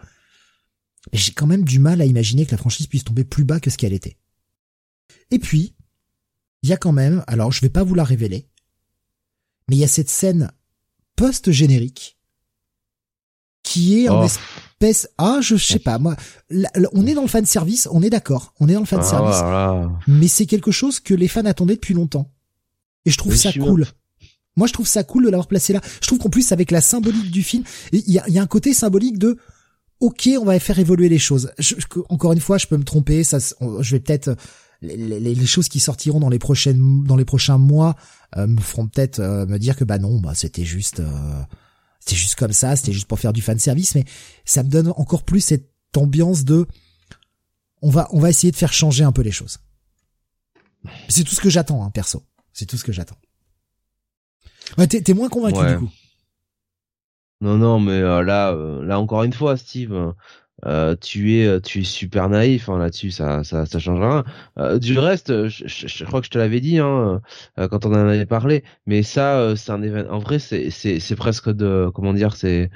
J'ai 1.13 1.31
quand 1.31 1.45
même 1.45 1.63
du 1.63 1.79
mal 1.79 2.01
à 2.01 2.05
imaginer 2.05 2.45
que 2.45 2.51
la 2.51 2.57
franchise 2.57 2.87
puisse 2.87 3.03
tomber 3.03 3.23
plus 3.23 3.43
bas 3.43 3.59
que 3.59 3.69
ce 3.69 3.77
qu'elle 3.77 3.93
était. 3.93 4.17
Et 5.31 5.39
puis, 5.39 5.75
il 6.63 6.69
y 6.69 6.73
a 6.73 6.77
quand 6.77 6.91
même, 6.91 7.23
alors 7.27 7.51
je 7.51 7.61
vais 7.61 7.69
pas 7.69 7.83
vous 7.83 7.95
la 7.95 8.03
révéler, 8.03 8.49
mais 9.69 9.75
il 9.75 9.79
y 9.79 9.83
a 9.83 9.87
cette 9.87 10.09
scène 10.09 10.51
post-générique 11.15 12.17
qui 13.63 13.99
est 13.99 14.09
en 14.09 14.25
Oh. 14.25 14.27
Espèce, 14.79 15.09
ah, 15.17 15.39
je 15.41 15.55
sais 15.55 15.79
pas, 15.79 15.97
moi, 15.97 16.15
là, 16.49 16.69
on 16.93 17.05
est 17.07 17.13
dans 17.13 17.21
le 17.23 17.27
fan 17.27 17.45
service, 17.45 17.87
on 17.91 18.01
est 18.03 18.09
d'accord, 18.09 18.53
on 18.59 18.67
est 18.69 18.73
dans 18.73 18.79
le 18.81 18.85
fan 18.85 18.99
Ah, 19.01 19.05
service, 19.05 19.37
voilà. 19.39 19.89
mais 20.07 20.27
c'est 20.27 20.45
quelque 20.45 20.71
chose 20.71 20.99
que 20.99 21.13
les 21.13 21.27
fans 21.27 21.45
attendaient 21.45 21.75
depuis 21.75 21.93
longtemps. 21.93 22.31
Et 23.05 23.09
je 23.11 23.17
trouve 23.17 23.35
ça 23.35 23.49
je 23.51 23.59
cool. 23.61 23.85
Moi, 24.55 24.67
je 24.67 24.73
trouve 24.73 24.87
ça 24.87 25.03
cool 25.03 25.25
de 25.25 25.29
l'avoir 25.29 25.47
placé 25.47 25.71
là. 25.73 25.81
Je 26.01 26.07
trouve 26.07 26.19
qu'en 26.19 26.29
plus, 26.29 26.51
avec 26.51 26.71
la 26.71 26.81
symbolique 26.81 27.31
du 27.31 27.43
film, 27.43 27.63
il 27.91 28.01
y 28.11 28.19
a, 28.19 28.23
il 28.27 28.33
y 28.33 28.39
a 28.39 28.41
un 28.41 28.47
côté 28.47 28.73
symbolique 28.73 29.17
de, 29.19 29.37
ok, 29.99 30.29
on 30.41 30.45
va 30.45 30.59
faire 30.59 30.77
évoluer 30.79 31.09
les 31.09 31.19
choses. 31.19 31.51
Je- 31.59 31.75
je- 31.77 32.01
encore 32.09 32.33
une 32.33 32.39
fois, 32.39 32.57
je 32.57 32.67
peux 32.67 32.77
me 32.77 32.83
tromper. 32.83 33.23
Ça, 33.23 33.37
je 33.39 33.91
vais 33.91 33.99
peut-être 33.99 34.35
les, 34.81 34.97
les- 34.97 35.19
les 35.35 35.45
choses 35.45 35.69
qui 35.69 35.79
sortiront 35.79 36.19
dans 36.19 36.29
les 36.29 36.39
prochaines, 36.39 37.03
dans 37.03 37.15
les 37.15 37.25
prochains 37.25 37.57
mois, 37.59 37.95
euh, 38.35 38.45
me 38.47 38.59
feront 38.59 38.87
peut-être 38.87 39.19
euh, 39.19 39.45
me 39.45 39.57
dire 39.59 39.75
que 39.75 39.83
bah 39.83 39.99
non, 39.99 40.19
bah 40.19 40.33
c'était 40.35 40.65
juste, 40.65 40.99
euh, 41.01 41.41
c'était 42.07 42.19
juste 42.19 42.35
comme 42.35 42.53
ça, 42.53 42.75
c'était 42.77 42.93
juste 42.93 43.07
pour 43.07 43.19
faire 43.19 43.33
du 43.33 43.41
fan 43.41 43.59
service. 43.59 43.93
Mais 43.95 44.05
ça 44.45 44.63
me 44.63 44.69
donne 44.69 44.93
encore 44.95 45.23
plus 45.23 45.41
cette 45.41 45.69
ambiance 45.95 46.45
de, 46.45 46.65
on 47.81 47.89
va, 47.89 48.07
on 48.11 48.19
va 48.19 48.29
essayer 48.29 48.51
de 48.51 48.55
faire 48.55 48.71
changer 48.71 49.03
un 49.03 49.11
peu 49.11 49.21
les 49.21 49.31
choses. 49.31 49.59
C'est 51.09 51.23
tout 51.25 51.35
ce 51.35 51.41
que 51.41 51.49
j'attends, 51.49 51.83
hein, 51.83 51.89
perso. 51.89 52.23
C'est 52.53 52.65
tout 52.65 52.77
ce 52.77 52.83
que 52.85 52.93
j'attends. 52.93 53.17
Ouais, 54.77 54.87
t'es, 54.87 55.01
t'es 55.01 55.13
moins 55.13 55.27
convaincu 55.29 55.59
Ouais. 55.59 55.73
du 55.73 55.79
coup. 55.79 55.89
Non, 57.41 57.57
non, 57.57 57.79
mais 57.79 57.91
euh, 57.99 58.23
là, 58.23 58.51
euh, 58.51 58.83
là 58.85 58.99
encore 58.99 59.23
une 59.23 59.33
fois, 59.33 59.57
Steve, 59.57 60.13
euh, 60.65 60.95
tu 60.99 61.35
es, 61.39 61.45
euh, 61.47 61.59
tu 61.59 61.79
es 61.81 61.83
super 61.83 62.29
naïf 62.29 62.67
hein, 62.69 62.77
là-dessus. 62.79 63.11
Ça, 63.11 63.43
ça, 63.43 63.65
ça 63.65 63.79
change 63.79 63.99
rien. 63.99 64.23
Euh, 64.57 64.79
du 64.79 64.97
reste, 64.97 65.29
euh, 65.29 65.47
je, 65.49 65.67
je- 65.67 65.87
je 65.87 66.03
crois 66.05 66.19
que 66.19 66.25
je 66.25 66.31
te 66.31 66.37
l'avais 66.37 66.59
dit 66.59 66.79
hein, 66.79 67.21
euh, 67.59 67.67
quand 67.67 67.85
on 67.85 67.91
en 67.93 68.07
avait 68.07 68.25
parlé. 68.25 68.63
Mais 68.87 69.03
ça, 69.03 69.39
euh, 69.39 69.55
c'est 69.55 69.71
un 69.71 69.81
événement. 69.83 70.13
En 70.13 70.19
vrai, 70.19 70.39
c'est, 70.39 70.69
c'est, 70.71 70.99
c'est 70.99 71.15
presque 71.15 71.49
de, 71.51 71.89
comment 71.93 72.13
dire, 72.13 72.35
c'est, 72.35 72.69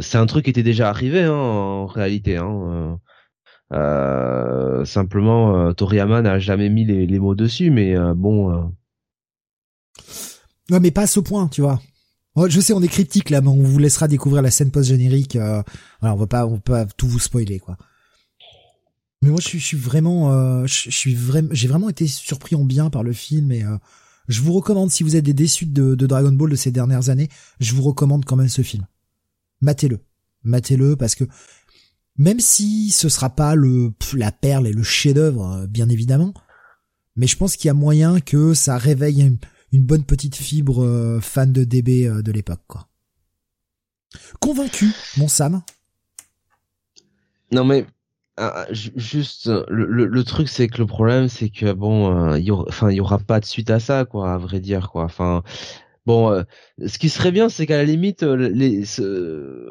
c'est 0.00 0.18
un 0.18 0.26
truc 0.26 0.44
qui 0.44 0.50
était 0.50 0.62
déjà 0.62 0.88
arrivé 0.88 1.22
hein, 1.24 1.32
en 1.32 1.86
réalité. 1.86 2.36
Hein, 2.38 2.98
simplement, 4.84 5.72
Toriyama 5.74 6.22
n'a 6.22 6.38
jamais 6.38 6.68
mis 6.68 6.84
les, 6.84 7.06
les 7.06 7.18
mots 7.18 7.34
dessus, 7.34 7.70
mais 7.70 7.94
bon. 8.14 8.72
Ouais, 10.70 10.80
mais 10.80 10.90
pas 10.90 11.02
à 11.02 11.06
ce 11.06 11.20
point, 11.20 11.48
tu 11.48 11.62
vois. 11.62 11.80
Je 12.36 12.60
sais, 12.60 12.72
on 12.72 12.82
est 12.82 12.88
cryptique 12.88 13.30
là, 13.30 13.40
mais 13.40 13.48
on 13.48 13.62
vous 13.62 13.78
laissera 13.78 14.06
découvrir 14.06 14.42
la 14.42 14.50
scène 14.50 14.70
post-générique. 14.70 15.36
Euh, 15.36 15.62
voilà, 16.00 16.14
on 16.14 16.18
va 16.18 16.26
pas, 16.26 16.46
on 16.46 16.54
va 16.54 16.58
pas 16.60 16.86
tout 16.86 17.08
vous 17.08 17.18
spoiler, 17.18 17.58
quoi. 17.58 17.76
Mais 19.22 19.30
moi, 19.30 19.40
je 19.40 19.48
suis, 19.48 19.58
je 19.58 19.66
suis 19.66 19.76
vraiment, 19.76 20.32
euh, 20.32 20.66
je, 20.66 20.90
suis 20.90 21.14
vraiment, 21.14 21.48
j'ai 21.50 21.66
vraiment 21.66 21.88
été 21.88 22.06
surpris 22.06 22.54
en 22.54 22.64
bien 22.64 22.88
par 22.90 23.02
le 23.02 23.12
film 23.12 23.50
et 23.50 23.64
euh, 23.64 23.76
je 24.28 24.42
vous 24.42 24.52
recommande 24.52 24.90
si 24.90 25.02
vous 25.02 25.16
êtes 25.16 25.24
des 25.24 25.32
déçus 25.32 25.66
de, 25.66 25.94
de 25.94 26.06
Dragon 26.06 26.30
Ball 26.32 26.50
de 26.50 26.56
ces 26.56 26.70
dernières 26.70 27.08
années, 27.08 27.28
je 27.58 27.74
vous 27.74 27.82
recommande 27.82 28.24
quand 28.24 28.36
même 28.36 28.48
ce 28.48 28.62
film. 28.62 28.86
Matez-le, 29.60 29.98
matez-le 30.44 30.94
parce 30.94 31.16
que 31.16 31.24
même 32.16 32.38
si 32.38 32.90
ce 32.90 33.08
sera 33.08 33.30
pas 33.30 33.54
le 33.54 33.92
la 34.14 34.30
perle 34.30 34.68
et 34.68 34.72
le 34.72 34.82
chef-d'œuvre, 34.84 35.52
euh, 35.52 35.66
bien 35.66 35.88
évidemment, 35.88 36.32
mais 37.16 37.26
je 37.26 37.36
pense 37.36 37.56
qu'il 37.56 37.66
y 37.66 37.70
a 37.70 37.74
moyen 37.74 38.20
que 38.20 38.54
ça 38.54 38.78
réveille 38.78 39.22
une, 39.22 39.38
une 39.72 39.84
bonne 39.84 40.04
petite 40.04 40.36
fibre 40.36 40.82
euh, 40.82 41.20
fan 41.20 41.52
de 41.52 41.64
DB 41.64 42.06
euh, 42.06 42.22
de 42.22 42.32
l'époque, 42.32 42.62
quoi. 42.66 42.88
Convaincu, 44.40 44.90
mon 45.18 45.28
Sam. 45.28 45.62
Non 47.52 47.64
mais 47.64 47.86
ah, 48.36 48.66
ju- 48.70 48.92
juste 48.96 49.48
euh, 49.48 49.64
le, 49.68 50.06
le, 50.06 50.24
truc 50.24 50.48
c'est 50.48 50.68
que 50.68 50.78
le 50.78 50.86
problème 50.86 51.28
c'est 51.28 51.48
que 51.50 51.72
bon 51.72 52.30
euh, 52.32 52.38
il 52.38 52.52
enfin 52.52 52.90
il 52.90 52.96
y 52.96 53.00
aura 53.00 53.18
pas 53.18 53.40
de 53.40 53.44
suite 53.44 53.70
à 53.70 53.80
ça 53.80 54.04
quoi 54.04 54.32
à 54.34 54.38
vrai 54.38 54.60
dire 54.60 54.90
quoi 54.90 55.04
enfin 55.04 55.42
bon 56.06 56.30
euh, 56.30 56.42
ce 56.86 56.98
qui 56.98 57.08
serait 57.08 57.32
bien 57.32 57.48
c'est 57.48 57.66
qu'à 57.66 57.78
la 57.78 57.84
limite 57.84 58.22
euh, 58.22 58.36
les 58.36 58.84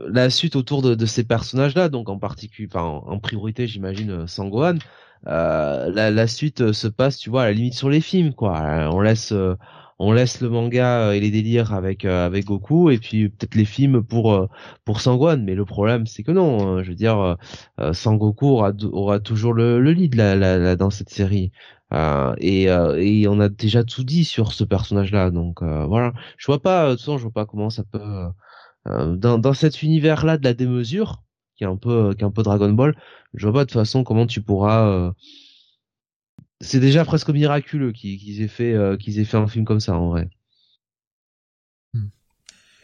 la 0.10 0.30
suite 0.30 0.56
autour 0.56 0.82
de, 0.82 0.96
de 0.96 1.06
ces 1.06 1.24
personnages 1.24 1.76
là 1.76 1.90
donc 1.90 2.10
en 2.10 2.18
particulier 2.20 2.68
en, 2.76 3.20
priorité 3.20 3.68
j'imagine 3.68 4.12
euh, 4.12 4.28
Sangohan 4.28 4.78
euh, 5.28 5.90
la, 5.92 6.12
la 6.12 6.28
suite 6.28 6.62
euh, 6.62 6.74
se 6.74 6.88
passe 6.88 7.18
tu 7.18 7.30
vois 7.30 7.44
à 7.44 7.46
la 7.46 7.54
limite 7.54 7.74
sur 7.74 7.90
les 7.90 8.02
films 8.02 8.34
quoi 8.34 8.60
Euh, 8.62 8.90
on 8.92 9.02
laisse 9.02 9.32
euh, 9.32 9.56
on 10.00 10.12
laisse 10.12 10.42
le 10.42 10.50
manga 10.50 11.10
euh, 11.10 11.12
et 11.14 11.20
les 11.20 11.32
délires 11.32 11.74
avec 11.74 12.06
euh, 12.06 12.26
avec 12.26 12.46
Goku 12.46 12.90
et 12.92 12.98
puis 13.00 13.30
peut-être 13.30 13.56
les 13.56 13.66
films 13.66 14.04
pour 14.04 14.34
euh, 14.34 14.48
pour 14.86 15.02
Sangohan 15.02 15.38
mais 15.38 15.56
le 15.56 15.66
problème 15.66 16.06
c'est 16.06 16.24
que 16.24 16.32
non 16.32 16.78
hein, 16.78 16.84
je 16.84 16.90
veux 16.90 16.96
dire 16.96 17.38
Sangoku 17.94 18.48
aura, 18.48 18.72
aura 18.92 19.20
toujours 19.20 19.54
le, 19.54 19.80
le 19.82 19.92
lead 19.92 20.16
là, 20.16 20.36
là, 20.36 20.58
là, 20.58 20.76
dans 20.76 20.90
cette 20.90 21.10
série. 21.10 21.52
Euh, 21.94 22.36
et, 22.40 22.70
euh, 22.70 22.98
et 23.02 23.28
on 23.28 23.40
a 23.40 23.48
déjà 23.50 23.84
tout 23.84 24.04
dit 24.04 24.26
sur 24.26 24.52
ce 24.54 24.64
personnage-là, 24.66 25.32
donc 25.32 25.62
euh, 25.62 25.86
voilà. 25.86 26.14
Je 26.38 26.46
vois 26.48 26.62
pas, 26.62 26.88
de 26.90 26.92
toute 26.92 27.00
façon, 27.02 27.18
je 27.18 27.24
vois 27.24 27.32
pas 27.32 27.46
comment 27.46 27.70
ça 27.70 27.84
peut 27.84 28.00
dans, 28.86 29.38
dans 29.38 29.54
cet 29.54 29.84
univers-là 29.84 30.38
de 30.38 30.44
la 30.46 30.54
démesure, 30.54 31.24
qui 31.58 31.64
est 31.64 31.68
un 31.68 31.76
peu, 31.76 32.14
qui 32.16 32.24
est 32.24 32.28
un 32.28 32.32
peu 32.32 32.44
Dragon 32.44 32.72
Ball. 32.72 32.96
Je 33.34 33.46
vois 33.48 33.54
pas 33.54 33.66
de 33.66 33.70
toute 33.70 33.80
façon 33.80 34.04
comment 34.04 34.26
tu 34.28 34.42
pourras. 34.42 35.12
C'est 36.62 36.80
déjà 36.80 37.06
presque 37.06 37.30
miraculeux 37.30 37.92
qu'ils 37.92 38.18
qu'ils 38.18 38.42
aient 38.42 38.48
fait, 38.48 38.74
euh, 38.74 38.98
qu'ils 38.98 39.20
aient 39.20 39.26
fait 39.26 39.38
un 39.38 39.48
film 39.48 39.66
comme 39.66 39.80
ça 39.80 39.96
en 39.96 40.10
vrai. 40.10 40.30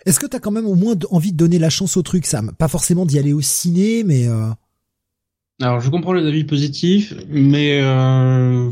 Est-ce 0.06 0.20
que 0.20 0.26
t'as 0.26 0.40
quand 0.40 0.52
même 0.52 0.66
au 0.66 0.76
moins 0.76 0.96
envie 1.12 1.32
de 1.32 1.38
donner 1.38 1.60
la 1.60 1.70
chance 1.70 1.96
au 1.96 2.02
truc, 2.02 2.26
Sam? 2.26 2.52
Pas 2.58 2.68
forcément 2.68 3.06
d'y 3.06 3.18
aller 3.18 3.34
au 3.34 3.42
ciné, 3.42 4.04
mais 4.04 4.28
euh... 4.28 4.50
Alors, 5.62 5.80
je 5.80 5.90
comprends 5.90 6.14
les 6.14 6.28
avis 6.28 6.44
positifs, 6.44 7.14
mais 7.30 7.80
euh, 7.82 8.70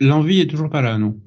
l'envie 0.00 0.40
est 0.40 0.46
toujours 0.46 0.70
pas 0.70 0.82
là, 0.82 0.98
non. 0.98 1.18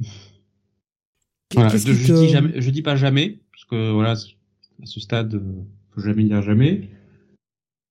Voilà, 1.54 1.70
je, 1.70 2.14
dis 2.14 2.30
jamais, 2.30 2.62
je 2.62 2.70
dis 2.70 2.82
pas 2.82 2.96
jamais, 2.96 3.40
parce 3.52 3.66
que 3.66 3.92
voilà, 3.92 4.12
à 4.12 4.86
ce 4.86 5.00
stade, 5.00 5.34
euh, 5.34 5.64
faut 5.94 6.02
jamais 6.02 6.24
dire 6.24 6.42
jamais. 6.42 6.90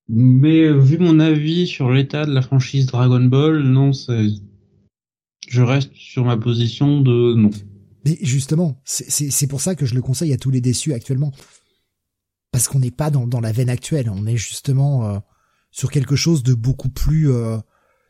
Mais 0.09 0.63
euh, 0.63 0.77
vu 0.77 0.97
mon 0.97 1.19
avis 1.19 1.67
sur 1.67 1.91
l'état 1.91 2.25
de 2.25 2.33
la 2.33 2.41
franchise 2.41 2.85
Dragon 2.85 3.23
Ball, 3.23 3.59
non, 3.59 3.93
c'est, 3.93 4.27
je 5.47 5.61
reste 5.61 5.91
sur 5.95 6.25
ma 6.25 6.37
position 6.37 7.01
de 7.01 7.33
non. 7.35 7.49
Mais 8.05 8.17
justement, 8.21 8.79
c'est- 8.85 9.09
c'est 9.09 9.31
c'est 9.31 9.47
pour 9.47 9.61
ça 9.61 9.75
que 9.75 9.85
je 9.85 9.95
le 9.95 10.01
conseille 10.01 10.33
à 10.33 10.37
tous 10.37 10.51
les 10.51 10.61
déçus 10.61 10.93
actuellement. 10.93 11.31
Parce 12.51 12.67
qu'on 12.67 12.79
n'est 12.79 12.91
pas 12.91 13.09
dans, 13.09 13.27
dans 13.27 13.41
la 13.41 13.51
veine 13.51 13.69
actuelle, 13.69 14.09
on 14.09 14.25
est 14.25 14.37
justement 14.37 15.05
euh, 15.09 15.19
sur 15.71 15.91
quelque 15.91 16.15
chose 16.15 16.43
de 16.43 16.53
beaucoup 16.53 16.89
plus 16.89 17.29
euh, 17.31 17.57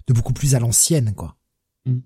de 0.07 0.13
beaucoup 0.13 0.33
plus 0.33 0.55
à 0.55 0.59
l'ancienne, 0.59 1.13
quoi. 1.15 1.37
Mm. 1.85 1.97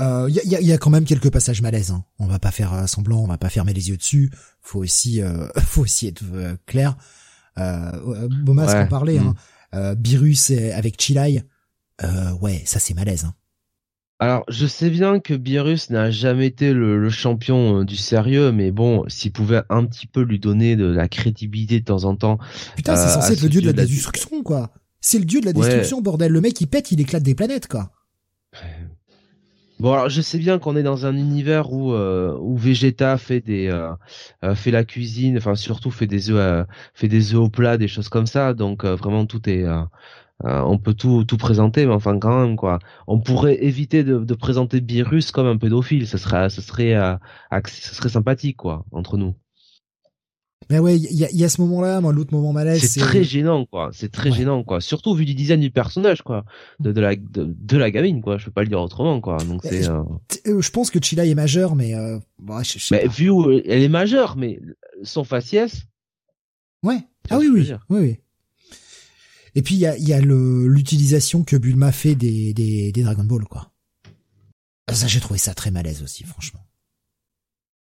Euh, 0.00 0.26
Il 0.28 0.34
y, 0.34 0.40
a, 0.40 0.42
il 0.44 0.50
y 0.50 0.56
a- 0.56 0.60
il 0.60 0.66
y 0.66 0.72
a 0.72 0.78
quand 0.78 0.90
même 0.90 1.04
quelques 1.04 1.30
passages 1.30 1.62
malaises. 1.62 1.90
Hein. 1.90 2.04
On 2.18 2.26
va 2.26 2.38
pas 2.38 2.50
faire 2.50 2.72
euh, 2.74 2.86
semblant, 2.86 3.18
on 3.22 3.26
va 3.26 3.38
pas 3.38 3.48
fermer 3.50 3.72
les 3.74 3.88
yeux 3.90 3.96
dessus. 3.96 4.30
Faut 4.60 4.80
aussi, 4.80 5.20
euh, 5.22 5.46
faut 5.58 5.82
aussi 5.82 6.06
être 6.08 6.24
euh, 6.32 6.56
clair. 6.66 6.96
Euh, 7.58 8.28
Bomas 8.42 8.72
Ouais. 8.72 8.82
en 8.84 8.86
parlait. 8.88 9.18
Mm. 9.20 9.26
Hein. 9.28 9.34
Euh, 9.74 9.94
Birus 9.94 10.50
avec 10.50 11.00
Chilai. 11.00 11.42
Euh, 12.02 12.32
ouais, 12.40 12.62
ça 12.66 12.78
c'est 12.78 12.94
malaise. 12.94 13.24
Hein. 13.24 13.34
Alors, 14.18 14.44
je 14.48 14.66
sais 14.66 14.88
bien 14.88 15.20
que 15.20 15.34
Beerus 15.34 15.90
n'a 15.90 16.10
jamais 16.10 16.46
été 16.46 16.72
le, 16.72 16.98
le 16.98 17.10
champion 17.10 17.80
euh, 17.80 17.84
du 17.84 17.96
sérieux, 17.96 18.50
mais 18.50 18.70
bon, 18.70 19.04
s'il 19.08 19.30
pouvait 19.30 19.60
un 19.68 19.84
petit 19.84 20.06
peu 20.06 20.22
lui 20.22 20.38
donner 20.38 20.74
de 20.74 20.86
la 20.86 21.06
crédibilité 21.06 21.80
de 21.80 21.84
temps 21.84 22.04
en 22.04 22.16
temps. 22.16 22.38
Putain, 22.76 22.96
c'est 22.96 23.08
Euh, 23.10 23.20
censé 23.20 23.34
être 23.34 23.42
le 23.42 23.50
dieu 23.50 23.60
de 23.60 23.66
la 23.66 23.72
dieu 23.72 23.82
de 23.84 23.88
la- 23.88 23.94
destruction, 23.94 24.42
quoi. 24.42 24.70
C'est 25.02 25.18
le 25.18 25.26
dieu 25.26 25.40
de 25.40 25.46
la 25.46 25.52
Ouais. 25.52 25.60
destruction, 25.60 26.00
bordel. 26.00 26.32
Le 26.32 26.40
mec, 26.40 26.58
il 26.62 26.66
pète, 26.66 26.90
il 26.92 27.00
éclate 27.00 27.22
des 27.22 27.34
planètes, 27.34 27.68
quoi. 27.68 27.90
Bon, 29.78 29.92
alors 29.92 30.08
je 30.08 30.22
sais 30.22 30.38
bien 30.38 30.58
qu'on 30.58 30.74
est 30.76 30.82
dans 30.82 31.04
un 31.04 31.14
univers 31.14 31.70
où 31.70 31.92
euh, 31.92 32.34
où 32.40 32.56
Vegeta 32.56 33.18
fait 33.18 33.40
des 33.42 33.68
euh, 33.68 34.54
fait 34.54 34.70
la 34.70 34.84
cuisine, 34.84 35.36
enfin 35.36 35.54
surtout 35.54 35.90
fait 35.90 36.06
des 36.06 36.30
œufs 36.30 36.66
fait 36.94 37.08
des 37.08 37.34
œufs 37.34 37.40
au 37.40 37.50
plat, 37.50 37.76
des 37.76 37.86
choses 37.86 38.08
comme 38.08 38.26
ça. 38.26 38.54
Donc 38.54 38.86
vraiment 38.86 39.26
tout 39.26 39.46
est 39.50 39.66
euh, 40.44 40.60
on 40.60 40.76
peut 40.78 40.92
tout 40.94 41.24
tout 41.24 41.38
présenter, 41.38 41.86
mais 41.86 41.92
enfin 41.94 42.18
quand 42.18 42.40
même 42.46 42.56
quoi. 42.56 42.78
On 43.06 43.18
pourrait 43.20 43.64
éviter 43.64 44.04
de, 44.04 44.18
de 44.18 44.34
présenter 44.34 44.80
Beerus 44.80 45.30
comme 45.30 45.46
un 45.46 45.56
pédophile, 45.56 46.06
ce 46.06 46.18
serait 46.18 46.50
ce 46.50 46.60
serait 46.60 46.94
euh, 46.94 47.16
ce 47.66 47.94
serait 47.94 48.08
sympathique 48.10 48.56
quoi 48.58 48.84
entre 48.92 49.16
nous. 49.16 49.34
Mais 50.68 50.80
ouais, 50.80 50.96
il 50.98 51.12
y 51.16 51.24
a, 51.24 51.30
il 51.30 51.36
y 51.36 51.44
a 51.44 51.48
ce 51.48 51.60
moment-là, 51.60 52.00
moi, 52.00 52.12
l'autre 52.12 52.34
moment 52.34 52.52
malaise, 52.52 52.82
c'est 52.82 52.98
très 52.98 53.22
gênant 53.22 53.66
quoi 53.66 53.90
c'est 53.92 54.10
très 54.10 54.30
Ouais. 54.30 54.36
gênant 54.36 54.64
quoi 54.64 54.80
surtout 54.80 55.14
vu 55.14 55.24
du 55.24 55.34
design 55.34 55.60
du 55.60 55.70
personnage 55.70 56.22
quoi 56.22 56.44
de, 56.80 56.90
de 56.92 57.00
la 57.00 57.14
de, 57.14 57.54
de 57.56 57.76
la 57.76 57.90
gamine 57.90 58.20
quoi 58.20 58.36
je 58.36 58.46
peux 58.46 58.50
pas 58.50 58.62
le 58.62 58.68
dire 58.68 58.80
autrement 58.80 59.20
quoi 59.20 59.38
donc 59.44 59.60
c'est 59.62 59.82
je- 59.84 59.92
euh, 59.92 60.60
Je 60.60 60.70
pense 60.70 60.90
que 60.90 60.98
Chilai 61.00 61.30
est 61.30 61.34
majeur, 61.36 61.76
mais 61.76 61.94
bon, 62.40 62.62
je, 62.64 62.78
je 62.78 62.84
sais 62.84 63.02
mais 63.02 63.08
vu 63.08 63.30
où 63.30 63.50
elle 63.50 63.82
est 63.82 63.88
majeure 63.88 64.36
mais 64.36 64.58
son 65.02 65.22
faciès 65.24 65.84
Ouais. 66.82 66.98
Ah 67.30 67.38
oui, 67.38 67.48
oui, 67.52 67.72
oui, 67.90 67.98
oui. 68.00 68.16
Et 69.56 69.62
puis 69.62 69.74
il 69.74 69.80
y 69.80 69.86
a, 69.86 69.96
y 69.98 70.12
a 70.12 70.20
le 70.20 70.68
l'utilisation 70.68 71.42
que 71.42 71.56
Bulma 71.56 71.90
fait 71.90 72.14
des, 72.14 72.54
des 72.54 72.92
des 72.92 73.02
Dragon 73.02 73.24
Ball, 73.24 73.44
quoi. 73.44 73.72
Ah, 74.86 74.94
Ça, 74.94 75.08
j'ai 75.08 75.18
trouvé 75.18 75.38
ça 75.38 75.54
très 75.54 75.72
malaise 75.72 76.02
aussi, 76.02 76.22
franchement. 76.22 76.60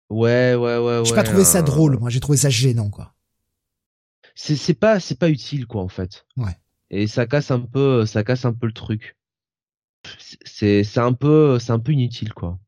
ouais 0.09 0.55
ouais 0.55 0.77
ouais 0.77 1.01
J'ai 1.05 1.11
ouais, 1.11 1.15
pas 1.15 1.23
trouvé 1.23 1.45
ça 1.45 1.59
euh, 1.59 1.63
drôle, 1.63 1.97
moi. 1.97 2.09
J'ai 2.09 2.19
trouvé 2.19 2.37
ça 2.37 2.49
gênant, 2.49 2.89
quoi. 2.89 3.15
c'est 4.35 4.55
c'est 4.57 4.73
pas 4.73 4.99
c'est 4.99 5.17
pas 5.19 5.29
utile 5.29 5.65
quoi 5.67 5.81
en 5.83 5.89
fait 5.89 6.25
Ouais. 6.37 6.57
et 6.89 7.07
ça 7.07 7.25
casse 7.27 7.51
un 7.51 7.61
peu, 7.61 8.05
ça 8.05 8.23
casse 8.23 8.45
un 8.45 8.53
peu 8.53 8.67
le 8.67 8.73
truc. 8.73 9.15
C'est 10.45 10.83
c'est 10.83 10.99
un 10.99 11.13
peu 11.13 11.59
c'est 11.59 11.71
un 11.71 11.79
peu 11.79 11.91
inutile 11.91 12.33
quoi. 12.33 12.59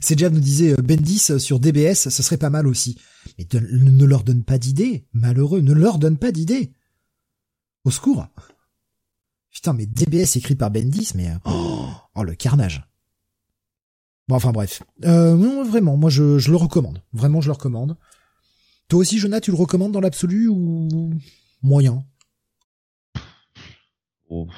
C'est 0.00 0.20
nous 0.20 0.40
disait 0.40 0.72
euh, 0.72 0.82
Bendis 0.82 1.26
euh, 1.30 1.38
sur 1.38 1.60
DBS, 1.60 2.08
ce 2.08 2.22
serait 2.22 2.38
pas 2.38 2.50
mal 2.50 2.66
aussi. 2.66 2.98
Mais 3.38 3.46
ne 3.52 4.04
leur 4.04 4.24
donne 4.24 4.42
pas 4.42 4.58
d'idées, 4.58 5.06
malheureux, 5.12 5.60
ne 5.60 5.74
leur 5.74 5.98
donne 5.98 6.16
pas 6.16 6.32
d'idées. 6.32 6.72
Au 7.88 7.90
secours. 7.90 8.26
Putain, 9.50 9.72
mais 9.72 9.86
DBS 9.86 10.36
écrit 10.36 10.54
par 10.54 10.70
Bendis, 10.70 11.12
mais 11.14 11.30
oh, 11.46 11.86
oh 12.14 12.22
le 12.22 12.34
carnage. 12.34 12.86
Bon, 14.28 14.36
enfin 14.36 14.52
bref. 14.52 14.82
Euh, 15.06 15.34
non, 15.34 15.64
vraiment, 15.64 15.96
moi 15.96 16.10
je, 16.10 16.36
je 16.36 16.50
le 16.50 16.58
recommande. 16.58 17.02
Vraiment, 17.14 17.40
je 17.40 17.46
le 17.46 17.54
recommande. 17.54 17.96
Toi 18.88 19.00
aussi, 19.00 19.18
Jonah, 19.18 19.40
tu 19.40 19.52
le 19.52 19.56
recommandes 19.56 19.92
dans 19.92 20.02
l'absolu 20.02 20.48
ou 20.48 21.14
moyen? 21.62 22.04
Oh. 24.28 24.48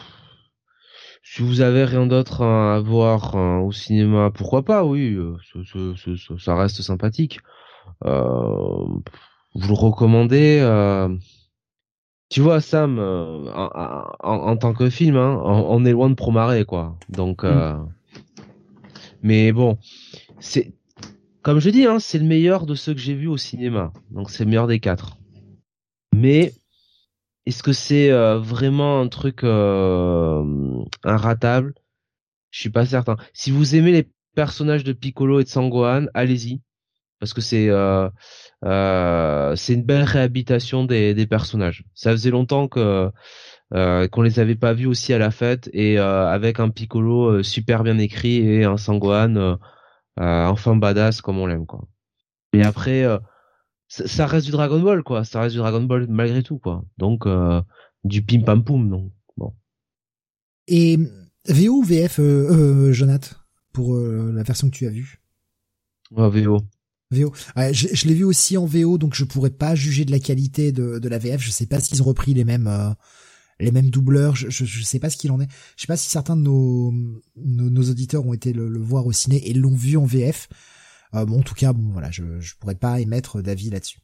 Si 1.22 1.42
vous 1.42 1.60
avez 1.60 1.84
rien 1.84 2.08
d'autre 2.08 2.42
à 2.42 2.80
voir 2.80 3.36
hein, 3.36 3.60
au 3.60 3.70
cinéma, 3.70 4.32
pourquoi 4.34 4.64
pas, 4.64 4.84
oui, 4.84 5.14
euh, 5.14 5.36
ça 6.36 6.56
reste 6.56 6.82
sympathique. 6.82 7.38
Euh, 8.04 8.86
vous 9.54 9.68
le 9.68 9.74
recommandez 9.74 10.58
euh, 10.60 11.08
Tu 12.30 12.40
vois, 12.40 12.60
Sam, 12.60 12.98
en, 12.98 14.56
tant 14.56 14.72
que 14.72 14.88
film, 14.88 15.16
hein, 15.16 15.42
on, 15.44 15.84
est 15.84 15.92
loin 15.92 16.08
de 16.08 16.14
Promaré, 16.14 16.64
quoi. 16.64 16.96
Donc, 17.08 17.42
mm. 17.42 17.88
mais 19.22 19.52
bon, 19.52 19.78
c'est 20.38 20.72
comme 21.42 21.58
je 21.58 21.70
dis, 21.70 21.86
hein, 21.86 21.98
c'est 21.98 22.18
le 22.18 22.26
meilleur 22.26 22.66
de 22.66 22.74
ceux 22.74 22.92
que 22.92 23.00
j'ai 23.00 23.14
vus 23.14 23.26
au 23.26 23.38
cinéma. 23.38 23.92
Donc, 24.10 24.30
c'est 24.30 24.44
le 24.44 24.50
meilleur 24.50 24.66
des 24.66 24.80
quatre. 24.80 25.16
Mais 26.14 26.52
est-ce 27.46 27.62
que 27.62 27.72
c'est 27.72 28.10
euh, 28.10 28.38
vraiment 28.38 29.00
un 29.00 29.08
truc 29.08 29.42
euh, 29.44 30.84
inratable 31.02 31.74
Je 32.50 32.60
suis 32.60 32.70
pas 32.70 32.84
certain. 32.84 33.16
Si 33.32 33.50
vous 33.50 33.74
aimez 33.74 33.92
les 33.92 34.10
personnages 34.34 34.84
de 34.84 34.92
Piccolo 34.92 35.40
et 35.40 35.44
de 35.44 35.48
Sangohan, 35.48 36.06
allez-y 36.14 36.60
parce 37.20 37.34
que 37.34 37.42
c'est 37.42 37.68
euh, 37.68 38.06
euh, 38.06 38.10
c'est 38.62 39.74
une 39.74 39.82
belle 39.82 40.02
réhabilitation 40.02 40.84
des, 40.84 41.14
des 41.14 41.26
personnages. 41.26 41.84
Ça 41.94 42.10
faisait 42.12 42.30
longtemps 42.30 42.68
que 42.68 43.10
euh, 43.72 44.08
qu'on 44.08 44.22
les 44.22 44.40
avait 44.40 44.56
pas 44.56 44.72
vus 44.72 44.86
aussi 44.86 45.12
à 45.12 45.18
la 45.18 45.30
fête 45.30 45.70
et 45.72 45.98
avec 45.98 46.60
un 46.60 46.70
Piccolo 46.70 47.42
super 47.42 47.82
bien 47.84 47.98
écrit 47.98 48.38
et 48.38 48.64
un 48.64 48.76
Sangohan 48.76 49.58
enfin 50.16 50.76
badass 50.76 51.20
comme 51.20 51.38
on 51.38 51.46
l'aime 51.46 51.66
quoi. 51.66 51.86
Mais 52.52 52.64
après 52.64 53.06
ça, 53.90 54.26
reste 54.26 54.46
du 54.46 54.52
Dragon 54.52 54.80
Ball 54.80 55.02
quoi, 55.02 55.24
ça 55.24 55.40
reste 55.40 55.54
du 55.54 55.58
Dragon 55.58 55.82
Ball 55.82 56.06
malgré 56.08 56.42
tout 56.42 56.58
quoi. 56.58 56.84
Donc 56.96 57.26
euh, 57.26 57.60
du 58.04 58.22
pim 58.22 58.42
pam 58.42 58.62
poum 58.62 58.88
donc 58.88 59.12
bon. 59.36 59.52
Et 60.68 60.96
VO 61.48 61.78
ou 61.78 61.82
VF 61.82 62.20
euh, 62.20 62.50
euh 62.50 62.92
Jonath 62.92 63.34
pour 63.72 63.96
euh, 63.96 64.32
la 64.32 64.44
version 64.44 64.70
que 64.70 64.76
tu 64.76 64.86
as 64.86 64.90
vue? 64.90 65.20
Ouais, 66.12 66.28
VO. 66.30 66.58
VO. 67.10 67.32
je, 67.72 67.88
je 67.92 68.06
l'ai 68.06 68.14
vu 68.14 68.24
aussi 68.24 68.56
en 68.56 68.66
VO, 68.66 68.98
donc 68.98 69.14
je 69.14 69.24
pourrais 69.24 69.50
pas 69.50 69.74
juger 69.74 70.04
de 70.04 70.10
la 70.10 70.20
qualité 70.20 70.72
de, 70.72 70.98
de 70.98 71.08
la 71.08 71.18
VF. 71.18 71.40
Je 71.40 71.50
sais 71.50 71.66
pas 71.66 71.80
s'ils 71.80 72.02
ont 72.02 72.06
repris 72.06 72.34
les 72.34 72.44
mêmes 72.44 72.94
les 73.60 73.72
mêmes 73.72 73.90
doubleurs. 73.90 74.36
Je, 74.36 74.48
je, 74.50 74.82
sais 74.82 74.98
pas 74.98 75.10
ce 75.10 75.16
qu'il 75.16 75.30
en 75.30 75.40
est. 75.40 75.48
Je 75.76 75.82
sais 75.82 75.86
pas 75.86 75.96
si 75.96 76.08
certains 76.08 76.36
de 76.36 76.42
nos 76.42 76.92
nos, 77.36 77.90
auditeurs 77.90 78.26
ont 78.26 78.34
été 78.34 78.52
le, 78.52 78.68
le, 78.68 78.80
voir 78.80 79.06
au 79.06 79.12
ciné 79.12 79.48
et 79.48 79.54
l'ont 79.54 79.74
vu 79.74 79.96
en 79.96 80.04
VF. 80.04 80.48
Euh, 81.14 81.24
bon, 81.24 81.40
en 81.40 81.42
tout 81.42 81.54
cas, 81.54 81.72
bon, 81.72 81.90
voilà, 81.90 82.10
je, 82.10 82.40
je 82.40 82.54
pourrais 82.56 82.74
pas 82.74 83.00
émettre 83.00 83.42
d'avis 83.42 83.70
là-dessus. 83.70 84.00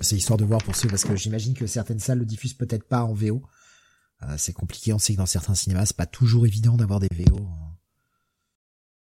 C'est 0.00 0.16
histoire 0.16 0.38
de 0.38 0.44
voir 0.44 0.62
pour 0.62 0.74
ceux, 0.74 0.88
parce 0.88 1.04
que 1.04 1.16
j'imagine 1.16 1.54
que 1.54 1.66
certaines 1.66 1.98
salles 1.98 2.18
le 2.18 2.24
diffusent 2.24 2.54
peut-être 2.54 2.88
pas 2.88 3.02
en 3.02 3.12
VO. 3.12 3.42
Euh, 4.22 4.34
c'est 4.38 4.54
compliqué, 4.54 4.92
on 4.92 4.98
sait 4.98 5.12
que 5.12 5.18
dans 5.18 5.26
certains 5.26 5.54
cinémas, 5.54 5.86
c'est 5.86 5.96
pas 5.96 6.06
toujours 6.06 6.46
évident 6.46 6.76
d'avoir 6.76 7.00
des 7.00 7.08
VO. 7.12 7.46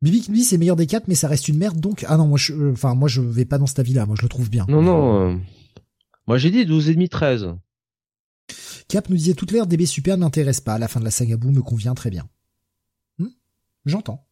Bibi 0.05 0.21
qui 0.21 0.33
dit 0.33 0.45
c'est 0.45 0.59
meilleur 0.59 0.77
des 0.77 0.87
quatre, 0.87 1.09
mais 1.09 1.15
ça 1.15 1.29
reste 1.29 1.49
une 1.49 1.57
merde, 1.57 1.81
donc 1.81 2.05
ah 2.07 2.19
non, 2.19 2.27
moi 2.27 2.37
je, 2.37 2.73
enfin 2.73 2.95
moi 2.95 3.09
je 3.09 3.23
vais 3.23 3.47
pas 3.47 3.57
dans 3.57 3.67
cet 3.67 3.79
avis-là, 3.79 4.05
moi 4.05 4.17
je 4.19 4.23
le 4.23 4.29
trouve 4.29 4.51
bien. 4.51 4.67
Non 4.69 4.83
non, 4.83 5.31
euh, 5.31 5.37
moi 6.27 6.37
j'ai 6.37 6.51
dit 6.51 6.67
12 6.67 6.91
et 6.91 6.93
demi 6.93 7.09
13. 7.09 7.55
Cap 8.87 9.09
nous 9.09 9.17
disait 9.17 9.33
toute 9.33 9.51
l'ère 9.51 9.67
DB 9.67 9.87
Super 9.87 10.19
m'intéresse 10.19 10.61
pas, 10.61 10.79
la 10.79 10.89
fin 10.89 11.01
de 11.01 11.07
la 11.07 11.11
saga 11.11 11.39
Boo 11.39 11.53
me 11.53 11.63
convient 11.63 11.95
très 11.95 12.11
bien. 12.11 12.29
Hmm 13.19 13.31
J'entends. 13.87 14.27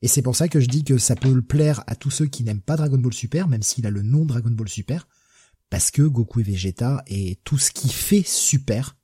Et 0.00 0.08
c'est 0.08 0.22
pour 0.22 0.36
ça 0.36 0.48
que 0.48 0.58
je 0.58 0.68
dis 0.68 0.84
que 0.84 0.96
ça 0.96 1.16
peut 1.16 1.34
le 1.34 1.42
plaire 1.42 1.84
à 1.86 1.96
tous 1.96 2.10
ceux 2.10 2.24
qui 2.24 2.42
n'aiment 2.42 2.62
pas 2.62 2.76
Dragon 2.76 2.96
Ball 2.96 3.12
Super, 3.12 3.46
même 3.46 3.62
s'il 3.62 3.86
a 3.86 3.90
le 3.90 4.00
nom 4.00 4.24
Dragon 4.24 4.50
Ball 4.50 4.70
Super, 4.70 5.06
parce 5.68 5.90
que 5.90 6.00
Goku 6.00 6.40
et 6.40 6.44
Vegeta 6.44 7.04
et 7.06 7.38
tout 7.44 7.58
ce 7.58 7.72
qui 7.72 7.90
fait 7.90 8.22
Super 8.26 8.96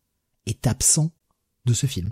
est 0.46 0.66
absent 0.66 1.12
de 1.66 1.74
ce 1.74 1.84
film. 1.84 2.08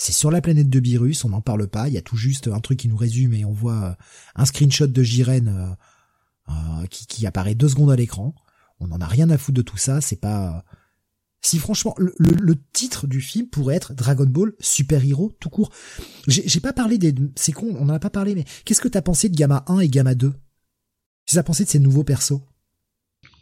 C'est 0.00 0.12
sur 0.12 0.30
la 0.30 0.40
planète 0.40 0.70
de 0.70 0.80
Beerus, 0.80 1.26
on 1.26 1.28
n'en 1.28 1.42
parle 1.42 1.68
pas, 1.68 1.86
il 1.86 1.92
y 1.92 1.98
a 1.98 2.00
tout 2.00 2.16
juste 2.16 2.48
un 2.48 2.60
truc 2.60 2.78
qui 2.78 2.88
nous 2.88 2.96
résume 2.96 3.34
et 3.34 3.44
on 3.44 3.52
voit 3.52 3.84
euh, 3.84 3.94
un 4.34 4.46
screenshot 4.46 4.86
de 4.86 5.02
Jiren 5.02 5.48
euh, 5.48 5.74
euh, 6.48 6.86
qui, 6.86 7.26
apparaît 7.26 7.54
deux 7.54 7.68
secondes 7.68 7.90
à 7.90 7.96
l'écran. 7.96 8.34
On 8.78 8.86
n'en 8.86 8.98
a 9.02 9.06
rien 9.06 9.28
à 9.28 9.36
foutre 9.36 9.56
de 9.56 9.62
tout 9.62 9.76
ça, 9.76 10.00
c'est 10.00 10.16
pas 10.16 10.64
si 11.42 11.58
franchement, 11.58 11.94
le, 11.98 12.14
le, 12.18 12.54
titre 12.72 13.06
du 13.06 13.20
film 13.20 13.46
pourrait 13.48 13.74
être 13.74 13.92
Dragon 13.92 14.24
Ball 14.24 14.54
Super 14.58 15.04
Hero 15.04 15.32
tout 15.38 15.50
court. 15.50 15.70
J'ai 16.26 16.60
pas 16.60 16.72
parlé 16.72 16.96
des... 16.96 17.14
C'est 17.36 17.52
con, 17.52 17.76
on 17.78 17.82
en 17.82 17.90
a 17.90 17.98
pas 17.98 18.08
parlé, 18.08 18.34
mais 18.34 18.46
qu'est-ce 18.64 18.80
que 18.80 18.88
t'as 18.88 19.02
pensé 19.02 19.28
de 19.28 19.36
Gamma 19.36 19.64
1 19.66 19.80
et 19.80 19.88
Gamma 19.90 20.14
2 20.14 20.30
Qu'est-ce 20.30 21.34
que 21.34 21.40
t'as 21.40 21.42
pensé 21.42 21.64
de 21.64 21.68
ces 21.68 21.78
nouveaux 21.78 22.04
persos? 22.04 22.40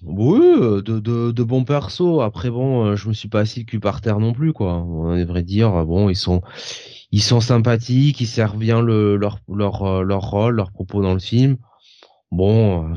Oui, 0.05 0.39
de, 0.41 0.81
de, 0.81 1.33
de, 1.33 1.43
bons 1.43 1.65
persos. 1.65 2.21
Après 2.23 2.51
bon, 2.51 2.87
euh, 2.87 2.97
je 2.97 3.09
me 3.09 3.15
suis 3.15 3.29
pas 3.29 3.41
assis 3.41 3.61
le 3.61 3.65
cul 3.65 3.81
par 3.81 4.01
terre 4.01 4.21
non 4.21 4.33
plus, 4.33 4.53
quoi. 4.53 4.75
On 4.83 5.17
devrait 5.17 5.43
dire, 5.43 5.85
bon, 5.85 6.09
ils 6.09 6.17
sont, 6.17 6.43
ils 7.11 7.23
sont 7.23 7.41
sympathiques, 7.41 8.21
ils 8.21 8.27
servent 8.27 8.59
bien 8.59 8.81
le, 8.81 9.17
leur, 9.17 9.41
leur, 9.49 9.83
euh, 9.83 10.03
leur 10.03 10.23
rôle, 10.23 10.57
leur 10.57 10.73
propos 10.73 11.03
dans 11.03 11.15
le 11.15 11.21
film. 11.21 11.57
Bon, 12.31 12.93
euh, 12.93 12.95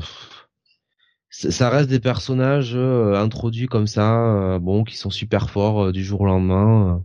ça 1.32 1.70
reste 1.70 1.88
des 1.88 1.98
personnages 2.00 2.72
euh, 2.74 3.14
introduits 3.14 3.66
comme 3.66 3.86
ça, 3.86 4.22
euh, 4.24 4.58
bon, 4.58 4.84
qui 4.84 4.96
sont 4.96 5.10
super 5.10 5.48
forts 5.48 5.84
euh, 5.84 5.92
du 5.92 6.04
jour 6.04 6.20
au 6.20 6.26
lendemain. 6.26 7.02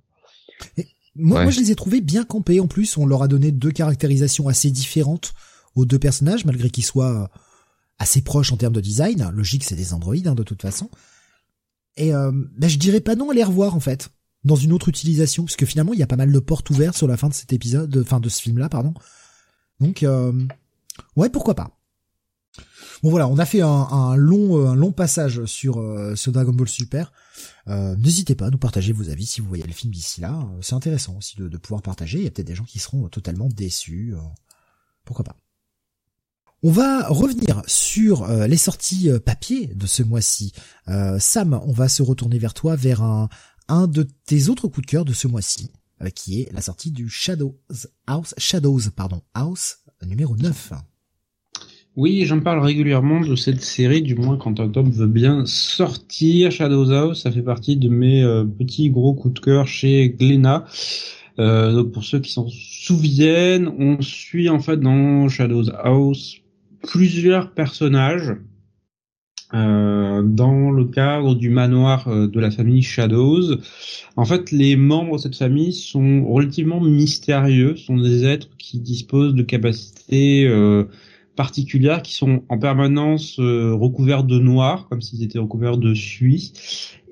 moi, 1.16 1.44
moi, 1.44 1.52
je 1.52 1.60
les 1.62 1.72
ai 1.72 1.76
trouvés 1.76 2.02
bien 2.02 2.26
campés. 2.26 2.60
En 2.60 2.68
plus, 2.68 2.98
on 2.98 3.06
leur 3.06 3.24
a 3.24 3.28
donné 3.30 3.52
deux 3.52 3.72
caractérisations 3.72 4.50
assez 4.50 4.70
différentes 4.70 5.34
aux 5.76 5.86
deux 5.86 6.00
personnages, 6.00 6.44
malgré 6.44 6.70
qu'ils 6.70 6.86
soient 6.86 7.30
assez 8.00 8.22
proches 8.22 8.52
en 8.52 8.58
termes 8.58 8.74
de 8.74 8.82
design. 8.82 9.30
Logique, 9.34 9.64
c'est 9.64 9.76
des 9.76 9.94
androïdes 9.94 10.28
hein, 10.28 10.36
de 10.36 10.44
toute 10.44 10.62
façon. 10.62 10.90
Et 11.96 12.12
ben, 12.12 12.68
je 12.68 12.78
dirais 12.78 13.00
pas 13.00 13.16
non 13.16 13.32
à 13.32 13.34
les 13.34 13.44
revoir 13.44 13.74
en 13.74 13.80
fait, 13.80 14.10
dans 14.44 14.56
une 14.56 14.72
autre 14.72 14.88
utilisation, 14.88 15.46
parce 15.46 15.56
que 15.56 15.66
finalement, 15.66 15.94
il 15.94 16.00
y 16.00 16.04
a 16.04 16.08
pas 16.08 16.16
mal 16.16 16.32
de 16.32 16.40
portes 16.40 16.70
ouvertes 16.70 16.96
sur 16.96 17.08
la 17.08 17.18
fin 17.18 17.28
de 17.28 17.34
cet 17.34 17.54
épisode, 17.54 17.90
de 17.90 18.04
fin 18.04 18.20
de 18.20 18.30
ce 18.30 18.40
film-là, 18.40 18.70
pardon. 18.70 18.94
Donc, 19.80 20.06
ouais, 21.16 21.30
pourquoi 21.30 21.56
pas. 21.56 21.78
Bon 23.04 23.12
voilà, 23.12 23.28
on 23.28 23.38
a 23.38 23.46
fait 23.46 23.62
un, 23.62 24.16
long 24.16 24.58
euh, 24.58 24.70
un 24.70 24.76
long 24.76 24.92
passage 24.92 25.46
sur 25.46 25.80
euh, 25.80 26.16
sur 26.16 26.32
Dragon 26.32 26.54
Ball 26.54 26.68
Super. 26.68 27.12
Euh, 27.68 27.96
N'hésitez 27.96 28.34
pas 28.34 28.48
à 28.48 28.50
nous 28.50 28.58
partager 28.58 28.92
vos 28.92 29.10
avis 29.10 29.28
si 29.28 29.40
vous 29.40 29.48
voyez 29.48 29.64
le 29.64 29.74
film 29.74 29.94
d'ici 29.94 30.20
là. 30.22 30.34
Euh, 30.34 30.62
c'est 30.62 30.74
intéressant 30.74 31.16
aussi 31.18 31.38
de, 31.38 31.48
de, 31.48 31.58
pouvoir 31.58 31.84
partager. 31.84 32.18
Il 32.18 32.24
y 32.24 32.28
a 32.28 32.32
peut-être 32.32 32.48
des 32.48 32.56
gens 32.56 32.64
qui 32.64 32.80
seront 32.80 33.08
totalement 33.10 33.50
déçus. 33.50 34.16
pourquoi 35.06 35.26
pas. 35.26 35.36
On 36.64 36.72
va 36.72 37.08
revenir 37.08 37.62
sur 37.68 38.28
les 38.28 38.58
sorties 38.58 39.10
papier 39.24 39.68
de 39.68 39.86
ce 39.86 40.02
mois-ci. 40.02 40.54
Sam, 41.20 41.62
on 41.66 41.72
va 41.72 41.88
se 41.88 42.02
retourner 42.02 42.40
vers 42.40 42.56
toi, 42.56 42.76
vers 42.76 43.04
un, 43.04 43.30
un 43.68 43.88
de 43.88 44.08
tes 44.26 44.50
autres 44.50 44.68
coups 44.68 44.86
de 44.86 44.92
cœur 44.92 45.06
de 45.06 45.14
ce 45.14 45.28
mois-ci, 45.28 45.72
qui 46.16 46.42
est 46.42 46.52
la 46.54 46.62
sortie 46.62 46.92
du 46.92 47.10
Shadows 47.10 47.56
House, 48.08 48.34
Shadows, 48.38 48.82
pardon, 48.96 49.22
House 49.34 49.78
numéro 50.06 50.36
9. 50.36 50.74
Oui, 51.96 52.26
j'en 52.26 52.40
parle 52.40 52.60
régulièrement 52.60 53.22
de 53.22 53.36
cette 53.36 53.64
série, 53.64 54.04
du 54.04 54.14
moins 54.14 54.38
quand 54.38 54.60
Octobre 54.60 54.92
veut 54.92 55.08
bien 55.08 55.46
sortir. 55.48 56.52
Shadows 56.52 56.92
House, 56.92 57.24
ça 57.24 57.32
fait 57.32 57.42
partie 57.42 57.76
de 57.76 57.90
mes 57.90 58.24
euh, 58.24 58.46
petits 58.46 58.92
gros 58.92 59.16
coups 59.16 59.34
de 59.34 59.40
cœur 59.40 59.68
chez 59.68 60.10
Glénat. 60.10 60.66
Euh, 61.40 61.84
pour 61.84 62.04
ceux 62.04 62.20
qui 62.20 62.32
s'en 62.32 62.48
souviennent, 62.50 63.68
on 63.80 64.00
suit 64.02 64.48
en 64.48 64.60
fait 64.60 64.78
dans 64.78 65.28
Shadows 65.28 65.72
House 65.84 66.38
plusieurs 66.88 67.52
personnages 67.52 68.36
euh, 69.54 70.24
dans 70.24 70.72
le 70.72 70.86
cadre 70.86 71.36
du 71.36 71.50
manoir 71.50 72.10
de 72.10 72.40
la 72.40 72.52
famille 72.52 72.82
Shadows. 72.82 73.58
En 74.16 74.26
fait, 74.26 74.52
les 74.52 74.76
membres 74.76 75.18
de 75.18 75.22
cette 75.22 75.38
famille 75.38 75.74
sont 75.74 76.26
relativement 76.26 76.82
mystérieux, 76.82 77.76
sont 77.76 77.98
des 77.98 78.26
êtres 78.26 78.50
qui 78.58 78.80
disposent 78.80 79.36
de 79.36 79.44
capacités 79.44 80.48
particulières 81.38 82.02
qui 82.02 82.14
sont 82.14 82.44
en 82.50 82.58
permanence 82.58 83.40
euh, 83.40 83.74
recouvertes 83.74 84.28
de 84.28 84.40
noir, 84.40 84.90
comme 84.90 85.02
s'ils 85.02 85.24
étaient 85.24 85.40
recouverts 85.40 85.78
de 85.78 85.94
suie. 85.94 86.52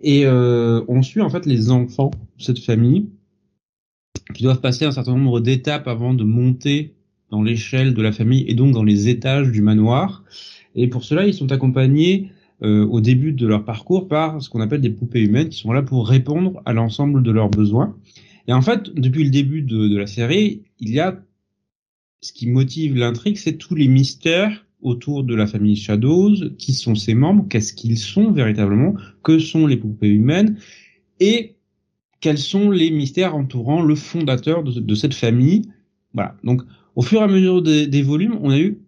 Et 0.03 0.25
euh, 0.25 0.83
on 0.89 1.01
suit 1.01 1.21
en 1.21 1.29
fait 1.29 1.45
les 1.45 1.71
enfants 1.71 2.11
de 2.37 2.43
cette 2.43 2.59
famille 2.59 3.09
qui 4.33 4.43
doivent 4.43 4.59
passer 4.59 4.83
un 4.83 4.91
certain 4.91 5.15
nombre 5.15 5.39
d'étapes 5.39 5.87
avant 5.87 6.13
de 6.13 6.25
monter 6.25 6.94
dans 7.31 7.41
l'échelle 7.41 7.93
de 7.93 8.01
la 8.01 8.11
famille 8.11 8.45
et 8.47 8.53
donc 8.53 8.73
dans 8.73 8.83
les 8.83 9.09
étages 9.09 9.51
du 9.51 9.61
manoir. 9.61 10.23
Et 10.75 10.87
pour 10.87 11.03
cela, 11.03 11.25
ils 11.25 11.33
sont 11.33 11.51
accompagnés 11.51 12.29
euh, 12.63 12.85
au 12.85 13.01
début 13.01 13.33
de 13.33 13.47
leur 13.47 13.65
parcours 13.65 14.07
par 14.07 14.41
ce 14.41 14.49
qu'on 14.49 14.61
appelle 14.61 14.81
des 14.81 14.89
poupées 14.89 15.21
humaines 15.21 15.49
qui 15.49 15.59
sont 15.59 15.73
là 15.73 15.81
pour 15.81 16.07
répondre 16.07 16.61
à 16.65 16.73
l'ensemble 16.73 17.21
de 17.21 17.31
leurs 17.31 17.49
besoins. 17.49 17.95
Et 18.47 18.53
en 18.53 18.61
fait, 18.61 18.93
depuis 18.93 19.23
le 19.23 19.29
début 19.29 19.61
de, 19.61 19.97
la 19.97 20.07
série, 20.07 20.63
il 20.79 20.91
y 20.91 20.99
a 20.99 21.19
ce 22.21 22.31
qui 22.31 22.47
motive 22.47 22.95
l'intrigue, 22.95 23.37
c'est 23.37 23.57
tous 23.57 23.75
les 23.75 23.87
mystères 23.87 24.65
autour 24.81 25.23
de 25.23 25.35
la 25.35 25.47
famille 25.47 25.75
Shadows, 25.75 26.35
qui 26.57 26.73
sont 26.73 26.95
ses 26.95 27.13
membres, 27.13 27.45
qu'est-ce 27.49 27.73
qu'ils 27.73 27.97
sont 27.97 28.31
véritablement, 28.31 28.93
que 29.23 29.39
sont 29.39 29.67
les 29.67 29.77
poupées 29.77 30.09
humaines, 30.09 30.57
et 31.19 31.55
quels 32.21 32.37
sont 32.37 32.69
les 32.69 32.91
mystères 32.91 33.35
entourant 33.35 33.81
le 33.81 33.95
fondateur 33.95 34.63
de, 34.63 34.79
de 34.79 34.95
cette 34.95 35.13
famille. 35.13 35.63
Voilà. 36.13 36.37
Donc, 36.43 36.61
au 36.95 37.01
fur 37.01 37.21
et 37.21 37.23
à 37.23 37.27
mesure 37.27 37.61
des, 37.61 38.01
volumes, 38.01 38.37
on 38.41 38.49
a 38.49 38.59
eu 38.59 38.79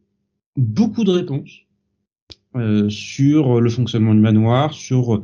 beaucoup 0.55 1.03
de 1.03 1.11
réponses 1.11 1.65
euh, 2.55 2.89
sur 2.89 3.61
le 3.61 3.69
fonctionnement 3.69 4.13
du 4.13 4.21
manoir, 4.21 4.73
sur 4.73 5.23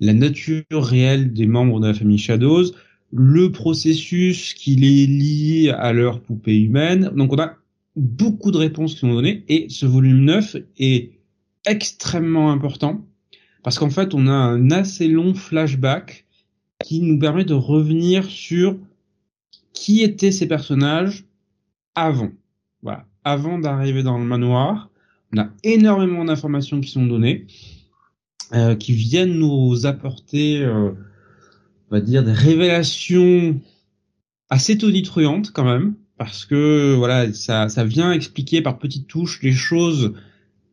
la 0.00 0.14
nature 0.14 0.64
réelle 0.70 1.32
des 1.32 1.46
membres 1.46 1.78
de 1.80 1.86
la 1.86 1.94
famille 1.94 2.18
Shadows, 2.18 2.72
le 3.12 3.52
processus 3.52 4.54
qui 4.54 4.74
les 4.74 5.06
lie 5.06 5.70
à 5.70 5.92
leur 5.92 6.20
poupée 6.20 6.58
humaine. 6.58 7.10
Donc 7.14 7.32
on 7.32 7.38
a 7.38 7.56
beaucoup 7.94 8.50
de 8.50 8.56
réponses 8.56 8.94
qui 8.94 9.00
sont 9.00 9.12
données 9.12 9.44
et 9.48 9.66
ce 9.68 9.84
volume 9.84 10.24
9 10.24 10.56
est 10.78 11.12
extrêmement 11.66 12.50
important 12.50 13.06
parce 13.62 13.78
qu'en 13.78 13.90
fait 13.90 14.14
on 14.14 14.26
a 14.26 14.32
un 14.32 14.70
assez 14.70 15.06
long 15.08 15.34
flashback 15.34 16.26
qui 16.82 17.00
nous 17.00 17.18
permet 17.18 17.44
de 17.44 17.54
revenir 17.54 18.24
sur 18.24 18.78
qui 19.74 20.02
étaient 20.02 20.32
ces 20.32 20.48
personnages 20.48 21.26
avant. 21.94 22.30
Voilà, 22.82 23.06
avant 23.24 23.58
d'arriver 23.58 24.02
dans 24.02 24.18
le 24.18 24.24
manoir. 24.24 24.90
On 25.34 25.40
a 25.40 25.48
énormément 25.64 26.24
d'informations 26.24 26.80
qui 26.80 26.90
sont 26.90 27.06
données, 27.06 27.46
euh, 28.52 28.74
qui 28.74 28.92
viennent 28.92 29.38
nous 29.38 29.86
apporter, 29.86 30.62
euh, 30.62 30.90
on 31.90 31.94
va 31.94 32.00
dire, 32.00 32.22
des 32.22 32.32
révélations 32.32 33.58
assez 34.50 34.76
tonitruantes 34.76 35.52
quand 35.52 35.64
même, 35.64 35.94
parce 36.18 36.44
que 36.44 36.94
voilà, 36.94 37.32
ça, 37.32 37.68
ça 37.68 37.84
vient 37.84 38.12
expliquer 38.12 38.60
par 38.60 38.78
petites 38.78 39.06
touches 39.06 39.42
les 39.42 39.52
choses 39.52 40.12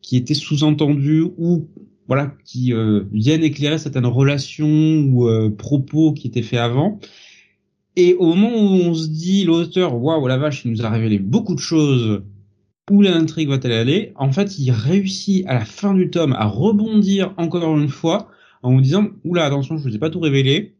qui 0.01 0.17
étaient 0.17 0.33
sous-entendues 0.33 1.27
ou 1.37 1.69
voilà, 2.09 2.33
qui 2.43 2.73
euh, 2.73 3.03
viennent 3.11 3.43
éclairer 3.43 3.77
certaines 3.77 4.07
relations 4.07 5.01
ou 5.01 5.27
euh, 5.27 5.51
propos 5.55 6.11
qui 6.11 6.27
étaient 6.27 6.41
faits 6.41 6.59
avant. 6.59 6.99
Et 7.99 8.13
au 8.13 8.33
moment 8.33 8.55
où 8.55 8.75
on 8.75 8.93
se 8.93 9.09
dit 9.09 9.43
l'auteur, 9.43 9.93
waouh 10.01 10.25
la 10.25 10.37
vache, 10.37 10.63
il 10.63 10.71
nous 10.71 10.85
a 10.85 10.89
révélé 10.89 11.19
beaucoup 11.19 11.53
de 11.53 11.59
choses 11.59 12.23
où 12.89 13.01
l'intrigue 13.01 13.49
va-t-elle 13.49 13.73
aller? 13.73 14.13
En 14.15 14.31
fait, 14.31 14.57
il 14.57 14.71
réussit 14.71 15.45
à 15.47 15.55
la 15.55 15.65
fin 15.65 15.93
du 15.93 16.09
tome 16.09 16.31
à 16.31 16.45
rebondir 16.45 17.33
encore 17.35 17.77
une 17.77 17.89
fois 17.89 18.29
en 18.63 18.73
vous 18.73 18.79
disant 18.79 19.09
oula 19.25 19.43
attention, 19.43 19.77
je 19.77 19.83
vous 19.83 19.93
ai 19.93 19.99
pas 19.99 20.09
tout 20.09 20.21
révélé. 20.21 20.77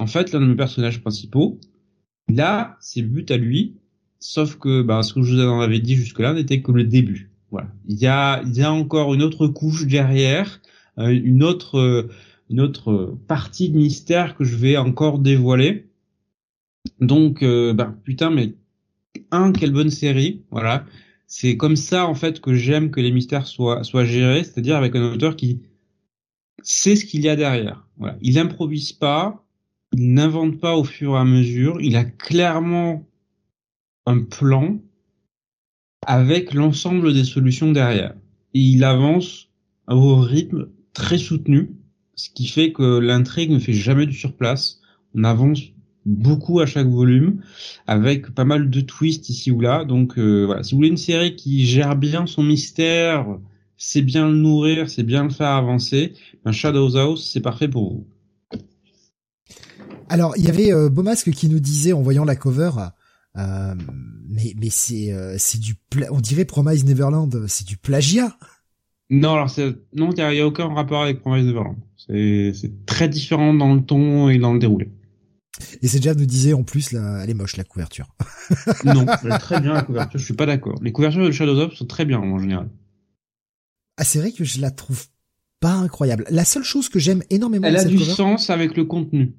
En 0.00 0.08
fait, 0.08 0.32
l'un 0.32 0.40
de 0.40 0.46
mes 0.46 0.56
personnages 0.56 1.00
principaux, 1.00 1.60
là, 2.28 2.76
c'est 2.80 3.00
le 3.00 3.06
but 3.06 3.30
à 3.30 3.36
lui, 3.36 3.76
sauf 4.18 4.56
que 4.56 4.82
bah, 4.82 5.04
ce 5.04 5.14
que 5.14 5.22
je 5.22 5.36
vous 5.36 5.40
en 5.42 5.60
avais 5.60 5.78
dit 5.78 5.94
jusque-là 5.94 6.34
n'était 6.34 6.62
que 6.62 6.72
le 6.72 6.82
début. 6.82 7.30
Voilà, 7.52 7.68
il 7.86 7.96
y 7.96 8.08
a 8.08 8.42
il 8.42 8.56
y 8.56 8.62
a 8.62 8.72
encore 8.72 9.14
une 9.14 9.22
autre 9.22 9.46
couche 9.46 9.86
derrière, 9.86 10.60
euh, 10.98 11.10
une 11.10 11.44
autre 11.44 12.08
une 12.50 12.60
autre 12.60 13.16
partie 13.28 13.68
de 13.68 13.76
mystère 13.76 14.36
que 14.36 14.42
je 14.42 14.56
vais 14.56 14.76
encore 14.76 15.20
dévoiler. 15.20 15.85
Donc, 17.00 17.42
euh, 17.42 17.72
bah, 17.72 17.94
putain, 18.04 18.30
mais 18.30 18.54
un, 19.30 19.52
quelle 19.52 19.72
bonne 19.72 19.90
série, 19.90 20.42
voilà 20.50 20.84
c'est 21.26 21.56
comme 21.56 21.76
ça 21.76 22.06
en 22.06 22.14
fait 22.14 22.40
que 22.40 22.54
j'aime 22.54 22.90
que 22.90 23.00
les 23.00 23.10
mystères 23.10 23.46
soient 23.46 23.84
soient 23.84 24.04
gérés, 24.04 24.44
c'est-à-dire 24.44 24.76
avec 24.76 24.94
un 24.94 25.12
auteur 25.12 25.36
qui 25.36 25.62
sait 26.62 26.96
ce 26.96 27.04
qu'il 27.04 27.22
y 27.22 27.28
a 27.28 27.36
derrière. 27.36 27.86
Voilà, 27.96 28.16
il 28.20 28.38
improvise 28.38 28.92
pas, 28.92 29.44
il 29.92 30.12
n'invente 30.12 30.60
pas 30.60 30.76
au 30.76 30.84
fur 30.84 31.14
et 31.14 31.18
à 31.18 31.24
mesure, 31.24 31.80
il 31.80 31.96
a 31.96 32.04
clairement 32.04 33.06
un 34.06 34.22
plan 34.22 34.78
avec 36.06 36.54
l'ensemble 36.54 37.12
des 37.12 37.24
solutions 37.24 37.72
derrière. 37.72 38.14
Et 38.54 38.60
il 38.60 38.84
avance 38.84 39.48
au 39.88 40.16
rythme 40.16 40.68
très 40.92 41.18
soutenu, 41.18 41.72
ce 42.14 42.30
qui 42.30 42.46
fait 42.46 42.72
que 42.72 42.98
l'intrigue 42.98 43.50
ne 43.50 43.58
fait 43.58 43.72
jamais 43.72 44.06
du 44.06 44.14
surplace. 44.14 44.80
On 45.14 45.24
avance 45.24 45.60
beaucoup 46.06 46.60
à 46.60 46.66
chaque 46.66 46.88
volume, 46.88 47.42
avec 47.86 48.30
pas 48.30 48.44
mal 48.44 48.70
de 48.70 48.80
twists 48.80 49.28
ici 49.28 49.50
ou 49.50 49.60
là. 49.60 49.84
Donc 49.84 50.18
euh, 50.18 50.44
voilà, 50.46 50.62
si 50.62 50.72
vous 50.72 50.78
voulez 50.78 50.88
une 50.88 50.96
série 50.96 51.36
qui 51.36 51.66
gère 51.66 51.96
bien 51.96 52.26
son 52.26 52.42
mystère, 52.42 53.26
c'est 53.76 54.02
bien 54.02 54.28
le 54.28 54.36
nourrir, 54.36 54.88
c'est 54.88 55.02
bien 55.02 55.24
le 55.24 55.30
faire 55.30 55.48
avancer, 55.48 56.14
un 56.44 56.52
Shadows 56.52 56.96
House, 56.96 57.30
c'est 57.30 57.40
parfait 57.40 57.68
pour 57.68 57.92
vous. 57.92 58.06
Alors, 60.08 60.34
il 60.36 60.44
y 60.44 60.48
avait 60.48 60.72
euh, 60.72 60.88
Beaumasque 60.88 61.30
qui 61.30 61.48
nous 61.48 61.60
disait 61.60 61.92
en 61.92 62.02
voyant 62.02 62.24
la 62.24 62.36
cover, 62.36 62.70
euh, 63.36 63.74
mais 64.28 64.54
mais 64.60 64.70
c'est 64.70 65.12
euh, 65.12 65.34
c'est 65.38 65.60
du 65.60 65.74
pla 65.74 66.06
on 66.10 66.20
dirait 66.20 66.44
Promise 66.44 66.84
Neverland, 66.84 67.46
c'est 67.48 67.66
du 67.66 67.76
plagiat. 67.76 68.36
Non, 69.10 69.34
alors 69.34 69.50
c'est 69.50 69.76
non, 69.94 70.10
il 70.10 70.18
y, 70.18 70.40
a 70.40 70.46
aucun 70.46 70.72
rapport 70.72 71.02
avec 71.02 71.20
Promise 71.20 71.46
Neverland. 71.46 71.76
C'est 71.96 72.86
très 72.86 73.08
différent 73.08 73.52
dans 73.52 73.74
le 73.74 73.82
ton 73.82 74.28
et 74.28 74.38
dans 74.38 74.52
le 74.52 74.58
déroulé. 74.58 74.90
Et 75.82 75.88
c'est 75.88 75.98
déjà 75.98 76.14
nous 76.14 76.26
disait 76.26 76.52
en 76.52 76.62
plus, 76.62 76.92
là, 76.92 77.20
elle 77.22 77.30
est 77.30 77.34
moche 77.34 77.56
la 77.56 77.64
couverture. 77.64 78.08
non, 78.84 79.06
elle 79.22 79.32
est 79.32 79.38
très 79.38 79.60
bien 79.60 79.72
la 79.74 79.82
couverture. 79.82 80.18
Je 80.18 80.24
suis 80.24 80.34
pas 80.34 80.46
d'accord. 80.46 80.78
Les 80.82 80.92
couvertures 80.92 81.24
de 81.24 81.30
Shadows 81.30 81.58
of 81.60 81.74
sont 81.74 81.86
très 81.86 82.04
bien 82.04 82.18
en 82.18 82.38
général. 82.38 82.68
Ah, 83.96 84.04
c'est 84.04 84.18
vrai 84.18 84.32
que 84.32 84.44
je 84.44 84.60
la 84.60 84.70
trouve 84.70 85.06
pas 85.60 85.72
incroyable. 85.72 86.26
La 86.30 86.44
seule 86.44 86.64
chose 86.64 86.88
que 86.88 86.98
j'aime 86.98 87.22
énormément, 87.30 87.66
elle 87.66 87.76
a 87.76 87.80
cette 87.80 87.88
du 87.88 87.98
cover, 87.98 88.12
sens 88.12 88.50
avec 88.50 88.76
le 88.76 88.84
contenu. 88.84 89.34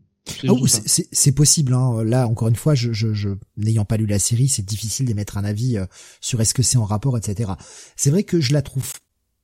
Ah, 0.48 0.54
c'est- 0.86 1.32
possible. 1.32 1.74
Hein. 1.74 2.04
Là, 2.04 2.28
encore 2.28 2.48
une 2.48 2.56
fois, 2.56 2.76
je, 2.76 2.92
je, 2.92 3.14
je 3.14 3.30
n'ayant 3.56 3.86
pas 3.86 3.98
lu 3.98 4.06
la 4.06 4.20
série, 4.20 4.48
c'est 4.48 4.66
difficile 4.66 5.06
d'émettre 5.06 5.38
un 5.38 5.46
avis 5.46 5.78
euh, 5.78 5.86
sur 6.22 6.42
est-ce 6.42 6.54
que 6.54 6.64
c'est 6.64 6.78
en 6.78 6.86
rapport, 6.86 7.18
etc. 7.18 7.52
C'est 7.96 8.10
vrai 8.10 8.24
que 8.24 8.42
je 8.42 8.54
la 8.54 8.62
trouve 8.62 8.92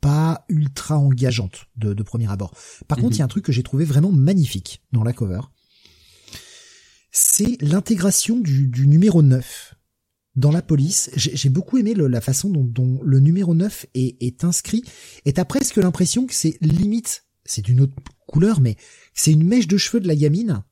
pas 0.02 0.44
ultra 0.50 0.98
engageante 0.98 1.68
de, 1.78 1.94
de 1.94 2.04
premier 2.04 2.30
abord. 2.30 2.54
Par 2.90 2.98
contre, 2.98 3.16
il 3.16 3.20
y 3.20 3.22
a 3.22 3.26
un 3.26 3.30
truc 3.30 3.46
que 3.46 3.54
j'ai 3.54 3.64
trouvé 3.64 3.86
vraiment 3.86 4.12
magnifique 4.12 4.82
dans 4.92 5.04
la 5.04 5.14
cover. 5.14 5.40
C'est 7.16 7.62
l'intégration 7.62 8.40
du, 8.40 8.68
du 8.68 8.88
numéro 8.88 9.22
9 9.22 9.76
dans 10.36 10.52
la 10.52 10.64
police. 10.64 11.12
J'ai 11.16 11.50
beaucoup 11.50 11.78
aimé 11.78 11.94
le- 11.94 12.08
la 12.08 12.22
façon 12.22 12.50
dont, 12.50 12.64
dont 12.64 13.00
le 13.04 13.20
numéro 13.20 13.54
9 13.54 13.86
est, 13.94 14.18
est 14.20 14.44
inscrit. 14.44 14.84
Et 15.26 15.34
t'as 15.34 15.46
presque 15.46 15.78
l'impression 15.78 16.26
que 16.26 16.34
c'est 16.34 16.58
limite, 16.60 17.26
c'est 17.46 17.62
d'une 17.64 17.82
autre 17.82 17.94
couleur, 18.28 18.60
mais 18.62 18.76
c'est 19.14 19.32
une 19.32 19.44
mèche 19.46 19.68
de 19.68 19.78
cheveux 19.78 20.00
de 20.02 20.08
la 20.08 20.16
gamine 20.16 20.64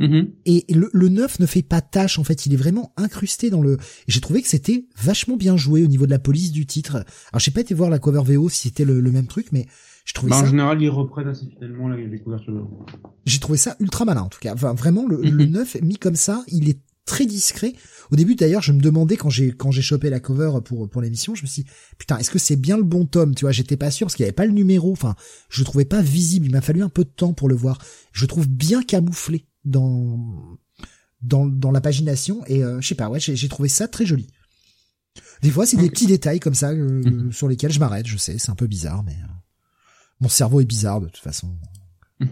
Mhm. 0.00 0.30
et 0.46 0.64
le, 0.72 0.90
le 0.92 1.08
9 1.08 1.40
ne 1.40 1.46
fait 1.46 1.62
pas 1.62 1.80
tâche 1.80 2.20
en 2.20 2.22
fait, 2.24 2.46
il 2.46 2.52
est 2.54 2.56
vraiment 2.56 2.92
incrusté 2.96 3.50
dans 3.50 3.60
le. 3.62 3.78
J'ai 4.06 4.20
trouvé 4.20 4.42
que 4.42 4.46
c'était 4.48 4.86
vachement 4.96 5.36
bien 5.36 5.56
joué 5.56 5.82
au 5.82 5.88
niveau 5.88 6.06
de 6.06 6.12
la 6.12 6.20
police 6.20 6.52
du 6.52 6.66
titre. 6.66 7.04
Alors 7.32 7.40
j'ai 7.40 7.50
pas 7.50 7.62
été 7.62 7.74
voir 7.74 7.90
la 7.90 7.98
cover 7.98 8.22
VO 8.24 8.48
si 8.48 8.68
c'était 8.68 8.84
le, 8.84 9.00
le 9.00 9.10
même 9.10 9.26
truc, 9.26 9.48
mais 9.50 9.66
je 10.08 10.14
trouvais 10.14 10.30
Bah, 10.30 10.38
en 10.38 10.40
ça, 10.40 10.46
général, 10.46 10.80
ils 10.82 10.88
reprennent 10.88 11.28
assez 11.28 11.46
fidèlement 11.46 11.88
la- 11.88 11.96
les 11.98 12.18
couvertures. 12.18 12.54
de- 12.54 12.64
j'ai 13.26 13.38
trouvé 13.40 13.58
ça 13.58 13.76
ultra 13.78 14.04
malin 14.06 14.22
en 14.22 14.28
tout 14.28 14.40
cas. 14.40 14.54
Enfin, 14.54 14.72
vraiment 14.74 15.06
le, 15.06 15.20
le 15.22 15.44
9 15.46 15.76
mis 15.82 15.96
comme 15.98 16.16
ça, 16.16 16.42
il 16.48 16.68
est 16.70 16.78
très 17.04 17.26
discret. 17.26 17.74
Au 18.10 18.16
début 18.16 18.34
d'ailleurs, 18.34 18.62
je 18.62 18.72
me 18.72 18.80
demandais 18.80 19.16
quand 19.18 19.28
j'ai 19.30 19.50
quand 19.52 19.70
j'ai 19.70 19.82
chopé 19.82 20.08
la 20.10 20.18
cover 20.20 20.50
pour 20.64 20.88
pour 20.88 21.02
l'émission, 21.02 21.34
je 21.34 21.42
me 21.42 21.46
suis 21.46 21.62
dit, 21.64 21.70
putain, 21.98 22.16
est-ce 22.18 22.30
que 22.30 22.38
c'est 22.38 22.56
bien 22.56 22.76
le 22.78 22.82
bon 22.84 23.04
tome, 23.06 23.34
tu 23.34 23.44
vois, 23.44 23.52
j'étais 23.52 23.76
pas 23.76 23.90
sûr 23.90 24.06
parce 24.06 24.14
qu'il 24.14 24.22
y 24.24 24.26
avait 24.26 24.32
pas 24.32 24.46
le 24.46 24.52
numéro, 24.52 24.92
enfin, 24.92 25.14
je 25.50 25.60
le 25.60 25.64
trouvais 25.66 25.84
pas 25.84 26.00
visible, 26.02 26.46
il 26.46 26.52
m'a 26.52 26.60
fallu 26.62 26.82
un 26.82 26.88
peu 26.88 27.04
de 27.04 27.10
temps 27.10 27.32
pour 27.34 27.48
le 27.48 27.54
voir. 27.54 27.78
Je 28.12 28.22
le 28.22 28.28
trouve 28.28 28.48
bien 28.48 28.82
camouflé 28.82 29.46
dans 29.64 30.18
dans 31.22 31.46
dans 31.46 31.70
la 31.70 31.80
pagination 31.80 32.42
et 32.46 32.62
euh, 32.64 32.80
je 32.80 32.88
sais 32.88 32.94
pas, 32.94 33.08
ouais, 33.10 33.20
j'ai 33.20 33.36
j'ai 33.36 33.48
trouvé 33.48 33.68
ça 33.68 33.88
très 33.88 34.06
joli. 34.06 34.26
Des 35.42 35.50
fois, 35.50 35.66
c'est 35.66 35.76
des 35.76 35.90
petits 35.90 36.06
détails 36.06 36.40
comme 36.40 36.54
ça 36.54 36.70
euh, 36.70 37.02
Mhm. 37.04 37.32
sur 37.32 37.48
lesquels 37.48 37.72
je 37.72 37.78
m'arrête, 37.80 38.06
je 38.06 38.16
sais, 38.16 38.38
c'est 38.38 38.50
un 38.50 38.54
peu 38.54 38.66
bizarre 38.66 39.02
mais 39.02 39.12
euh, 39.12 39.26
mon 40.20 40.28
cerveau 40.28 40.60
est 40.60 40.64
bizarre 40.64 41.00
de 41.00 41.06
toute 41.08 41.22
façon. 41.22 41.56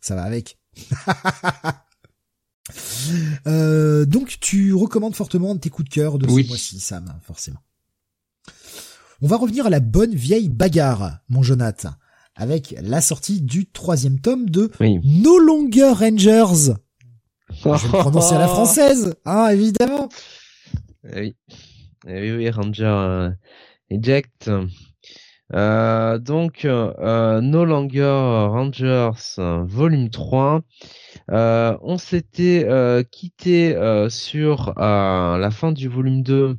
Ça 0.00 0.14
va 0.14 0.22
avec. 0.24 0.58
Euh, 3.46 4.06
donc 4.06 4.38
tu 4.40 4.72
recommandes 4.72 5.14
fortement 5.14 5.54
tes 5.58 5.68
coups 5.68 5.88
de 5.90 5.94
cœur 5.94 6.18
de 6.18 6.26
Oui. 6.28 6.44
ce 6.44 6.48
mois-ci, 6.48 6.80
Sam, 6.80 7.12
forcément. 7.22 7.60
On 9.20 9.26
va 9.26 9.36
revenir 9.36 9.66
à 9.66 9.70
la 9.70 9.80
bonne 9.80 10.14
vieille 10.14 10.48
bagarre, 10.48 11.18
mon 11.28 11.42
Jonathan, 11.42 11.90
avec 12.34 12.74
la 12.80 13.02
sortie 13.02 13.42
du 13.42 13.66
troisième 13.70 14.18
tome 14.18 14.48
de 14.48 14.70
Oui. 14.80 14.98
No 15.04 15.38
Longer 15.38 15.92
Rangers. 15.92 16.72
Je 17.50 17.64
vais 17.68 17.70
le 17.70 17.98
prononcer 18.00 18.34
à 18.34 18.38
la 18.38 18.48
française, 18.48 19.14
hein, 19.26 19.48
évidemment. 19.48 20.08
Eh 21.12 21.20
Oui. 21.20 21.36
Eh 22.06 22.20
oui, 22.20 22.32
oui, 22.32 22.50
Ranger 22.50 22.84
euh, 22.84 23.30
Eject. 23.90 24.50
Euh, 25.54 26.18
donc, 26.18 26.64
euh, 26.64 27.40
No 27.40 27.64
Longer 27.64 28.48
Rangers, 28.50 29.10
volume 29.64 30.10
3. 30.10 30.62
Euh, 31.30 31.76
on 31.82 31.96
s'était 31.96 32.66
quitté 33.10 33.76
sur 34.08 34.74
la 34.76 35.50
fin 35.52 35.72
du 35.72 35.88
volume 35.88 36.22
2, 36.22 36.56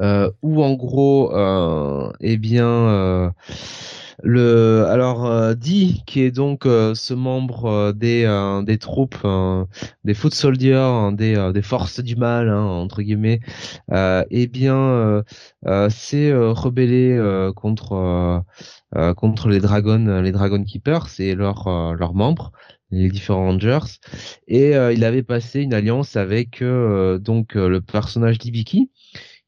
euh, 0.00 0.30
où 0.42 0.62
en 0.62 0.74
gros, 0.74 1.32
eh 2.20 2.36
bien, 2.36 3.32
le 4.22 4.86
alors 4.88 5.26
euh, 5.26 5.54
Di 5.54 6.02
qui 6.06 6.20
est 6.22 6.30
donc 6.30 6.66
euh, 6.66 6.94
ce 6.94 7.14
membre 7.14 7.66
euh, 7.66 7.92
des 7.92 8.24
des 8.64 8.78
troupes 8.78 9.26
des 10.04 10.14
foot 10.14 10.34
soldiers 10.34 10.74
hein, 10.74 11.12
des 11.12 11.50
des 11.52 11.62
forces 11.62 12.00
du 12.00 12.16
mal 12.16 12.48
hein, 12.48 12.62
entre 12.62 13.02
guillemets 13.02 13.40
eh 13.92 14.46
bien 14.46 15.22
s'est 15.88 16.32
rebellé 16.34 17.18
contre 17.56 18.44
contre 19.16 19.48
les 19.48 19.60
dragons 19.60 20.20
les 20.22 20.32
dragon 20.32 20.62
keepers 20.64 21.08
et 21.18 21.34
leurs 21.34 21.94
leurs 21.94 22.14
membres 22.14 22.52
les 22.90 23.08
différents 23.08 23.46
rangers. 23.46 23.78
Et 24.46 24.72
il 24.72 25.04
avait 25.04 25.22
passé 25.22 25.62
une 25.62 25.74
alliance 25.74 26.16
avec 26.16 26.62
donc 26.62 27.54
le 27.54 27.80
personnage 27.80 28.38
d'Ibiki 28.38 28.90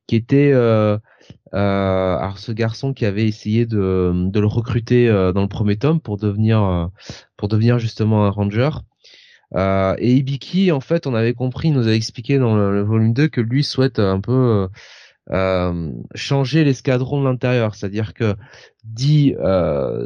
qui 0.07 0.17
était 0.17 0.53
euh, 0.53 0.99
alors 1.53 2.39
ce 2.39 2.53
garçon 2.53 2.93
qui 2.93 3.07
avait 3.07 3.27
essayé 3.27 3.67
de, 3.67 4.31
le 4.35 4.47
recruter 4.47 5.09
euh, 5.09 5.33
dans 5.33 5.43
le 5.43 5.49
premier 5.49 5.77
tome 5.77 6.01
pour 6.01 6.17
devenir 6.17 6.63
euh, 6.63 6.87
pour 7.37 7.49
devenir 7.49 7.79
justement 7.79 8.27
un 8.27 8.31
ranger. 8.31 8.71
Euh, 9.55 9.95
et 9.99 10.15
Ibiki, 10.15 10.73
en 10.73 10.81
fait, 10.81 11.07
on 11.07 11.15
avait 11.15 11.35
compris, 11.35 11.69
il 11.69 11.75
nous 11.75 11.89
a 11.89 11.93
expliqué 11.93 12.39
dans 12.39 12.57
le, 12.57 12.83
volume 12.83 13.13
2 13.13 13.29
que 13.29 13.41
lui 13.41 13.63
souhaite 13.63 14.01
un 14.01 14.21
peu 14.21 14.69
euh, 15.31 15.93
changer 16.15 16.65
l'escadron 16.65 17.21
de 17.21 17.29
l'intérieur. 17.29 17.75
C'est-à-dire 17.75 18.13
que 18.13 18.35
Di 18.85 19.35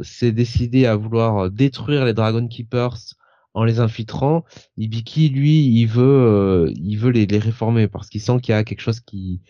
s'est 0.03 0.31
décidé 0.31 0.85
à 0.85 0.95
vouloir 0.95 1.49
détruire 1.49 2.05
les 2.05 2.13
Dragon 2.13 2.47
Keepers 2.47 3.15
en 3.53 3.63
les 3.63 3.79
infiltrant, 3.79 4.45
Ibiki 4.77 5.29
lui 5.29 5.65
il 5.65 5.85
veut 5.85 6.03
euh, 6.03 6.71
il 6.75 6.95
veut 6.97 7.11
les, 7.11 7.25
les 7.25 7.39
réformer 7.39 7.87
parce 7.87 8.09
qu'il 8.09 8.21
sent 8.21 8.39
qu'il 8.41 8.53
y 8.53 8.55
a 8.55 8.63
quelque 8.63 8.81
chose 8.81 9.01
qui 9.01 9.41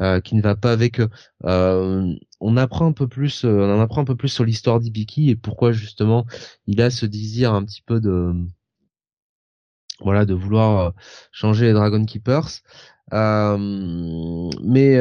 euh, 0.00 0.20
qui 0.20 0.36
ne 0.36 0.42
va 0.42 0.54
pas 0.56 0.72
avec 0.72 1.00
eux. 1.00 1.08
Euh, 1.44 2.14
on 2.40 2.56
apprend 2.56 2.86
un 2.86 2.92
peu 2.92 3.08
plus 3.08 3.44
on 3.44 3.76
en 3.76 3.80
apprend 3.80 4.02
un 4.02 4.04
peu 4.04 4.16
plus 4.16 4.28
sur 4.28 4.44
l'histoire 4.44 4.80
d'Ibiki 4.80 5.30
et 5.30 5.36
pourquoi 5.36 5.72
justement 5.72 6.24
il 6.66 6.80
a 6.80 6.90
ce 6.90 7.06
désir 7.06 7.52
un 7.54 7.64
petit 7.64 7.82
peu 7.82 8.00
de 8.00 8.32
voilà 10.00 10.24
de 10.24 10.34
vouloir 10.34 10.92
changer 11.32 11.66
les 11.66 11.72
Dragon 11.72 12.04
Keepers. 12.04 12.60
mais 13.12 14.98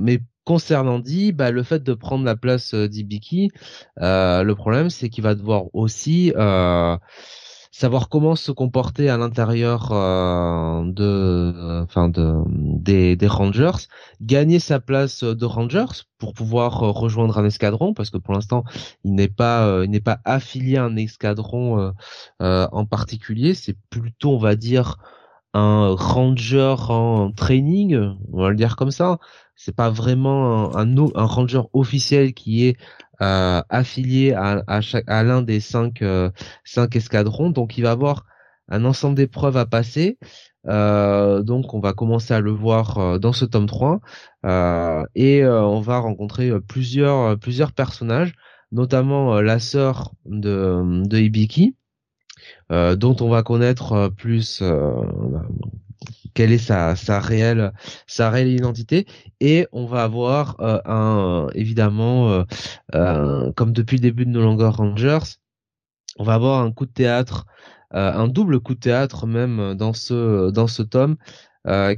mais 0.00 0.20
concernant 0.44 0.98
Di, 0.98 1.30
bah, 1.32 1.52
le 1.52 1.62
fait 1.62 1.84
de 1.84 1.94
prendre 1.94 2.24
la 2.24 2.34
place 2.34 2.74
d'Ibiki, 2.74 3.52
le 3.98 4.52
problème 4.54 4.90
c'est 4.90 5.08
qu'il 5.08 5.22
va 5.22 5.36
devoir 5.36 5.66
aussi 5.74 6.32
savoir 7.72 8.10
comment 8.10 8.36
se 8.36 8.52
comporter 8.52 9.08
à 9.08 9.16
l'intérieur 9.16 9.90
euh, 9.92 10.84
de, 10.84 11.82
enfin 11.82 12.08
de 12.10 12.44
des, 12.46 13.26
Rangers, 13.26 13.88
gagner 14.20 14.58
sa 14.58 14.78
place 14.78 15.24
de 15.24 15.44
Rangers 15.46 16.04
pour 16.18 16.34
pouvoir 16.34 16.82
euh, 16.82 16.90
rejoindre 16.90 17.38
un 17.38 17.46
escadron 17.46 17.94
parce 17.94 18.10
que 18.10 18.18
pour 18.18 18.34
l'instant 18.34 18.64
il 19.04 19.14
n'est 19.14 19.28
pas 19.28 19.66
euh, 19.66 19.84
il 19.86 19.90
n'est 19.90 20.00
pas 20.00 20.20
affilié 20.26 20.76
à 20.76 20.84
un 20.84 20.96
escadron 20.96 21.92
en 22.40 22.86
particulier, 22.86 23.54
c'est 23.54 23.76
plutôt 23.88 24.34
on 24.34 24.38
va 24.38 24.54
dire 24.54 24.98
un 25.54 25.94
ranger 25.94 26.76
en 26.88 27.32
training, 27.32 27.96
on 28.32 28.42
va 28.42 28.50
le 28.50 28.56
dire 28.56 28.76
comme 28.76 28.90
ça. 28.90 29.18
C'est 29.54 29.76
pas 29.76 29.90
vraiment 29.90 30.76
un, 30.76 30.94
ranger 31.14 31.62
officiel 31.72 32.34
qui 32.34 32.66
est 32.66 32.76
euh, 33.20 33.62
affilié 33.68 34.32
à, 34.32 34.62
à, 34.66 34.80
à 35.06 35.22
l'un 35.22 35.42
des 35.42 35.60
cinq, 35.60 36.02
euh, 36.02 36.30
cinq 36.64 36.96
escadrons. 36.96 37.50
Donc 37.50 37.78
il 37.78 37.82
va 37.82 37.92
avoir 37.92 38.24
un 38.68 38.84
ensemble 38.84 39.16
d'épreuves 39.16 39.56
à 39.56 39.66
passer. 39.66 40.18
Euh, 40.68 41.42
donc 41.42 41.74
on 41.74 41.80
va 41.80 41.92
commencer 41.92 42.34
à 42.34 42.40
le 42.40 42.52
voir 42.52 42.98
euh, 42.98 43.18
dans 43.18 43.32
ce 43.32 43.44
tome 43.44 43.66
3 43.66 44.00
euh, 44.46 45.04
et 45.16 45.44
on 45.44 45.80
va 45.80 45.98
rencontrer 45.98 46.52
plusieurs 46.60 47.38
plusieurs 47.38 47.72
personnages, 47.72 48.34
notamment 48.70 49.40
la 49.40 49.58
sœur 49.58 50.12
de, 50.24 51.02
de 51.06 51.18
Ibiki, 51.18 51.76
dont 52.70 53.16
on 53.20 53.28
va 53.28 53.42
connaître 53.42 54.08
plus 54.16 54.62
quelle 56.34 56.52
est 56.52 56.58
sa, 56.58 56.96
sa 56.96 57.20
réelle 57.20 57.72
sa 58.06 58.30
réelle 58.30 58.48
identité. 58.48 59.06
Et 59.40 59.66
on 59.72 59.86
va 59.86 60.02
avoir 60.04 60.56
euh, 60.60 60.80
un 60.84 61.48
évidemment 61.54 62.30
euh, 62.30 62.42
euh, 62.94 63.52
comme 63.52 63.72
depuis 63.72 63.96
le 63.96 64.02
début 64.02 64.24
de 64.26 64.30
No 64.30 64.40
Longer 64.40 64.70
Rangers 64.72 65.36
on 66.18 66.24
va 66.24 66.34
avoir 66.34 66.60
un 66.62 66.72
coup 66.72 66.86
de 66.86 66.92
théâtre 66.92 67.46
un 67.94 68.26
double 68.26 68.60
coup 68.60 68.74
de 68.74 68.80
théâtre 68.80 69.26
même 69.26 69.74
dans 69.74 69.92
ce 69.92 70.50
dans 70.50 70.66
ce 70.66 70.82
tome 70.82 71.16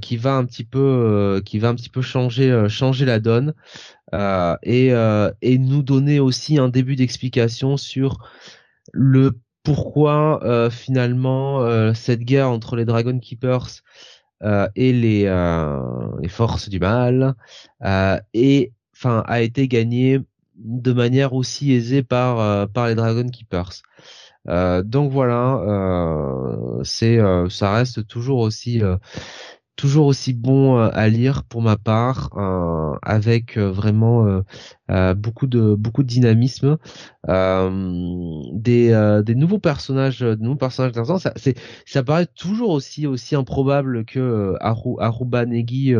qui 0.00 0.16
va 0.16 0.34
un 0.34 0.44
petit 0.44 0.64
peu 0.64 1.40
qui 1.44 1.58
va 1.58 1.68
un 1.68 1.74
petit 1.74 1.88
peu 1.88 2.02
changer 2.02 2.66
changer 2.68 3.04
la 3.04 3.20
donne 3.20 3.54
et 4.62 4.88
et 5.42 5.58
nous 5.58 5.82
donner 5.82 6.20
aussi 6.20 6.58
un 6.58 6.68
début 6.68 6.96
d'explication 6.96 7.76
sur 7.76 8.18
le 8.92 9.38
pourquoi 9.64 10.70
finalement 10.70 11.92
cette 11.94 12.20
guerre 12.20 12.50
entre 12.50 12.76
les 12.76 12.84
Dragon 12.84 13.18
Keepers 13.18 13.82
euh, 14.44 14.68
et 14.76 14.92
les, 14.92 15.24
euh, 15.26 16.28
forces 16.28 16.68
du 16.68 16.78
mal 16.78 17.34
euh, 17.82 18.18
a 19.04 19.40
été 19.40 19.68
gagné 19.68 20.20
de 20.56 20.92
manière 20.92 21.32
aussi 21.32 21.72
aisée 21.72 22.02
par 22.02 22.68
par 22.70 22.88
les 22.88 22.94
Dragon 22.94 23.26
Keepers. 23.28 23.82
donc 24.84 25.10
voilà, 25.10 25.60
c'est 26.84 27.18
ça 27.48 27.72
reste 27.72 28.06
toujours 28.06 28.38
aussi 28.38 28.80
toujours 29.76 30.06
aussi 30.06 30.32
bon 30.32 30.78
euh, 30.78 30.88
à 30.92 31.08
lire 31.08 31.44
pour 31.44 31.62
ma 31.62 31.76
part, 31.76 32.30
euh, 32.36 32.96
avec 33.02 33.58
euh, 33.58 33.70
vraiment 33.70 34.42
beaucoup 35.16 35.46
de 35.46 35.74
beaucoup 35.74 36.02
de 36.02 36.08
dynamisme, 36.08 36.78
des 37.26 39.22
des 39.24 39.34
nouveaux 39.34 39.58
personnages, 39.58 40.20
de 40.20 40.36
nouveaux 40.36 40.56
personnages 40.56 40.90
intéressants. 40.90 41.18
Ça 41.18 41.32
c'est 41.36 41.56
ça 41.86 42.02
paraît 42.02 42.26
toujours 42.26 42.70
aussi 42.70 43.06
aussi 43.06 43.34
improbable 43.34 44.04
que 44.04 44.54
Aru, 44.60 44.96
Aruba 45.00 45.46
Negi 45.46 45.94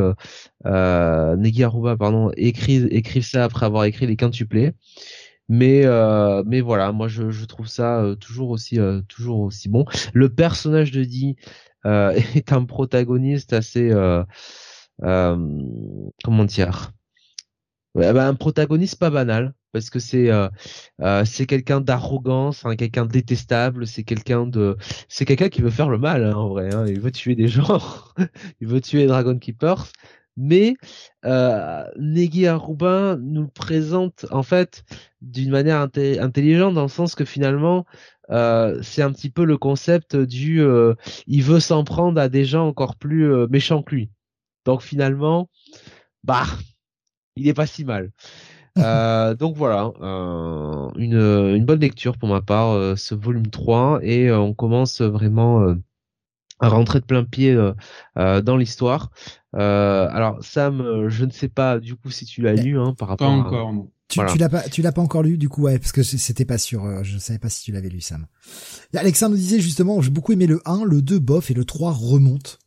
Negi 0.65 1.65
Aruba 1.65 1.97
pardon 1.97 2.31
écrive 2.37 2.89
écrive 2.91 3.25
ça 3.25 3.45
après 3.45 3.67
avoir 3.67 3.85
écrit 3.85 4.07
les 4.07 4.17
quintuplés 4.17 4.73
mais 5.49 5.85
mais 6.47 6.61
voilà 6.61 6.93
moi 6.93 7.09
je, 7.09 7.31
je 7.31 7.45
trouve 7.47 7.69
ça 7.69 8.05
toujours 8.21 8.51
aussi 8.51 8.79
toujours 9.09 9.41
aussi 9.41 9.69
bon 9.69 9.85
le 10.13 10.29
personnage 10.29 10.91
de 10.91 11.05
Dee 11.05 11.37
euh, 11.37 11.74
est 12.35 12.53
un 12.53 12.65
protagoniste 12.65 13.53
assez 13.53 13.91
euh, 13.91 14.25
euh, 15.03 15.37
comment 16.23 16.45
dire? 16.45 16.93
Ouais, 17.95 18.13
bah, 18.13 18.27
un 18.27 18.35
protagoniste 18.35 18.99
pas 18.99 19.11
banal 19.11 19.55
parce 19.73 19.91
que 19.91 20.01
c'est 20.01 20.31
c'est 21.25 21.47
quelqu'un 21.47 21.81
d'arrogant, 21.81 22.53
c'est 22.53 22.77
quelqu'un 22.77 23.07
détestable, 23.07 23.87
c'est 23.87 24.05
quelqu'un 24.05 24.47
de 24.47 24.77
c'est 25.09 25.25
quelqu'un 25.25 25.49
qui 25.49 25.63
veut 25.63 25.71
faire 25.71 25.89
le 25.89 25.99
mal 25.99 26.25
hein, 26.25 26.35
en 26.35 26.49
vrai, 26.49 26.75
hein. 26.75 26.87
il 26.87 27.01
veut 27.01 27.13
tuer 27.13 27.35
des 27.37 27.49
gens, 27.49 27.81
il 28.61 28.69
veut 28.69 28.81
tuer 28.81 29.07
Dragon 29.07 29.39
Keepers, 29.39 29.93
mais 30.37 30.75
euh, 31.25 31.85
Negi 31.99 32.47
Aruba 32.47 33.17
nous 33.21 33.43
le 33.43 33.49
présente 33.49 34.27
en 34.31 34.43
fait 34.43 34.85
d'une 35.21 35.51
manière 35.51 35.81
intelligente 35.81 36.75
dans 36.75 36.83
le 36.83 36.89
sens 36.89 37.15
que 37.15 37.25
finalement 37.25 37.87
euh, 38.31 38.79
c'est 38.83 39.03
un 39.03 39.13
petit 39.13 39.31
peu 39.31 39.45
le 39.45 39.59
concept 39.59 40.17
du 40.17 40.63
euh, 40.63 40.95
il 41.27 41.43
veut 41.43 41.61
s'en 41.61 41.85
prendre 41.85 42.21
à 42.21 42.29
des 42.29 42.45
gens 42.45 42.67
encore 42.67 42.97
plus 42.97 43.31
euh, 43.31 43.47
méchants 43.49 43.83
que 43.83 43.95
lui. 43.95 44.11
Donc 44.65 44.83
finalement, 44.83 45.51
bah, 46.23 46.45
il 47.37 47.49
est 47.49 47.55
pas 47.55 47.67
si 47.67 47.85
mal. 47.85 48.13
donc 49.39 49.57
voilà, 49.57 49.93
une, 50.97 51.21
une 51.21 51.65
bonne 51.65 51.79
lecture 51.79 52.19
pour 52.19 52.29
ma 52.29 52.43
part, 52.43 52.99
ce 52.99 53.15
volume 53.15 53.47
3, 53.47 54.01
et 54.03 54.33
on 54.33 54.53
commence 54.53 55.01
vraiment 55.01 55.77
rentrer 56.69 57.01
de 57.01 57.05
plein 57.05 57.25
pied 57.25 57.57
dans 58.17 58.57
l'histoire. 58.57 59.11
alors 59.53 60.39
Sam, 60.41 61.09
je 61.09 61.25
ne 61.25 61.31
sais 61.31 61.49
pas 61.49 61.79
du 61.79 61.95
coup 61.95 62.11
si 62.11 62.25
tu 62.25 62.43
l'as 62.43 62.55
lu 62.55 62.79
hein, 62.79 62.95
par 62.97 63.09
rapport. 63.09 63.29
Pas 63.29 63.35
encore, 63.35 63.73
non. 63.73 63.91
Tu, 64.09 64.21
tu 64.27 64.39
l'as 64.39 64.49
pas, 64.49 64.63
tu 64.63 64.83
l'as 64.83 64.93
pas 64.93 65.01
encore 65.01 65.23
lu 65.23 65.39
du 65.39 65.49
coup, 65.49 65.63
ouais, 65.63 65.79
parce 65.79 65.93
que 65.93 66.03
c'était 66.03 66.45
pas 66.45 66.59
sûr. 66.59 66.85
Euh, 66.85 67.03
je 67.03 67.19
savais 67.19 67.39
pas 67.39 67.49
si 67.49 67.63
tu 67.65 67.73
l'avais 67.73 67.89
lu, 67.89 68.01
Sam. 68.01 68.27
Alexandre 68.95 69.33
nous 69.33 69.41
disait 69.41 69.61
justement, 69.61 70.01
j'ai 70.03 70.11
beaucoup 70.11 70.33
aimé 70.33 70.47
le 70.47 70.61
1, 70.67 70.85
le 70.85 71.01
2 71.01 71.19
bof 71.19 71.51
et 71.51 71.55
le 71.55 71.65
3 71.65 71.93
remonte. 71.93 72.59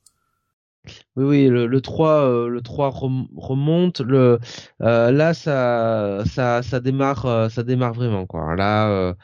Oui, 1.15 1.25
oui, 1.25 1.47
le, 1.47 1.67
le 1.67 1.81
3, 1.81 2.09
euh, 2.23 2.47
le 2.47 2.61
3 2.61 2.89
remonte. 2.89 4.01
Le 4.01 4.39
euh, 4.81 5.11
là, 5.11 5.33
ça, 5.33 6.23
ça, 6.25 6.63
ça 6.63 6.79
démarre, 6.79 7.51
ça 7.51 7.63
démarre 7.63 7.93
vraiment 7.93 8.25
quoi. 8.25 8.55
Là, 8.55 9.15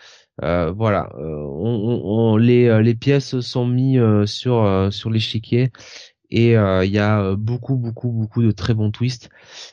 voilà, 0.42 1.10
on, 1.18 2.02
on, 2.04 2.38
les, 2.38 2.96
pièces 2.96 3.40
sont 3.40 3.68
mises 3.68 4.26
sur, 4.26 5.10
l'échiquier 5.10 5.72
et 6.34 6.58
euh, 6.58 6.84
il 6.84 6.92
y 6.92 6.98
a 7.00 7.22
euh, 7.22 7.36
beaucoup 7.36 7.78
beaucoup 7.78 8.12
beaucoup 8.12 8.42
de 8.42 8.52
très 8.52 8.74
bons 8.74 8.92
twists 8.92 9.30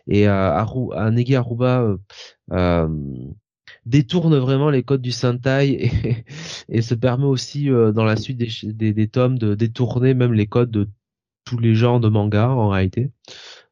et 0.07 0.29
euh, 0.29 0.53
Aru, 0.53 0.91
Negi 1.11 1.35
Aruba 1.35 1.97
détourne 3.87 4.37
vraiment 4.37 4.69
les 4.69 4.83
codes 4.83 5.01
du 5.01 5.11
Sentai 5.11 5.91
et, 6.69 6.83
se 6.83 6.95
permet 6.95 7.25
aussi 7.25 7.69
dans 7.69 8.05
la 8.05 8.17
suite 8.17 8.37
des, 8.37 8.93
des, 8.93 9.09
tomes 9.09 9.39
de 9.39 9.55
détourner 9.55 10.13
même 10.13 10.35
les 10.35 10.47
codes 10.47 10.71
de 10.71 10.91
tous 11.45 11.59
les 11.59 11.75
genres 11.75 12.01
de 12.01 12.09
manga 12.09 12.51
en 12.51 12.69
réalité. 12.69 13.11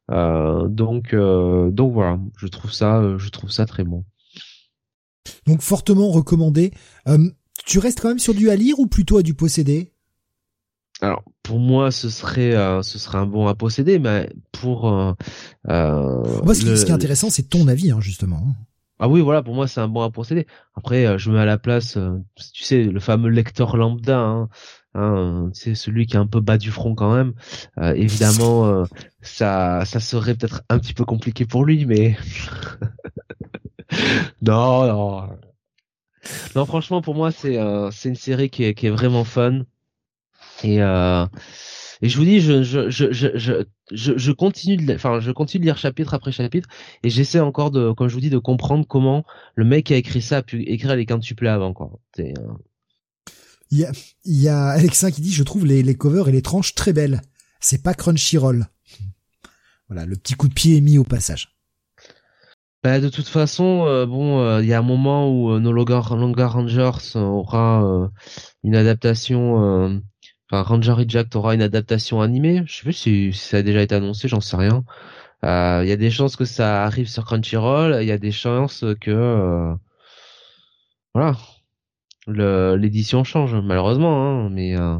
donc 0.09 1.15
donc 1.15 1.93
voilà, 1.93 2.19
je 2.37 2.47
trouve 2.47 2.71
ça 2.71 3.17
je 3.17 3.29
trouve 3.29 3.51
ça 3.51 3.65
très 3.67 3.83
bon. 3.83 4.03
Donc 5.45 5.61
fortement 5.61 6.09
recommandé. 6.11 6.71
Euh, 7.07 7.29
tu 7.65 7.79
restes 7.79 8.01
quand 8.01 8.09
même 8.09 8.19
sur 8.19 8.33
du 8.33 8.49
à 8.49 8.55
lire 8.55 8.79
ou 8.79 8.87
plutôt 8.87 9.17
à 9.17 9.23
du 9.23 9.33
posséder? 9.33 9.93
Alors 11.01 11.23
pour 11.43 11.59
moi 11.59 11.91
ce 11.91 12.09
serait 12.09 12.55
euh, 12.55 12.81
ce 12.81 12.99
serait 12.99 13.17
un 13.19 13.25
bon 13.25 13.47
à 13.47 13.55
posséder 13.55 13.99
mais 13.99 14.29
pour 14.51 14.89
euh, 14.89 15.13
moi 15.65 16.53
ce, 16.53 16.61
qui, 16.61 16.69
est 16.69 16.91
intéressant 16.91 17.29
c'est 17.29 17.49
ton 17.49 17.67
avis 17.67 17.91
hein, 17.91 18.01
justement. 18.01 18.43
Ah 18.99 19.07
oui 19.07 19.21
voilà 19.21 19.41
pour 19.41 19.55
moi 19.55 19.65
c'est 19.67 19.79
un 19.79 19.87
bon 19.87 20.01
à 20.01 20.11
posséder. 20.11 20.45
Après 20.75 21.17
je 21.17 21.29
me 21.29 21.35
mets 21.35 21.41
à 21.41 21.45
la 21.45 21.57
place 21.57 21.97
tu 22.53 22.63
sais 22.63 22.83
le 22.83 22.99
fameux 22.99 23.29
lecteur 23.29 23.77
lambda 23.77 24.19
hein, 24.19 24.49
hein 24.93 25.49
c'est 25.53 25.73
celui 25.73 26.05
qui 26.05 26.17
est 26.17 26.19
un 26.19 26.27
peu 26.27 26.41
bas 26.41 26.57
du 26.57 26.69
front 26.69 26.95
quand 26.95 27.15
même. 27.15 27.33
Évidemment 27.95 28.83
ça 29.21 29.85
ça 29.85 29.99
serait 30.01 30.35
peut-être 30.35 30.63
un 30.67 30.79
petit 30.79 30.93
peu 30.93 31.05
compliqué 31.05 31.45
pour 31.45 31.63
lui 31.63 31.85
mais 31.85 32.17
non 34.41 34.87
non 34.87 35.29
non 36.55 36.65
franchement 36.65 37.01
pour 37.01 37.15
moi 37.15 37.31
c'est 37.31 37.57
c'est 37.91 38.09
une 38.09 38.15
série 38.15 38.49
qui 38.49 38.63
est 38.63 38.73
qui 38.73 38.87
est 38.87 38.91
vraiment 38.91 39.23
fun 39.23 39.61
et, 40.63 40.81
euh, 40.81 41.25
et 42.01 42.09
je 42.09 42.17
vous 42.17 42.25
dis, 42.25 42.39
je, 42.41 42.63
je, 42.63 42.89
je, 42.89 43.11
je, 43.11 43.63
je, 43.91 44.17
je 44.17 44.31
continue 44.31 44.77
de, 44.77 44.93
enfin, 44.93 45.19
je 45.19 45.31
continue 45.31 45.61
de 45.61 45.65
lire 45.65 45.77
chapitre 45.77 46.13
après 46.13 46.31
chapitre, 46.31 46.67
et 47.03 47.09
j'essaie 47.09 47.39
encore 47.39 47.71
de, 47.71 47.91
comme 47.91 48.07
je 48.07 48.13
vous 48.13 48.21
dis, 48.21 48.29
de 48.29 48.37
comprendre 48.37 48.85
comment 48.87 49.25
le 49.55 49.65
mec 49.65 49.87
qui 49.87 49.93
a 49.93 49.97
écrit 49.97 50.21
ça 50.21 50.37
a 50.37 50.41
pu 50.41 50.63
écrire 50.63 50.95
les 50.95 51.05
quintuplés 51.05 51.49
avant, 51.49 51.73
quoi. 51.73 51.91
Euh, 52.19 52.33
il 53.71 53.79
y 53.79 53.85
a, 53.85 53.91
il 54.25 54.41
y 54.41 54.47
a 54.47 54.67
Alexin 54.69 55.11
qui 55.11 55.21
dit, 55.21 55.33
je 55.33 55.43
trouve 55.43 55.65
les, 55.65 55.83
les 55.83 55.95
covers 55.95 56.27
et 56.27 56.31
les 56.31 56.41
tranches 56.41 56.73
très 56.73 56.91
belles. 56.91 57.21
C'est 57.59 57.83
pas 57.83 57.93
Crunchyroll. 57.93 58.65
Voilà, 59.89 60.05
le 60.05 60.15
petit 60.15 60.33
coup 60.33 60.47
de 60.47 60.53
pied 60.53 60.77
est 60.77 60.81
mis 60.81 60.97
au 60.97 61.03
passage. 61.03 61.58
Bah, 62.83 62.99
de 62.99 63.09
toute 63.09 63.27
façon, 63.27 63.85
euh, 63.87 64.05
bon, 64.05 64.39
euh, 64.39 64.61
il 64.61 64.67
y 64.67 64.73
a 64.73 64.79
un 64.79 64.81
moment 64.81 65.29
où 65.29 65.59
No 65.59 65.71
Longer, 65.71 66.01
Longer 66.11 66.45
Rangers 66.45 67.15
aura 67.17 68.09
une 68.63 68.75
adaptation 68.75 70.01
Enfin, 70.51 70.63
Ranger 70.63 70.93
Reject 70.93 71.35
aura 71.35 71.53
une 71.53 71.61
adaptation 71.61 72.21
animée. 72.21 72.63
Je 72.65 72.77
sais 72.77 72.83
pas 72.85 72.91
si, 72.91 73.33
ça 73.33 73.57
a 73.57 73.61
déjà 73.61 73.81
été 73.81 73.93
annoncé, 73.95 74.27
j'en 74.27 74.41
sais 74.41 74.57
rien. 74.57 74.83
Euh, 75.45 75.81
il 75.83 75.89
y 75.89 75.91
a 75.91 75.97
des 75.97 76.11
chances 76.11 76.35
que 76.35 76.45
ça 76.45 76.83
arrive 76.85 77.07
sur 77.09 77.25
Crunchyroll. 77.25 78.01
Il 78.01 78.07
y 78.07 78.11
a 78.11 78.17
des 78.17 78.31
chances 78.31 78.83
que 79.01 79.11
euh, 79.11 79.75
voilà, 81.13 81.35
l'édition 82.27 83.23
change 83.23 83.55
malheureusement. 83.55 84.45
Hein, 84.45 84.49
mais 84.49 84.77
euh, 84.77 84.97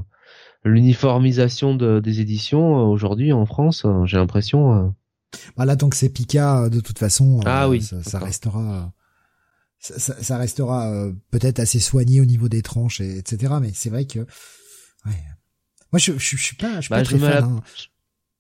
l'uniformisation 0.64 1.76
de, 1.76 2.00
des 2.00 2.22
éditions 2.22 2.90
aujourd'hui 2.90 3.34
en 3.34 3.46
France, 3.46 3.86
j'ai 4.06 4.18
l'impression. 4.18 4.94
Bah 5.58 5.66
là, 5.66 5.76
tant 5.76 5.90
que 5.90 5.96
c'est 5.96 6.10
Pika, 6.10 6.70
de 6.70 6.80
toute 6.80 7.00
façon, 7.00 7.40
ah 7.46 7.70
oui, 7.70 7.82
ça, 7.82 8.02
ça 8.04 8.20
restera. 8.20 8.92
Ça, 9.82 10.22
ça 10.22 10.38
restera 10.38 10.92
peut-être 11.32 11.60
assez 11.60 11.80
soigné 11.80 12.20
au 12.20 12.26
niveau 12.26 12.50
des 12.50 12.62
tranches, 12.62 13.00
et, 13.00 13.20
etc. 13.20 13.54
Mais 13.62 13.72
c'est 13.74 13.90
vrai 13.90 14.06
que 14.06 14.20
ouais, 15.06 15.24
moi, 15.92 16.00
je, 16.00 16.14
je, 16.18 16.38
suis 16.38 16.56
pas, 16.56 16.76
je 16.76 16.82
suis 16.82 16.90
bah, 16.90 16.98
pas 16.98 17.04
très 17.04 17.18
fan, 17.18 17.44
hein, 17.44 17.62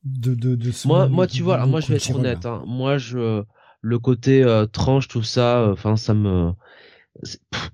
de, 0.03 0.35
de, 0.35 0.55
de 0.55 0.71
ce 0.71 0.87
Moi, 0.87 1.07
moi, 1.07 1.27
tu 1.27 1.41
vois, 1.41 1.55
alors 1.55 1.67
moi, 1.67 1.81
je 1.81 1.87
vais 1.87 1.95
être 1.95 2.15
honnête. 2.15 2.45
Hein. 2.45 2.63
Moi, 2.67 2.97
je, 2.97 3.43
le 3.81 3.99
côté 3.99 4.43
euh, 4.43 4.65
tranche, 4.65 5.07
tout 5.07 5.23
ça, 5.23 5.59
euh, 5.59 5.73
enfin, 5.73 5.95
ça 5.95 6.13
me, 6.13 6.51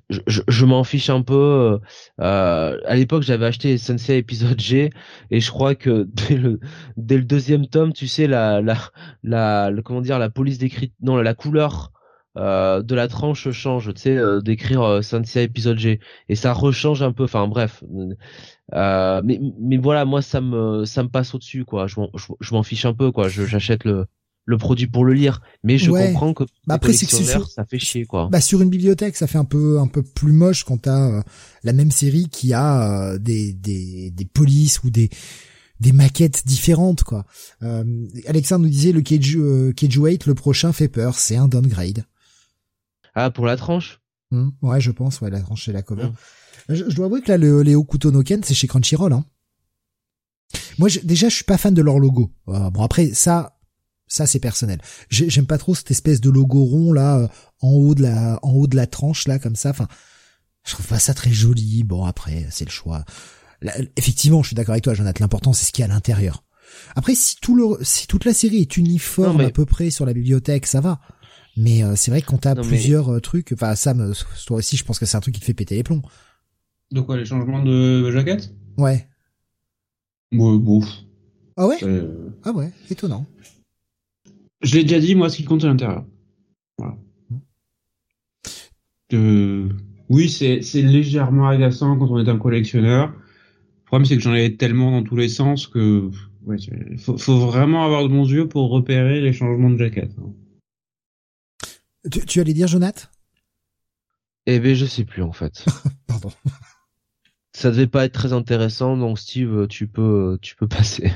je, 0.10 0.42
je, 0.48 0.66
m'en 0.66 0.84
fiche 0.84 1.10
un 1.10 1.22
peu. 1.22 1.80
Euh, 2.22 2.80
à 2.86 2.96
l'époque, 2.96 3.24
j'avais 3.24 3.46
acheté 3.46 3.78
Sensei 3.78 4.18
épisode 4.18 4.60
G 4.60 4.90
et 5.32 5.40
je 5.40 5.52
crois 5.52 5.76
que 5.76 6.08
dès 6.30 6.36
le 6.38 6.60
dès 6.98 7.18
le 7.18 7.24
deuxième 7.24 7.68
tome, 7.68 7.94
tu 7.94 8.08
sais 8.08 8.28
la 8.28 8.62
la 8.62 8.78
la, 9.24 9.72
comment 9.84 10.02
dire 10.02 10.20
la 10.20 10.30
police 10.30 10.58
décrite 10.58 10.94
non 11.02 11.18
la 11.18 11.34
couleur 11.34 11.92
euh, 12.38 12.82
de 12.84 12.96
la 12.96 13.08
tranche 13.08 13.50
change, 13.52 13.94
tu 13.94 14.02
sais, 14.02 14.18
euh, 14.18 14.42
d'écrire 14.42 14.82
euh, 14.82 15.02
Sensei 15.02 15.44
épisode 15.44 15.78
G 15.78 16.00
et 16.28 16.36
ça 16.36 16.54
rechange 16.54 17.02
un 17.02 17.14
peu. 17.14 17.24
Enfin 17.24 17.48
bref, 17.48 17.84
euh, 18.74 19.22
mais 19.24 19.40
mais 19.60 19.78
voilà, 19.78 20.06
moi 20.06 20.22
ça 20.22 20.42
me 20.42 20.86
ça 20.86 21.04
me 21.04 21.10
passe 21.10 21.34
au 21.34 21.38
dessus 21.38 21.66
quoi. 21.66 21.88
Je 21.88 22.00
m'en 22.00 22.10
je, 22.14 22.54
m'en 22.54 22.64
fiche 22.64 22.86
un 22.86 22.94
peu 22.94 23.12
quoi. 23.12 23.30
J'achète 23.30 23.86
le 23.86 24.06
le 24.46 24.58
produit 24.58 24.88
pour 24.88 25.06
le 25.06 25.14
lire, 25.14 25.42
mais 25.64 25.78
je 25.78 25.90
comprends 25.90 26.34
que 26.34 26.44
bah 26.68 26.76
après 26.76 26.94
c'est 26.94 27.08
ça 27.08 27.66
fait 27.66 27.80
chier 27.80 28.06
quoi. 28.06 28.30
Bah 28.32 28.42
sur 28.42 28.62
une 28.62 28.70
bibliothèque, 28.70 29.16
ça 29.16 29.28
fait 29.28 29.40
un 29.40 29.46
peu 29.46 29.80
un 29.80 29.88
peu 29.88 30.04
plus 30.04 30.32
moche 30.32 30.64
quand 30.64 30.84
t'as 30.84 31.10
euh, 31.10 31.22
la 31.64 31.74
même 31.74 31.92
série 31.92 32.30
qui 32.30 32.54
a 32.54 33.14
euh, 33.14 33.18
des 33.18 33.54
des 33.54 34.12
des 34.12 34.26
polices 34.26 34.84
ou 34.84 34.92
des 34.92 35.10
des 35.80 35.92
maquettes 35.92 36.46
différentes 36.46 37.04
quoi. 37.04 37.26
Euh, 37.64 38.06
Alexandre 38.28 38.66
nous 38.66 38.72
disait 38.72 38.92
le 38.92 39.02
Keiju 39.02 39.40
euh, 39.40 39.74
8 39.78 40.28
le 40.28 40.36
prochain 40.36 40.72
fait 40.74 40.90
peur, 40.90 41.16
c'est 41.16 41.38
un 41.38 41.48
downgrade. 41.48 42.06
Ah 43.16 43.32
pour 43.32 43.48
la 43.48 43.58
tranche? 43.58 44.00
Mmh, 44.32 44.50
ouais, 44.62 44.80
je 44.80 44.92
pense 44.92 45.22
ouais 45.22 45.32
la 45.32 45.42
tranche 45.42 45.68
et 45.68 45.72
la 45.72 45.82
cover. 45.82 46.06
Mmh. 46.06 46.14
Je, 46.70 46.96
dois 46.96 47.06
avouer 47.06 47.22
que 47.22 47.32
là, 47.32 47.38
le 47.38 47.62
Léo 47.62 47.84
Kutonoken, 47.84 48.44
c'est 48.44 48.54
chez 48.54 48.68
Crunchyroll. 48.68 49.14
Hein. 49.14 49.26
Moi, 50.78 50.90
déjà, 51.04 51.30
je 51.30 51.36
suis 51.36 51.44
pas 51.44 51.58
fan 51.58 51.74
de 51.74 51.82
leur 51.82 52.00
logo. 52.00 52.32
Euh, 52.48 52.70
bon, 52.70 52.84
après, 52.84 53.08
ça, 53.14 53.55
ça 54.08 54.26
c'est 54.26 54.40
personnel. 54.40 54.80
J'aime 55.10 55.48
pas 55.48 55.58
trop 55.58 55.76
cette 55.76 55.92
espèce 55.92 56.22
de 56.22 56.30
logo 56.30 56.64
rond 56.64 56.94
là, 56.94 57.18
euh, 57.18 57.28
en 57.62 57.72
haut 57.72 57.96
de 57.96 58.04
la, 58.04 58.40
en 58.44 58.52
haut 58.52 58.68
de 58.68 58.76
la 58.76 58.88
tranche 58.88 59.28
là, 59.28 59.40
comme 59.40 59.56
ça. 59.56 59.72
Enfin, 59.72 59.88
je 60.66 60.74
trouve 60.74 60.88
pas 60.88 61.00
ça 61.00 61.14
très 61.14 61.32
joli. 61.32 61.84
Bon, 61.84 62.06
après, 62.06 62.48
c'est 62.50 62.66
le 62.66 62.72
choix. 62.72 63.06
effectivement, 63.96 64.42
je 64.44 64.48
suis 64.48 64.56
d'accord 64.56 64.74
avec 64.74 64.84
toi, 64.84 64.94
Jonathan. 64.94 65.24
L'important, 65.24 65.54
c'est 65.54 65.66
ce 65.66 65.72
qu'il 65.72 65.84
y 65.84 65.88
a 65.88 65.92
à 65.92 65.94
l'intérieur. 65.94 66.44
Après, 66.96 67.16
si 67.16 67.36
tout 67.40 67.56
le, 67.56 67.84
si 67.84 68.08
toute 68.08 68.26
la 68.26 68.34
série 68.34 68.62
est 68.62 68.78
uniforme 68.78 69.42
à 69.42 69.50
peu 69.50 69.66
près 69.66 69.90
sur 69.92 70.06
la 70.06 70.14
bibliothèque, 70.14 70.66
ça 70.66 70.82
va. 70.82 71.00
Mais 71.58 71.84
euh, 71.84 71.96
c'est 71.96 72.12
vrai 72.12 72.22
que 72.22 72.28
quand 72.28 72.40
t'as 72.40 72.56
plusieurs 72.56 73.22
trucs, 73.22 73.54
enfin 73.54 73.76
Sam, 73.76 74.14
toi 74.46 74.58
aussi, 74.58 74.76
je 74.76 74.84
pense 74.84 75.00
que 75.00 75.06
c'est 75.06 75.16
un 75.16 75.22
truc 75.22 75.36
qui 75.36 75.40
te 75.40 75.46
fait 75.46 75.54
péter 75.54 75.76
les 75.76 75.84
plombs. 75.84 76.02
De 76.92 77.02
quoi 77.02 77.18
les 77.18 77.26
changements 77.26 77.64
de 77.64 78.12
jaquette 78.12 78.54
Ouais. 78.78 79.08
Bon, 80.32 80.56
bon. 80.56 80.82
Ah 81.56 81.68
ouais? 81.68 81.78
Ah 82.44 82.52
ouais, 82.52 82.72
étonnant. 82.90 83.26
Je 84.66 84.76
l'ai 84.76 84.84
déjà 84.84 85.00
dit, 85.00 85.16
moi, 85.16 85.30
ce 85.30 85.38
qui 85.38 85.46
compte 85.46 85.64
à 85.64 85.68
l'intérieur. 85.68 86.06
Voilà. 86.78 86.98
Euh, 89.14 89.70
oui, 90.10 90.30
c'est, 90.30 90.62
c'est 90.62 90.82
légèrement 90.82 91.48
agaçant 91.48 91.98
quand 91.98 92.10
on 92.10 92.20
est 92.20 92.30
un 92.30 92.38
collectionneur. 92.38 93.10
Le 93.10 93.86
problème, 93.86 94.06
c'est 94.06 94.18
que 94.18 94.24
j'en 94.24 94.34
ai 94.34 94.58
tellement 94.58 94.92
dans 94.92 95.04
tous 95.04 95.16
les 95.16 95.30
sens 95.30 95.68
que 95.68 96.10
ouais, 96.46 96.58
faut, 96.98 97.18
faut 97.18 97.38
vraiment 97.38 97.86
avoir 97.86 98.04
de 98.04 98.10
bons 98.10 98.30
yeux 98.30 98.48
pour 98.48 98.70
repérer 98.72 99.22
les 99.22 99.32
changements 99.32 99.70
de 99.70 99.78
jaquette. 99.78 100.12
Hein. 100.20 101.70
Tu, 102.12 102.26
tu 102.26 102.40
allais 102.40 102.54
dire, 102.54 102.68
Jonath 102.68 103.12
Eh 104.48 104.60
ben, 104.60 104.76
je 104.76 104.86
sais 104.86 105.06
plus 105.06 105.22
en 105.22 105.32
fait. 105.32 105.64
Pardon 106.08 106.32
ça 107.56 107.72
devait 107.72 107.88
pas 107.88 108.04
être 108.04 108.14
très 108.14 108.34
intéressant, 108.34 108.98
donc 108.98 109.18
Steve, 109.18 109.68
tu 109.70 109.88
peux, 109.88 110.38
tu 110.42 110.56
peux 110.58 110.68
passer. 110.68 111.10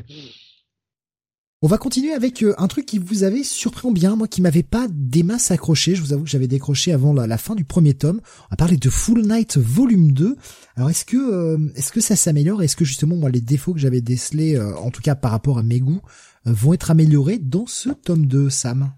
On 1.62 1.68
va 1.68 1.78
continuer 1.78 2.14
avec 2.14 2.42
euh, 2.42 2.54
un 2.58 2.68
truc 2.70 2.86
qui 2.86 3.00
vous 3.00 3.24
avait 3.24 3.44
surpris 3.44 3.92
bien, 3.92 4.16
moi 4.16 4.30
qui 4.30 4.42
m'avait 4.42 4.64
pas 4.64 4.88
des 4.90 5.24
masses 5.24 5.52
accroché. 5.52 5.94
Je 5.94 6.02
vous 6.02 6.14
avoue 6.14 6.24
que 6.24 6.30
j'avais 6.30 6.48
décroché 6.48 6.94
avant 6.94 7.12
la, 7.12 7.38
fin 7.38 7.54
du 7.54 7.66
premier 7.66 7.96
tome. 7.96 8.22
On 8.24 8.52
va 8.52 8.56
parler 8.56 8.78
de 8.78 8.90
Full 8.90 9.24
Night 9.28 9.58
Volume 9.58 10.14
2. 10.14 10.38
Alors 10.78 10.90
est-ce 10.90 11.04
que 11.04 11.18
euh, 11.18 11.58
est-ce 11.76 11.92
que 11.92 12.00
ça 12.00 12.16
s'améliore? 12.16 12.64
Est-ce 12.64 12.78
que 12.78 12.86
justement 12.86 13.18
moi 13.18 13.30
les 13.30 13.42
défauts 13.42 13.74
que 13.74 13.80
j'avais 13.80 14.00
décelés, 14.00 14.56
euh, 14.56 14.74
en 14.78 14.90
tout 14.90 15.02
cas 15.02 15.16
par 15.16 15.32
rapport 15.32 15.58
à 15.58 15.64
mes 15.64 15.82
goûts, 15.82 16.00
vont 16.46 16.72
être 16.72 16.92
améliorés 16.92 17.40
dans 17.40 17.66
ce 17.68 17.90
tome 17.90 18.26
2, 18.26 18.50
Sam? 18.50 18.94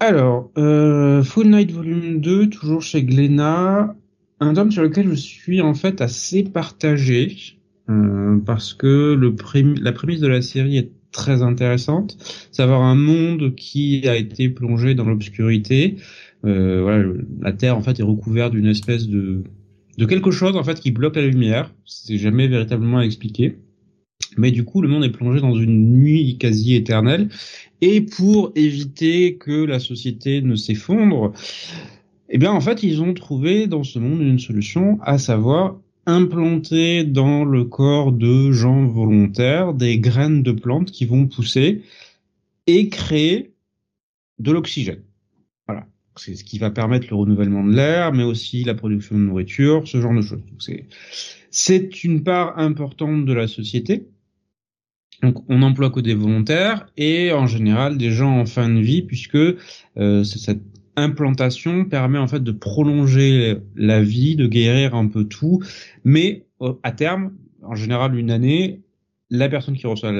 Alors, 0.00 0.52
Full 0.54 1.50
Night 1.50 1.70
Volume 1.70 2.22
2, 2.22 2.48
toujours 2.48 2.80
chez 2.80 3.04
Glénat 3.04 3.94
un 4.40 4.54
tome 4.54 4.70
sur 4.70 4.82
lequel 4.82 5.10
je 5.10 5.14
suis 5.14 5.60
en 5.60 5.74
fait 5.74 6.00
assez 6.00 6.42
partagé 6.44 7.55
euh, 7.88 8.38
parce 8.44 8.74
que 8.74 9.14
le 9.14 9.34
la 9.80 9.92
prémisse 9.92 10.20
de 10.20 10.26
la 10.26 10.42
série 10.42 10.76
est 10.76 10.90
très 11.12 11.42
intéressante. 11.42 12.16
C'est 12.52 12.62
avoir 12.62 12.82
un 12.82 12.94
monde 12.94 13.54
qui 13.54 14.06
a 14.08 14.16
été 14.16 14.48
plongé 14.48 14.94
dans 14.94 15.04
l'obscurité. 15.04 15.96
Euh, 16.44 16.82
voilà, 16.82 17.04
la 17.40 17.52
Terre 17.52 17.76
en 17.76 17.82
fait 17.82 17.98
est 17.98 18.02
recouverte 18.02 18.52
d'une 18.52 18.66
espèce 18.66 19.08
de 19.08 19.42
de 19.98 20.04
quelque 20.04 20.30
chose 20.30 20.56
en 20.56 20.64
fait 20.64 20.80
qui 20.80 20.90
bloque 20.90 21.16
la 21.16 21.26
lumière. 21.26 21.72
C'est 21.84 22.18
jamais 22.18 22.48
véritablement 22.48 23.00
expliqué. 23.00 23.56
Mais 24.36 24.50
du 24.50 24.64
coup, 24.64 24.82
le 24.82 24.88
monde 24.88 25.04
est 25.04 25.10
plongé 25.10 25.40
dans 25.40 25.54
une 25.54 25.92
nuit 25.92 26.36
quasi 26.38 26.74
éternelle. 26.74 27.28
Et 27.80 28.00
pour 28.02 28.52
éviter 28.54 29.36
que 29.36 29.64
la 29.64 29.78
société 29.78 30.42
ne 30.42 30.56
s'effondre, 30.56 31.32
eh 32.28 32.38
bien, 32.38 32.52
en 32.52 32.60
fait, 32.60 32.82
ils 32.82 33.00
ont 33.02 33.14
trouvé 33.14 33.66
dans 33.66 33.84
ce 33.84 33.98
monde 33.98 34.20
une 34.20 34.38
solution, 34.38 34.98
à 35.02 35.18
savoir 35.18 35.78
implanter 36.06 37.04
dans 37.04 37.44
le 37.44 37.64
corps 37.64 38.12
de 38.12 38.52
gens 38.52 38.86
volontaires 38.86 39.74
des 39.74 39.98
graines 39.98 40.42
de 40.42 40.52
plantes 40.52 40.90
qui 40.90 41.04
vont 41.04 41.26
pousser 41.26 41.82
et 42.66 42.88
créer 42.88 43.52
de 44.38 44.52
l'oxygène. 44.52 45.02
Voilà. 45.66 45.86
C'est 46.16 46.34
ce 46.34 46.44
qui 46.44 46.58
va 46.58 46.70
permettre 46.70 47.08
le 47.10 47.16
renouvellement 47.16 47.64
de 47.64 47.74
l'air, 47.74 48.12
mais 48.12 48.22
aussi 48.22 48.64
la 48.64 48.74
production 48.74 49.16
de 49.16 49.22
nourriture, 49.22 49.86
ce 49.86 50.00
genre 50.00 50.14
de 50.14 50.22
choses. 50.22 50.40
C'est 51.50 52.04
une 52.04 52.22
part 52.22 52.58
importante 52.58 53.24
de 53.26 53.32
la 53.32 53.48
société. 53.48 54.08
Donc, 55.22 55.44
on 55.48 55.62
emploie 55.62 55.90
que 55.90 56.00
des 56.00 56.14
volontaires 56.14 56.86
et 56.96 57.32
en 57.32 57.46
général 57.46 57.96
des 57.96 58.10
gens 58.10 58.38
en 58.38 58.46
fin 58.46 58.68
de 58.68 58.80
vie, 58.80 59.02
puisque 59.02 59.36
euh, 59.36 60.24
cette 60.24 60.60
implantation 60.96 61.84
permet 61.84 62.18
en 62.18 62.26
fait 62.26 62.42
de 62.42 62.52
prolonger 62.52 63.58
la 63.74 64.02
vie, 64.02 64.36
de 64.36 64.46
guérir 64.46 64.94
un 64.94 65.08
peu 65.08 65.24
tout, 65.24 65.62
mais 66.04 66.46
à 66.82 66.92
terme, 66.92 67.32
en 67.62 67.74
général 67.74 68.18
une 68.18 68.30
année, 68.30 68.82
la 69.30 69.48
personne 69.48 69.76
qui 69.76 69.86
reçoit 69.86 70.12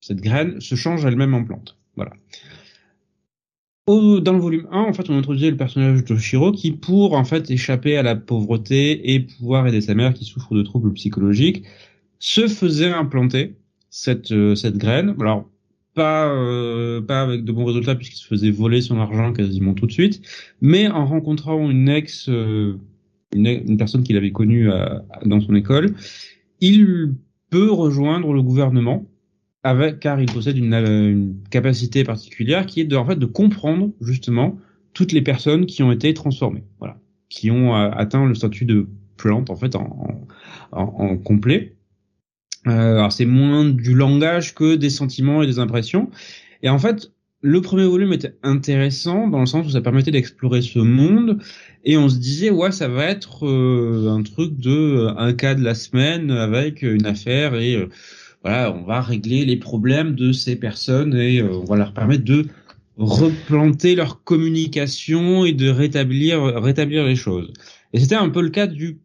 cette 0.00 0.20
graine 0.20 0.60
se 0.60 0.74
change 0.74 1.04
elle-même 1.04 1.34
en 1.34 1.44
plante. 1.44 1.78
Voilà. 1.96 2.12
dans 3.86 4.32
le 4.32 4.38
volume 4.38 4.66
1, 4.70 4.80
en 4.80 4.92
fait, 4.92 5.10
on 5.10 5.18
introduisait 5.18 5.50
le 5.50 5.56
personnage 5.56 6.04
de 6.04 6.16
Shiro 6.16 6.52
qui, 6.52 6.72
pour 6.72 7.14
en 7.14 7.24
fait 7.24 7.50
échapper 7.50 7.96
à 7.96 8.02
la 8.02 8.16
pauvreté 8.16 9.14
et 9.14 9.20
pouvoir 9.20 9.66
aider 9.66 9.80
sa 9.80 9.94
mère 9.94 10.14
qui 10.14 10.24
souffre 10.24 10.54
de 10.54 10.62
troubles 10.62 10.92
psychologiques, 10.94 11.64
se 12.18 12.48
faisait 12.48 12.92
implanter 12.92 13.56
cette 13.90 14.32
euh, 14.32 14.54
cette 14.54 14.78
graine. 14.78 15.14
Alors 15.20 15.50
pas 15.94 16.28
euh, 16.28 17.00
pas 17.00 17.22
avec 17.22 17.44
de 17.44 17.52
bons 17.52 17.64
résultats 17.64 17.94
puisqu'il 17.94 18.16
se 18.16 18.26
faisait 18.26 18.50
voler 18.50 18.80
son 18.80 18.98
argent 18.98 19.32
quasiment 19.32 19.74
tout 19.74 19.86
de 19.86 19.92
suite, 19.92 20.22
mais 20.60 20.88
en 20.88 21.06
rencontrant 21.06 21.70
une 21.70 21.88
ex 21.88 22.28
euh, 22.28 22.78
une, 23.34 23.76
personne 23.76 24.02
qu'il 24.02 24.16
avait 24.16 24.32
connue 24.32 24.68
dans 25.24 25.40
son 25.40 25.54
école, 25.54 25.94
il 26.60 27.14
peut 27.48 27.70
rejoindre 27.70 28.34
le 28.34 28.42
gouvernement 28.42 29.06
avec 29.62 30.00
car 30.00 30.20
il 30.20 30.30
possède 30.30 30.58
une, 30.58 30.74
une, 30.74 31.36
capacité 31.50 32.04
particulière 32.04 32.66
qui 32.66 32.80
est 32.80 32.84
de 32.84 32.96
en 32.96 33.06
fait 33.06 33.18
de 33.18 33.26
comprendre 33.26 33.90
justement 34.02 34.58
toutes 34.92 35.12
les 35.12 35.22
personnes 35.22 35.64
qui 35.64 35.82
ont 35.82 35.92
été 35.92 36.12
transformées, 36.12 36.64
voilà, 36.78 36.98
qui 37.30 37.50
ont 37.50 37.74
atteint 37.74 38.26
le 38.26 38.34
statut 38.34 38.66
de 38.66 38.86
plante 39.16 39.48
en 39.48 39.56
fait 39.56 39.76
en, 39.76 40.26
en 40.72 41.16
complet. 41.16 41.74
Euh, 42.66 42.98
alors 42.98 43.12
c'est 43.12 43.26
moins 43.26 43.64
du 43.64 43.94
langage 43.94 44.54
que 44.54 44.76
des 44.76 44.90
sentiments 44.90 45.42
et 45.42 45.46
des 45.46 45.58
impressions. 45.58 46.10
Et 46.62 46.68
en 46.68 46.78
fait, 46.78 47.10
le 47.40 47.60
premier 47.60 47.86
volume 47.86 48.12
était 48.12 48.36
intéressant 48.44 49.26
dans 49.26 49.40
le 49.40 49.46
sens 49.46 49.66
où 49.66 49.70
ça 49.70 49.80
permettait 49.80 50.12
d'explorer 50.12 50.62
ce 50.62 50.78
monde 50.78 51.38
et 51.84 51.96
on 51.96 52.08
se 52.08 52.16
disait 52.18 52.50
ouais 52.50 52.70
ça 52.70 52.86
va 52.86 53.06
être 53.06 53.48
euh, 53.48 54.08
un 54.10 54.22
truc 54.22 54.56
de 54.58 54.70
euh, 54.70 55.14
un 55.16 55.32
cas 55.32 55.56
de 55.56 55.64
la 55.64 55.74
semaine 55.74 56.30
avec 56.30 56.82
une 56.82 57.04
affaire 57.04 57.56
et 57.56 57.88
voilà 58.44 58.72
on 58.72 58.84
va 58.84 59.00
régler 59.00 59.44
les 59.44 59.56
problèmes 59.56 60.14
de 60.14 60.30
ces 60.30 60.54
personnes 60.54 61.16
et 61.16 61.42
on 61.42 61.64
va 61.64 61.74
leur 61.74 61.92
permettre 61.92 62.22
de 62.22 62.46
replanter 62.96 63.96
leur 63.96 64.22
communication 64.22 65.44
et 65.44 65.52
de 65.52 65.68
rétablir 65.68 66.44
rétablir 66.62 67.04
les 67.04 67.16
choses. 67.16 67.52
Et 67.92 67.98
c'était 67.98 68.14
un 68.14 68.28
peu 68.28 68.42
le 68.42 68.50
cas 68.50 68.68
du 68.68 69.00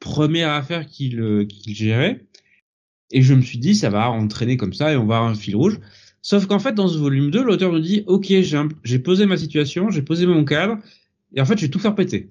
première 0.00 0.50
affaire 0.50 0.86
qu'il 0.86 1.46
qu'il 1.48 1.74
gérait. 1.74 2.25
Et 3.10 3.22
je 3.22 3.34
me 3.34 3.42
suis 3.42 3.58
dit, 3.58 3.74
ça 3.74 3.90
va 3.90 4.10
entraîner 4.10 4.56
comme 4.56 4.72
ça 4.72 4.92
et 4.92 4.96
on 4.96 5.06
va 5.06 5.16
avoir 5.16 5.30
un 5.30 5.34
fil 5.34 5.56
rouge. 5.56 5.78
Sauf 6.22 6.46
qu'en 6.46 6.58
fait, 6.58 6.72
dans 6.72 6.88
ce 6.88 6.98
volume 6.98 7.30
2, 7.30 7.44
l'auteur 7.44 7.72
me 7.72 7.80
dit, 7.80 8.02
OK, 8.06 8.32
j'ai 8.82 8.98
posé 8.98 9.26
ma 9.26 9.36
situation, 9.36 9.90
j'ai 9.90 10.02
posé 10.02 10.26
mon 10.26 10.44
cadre, 10.44 10.78
et 11.34 11.40
en 11.40 11.44
fait, 11.44 11.56
je 11.56 11.62
vais 11.66 11.70
tout 11.70 11.78
faire 11.78 11.94
péter 11.94 12.28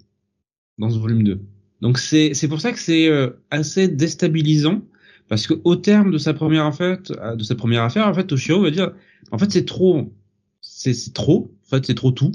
dans 0.77 0.89
ce 0.89 0.97
volume 0.97 1.23
2. 1.23 1.39
Donc 1.79 1.97
c'est 1.97 2.47
pour 2.49 2.59
ça 2.59 2.73
que 2.73 2.79
c'est 2.79 3.07
euh, 3.07 3.29
assez 3.51 3.87
déstabilisant, 3.87 4.81
parce 5.29 5.47
que 5.47 5.53
au 5.63 5.77
terme 5.77 6.11
de 6.11 6.17
sa 6.17 6.33
première 6.33 6.65
affaire, 6.65 6.97
de 7.37 7.43
sa 7.43 7.55
première 7.55 7.83
affaire, 7.83 8.07
en 8.07 8.13
fait, 8.13 8.25
Toshiro 8.25 8.61
va 8.61 8.71
dire, 8.71 8.91
en 9.31 9.37
fait, 9.37 9.51
c'est 9.51 9.65
trop, 9.65 10.13
c'est 10.59 11.13
trop, 11.13 11.55
en 11.65 11.69
fait, 11.69 11.85
c'est 11.85 11.95
trop 11.95 12.11
tout. 12.11 12.31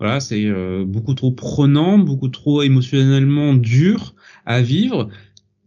Voilà, 0.00 0.18
c'est 0.18 0.46
euh, 0.46 0.84
beaucoup 0.84 1.14
trop 1.14 1.30
prenant, 1.30 1.98
beaucoup 1.98 2.28
trop 2.28 2.62
émotionnellement 2.62 3.54
dur 3.54 4.14
à 4.44 4.60
vivre. 4.60 5.08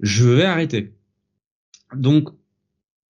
Je 0.01 0.25
vais 0.25 0.43
arrêter. 0.43 0.96
Donc, 1.95 2.29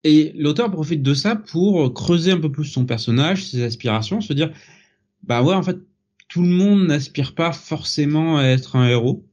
et 0.03 0.31
l'auteur 0.37 0.71
profite 0.71 1.01
de 1.03 1.13
ça 1.13 1.35
pour 1.35 1.93
creuser 1.93 2.31
un 2.31 2.39
peu 2.39 2.51
plus 2.51 2.65
son 2.65 2.85
personnage, 2.85 3.45
ses 3.45 3.63
aspirations, 3.63 4.21
se 4.21 4.33
dire, 4.33 4.51
bah 5.23 5.43
ouais, 5.43 5.53
en 5.53 5.63
fait, 5.63 5.77
tout 6.27 6.41
le 6.41 6.49
monde 6.49 6.87
n'aspire 6.87 7.35
pas 7.35 7.51
forcément 7.51 8.37
à 8.37 8.43
être 8.43 8.75
un 8.75 8.87
héros. 8.87 9.25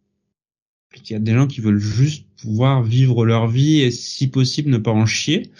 Il 1.04 1.12
y 1.12 1.14
a 1.14 1.18
des 1.18 1.34
gens 1.34 1.46
qui 1.46 1.60
veulent 1.60 1.78
juste 1.78 2.26
pouvoir 2.40 2.82
vivre 2.82 3.26
leur 3.26 3.46
vie 3.46 3.80
et 3.80 3.90
si 3.90 4.28
possible 4.28 4.70
ne 4.70 4.78
pas 4.78 4.92
en 4.92 5.06
chier. 5.06 5.50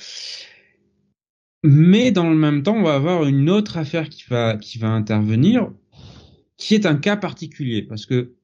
Mais 1.63 2.11
dans 2.11 2.31
le 2.31 2.37
même 2.37 2.63
temps, 2.63 2.77
on 2.77 2.83
va 2.83 2.95
avoir 2.95 3.25
une 3.25 3.51
autre 3.51 3.77
affaire 3.77 4.09
qui 4.09 4.25
va, 4.29 4.57
qui 4.57 4.79
va 4.79 4.89
intervenir, 4.89 5.71
qui 6.57 6.75
est 6.75 6.87
un 6.87 6.97
cas 6.97 7.17
particulier, 7.17 7.83
parce 7.83 8.07
que 8.07 8.35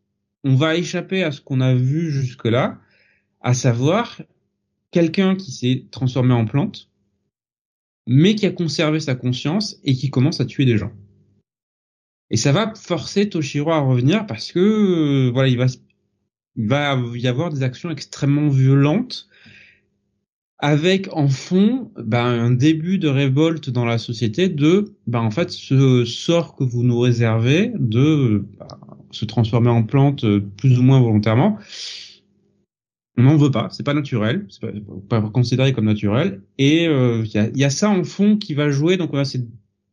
on 0.45 0.55
va 0.55 0.77
échapper 0.77 1.23
à 1.23 1.31
ce 1.31 1.41
qu'on 1.41 1.61
a 1.61 1.75
vu 1.75 2.11
jusque-là, 2.11 2.81
à 3.41 3.55
savoir 3.55 4.21
quelqu'un 4.93 5.35
qui 5.35 5.51
s'est 5.51 5.87
transformé 5.91 6.33
en 6.33 6.45
plante, 6.45 6.89
mais 8.07 8.37
qui 8.37 8.47
a 8.47 8.51
conservé 8.51 9.01
sa 9.01 9.17
conscience 9.17 9.81
et 9.85 9.95
qui 9.95 10.11
commence 10.11 10.41
à 10.41 10.45
tuer 10.45 10.65
des 10.65 10.79
gens. 10.79 10.93
Et 12.31 12.37
ça 12.37 12.53
va 12.53 12.73
forcer 12.75 13.29
Toshiro 13.29 13.73
à 13.73 13.81
revenir 13.81 14.27
parce 14.27 14.53
que 14.53 14.61
euh, 14.61 15.31
voilà, 15.33 15.49
il 15.49 15.59
va 15.59 16.97
y 17.15 17.27
avoir 17.27 17.51
des 17.51 17.63
actions 17.63 17.91
extrêmement 17.91 18.49
violentes 18.49 19.29
avec 20.63 21.09
en 21.13 21.29
fond 21.29 21.91
ben, 21.97 22.25
un 22.25 22.53
début 22.53 22.99
de 22.99 23.09
révolte 23.09 23.69
dans 23.69 23.85
la 23.85 23.99
société 23.99 24.49
de 24.49 24.95
ben, 25.09 25.21
en 25.21 25.31
fait 25.33 25.51
ce 25.51 26.05
sort 26.05 26.55
que 26.55 26.63
vous 26.63 26.85
nous 26.85 27.01
réservez 27.01 27.73
de 27.75 28.45
ben, 28.59 28.69
se 29.11 29.25
transformer 29.25 29.71
en 29.71 29.83
plante 29.83 30.25
euh, 30.25 30.41
plus 30.57 30.79
ou 30.79 30.83
moins 30.83 31.01
volontairement 31.01 31.59
on 33.19 33.23
n'en 33.23 33.37
veut 33.37 33.51
pas, 33.51 33.69
c'est 33.71 33.83
pas 33.83 33.95
naturel, 33.95 34.47
c'est 34.49 34.61
pas, 34.61 35.21
pas, 35.21 35.29
considéré 35.29 35.73
comme 35.73 35.85
naturel. 35.85 36.43
Et 36.59 36.85
il 36.85 36.91
euh, 36.91 37.25
y, 37.27 37.39
a, 37.39 37.49
y, 37.55 37.65
a, 37.65 37.71
ça 37.71 37.91
en 37.91 38.05
fond 38.05 38.37
qui 38.37 38.55
va 38.55 38.71
jouer, 38.71 38.97
donc 38.97 39.13
on 39.13 39.19
a 39.19 39.25
ces 39.25 39.47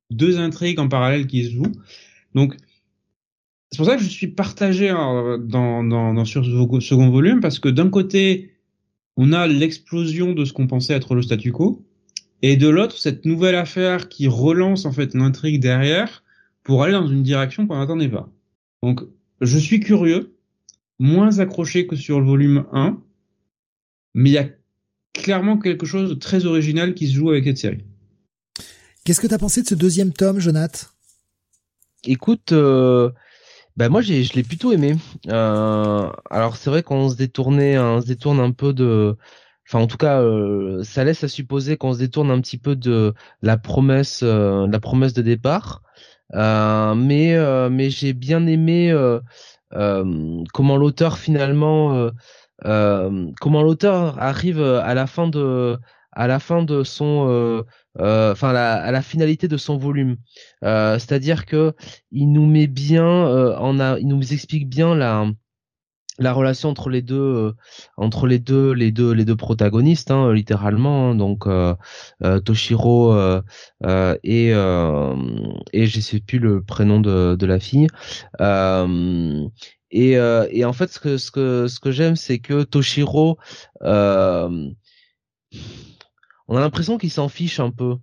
deux 0.09 0.39
intrigues 0.39 0.80
en 0.80 0.88
parallèle 0.88 1.27
qui 1.27 1.43
se 1.43 1.51
jouent. 1.51 1.73
Donc 2.33 2.56
c'est 3.72 3.77
pour 3.77 3.85
ça 3.85 3.98
que 3.98 4.03
je 4.03 4.09
suis 4.09 4.27
partagé 4.27 4.89
dans, 4.89 5.38
dans, 5.38 5.83
dans, 5.83 6.25
sur 6.25 6.43
ce 6.43 6.80
second 6.80 7.09
volume, 7.09 7.39
parce 7.39 7.59
que 7.59 7.69
d'un 7.69 7.89
côté, 7.89 8.51
on 9.17 9.31
a 9.31 9.48
l'explosion 9.48 10.33
de 10.33 10.45
ce 10.45 10.53
qu'on 10.53 10.67
pensait 10.67 10.93
être 10.93 11.14
le 11.14 11.22
statu 11.22 11.51
quo, 11.51 11.85
et 12.41 12.56
de 12.56 12.69
l'autre, 12.69 12.98
cette 12.98 13.25
nouvelle 13.25 13.56
affaire 13.56 14.07
qui 14.07 14.27
relance 14.27 14.85
en 14.85 14.91
fait 14.91 15.14
l'intrigue 15.14 15.61
derrière 15.61 16.23
pour 16.64 16.83
aller 16.83 16.93
dans 16.93 17.07
une 17.07 17.22
direction 17.22 17.67
qu'on 17.67 17.77
n'attendait 17.77 18.09
pas. 18.09 18.30
Donc 18.81 19.01
je 19.41 19.57
suis 19.57 19.81
curieux, 19.81 20.35
moins 20.99 21.39
accroché 21.39 21.85
que 21.85 21.95
sur 21.95 22.19
le 22.19 22.25
volume 22.25 22.65
1, 22.72 22.98
mais 24.19 24.31
il 24.31 24.33
y 24.33 24.38
a 24.38 24.49
clairement 25.14 25.57
quelque 25.57 25.85
chose 25.85 26.09
de 26.09 26.15
très 26.15 26.45
original 26.45 26.93
qui 26.93 27.07
se 27.07 27.14
joue 27.14 27.30
avec 27.30 27.45
cette 27.45 27.57
série. 27.57 27.85
Qu'est-ce 29.06 29.22
que 29.22 29.27
tu 29.27 29.33
as 29.33 29.39
pensé 29.39 29.61
de 29.61 29.67
ce 29.67 29.75
deuxième 29.75 30.11
tome, 30.11 30.39
Jonath 30.39 30.93
Écoute, 32.03 32.51
euh, 32.51 33.11
bah 33.77 33.88
moi 33.88 34.01
j'ai, 34.01 34.25
je 34.25 34.33
l'ai 34.33 34.43
plutôt 34.43 34.73
aimé. 34.73 34.98
Euh, 35.30 36.09
alors 36.30 36.57
c'est 36.57 36.69
vrai 36.69 36.83
qu'on 36.83 37.07
se 37.07 37.15
détournait, 37.15 37.80
on 37.80 38.01
se 38.01 38.07
détourne 38.07 38.41
un 38.41 38.51
peu 38.51 38.73
de, 38.73 39.15
enfin 39.65 39.80
en 39.80 39.88
tout 39.88 39.98
cas 39.98 40.22
euh, 40.22 40.83
ça 40.83 41.06
laisse 41.06 41.23
à 41.23 41.30
supposer 41.30 41.77
qu'on 41.77 41.93
se 41.93 41.99
détourne 41.99 42.30
un 42.30 42.41
petit 42.41 42.57
peu 42.57 42.75
de 42.75 43.14
la 43.41 43.57
promesse, 43.57 44.19
euh, 44.23 44.67
la 44.67 44.80
promesse 44.81 45.14
de 45.14 45.22
départ. 45.22 45.81
Euh, 46.35 46.93
mais 46.93 47.38
mais 47.69 47.89
j'ai 47.89 48.11
bien 48.11 48.45
aimé 48.48 48.93
comment 49.72 50.77
l'auteur 50.77 51.17
finalement 51.17 51.95
euh, 51.95 52.11
comment 52.63 53.61
l'auteur 53.63 54.21
arrive 54.21 54.59
euh, 54.59 54.81
à 54.81 54.93
la 54.93 55.07
fin 55.07 55.27
de 55.27 55.77
à 56.11 56.27
la 56.27 56.39
fin 56.39 56.63
de 56.63 56.83
son 56.83 57.27
euh, 57.29 57.63
enfin 58.31 58.53
à 58.55 58.91
la 58.91 59.01
finalité 59.01 59.47
de 59.47 59.57
son 59.57 59.77
volume. 59.77 60.17
C'est-à-dire 60.61 61.45
que 61.45 61.73
il 62.11 62.31
nous 62.31 62.45
met 62.45 62.67
bien 62.67 63.05
en 63.05 63.79
a 63.79 63.99
il 63.99 64.07
nous 64.07 64.33
explique 64.33 64.67
bien 64.69 64.95
la 64.95 65.25
la 66.19 66.33
relation 66.33 66.69
entre 66.69 66.89
les 66.89 67.01
deux 67.01 67.53
entre 67.98 68.27
les 68.27 68.39
deux 68.39 68.72
les 68.73 68.91
deux 68.91 69.11
les 69.11 69.25
deux 69.25 69.35
protagonistes 69.35 70.11
hein, 70.11 70.33
littéralement 70.33 71.11
hein. 71.11 71.15
donc 71.15 71.48
Toshiro 72.45 73.15
et 74.23 74.49
et 74.49 75.85
je 75.85 75.99
sais 75.99 76.19
plus 76.19 76.39
le 76.39 76.61
prénom 76.61 76.99
de 76.99 77.35
de 77.35 77.45
la 77.45 77.59
fille 77.59 77.88
et, 79.91 80.17
euh, 80.17 80.48
et 80.51 80.65
en 80.65 80.73
fait, 80.73 80.91
ce 80.91 80.99
que 80.99 81.17
ce 81.17 81.31
que 81.31 81.67
ce 81.67 81.80
que 81.80 81.91
j'aime, 81.91 82.15
c'est 82.15 82.39
que 82.39 82.64
Toshiro, 82.64 83.38
euh, 83.81 84.69
on 86.48 86.57
a 86.57 86.59
l'impression 86.59 86.98
qu'il 86.98 87.11
s'en 87.11 87.30
fiche 87.30 87.59
un 87.59 87.72
peu 87.72 87.98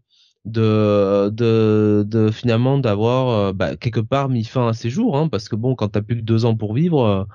de 0.47 1.31
de, 1.31 2.05
de 2.07 2.31
finalement 2.31 2.79
d'avoir 2.79 3.29
euh, 3.29 3.53
bah, 3.53 3.77
quelque 3.77 4.01
part 4.01 4.29
mis 4.31 4.45
fin 4.45 4.69
à 4.69 4.73
ses 4.75 4.91
jours, 4.91 5.17
hein, 5.19 5.29
parce 5.29 5.49
que 5.49 5.57
bon, 5.57 5.75
quand 5.75 5.89
t'as 5.91 6.03
plus 6.03 6.17
que 6.17 6.23
deux 6.23 6.45
ans 6.47 6.57
pour 6.57 6.75
vivre 6.75 7.29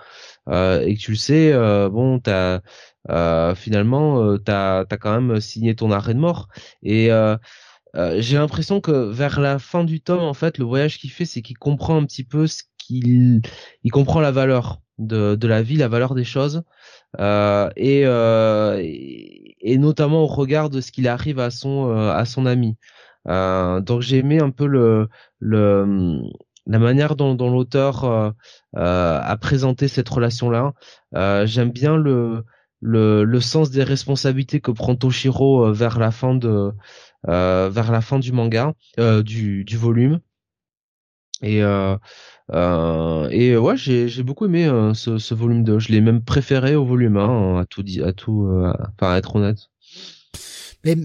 euh, 0.49 0.81
et 0.81 0.95
que 0.95 0.99
tu 0.99 1.11
le 1.11 1.17
sais, 1.17 1.53
euh, 1.53 1.89
bon, 1.89 2.19
t'as 2.19 2.61
euh, 3.09 3.55
finalement 3.55 4.37
t'as 4.39 4.81
as 4.81 4.97
quand 4.97 5.19
même 5.21 5.39
signé 5.41 5.75
ton 5.75 5.91
arrêt 5.91 6.13
de 6.13 6.19
mort 6.19 6.47
et 6.83 7.09
j'ai 8.17 8.37
l'impression 8.37 8.81
que 8.81 9.11
vers 9.11 9.39
la 9.39 9.59
fin 9.59 9.83
du 9.83 10.01
tome, 10.01 10.21
en 10.21 10.33
fait, 10.33 10.57
le 10.57 10.65
voyage 10.65 10.97
qu'il 10.97 11.11
fait, 11.11 11.25
c'est 11.25 11.41
qu'il 11.41 11.57
comprend 11.57 11.97
un 11.97 12.05
petit 12.05 12.23
peu 12.23 12.47
ce 12.47 12.63
il, 12.91 13.41
il 13.83 13.91
comprend 13.91 14.19
la 14.19 14.31
valeur 14.31 14.81
de, 14.97 15.35
de 15.35 15.47
la 15.47 15.61
vie, 15.61 15.77
la 15.77 15.87
valeur 15.87 16.15
des 16.15 16.23
choses, 16.23 16.63
euh, 17.19 17.69
et, 17.75 18.01
euh, 18.05 18.79
et 18.81 19.77
notamment 19.77 20.23
au 20.23 20.27
regard 20.27 20.69
de 20.69 20.81
ce 20.81 20.91
qu'il 20.91 21.07
arrive 21.07 21.39
à 21.39 21.49
son 21.49 21.89
euh, 21.89 22.11
à 22.11 22.25
son 22.25 22.45
ami. 22.45 22.77
Euh, 23.27 23.79
donc 23.81 24.01
j'ai 24.01 24.17
aimé 24.17 24.39
un 24.39 24.49
peu 24.51 24.65
le 24.65 25.07
le 25.39 26.21
la 26.67 26.79
manière 26.79 27.15
dont, 27.15 27.33
dont 27.35 27.49
l'auteur 27.51 28.05
a 28.73 29.37
présenté 29.37 29.87
cette 29.87 30.09
relation-là. 30.09 30.73
J'aime 31.45 31.71
bien 31.71 31.97
le, 31.97 32.43
le, 32.81 33.23
le 33.23 33.39
sens 33.41 33.71
des 33.71 33.83
responsabilités 33.83 34.61
que 34.61 34.71
prend 34.71 34.95
Toshiro 34.95 35.73
vers 35.73 35.97
la 35.99 36.11
fin 36.11 36.35
de 36.35 36.71
vers 37.23 37.91
la 37.91 38.01
fin 38.01 38.19
du 38.19 38.31
manga, 38.31 38.73
du, 38.97 39.63
du 39.65 39.77
volume. 39.77 40.19
Et 41.41 41.63
euh, 41.63 41.97
euh, 42.53 43.29
et 43.29 43.57
ouais, 43.57 43.77
j'ai 43.77 44.07
j'ai 44.07 44.23
beaucoup 44.23 44.45
aimé 44.45 44.65
euh, 44.67 44.93
ce, 44.93 45.17
ce 45.17 45.33
volume 45.33 45.63
2. 45.63 45.79
Je 45.79 45.89
l'ai 45.91 46.01
même 46.01 46.23
préféré 46.23 46.75
au 46.75 46.85
volume 46.85 47.17
1, 47.17 47.59
à 47.59 47.65
tout 47.65 47.83
à 48.03 48.13
tout, 48.13 48.45
euh, 48.45 48.73
à 48.99 49.17
être 49.17 49.35
honnête. 49.35 49.69
Mais 50.83 50.95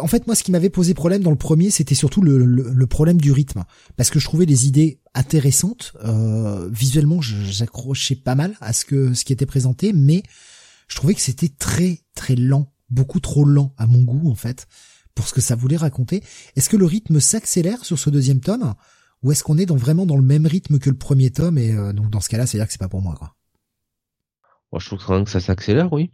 en 0.00 0.06
fait, 0.06 0.26
moi, 0.26 0.34
ce 0.34 0.42
qui 0.42 0.52
m'avait 0.52 0.70
posé 0.70 0.94
problème 0.94 1.22
dans 1.22 1.30
le 1.30 1.36
premier, 1.36 1.70
c'était 1.70 1.94
surtout 1.94 2.22
le, 2.22 2.44
le, 2.44 2.86
problème 2.86 3.20
du 3.20 3.32
rythme, 3.32 3.64
parce 3.96 4.10
que 4.10 4.18
je 4.18 4.24
trouvais 4.24 4.46
les 4.46 4.66
idées 4.66 5.00
intéressantes. 5.14 5.92
Euh, 6.04 6.68
visuellement, 6.70 7.20
j'accrochais 7.20 8.16
pas 8.16 8.34
mal 8.34 8.54
à 8.60 8.72
ce 8.72 8.84
que 8.84 9.14
ce 9.14 9.24
qui 9.24 9.32
était 9.32 9.46
présenté, 9.46 9.92
mais 9.92 10.22
je 10.88 10.96
trouvais 10.96 11.14
que 11.14 11.20
c'était 11.20 11.48
très 11.48 12.00
très 12.14 12.36
lent, 12.36 12.72
beaucoup 12.90 13.20
trop 13.20 13.44
lent 13.44 13.74
à 13.78 13.86
mon 13.86 14.02
goût 14.02 14.30
en 14.30 14.34
fait, 14.34 14.66
pour 15.14 15.28
ce 15.28 15.34
que 15.34 15.40
ça 15.40 15.56
voulait 15.56 15.76
raconter. 15.76 16.22
Est-ce 16.56 16.68
que 16.68 16.76
le 16.76 16.86
rythme 16.86 17.20
s'accélère 17.20 17.84
sur 17.84 17.98
ce 17.98 18.10
deuxième 18.10 18.40
tome 18.40 18.74
ou 19.22 19.32
est-ce 19.32 19.44
qu'on 19.44 19.58
est 19.58 19.70
vraiment 19.70 20.06
dans 20.06 20.16
le 20.16 20.22
même 20.22 20.46
rythme 20.46 20.78
que 20.78 20.88
le 20.88 20.96
premier 20.96 21.30
tome 21.30 21.58
et 21.58 21.72
euh, 21.72 21.92
donc 21.92 22.10
dans 22.10 22.20
ce 22.20 22.28
cas-là, 22.28 22.46
c'est-à-dire 22.46 22.66
que 22.66 22.72
c'est 22.72 22.78
pas 22.78 22.88
pour 22.88 23.02
moi 23.02 23.14
quoi? 23.18 23.36
Moi, 24.72 24.80
je 24.80 24.86
trouve 24.94 25.24
que 25.24 25.30
ça 25.30 25.40
s'accélère, 25.40 25.92
oui. 25.92 26.12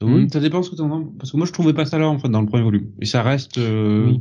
Ça 0.00 0.40
dépend 0.40 0.62
ce 0.62 0.70
que 0.70 0.76
tu 0.76 0.82
entends. 0.82 1.04
Parce 1.18 1.32
que 1.32 1.36
moi, 1.36 1.46
je 1.46 1.52
trouvais 1.52 1.72
pas 1.72 1.86
ça 1.86 1.98
là 1.98 2.08
en 2.08 2.18
fait 2.18 2.28
dans 2.28 2.40
le 2.40 2.46
premier 2.46 2.62
volume. 2.62 2.92
Et 3.00 3.06
ça 3.06 3.22
reste, 3.22 3.58
euh, 3.58 4.16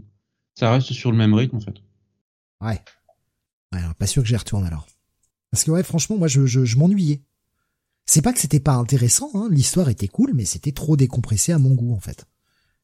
ça 0.53 0.71
reste 0.71 0.93
sur 0.93 1.11
le 1.11 1.17
même 1.17 1.33
rythme 1.33 1.57
en 1.57 1.59
fait. 1.59 1.75
Ouais. 2.61 2.81
ouais 3.73 3.79
alors, 3.79 3.95
pas 3.95 4.07
sûr 4.07 4.23
que 4.23 4.29
j'y 4.29 4.37
retourne 4.37 4.65
alors. 4.65 4.87
Parce 5.51 5.63
que 5.63 5.71
ouais, 5.71 5.83
franchement, 5.83 6.17
moi, 6.17 6.27
je, 6.27 6.45
je, 6.45 6.65
je 6.65 6.77
m'ennuyais. 6.77 7.21
C'est 8.05 8.21
pas 8.21 8.33
que 8.33 8.39
c'était 8.39 8.59
pas 8.59 8.75
intéressant, 8.75 9.31
hein, 9.33 9.47
l'histoire 9.49 9.89
était 9.89 10.07
cool, 10.07 10.33
mais 10.33 10.45
c'était 10.45 10.71
trop 10.71 10.95
décompressé 10.95 11.51
à 11.51 11.57
mon 11.57 11.73
goût 11.73 11.93
en 11.93 11.99
fait. 11.99 12.25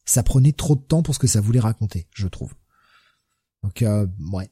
Ça 0.03 0.23
prenait 0.23 0.51
trop 0.51 0.75
de 0.75 0.81
temps 0.81 1.03
pour 1.03 1.13
ce 1.13 1.19
que 1.19 1.27
ça 1.27 1.41
voulait 1.41 1.59
raconter, 1.59 2.07
je 2.11 2.27
trouve. 2.27 2.53
Donc 3.61 3.83
euh, 3.83 4.07
ouais, 4.33 4.49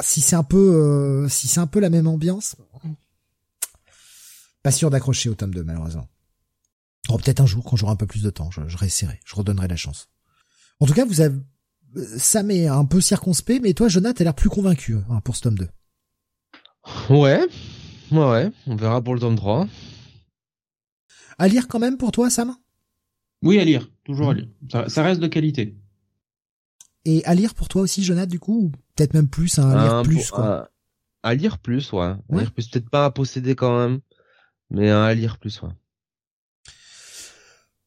si 0.00 0.20
c'est 0.20 0.36
un 0.36 0.44
peu 0.44 0.74
euh, 0.74 1.28
si 1.28 1.48
c'est 1.48 1.58
un 1.58 1.66
peu 1.66 1.80
la 1.80 1.90
même 1.90 2.06
ambiance, 2.06 2.54
pas 4.62 4.70
sûr 4.70 4.90
d'accrocher 4.90 5.28
au 5.28 5.34
tome 5.34 5.52
2 5.52 5.64
malheureusement. 5.64 6.08
Oh, 7.08 7.16
peut-être 7.16 7.40
un 7.40 7.46
jour 7.46 7.64
quand 7.64 7.76
j'aurai 7.76 7.92
un 7.92 7.96
peu 7.96 8.06
plus 8.06 8.22
de 8.22 8.30
temps, 8.30 8.50
je, 8.50 8.66
je 8.68 8.76
réessayerai, 8.76 9.20
je 9.24 9.34
redonnerai 9.34 9.68
la 9.68 9.76
chance. 9.76 10.08
En 10.80 10.86
tout 10.86 10.94
cas, 10.94 11.04
vous 11.04 11.20
avez 11.20 11.36
ça 12.18 12.42
m'est 12.42 12.66
un 12.66 12.84
peu 12.84 13.00
circonspect, 13.00 13.62
mais 13.62 13.74
toi, 13.74 13.88
Jonathan, 13.88 14.14
t'as 14.14 14.24
l'air 14.24 14.34
plus 14.34 14.48
convaincu 14.48 14.96
hein, 15.10 15.20
pour 15.20 15.36
ce 15.36 15.42
tome 15.42 15.58
2. 15.58 15.68
Ouais, 17.10 17.46
ouais, 18.10 18.18
ouais, 18.18 18.50
on 18.66 18.76
verra 18.76 19.02
pour 19.02 19.14
le 19.14 19.20
tome 19.20 19.36
3. 19.36 19.68
À 21.38 21.48
lire 21.48 21.68
quand 21.68 21.78
même 21.78 21.96
pour 21.96 22.12
toi, 22.12 22.30
Sam? 22.30 22.56
Oui, 23.42 23.58
à 23.58 23.64
lire, 23.64 23.90
toujours 24.04 24.30
à 24.30 24.34
lire. 24.34 24.48
Ça, 24.70 24.88
ça 24.88 25.02
reste 25.02 25.20
de 25.20 25.26
qualité. 25.26 25.76
Et 27.04 27.24
à 27.24 27.34
lire 27.34 27.54
pour 27.54 27.68
toi 27.68 27.82
aussi, 27.82 28.04
Jonathan, 28.04 28.28
du 28.28 28.38
coup, 28.38 28.64
ou 28.64 28.72
peut-être 28.94 29.14
même 29.14 29.28
plus 29.28 29.58
à 29.58 29.74
lire 29.74 30.02
plus, 30.02 30.30
quoi? 30.30 30.70
À, 31.22 31.34
lire 31.34 31.58
plus, 31.58 31.92
ouais. 31.92 32.04
À 32.04 32.18
lire 32.30 32.52
plus, 32.52 32.68
peut-être 32.68 32.88
pas 32.88 33.04
à 33.04 33.10
posséder 33.10 33.54
quand 33.54 33.76
même, 33.76 34.00
mais 34.70 34.90
à 34.90 35.12
lire 35.14 35.38
plus, 35.38 35.60
ouais. 35.62 35.70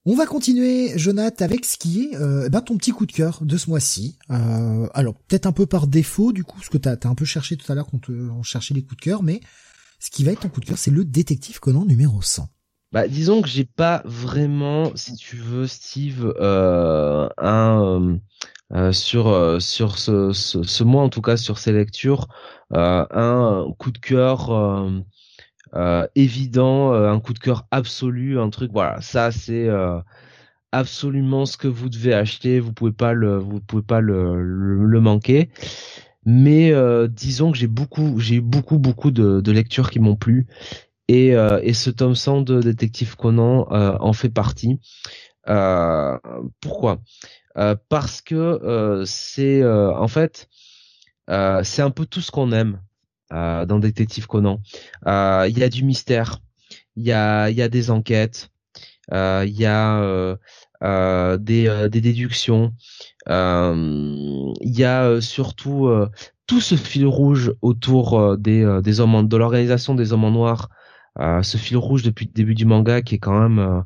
On 0.08 0.14
va 0.14 0.28
continuer, 0.28 0.96
Jonathan, 1.00 1.46
avec 1.46 1.66
ce 1.66 1.80
qui 1.80 2.04
est 2.04 2.16
euh, 2.18 2.48
ben, 2.48 2.62
ton 2.62 2.78
petit 2.78 2.92
coup 2.92 3.08
de 3.08 3.12
cœur 3.12 3.40
de 3.42 3.58
ce 3.58 3.72
mois-ci. 3.72 4.20
Euh, 4.30 4.88
alors, 4.94 5.16
peut-être 5.16 5.48
un 5.48 5.52
peu 5.52 5.66
par 5.66 5.88
défaut, 5.88 6.32
du 6.32 6.44
coup, 6.44 6.62
ce 6.62 6.70
que 6.70 6.78
t'as 6.78 6.92
as 6.92 7.08
un 7.08 7.16
peu 7.16 7.26
cherché 7.26 7.58
tout 7.58 7.72
à 7.72 7.74
l'heure 7.74 7.88
quand 7.90 8.10
on 8.10 8.44
cherchait 8.44 8.76
les 8.76 8.84
coups 8.84 8.98
de 8.98 9.02
cœur, 9.02 9.24
mais 9.24 9.40
ce 10.00 10.12
qui 10.12 10.24
va 10.24 10.32
être 10.32 10.42
ton 10.42 10.50
coup 10.50 10.60
de 10.60 10.66
cœur, 10.66 10.78
c'est 10.78 10.92
le 10.92 11.06
détective 11.06 11.60
Conan 11.60 11.86
numéro 11.86 12.22
100. 12.22 12.48
Bah, 12.92 13.08
disons 13.08 13.42
que 13.42 13.48
j'ai 13.48 13.66
pas 13.66 14.04
vraiment, 14.06 14.92
si 14.96 15.16
tu 15.16 15.38
veux, 15.38 15.66
Steve, 15.66 16.32
euh, 16.40 17.28
un 17.40 18.20
euh, 18.76 18.92
sur 18.92 19.60
sur 19.60 19.98
ce, 19.98 20.32
ce, 20.34 20.84
mois 20.84 21.02
en 21.02 21.10
tout 21.10 21.22
cas 21.22 21.36
sur 21.36 21.58
ces 21.58 21.72
lectures 21.72 22.28
un 22.72 23.66
coup 23.80 23.92
de 23.92 23.98
cœur 23.98 24.52
évident 26.16 26.94
un 26.94 27.20
coup 27.20 27.34
de 27.34 27.40
cœur 27.40 27.68
absolu 27.72 28.40
un 28.40 28.50
truc 28.50 28.72
voilà. 28.72 29.02
Ça 29.02 29.32
c'est 29.32 29.70
absolument 30.72 31.46
ce 31.46 31.58
que 31.58 31.68
vous 31.68 31.90
devez 31.90 32.14
acheter. 32.14 32.60
Vous 32.60 32.74
pouvez 32.74 32.92
pas 32.92 33.14
le 33.14 33.38
vous 33.38 33.60
pouvez 33.60 33.84
pas 33.84 34.02
le, 34.02 34.42
le, 34.42 35.00
manquer. 35.02 35.50
Mais 36.26 36.74
disons 37.10 37.52
que 37.52 37.58
j'ai 37.58 37.68
beaucoup 37.68 38.20
j'ai 38.20 38.42
beaucoup 38.42 38.80
beaucoup 38.80 39.12
de, 39.12 39.42
de 39.42 39.52
lectures 39.52 39.90
qui 39.90 40.00
m'ont 40.00 40.16
plu. 40.16 40.48
Et, 41.08 41.30
et 41.30 41.74
ce 41.74 41.90
tome 41.90 42.16
100 42.16 42.42
de 42.42 42.62
Détective 42.62 43.16
Conan 43.16 43.68
en 43.70 44.14
fait 44.14 44.30
partie. 44.30 44.80
Pourquoi? 46.62 47.00
Euh, 47.58 47.76
parce 47.90 48.22
que 48.22 48.36
euh, 48.36 49.06
c'est 49.06 49.62
euh, 49.62 49.94
en 49.96 50.08
fait 50.08 50.50
c'est 51.64 51.82
un 51.82 51.90
peu 51.90 52.06
tout 52.06 52.22
ce 52.22 52.30
qu'on 52.30 52.52
aime 52.52 52.82
dans 53.32 53.80
Détective 53.80 54.28
Conan. 54.28 54.62
Il 55.06 55.58
y 55.58 55.64
a 55.64 55.70
du 55.70 55.84
mystère, 55.84 56.40
il 56.96 57.04
y 57.04 57.12
a 57.12 57.50
y 57.50 57.62
a 57.62 57.70
des 57.70 57.92
enquêtes, 57.92 58.50
il 59.12 59.50
y 59.50 59.66
a 59.66 60.38
des, 61.38 61.88
des 61.90 62.02
déductions, 62.02 62.74
il 63.28 64.54
y 64.62 64.84
a 64.84 65.22
surtout 65.22 65.90
tout 66.48 66.62
ce 66.62 66.76
fil 66.76 67.08
rouge 67.08 67.54
autour 67.62 68.38
des, 68.38 68.80
des 68.84 69.00
hommes 69.00 69.28
de 69.28 69.38
l'organisation 69.38 69.96
des 69.96 70.14
hommes 70.14 70.26
en 70.26 70.32
noir. 70.32 70.70
Ce 71.18 71.58
fil 71.58 71.78
rouge 71.78 72.04
depuis 72.04 72.26
le 72.26 72.32
début 72.34 72.56
du 72.56 72.66
manga 72.66 73.02
qui 73.02 73.16
est 73.16 73.20
quand 73.20 73.40
même 73.40 73.84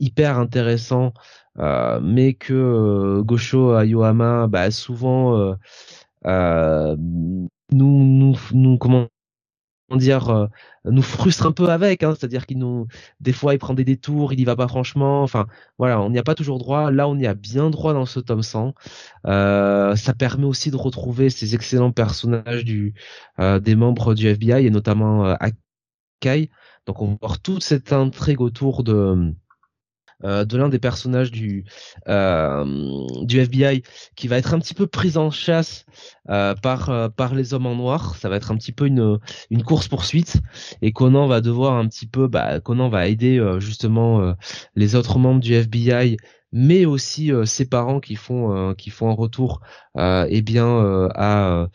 hyper 0.00 0.38
intéressant 0.38 1.12
euh, 1.58 2.00
mais 2.02 2.34
que 2.34 2.52
euh, 2.52 3.22
Gosho 3.22 3.74
Ayohama 3.74 4.48
bah, 4.48 4.70
souvent 4.72 5.38
euh, 5.38 5.54
euh, 6.26 6.96
nous, 7.72 8.04
nous, 8.04 8.36
nous 8.52 8.78
comment 8.78 9.08
dire 9.90 10.48
nous 10.84 11.02
frustre 11.02 11.46
un 11.46 11.52
peu 11.52 11.68
avec 11.68 12.02
hein, 12.02 12.14
c'est-à-dire 12.18 12.46
qu'il 12.46 12.58
nous 12.58 12.86
des 13.20 13.32
fois 13.32 13.54
il 13.54 13.58
prend 13.58 13.74
des 13.74 13.84
détours 13.84 14.32
il 14.32 14.40
y 14.40 14.44
va 14.44 14.56
pas 14.56 14.68
franchement. 14.68 15.22
Enfin 15.22 15.46
voilà 15.78 16.00
on 16.00 16.10
n'y 16.10 16.18
a 16.18 16.22
pas 16.22 16.34
toujours 16.34 16.58
droit. 16.58 16.90
Là 16.90 17.08
on 17.08 17.18
y 17.18 17.26
a 17.26 17.34
bien 17.34 17.70
droit 17.70 17.92
dans 17.92 18.06
ce 18.06 18.20
tome 18.20 18.42
100 18.42 18.74
euh, 19.26 19.96
ça 19.96 20.14
permet 20.14 20.46
aussi 20.46 20.70
de 20.70 20.76
retrouver 20.76 21.30
ces 21.30 21.54
excellents 21.54 21.92
personnages 21.92 22.64
du 22.64 22.94
euh, 23.38 23.60
des 23.60 23.76
membres 23.76 24.14
du 24.14 24.26
FBI 24.28 24.66
et 24.66 24.70
notamment 24.70 25.26
euh, 25.26 25.34
Akai. 25.40 26.50
Donc 26.86 27.00
on 27.00 27.12
va 27.12 27.16
voir 27.20 27.40
toute 27.40 27.62
cette 27.62 27.92
intrigue 27.92 28.40
autour 28.40 28.84
de 28.84 29.32
euh, 30.22 30.44
de 30.44 30.56
l'un 30.56 30.68
des 30.68 30.78
personnages 30.78 31.30
du 31.30 31.64
euh, 32.08 32.64
du 33.22 33.40
FBI 33.40 33.82
qui 34.16 34.28
va 34.28 34.36
être 34.38 34.54
un 34.54 34.58
petit 34.58 34.74
peu 34.74 34.86
pris 34.86 35.16
en 35.16 35.30
chasse 35.30 35.84
euh, 36.30 36.54
par 36.54 37.12
par 37.12 37.34
les 37.34 37.54
hommes 37.54 37.66
en 37.66 37.74
noir. 37.74 38.16
Ça 38.16 38.28
va 38.28 38.36
être 38.36 38.50
un 38.50 38.56
petit 38.56 38.72
peu 38.72 38.86
une 38.86 39.18
une 39.50 39.62
course 39.62 39.88
poursuite 39.88 40.40
et 40.82 40.92
Conan 40.92 41.26
va 41.26 41.40
devoir 41.40 41.74
un 41.74 41.88
petit 41.88 42.06
peu 42.06 42.28
bah 42.28 42.60
Conan 42.60 42.88
va 42.88 43.08
aider 43.08 43.42
justement 43.58 44.34
les 44.76 44.94
autres 44.94 45.18
membres 45.18 45.40
du 45.40 45.54
FBI 45.54 46.16
mais 46.56 46.84
aussi 46.84 47.32
ses 47.44 47.68
parents 47.68 47.98
qui 47.98 48.14
font 48.14 48.74
qui 48.74 48.90
font 48.90 49.10
un 49.10 49.14
retour 49.14 49.60
eh 49.98 50.42
bien 50.42 51.08
à 51.14 51.68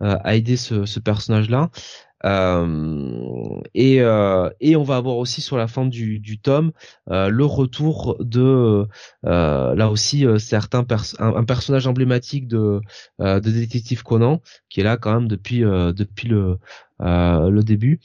à 0.00 0.34
aider 0.34 0.56
ce, 0.56 0.84
ce 0.84 1.00
personnage 1.00 1.48
là 1.50 1.70
euh, 1.70 2.05
et, 2.24 4.00
euh, 4.00 4.50
et 4.60 4.74
on 4.76 4.82
va 4.82 4.96
avoir 4.96 5.16
aussi 5.16 5.40
sur 5.40 5.56
la 5.56 5.68
fin 5.68 5.84
du, 5.84 6.18
du 6.18 6.38
tome 6.38 6.72
euh, 7.10 7.28
le 7.28 7.44
retour 7.44 8.16
de 8.20 8.86
là 9.22 9.90
aussi 9.90 10.24
certains 10.38 10.84
un, 11.18 11.44
personnage 11.44 11.86
emblématique 11.86 12.48
de 12.48 12.80
de 13.18 13.38
détective 13.38 14.02
Conan 14.02 14.40
qui 14.68 14.80
est 14.80 14.84
là 14.84 14.96
quand 14.96 15.12
même 15.12 15.28
depuis 15.28 15.60
depuis 15.60 16.28
le 16.28 16.58
le 17.00 17.60
début. 17.60 18.00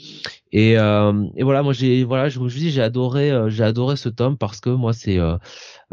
Et, 0.51 0.73
et 0.73 1.43
voilà 1.43 1.63
moi 1.63 1.73
j'ai 1.73 2.03
voilà 2.03 2.29
je 2.29 2.39
vous 2.39 2.47
dis 2.47 2.71
j'ai 2.71 2.81
adoré 2.81 3.31
j'ai 3.47 3.63
adoré 3.63 3.95
ce 3.95 4.09
tome 4.09 4.37
parce 4.37 4.59
que 4.59 4.69
moi 4.69 4.93
c'est 4.93 5.19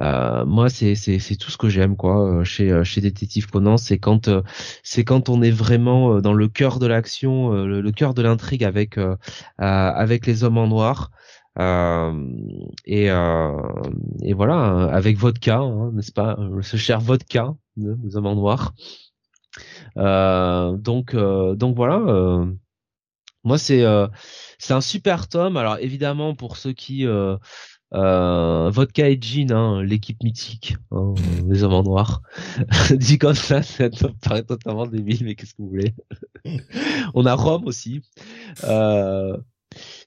euh, 0.01 0.45
moi 0.45 0.69
c'est 0.69 0.95
c'est 0.95 1.19
c'est 1.19 1.37
tout 1.37 1.51
ce 1.51 1.57
que 1.59 1.69
j'aime 1.69 1.97
quoi 1.97 2.25
euh, 2.25 2.45
chez 2.45 2.71
euh, 2.71 2.85
chez 2.85 3.01
Détective 3.01 3.49
Conan. 3.51 3.77
C'est 3.77 3.99
quand 3.99 4.31
c'est 4.83 5.05
quand 5.05 5.29
on 5.29 5.43
est 5.43 5.51
vraiment 5.51 6.21
dans 6.21 6.33
le 6.33 6.49
cœur 6.49 6.79
de 6.79 6.87
l'action 6.87 7.51
le, 7.53 7.91
cœur 7.93 8.15
de 8.15 8.23
l'intrigue 8.23 8.65
avec 8.65 8.99
avec 9.59 10.27
les 10.27 10.45
hommes 10.45 10.59
en 10.59 10.69
noir. 10.69 11.11
Et 12.87 13.07
et 13.07 14.33
voilà 14.35 14.89
avec 14.93 15.19
vodka 15.19 15.59
hein, 15.59 15.91
n'est-ce 15.95 16.13
pas 16.13 16.39
ce 16.63 16.77
cher 16.77 17.01
vodka 17.01 17.55
des 17.77 18.17
hommes 18.17 18.27
en 18.27 18.37
noir. 18.37 18.75
Donc 19.97 21.17
donc 21.17 21.77
voilà 21.77 22.47
moi 23.45 23.59
c'est 23.59 23.85
c'est 24.59 24.75
un 24.75 24.81
super 24.81 25.29
tome 25.29 25.57
alors 25.57 25.79
évidemment 25.79 26.35
pour 26.35 26.57
ceux 26.57 26.73
qui 26.73 27.07
euh, 27.95 28.69
Vodka 28.71 29.09
et 29.09 29.19
Jean, 29.21 29.51
hein, 29.51 29.83
l'équipe 29.83 30.23
mythique, 30.23 30.77
hein, 30.91 31.15
les 31.49 31.63
hommes 31.63 31.73
en 31.73 31.83
noir. 31.83 32.21
Dit 32.91 33.19
comme 33.19 33.35
ça, 33.35 33.63
ça 33.63 33.89
paraît 34.21 34.43
totalement 34.43 34.87
débile, 34.87 35.25
mais 35.25 35.35
qu'est-ce 35.35 35.55
que 35.55 35.63
vous 35.63 35.69
voulez? 35.71 35.95
On 37.15 37.25
a 37.25 37.35
Rome 37.35 37.65
aussi. 37.65 38.03
Euh, 38.65 39.37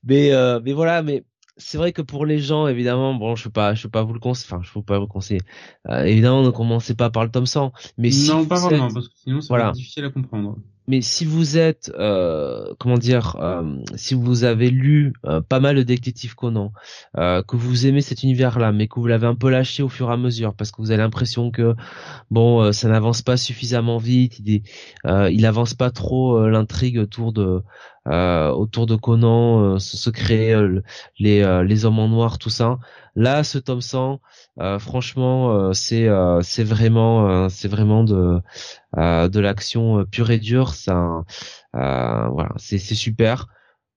mais 0.04 0.32
euh, 0.32 0.60
mais 0.64 0.74
voilà, 0.74 1.02
mais 1.02 1.24
c'est 1.58 1.78
vrai 1.78 1.92
que 1.92 2.02
pour 2.02 2.26
les 2.26 2.40
gens, 2.40 2.68
évidemment, 2.68 3.14
bon, 3.14 3.36
je 3.36 3.46
peux 3.46 3.50
pas, 3.52 3.74
je 3.74 3.84
peux 3.84 3.90
pas 3.90 4.04
vous 4.04 4.14
le 4.14 4.20
conseiller, 4.20 4.54
enfin, 4.54 4.64
je 4.64 4.72
peux 4.72 4.84
pas 4.84 4.98
vous 4.98 5.06
le 5.06 5.08
conseiller. 5.08 5.42
Euh, 5.90 6.04
évidemment, 6.04 6.44
ne 6.44 6.50
commencez 6.50 6.96
pas 6.96 7.10
par 7.10 7.24
le 7.24 7.32
tome 7.32 7.46
100. 7.46 7.72
Mais 7.98 8.10
non, 8.10 8.42
si 8.42 8.48
pas 8.48 8.60
vraiment, 8.60 8.88
êtes- 8.88 8.94
parce 8.94 9.08
que 9.08 9.16
sinon, 9.18 9.42
ça 9.42 9.48
Voilà. 9.50 9.64
va 9.66 9.70
être 9.72 9.76
difficile 9.76 10.06
à 10.06 10.10
comprendre. 10.10 10.58
Mais 10.88 11.02
si 11.02 11.26
vous 11.26 11.58
êtes, 11.58 11.92
euh, 11.98 12.74
comment 12.80 12.98
dire, 12.98 13.36
euh, 13.40 13.78
si 13.96 14.14
vous 14.16 14.44
avez 14.44 14.70
lu 14.70 15.14
euh, 15.26 15.42
pas 15.42 15.60
mal 15.60 15.76
de 15.78 15.84
détectives 15.84 16.36
Conan, 16.36 16.74
que 17.16 17.56
vous 17.56 17.86
aimez 17.88 18.02
cet 18.02 18.24
univers-là, 18.24 18.72
mais 18.72 18.88
que 18.88 19.00
vous 19.00 19.08
l'avez 19.08 19.28
un 19.28 19.36
peu 19.36 19.50
lâché 19.50 19.84
au 19.84 19.90
fur 19.90 20.10
et 20.10 20.14
à 20.14 20.18
mesure, 20.18 20.54
parce 20.56 20.72
que 20.72 20.82
vous 20.82 20.92
avez 20.92 21.02
l'impression 21.02 21.52
que 21.52 21.76
bon, 22.32 22.72
ça 22.74 22.90
n'avance 22.90 23.22
pas 23.22 23.38
suffisamment 23.38 23.98
vite, 23.98 24.40
il, 24.40 24.56
est- 24.56 24.64
avance 25.46 25.74
pas 25.74 25.92
trop 25.92 26.48
l'intrigue 26.48 26.98
autour 27.00 27.34
de 27.34 27.62
autour 28.08 28.86
de 28.88 28.96
Conan, 28.96 29.80
ce 29.80 29.98
secret, 29.98 30.54
le- 30.62 30.84
les 31.20 31.64
les 31.66 31.86
hommes 31.86 32.00
en 32.00 32.08
noir, 32.10 32.38
tout 32.40 32.50
ça. 32.50 32.80
Là, 33.16 33.44
ce 33.44 33.58
tome 33.58 33.82
100, 33.82 34.22
euh, 34.60 34.80
franchement, 34.80 35.52
euh, 35.54 35.74
c'est 35.74 36.08
euh, 36.08 36.42
c'est 36.42 36.64
vraiment 36.64 37.30
euh, 37.30 37.50
c'est 37.50 37.68
vraiment 37.68 38.04
de 38.04 38.40
euh, 38.98 39.28
de 39.28 39.40
l'action 39.40 40.06
pure 40.06 40.32
et 40.32 40.40
dure. 40.40 40.74
Ça, 40.74 41.24
euh, 41.76 42.28
voilà, 42.30 42.52
c'est 42.58 42.78
c'est 42.78 42.96
super. 42.96 43.48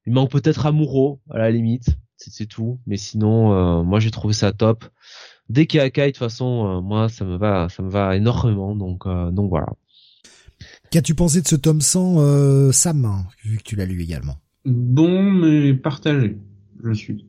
Il 0.07 0.13
manque 0.13 0.31
peut-être 0.31 0.67
Amouro 0.67 1.21
à 1.31 1.39
la 1.39 1.51
limite, 1.51 1.87
c'est 2.17 2.33
c'est 2.33 2.47
tout. 2.47 2.81
Mais 2.87 2.97
sinon, 2.97 3.53
euh, 3.53 3.83
moi 3.85 4.01
j'ai 4.01 4.11
trouvé 4.11 4.35
ça 4.35 4.53
top. 4.53 4.85
Dès 5.49 5.67
qu'il 5.67 5.79
y 5.79 5.81
a 5.81 5.85
Akai, 5.85 6.07
de 6.07 6.07
toute 6.09 6.19
façon, 6.19 6.79
euh, 6.79 6.81
moi 6.81 7.09
ça 7.09 7.25
me 7.25 7.37
va, 7.37 7.69
ça 7.69 7.83
me 7.83 7.91
va 7.91 8.17
énormément. 8.17 8.75
Donc 8.75 9.07
euh, 9.07 9.31
donc 9.31 9.49
voilà. 9.51 9.69
Qu'as-tu 10.91 11.15
pensé 11.15 11.41
de 11.43 11.49
ce 11.49 11.57
tome 11.57 11.81
100, 11.81 12.19
euh, 12.19 12.73
Sam, 12.73 13.05
hein, 13.05 13.27
vu 13.45 13.59
que 13.59 13.63
tu 13.63 13.77
l'as 13.77 13.87
lu 13.87 14.03
également? 14.03 14.37
Bon, 14.65 15.23
mais 15.23 15.75
partagé, 15.75 16.39
je 16.83 16.93
suis. 16.93 17.27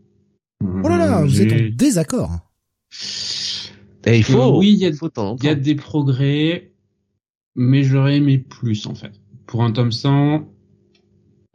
Oh 0.64 0.88
là 0.88 0.98
là, 0.98 1.24
vous 1.24 1.42
êtes 1.42 1.51
en 1.53 1.75
désaccord. 1.75 2.32
Et 4.08 4.17
il 4.17 4.24
faut, 4.24 4.42
Euh, 4.42 4.58
oui, 4.58 4.72
il 4.74 4.77
y 4.80 4.85
a- 4.85 4.93
faut 4.93 5.09
temps 5.09 5.32
en 5.32 5.35
Il 5.38 5.43
y 5.45 5.50
a 5.50 5.56
temps. 5.56 5.61
des 5.61 5.75
progrès, 5.75 6.72
mais 7.56 7.84
j'aurais 7.84 8.17
aimé 8.17 8.38
plus, 8.38 8.85
en 8.85 8.95
fait. 8.95 9.11
Pour 9.48 9.64
un 9.64 9.72
tome 9.72 9.92
100, 9.92 10.48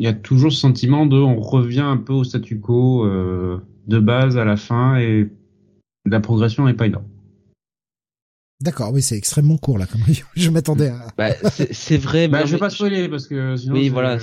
il 0.01 0.05
y 0.05 0.09
a 0.09 0.13
toujours 0.13 0.53
ce 0.53 0.59
sentiment 0.61 1.07
de 1.07 1.17
on 1.17 1.41
revient 1.41 1.81
un 1.81 1.97
peu 1.97 2.13
au 2.13 2.25
statu 2.25 2.61
quo 2.61 3.05
euh, 3.07 3.59
de 3.87 3.99
base 3.99 4.37
à 4.37 4.45
la 4.45 4.57
fin 4.57 4.97
et 4.99 5.29
la 6.07 6.21
progression 6.21 6.67
n'est 6.67 6.75
pas 6.75 6.87
énorme. 6.87 7.07
D'accord, 8.61 8.93
oui, 8.93 9.01
c'est 9.01 9.17
extrêmement 9.17 9.57
court 9.57 9.79
là, 9.79 9.87
comme. 9.87 10.03
Je 10.37 10.51
m'attendais 10.51 10.89
à... 10.89 11.07
Bah, 11.17 11.31
c'est 11.71 11.97
vrai. 11.97 12.29
Bah, 12.29 12.41
mais 12.41 12.47
je 12.47 12.53
vais 12.53 12.59
pas 12.59 12.69
spoiler 12.69 13.09
parce 13.09 13.27
que 13.27 13.57
sinon. 13.57 13.75
Oui, 13.75 13.89
voilà, 13.89 14.19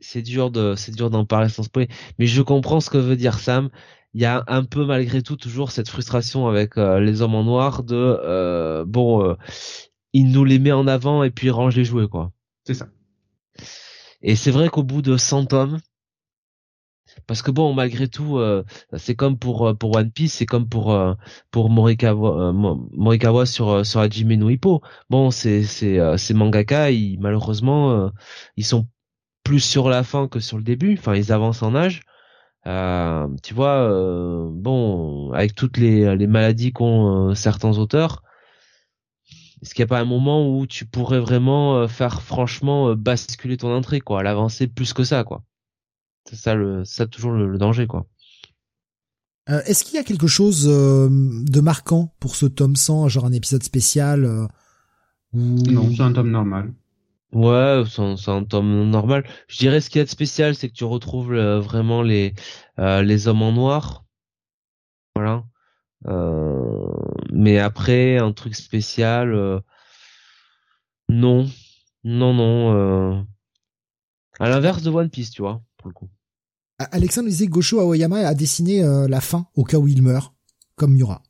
c'est 0.00 0.22
dur 0.22 0.50
de, 0.50 0.74
c'est 0.76 0.94
dur 0.94 1.10
d'en 1.10 1.26
parler 1.26 1.48
sans 1.50 1.62
spoiler. 1.64 1.88
Mais 2.18 2.26
je 2.26 2.40
comprends 2.40 2.80
ce 2.80 2.88
que 2.88 2.96
veut 2.98 3.16
dire 3.16 3.38
Sam. 3.38 3.68
Il 4.16 4.22
y 4.22 4.24
a 4.24 4.42
un 4.46 4.64
peu 4.64 4.86
malgré 4.86 5.20
tout 5.22 5.36
toujours 5.36 5.70
cette 5.70 5.90
frustration 5.90 6.48
avec 6.48 6.78
euh, 6.78 7.00
les 7.00 7.20
hommes 7.20 7.34
en 7.34 7.44
noir 7.44 7.84
de 7.84 7.94
euh, 7.94 8.82
bon, 8.86 9.22
euh, 9.22 9.34
il 10.14 10.32
nous 10.32 10.42
les 10.42 10.58
met 10.58 10.72
en 10.72 10.86
avant 10.86 11.22
et 11.22 11.30
puis 11.30 11.48
il 11.48 11.50
range 11.50 11.76
les 11.76 11.84
jouets 11.84 12.08
quoi. 12.08 12.32
C'est 12.64 12.72
ça. 12.72 12.88
Et 14.22 14.34
c'est 14.36 14.50
vrai 14.50 14.70
qu'au 14.70 14.82
bout 14.82 15.02
de 15.02 15.18
100 15.18 15.44
tomes, 15.44 15.78
parce 17.26 17.42
que 17.42 17.50
bon, 17.50 17.72
malgré 17.74 18.08
tout, 18.08 18.38
c'est 18.96 19.14
comme 19.14 19.38
pour 19.38 19.76
pour 19.78 19.96
One 19.96 20.10
Piece, 20.10 20.34
c'est 20.34 20.46
comme 20.46 20.68
pour 20.68 20.98
pour 21.50 21.70
Morikawa, 21.70 22.52
Mo- 22.52 22.88
Morikawa 22.92 23.46
sur 23.46 23.84
sur 23.84 24.00
Hajime 24.00 24.34
no 24.34 24.48
Ippo. 24.48 24.80
Bon, 25.10 25.30
c'est 25.30 25.62
c'est 25.62 25.98
ces 26.18 26.34
mangaka, 26.34 26.90
ils, 26.90 27.18
malheureusement, 27.20 28.10
ils 28.56 28.64
sont 28.64 28.88
plus 29.44 29.60
sur 29.60 29.88
la 29.90 30.04
fin 30.04 30.28
que 30.28 30.40
sur 30.40 30.56
le 30.58 30.64
début. 30.64 30.96
Enfin, 30.98 31.14
ils 31.16 31.32
avancent 31.32 31.62
en 31.62 31.74
âge. 31.74 32.02
Euh, 32.66 33.28
tu 33.42 33.54
vois, 33.54 33.90
euh, 33.90 34.48
bon, 34.50 35.32
avec 35.32 35.54
toutes 35.54 35.76
les 35.78 36.16
les 36.16 36.26
maladies 36.26 36.72
qu'ont 36.72 37.30
euh, 37.30 37.34
certains 37.34 37.78
auteurs. 37.78 38.22
Est-ce 39.62 39.74
qu'il 39.74 39.82
n'y 39.82 39.88
a 39.88 39.88
pas 39.88 40.00
un 40.00 40.04
moment 40.04 40.50
où 40.50 40.66
tu 40.66 40.84
pourrais 40.84 41.20
vraiment 41.20 41.76
euh, 41.76 41.88
faire 41.88 42.22
franchement 42.22 42.90
euh, 42.90 42.94
basculer 42.94 43.56
ton 43.56 43.74
intrigue, 43.74 44.02
quoi, 44.02 44.22
l'avancer 44.22 44.66
plus 44.66 44.92
que 44.92 45.04
ça, 45.04 45.24
quoi? 45.24 45.42
C'est 46.28 46.36
ça 46.36 46.54
le, 46.54 46.84
c'est 46.84 46.96
ça 46.96 47.06
toujours 47.06 47.32
le, 47.32 47.48
le 47.48 47.58
danger, 47.58 47.86
quoi. 47.86 48.06
Euh, 49.48 49.62
Est-ce 49.64 49.84
qu'il 49.84 49.94
y 49.94 49.98
a 49.98 50.04
quelque 50.04 50.26
chose 50.26 50.66
euh, 50.68 51.08
de 51.10 51.60
marquant 51.60 52.14
pour 52.20 52.36
ce 52.36 52.46
tome 52.46 52.76
100, 52.76 53.08
genre 53.08 53.24
un 53.26 53.32
épisode 53.32 53.62
spécial 53.62 54.24
euh, 54.24 54.46
ou... 55.32 55.56
Non, 55.70 55.88
c'est 55.94 56.02
un 56.02 56.12
tome 56.12 56.30
normal. 56.30 56.72
Ouais, 57.32 57.82
c'est 57.88 58.30
un, 58.30 58.44
tome 58.44 58.88
normal. 58.88 59.24
Je 59.48 59.58
dirais 59.58 59.80
ce 59.80 59.90
qu'il 59.90 59.98
y 59.98 60.02
a 60.02 60.04
de 60.04 60.08
spécial, 60.10 60.54
c'est 60.54 60.68
que 60.68 60.74
tu 60.74 60.84
retrouves 60.84 61.32
euh, 61.34 61.60
vraiment 61.60 62.02
les 62.02 62.34
euh, 62.78 63.02
les 63.02 63.28
hommes 63.28 63.42
en 63.42 63.52
noir, 63.52 64.04
voilà. 65.14 65.44
Euh, 66.06 66.86
mais 67.32 67.58
après, 67.58 68.18
un 68.18 68.32
truc 68.32 68.54
spécial, 68.54 69.34
euh, 69.34 69.60
non, 71.08 71.48
non, 72.04 72.34
non. 72.34 72.74
euh, 72.74 73.22
À 74.38 74.48
l'inverse 74.48 74.82
de 74.82 74.90
One 74.90 75.10
Piece, 75.10 75.30
tu 75.30 75.42
vois, 75.42 75.62
pour 75.78 75.88
le 75.88 75.94
coup. 75.94 76.08
Alexandre 76.78 77.28
disait 77.28 77.46
que 77.46 77.52
Gosho 77.52 77.80
Aoyama 77.80 78.18
a 78.18 78.34
dessiné 78.34 78.82
euh, 78.82 79.08
la 79.08 79.20
fin 79.20 79.46
au 79.54 79.64
cas 79.64 79.78
où 79.78 79.88
il 79.88 80.02
meurt, 80.02 80.34
comme 80.74 80.92
Miura. 80.92 81.22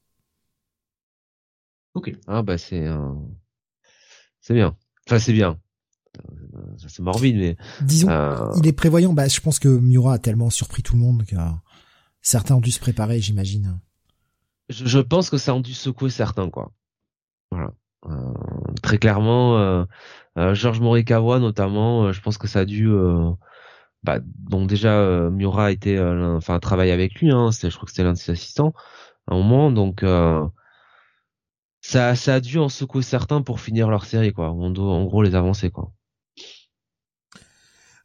Ok. 1.94 2.12
Ah 2.26 2.42
bah 2.42 2.58
c'est 2.58 2.86
euh, 2.86 3.14
c'est 4.40 4.54
bien. 4.54 4.76
Enfin 5.06 5.18
c'est 5.18 5.32
bien. 5.32 5.58
Euh, 6.56 6.60
ça, 6.78 6.88
C'est 6.88 7.02
morbide 7.02 7.36
mais 7.36 7.56
Disons, 7.82 8.08
euh, 8.10 8.50
il 8.58 8.66
est 8.66 8.72
prévoyant. 8.72 9.12
Bah, 9.12 9.28
je 9.28 9.40
pense 9.40 9.58
que 9.58 9.68
Miura 9.68 10.14
a 10.14 10.18
tellement 10.18 10.50
surpris 10.50 10.82
tout 10.82 10.94
le 10.94 11.00
monde 11.00 11.24
que 11.24 11.36
certains 12.22 12.54
ont 12.56 12.60
dû 12.60 12.70
se 12.70 12.80
préparer, 12.80 13.20
j'imagine. 13.20 13.78
je, 14.68 14.84
je 14.86 14.98
pense 14.98 15.30
que 15.30 15.36
ça 15.38 15.52
a 15.54 15.60
dû 15.60 15.74
secouer 15.74 16.10
certains 16.10 16.50
quoi. 16.50 16.72
Voilà. 17.50 17.72
Euh, 18.08 18.32
très 18.82 18.98
clairement, 18.98 19.58
euh, 19.58 19.84
euh, 20.38 20.54
Georges 20.54 20.80
Morikawa 20.80 21.38
notamment, 21.40 22.04
euh, 22.06 22.12
je 22.12 22.20
pense 22.20 22.38
que 22.38 22.46
ça 22.48 22.60
a 22.60 22.64
dû. 22.64 22.88
Euh, 22.88 23.30
bah, 24.02 24.18
bon 24.22 24.66
déjà 24.66 24.92
euh, 24.98 25.30
Miura 25.30 25.66
a 25.66 25.70
été, 25.72 25.96
euh, 25.98 26.36
enfin 26.36 26.58
travaillé 26.60 26.92
avec 26.92 27.14
lui, 27.20 27.30
hein, 27.32 27.50
je 27.50 27.68
crois 27.68 27.84
que 27.86 27.90
c'était 27.90 28.04
l'un 28.04 28.12
de 28.12 28.18
ses 28.18 28.32
assistants 28.32 28.72
à 29.28 29.34
un 29.34 29.38
moment, 29.38 29.72
donc 29.72 30.02
euh, 30.04 30.44
ça, 31.80 32.14
ça 32.14 32.34
a 32.36 32.40
dû 32.40 32.58
en 32.58 32.68
secouer 32.68 33.02
certains 33.02 33.42
pour 33.42 33.60
finir 33.60 33.88
leur 33.88 34.04
série 34.04 34.32
quoi. 34.32 34.50
En, 34.50 34.70
do- 34.70 34.88
en 34.90 35.04
gros 35.04 35.22
les 35.22 35.34
avancer 35.34 35.70
quoi. 35.70 35.92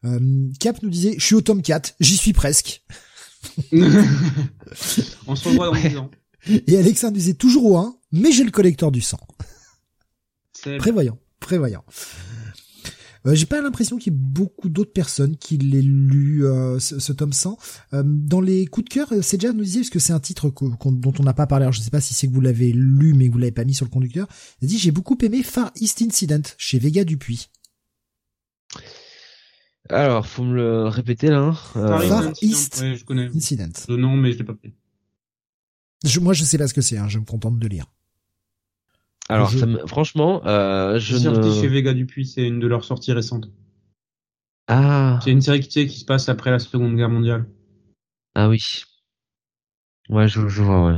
Euh, 0.06 0.48
Cap 0.60 0.82
nous 0.82 0.90
disait, 0.90 1.16
je 1.18 1.24
suis 1.26 1.36
au 1.36 1.42
tome 1.42 1.62
4, 1.62 1.96
j'y 2.00 2.18
suis 2.18 2.34
presque. 2.34 2.84
On 3.72 5.36
se 5.36 5.48
revoit 5.50 5.68
dans 5.72 5.90
10 5.90 5.98
ans. 5.98 6.12
Et 6.68 6.78
Alexandre 6.78 7.14
disait 7.14 7.34
toujours 7.36 7.66
au 7.66 7.78
1, 7.78 7.96
mais 8.12 8.32
j'ai 8.32 8.44
le 8.44 8.52
collecteur 8.52 8.92
du 8.92 9.02
sang. 9.02 9.20
C'est- 10.54 10.78
Prévoyant, 10.78 11.18
prévoyant. 11.40 11.84
Euh, 13.28 13.36
j'ai 13.36 13.46
pas 13.46 13.62
l'impression 13.62 13.98
qu'il 13.98 14.12
y 14.12 14.16
ait 14.16 14.20
beaucoup 14.20 14.68
d'autres 14.70 14.94
personnes 14.94 15.38
qui 15.38 15.58
l'aient 15.58 15.84
lu 15.84 16.44
euh, 16.44 16.80
ce, 16.80 16.98
ce 16.98 17.14
tome 17.14 17.34
100. 17.34 17.56
Euh, 17.94 18.02
dans 18.04 18.42
les 18.42 18.66
coups 18.66 18.86
de 18.90 18.94
cœur, 18.94 19.14
euh, 19.14 19.22
Seja 19.22 19.54
nous 19.54 19.64
disait 19.64 19.82
parce 19.82 19.92
que 19.92 20.00
c'est 20.00 20.14
un 20.14 20.20
titre 20.20 20.52
dont 20.52 21.14
on 21.20 21.24
n'a 21.24 21.34
pas 21.36 21.46
parlé. 21.46 21.66
Alors 21.66 21.74
je 21.74 21.82
sais 21.82 21.92
pas 21.92 22.02
si 22.02 22.16
c'est 22.16 22.26
que 22.28 22.34
vous 22.34 22.42
l'avez 22.42 22.72
lu 22.74 23.14
mais 23.14 23.28
que 23.28 23.34
vous 23.34 23.38
l'avez 23.38 23.52
pas 23.52 23.64
mis 23.66 23.76
sur 23.76 23.86
le 23.86 23.92
conducteur. 23.92 24.28
Il 24.64 24.68
dit 24.68 24.80
j'ai 24.80 24.90
beaucoup 24.90 25.16
aimé 25.22 25.44
Far 25.44 25.72
East 25.80 26.02
Incident 26.02 26.42
chez 26.58 26.80
Vega 26.80 27.04
Dupuis. 27.04 27.50
Alors 29.90 30.28
faut 30.28 30.44
me 30.44 30.56
le 30.56 30.88
répéter 30.88 31.30
là. 31.30 31.40
hein. 31.40 31.56
Euh, 31.76 32.00
Far 32.00 32.22
Incident, 32.24 32.34
East. 32.42 32.80
ouais, 32.82 32.96
je 32.96 33.04
connais. 33.06 33.26
Incident. 33.36 33.70
Le 33.90 33.98
nom, 33.98 34.16
mais 34.16 34.32
je 34.32 34.38
l'ai 34.38 34.44
pas 34.44 34.54
pris. 34.54 34.74
Je, 36.04 36.20
moi 36.20 36.34
je 36.34 36.44
sais 36.44 36.58
pas 36.58 36.68
ce 36.68 36.74
que 36.74 36.82
c'est. 36.82 36.98
Hein, 36.98 37.08
je 37.08 37.20
me 37.20 37.26
contente 37.26 37.60
de 37.60 37.68
lire. 37.68 37.86
Alors, 39.30 39.50
Je- 39.50 39.60
ça 39.60 39.66
me- 39.66 39.86
franchement, 39.88 40.46
euh, 40.46 41.00
je 41.00 41.16
C'est 41.16 41.24
sorti 41.24 41.50
ne... 41.50 41.62
chez 41.62 41.68
Vega 41.68 41.94
Dupuis, 41.94 42.26
c'est 42.28 42.46
une 42.48 42.60
de 42.60 42.68
leurs 42.68 42.84
sorties 42.84 43.14
récentes. 43.14 43.50
Ah, 44.68 45.20
C'est 45.24 45.32
une 45.32 45.42
série 45.42 45.60
qui, 45.62 45.68
tu 45.68 45.74
sais, 45.82 45.88
qui 45.88 46.00
se 46.00 46.06
passe 46.06 46.28
après 46.30 46.52
la 46.52 46.60
Seconde 46.60 46.96
Guerre 46.96 47.10
mondiale. 47.10 47.48
ah 48.36 48.50
oui. 48.50 48.60
Ouais, 50.10 50.28
je, 50.28 50.48
je 50.48 50.64
vois, 50.64 50.86
ouais. 50.86 50.98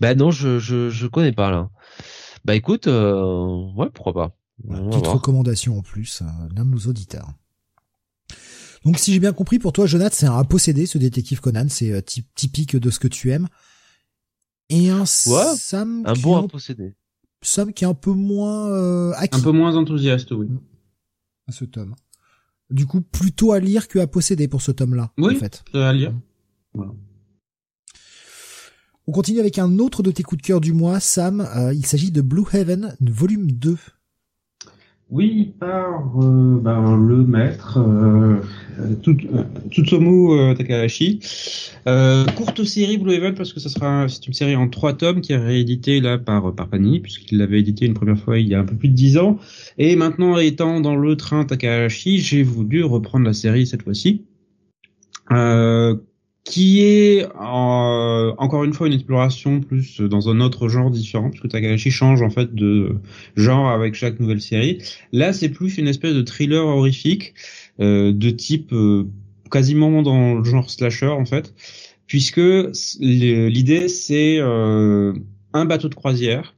Bah 0.00 0.14
non, 0.14 0.30
je, 0.30 0.58
je, 0.58 0.88
je 0.90 1.06
connais 1.06 1.32
pas 1.32 1.50
là. 1.50 1.70
Bah 2.44 2.54
écoute, 2.56 2.86
euh, 2.88 3.72
ouais, 3.76 3.90
pourquoi 3.92 4.14
pas. 4.14 4.36
Voilà, 4.64 4.82
petite 4.88 5.04
voir. 5.04 5.14
recommandation 5.14 5.78
en 5.78 5.82
plus 5.82 6.22
euh, 6.22 6.48
d'un 6.54 6.64
de 6.64 6.70
nos 6.70 6.78
auditeurs. 6.86 7.28
Donc 8.84 8.98
si 8.98 9.12
j'ai 9.12 9.18
bien 9.20 9.32
compris, 9.32 9.58
pour 9.58 9.72
toi, 9.72 9.86
Jonathan, 9.86 10.14
c'est 10.16 10.26
un 10.26 10.44
possédé, 10.44 10.86
ce 10.86 10.98
détective 10.98 11.40
Conan, 11.40 11.66
c'est 11.68 11.92
euh, 11.92 12.00
ty- 12.00 12.24
typique 12.34 12.76
de 12.76 12.90
ce 12.90 12.98
que 12.98 13.08
tu 13.08 13.30
aimes. 13.30 13.48
Et 14.70 14.90
un 14.90 15.00
Ouais, 15.00 15.56
Sam, 15.56 16.02
Un 16.06 16.12
qui 16.14 16.22
bon 16.22 16.40
est 16.40 16.44
à 16.44 16.48
posséder. 16.48 16.94
Sam 17.42 17.72
qui 17.72 17.84
est 17.84 17.86
un 17.88 17.94
peu 17.94 18.12
moins 18.12 18.68
euh, 18.70 19.12
acquis 19.16 19.38
Un 19.38 19.42
peu 19.42 19.52
moins 19.52 19.76
enthousiaste, 19.76 20.32
oui. 20.32 20.48
à 21.48 21.52
ce 21.52 21.64
tome. 21.64 21.94
Du 22.70 22.84
coup, 22.86 23.00
plutôt 23.00 23.52
à 23.52 23.60
lire 23.60 23.88
que 23.88 23.98
à 23.98 24.06
posséder 24.06 24.46
pour 24.48 24.60
ce 24.60 24.70
tome-là, 24.72 25.12
Oui. 25.18 25.36
en 25.36 25.38
fait. 25.38 25.64
C'est 25.72 25.82
à 25.82 25.92
lire. 25.92 26.12
Voilà. 26.74 26.92
On 29.06 29.12
continue 29.12 29.40
avec 29.40 29.58
un 29.58 29.78
autre 29.78 30.02
de 30.02 30.10
tes 30.10 30.22
coups 30.22 30.42
de 30.42 30.46
cœur 30.46 30.60
du 30.60 30.74
mois, 30.74 31.00
Sam. 31.00 31.40
Euh, 31.40 31.72
il 31.72 31.86
s'agit 31.86 32.10
de 32.10 32.20
Blue 32.20 32.44
Heaven, 32.52 32.94
volume 33.00 33.50
2. 33.52 33.78
Oui, 35.10 35.54
par 35.58 36.18
euh, 36.22 36.58
ben, 36.60 36.94
le 36.96 37.24
maître 37.24 37.78
euh, 37.78 38.42
Tsutsumu 39.70 40.38
euh, 40.38 40.54
Takahashi. 40.54 41.20
Euh, 41.86 42.26
courte 42.26 42.62
série 42.64 42.98
Blue 42.98 43.14
Heaven 43.14 43.34
parce 43.34 43.54
que 43.54 43.60
ça 43.60 43.70
sera 43.70 44.06
c'est 44.08 44.26
une 44.26 44.34
série 44.34 44.54
en 44.54 44.68
trois 44.68 44.92
tomes 44.92 45.22
qui 45.22 45.32
est 45.32 45.38
rééditée 45.38 46.00
là 46.00 46.18
par 46.18 46.54
par 46.54 46.68
Panini 46.68 47.00
puisqu'il 47.00 47.38
l'avait 47.38 47.60
édité 47.60 47.86
une 47.86 47.94
première 47.94 48.18
fois 48.18 48.38
il 48.38 48.48
y 48.48 48.54
a 48.54 48.60
un 48.60 48.64
peu 48.64 48.76
plus 48.76 48.90
de 48.90 48.94
dix 48.94 49.16
ans 49.16 49.38
et 49.78 49.96
maintenant 49.96 50.36
étant 50.36 50.82
dans 50.82 50.96
le 50.96 51.16
train 51.16 51.46
Takahashi 51.46 52.18
j'ai 52.18 52.42
voulu 52.42 52.84
reprendre 52.84 53.24
la 53.24 53.32
série 53.32 53.66
cette 53.66 53.84
fois-ci. 53.84 54.26
Euh, 55.32 55.96
qui 56.48 56.80
est 56.80 57.24
euh, 57.24 58.32
encore 58.38 58.64
une 58.64 58.72
fois 58.72 58.86
une 58.86 58.94
exploration 58.94 59.60
plus 59.60 60.00
dans 60.00 60.30
un 60.30 60.40
autre 60.40 60.68
genre 60.68 60.90
différent, 60.90 61.28
puisque 61.28 61.48
Takahashi 61.48 61.90
change 61.90 62.22
en 62.22 62.30
fait 62.30 62.54
de 62.54 62.96
genre 63.36 63.68
avec 63.68 63.94
chaque 63.94 64.18
nouvelle 64.18 64.40
série. 64.40 64.78
Là, 65.12 65.34
c'est 65.34 65.50
plus 65.50 65.76
une 65.76 65.86
espèce 65.86 66.14
de 66.14 66.22
thriller 66.22 66.64
horrifique 66.64 67.34
euh, 67.80 68.14
de 68.14 68.30
type 68.30 68.72
euh, 68.72 69.04
quasiment 69.50 70.00
dans 70.00 70.36
le 70.36 70.44
genre 70.44 70.70
slasher 70.70 71.08
en 71.08 71.26
fait, 71.26 71.52
puisque 72.06 72.40
l'idée 72.98 73.88
c'est 73.88 74.38
euh, 74.40 75.12
un 75.52 75.66
bateau 75.66 75.90
de 75.90 75.94
croisière 75.94 76.54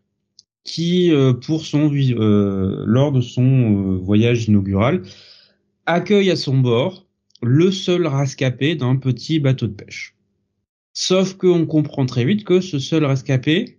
qui, 0.63 1.13
pour 1.47 1.65
son 1.65 1.91
lors 1.91 3.11
de 3.11 3.21
son 3.21 3.97
voyage 3.97 4.47
inaugural, 4.47 5.03
accueille 5.87 6.31
à 6.31 6.37
son 6.37 6.59
bord 6.59 7.10
le 7.43 7.71
seul 7.71 8.07
rescapé 8.07 8.75
d'un 8.75 8.97
petit 8.97 9.41
bateau 9.41 9.67
de 9.67 9.73
pêche. 9.73 10.15
Sauf 10.93 11.35
qu'on 11.35 11.67
comprend 11.67 12.07
très 12.07 12.25
vite 12.25 12.45
que 12.45 12.61
ce 12.61 12.79
seul 12.79 13.05
rescapé 13.05 13.79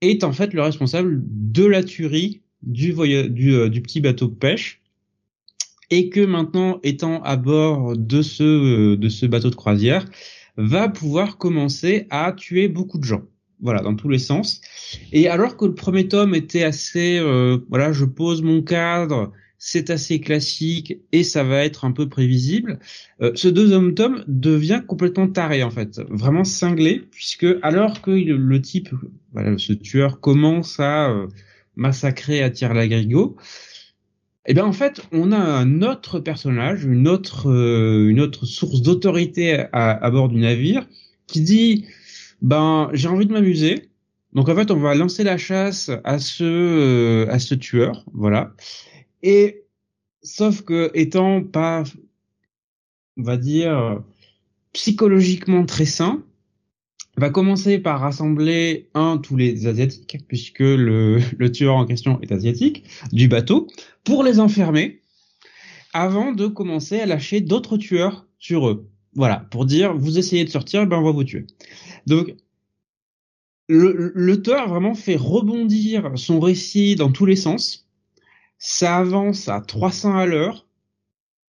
est 0.00 0.24
en 0.24 0.32
fait 0.32 0.54
le 0.54 0.62
responsable 0.62 1.22
de 1.26 1.64
la 1.64 1.82
tuerie 1.82 2.42
du, 2.62 2.94
euh, 2.98 3.68
du 3.68 3.82
petit 3.82 4.00
bateau 4.00 4.28
de 4.28 4.34
pêche. 4.34 4.80
Et 5.92 6.08
que 6.08 6.24
maintenant 6.24 6.78
étant 6.84 7.20
à 7.22 7.36
bord 7.36 7.96
de 7.96 8.22
ce, 8.22 8.44
euh, 8.44 8.96
de 8.96 9.08
ce 9.08 9.26
bateau 9.26 9.50
de 9.50 9.56
croisière 9.56 10.06
va 10.56 10.88
pouvoir 10.88 11.36
commencer 11.36 12.06
à 12.10 12.32
tuer 12.32 12.68
beaucoup 12.68 12.98
de 12.98 13.04
gens. 13.04 13.22
Voilà 13.60 13.82
dans 13.82 13.94
tous 13.94 14.08
les 14.08 14.18
sens. 14.18 14.60
Et 15.12 15.28
alors 15.28 15.56
que 15.56 15.64
le 15.64 15.74
premier 15.74 16.06
tome 16.06 16.34
était 16.34 16.62
assez 16.62 17.18
euh, 17.18 17.58
voilà 17.68 17.92
je 17.92 18.04
pose 18.04 18.40
mon 18.40 18.62
cadre 18.62 19.32
c'est 19.62 19.90
assez 19.90 20.20
classique 20.20 20.96
et 21.12 21.22
ça 21.22 21.44
va 21.44 21.64
être 21.64 21.84
un 21.84 21.92
peu 21.92 22.08
prévisible. 22.08 22.78
Euh, 23.20 23.30
ce 23.34 23.46
deuxième 23.46 23.94
tome 23.94 24.24
devient 24.26 24.80
complètement 24.88 25.28
taré 25.28 25.62
en 25.62 25.70
fait, 25.70 26.00
vraiment 26.08 26.44
cinglé, 26.44 27.04
puisque 27.10 27.46
alors 27.60 28.00
que 28.00 28.10
le, 28.10 28.62
type, 28.62 28.88
voilà, 29.34 29.58
ce 29.58 29.74
tueur 29.74 30.18
commence 30.20 30.80
à 30.80 31.10
euh, 31.10 31.28
massacrer 31.76 32.42
à 32.42 32.48
tir 32.48 32.72
lagrigo, 32.72 33.36
eh 34.46 34.54
bien 34.54 34.64
en 34.64 34.72
fait 34.72 35.02
on 35.12 35.30
a 35.30 35.38
un 35.38 35.82
autre 35.82 36.20
personnage, 36.20 36.86
une 36.86 37.06
autre, 37.06 37.50
euh, 37.50 38.08
une 38.08 38.20
autre 38.20 38.46
source 38.46 38.80
d'autorité 38.80 39.66
à, 39.74 39.90
à, 39.90 40.10
bord 40.10 40.30
du 40.30 40.40
navire 40.40 40.88
qui 41.26 41.42
dit 41.42 41.84
ben 42.40 42.88
j'ai 42.94 43.08
envie 43.08 43.26
de 43.26 43.32
m'amuser. 43.32 43.90
Donc 44.32 44.48
en 44.48 44.54
fait 44.54 44.70
on 44.70 44.80
va 44.80 44.94
lancer 44.94 45.22
la 45.22 45.36
chasse 45.36 45.90
à 46.04 46.18
ce 46.18 47.28
à 47.28 47.38
ce 47.38 47.54
tueur, 47.54 48.06
voilà. 48.14 48.54
Et 49.22 49.64
sauf 50.22 50.62
que 50.62 50.90
étant 50.94 51.42
pas, 51.42 51.84
on 53.16 53.22
va 53.22 53.36
dire, 53.36 54.02
psychologiquement 54.72 55.66
très 55.66 55.86
sain, 55.86 56.24
va 57.16 57.30
commencer 57.30 57.78
par 57.78 58.00
rassembler 58.00 58.88
un 58.94 59.18
tous 59.18 59.36
les 59.36 59.66
asiatiques 59.66 60.18
puisque 60.26 60.60
le, 60.60 61.20
le 61.38 61.52
tueur 61.52 61.76
en 61.76 61.86
question 61.86 62.20
est 62.22 62.32
asiatique 62.32 62.84
du 63.12 63.28
bateau 63.28 63.68
pour 64.04 64.24
les 64.24 64.40
enfermer 64.40 65.00
avant 65.92 66.32
de 66.32 66.46
commencer 66.46 67.00
à 67.00 67.06
lâcher 67.06 67.40
d'autres 67.40 67.76
tueurs 67.76 68.26
sur 68.38 68.68
eux. 68.68 68.88
Voilà, 69.14 69.46
pour 69.50 69.66
dire 69.66 69.94
vous 69.94 70.18
essayez 70.18 70.44
de 70.44 70.50
sortir, 70.50 70.86
ben 70.86 70.98
on 70.98 71.02
va 71.02 71.10
vous 71.10 71.24
tuer. 71.24 71.46
Donc 72.06 72.34
le, 73.68 74.12
le 74.14 74.42
tueur 74.42 74.68
vraiment 74.68 74.94
fait 74.94 75.16
rebondir 75.16 76.12
son 76.16 76.40
récit 76.40 76.94
dans 76.94 77.10
tous 77.10 77.26
les 77.26 77.36
sens 77.36 77.89
ça 78.60 78.98
avance 78.98 79.48
à 79.48 79.60
300 79.60 80.16
à 80.16 80.26
l'heure. 80.26 80.68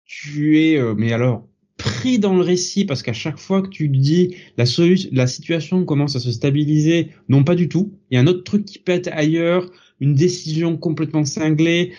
Tu 0.04 0.60
es, 0.60 0.78
euh, 0.78 0.94
mais 0.96 1.12
alors, 1.12 1.48
pris 1.76 2.20
dans 2.20 2.34
le 2.34 2.42
récit 2.42 2.84
parce 2.84 3.02
qu'à 3.02 3.12
chaque 3.12 3.38
fois 3.38 3.60
que 3.60 3.68
tu 3.68 3.88
dis 3.88 4.36
la, 4.56 4.64
la 5.10 5.26
situation 5.26 5.84
commence 5.84 6.14
à 6.14 6.20
se 6.20 6.30
stabiliser, 6.30 7.08
non 7.28 7.42
pas 7.42 7.56
du 7.56 7.68
tout. 7.68 7.92
Il 8.10 8.14
y 8.14 8.18
a 8.18 8.20
un 8.20 8.28
autre 8.28 8.44
truc 8.44 8.64
qui 8.64 8.78
pète 8.78 9.08
ailleurs, 9.08 9.68
une 10.00 10.14
décision 10.14 10.76
complètement 10.76 11.24
cinglée. 11.24 11.92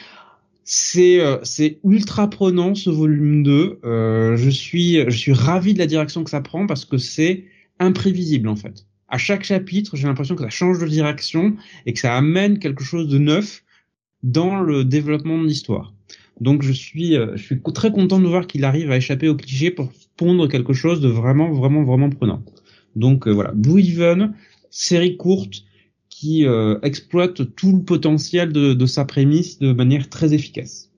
C'est 0.64 1.19
euh, 1.19 1.38
c'est 1.43 1.80
ultra 1.83 2.30
prenant 2.30 2.73
ce 2.73 2.90
volume 2.90 3.43
2. 3.43 3.80
Euh, 3.83 4.38
je 4.38 4.49
suis 4.49 5.03
je 5.03 5.17
suis 5.17 5.33
ravi 5.33 5.73
de 5.73 5.80
la 5.80 5.85
direction 5.85 6.23
que 6.23 6.30
ça 6.30 6.40
prend 6.40 6.65
parce 6.65 6.85
que 6.85 6.98
c'est 6.98 7.43
imprévisible 7.80 8.48
en 8.48 8.56
fait. 8.56 8.85
À 9.09 9.17
chaque 9.17 9.43
chapitre, 9.43 9.98
j'ai 9.98 10.07
l'impression 10.07 10.35
que 10.35 10.43
ça 10.43 10.49
change 10.49 10.80
de 10.80 10.88
direction 10.88 11.57
et 11.85 11.91
que 11.91 11.99
ça 11.99 12.15
amène 12.15 12.59
quelque 12.59 12.85
chose 12.85 13.09
de 13.09 13.17
neuf 13.17 13.62
dans 14.24 14.60
le 14.61 14.84
développement 14.84 15.38
de 15.38 15.45
l'histoire. 15.45 15.93
Donc 16.42 16.64
je 16.64 16.72
suis, 16.72 17.16
euh, 17.16 17.35
je 17.35 17.43
suis 17.43 17.61
très 17.74 17.92
content 17.92 18.19
de 18.19 18.27
voir 18.27 18.48
qu'il 18.48 18.66
arrive 18.66 18.92
à 18.92 18.98
échapper 18.98 19.30
au 19.30 19.35
cliché 19.35 19.69
pour 19.72 19.92
pondre 20.18 20.48
quelque 20.48 20.74
chose 20.74 21.02
de 21.02 21.10
vraiment, 21.10 21.52
vraiment, 21.52 21.84
vraiment 21.84 22.10
prenant. 22.10 22.43
Donc 22.95 23.27
euh, 23.27 23.32
voilà, 23.32 23.52
Blue 23.53 23.82
Even, 23.82 24.34
série 24.69 25.18
courte 25.18 25.64
qui 26.10 26.45
euh, 26.45 26.80
exploite 26.84 27.56
tout 27.56 27.72
le 27.72 27.84
potentiel 27.84 28.53
de, 28.53 28.74
de, 28.74 28.85
sa 28.85 29.03
prémisse 29.03 29.60
de 29.60 29.74
manière 29.74 30.10
très 30.10 30.34
efficace. 30.34 30.90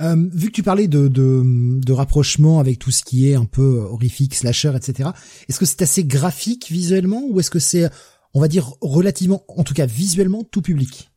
Euh, 0.00 0.14
vu 0.32 0.46
que 0.46 0.52
tu 0.52 0.62
parlais 0.62 0.86
de, 0.86 1.08
de, 1.08 1.42
de, 1.80 1.92
rapprochement 1.92 2.60
avec 2.60 2.78
tout 2.78 2.92
ce 2.92 3.02
qui 3.02 3.28
est 3.28 3.34
un 3.34 3.46
peu 3.46 3.80
horrifique, 3.90 4.36
slasher, 4.36 4.72
etc., 4.76 5.10
est-ce 5.48 5.58
que 5.58 5.66
c'est 5.66 5.82
assez 5.82 6.04
graphique 6.04 6.68
visuellement 6.70 7.24
ou 7.28 7.40
est-ce 7.40 7.50
que 7.50 7.58
c'est, 7.58 7.90
on 8.32 8.40
va 8.40 8.46
dire, 8.46 8.74
relativement, 8.80 9.42
en 9.48 9.64
tout 9.64 9.74
cas 9.74 9.86
visuellement, 9.86 10.44
tout 10.44 10.62
public? 10.62 11.10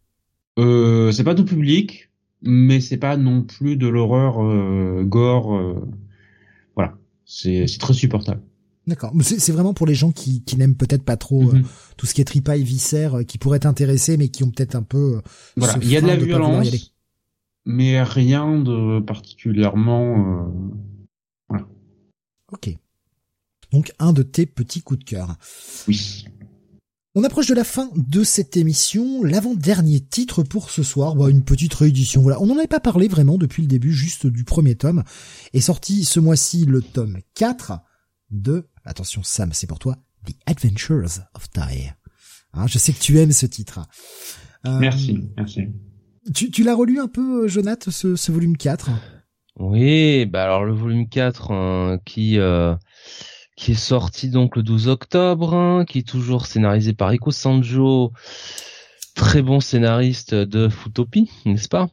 Euh, 0.60 1.12
c'est 1.12 1.24
pas 1.24 1.36
tout 1.36 1.46
public, 1.46 2.10
mais 2.42 2.82
c'est 2.82 2.98
pas 2.98 3.18
non 3.18 3.44
plus 3.44 3.78
de 3.78 3.88
l'horreur 3.88 4.44
euh, 4.44 5.04
gore. 5.04 5.56
Euh, 5.56 5.88
voilà, 6.76 6.98
c'est 7.26 7.66
très 7.80 7.94
supportable. 7.94 8.42
D'accord, 8.88 9.14
c'est 9.22 9.52
vraiment 9.52 9.74
pour 9.74 9.86
les 9.86 9.94
gens 9.94 10.12
qui, 10.12 10.44
qui 10.44 10.58
n'aiment 10.58 10.76
peut-être 10.76 11.04
pas 11.04 11.16
trop 11.16 11.54
mhm. 11.54 11.64
tout 11.98 12.08
ce 12.08 12.16
qui 12.16 12.22
est 12.22 12.26
tripaille, 12.26 12.64
viscère, 12.64 13.20
qui 13.28 13.38
pourraient 13.38 13.60
t'intéresser, 13.60 14.18
mais 14.18 14.30
qui 14.30 14.44
ont 14.44 14.50
peut-être 14.50 14.76
un 14.76 14.84
peu. 14.84 15.22
voilà, 15.56 15.76
il 15.82 15.90
y 15.90 15.98
a 15.98 16.02
de 16.02 16.08
la 16.08 16.16
violence, 16.16 16.96
mais 17.66 18.02
rien 18.02 18.60
de 18.60 19.00
particulièrement. 19.00 20.52
voilà. 21.48 21.68
Ok. 22.52 22.76
Donc 23.72 23.94
un 24.00 24.14
de 24.14 24.24
tes 24.24 24.46
petits 24.48 24.82
coups 24.82 25.00
de 25.00 25.06
cœur. 25.06 25.36
Oui. 25.88 26.26
On 27.14 27.26
approche 27.26 27.48
de 27.48 27.54
la 27.54 27.66
fin 27.66 27.90
de 27.94 28.24
cette 28.24 28.56
émission, 28.56 29.22
l'avant-dernier 29.22 30.00
titre 30.00 30.44
pour 30.44 30.70
ce 30.70 30.82
soir, 30.82 31.16
bah, 31.16 31.30
une 31.30 31.44
petite 31.44 31.74
réédition. 31.74 32.22
Voilà, 32.22 32.42
on 32.42 32.46
n'en 32.46 32.58
avait 32.58 32.68
pas 32.68 32.80
parlé 32.80 33.10
vraiment 33.10 33.38
depuis 33.38 33.62
le 33.62 33.68
début, 33.68 33.92
juste 33.92 34.28
du 34.28 34.46
premier 34.46 34.76
tome. 34.76 35.04
Est 35.52 35.60
sorti 35.60 36.06
ce 36.06 36.22
mois-ci 36.22 36.66
le 36.66 36.82
tome 36.82 37.20
4 37.36 37.74
de, 38.30 38.70
attention 38.86 39.24
Sam, 39.24 39.52
c'est 39.52 39.68
pour 39.68 39.80
toi, 39.80 39.98
The 40.26 40.36
Adventures 40.46 41.20
of 41.36 41.50
Ty. 41.50 41.92
Hein, 42.54 42.68
je 42.68 42.78
sais 42.78 42.94
que 42.94 43.02
tu 43.02 43.20
aimes 43.20 43.34
ce 43.34 43.46
titre. 43.46 43.82
Euh, 44.66 44.80
merci, 44.80 45.20
merci. 45.36 45.68
Tu, 46.34 46.50
tu 46.50 46.64
l'as 46.64 46.76
relu 46.76 47.02
un 47.02 47.10
peu, 47.10 47.46
Jonathan, 47.50 47.92
ce, 47.92 48.16
ce 48.16 48.32
volume 48.32 48.56
4 48.56 48.90
Oui, 49.60 50.26
bah 50.28 50.46
alors 50.46 50.64
le 50.64 50.72
volume 50.72 51.10
4 51.10 51.52
hein, 51.52 52.00
qui... 52.06 52.40
Euh 52.40 52.74
qui 53.62 53.74
est 53.74 53.76
sorti 53.76 54.30
donc 54.30 54.56
le 54.56 54.64
12 54.64 54.88
octobre, 54.88 55.54
hein, 55.54 55.86
qui 55.86 56.00
est 56.00 56.08
toujours 56.08 56.48
scénarisé 56.48 56.94
par 56.94 57.14
Iko 57.14 57.30
Sanjo, 57.30 58.12
très 59.14 59.44
bon 59.44 59.60
scénariste 59.60 60.34
de 60.34 60.68
Futopi, 60.68 61.30
n'est-ce 61.46 61.70
pas? 61.70 61.92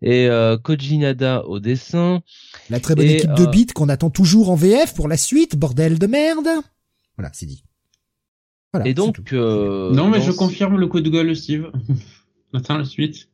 Et 0.00 0.28
euh, 0.28 0.56
Koji 0.56 0.96
Nada 0.96 1.44
au 1.44 1.60
dessin. 1.60 2.22
La 2.70 2.80
très 2.80 2.94
bonne 2.94 3.04
équipe 3.04 3.34
de 3.34 3.42
euh, 3.42 3.50
Beat 3.50 3.74
qu'on 3.74 3.90
attend 3.90 4.08
toujours 4.08 4.48
en 4.48 4.54
VF 4.54 4.94
pour 4.94 5.08
la 5.08 5.18
suite, 5.18 5.58
bordel 5.58 5.98
de 5.98 6.06
merde. 6.06 6.48
Voilà, 7.18 7.30
c'est 7.34 7.44
dit. 7.44 7.64
Voilà, 8.72 8.88
et 8.88 8.94
donc, 8.94 9.34
euh, 9.34 9.92
non 9.92 10.08
mais 10.08 10.22
je 10.22 10.32
confirme 10.32 10.78
le 10.78 10.86
coup 10.86 11.02
de 11.02 11.10
gueule 11.10 11.36
Steve. 11.36 11.70
Attends 12.54 12.78
la 12.78 12.86
suite. 12.86 13.28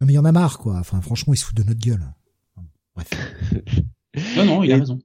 Non 0.00 0.06
mais 0.06 0.12
il 0.12 0.16
y 0.16 0.20
en 0.20 0.24
a 0.24 0.30
marre 0.30 0.58
quoi. 0.58 0.76
Enfin 0.78 1.00
franchement 1.00 1.34
il 1.34 1.36
se 1.36 1.46
fout 1.46 1.56
de 1.56 1.64
notre 1.64 1.80
gueule. 1.80 2.06
Bref. 2.94 3.10
non 4.36 4.44
non 4.44 4.62
il 4.62 4.70
a 4.72 4.76
raison. 4.76 5.00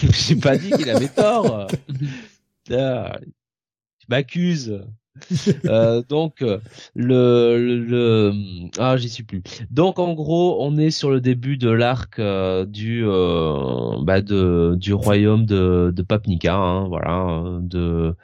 J'ai 0.12 0.36
pas 0.36 0.56
dit 0.56 0.70
qu'il 0.70 0.88
avait 0.90 1.08
tort. 1.08 1.66
tu 2.64 2.76
m'accuses. 4.08 4.80
Euh, 5.66 6.02
donc 6.08 6.40
le, 6.40 6.56
le, 6.94 7.78
le 7.78 8.32
ah 8.78 8.96
j'y 8.96 9.08
suis 9.08 9.24
plus. 9.24 9.42
Donc 9.70 9.98
en 9.98 10.14
gros 10.14 10.64
on 10.64 10.78
est 10.78 10.90
sur 10.90 11.10
le 11.10 11.20
début 11.20 11.58
de 11.58 11.68
l'arc 11.68 12.18
euh, 12.18 12.64
du 12.64 13.02
euh, 13.04 13.96
bah 14.02 14.22
de 14.22 14.76
du 14.78 14.94
royaume 14.94 15.44
de 15.44 15.92
de 15.94 16.02
Papnica, 16.02 16.54
hein, 16.54 16.88
voilà, 16.88 17.42
de 17.60 18.14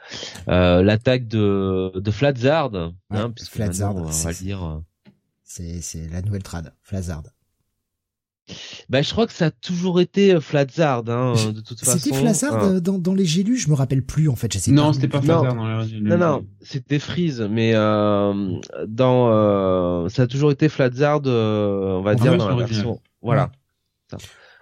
euh, 0.47 0.81
l'attaque 0.81 1.27
de 1.27 1.91
de 1.93 2.11
Flatzard, 2.11 2.71
hein, 3.11 3.31
puisque 3.31 3.53
Flatzard, 3.53 3.95
on 3.95 4.03
va 4.03 4.33
dire. 4.33 4.81
C'est 5.43 5.81
c'est 5.81 6.07
la 6.09 6.21
nouvelle 6.21 6.43
trad, 6.43 6.73
Flazard. 6.81 7.23
Bah 8.89 9.01
je 9.01 9.11
crois 9.11 9.27
que 9.27 9.33
ça 9.33 9.47
a 9.47 9.51
toujours 9.51 9.99
été 9.99 10.33
euh, 10.35 10.39
Flatzard, 10.39 11.03
hein, 11.09 11.33
de 11.53 11.59
toute 11.59 11.79
façon. 11.79 11.97
C'était 11.99 12.15
Flazard 12.15 12.55
hein. 12.55 12.75
euh, 12.75 12.79
dans, 12.79 12.97
dans 12.97 13.13
les 13.13 13.25
Gélus, 13.25 13.57
je 13.57 13.69
me 13.69 13.73
rappelle 13.75 14.03
plus 14.03 14.29
en 14.29 14.35
fait. 14.37 14.53
Je 14.53 14.59
sais 14.59 14.71
Non, 14.71 14.87
pas. 14.87 14.93
c'était 14.93 15.07
pas 15.09 15.19
Non. 15.19 15.41
Flatter 15.41 15.55
dans 15.57 15.65
la 15.67 15.85
Non, 15.85 16.17
non, 16.17 16.45
c'était 16.61 16.99
Freeze, 16.99 17.41
mais 17.51 17.71
euh, 17.75 18.33
dans 18.87 19.29
euh, 19.31 20.07
ça 20.09 20.23
a 20.23 20.27
toujours 20.27 20.51
été 20.51 20.69
Flatzard, 20.69 21.21
euh, 21.25 21.97
on 21.97 22.01
va 22.01 22.11
En 22.11 22.15
dire 22.15 22.37
dans 22.37 22.47
la 22.49 22.55
version. 22.65 23.01
Voilà. 23.21 23.51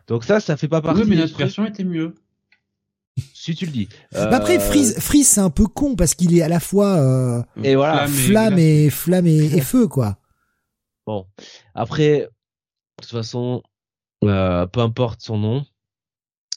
Donc 0.08 0.24
ça, 0.24 0.40
ça 0.40 0.58
fait 0.58 0.68
pas 0.68 0.82
partie. 0.82 1.02
Oui, 1.02 1.08
mais 1.10 1.16
notre 1.18 1.38
version 1.38 1.66
était 1.66 1.84
mieux. 1.84 2.16
Si 3.34 3.56
tu 3.56 3.66
le 3.66 3.72
dis. 3.72 3.88
Bah 4.12 4.30
après, 4.34 4.58
Euh, 4.58 4.60
Freeze, 4.60 5.00
Freeze 5.00 5.28
c'est 5.28 5.40
un 5.42 5.50
peu 5.50 5.68
con 5.68 5.96
parce 5.96 6.16
qu'il 6.16 6.36
est 6.38 6.42
à 6.42 6.50
la 6.50 6.60
fois 6.60 6.96
euh, 6.98 7.42
Et 7.64 7.76
voilà. 7.76 8.08
flamme 8.08 8.58
et 8.58 8.90
flamme 8.90 9.28
et, 9.28 9.38
et 9.56 9.62
feu 9.62 9.88
quoi. 9.88 10.18
Bon, 11.08 11.26
après, 11.76 12.22
de 12.22 12.28
toute 13.04 13.12
façon, 13.12 13.62
euh, 13.64 13.70
peu 14.72 14.80
importe 14.82 15.22
son 15.22 15.38
nom, 15.38 15.66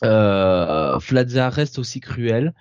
euh, 0.05 0.99
Flatzard 1.01 1.53
reste 1.53 1.79
aussi 1.79 2.01
cruel. 2.01 2.55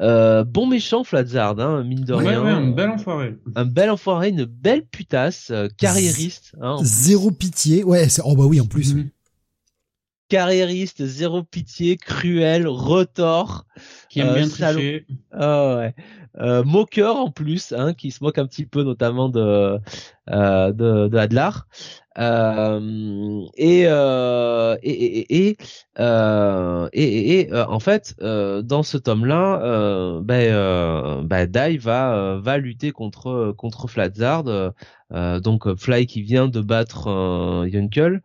Euh, 0.00 0.44
bon 0.44 0.66
méchant 0.66 1.02
Flatzard, 1.04 1.58
hein, 1.58 1.82
mine 1.84 2.04
de 2.04 2.14
Ouais, 2.14 2.28
rien. 2.28 2.42
ouais, 2.44 2.50
un 2.50 2.70
bel 2.70 2.90
enfoiré. 2.90 3.36
un 3.56 3.64
bel 3.64 3.90
enfoiré, 3.90 4.28
une 4.28 4.44
belle 4.44 4.84
putasse, 4.86 5.50
euh, 5.50 5.68
carriériste. 5.76 6.54
Hein. 6.60 6.76
Zéro 6.82 7.30
pitié. 7.32 7.82
Ouais, 7.84 8.08
c'est- 8.08 8.22
oh 8.24 8.36
bah 8.36 8.44
oui 8.44 8.60
en 8.60 8.66
plus. 8.66 8.94
Mhm. 8.94 9.10
carriériste, 10.28 11.04
zéro 11.06 11.42
pitié, 11.42 11.96
cruel, 11.96 12.66
retors, 12.68 13.64
Qui 14.10 14.20
aime 14.20 14.28
Euh, 14.28 14.34
bien 14.34 14.48
salaud. 14.48 14.78
tricher. 14.80 15.06
ah 15.32 15.76
ouais. 15.78 15.94
Euh, 16.40 16.62
moqueur 16.64 17.16
en 17.16 17.30
plus, 17.30 17.72
hein, 17.72 17.94
qui 17.94 18.10
se 18.12 18.22
moque 18.22 18.38
un 18.38 18.46
petit 18.46 18.66
peu 18.66 18.82
notamment 18.84 19.28
de 19.28 19.78
euh, 20.30 20.72
de, 20.72 21.08
de 21.08 21.16
Adlar. 21.18 21.66
Euh, 22.18 23.40
et, 23.56 23.84
euh, 23.86 24.76
et 24.82 24.92
et 24.92 25.36
et 25.36 25.48
et, 25.50 25.56
euh, 26.00 26.88
et, 26.92 27.52
euh, 27.52 27.64
en 27.66 27.80
fait 27.80 28.14
euh, 28.20 28.62
dans 28.62 28.82
ce 28.82 28.98
tome-là, 28.98 29.60
euh, 29.62 30.20
ben 30.22 31.24
ben 31.24 31.46
Dai 31.50 31.76
va 31.78 32.38
va 32.40 32.58
lutter 32.58 32.90
contre 32.92 33.54
contre 33.56 33.88
Flatzard, 33.88 34.44
donc 35.12 35.74
Fly 35.76 36.06
qui 36.06 36.22
vient 36.22 36.48
de 36.48 36.60
battre 36.60 37.08
Yunkel 37.68 38.22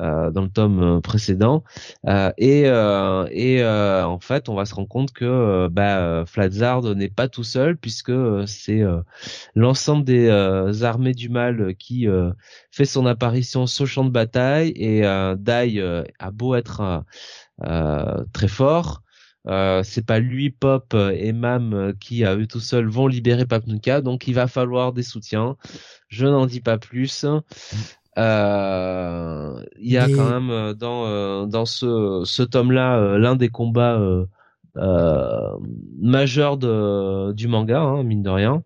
euh, 0.00 0.30
dans 0.30 0.42
le 0.42 0.48
tome 0.48 0.82
euh, 0.82 1.00
précédent 1.00 1.64
euh, 2.06 2.30
et 2.38 2.64
euh, 2.66 3.26
et 3.30 3.62
euh, 3.62 4.06
en 4.06 4.20
fait 4.20 4.48
on 4.48 4.54
va 4.54 4.64
se 4.64 4.74
rendre 4.74 4.88
compte 4.88 5.12
que 5.12 5.68
bah, 5.68 6.24
Flatzard 6.26 6.82
n'est 6.94 7.08
pas 7.08 7.28
tout 7.28 7.44
seul 7.44 7.76
puisque 7.76 8.12
c'est 8.46 8.82
l'ensemble 9.54 10.04
des 10.04 10.28
armées 10.82 11.14
du 11.14 11.28
mal 11.28 11.74
qui 11.76 12.06
fait 12.70 12.84
son 12.84 13.06
apparition 13.06 13.66
sur 13.66 13.84
le 13.84 13.88
champ 13.88 14.04
de 14.04 14.10
bataille 14.10 14.72
et 14.76 15.02
Dai 15.38 16.04
a 16.18 16.30
beau 16.30 16.54
être 16.54 17.04
très 18.32 18.48
fort 18.48 19.02
euh, 19.48 19.82
c'est 19.84 20.04
pas 20.04 20.18
lui, 20.18 20.50
Pop 20.50 20.94
et 20.94 21.32
Mam 21.32 21.94
qui 22.00 22.24
à 22.24 22.34
eux 22.36 22.46
tout 22.46 22.60
seuls 22.60 22.88
vont 22.88 23.06
libérer 23.06 23.46
Papnuka, 23.46 24.00
donc 24.00 24.26
il 24.26 24.34
va 24.34 24.48
falloir 24.48 24.92
des 24.92 25.04
soutiens. 25.04 25.56
Je 26.08 26.26
n'en 26.26 26.46
dis 26.46 26.60
pas 26.60 26.78
plus. 26.78 27.24
Euh, 28.18 29.62
Il 29.78 29.92
y 29.92 29.98
a 29.98 30.08
quand 30.16 30.28
même 30.30 30.50
euh, 30.50 30.74
dans 30.74 31.06
euh, 31.06 31.46
dans 31.46 31.66
ce 31.66 32.22
ce 32.24 32.42
tome-là 32.42 32.96
euh, 32.98 33.18
l'un 33.18 33.36
des 33.36 33.48
combats 33.48 33.98
majeurs 36.00 36.56
de 36.58 37.32
du 37.32 37.48
manga, 37.48 37.80
hein, 37.80 38.02
mine 38.02 38.22
de 38.22 38.30
rien. 38.30 38.62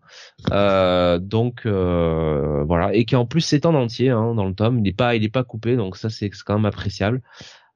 Euh, 0.53 1.19
donc 1.19 1.63
euh, 1.67 2.65
voilà, 2.67 2.95
et 2.95 3.05
qui 3.05 3.17
en 3.17 3.27
plus 3.27 3.41
s'étend 3.43 3.75
en 3.75 3.83
entier 3.83 4.11
hein, 4.11 4.35
dans 4.35 4.47
le 4.47 4.55
tome. 4.55 4.79
Il 4.79 4.83
n'est 4.83 4.93
pas 4.93 5.15
il 5.15 5.25
est 5.25 5.29
pas 5.29 5.45
coupé, 5.45 5.77
donc 5.77 5.97
ça 5.97 6.11
c'est 6.11 6.31
quand 6.45 6.55
même 6.57 6.67
appréciable. 6.67 7.23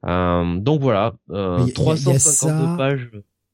Euh, 0.05 0.57
donc 0.59 0.81
voilà, 0.81 1.13
euh, 1.31 1.57
Mais 1.65 1.71
il 1.71 1.83
y 1.83 1.89
a- 1.89 1.93
il 1.95 2.07
y 2.07 2.11
a 2.11 2.19
352 2.19 2.65
ça. 2.67 2.75
pages. 2.77 3.09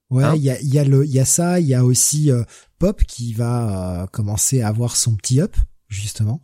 Ouais, 0.10 0.24
Hein 0.26 0.34
il 0.36 0.42
y 0.44 0.50
a 0.50 0.60
il 0.60 0.74
y 0.74 0.80
a 0.80 0.84
le 0.84 1.06
il 1.06 1.12
y 1.12 1.20
a 1.20 1.26
ça, 1.26 1.60
il 1.60 1.68
y 1.68 1.74
a 1.76 1.86
aussi 1.86 2.32
euh, 2.32 2.44
Pop 2.80 3.02
qui 3.04 3.34
va 3.34 4.04
euh, 4.04 4.08
commencer 4.08 4.62
à 4.62 4.68
avoir 4.68 4.96
son 4.96 5.16
petit 5.16 5.40
up 5.42 5.56
justement. 5.88 6.42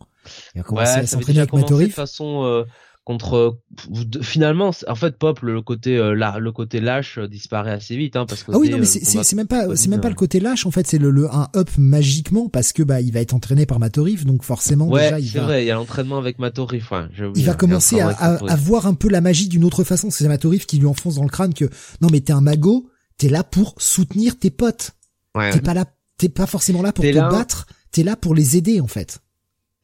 Il 0.54 0.58
va 0.58 0.60
Ouais, 0.62 0.66
commencer 0.66 0.90
à 0.92 1.06
s'entraîner 1.06 1.26
déjà 1.34 1.40
avec 1.42 1.50
commencé 1.50 1.86
de 1.86 1.92
façon 1.92 2.44
euh, 2.44 2.64
contre 3.04 3.58
de- 3.88 4.20
finalement 4.20 4.70
en 4.86 4.94
fait 4.94 5.16
Pop 5.18 5.40
le 5.40 5.62
côté 5.62 5.96
euh, 5.96 6.14
la- 6.14 6.38
le 6.38 6.52
côté 6.52 6.78
lâche 6.78 7.16
euh, 7.16 7.26
disparaît 7.26 7.70
assez 7.72 7.96
vite 7.96 8.16
hein 8.16 8.26
parce 8.26 8.42
que 8.42 8.52
Ah 8.54 8.58
oui 8.58 8.68
non 8.68 8.76
euh, 8.76 8.80
mais 8.80 8.84
c'est 8.86 9.34
même 9.36 9.46
pas 9.46 9.74
c'est 9.76 9.88
même 9.88 10.00
pas 10.02 10.08
euh, 10.08 10.10
le 10.10 10.14
côté 10.14 10.40
lâche 10.40 10.66
en 10.66 10.70
fait 10.70 10.86
c'est 10.86 10.98
le, 10.98 11.08
le 11.10 11.26
un 11.34 11.48
up 11.56 11.70
magiquement 11.78 12.50
parce 12.50 12.74
que 12.74 12.82
bah 12.82 13.00
il 13.00 13.10
va 13.12 13.20
être 13.20 13.32
entraîné 13.32 13.64
par 13.64 13.78
Matorif 13.78 14.26
donc 14.26 14.42
forcément 14.42 14.88
déjà 14.90 15.12
Ouais, 15.16 15.22
il 15.22 15.28
c'est 15.30 15.38
va 15.38 15.44
vrai, 15.44 15.64
il 15.64 15.68
y 15.68 15.70
a 15.70 15.74
l'entraînement 15.74 16.18
avec 16.18 16.38
Matorif, 16.38 16.90
ouais, 16.92 17.04
il 17.34 17.44
va 17.46 17.52
hein, 17.52 17.54
commencer 17.54 17.98
a 18.00 18.08
à, 18.08 18.34
à, 18.34 18.52
à 18.52 18.56
voir 18.56 18.86
un 18.86 18.92
peu 18.94 19.08
la 19.08 19.22
magie 19.22 19.48
d'une 19.48 19.64
autre 19.64 19.84
façon. 19.84 20.10
C'est 20.10 20.28
Matorif 20.28 20.66
qui 20.66 20.76
lui 20.78 20.86
enfonce 20.86 21.14
dans 21.14 21.22
le 21.24 21.30
crâne 21.30 21.54
que 21.54 21.64
non 22.02 22.08
mais 22.12 22.20
t'es 22.20 22.34
un 22.34 22.42
mago, 22.42 22.90
t'es 23.16 23.30
là 23.30 23.42
pour 23.42 23.74
soutenir 23.78 24.38
tes 24.38 24.50
potes. 24.50 24.90
Ouais. 25.34 25.50
T'es 25.50 25.62
pas 25.62 25.72
là, 25.72 25.86
t'es 26.18 26.28
pas 26.28 26.46
forcément 26.46 26.82
là 26.82 26.92
pour 26.92 27.04
te 27.04 27.08
là- 27.10 27.30
battre. 27.30 27.66
T'es 27.90 28.02
là 28.02 28.16
pour 28.16 28.34
les 28.34 28.58
aider 28.58 28.82
en 28.82 28.86
fait. 28.86 29.20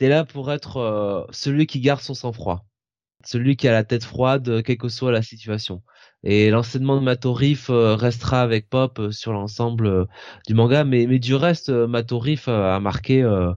T'es 0.05 0.11
là 0.11 0.27
pour 0.27 0.53
être 0.53 0.77
euh, 0.77 1.23
celui 1.31 1.67
qui 1.67 1.81
garde 1.81 2.03
son 2.03 2.13
sang-froid. 2.13 2.67
Celui 3.25 3.57
qui 3.57 3.67
a 3.69 3.73
la 3.73 3.85
tête 3.85 4.05
froide, 4.05 4.47
euh, 4.51 4.61
quelle 4.61 4.77
que 4.77 4.91
soit 4.91 5.11
la 5.11 5.23
situation. 5.23 5.81
Et 6.25 6.51
l'enseignement 6.51 6.97
de 6.99 7.03
Matorif 7.03 7.71
euh, 7.71 7.95
restera 7.95 8.43
avec 8.43 8.69
Pop 8.69 9.01
sur 9.13 9.33
l'ensemble 9.33 10.07
du 10.47 10.53
manga, 10.53 10.85
mais, 10.85 11.07
mais 11.07 11.19
du 11.19 11.35
reste, 11.35 11.71
Matorif 11.71 12.49
a 12.49 12.79
marqué 12.81 13.23
euh, 13.23 13.51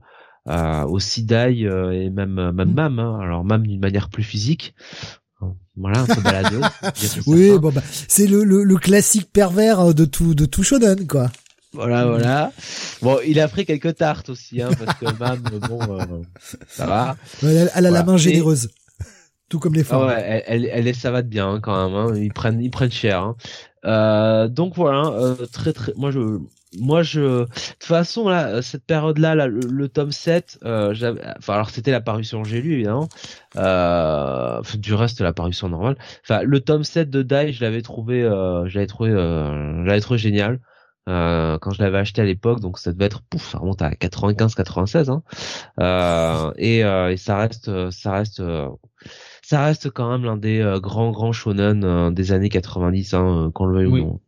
aussi 0.86 1.22
Dai 1.24 1.66
euh, 1.66 1.90
et 1.90 2.08
même 2.08 2.50
même 2.52 2.70
Mm. 2.70 2.74
Mam. 2.74 2.98
hein. 2.98 3.18
Alors 3.20 3.44
Mam 3.44 3.66
d'une 3.66 3.80
manière 3.80 4.08
plus 4.08 4.22
physique. 4.22 4.74
Voilà, 5.76 6.00
un 6.00 6.06
peu 6.06 6.14
que 6.14 7.30
Oui, 7.30 7.58
bon 7.58 7.70
bah 7.70 7.82
c'est 8.08 8.26
le, 8.26 8.42
le, 8.42 8.64
le 8.64 8.76
classique 8.76 9.30
pervers 9.30 9.92
de 9.92 10.06
tout 10.06 10.34
de 10.34 10.46
tout 10.46 10.62
shonen 10.62 11.06
quoi. 11.06 11.30
Voilà, 11.72 12.06
voilà. 12.06 12.52
Bon, 13.02 13.18
il 13.26 13.38
a 13.40 13.48
pris 13.48 13.66
quelques 13.66 13.96
tartes 13.96 14.30
aussi, 14.30 14.62
hein, 14.62 14.70
parce 14.78 14.98
que 14.98 15.18
Mam, 15.18 15.38
bon, 15.68 15.80
euh, 15.98 16.22
ça 16.66 16.86
va. 16.86 17.16
Elle, 17.42 17.68
a- 17.68 17.70
elle 17.78 17.86
a 17.86 17.90
la 17.90 18.02
main 18.04 18.14
Et- 18.16 18.18
généreuse. 18.18 18.68
Tout 19.50 19.58
comme 19.58 19.72
les 19.74 19.80
Ah 19.80 19.84
femmes. 19.84 20.06
ouais, 20.08 20.44
elle, 20.46 20.66
elle, 20.70 20.94
savate 20.94 21.26
bien 21.26 21.48
hein, 21.48 21.60
quand 21.60 21.88
même. 21.88 21.96
Hein. 21.96 22.12
Ils 22.16 22.32
prennent, 22.32 22.60
ils 22.60 22.70
prennent 22.70 22.90
cher. 22.90 23.22
Hein. 23.22 23.36
Euh, 23.86 24.46
donc 24.48 24.74
voilà, 24.76 25.06
euh, 25.08 25.36
très 25.50 25.72
très. 25.72 25.92
Moi 25.96 26.10
je, 26.10 26.38
moi 26.78 27.02
je. 27.02 27.20
De 27.20 27.44
toute 27.46 27.84
façon 27.84 28.28
là, 28.28 28.48
euh, 28.48 28.62
cette 28.62 28.84
période-là, 28.84 29.34
là, 29.34 29.46
le, 29.46 29.60
le 29.60 29.88
tome 29.88 30.12
7, 30.12 30.58
euh, 30.66 30.92
j'avais. 30.92 31.22
Enfin 31.38 31.54
alors 31.54 31.70
c'était 31.70 31.92
la 31.92 32.02
parution 32.02 32.44
j'ai 32.44 32.60
lu 32.60 32.74
évidemment. 32.74 33.08
Euh, 33.56 34.60
du 34.76 34.92
reste 34.94 35.20
la 35.22 35.32
parution 35.32 35.70
normale. 35.70 35.96
Enfin 36.24 36.42
le 36.42 36.60
tome 36.60 36.84
7 36.84 37.08
de 37.08 37.22
Dai, 37.22 37.52
je 37.54 37.64
l'avais 37.64 37.80
trouvé, 37.82 38.22
euh, 38.22 38.66
je 38.68 38.74
l'avais 38.74 38.86
trouvé, 38.86 39.10
euh, 39.10 39.82
je 39.82 39.86
l'avais 39.88 40.00
trouvé 40.00 40.18
génial. 40.18 40.60
Euh, 41.08 41.58
quand 41.58 41.70
je 41.72 41.82
l'avais 41.82 41.98
acheté 41.98 42.20
à 42.22 42.24
l'époque, 42.24 42.60
donc 42.60 42.78
ça 42.78 42.92
devait 42.92 43.06
être, 43.06 43.22
pouf, 43.22 43.50
ça 43.52 43.58
remonte 43.58 43.80
à 43.82 43.90
95-96, 43.90 45.10
hein. 45.10 45.22
Euh, 45.80 46.52
et, 46.58 46.84
euh, 46.84 47.10
et 47.12 47.16
ça 47.16 47.38
reste, 47.38 47.90
ça 47.90 48.12
reste, 48.12 48.42
ça 49.42 49.64
reste 49.64 49.90
quand 49.90 50.10
même 50.10 50.24
l'un 50.24 50.36
des 50.36 50.60
euh, 50.60 50.78
grands 50.80 51.10
grands 51.10 51.32
shonen 51.32 51.82
euh, 51.84 52.10
des 52.10 52.32
années 52.32 52.50
90, 52.50 53.14
hein, 53.14 53.46
euh, 53.46 53.50
qu'on 53.50 53.66
le 53.66 53.74
veuille 53.78 53.86
Oui. 53.86 54.00
ou 54.02 54.04
non. 54.04 54.20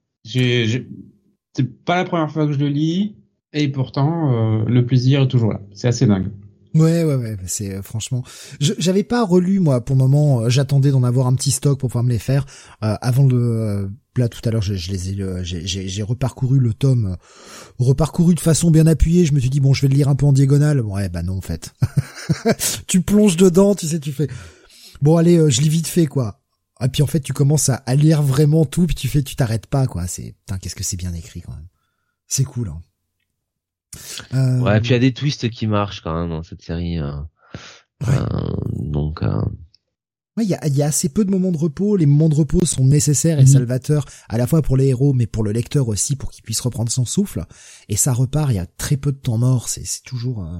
C'est 1.54 1.84
pas 1.84 1.96
la 1.96 2.04
première 2.04 2.30
fois 2.30 2.46
que 2.46 2.52
je 2.52 2.58
le 2.58 2.68
lis, 2.68 3.16
et 3.52 3.68
pourtant, 3.68 4.32
euh, 4.60 4.64
le 4.66 4.86
plaisir 4.86 5.22
est 5.22 5.28
toujours 5.28 5.52
là. 5.52 5.60
C'est 5.74 5.88
assez 5.88 6.06
dingue. 6.06 6.30
Ouais, 6.72 7.02
ouais, 7.02 7.16
ouais, 7.16 7.36
c'est 7.46 7.74
euh, 7.74 7.82
franchement. 7.82 8.22
Je- 8.60 8.74
J'avais 8.78 9.02
pas 9.02 9.24
relu 9.24 9.58
moi 9.58 9.80
pour 9.84 9.96
le 9.96 10.02
moment. 10.02 10.42
euh, 10.42 10.48
J'attendais 10.48 10.92
d'en 10.92 11.02
avoir 11.02 11.26
un 11.26 11.34
petit 11.34 11.50
stock 11.50 11.78
pour 11.80 11.88
pouvoir 11.88 12.04
me 12.04 12.10
les 12.10 12.20
faire 12.20 12.46
euh, 12.84 12.94
avant 13.00 13.26
le. 13.26 13.90
Là 14.16 14.28
tout 14.28 14.40
à 14.48 14.50
l'heure, 14.50 14.62
je, 14.62 14.74
je 14.74 14.90
les 14.90 15.10
ai, 15.12 15.20
euh, 15.22 15.40
j'ai- 15.44 16.02
reparcouru 16.02 16.58
le 16.58 16.74
tome, 16.74 17.12
euh, 17.12 17.16
reparcouru 17.78 18.34
de 18.34 18.40
façon 18.40 18.70
bien 18.70 18.86
appuyée. 18.86 19.24
Je 19.24 19.32
me 19.32 19.40
suis 19.40 19.50
dit 19.50 19.60
bon, 19.60 19.72
je 19.74 19.82
vais 19.82 19.88
le 19.88 19.94
lire 19.94 20.08
un 20.08 20.14
peu 20.16 20.26
en 20.26 20.32
diagonale. 20.32 20.80
Ouais, 20.80 21.08
bah 21.08 21.22
non 21.22 21.38
en 21.38 21.40
fait. 21.40 21.72
tu 22.86 23.00
plonges 23.02 23.36
dedans, 23.36 23.74
tu 23.74 23.86
sais, 23.86 24.00
tu 24.00 24.12
fais. 24.12 24.28
Bon 25.02 25.16
allez, 25.16 25.36
euh, 25.38 25.48
je 25.50 25.60
lis 25.60 25.68
vite 25.68 25.86
fait 25.86 26.06
quoi. 26.06 26.40
Et 26.82 26.88
puis 26.88 27.02
en 27.02 27.06
fait, 27.06 27.20
tu 27.20 27.32
commences 27.34 27.68
à, 27.68 27.74
à 27.86 27.94
lire 27.94 28.22
vraiment 28.22 28.64
tout, 28.64 28.86
puis 28.86 28.94
tu 28.96 29.06
fais, 29.08 29.22
tu 29.22 29.36
t'arrêtes 29.36 29.66
pas 29.66 29.86
quoi. 29.86 30.06
C'est, 30.06 30.34
putain, 30.40 30.58
qu'est-ce 30.58 30.74
que 30.74 30.84
c'est 30.84 30.96
bien 30.96 31.12
écrit 31.14 31.42
quand 31.42 31.52
même. 31.54 31.68
C'est 32.26 32.44
cool. 32.44 32.68
Hein. 32.70 32.80
Euh, 34.34 34.60
Ouais, 34.60 34.78
et 34.78 34.80
puis 34.80 34.90
il 34.90 34.92
y 34.92 34.96
a 34.96 35.00
des 35.00 35.12
twists 35.12 35.50
qui 35.50 35.66
marchent 35.66 36.00
quand 36.02 36.18
même 36.18 36.30
dans 36.30 36.42
cette 36.42 36.62
série. 36.62 36.98
euh. 36.98 37.12
Euh, 38.08 38.24
donc, 38.76 39.22
Il 40.42 40.48
y, 40.48 40.54
a, 40.54 40.66
y 40.68 40.82
a 40.82 40.86
assez 40.86 41.08
peu 41.08 41.24
de 41.24 41.30
moments 41.30 41.52
de 41.52 41.56
repos. 41.58 41.96
Les 41.96 42.06
moments 42.06 42.28
de 42.28 42.34
repos 42.34 42.64
sont 42.66 42.84
nécessaires 42.84 43.38
et 43.38 43.42
Mhm. 43.42 43.48
salvateurs 43.48 44.04
à 44.28 44.38
la 44.38 44.46
fois 44.46 44.62
pour 44.62 44.76
les 44.76 44.86
héros, 44.88 45.12
mais 45.12 45.26
pour 45.26 45.42
le 45.44 45.52
lecteur 45.52 45.88
aussi, 45.88 46.16
pour 46.16 46.30
qu'il 46.30 46.42
puisse 46.42 46.60
reprendre 46.60 46.90
son 46.90 47.04
souffle. 47.04 47.44
Et 47.88 47.96
ça 47.96 48.12
repart. 48.12 48.50
Il 48.50 48.56
y 48.56 48.58
a 48.58 48.66
très 48.66 48.96
peu 48.96 49.12
de 49.12 49.18
temps 49.18 49.38
mort. 49.38 49.68
C'est 49.68 49.84
c'est 49.86 50.02
toujours 50.02 50.44
euh, 50.44 50.58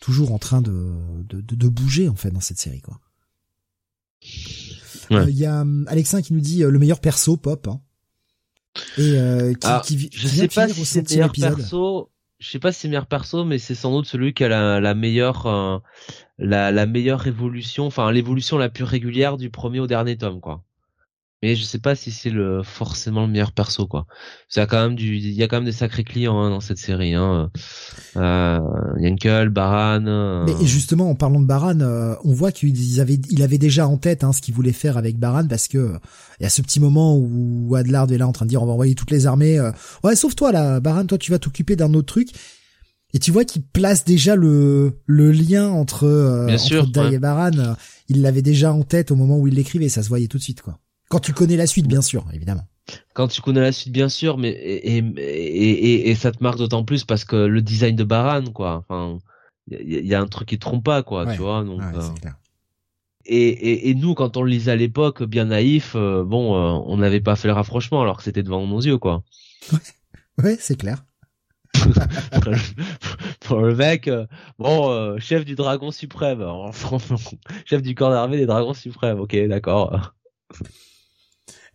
toujours 0.00 0.32
en 0.32 0.38
train 0.38 0.60
de, 0.62 0.96
de, 1.28 1.40
de, 1.40 1.54
de 1.54 1.68
bouger 1.68 2.08
en 2.08 2.16
fait 2.16 2.30
dans 2.30 2.40
cette 2.40 2.58
série 2.58 2.80
quoi. 2.82 3.00
Ouais. 5.10 5.16
Euh, 5.16 5.30
Il 5.30 5.36
y 5.36 5.46
a 5.46 5.62
hum, 5.62 5.84
Alexin 5.88 6.22
qui 6.22 6.32
nous 6.34 6.40
dit 6.40 6.62
euh, 6.62 6.70
le 6.70 6.78
meilleur 6.78 7.00
perso 7.00 7.36
pop. 7.36 7.66
hein. 7.68 7.80
Et 8.98 9.18
euh, 9.18 9.52
qui, 9.54 9.58
Ah, 9.66 9.82
qui, 9.84 10.08
Je 10.12 10.28
vient 10.28 10.42
sais 10.42 10.48
pas 10.48 10.62
finir 10.68 10.74
si 10.76 10.80
au 10.80 10.84
c'est 10.84 11.10
meilleur 11.10 11.28
épisode. 11.28 11.56
perso. 11.56 12.10
Je 12.38 12.48
sais 12.50 12.58
pas 12.58 12.72
si 12.72 12.80
c'est 12.80 12.88
le 12.88 12.92
meilleur 12.92 13.06
perso, 13.06 13.44
mais 13.44 13.58
c'est 13.58 13.74
sans 13.74 13.92
doute 13.92 14.06
celui 14.06 14.32
qui 14.32 14.44
a 14.44 14.48
la, 14.48 14.80
la 14.80 14.94
meilleure, 14.94 15.46
euh, 15.46 15.78
la, 16.40 16.72
la 16.72 16.86
meilleure 16.86 17.26
évolution, 17.26 17.86
enfin 17.86 18.10
l'évolution 18.10 18.58
la 18.58 18.68
plus 18.68 18.84
régulière 18.84 19.36
du 19.36 19.50
premier 19.50 19.78
au 19.80 19.86
dernier 19.86 20.16
tome, 20.16 20.40
quoi. 20.40 20.62
Mais 21.42 21.56
je 21.56 21.64
sais 21.64 21.78
pas 21.78 21.94
si 21.94 22.10
c'est 22.10 22.28
le 22.28 22.62
forcément 22.62 23.22
le 23.22 23.28
meilleur 23.32 23.52
perso, 23.52 23.86
quoi. 23.86 24.04
Ça 24.50 24.60
a 24.62 24.66
quand 24.66 24.82
même 24.82 24.94
du, 24.94 25.16
il 25.16 25.32
y 25.32 25.42
a 25.42 25.48
quand 25.48 25.56
même 25.56 25.64
des 25.64 25.72
sacrés 25.72 26.04
clients 26.04 26.38
hein, 26.38 26.50
dans 26.50 26.60
cette 26.60 26.76
série. 26.76 27.14
Hein. 27.14 27.50
Euh, 28.16 28.58
Yankel, 28.98 29.48
Baran. 29.48 30.04
euh, 30.06 30.44
Mais 30.44 30.66
justement, 30.66 31.08
en 31.08 31.14
parlant 31.14 31.40
de 31.40 31.46
Baran, 31.46 31.80
euh, 31.80 32.14
on 32.24 32.34
voit 32.34 32.52
qu'il 32.52 33.00
avait, 33.00 33.18
il 33.30 33.42
avait 33.42 33.56
déjà 33.56 33.88
en 33.88 33.96
tête 33.96 34.22
hein, 34.22 34.34
ce 34.34 34.42
qu'il 34.42 34.52
voulait 34.52 34.72
faire 34.72 34.98
avec 34.98 35.18
Baran 35.18 35.46
parce 35.48 35.66
que 35.66 35.78
euh, 35.78 35.98
il 36.40 36.42
y 36.42 36.46
a 36.46 36.50
ce 36.50 36.60
petit 36.60 36.78
moment 36.78 37.16
où 37.16 37.74
Adlard 37.74 38.12
est 38.12 38.18
là 38.18 38.26
en 38.28 38.32
train 38.32 38.44
de 38.44 38.50
dire 38.50 38.62
on 38.62 38.66
va 38.66 38.72
envoyer 38.72 38.94
toutes 38.94 39.10
les 39.10 39.26
armées. 39.26 39.58
euh, 39.58 39.72
ouais, 40.04 40.16
sauf 40.16 40.34
toi 40.36 40.52
là, 40.52 40.78
Baran, 40.80 41.06
toi 41.06 41.16
tu 41.16 41.30
vas 41.30 41.38
t'occuper 41.38 41.74
d'un 41.74 41.94
autre 41.94 42.08
truc. 42.12 42.28
Et 43.12 43.18
tu 43.18 43.30
vois 43.32 43.44
qu'il 43.44 43.62
place 43.62 44.04
déjà 44.04 44.36
le 44.36 45.00
le 45.06 45.32
lien 45.32 45.68
entre 45.68 46.04
euh, 46.04 46.46
Bien 46.46 46.54
entre 46.56 46.64
sûr, 46.64 46.86
Dai 46.86 47.00
ouais. 47.00 47.12
et 47.14 47.18
Baran. 47.18 47.74
Il 48.08 48.22
l'avait 48.22 48.42
déjà 48.42 48.72
en 48.72 48.82
tête 48.82 49.10
au 49.10 49.16
moment 49.16 49.38
où 49.38 49.46
il 49.48 49.54
l'écrivait, 49.54 49.88
ça 49.88 50.02
se 50.02 50.08
voyait 50.08 50.28
tout 50.28 50.38
de 50.38 50.42
suite 50.42 50.62
quoi. 50.62 50.78
Quand 51.08 51.18
tu 51.20 51.32
connais 51.32 51.56
la 51.56 51.66
suite, 51.66 51.88
bien 51.88 52.02
sûr, 52.02 52.24
évidemment. 52.32 52.62
quand 53.14 53.28
tu 53.28 53.40
connais 53.42 53.60
la 53.60 53.72
suite 53.72 53.92
bien 53.92 54.08
sûr 54.08 54.36
mais 54.38 54.50
et, 54.50 54.96
et, 54.98 55.04
et, 55.18 55.70
et- 55.70 56.10
et 56.10 56.14
ça 56.16 56.32
te 56.32 56.42
marque 56.42 56.58
d'autant 56.58 56.84
plus 56.84 57.04
parce 57.04 57.24
que 57.24 57.36
le 57.36 57.62
design 57.62 57.94
de 57.96 58.02
Baran 58.04 58.44
quoi 58.52 58.84
enfin 58.88 59.18
il 59.70 59.92
y, 59.92 59.96
a- 59.96 60.00
il 60.00 60.06
y 60.06 60.14
a 60.14 60.20
un 60.20 60.26
truc 60.26 60.48
qui 60.48 60.56
te 60.56 60.60
trompe 60.62 60.84
pas 60.84 61.02
quoi 61.04 61.24
Ouais. 61.24 61.34
tu 61.36 61.40
vois 61.42 61.62
donc 61.64 61.80
Ouais, 61.80 61.86
euh, 61.94 62.08
clair. 62.20 62.34
et 63.26 63.94
nous 63.94 64.14
quand 64.14 64.36
on 64.36 64.42
le 64.42 64.50
lisait 64.50 64.72
à 64.72 64.76
l'époque 64.76 65.22
bien 65.22 65.44
naïf 65.46 65.92
euh, 65.94 66.24
bon 66.24 66.54
euh, 66.56 66.82
on 66.86 66.96
n'avait 66.96 67.20
pas 67.20 67.36
fait 67.36 67.46
le 67.48 67.54
rapprochement 67.54 68.02
alors 68.02 68.16
que 68.16 68.22
c'était 68.24 68.42
devant 68.42 68.66
nos 68.66 68.80
yeux 68.80 68.98
quoi 68.98 69.22
Ouais, 70.42 70.56
c'est 70.58 70.76
clair. 70.76 71.04
pour 73.40 73.60
le 73.60 73.74
mec 73.74 74.08
euh, 74.08 74.26
bon 74.58 74.90
euh, 74.90 75.18
chef 75.18 75.44
du 75.44 75.54
dragon 75.54 75.90
suprême 75.90 76.44
chef 77.64 77.82
du 77.82 77.94
corps 77.94 78.10
d'armée 78.10 78.36
des 78.36 78.46
dragons 78.46 78.74
suprêmes 78.74 79.20
ok 79.20 79.36
d'accord 79.48 80.14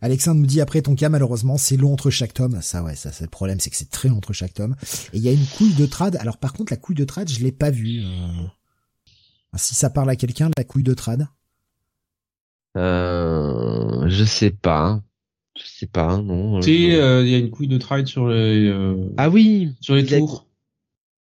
Alexandre 0.02 0.40
nous 0.40 0.46
dit 0.46 0.60
après 0.60 0.82
ton 0.82 0.94
cas 0.94 1.08
malheureusement 1.08 1.56
c'est 1.56 1.76
long 1.76 1.92
entre 1.92 2.10
chaque 2.10 2.34
tome. 2.34 2.60
Ça 2.60 2.82
ouais, 2.82 2.94
ça 2.94 3.12
c'est 3.12 3.24
le 3.24 3.30
problème, 3.30 3.60
c'est 3.60 3.70
que 3.70 3.76
c'est 3.76 3.90
très 3.90 4.08
long 4.08 4.18
entre 4.18 4.34
chaque 4.34 4.52
tome. 4.52 4.76
Et 5.12 5.16
il 5.16 5.22
y 5.22 5.28
a 5.28 5.32
une 5.32 5.46
couille 5.46 5.72
de 5.72 5.86
trad. 5.86 6.16
Alors 6.16 6.36
par 6.36 6.52
contre 6.52 6.72
la 6.72 6.76
couille 6.76 6.94
de 6.96 7.04
trad, 7.04 7.28
je 7.28 7.40
l'ai 7.40 7.52
pas 7.52 7.70
vue. 7.70 8.02
euh. 8.04 8.46
Si 9.54 9.74
ça 9.74 9.88
parle 9.88 10.10
à 10.10 10.16
quelqu'un, 10.16 10.50
la 10.56 10.64
couille 10.64 10.82
de 10.82 10.92
trad. 10.92 11.26
euh, 12.76 14.04
je 14.08 14.24
sais 14.24 14.50
pas. 14.50 15.00
Je 15.56 15.66
sais 15.66 15.86
pas 15.86 16.04
hein, 16.04 16.22
non 16.22 16.60
Tu 16.60 16.90
sais, 16.90 16.94
euh, 17.00 17.22
il 17.24 17.28
y 17.30 17.34
a 17.34 17.38
une 17.38 17.50
couille 17.50 17.68
de 17.68 17.78
trade 17.78 18.06
sur 18.06 18.28
les, 18.28 18.68
euh, 18.68 19.08
ah 19.16 19.28
oui 19.30 19.74
sur 19.80 19.94
les 19.94 20.12
a- 20.14 20.18
tours. 20.18 20.46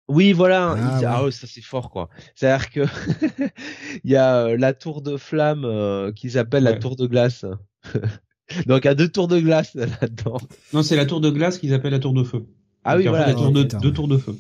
Oui, 0.07 0.33
voilà. 0.33 0.73
Ah, 0.77 0.99
il- 1.01 1.07
Ah, 1.07 1.25
ouais. 1.25 1.31
ça 1.31 1.47
c'est 1.47 1.63
fort 1.63 1.89
quoi. 1.91 2.11
C'est-à-dire 2.35 2.71
que 2.71 2.81
il 4.05 4.11
y 4.11 4.17
a 4.17 4.45
euh, 4.47 4.57
la 4.59 4.75
tour 4.75 5.01
de 5.03 5.17
flamme 5.17 5.65
euh, 5.65 6.13
qu'ils 6.13 6.37
appellent 6.39 6.65
la 6.65 6.75
tour 6.75 6.97
de 6.97 7.07
glace. 7.07 7.45
Donc 8.67 8.85
il 8.85 8.87
y 8.87 8.89
a 8.89 8.95
deux 8.95 9.09
tours 9.09 9.29
de 9.29 9.41
glace 9.41 9.75
là-dedans. 9.75 10.39
Non, 10.75 10.83
c'est 10.83 10.97
la 10.97 11.07
tour 11.07 11.21
de 11.23 11.31
glace 11.31 11.59
qu'ils 11.59 11.73
appellent 11.73 11.93
la 11.93 11.99
tour 11.99 12.13
de 12.13 12.23
feu. 12.23 12.45
Ah 12.85 12.97
oui, 12.99 13.05
Donc, 13.05 13.11
voilà. 13.15 13.27
fait, 13.27 13.33
la 13.33 13.39
tour 13.39 13.47
Oh, 13.49 13.53
de, 13.53 13.63
putain, 13.63 13.79
deux 13.79 13.93
tours 13.93 14.09
de 14.09 14.19
feu. 14.19 14.37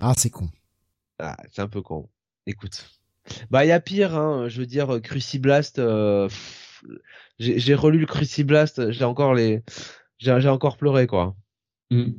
Ah 0.00 0.14
c'est 0.16 0.30
con. 0.30 0.48
Ah, 1.20 1.36
c'est 1.52 1.62
un 1.62 1.68
peu 1.68 1.80
con. 1.82 2.08
Écoute. 2.46 2.84
Bah 3.50 3.64
il 3.64 3.68
y 3.68 3.72
a 3.72 3.78
pire 3.78 4.16
hein, 4.16 4.48
je 4.48 4.58
veux 4.58 4.66
dire 4.66 4.98
Cruciblast 5.00 5.78
euh, 5.78 6.28
j'ai 7.38 7.74
relu 7.74 7.98
le 7.98 8.06
Cruciblast, 8.06 8.90
j'ai 8.90 9.04
encore 9.04 9.34
les 9.34 9.62
j'ai 10.18 10.48
encore 10.48 10.76
pleuré 10.76 11.06
quoi. 11.06 11.36
Mm. 11.90 12.12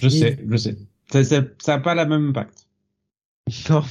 Je 0.00 0.08
sais, 0.08 0.44
je 0.48 0.56
sais. 0.56 0.76
Ça, 1.10 1.22
ça, 1.24 1.42
ça 1.60 1.74
a 1.74 1.78
pas 1.78 1.94
la 1.94 2.06
même 2.06 2.28
impact. 2.30 2.66
Non, 3.68 3.82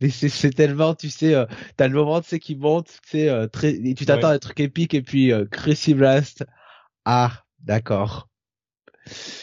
mais 0.00 0.10
c'est 0.10 0.50
tellement, 0.50 0.94
tu 0.94 1.10
sais, 1.10 1.34
euh, 1.34 1.44
t'as 1.76 1.88
le 1.88 1.94
moment, 1.94 2.20
tu 2.20 2.28
sais, 2.28 2.38
qui 2.38 2.54
monte, 2.54 2.86
tu 3.02 3.10
sais, 3.10 3.28
euh, 3.28 3.48
très, 3.48 3.72
et 3.72 3.94
tu 3.94 4.06
t'attends 4.06 4.28
Ouais. 4.28 4.32
à 4.34 4.36
un 4.36 4.38
truc 4.38 4.60
épique, 4.60 4.94
et 4.94 5.02
puis 5.02 5.32
euh, 5.32 5.44
Cruciblast. 5.44 6.44
Ah, 7.04 7.44
d'accord. 7.60 8.28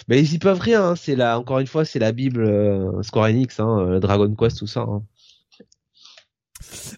Mais 0.08 0.22
ils 0.22 0.34
y 0.34 0.40
peuvent 0.40 0.60
rien, 0.61 0.84
hein, 0.92 0.95
c'est 0.95 1.16
la, 1.18 1.38
encore 1.38 1.60
une 1.60 1.68
fois, 1.68 1.84
c'est 1.84 2.00
la 2.00 2.14
Bible 2.14 2.45
euh, 2.45 3.03
Square 3.03 3.26
Enix, 3.26 3.60
hein, 3.60 3.80
euh, 3.80 4.00
Dragon 4.00 4.34
Quest, 4.34 4.60
tout 4.60 4.68
ça. 4.68 4.82
Hein. 4.82 5.03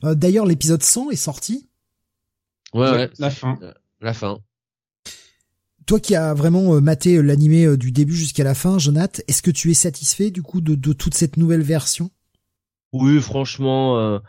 Euh, 0.03 0.15
D'ailleurs 0.15 0.45
l'épisode 0.45 0.83
100 0.83 1.09
est 1.09 1.15
sorti. 1.15 1.67
Ouais, 2.73 2.89
ouais, 2.91 3.09
La 3.19 3.29
fin. 3.29 3.59
la 3.99 4.13
fin. 4.13 4.39
Toi 5.87 5.99
qui 5.99 6.15
as 6.15 6.33
vraiment 6.33 6.75
euh, 6.75 6.79
maté 6.79 7.17
euh, 7.17 7.21
l'animé 7.21 7.65
euh, 7.65 7.75
du 7.77 7.91
début 7.91 8.15
jusqu'à 8.15 8.43
la 8.43 8.53
fin, 8.53 8.77
Jonath, 8.79 9.21
est-ce 9.27 9.41
que 9.41 9.51
tu 9.51 9.71
es 9.71 9.73
satisfait 9.73 10.31
du 10.31 10.41
coup 10.41 10.61
de, 10.61 10.75
de 10.75 10.93
toute 10.93 11.15
cette 11.15 11.37
nouvelle 11.37 11.63
version? 11.63 12.11
Oui, 12.93 13.19
franchement, 13.19 13.97
euh, 13.97 14.19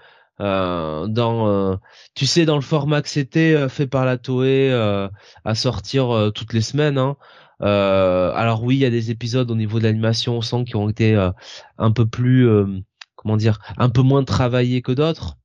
euh, 0.40 1.06
dans, 1.08 1.48
euh, 1.48 1.76
tu 2.14 2.26
sais, 2.26 2.46
dans 2.46 2.56
le 2.56 2.62
format 2.62 3.02
que 3.02 3.08
c'était 3.08 3.54
euh, 3.54 3.68
fait 3.68 3.86
par 3.86 4.04
la 4.04 4.18
Toei 4.18 4.70
euh, 4.72 5.08
à 5.44 5.54
sortir 5.54 6.10
euh, 6.10 6.30
toutes 6.30 6.52
les 6.52 6.62
semaines. 6.62 6.98
Hein, 6.98 7.16
euh, 7.60 8.32
alors 8.34 8.64
oui, 8.64 8.76
il 8.76 8.80
y 8.80 8.84
a 8.86 8.90
des 8.90 9.10
épisodes 9.10 9.50
au 9.50 9.54
niveau 9.54 9.78
de 9.78 9.84
l'animation, 9.84 10.38
on 10.38 10.40
sent 10.40 10.64
qui 10.64 10.74
ont 10.76 10.88
été 10.88 11.14
euh, 11.14 11.30
un 11.78 11.92
peu 11.92 12.06
plus, 12.06 12.48
euh, 12.48 12.66
comment 13.14 13.36
dire, 13.36 13.60
un 13.76 13.88
peu 13.88 14.02
moins 14.02 14.24
travaillés 14.24 14.80
que 14.82 14.92
d'autres. 14.92 15.36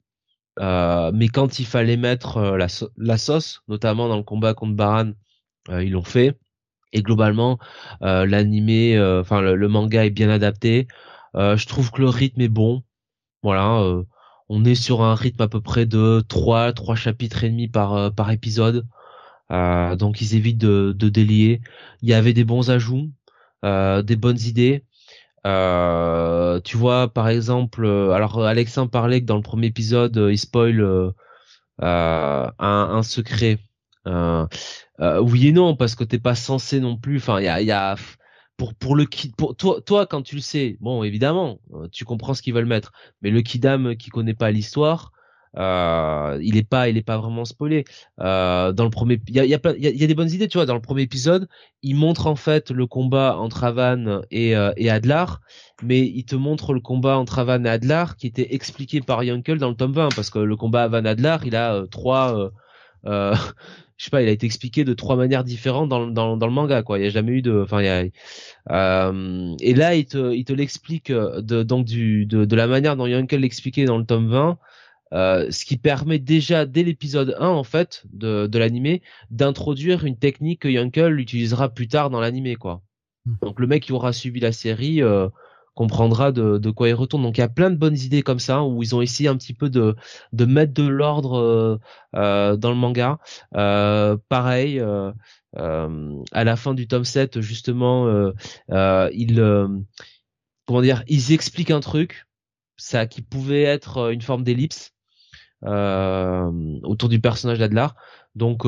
Euh, 0.60 1.12
mais 1.14 1.28
quand 1.30 1.60
il 1.60 1.66
fallait 1.66 1.98
mettre 1.98 2.38
euh, 2.38 2.58
la, 2.58 2.68
sau- 2.68 2.90
la 2.98 3.18
sauce, 3.18 3.62
notamment 3.68 4.08
dans 4.10 4.18
le 4.18 4.24
combat 4.24 4.54
contre 4.54 4.76
Baran, 4.76 5.12
euh, 5.70 5.84
ils 5.84 5.92
l'ont 5.92 6.04
fait. 6.04 6.38
Et 6.94 7.04
globalement, 7.04 7.60
euh, 8.04 8.26
l'animé, 8.26 9.00
enfin 9.22 9.42
le, 9.42 9.68
manga 9.68 10.06
est 10.06 10.10
bien 10.12 10.30
adapté. 10.30 10.88
Je 11.36 11.66
trouve 11.68 11.92
que 11.92 12.02
le 12.02 12.10
rythme 12.10 12.42
est 12.42 12.50
bon. 12.50 12.84
Voilà, 13.44 13.82
on 14.50 14.66
est 14.66 14.76
sur 14.76 15.04
un 15.04 15.16
rythme 15.16 15.42
à 15.44 15.48
peu 15.50 15.62
près 15.62 15.86
de 15.86 16.24
trois, 16.28 16.74
trois 16.74 16.96
chapitres 16.96 17.44
et 17.44 17.50
demi 17.50 17.68
par 17.70 18.14
par 18.16 18.32
épisode. 18.32 18.88
Donc 19.52 20.22
ils 20.22 20.36
évitent 20.36 20.58
de, 20.60 20.94
de 20.98 21.10
délier. 21.10 21.62
Il 22.02 22.10
y 22.10 22.14
avait 22.14 22.34
des 22.34 22.44
bons 22.46 22.70
ajouts, 22.72 23.12
des 23.64 24.16
bonnes 24.18 24.40
idées. 24.40 24.86
Euh, 25.48 26.60
tu 26.62 26.78
vois, 26.78 27.08
par 27.14 27.30
exemple, 27.30 27.86
euh, 27.86 28.12
alors 28.12 28.44
Alexin 28.46 28.88
parlait 28.88 29.22
que 29.22 29.26
dans 29.26 29.38
le 29.38 29.42
premier 29.42 29.68
épisode, 29.68 30.18
euh, 30.18 30.32
il 30.34 30.38
spoil 30.38 30.82
euh, 30.82 31.12
euh, 31.82 32.52
un, 32.60 33.04
secret. 33.04 33.60
Euh, 34.08 34.46
euh, 35.00 35.22
oui 35.22 35.48
et 35.48 35.52
non, 35.54 35.76
parce 35.76 35.96
que 35.96 36.04
t'es 36.04 36.20
pas 36.20 36.36
censé 36.36 36.80
non 36.82 36.98
plus. 36.98 37.18
Enfin, 37.18 37.40
il 37.40 37.46
y 37.46 37.72
a, 37.72 37.96
pour 38.58 38.76
pour 38.76 38.96
le 38.96 39.06
kid, 39.06 39.36
pour 39.38 39.56
toi, 39.56 39.82
toi 39.82 40.06
quand 40.08 40.22
tu 40.24 40.36
le 40.36 40.42
sais, 40.42 40.78
bon 40.82 41.04
évidemment, 41.04 41.60
euh, 41.74 41.88
tu 41.92 42.06
comprends 42.06 42.34
ce 42.34 42.42
qu'ils 42.42 42.54
veulent 42.54 42.66
mettre. 42.66 42.92
Mais 43.22 43.32
le 43.32 43.42
kidam 43.42 43.96
qui 43.96 44.10
connaît 44.10 44.34
pas 44.34 44.52
l'histoire, 44.52 45.12
euh, 45.58 46.38
il 46.42 46.58
est 46.58 46.68
pas, 46.68 46.90
il 46.90 46.98
est 46.98 47.04
pas 47.04 47.18
vraiment 47.18 47.46
spoilé. 47.46 47.84
Euh, 48.20 48.72
dans 48.72 48.84
le 48.84 48.90
premier, 48.90 49.20
il 49.28 49.36
y 49.36 49.40
a, 49.40 49.46
y 49.46 49.56
a, 49.56 49.60
y 49.78 49.88
a, 49.88 49.90
y 49.92 50.04
a 50.04 50.08
des 50.08 50.16
bonnes 50.16 50.30
idées, 50.32 50.48
tu 50.48 50.58
vois. 50.58 50.66
Dans 50.66 50.76
le 50.76 50.82
premier 50.82 51.02
épisode, 51.02 51.48
il 51.82 51.96
montre 51.96 52.28
en 52.28 52.36
fait 52.36 52.72
le 52.72 52.86
combat 52.86 53.38
entre 53.38 53.64
Avan 53.64 54.22
et 54.30 54.56
euh, 54.56 54.72
et 54.78 54.90
Adlar, 54.90 55.42
mais 55.84 56.02
il 56.02 56.26
te 56.26 56.36
montre 56.36 56.74
le 56.74 56.80
combat 56.80 57.18
entre 57.18 57.40
Avan 57.40 57.66
et 57.66 57.70
Adlar 57.70 58.16
qui 58.18 58.28
était 58.28 58.54
expliqué 58.54 59.02
par 59.02 59.24
Yunkel 59.24 59.58
dans 59.58 59.70
le 59.70 59.76
tome 59.76 59.94
20, 59.94 60.10
parce 60.16 60.30
que 60.30 60.40
le 60.40 60.56
combat 60.56 60.84
Avan 60.84 61.06
Adlar, 61.06 61.46
il 61.46 61.56
a 61.56 61.74
euh, 61.76 61.86
trois 61.88 62.38
euh, 62.38 62.50
euh, 63.06 63.36
je 63.98 64.06
sais 64.06 64.12
pas, 64.12 64.22
il 64.22 64.28
a 64.28 64.32
été 64.32 64.46
expliqué 64.46 64.84
de 64.84 64.94
trois 64.94 65.16
manières 65.16 65.44
différentes 65.44 65.90
dans, 65.90 66.06
dans, 66.06 66.38
dans 66.38 66.48
le 66.48 66.54
manga, 66.54 66.84
quoi. 66.84 67.00
Il 67.00 67.04
y 67.06 67.08
a 67.08 67.10
jamais 67.10 67.32
eu 67.32 67.42
de, 67.42 67.64
enfin, 67.64 67.82
il 67.82 67.86
y 67.86 67.90
a, 67.90 68.04
et 69.60 69.74
là, 69.74 69.96
il 69.96 70.06
te, 70.06 70.34
il 70.34 70.46
te 70.46 70.54
l'explique 70.54 71.12
de, 71.12 71.64
donc 71.64 71.86
du, 71.86 72.28
de, 72.28 72.46
de 72.46 72.56
la 72.56 72.68
manière 72.68 72.96
dont 72.96 73.08
Yunkel 73.08 73.42
l'expliquait 73.42 73.86
dans 73.86 73.98
le 73.98 74.06
tome 74.06 74.30
20, 74.30 74.60
euh, 75.14 75.50
ce 75.52 75.66
qui 75.66 75.78
permet 75.78 76.20
déjà 76.20 76.66
dès 76.66 76.84
l'épisode 76.84 77.36
1 77.40 77.48
en 77.48 77.64
fait 77.64 78.04
de, 78.12 78.48
de 78.48 78.60
l'animé 78.60 79.02
d'introduire 79.30 80.06
une 80.06 80.18
technique 80.18 80.62
que 80.62 80.68
Yunkel 80.68 81.20
utilisera 81.20 81.70
plus 81.70 81.88
tard 81.88 82.10
dans 82.10 82.20
l'animé, 82.20 82.56
quoi. 82.56 82.82
Hmm. 83.26 83.36
Donc 83.42 83.60
le 83.60 83.68
mec 83.68 83.84
qui 83.84 83.94
aura 83.94 84.14
suivi 84.14 84.40
la 84.40 84.52
série 84.52 85.02
euh, 85.02 85.30
comprendra 85.78 86.32
de, 86.32 86.58
de 86.58 86.72
quoi 86.72 86.90
il 86.90 86.94
retourne. 86.94 87.22
Donc 87.24 87.38
il 87.38 87.42
y 87.42 87.44
a 87.44 87.50
plein 87.50 87.70
de 87.70 87.76
bonnes 87.76 87.98
idées 87.98 88.24
comme 88.24 88.40
ça 88.40 88.64
où 88.64 88.82
ils 88.82 88.96
ont 88.96 89.02
essayé 89.02 89.30
un 89.30 89.38
petit 89.38 89.54
peu 89.54 89.70
de, 89.70 89.96
de 90.34 90.46
mettre 90.46 90.74
de 90.74 90.88
l'ordre 90.88 91.38
euh, 91.38 91.78
euh, 92.16 92.58
dans 92.58 92.72
le 92.72 92.76
manga. 92.76 93.20
Euh, 93.56 94.18
pareil, 94.28 94.80
euh, 94.80 95.12
euh, 95.58 96.24
à 96.32 96.44
la 96.44 96.56
fin 96.56 96.74
du 96.74 96.88
tome 96.88 97.06
7, 97.06 97.42
justement, 97.42 98.08
ils, 98.70 99.40
euh, 99.40 99.68
comment 100.66 100.82
dire, 100.82 101.04
ils 101.08 101.32
expliquent 101.32 101.72
un 101.72 101.80
truc, 101.80 102.26
ça 102.76 103.06
qui 103.06 103.22
pouvait 103.22 103.64
être 103.64 104.12
une 104.12 104.22
forme 104.22 104.44
d'ellipse. 104.44 104.94
Autour 105.64 107.10
du 107.10 107.20
personnage 107.20 107.60
d'Adlar. 107.60 107.96
Donc 108.36 108.66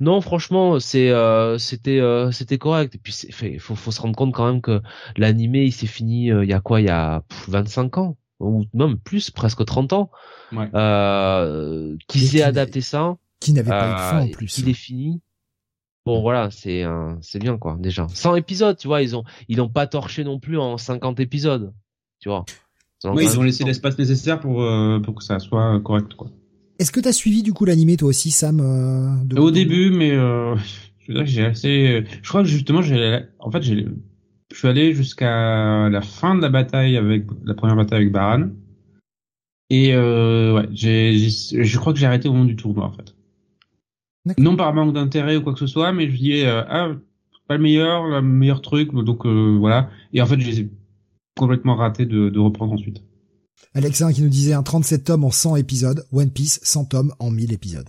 non, 0.00 0.20
franchement, 0.20 0.78
c'est 0.78 1.10
c'était 1.58 2.00
c'était 2.32 2.58
correct. 2.58 2.94
Et 2.94 2.98
puis 2.98 3.14
il 3.42 3.60
faut 3.60 3.74
faut 3.74 3.90
se 3.90 4.00
rendre 4.00 4.16
compte 4.16 4.34
quand 4.34 4.46
même 4.46 4.60
que 4.60 4.82
l'animé 5.16 5.64
il 5.64 5.72
s'est 5.72 5.86
fini 5.86 6.26
il 6.26 6.44
y 6.44 6.52
a 6.52 6.60
quoi 6.60 6.80
il 6.80 6.86
y 6.86 6.90
a 6.90 7.22
25 7.48 7.98
ans 7.98 8.16
ou 8.40 8.66
même 8.74 8.98
plus 8.98 9.30
presque 9.30 9.64
30 9.64 9.92
ans. 9.94 10.10
Ouais. 10.52 10.68
qui 12.08 12.20
s'est 12.20 12.42
adapté 12.42 12.80
ça 12.80 13.16
qui 13.40 13.52
n'avait 13.52 13.70
pas 13.70 13.88
eu 13.88 13.92
de 13.92 13.98
fin 13.98 14.20
en 14.20 14.28
plus. 14.28 14.58
Il 14.58 14.68
est 14.68 14.74
fini. 14.74 15.20
Bon 16.04 16.20
voilà, 16.20 16.50
c'est 16.52 16.84
c'est 17.20 17.38
bien 17.38 17.58
quoi 17.58 17.76
déjà. 17.80 18.06
100 18.08 18.36
épisodes, 18.36 18.76
tu 18.76 18.86
vois, 18.86 19.02
ils 19.02 19.16
ont 19.16 19.24
ils 19.48 19.56
l'ont 19.56 19.68
pas 19.68 19.86
torché 19.86 20.22
non 20.22 20.38
plus 20.38 20.58
en 20.58 20.78
50 20.78 21.18
épisodes, 21.18 21.72
tu 22.20 22.28
vois. 22.28 22.44
Oui, 23.04 23.24
ils 23.24 23.38
ont 23.38 23.42
laissé 23.42 23.64
l'espace 23.64 23.98
nécessaire 23.98 24.40
pour 24.40 24.62
euh, 24.62 24.98
pour 25.00 25.14
que 25.14 25.24
ça 25.24 25.38
soit 25.38 25.80
correct 25.80 26.14
quoi. 26.14 26.28
Est-ce 26.78 26.92
que 26.92 27.00
t'as 27.00 27.12
suivi 27.12 27.42
du 27.42 27.52
coup 27.52 27.64
l'animé 27.64 27.96
toi 27.96 28.08
aussi 28.08 28.30
Sam 28.30 28.60
euh, 28.60 29.36
Au 29.40 29.50
début, 29.50 29.90
mais 29.90 30.12
euh, 30.12 30.56
je 30.98 31.08
veux 31.08 31.14
dire 31.14 31.24
que 31.24 31.30
j'ai 31.30 31.44
assez. 31.44 32.04
Je 32.22 32.28
crois 32.28 32.42
que 32.42 32.48
justement 32.48 32.82
j'ai 32.82 33.20
en 33.38 33.50
fait 33.50 33.62
j'ai 33.62 33.86
je 34.52 34.58
suis 34.58 34.68
allé 34.68 34.94
jusqu'à 34.94 35.88
la 35.88 36.00
fin 36.00 36.34
de 36.34 36.40
la 36.40 36.48
bataille 36.48 36.96
avec 36.96 37.24
la 37.44 37.54
première 37.54 37.76
bataille 37.76 37.98
avec 37.98 38.12
Baran. 38.12 38.48
Et 39.70 39.92
euh, 39.94 40.54
ouais, 40.54 40.68
j'ai, 40.72 41.18
je 41.18 41.78
crois 41.78 41.92
que 41.92 41.98
j'ai 41.98 42.06
arrêté 42.06 42.28
au 42.28 42.32
moment 42.32 42.44
du 42.44 42.56
tournoi 42.56 42.84
en 42.84 42.92
fait. 42.92 43.14
Non 44.38 44.56
par 44.56 44.72
manque 44.74 44.94
d'intérêt 44.94 45.36
ou 45.36 45.42
quoi 45.42 45.52
que 45.52 45.58
ce 45.58 45.66
soit, 45.66 45.92
mais 45.92 46.10
je 46.10 46.16
dis 46.16 46.44
euh, 46.44 46.62
ah 46.68 46.90
pas 47.48 47.56
le 47.56 47.62
meilleur, 47.62 48.06
le 48.06 48.22
meilleur 48.22 48.60
truc, 48.60 48.92
donc 48.92 49.24
euh, 49.24 49.56
voilà. 49.58 49.90
Et 50.12 50.20
en 50.20 50.26
fait 50.26 50.40
j'ai 50.40 50.68
complètement 51.36 51.76
raté 51.76 52.06
de, 52.06 52.28
de 52.30 52.38
reprendre 52.38 52.72
ensuite. 52.72 53.02
Alexa 53.74 54.12
qui 54.12 54.22
nous 54.22 54.28
disait 54.28 54.54
un 54.54 54.62
37 54.62 55.04
tomes 55.04 55.24
en 55.24 55.30
100 55.30 55.56
épisodes, 55.56 56.06
One 56.12 56.30
Piece 56.30 56.60
100 56.62 56.86
tomes 56.86 57.14
en 57.18 57.30
1000 57.30 57.52
épisodes. 57.52 57.88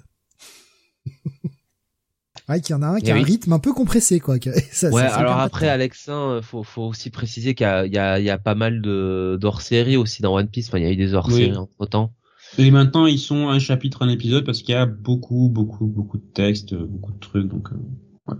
ouais, 2.49 2.59
qu'il 2.59 2.75
y 2.75 2.77
en 2.77 2.81
a 2.81 2.87
un 2.87 2.99
qui 2.99 3.09
a 3.09 3.15
un 3.15 3.23
rythme 3.23 3.53
un 3.53 3.59
peu 3.59 3.73
compressé, 3.73 4.19
quoi. 4.19 4.35
Ça, 4.71 4.89
ouais, 4.89 5.01
alors 5.01 5.39
après, 5.39 5.69
Alexin, 5.69 6.41
faut, 6.41 6.63
faut 6.63 6.83
aussi 6.83 7.09
préciser 7.09 7.55
qu'il 7.55 7.65
y 7.65 7.69
a, 7.69 7.85
il 7.85 7.93
y 7.93 7.97
a, 7.97 8.19
il 8.19 8.25
y 8.25 8.29
a 8.29 8.37
pas 8.37 8.55
mal 8.55 8.81
de, 8.81 9.37
d'hors-série 9.39 9.95
aussi 9.95 10.21
dans 10.21 10.35
One 10.35 10.49
Piece. 10.49 10.67
Enfin, 10.67 10.79
il 10.79 10.83
y 10.83 10.87
a 10.87 10.91
eu 10.91 10.97
des 10.97 11.13
hors-séries 11.13 11.55
entre 11.55 11.85
temps. 11.85 12.13
Et 12.57 12.71
maintenant, 12.71 13.05
ils 13.05 13.19
sont 13.19 13.49
un 13.49 13.59
chapitre, 13.59 14.01
un 14.03 14.09
épisode, 14.09 14.45
parce 14.45 14.61
qu'il 14.61 14.73
y 14.73 14.77
a 14.77 14.85
beaucoup, 14.85 15.49
beaucoup, 15.49 15.85
beaucoup 15.85 16.17
de 16.17 16.25
textes, 16.33 16.73
beaucoup 16.73 17.11
de 17.11 17.19
trucs, 17.19 17.47
donc, 17.47 17.69
euh, 17.71 18.31
ouais. 18.31 18.37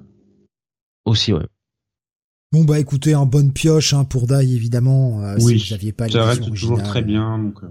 Aussi, 1.05 1.33
ouais. 1.33 1.45
Bon 2.51 2.63
bah 2.63 2.79
écoutez, 2.79 3.13
un 3.13 3.25
bonne 3.25 3.51
pioche 3.51 3.93
hein, 3.93 4.05
pour 4.05 4.27
Dai 4.27 4.53
évidemment. 4.53 5.21
Euh, 5.21 5.37
oui, 5.41 5.59
si 5.59 5.69
vous 5.69 5.73
aviez 5.73 5.91
pas 5.91 6.07
ça 6.09 6.25
reste 6.25 6.45
toujours 6.45 6.81
très 6.81 7.01
bien. 7.01 7.37
Donc, 7.37 7.63
euh. 7.63 7.67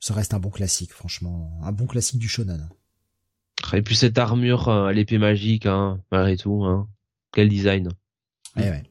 Ça 0.00 0.14
reste 0.14 0.34
un 0.34 0.40
bon 0.40 0.50
classique, 0.50 0.92
franchement, 0.92 1.50
un 1.62 1.72
bon 1.72 1.86
classique 1.86 2.18
du 2.18 2.28
shonen. 2.28 2.68
Et 3.72 3.82
puis 3.82 3.96
cette 3.96 4.18
armure 4.18 4.68
à 4.68 4.92
l'épée 4.92 5.18
magique, 5.18 5.66
hein, 5.66 6.00
malgré 6.12 6.36
tout, 6.36 6.64
hein. 6.64 6.88
quel 7.32 7.48
design. 7.48 7.88
Ouais, 8.56 8.70
ouais. 8.70 8.82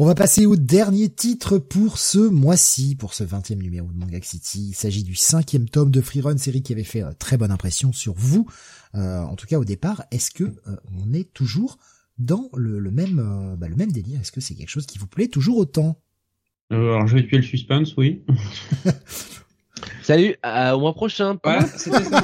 On 0.00 0.06
va 0.06 0.16
passer 0.16 0.44
au 0.44 0.56
dernier 0.56 1.08
titre 1.08 1.58
pour 1.58 1.98
ce 1.98 2.18
mois-ci, 2.18 2.96
pour 2.96 3.14
ce 3.14 3.22
20e 3.22 3.58
numéro 3.58 3.86
de 3.86 3.96
Manga 3.96 4.18
City. 4.20 4.70
Il 4.70 4.74
s'agit 4.74 5.04
du 5.04 5.14
cinquième 5.14 5.68
tome 5.68 5.92
de 5.92 6.00
Freerun, 6.00 6.36
série 6.36 6.62
qui 6.62 6.72
avait 6.72 6.82
fait 6.82 7.04
euh, 7.04 7.12
très 7.16 7.36
bonne 7.36 7.52
impression 7.52 7.92
sur 7.92 8.14
vous. 8.14 8.44
Euh, 8.96 9.20
en 9.20 9.36
tout 9.36 9.46
cas 9.46 9.56
au 9.56 9.64
départ, 9.64 10.02
est-ce 10.10 10.32
que 10.32 10.42
euh, 10.42 10.76
on 10.98 11.12
est 11.12 11.32
toujours 11.32 11.78
dans 12.18 12.48
le, 12.54 12.80
même 12.90 13.56
bah, 13.58 13.68
le 13.68 13.76
même 13.76 13.92
délire 13.92 14.20
Est-ce 14.20 14.32
que 14.32 14.40
c'est 14.40 14.54
quelque 14.54 14.68
chose 14.68 14.86
qui 14.86 14.98
vous 14.98 15.06
plaît 15.06 15.28
toujours 15.28 15.58
autant? 15.58 15.96
Alors 16.70 17.06
je 17.06 17.16
vais 17.16 17.26
tuer 17.26 17.36
le 17.36 17.42
suspense, 17.42 17.96
oui. 17.96 18.22
Salut, 20.02 20.36
au 20.44 20.78
mois 20.78 20.94
prochain. 20.94 21.38
Voilà, 21.42 21.66
c'était 21.66 22.04
ça. 22.04 22.22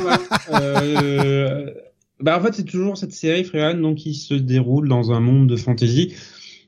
bah 2.20 2.38
en 2.38 2.42
fait 2.42 2.54
c'est 2.54 2.64
toujours 2.64 2.98
cette 2.98 3.12
série 3.12 3.44
Freerun 3.44 3.80
donc 3.80 3.96
qui 3.96 4.14
se 4.14 4.34
déroule 4.34 4.88
dans 4.88 5.10
un 5.10 5.20
monde 5.20 5.46
de 5.46 5.56
fantasy 5.56 6.14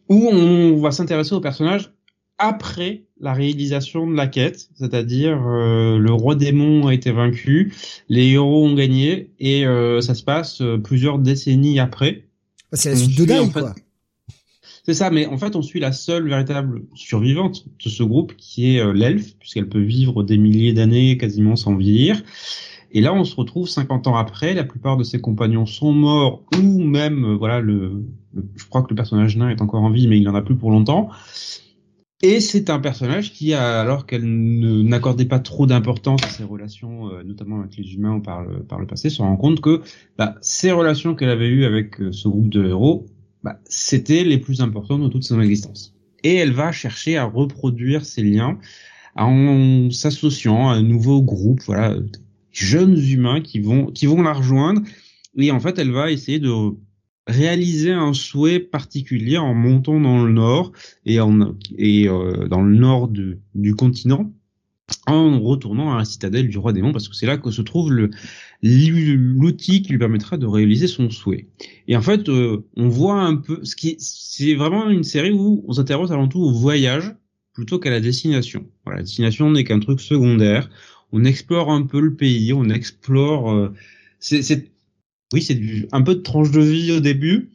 où 0.08 0.28
on 0.28 0.76
va 0.76 0.90
s'intéresser 0.90 1.34
au 1.34 1.40
personnage 1.40 1.92
après 2.38 3.04
la 3.20 3.32
réalisation 3.32 4.06
de 4.10 4.16
la 4.16 4.26
quête, 4.26 4.68
c'est-à-dire 4.74 5.40
euh, 5.46 5.96
le 5.96 6.12
roi 6.12 6.34
démon 6.34 6.88
a 6.88 6.94
été 6.94 7.12
vaincu, 7.12 7.72
les 8.08 8.30
héros 8.30 8.66
ont 8.66 8.74
gagné 8.74 9.30
et 9.38 9.64
euh, 9.64 10.00
ça 10.00 10.14
se 10.14 10.24
passe 10.24 10.60
euh, 10.60 10.76
plusieurs 10.76 11.20
décennies 11.20 11.78
après. 11.78 12.26
Ah, 12.72 12.76
c'est 12.76 12.90
la 12.90 12.96
suite 12.96 13.18
de 13.18 13.24
Dai, 13.24 13.50
quoi. 13.52 13.74
C'est 14.84 14.94
ça, 14.94 15.10
mais 15.10 15.26
en 15.26 15.38
fait, 15.38 15.54
on 15.54 15.62
suit 15.62 15.78
la 15.78 15.92
seule 15.92 16.28
véritable 16.28 16.82
survivante 16.94 17.66
de 17.84 17.88
ce 17.88 18.02
groupe, 18.02 18.34
qui 18.36 18.76
est 18.76 18.92
l'elfe, 18.92 19.36
puisqu'elle 19.38 19.68
peut 19.68 19.82
vivre 19.82 20.24
des 20.24 20.38
milliers 20.38 20.72
d'années 20.72 21.16
quasiment 21.16 21.54
sans 21.54 21.76
vieillir. 21.76 22.20
Et 22.90 23.00
là, 23.00 23.14
on 23.14 23.24
se 23.24 23.36
retrouve 23.36 23.68
50 23.68 24.08
ans 24.08 24.16
après, 24.16 24.54
la 24.54 24.64
plupart 24.64 24.96
de 24.96 25.04
ses 25.04 25.20
compagnons 25.20 25.66
sont 25.66 25.92
morts, 25.92 26.42
ou 26.58 26.82
même, 26.82 27.34
voilà, 27.34 27.60
le, 27.60 28.04
je 28.56 28.64
crois 28.66 28.82
que 28.82 28.90
le 28.90 28.96
personnage 28.96 29.36
nain 29.36 29.50
est 29.50 29.62
encore 29.62 29.82
en 29.82 29.90
vie, 29.90 30.08
mais 30.08 30.18
il 30.18 30.24
n'en 30.24 30.34
a 30.34 30.42
plus 30.42 30.56
pour 30.56 30.70
longtemps. 30.70 31.08
Et 32.24 32.38
c'est 32.38 32.70
un 32.70 32.78
personnage 32.78 33.32
qui, 33.32 33.52
alors 33.52 34.06
qu'elle 34.06 34.24
n'accordait 34.24 35.24
pas 35.24 35.40
trop 35.40 35.66
d'importance 35.66 36.22
à 36.22 36.28
ses 36.28 36.44
relations, 36.44 37.10
euh, 37.10 37.24
notamment 37.24 37.60
avec 37.60 37.76
les 37.76 37.94
humains 37.94 38.20
par 38.20 38.42
le, 38.42 38.62
par 38.62 38.78
le 38.78 38.86
passé, 38.86 39.10
se 39.10 39.20
rend 39.20 39.36
compte 39.36 39.60
que 39.60 39.82
bah, 40.16 40.36
ces 40.40 40.70
relations 40.70 41.16
qu'elle 41.16 41.30
avait 41.30 41.48
eues 41.48 41.64
avec 41.64 42.00
euh, 42.00 42.12
ce 42.12 42.28
groupe 42.28 42.48
de 42.48 42.68
héros, 42.68 43.06
bah, 43.42 43.58
c'était 43.64 44.22
les 44.22 44.38
plus 44.38 44.60
importantes 44.60 45.02
de 45.02 45.08
toute 45.08 45.24
son 45.24 45.40
existence. 45.40 45.96
Et 46.22 46.36
elle 46.36 46.52
va 46.52 46.70
chercher 46.70 47.16
à 47.16 47.24
reproduire 47.24 48.04
ces 48.04 48.22
liens 48.22 48.56
en 49.16 49.90
s'associant 49.90 50.70
à 50.70 50.74
un 50.74 50.82
nouveau 50.82 51.22
groupe, 51.22 51.60
voilà, 51.66 51.96
jeunes 52.52 52.96
humains 52.96 53.40
qui 53.40 53.58
vont 53.58 53.86
qui 53.86 54.06
vont 54.06 54.22
la 54.22 54.32
rejoindre. 54.32 54.82
Et 55.36 55.50
en 55.50 55.58
fait, 55.58 55.76
elle 55.78 55.90
va 55.90 56.12
essayer 56.12 56.38
de 56.38 56.50
réaliser 57.26 57.92
un 57.92 58.12
souhait 58.12 58.60
particulier 58.60 59.38
en 59.38 59.54
montant 59.54 60.00
dans 60.00 60.24
le 60.24 60.32
nord 60.32 60.72
et 61.06 61.20
en 61.20 61.54
et 61.76 62.08
euh, 62.08 62.48
dans 62.48 62.62
le 62.62 62.74
nord 62.74 63.08
de, 63.08 63.38
du 63.54 63.74
continent 63.74 64.32
en 65.06 65.40
retournant 65.40 65.94
à 65.94 65.98
la 65.98 66.04
citadelle 66.04 66.48
du 66.48 66.58
roi 66.58 66.72
démon 66.72 66.92
parce 66.92 67.08
que 67.08 67.14
c'est 67.14 67.26
là 67.26 67.38
que 67.38 67.50
se 67.50 67.62
trouve 67.62 67.92
le 67.92 68.10
l'outil 68.62 69.82
qui 69.82 69.92
lui 69.92 69.98
permettra 69.98 70.36
de 70.36 70.46
réaliser 70.46 70.86
son 70.86 71.10
souhait. 71.10 71.48
Et 71.88 71.96
en 71.96 72.02
fait, 72.02 72.28
euh, 72.28 72.64
on 72.76 72.88
voit 72.88 73.20
un 73.20 73.36
peu 73.36 73.64
ce 73.64 73.74
qui 73.74 73.96
c'est 73.98 74.54
vraiment 74.54 74.88
une 74.88 75.02
série 75.04 75.32
où 75.32 75.64
on 75.66 75.72
s'intéresse 75.72 76.10
avant 76.10 76.28
tout 76.28 76.40
au 76.40 76.52
voyage 76.52 77.14
plutôt 77.54 77.78
qu'à 77.78 77.90
la 77.90 78.00
destination. 78.00 78.66
Voilà, 78.84 78.98
la 78.98 79.04
destination 79.04 79.50
n'est 79.50 79.64
qu'un 79.64 79.80
truc 79.80 80.00
secondaire. 80.00 80.70
On 81.12 81.24
explore 81.24 81.70
un 81.70 81.82
peu 81.82 82.00
le 82.00 82.14
pays, 82.14 82.52
on 82.52 82.68
explore 82.68 83.52
euh, 83.52 83.72
c'est 84.22 84.71
oui, 85.32 85.42
c'est 85.42 85.58
un 85.92 86.02
peu 86.02 86.14
de 86.14 86.20
tranche 86.20 86.50
de 86.50 86.60
vie 86.60 86.92
au 86.92 87.00
début. 87.00 87.50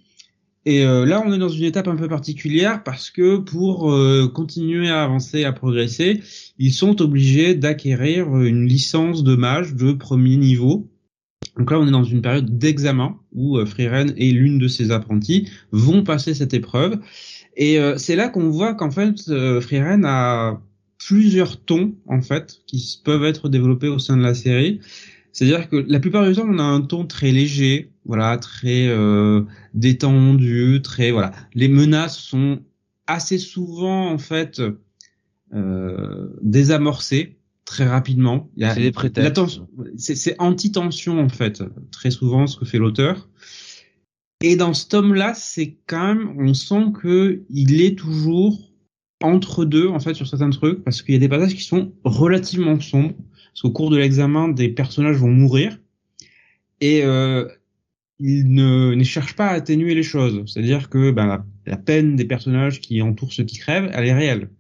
Et 0.66 0.86
euh, 0.86 1.06
là, 1.06 1.24
on 1.26 1.32
est 1.32 1.38
dans 1.38 1.48
une 1.48 1.64
étape 1.64 1.88
un 1.88 1.96
peu 1.96 2.10
particulière 2.10 2.84
parce 2.84 3.10
que 3.10 3.38
pour 3.38 3.90
euh, 3.90 4.28
continuer 4.28 4.90
à 4.90 5.02
avancer, 5.02 5.46
à 5.46 5.54
progresser, 5.54 6.22
ils 6.58 6.74
sont 6.74 7.02
obligés 7.02 7.56
d'acquérir 7.56 8.36
une 8.38 8.68
licence 8.68 9.24
de 9.24 9.38
mage 9.38 9.76
de 9.76 9.94
premier 9.94 10.36
niveau. 10.36 10.90
Donc 11.58 11.72
là, 11.72 11.80
on 11.80 11.88
est 11.88 11.92
dans 11.92 12.04
une 12.04 12.22
période 12.22 12.58
d'examen 12.58 13.18
où 13.32 13.58
euh, 13.58 13.66
et 14.18 14.32
l'une 14.32 14.60
de 14.60 14.68
ses 14.68 14.92
apprentis 14.92 15.50
vont 15.72 16.04
passer 16.04 16.34
cette 16.34 16.54
épreuve. 16.54 17.00
Et 17.56 17.80
euh, 17.80 17.98
c'est 17.98 18.18
là 18.18 18.28
qu'on 18.28 18.50
voit 18.50 18.74
qu'en 18.74 18.92
fait, 18.92 19.22
Freeren 19.62 20.04
a 20.04 20.62
plusieurs 20.98 21.64
tons 21.64 21.96
en 22.08 22.22
fait 22.22 22.60
qui 22.68 23.00
peuvent 23.06 23.24
être 23.24 23.48
développés 23.48 23.88
au 23.88 24.00
sein 24.00 24.18
de 24.18 24.22
la 24.22 24.34
série. 24.34 24.82
C'est-à-dire 25.38 25.70
que 25.70 25.76
la 25.76 26.00
plupart 26.00 26.28
du 26.28 26.34
temps, 26.34 26.48
on 26.48 26.58
a 26.58 26.64
un 26.64 26.82
ton 26.82 27.06
très 27.06 27.32
léger, 27.32 27.92
voilà, 28.06 28.40
très 28.40 28.88
euh, 28.88 29.44
détendu, 29.76 30.82
très 30.84 31.12
voilà. 31.12 31.32
Les 31.54 31.68
menaces 31.68 32.18
sont 32.18 32.62
assez 33.06 33.38
souvent 33.38 34.10
en 34.10 34.18
fait 34.18 34.64
euh, 35.54 36.30
désamorcées 36.42 37.38
très 37.66 37.86
rapidement. 37.86 38.50
C'est 38.58 38.82
des 38.82 38.92
prétextes. 38.92 39.62
C'est 39.98 40.36
anti-tension 40.40 41.20
en 41.20 41.30
fait, 41.30 41.62
très 41.92 42.10
souvent 42.10 42.48
ce 42.48 42.58
que 42.58 42.66
fait 42.66 42.80
l'auteur. 42.80 43.30
Et 44.42 44.56
dans 44.56 44.74
ce 44.74 44.88
tome-là, 44.88 45.36
c'est 45.36 45.78
quand 45.86 46.16
même, 46.16 46.34
on 46.40 46.56
sent 46.56 46.86
que 47.00 47.44
il 47.52 47.80
est 47.84 47.96
toujours 47.96 48.74
entre 49.22 49.66
deux 49.66 49.88
en 49.88 50.00
fait 50.00 50.16
sur 50.16 50.28
certains 50.28 50.50
trucs 50.50 50.84
parce 50.84 51.04
qu'il 51.04 51.14
y 51.14 51.18
a 51.18 51.20
des 51.20 51.30
passages 51.30 51.54
qui 51.54 51.64
sont 51.64 51.94
relativement 52.04 52.80
sombres 52.80 53.14
parce 53.58 53.64
qu'au 53.64 53.72
cours 53.72 53.90
de 53.90 53.98
l'examen, 53.98 54.50
des 54.50 54.70
personnages 54.70 55.18
vont 55.18 55.32
mourir 55.32 55.80
et 56.80 57.04
euh, 57.04 57.48
il 58.20 58.54
ne, 58.54 58.94
ne 58.94 59.04
cherche 59.04 59.36
pas 59.36 59.48
à 59.48 59.54
atténuer 59.54 59.96
les 59.96 60.04
choses. 60.04 60.44
C'est-à-dire 60.46 60.92
que 60.92 61.10
ben, 61.10 61.44
la, 61.66 61.78
peine 61.78 62.16
des 62.16 62.26
personnages 62.26 62.82
qui 62.82 63.02
entourent 63.02 63.34
ceux 63.34 63.46
qui 63.46 63.58
crèvent, 63.58 63.90
elle 63.96 64.06
est 64.06 64.14
réelle. 64.14 64.52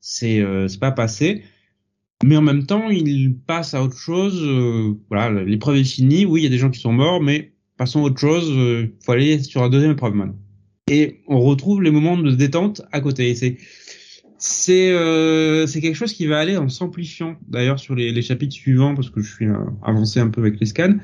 C'est 0.00 0.38
euh, 0.38 0.68
pas 0.80 0.92
passé, 0.92 1.42
mais 2.22 2.36
en 2.36 2.42
même 2.42 2.66
temps, 2.66 2.88
il 2.88 3.34
passe 3.34 3.74
à 3.74 3.82
autre 3.82 3.98
chose. 3.98 4.40
Euh, 4.40 4.94
voilà, 5.08 5.42
l'épreuve 5.42 5.78
est 5.78 5.84
finie. 5.84 6.24
Oui, 6.24 6.42
il 6.42 6.44
y 6.44 6.46
a 6.46 6.50
des 6.50 6.58
gens 6.58 6.70
qui 6.70 6.78
sont 6.78 6.92
morts, 6.92 7.20
mais 7.20 7.52
passons 7.76 8.02
à 8.02 8.04
autre 8.04 8.20
chose. 8.20 8.48
Il 8.48 8.60
euh, 8.60 8.86
faut 9.04 9.10
aller 9.10 9.42
sur 9.42 9.60
la 9.60 9.70
deuxième 9.70 9.90
épreuve 9.90 10.14
maintenant. 10.14 10.38
Et 10.88 11.24
on 11.26 11.40
retrouve 11.40 11.82
les 11.82 11.90
moments 11.90 12.16
de 12.16 12.30
détente 12.30 12.82
à 12.92 13.00
côté. 13.00 13.34
C'est 13.34 13.56
c'est 14.38 14.90
euh, 14.92 15.66
quelque 15.66 15.94
chose 15.94 16.12
qui 16.12 16.26
va 16.26 16.38
aller 16.38 16.56
en 16.56 16.68
s'amplifiant 16.68 17.36
d'ailleurs 17.48 17.78
sur 17.78 17.94
les, 17.94 18.22
chapitres 18.22 18.54
suivants 18.54 18.94
parce 18.94 19.10
que 19.10 19.20
je 19.20 19.32
suis 19.32 19.46
euh, 19.46 19.56
avancé 19.82 20.20
un 20.20 20.28
peu 20.28 20.40
avec 20.40 20.60
les 20.60 20.66
scans. 20.66 20.96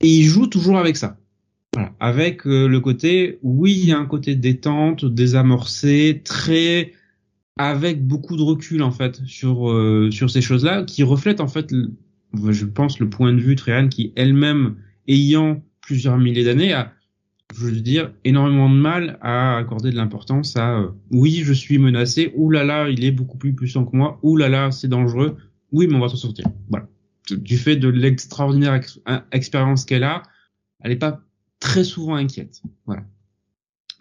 Et 0.00 0.08
il 0.08 0.24
joue 0.24 0.46
toujours 0.46 0.78
avec 0.78 0.96
ça. 0.96 1.18
Voilà. 1.74 1.92
Avec 2.00 2.46
euh, 2.46 2.66
le 2.68 2.80
côté 2.80 3.38
oui 3.42 3.72
il 3.72 3.88
y 3.88 3.92
a 3.92 3.98
un 3.98 4.04
côté 4.04 4.34
détente 4.34 5.06
désamorcé 5.06 6.20
très 6.22 6.92
avec 7.56 8.06
beaucoup 8.06 8.36
de 8.36 8.42
recul 8.42 8.82
en 8.82 8.90
fait 8.90 9.22
sur 9.24 9.70
euh, 9.70 10.10
sur 10.10 10.28
ces 10.28 10.42
choses 10.42 10.64
là 10.64 10.84
qui 10.84 11.02
reflètent 11.02 11.40
en 11.40 11.48
fait 11.48 11.72
je 12.50 12.64
pense 12.66 12.98
le 12.98 13.08
point 13.08 13.32
de 13.32 13.40
vue 13.40 13.56
Tréhan 13.56 13.88
qui 13.88 14.12
elle-même 14.16 14.76
ayant 15.08 15.62
plusieurs 15.80 16.18
milliers 16.18 16.44
d'années 16.44 16.74
a 16.74 16.92
je 17.52 17.66
veux 17.66 17.72
dire, 17.72 18.12
énormément 18.24 18.68
de 18.68 18.76
mal 18.76 19.18
à 19.20 19.56
accorder 19.56 19.90
de 19.90 19.96
l'importance 19.96 20.56
à 20.56 20.78
euh, 20.78 20.88
oui, 21.10 21.42
je 21.44 21.52
suis 21.52 21.78
menacé, 21.78 22.32
ouh 22.34 22.50
là 22.50 22.64
là, 22.64 22.88
il 22.88 23.04
est 23.04 23.10
beaucoup 23.10 23.38
plus 23.38 23.54
puissant 23.54 23.84
que 23.84 23.96
moi, 23.96 24.18
ouh 24.22 24.36
là 24.36 24.48
là, 24.48 24.70
c'est 24.70 24.88
dangereux, 24.88 25.36
oui, 25.72 25.86
mais 25.86 25.96
on 25.96 26.00
va 26.00 26.08
s'en 26.08 26.16
sortir. 26.16 26.46
Voilà. 26.68 26.88
Du 27.30 27.56
fait 27.56 27.76
de 27.76 27.88
l'extraordinaire 27.88 28.80
expérience 29.30 29.84
qu'elle 29.84 30.04
a, 30.04 30.22
elle 30.80 30.90
n'est 30.90 30.96
pas 30.96 31.20
très 31.60 31.84
souvent 31.84 32.16
inquiète. 32.16 32.62
Voilà. 32.86 33.04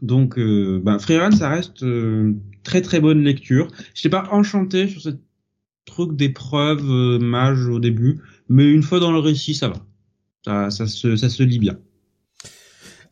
Donc, 0.01 0.39
euh, 0.39 0.81
ben, 0.83 0.97
Freeran, 0.97 1.31
ça 1.31 1.49
reste 1.49 1.83
euh, 1.83 2.33
très 2.63 2.81
très 2.81 2.99
bonne 2.99 3.23
lecture. 3.23 3.67
Je 3.93 3.99
n'étais 3.99 4.09
pas 4.09 4.27
enchanté 4.31 4.87
sur 4.87 5.01
ce 5.01 5.09
truc 5.85 6.15
d'épreuve 6.15 6.89
euh, 6.89 7.19
mage 7.19 7.67
au 7.67 7.79
début, 7.79 8.19
mais 8.49 8.69
une 8.69 8.81
fois 8.81 8.99
dans 8.99 9.11
le 9.11 9.19
récit, 9.19 9.53
ça 9.53 9.69
va. 9.69 10.69
Ça, 10.71 10.87
se, 10.87 11.15
ça 11.15 11.29
se 11.29 11.43
lit 11.43 11.59
bien. 11.59 11.77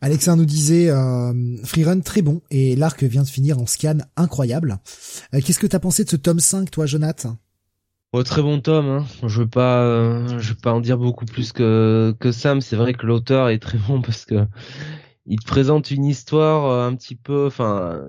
Alexa 0.00 0.34
nous 0.34 0.46
disait 0.46 0.90
euh, 0.90 1.32
Freerun 1.64 2.00
très 2.00 2.22
bon 2.22 2.40
et 2.50 2.74
l'arc 2.74 3.02
vient 3.04 3.22
de 3.22 3.28
finir 3.28 3.58
en 3.58 3.66
scan 3.66 3.98
incroyable. 4.16 4.78
Euh, 5.34 5.40
Qu'est-ce 5.44 5.58
que 5.58 5.66
t'as 5.66 5.78
pensé 5.78 6.04
de 6.04 6.10
ce 6.10 6.16
tome 6.16 6.40
5 6.40 6.70
toi 6.70 6.86
Jonathan? 6.86 7.36
Oh, 8.12 8.22
très 8.24 8.42
bon 8.42 8.60
tome. 8.60 8.88
Hein. 8.88 9.06
Je 9.26 9.42
veux 9.42 9.48
pas, 9.48 9.82
euh, 9.82 10.38
je 10.38 10.50
veux 10.50 10.58
pas 10.60 10.72
en 10.72 10.80
dire 10.80 10.98
beaucoup 10.98 11.26
plus 11.26 11.52
que 11.52 12.14
que 12.18 12.32
Sam. 12.32 12.60
C'est 12.60 12.76
vrai 12.76 12.92
que 12.94 13.06
l'auteur 13.06 13.48
est 13.50 13.60
très 13.60 13.78
bon 13.78 14.02
parce 14.02 14.24
que 14.24 14.46
il 15.26 15.38
te 15.38 15.46
présente 15.46 15.90
une 15.90 16.04
histoire 16.04 16.66
euh, 16.66 16.88
un 16.88 16.96
petit 16.96 17.14
peu, 17.14 17.46
enfin, 17.46 18.00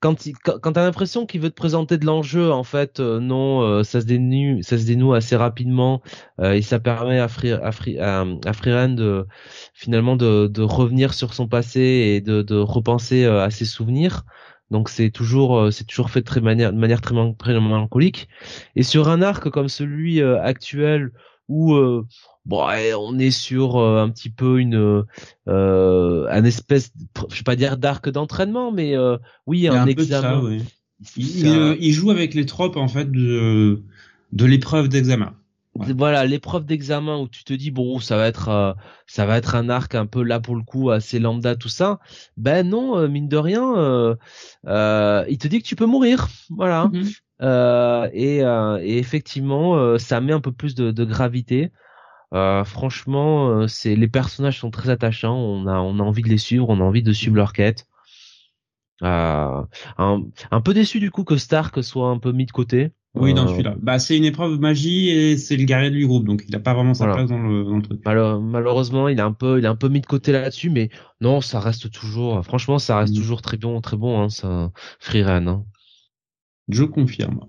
quand, 0.00 0.26
il, 0.26 0.36
quand, 0.36 0.72
t'as 0.72 0.84
l'impression 0.84 1.26
qu'il 1.26 1.40
veut 1.40 1.50
te 1.50 1.54
présenter 1.54 1.96
de 1.98 2.04
l'enjeu, 2.04 2.52
en 2.52 2.64
fait, 2.64 3.00
euh, 3.00 3.18
non, 3.18 3.62
euh, 3.62 3.82
ça 3.82 4.00
se 4.00 4.06
dénoue, 4.06 4.62
ça 4.62 4.78
se 4.78 4.84
dénoue 4.84 5.14
assez 5.14 5.36
rapidement 5.36 6.02
euh, 6.40 6.52
et 6.52 6.62
ça 6.62 6.78
permet 6.78 7.18
à 7.18 7.28
Free, 7.28 7.52
à, 7.52 7.72
Free, 7.72 7.98
à, 7.98 8.22
à 8.22 8.88
de 8.88 9.26
finalement 9.74 10.16
de, 10.16 10.48
de, 10.48 10.62
revenir 10.62 11.14
sur 11.14 11.34
son 11.34 11.48
passé 11.48 11.80
et 11.80 12.20
de, 12.20 12.42
de 12.42 12.56
repenser 12.56 13.24
à 13.24 13.50
ses 13.50 13.64
souvenirs. 13.64 14.24
Donc 14.70 14.88
c'est 14.88 15.10
toujours 15.10 15.72
c'est 15.72 15.84
toujours 15.84 16.10
fait 16.10 16.20
de 16.20 16.24
très 16.24 16.40
manière 16.40 16.72
de 16.72 16.78
manière 16.78 17.00
très, 17.00 17.14
très 17.38 17.52
mélancolique. 17.60 18.28
Et 18.74 18.82
sur 18.82 19.08
un 19.08 19.22
arc 19.22 19.48
comme 19.50 19.68
celui 19.68 20.20
actuel 20.20 21.12
où 21.48 21.74
bon, 22.46 22.64
on 22.98 23.18
est 23.18 23.30
sur 23.30 23.76
euh, 23.76 24.02
un 24.02 24.08
petit 24.08 24.30
peu 24.30 24.58
une 24.60 25.04
euh, 25.48 26.26
un 26.30 26.44
espèce, 26.44 26.92
je 27.30 27.36
vais 27.36 27.42
pas 27.42 27.56
dire 27.56 27.76
d'arc 27.76 28.08
d'entraînement, 28.08 28.72
mais 28.72 28.96
euh, 28.96 29.18
oui, 29.46 29.68
un, 29.68 29.86
examen. 29.86 30.40
oui. 30.42 30.62
il, 31.16 31.46
euh, 31.46 31.76
il, 31.78 31.92
joue 31.92 32.10
avec 32.10 32.34
les 32.34 32.46
tropes 32.46 32.76
en 32.76 32.88
fait 32.88 33.10
de 33.10 33.82
de 34.32 34.44
l'épreuve 34.44 34.88
d'examen. 34.88 35.34
Voilà, 35.74 36.24
l'épreuve 36.24 36.64
d'examen 36.64 37.18
où 37.18 37.28
tu 37.28 37.44
te 37.44 37.52
dis 37.52 37.70
bon, 37.70 38.00
ça 38.00 38.16
va 38.16 38.26
être 38.26 38.76
ça 39.06 39.26
va 39.26 39.36
être 39.36 39.54
un 39.54 39.68
arc 39.68 39.94
un 39.94 40.06
peu 40.06 40.22
là 40.22 40.40
pour 40.40 40.56
le 40.56 40.62
coup 40.62 40.90
assez 40.90 41.18
lambda 41.18 41.54
tout 41.54 41.68
ça. 41.68 42.00
Ben 42.38 42.66
non, 42.66 43.06
mine 43.08 43.28
de 43.28 43.36
rien, 43.36 44.16
il 44.64 45.38
te 45.38 45.48
dit 45.48 45.60
que 45.60 45.66
tu 45.66 45.76
peux 45.76 45.84
mourir, 45.84 46.28
voilà. 46.48 46.90
Mm-hmm. 47.42 48.10
et, 48.14 48.38
et, 48.88 48.98
effectivement, 48.98 49.98
ça 49.98 50.22
met 50.22 50.32
un 50.32 50.40
peu 50.40 50.52
plus 50.52 50.74
de, 50.74 50.92
de 50.92 51.04
gravité. 51.04 51.70
Euh, 52.36 52.64
franchement, 52.64 53.48
euh, 53.48 53.66
c'est 53.66 53.96
les 53.96 54.08
personnages 54.08 54.60
sont 54.60 54.70
très 54.70 54.90
attachants. 54.90 55.36
On 55.36 55.66
a 55.66 55.78
on 55.78 55.98
a 55.98 56.02
envie 56.02 56.22
de 56.22 56.28
les 56.28 56.38
suivre, 56.38 56.68
on 56.68 56.80
a 56.80 56.84
envie 56.84 57.02
de 57.02 57.12
suivre 57.12 57.36
leur 57.36 57.54
quête. 57.54 57.86
Euh, 59.02 59.62
un, 59.98 60.22
un, 60.50 60.60
peu 60.60 60.74
déçu 60.74 61.00
du 61.00 61.10
coup 61.10 61.24
que 61.24 61.36
Stark 61.36 61.82
soit 61.82 62.08
un 62.08 62.18
peu 62.18 62.32
mis 62.32 62.44
de 62.44 62.52
côté. 62.52 62.92
Oui, 63.14 63.32
dans 63.32 63.48
celui-là. 63.48 63.74
Bah, 63.80 63.98
c'est 63.98 64.14
une 64.14 64.26
épreuve 64.26 64.60
magie 64.60 65.08
et 65.08 65.38
c'est 65.38 65.56
le 65.56 65.64
guerrier 65.64 65.90
du 65.90 66.06
groupe, 66.06 66.26
donc 66.26 66.44
il 66.46 66.54
a 66.54 66.60
pas 66.60 66.74
vraiment 66.74 66.92
sa 66.92 67.06
place 67.06 67.30
dans 67.30 67.38
le, 67.38 67.64
dans 67.64 67.76
le 67.76 67.82
truc. 67.82 68.00
malheureusement, 68.04 69.08
il 69.08 69.18
est 69.18 69.22
un 69.22 69.32
peu, 69.32 69.58
il 69.58 69.64
est 69.64 69.68
un 69.68 69.76
peu 69.76 69.88
mis 69.88 70.02
de 70.02 70.06
côté 70.06 70.32
là-dessus, 70.32 70.68
mais 70.68 70.90
non, 71.22 71.40
ça 71.40 71.58
reste 71.58 71.90
toujours, 71.90 72.44
franchement, 72.44 72.78
ça 72.78 72.98
reste 72.98 73.14
mm. 73.14 73.16
toujours 73.16 73.40
très 73.40 73.56
bon, 73.56 73.80
très 73.80 73.96
bon, 73.96 74.20
hein, 74.20 74.28
ça, 74.28 74.70
Freerun. 75.00 75.46
Hein. 75.46 75.64
Je 76.68 76.84
confirme. 76.84 77.40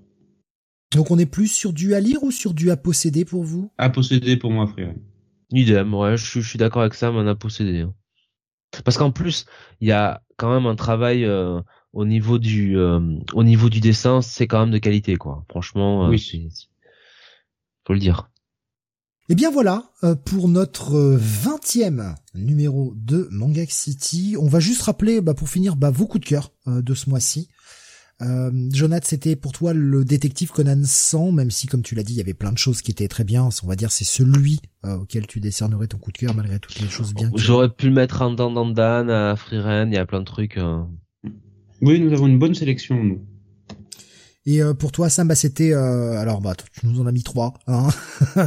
Donc 0.92 1.12
on 1.12 1.20
est 1.20 1.26
plus 1.26 1.48
sur 1.48 1.74
du 1.74 1.94
à 1.94 2.00
lire 2.00 2.24
ou 2.24 2.32
sur 2.32 2.54
du 2.54 2.72
à 2.72 2.78
posséder 2.78 3.26
pour 3.26 3.44
vous? 3.44 3.72
À 3.78 3.90
posséder 3.90 4.38
pour 4.38 4.52
moi, 4.52 4.68
frère. 4.68 4.94
Idem, 5.52 5.94
ouais, 5.94 6.18
je, 6.18 6.40
suis 6.40 6.58
d'accord 6.58 6.82
avec 6.82 6.94
ça, 6.94 7.12
mais 7.12 7.30
à 7.30 7.36
posséder. 7.36 7.82
Hein. 7.82 7.94
Parce 8.84 8.98
qu'en 8.98 9.12
plus, 9.12 9.46
il 9.80 9.88
y 9.88 9.92
a 9.92 10.22
quand 10.38 10.54
même 10.54 10.66
un 10.66 10.76
travail 10.76 11.26
euh, 11.26 11.62
au 11.94 12.06
niveau 12.06 12.38
du 12.38 12.78
euh, 12.78 13.00
au 13.34 13.44
niveau 13.44 13.70
du 13.70 13.80
dessin, 13.80 14.22
c'est 14.22 14.48
quand 14.48 14.60
même 14.60 14.72
de 14.72 14.78
qualité, 14.78 15.16
quoi. 15.16 15.46
Franchement, 15.50 16.06
euh, 16.06 16.10
oui. 16.10 16.50
faut 17.86 17.94
le 17.94 18.00
dire. 18.00 18.30
Et 19.30 19.34
eh 19.34 19.36
bien 19.36 19.52
voilà 19.52 19.92
pour 20.24 20.48
notre 20.48 21.18
vingtième 21.20 22.16
numéro 22.34 22.94
de 22.96 23.28
Manga 23.30 23.66
City. 23.68 24.38
On 24.40 24.48
va 24.48 24.62
juste 24.62 24.84
rappeler, 24.84 25.20
bah, 25.20 25.34
pour 25.34 25.50
finir, 25.50 25.76
bah, 25.76 25.92
vos 25.92 26.08
coups 26.08 26.24
de 26.24 26.30
cœur 26.30 26.54
de 26.66 26.94
ce 26.94 27.10
mois-ci. 27.10 27.50
Euh, 28.22 28.52
Jonathan, 28.72 29.06
c'était 29.06 29.36
pour 29.36 29.52
toi 29.52 29.74
le 29.74 30.04
détective 30.04 30.52
Conan 30.52 30.82
100, 30.84 31.32
même 31.34 31.52
si, 31.52 31.68
comme 31.68 31.84
tu 31.84 31.94
l'as 31.94 32.04
dit, 32.04 32.14
il 32.14 32.18
y 32.18 32.22
avait 32.22 32.34
plein 32.34 32.52
de 32.52 32.58
choses 32.58 32.82
qui 32.82 32.92
étaient 32.92 33.08
très 33.08 33.24
bien. 33.24 33.50
On 33.64 33.68
va 33.68 33.76
dire 33.76 33.92
c'est 33.92 34.06
celui 34.06 34.60
euh, 34.86 34.98
auquel 34.98 35.28
tu 35.28 35.40
décernerais 35.40 35.88
ton 35.88 35.98
coup 35.98 36.12
de 36.12 36.18
cœur 36.18 36.34
malgré 36.34 36.60
toutes 36.60 36.80
les 36.80 36.88
choses 36.88 37.14
bien. 37.14 37.32
J'aurais 37.36 37.70
pu 37.70 37.88
le 37.88 37.94
mettre 37.94 38.22
en 38.22 38.32
Dan, 38.32 39.10
à 39.10 39.36
Freeren, 39.36 39.92
il 39.92 39.96
y 39.96 40.00
a 40.00 40.06
plein 40.06 40.20
de 40.20 40.26
trucs. 40.26 40.58
Euh. 40.58 40.84
Oui, 41.82 42.00
nous 42.00 42.12
avons 42.12 42.28
une 42.28 42.40
bonne 42.40 42.56
sélection, 42.56 43.04
nous. 43.04 43.22
Et 44.48 44.64
euh, 44.64 44.74
pour 44.74 44.94
toi, 44.94 45.10
Sam, 45.10 45.28
bah, 45.28 45.36
c'était 45.36 45.74
euh, 45.74 46.18
alors 46.18 46.40
bah 46.40 46.56
tu 46.56 46.88
nous 46.88 47.02
en 47.02 47.06
as 47.06 47.12
mis 47.12 47.22
trois. 47.22 47.54
Hein 47.68 47.90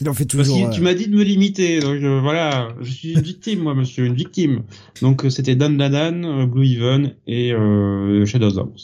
il 0.00 0.08
en 0.10 0.12
fait 0.12 0.26
toujours. 0.26 0.68
tu 0.68 0.82
m'as 0.82 0.92
dit 0.92 1.08
de 1.08 1.16
me 1.16 1.24
limiter, 1.24 1.80
donc 1.80 1.98
voilà, 2.22 2.68
je 2.82 2.92
suis 2.92 3.12
une 3.14 3.22
victime, 3.22 3.60
moi, 3.60 3.74
monsieur, 3.74 4.04
une 4.04 4.14
victime. 4.14 4.64
Donc 5.00 5.24
c'était 5.30 5.56
Dan 5.56 5.78
Dan, 5.78 6.44
Blue 6.44 6.66
Even 6.66 7.14
et 7.26 7.52
Shadows 8.26 8.58
Arms. 8.58 8.76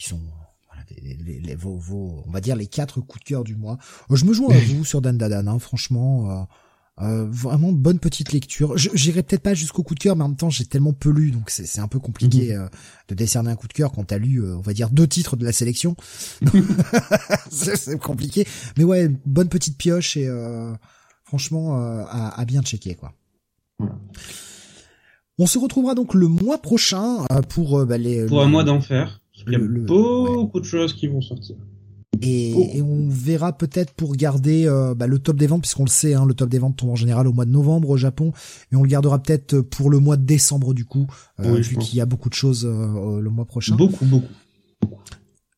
Ils 0.00 0.06
sont 0.06 0.20
voilà, 0.68 0.84
les, 1.02 1.40
les, 1.40 1.54
vos, 1.54 1.78
vos, 1.78 2.24
on 2.26 2.30
va 2.30 2.42
dire 2.42 2.56
les 2.56 2.66
quatre 2.66 3.00
coups 3.00 3.24
de 3.24 3.28
cœur 3.28 3.42
du 3.42 3.56
mois. 3.56 3.78
Je 4.10 4.26
me 4.26 4.34
joins 4.34 4.54
à 4.54 4.58
vous 4.68 4.84
sur 4.84 5.00
Dan 5.00 5.16
Dan, 5.16 5.48
hein, 5.48 5.58
franchement. 5.58 6.30
Euh, 6.30 6.44
vraiment 7.00 7.72
bonne 7.72 7.98
petite 7.98 8.32
lecture. 8.32 8.76
J'irai 8.76 9.22
peut-être 9.22 9.42
pas 9.42 9.54
jusqu'au 9.54 9.82
coup 9.82 9.94
de 9.94 10.00
cœur, 10.00 10.16
mais 10.16 10.24
en 10.24 10.28
même 10.28 10.36
temps 10.36 10.50
j'ai 10.50 10.64
tellement 10.64 10.92
peu 10.92 11.10
lu, 11.10 11.30
donc 11.30 11.50
c'est 11.50 11.80
un 11.80 11.88
peu 11.88 11.98
compliqué 11.98 12.54
mhm. 12.54 12.62
euh, 12.62 12.68
de 13.08 13.14
décerner 13.14 13.50
un 13.50 13.56
coup 13.56 13.68
de 13.68 13.72
cœur 13.72 13.92
quand 13.92 14.04
t'as 14.04 14.18
lu, 14.18 14.42
euh, 14.42 14.56
on 14.56 14.60
va 14.60 14.72
dire, 14.72 14.90
deux 14.90 15.06
titres 15.06 15.36
de 15.36 15.44
la 15.44 15.52
sélection. 15.52 15.96
c'est 17.50 17.98
compliqué. 17.98 18.46
Mais 18.76 18.84
ouais, 18.84 19.10
bonne 19.24 19.48
petite 19.48 19.76
pioche 19.76 20.16
et 20.16 20.28
franchement 21.24 21.76
à, 21.76 22.40
à, 22.40 22.44
bien 22.44 22.62
checker 22.62 22.94
quoi. 22.94 23.12
On 25.38 25.46
se 25.46 25.58
retrouvera 25.58 25.94
donc 25.94 26.12
le 26.12 26.28
mois 26.28 26.60
prochain 26.60 27.24
pour 27.48 27.86
bah, 27.86 27.96
les. 27.96 28.26
Pour 28.26 28.42
un 28.42 28.48
mois 28.48 28.64
d'enfer. 28.64 29.20
Il 29.46 29.52
y 29.52 29.56
a 29.56 29.58
beaucoup 29.58 30.60
de 30.60 30.66
choses 30.66 30.92
qui 30.92 31.06
vont 31.06 31.22
sortir. 31.22 31.56
Et, 32.22 32.78
et, 32.78 32.82
on 32.82 33.08
verra 33.08 33.52
peut-être 33.52 33.92
pour 33.94 34.14
garder 34.14 34.66
euh, 34.66 34.94
bah, 34.94 35.06
le 35.06 35.18
top 35.18 35.36
des 35.36 35.46
ventes, 35.46 35.62
puisqu'on 35.62 35.84
le 35.84 35.90
sait, 35.90 36.14
hein, 36.14 36.26
le 36.26 36.34
top 36.34 36.48
des 36.48 36.58
ventes 36.58 36.76
tombe 36.76 36.90
en 36.90 36.96
général 36.96 37.26
au 37.26 37.32
mois 37.32 37.44
de 37.44 37.50
novembre 37.50 37.90
au 37.90 37.96
Japon, 37.96 38.32
mais 38.70 38.78
on 38.78 38.82
le 38.82 38.88
gardera 38.88 39.18
peut-être 39.22 39.60
pour 39.60 39.90
le 39.90 39.98
mois 39.98 40.16
de 40.16 40.24
décembre 40.24 40.74
du 40.74 40.84
coup, 40.84 41.06
euh, 41.40 41.60
vu 41.60 41.76
qu'il 41.76 41.98
y 41.98 42.00
a 42.00 42.06
beaucoup 42.06 42.28
de 42.28 42.34
choses 42.34 42.66
euh, 42.66 43.20
le 43.20 43.30
mois 43.30 43.44
prochain. 43.44 43.76
Beaucoup, 43.76 44.04
beaucoup. 44.04 44.26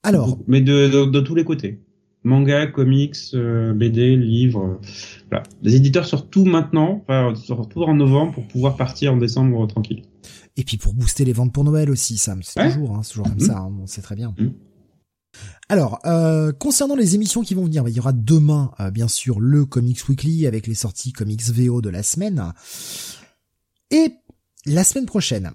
Alors, 0.02 0.38
mais 0.46 0.60
de, 0.60 0.88
de, 0.88 1.04
de, 1.04 1.20
tous 1.20 1.34
les 1.34 1.44
côtés. 1.44 1.80
Manga, 2.24 2.66
comics, 2.68 3.16
BD, 3.34 4.16
livres. 4.16 4.80
voilà. 5.30 5.42
Les 5.62 5.74
éditeurs 5.74 6.06
sortent 6.06 6.30
tout 6.30 6.44
maintenant, 6.44 7.02
enfin, 7.02 7.34
sortent 7.34 7.72
tout 7.72 7.82
en 7.82 7.94
novembre 7.94 8.34
pour 8.34 8.46
pouvoir 8.46 8.76
partir 8.76 9.12
en 9.12 9.16
décembre 9.16 9.66
tranquille. 9.66 10.02
Et 10.56 10.64
puis 10.64 10.76
pour 10.76 10.94
booster 10.94 11.24
les 11.24 11.32
ventes 11.32 11.52
pour 11.52 11.64
Noël 11.64 11.90
aussi, 11.90 12.18
Sam. 12.18 12.40
C'est 12.42 12.62
toujours, 12.64 12.94
hein, 12.94 13.00
toujours 13.08 13.26
comme 13.26 13.36
mmh. 13.36 13.40
ça, 13.40 13.58
hein, 13.58 13.72
on 13.82 13.86
sait 13.86 14.02
très 14.02 14.16
bien. 14.16 14.34
Mmh. 14.38 14.48
Alors, 15.68 16.00
euh, 16.04 16.52
concernant 16.52 16.96
les 16.96 17.14
émissions 17.14 17.42
qui 17.42 17.54
vont 17.54 17.64
venir, 17.64 17.82
bah, 17.82 17.90
il 17.90 17.96
y 17.96 18.00
aura 18.00 18.12
demain, 18.12 18.72
euh, 18.80 18.90
bien 18.90 19.08
sûr, 19.08 19.40
le 19.40 19.64
Comics 19.64 20.06
Weekly 20.08 20.46
avec 20.46 20.66
les 20.66 20.74
sorties 20.74 21.12
Comics 21.12 21.48
VO 21.48 21.80
de 21.80 21.88
la 21.88 22.02
semaine. 22.02 22.52
Et 23.90 24.12
la 24.66 24.84
semaine 24.84 25.06
prochaine, 25.06 25.52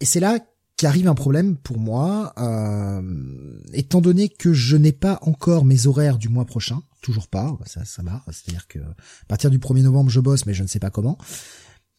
et 0.00 0.04
c'est 0.04 0.20
là 0.20 0.38
qu'arrive 0.76 1.08
un 1.08 1.14
problème 1.14 1.56
pour 1.56 1.78
moi, 1.78 2.32
euh, 2.38 3.60
étant 3.72 4.00
donné 4.00 4.28
que 4.28 4.52
je 4.52 4.76
n'ai 4.76 4.92
pas 4.92 5.18
encore 5.22 5.64
mes 5.64 5.86
horaires 5.86 6.18
du 6.18 6.28
mois 6.28 6.44
prochain, 6.44 6.82
toujours 7.00 7.28
pas, 7.28 7.56
ça, 7.64 7.84
ça 7.84 8.02
va, 8.02 8.22
c'est-à-dire 8.26 8.66
que 8.66 8.80
à 8.80 9.26
partir 9.28 9.50
du 9.50 9.58
1er 9.58 9.82
novembre 9.82 10.10
je 10.10 10.20
bosse, 10.20 10.46
mais 10.46 10.54
je 10.54 10.62
ne 10.62 10.68
sais 10.68 10.80
pas 10.80 10.90
comment. 10.90 11.16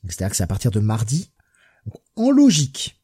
C'est-à-dire 0.03 0.29
que 0.29 0.35
c'est 0.35 0.43
à 0.43 0.47
partir 0.47 0.71
de 0.71 0.79
mardi. 0.79 1.31
en 2.15 2.31
logique, 2.31 2.94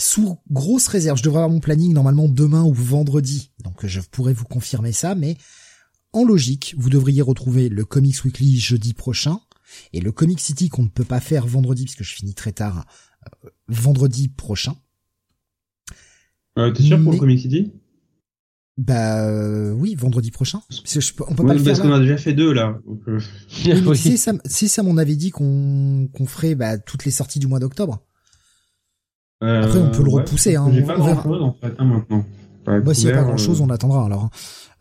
sous 0.00 0.38
grosse 0.50 0.88
réserve. 0.88 1.18
Je 1.18 1.22
devrais 1.22 1.40
avoir 1.40 1.50
mon 1.50 1.60
planning 1.60 1.92
normalement 1.92 2.28
demain 2.28 2.64
ou 2.64 2.72
vendredi, 2.72 3.52
donc 3.62 3.86
je 3.86 4.00
pourrais 4.00 4.32
vous 4.32 4.44
confirmer 4.44 4.92
ça, 4.92 5.14
mais 5.14 5.36
en 6.12 6.24
logique, 6.24 6.74
vous 6.76 6.90
devriez 6.90 7.22
retrouver 7.22 7.68
le 7.68 7.84
Comics 7.84 8.24
Weekly 8.24 8.58
jeudi 8.58 8.94
prochain 8.94 9.40
et 9.92 10.00
le 10.00 10.10
Comic 10.10 10.40
City 10.40 10.68
qu'on 10.68 10.82
ne 10.82 10.88
peut 10.88 11.04
pas 11.04 11.20
faire 11.20 11.46
vendredi 11.46 11.84
puisque 11.84 12.02
je 12.02 12.14
finis 12.14 12.34
très 12.34 12.52
tard 12.52 12.86
euh, 13.44 13.50
vendredi 13.68 14.28
prochain. 14.28 14.76
Euh, 16.58 16.72
T'es 16.72 16.82
sûr 16.82 17.00
pour 17.00 17.12
le 17.12 17.18
Comic 17.18 17.38
City? 17.38 17.72
Bah 18.76 19.26
euh, 19.26 19.72
oui, 19.72 19.94
vendredi 19.94 20.30
prochain. 20.30 20.62
Parce 20.68 20.94
que 20.94 21.00
je, 21.00 21.12
on 21.28 21.34
peut 21.34 21.46
pas 21.46 21.54
le 21.54 21.62
parce 21.62 21.80
qu'on 21.80 21.92
a 21.92 22.00
déjà 22.00 22.16
fait 22.16 22.32
deux 22.32 22.52
là. 22.52 22.78
Euh. 23.08 23.20
oui. 23.86 23.96
Si 23.96 24.16
ça, 24.16 24.32
si 24.46 24.68
ça 24.68 24.82
m'en 24.82 24.96
avait 24.96 25.16
dit 25.16 25.30
qu'on 25.30 26.08
qu'on 26.14 26.26
ferait 26.26 26.54
bah, 26.54 26.78
toutes 26.78 27.04
les 27.04 27.10
sorties 27.10 27.38
du 27.38 27.46
mois 27.46 27.58
d'octobre. 27.58 28.02
Après, 29.40 29.78
on 29.78 29.90
peut 29.90 30.02
le 30.02 30.10
repousser. 30.10 30.56
Hein, 30.56 30.70
J'ai 30.72 30.82
pas 30.82 30.96
grand 30.96 31.22
chose 31.22 31.42
en 31.42 31.52
fait 31.52 31.72
hein, 31.78 31.84
maintenant. 31.84 32.24
Bah, 32.66 32.94
s'il 32.94 33.06
n'y 33.06 33.12
a 33.12 33.16
pas 33.16 33.24
grand 33.24 33.36
chose, 33.36 33.60
on 33.60 33.70
attendra 33.70 34.04
alors. 34.04 34.24
Hein. 34.24 34.30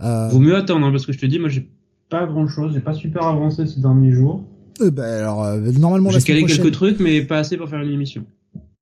Euh... 0.01 0.27
Vaut 0.29 0.39
mieux 0.39 0.55
attendre 0.55 0.85
hein, 0.85 0.91
parce 0.91 1.05
que 1.05 1.13
je 1.13 1.19
te 1.19 1.25
dis, 1.25 1.39
moi 1.39 1.49
j'ai 1.49 1.69
pas 2.09 2.25
grand 2.25 2.47
chose, 2.47 2.73
j'ai 2.73 2.79
pas 2.79 2.93
super 2.93 3.23
avancé 3.23 3.65
ces 3.65 3.79
derniers 3.79 4.11
jours. 4.11 4.43
Euh, 4.81 4.91
bah, 4.91 5.17
alors 5.17 5.43
euh, 5.43 5.59
normalement 5.71 6.11
la 6.11 6.19
semaine 6.19 6.39
prochaine. 6.39 6.47
J'ai 6.47 6.55
calé 6.55 6.63
quelques 6.63 6.73
trucs, 6.73 6.99
mais 6.99 7.21
pas 7.21 7.39
assez 7.39 7.57
pour 7.57 7.69
faire 7.69 7.81
une 7.81 7.91
émission. 7.91 8.25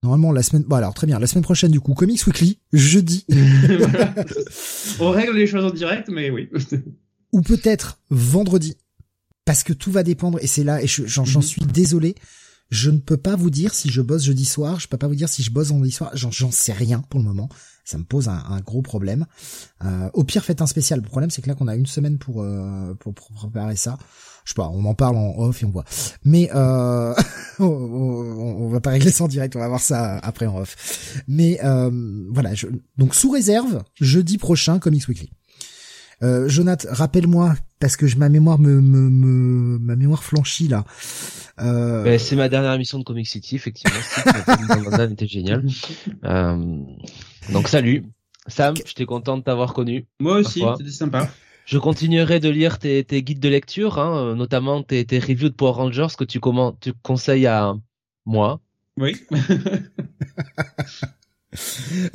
Normalement 0.04 0.32
la 0.32 0.44
semaine. 0.44 0.64
Bon 0.64 0.76
alors 0.76 0.94
très 0.94 1.08
bien, 1.08 1.20
la 1.20 1.28
semaine 1.28 1.44
prochaine 1.44 1.72
du 1.72 1.80
coup 1.80 1.94
Comics 1.94 2.26
Weekly, 2.26 2.60
jeudi. 2.74 3.26
On 5.00 5.10
règle 5.10 5.36
les 5.36 5.48
choses 5.48 5.66
en 5.66 5.72
direct, 5.72 6.10
mais 6.10 6.30
oui. 6.30 6.50
Ou 7.34 7.42
peut-être 7.42 8.00
vendredi, 8.10 8.76
parce 9.46 9.64
que 9.64 9.74
tout 9.74 9.92
va 9.92 10.04
dépendre 10.04 10.40
et 10.42 10.48
c'est 10.48 10.64
là 10.64 10.82
et 10.82 10.88
j'en 10.88 11.24
mm 11.24 11.42
suis 11.42 11.62
désolé. 11.62 12.16
Je 12.70 12.90
ne 12.90 12.98
peux 12.98 13.18
pas 13.18 13.36
vous 13.36 13.50
dire 13.50 13.74
si 13.74 13.90
je 13.90 14.02
bosse 14.02 14.24
jeudi 14.24 14.46
soir, 14.46 14.80
je 14.80 14.88
peux 14.88 14.98
pas 14.98 15.08
vous 15.08 15.16
dire 15.16 15.30
si 15.30 15.44
je 15.44 15.52
bosse 15.52 15.70
vendredi 15.70 15.92
soir, 15.92 16.12
j'en 16.14 16.52
sais 16.52 16.74
rien 16.74 17.00
pour 17.10 17.20
le 17.20 17.26
moment. 17.26 17.50
Ça 17.86 17.98
me 17.98 18.04
pose 18.04 18.28
un, 18.28 18.44
un 18.50 18.60
gros 18.60 18.82
problème. 18.82 19.26
Euh, 19.86 20.10
au 20.14 20.26
pire, 20.26 20.44
faites 20.44 20.62
un 20.62 20.68
spécial. 20.68 21.00
Le 21.00 21.08
problème, 21.08 21.30
c'est 21.30 21.42
que 21.42 21.48
là, 21.48 21.56
qu'on 21.56 21.70
a 21.70 21.76
une 21.76 21.86
semaine 21.86 22.18
pour, 22.18 22.42
euh, 22.42 22.94
pour, 22.96 23.14
pour 23.14 23.32
préparer 23.32 23.78
ça 23.78 23.98
je 24.48 24.54
sais 24.54 24.56
pas, 24.56 24.70
on 24.70 24.86
en 24.86 24.94
parle 24.94 25.18
en 25.18 25.38
off 25.40 25.62
et 25.62 25.66
on 25.66 25.72
voit. 25.72 25.84
Mais 26.24 26.50
euh, 26.56 27.14
on, 27.60 28.70
va 28.70 28.80
pas 28.80 28.92
régler 28.92 29.12
ça 29.12 29.26
en 29.26 29.28
direct, 29.28 29.58
on 29.58 29.60
va 29.60 29.68
voir 29.68 29.82
ça 29.82 30.20
après 30.20 30.46
en 30.46 30.60
off. 30.60 31.22
Mais 31.28 31.60
euh, 31.66 31.92
voilà, 32.30 32.54
je, 32.54 32.68
donc 32.98 33.14
sous 33.14 33.30
réserve, 33.30 33.84
jeudi 34.00 34.38
prochain, 34.38 34.80
Comics 34.80 35.06
Weekly. 35.10 35.32
Euh, 36.24 36.48
Jonathan, 36.48 36.88
rappelle-moi 36.92 37.56
parce 37.82 37.98
que 37.98 38.08
je, 38.08 38.16
ma 38.16 38.30
mémoire 38.30 38.58
me, 38.58 38.80
me, 38.80 39.10
me 39.10 39.80
ma 39.80 39.98
mémoire 39.98 40.24
flanchit 40.24 40.70
là. 40.70 40.86
Euh... 41.60 42.04
Ben, 42.04 42.20
c'est 42.20 42.36
ma 42.36 42.50
dernière 42.50 42.74
émission 42.74 43.00
de 43.00 43.04
Comic 43.04 43.28
City, 43.28 43.56
effectivement. 43.56 44.00
était 45.12 45.28
génial. 45.28 45.66
Euh, 46.24 46.80
donc 47.52 47.68
salut, 47.68 48.06
Sam, 48.48 48.76
j'étais 48.86 49.06
content 49.06 49.38
de 49.38 49.44
t'avoir 49.44 49.74
connu. 49.74 50.06
Moi 50.20 50.38
aussi, 50.38 50.64
c'était 50.78 50.90
sympa. 50.92 51.30
Je 51.66 51.78
continuerai 51.78 52.40
de 52.40 52.50
lire 52.50 52.80
tes, 52.80 53.04
tes 53.04 53.22
guides 53.24 53.40
de 53.40 53.50
lecture, 53.50 54.00
hein, 54.00 54.36
notamment 54.36 54.84
tes, 54.84 55.06
tes 55.06 55.20
reviews 55.20 55.50
de 55.50 55.54
Power 55.54 55.74
Rangers 55.74 56.08
que 56.18 56.24
tu, 56.24 56.40
comment, 56.40 56.74
tu 56.74 56.94
conseilles 57.04 57.46
à 57.46 57.76
moi. 58.26 58.62
Oui. 58.98 59.16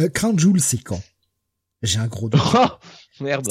euh, 0.01 0.09
Crown 0.09 0.39
Jewel, 0.39 0.61
c'est 0.61 0.83
quand? 0.83 1.03
J'ai 1.83 1.99
un 1.99 2.07
gros 2.07 2.29
doute. 2.29 2.41
Oh, 2.55 2.67
merde. 3.21 3.47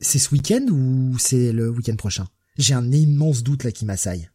C'est 0.00 0.18
ce 0.18 0.30
week-end 0.32 0.66
ou 0.70 1.16
c'est 1.18 1.52
le 1.52 1.70
week-end 1.70 1.96
prochain? 1.96 2.26
J'ai 2.58 2.74
un 2.74 2.90
immense 2.92 3.42
doute 3.42 3.64
là 3.64 3.72
qui 3.72 3.84
m'assaille. 3.84 4.28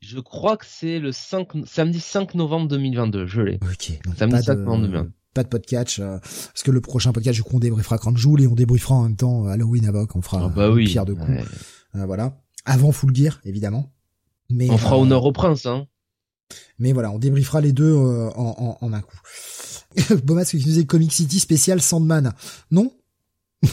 Je 0.00 0.18
crois 0.18 0.56
que 0.56 0.64
c'est 0.66 0.98
le 0.98 1.12
5, 1.12 1.48
samedi 1.66 2.00
5 2.00 2.34
novembre 2.34 2.68
2022, 2.68 3.26
je 3.26 3.42
l'ai. 3.42 3.60
Ok. 3.62 4.00
Donc 4.04 4.16
samedi 4.16 4.42
5 4.42 4.58
novembre 4.58 4.82
2022 4.86 5.12
pas 5.34 5.42
de 5.44 5.48
podcast 5.48 5.98
euh, 6.00 6.18
parce 6.18 6.62
que 6.64 6.70
le 6.70 6.80
prochain 6.80 7.12
podcast 7.12 7.36
du 7.36 7.42
coup 7.42 7.56
on 7.56 7.60
débriefera 7.60 7.98
Joule 8.14 8.42
et 8.42 8.46
on 8.46 8.54
débriefera 8.54 8.96
en 8.96 9.02
même 9.04 9.16
temps 9.16 9.46
euh, 9.46 9.50
Halloween 9.50 9.86
Avoc 9.86 10.16
on 10.16 10.22
fera 10.22 10.42
ah 10.44 10.48
bah 10.48 10.70
oui. 10.70 10.86
pierre 10.86 11.04
de 11.04 11.14
coups 11.14 11.30
euh, 11.94 12.06
voilà. 12.06 12.36
Avant 12.64 12.92
Full 12.92 13.14
Gear 13.14 13.40
évidemment. 13.44 13.92
Mais 14.50 14.68
on 14.70 14.78
fera 14.78 14.98
honneur 14.98 15.24
au 15.24 15.32
prince 15.32 15.66
hein. 15.66 15.86
mais 16.78 16.92
voilà 16.92 17.12
on 17.12 17.18
débriefera 17.18 17.60
les 17.60 17.72
deux 17.72 17.94
en, 17.94 18.32
en, 18.34 18.78
en, 18.80 18.92
un 18.92 19.00
coup. 19.00 19.20
Bomas 20.24 20.44
qui 20.44 20.56
nous 20.56 20.62
disait 20.62 20.84
Comic 20.84 21.12
City 21.12 21.38
spécial 21.38 21.80
Sandman? 21.80 22.32
Non. 22.70 22.92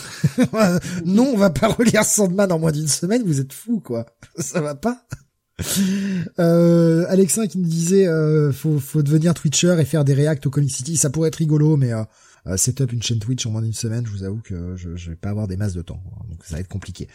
Non 1.06 1.32
on 1.34 1.38
va 1.38 1.50
pas 1.50 1.70
relire 1.70 2.04
Sandman 2.04 2.52
en 2.52 2.60
moins 2.60 2.72
d'une 2.72 2.88
semaine 2.88 3.24
vous 3.24 3.40
êtes 3.40 3.54
fous 3.54 3.80
quoi. 3.80 4.06
Ça 4.38 4.62
va 4.62 4.76
pas 4.76 5.08
euh, 6.40 7.06
Alexin 7.10 7.48
qui 7.48 7.58
me 7.58 7.66
disait 7.66 8.08
euh, 8.08 8.52
faut, 8.52 8.80
faut 8.80 9.02
devenir 9.02 9.34
Twitcher 9.34 9.78
et 9.80 9.86
faire 9.86 10.06
des 10.06 10.14
reacts 10.14 10.46
au 10.46 10.50
Comic 10.50 10.72
City, 10.72 10.98
ça 10.98 11.10
pourrait 11.10 11.30
être 11.30 11.38
rigolo, 11.38 11.78
mais 11.78 11.94
euh, 11.94 12.04
euh 12.46 12.58
setup 12.58 12.94
une 12.94 13.02
chaîne 13.02 13.20
Twitch 13.20 13.46
en 13.46 13.52
moins 13.52 13.62
d'une 13.62 13.74
semaine, 13.74 14.06
je 14.06 14.12
vous 14.12 14.24
avoue 14.24 14.42
que 14.42 14.76
je, 14.76 14.96
je, 14.96 15.10
vais 15.10 15.16
pas 15.16 15.30
avoir 15.30 15.48
des 15.48 15.58
masses 15.58 15.74
de 15.74 15.82
temps, 15.82 16.02
donc 16.30 16.44
ça 16.44 16.56
va 16.56 16.62
être 16.62 16.68
compliqué. 16.68 17.08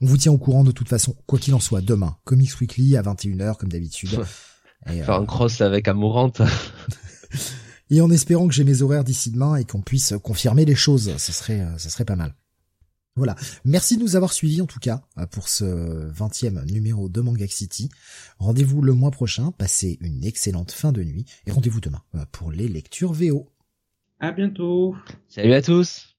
On 0.00 0.06
vous 0.06 0.16
tient 0.16 0.32
au 0.32 0.38
courant 0.38 0.62
de 0.62 0.70
toute 0.70 0.88
façon, 0.88 1.16
quoi 1.26 1.38
qu'il 1.38 1.54
en 1.54 1.60
soit, 1.60 1.80
demain, 1.80 2.16
Comics 2.24 2.60
Weekly 2.60 2.96
à 2.96 3.02
21h 3.02 3.56
comme 3.56 3.70
d'habitude. 3.70 4.10
Faire 4.86 5.14
un 5.14 5.26
cross 5.26 5.60
avec 5.60 5.86
Amourante. 5.86 6.42
et 7.90 8.00
en 8.00 8.10
espérant 8.10 8.48
que 8.48 8.54
j'ai 8.54 8.64
mes 8.64 8.82
horaires 8.82 9.04
d'ici 9.04 9.30
demain 9.30 9.54
et 9.54 9.64
qu'on 9.64 9.80
puisse 9.80 10.14
confirmer 10.22 10.64
les 10.64 10.74
choses, 10.74 11.14
ce 11.18 11.32
serait, 11.32 11.64
ce 11.78 11.88
serait 11.88 12.04
pas 12.04 12.16
mal. 12.16 12.34
Voilà. 13.14 13.36
Merci 13.64 13.96
de 13.96 14.02
nous 14.02 14.16
avoir 14.16 14.32
suivis 14.32 14.62
en 14.62 14.66
tout 14.66 14.80
cas 14.80 15.02
euh, 15.18 15.26
pour 15.26 15.48
ce 15.48 15.64
20e 16.10 16.64
numéro 16.72 17.08
de 17.08 17.20
Manga 17.20 17.46
City. 17.46 17.90
Rendez-vous 18.38 18.80
le 18.80 18.94
mois 18.94 19.10
prochain. 19.10 19.52
Passez 19.52 19.98
une 20.00 20.24
excellente 20.24 20.72
fin 20.72 20.92
de 20.92 21.04
nuit 21.04 21.26
et 21.46 21.52
rendez-vous 21.52 21.80
demain 21.80 22.02
euh, 22.14 22.24
pour 22.32 22.50
les 22.50 22.68
lectures 22.68 23.12
VO. 23.12 23.48
À 24.18 24.32
bientôt. 24.32 24.96
Salut 25.28 25.52
à 25.52 25.60
tous. 25.60 26.11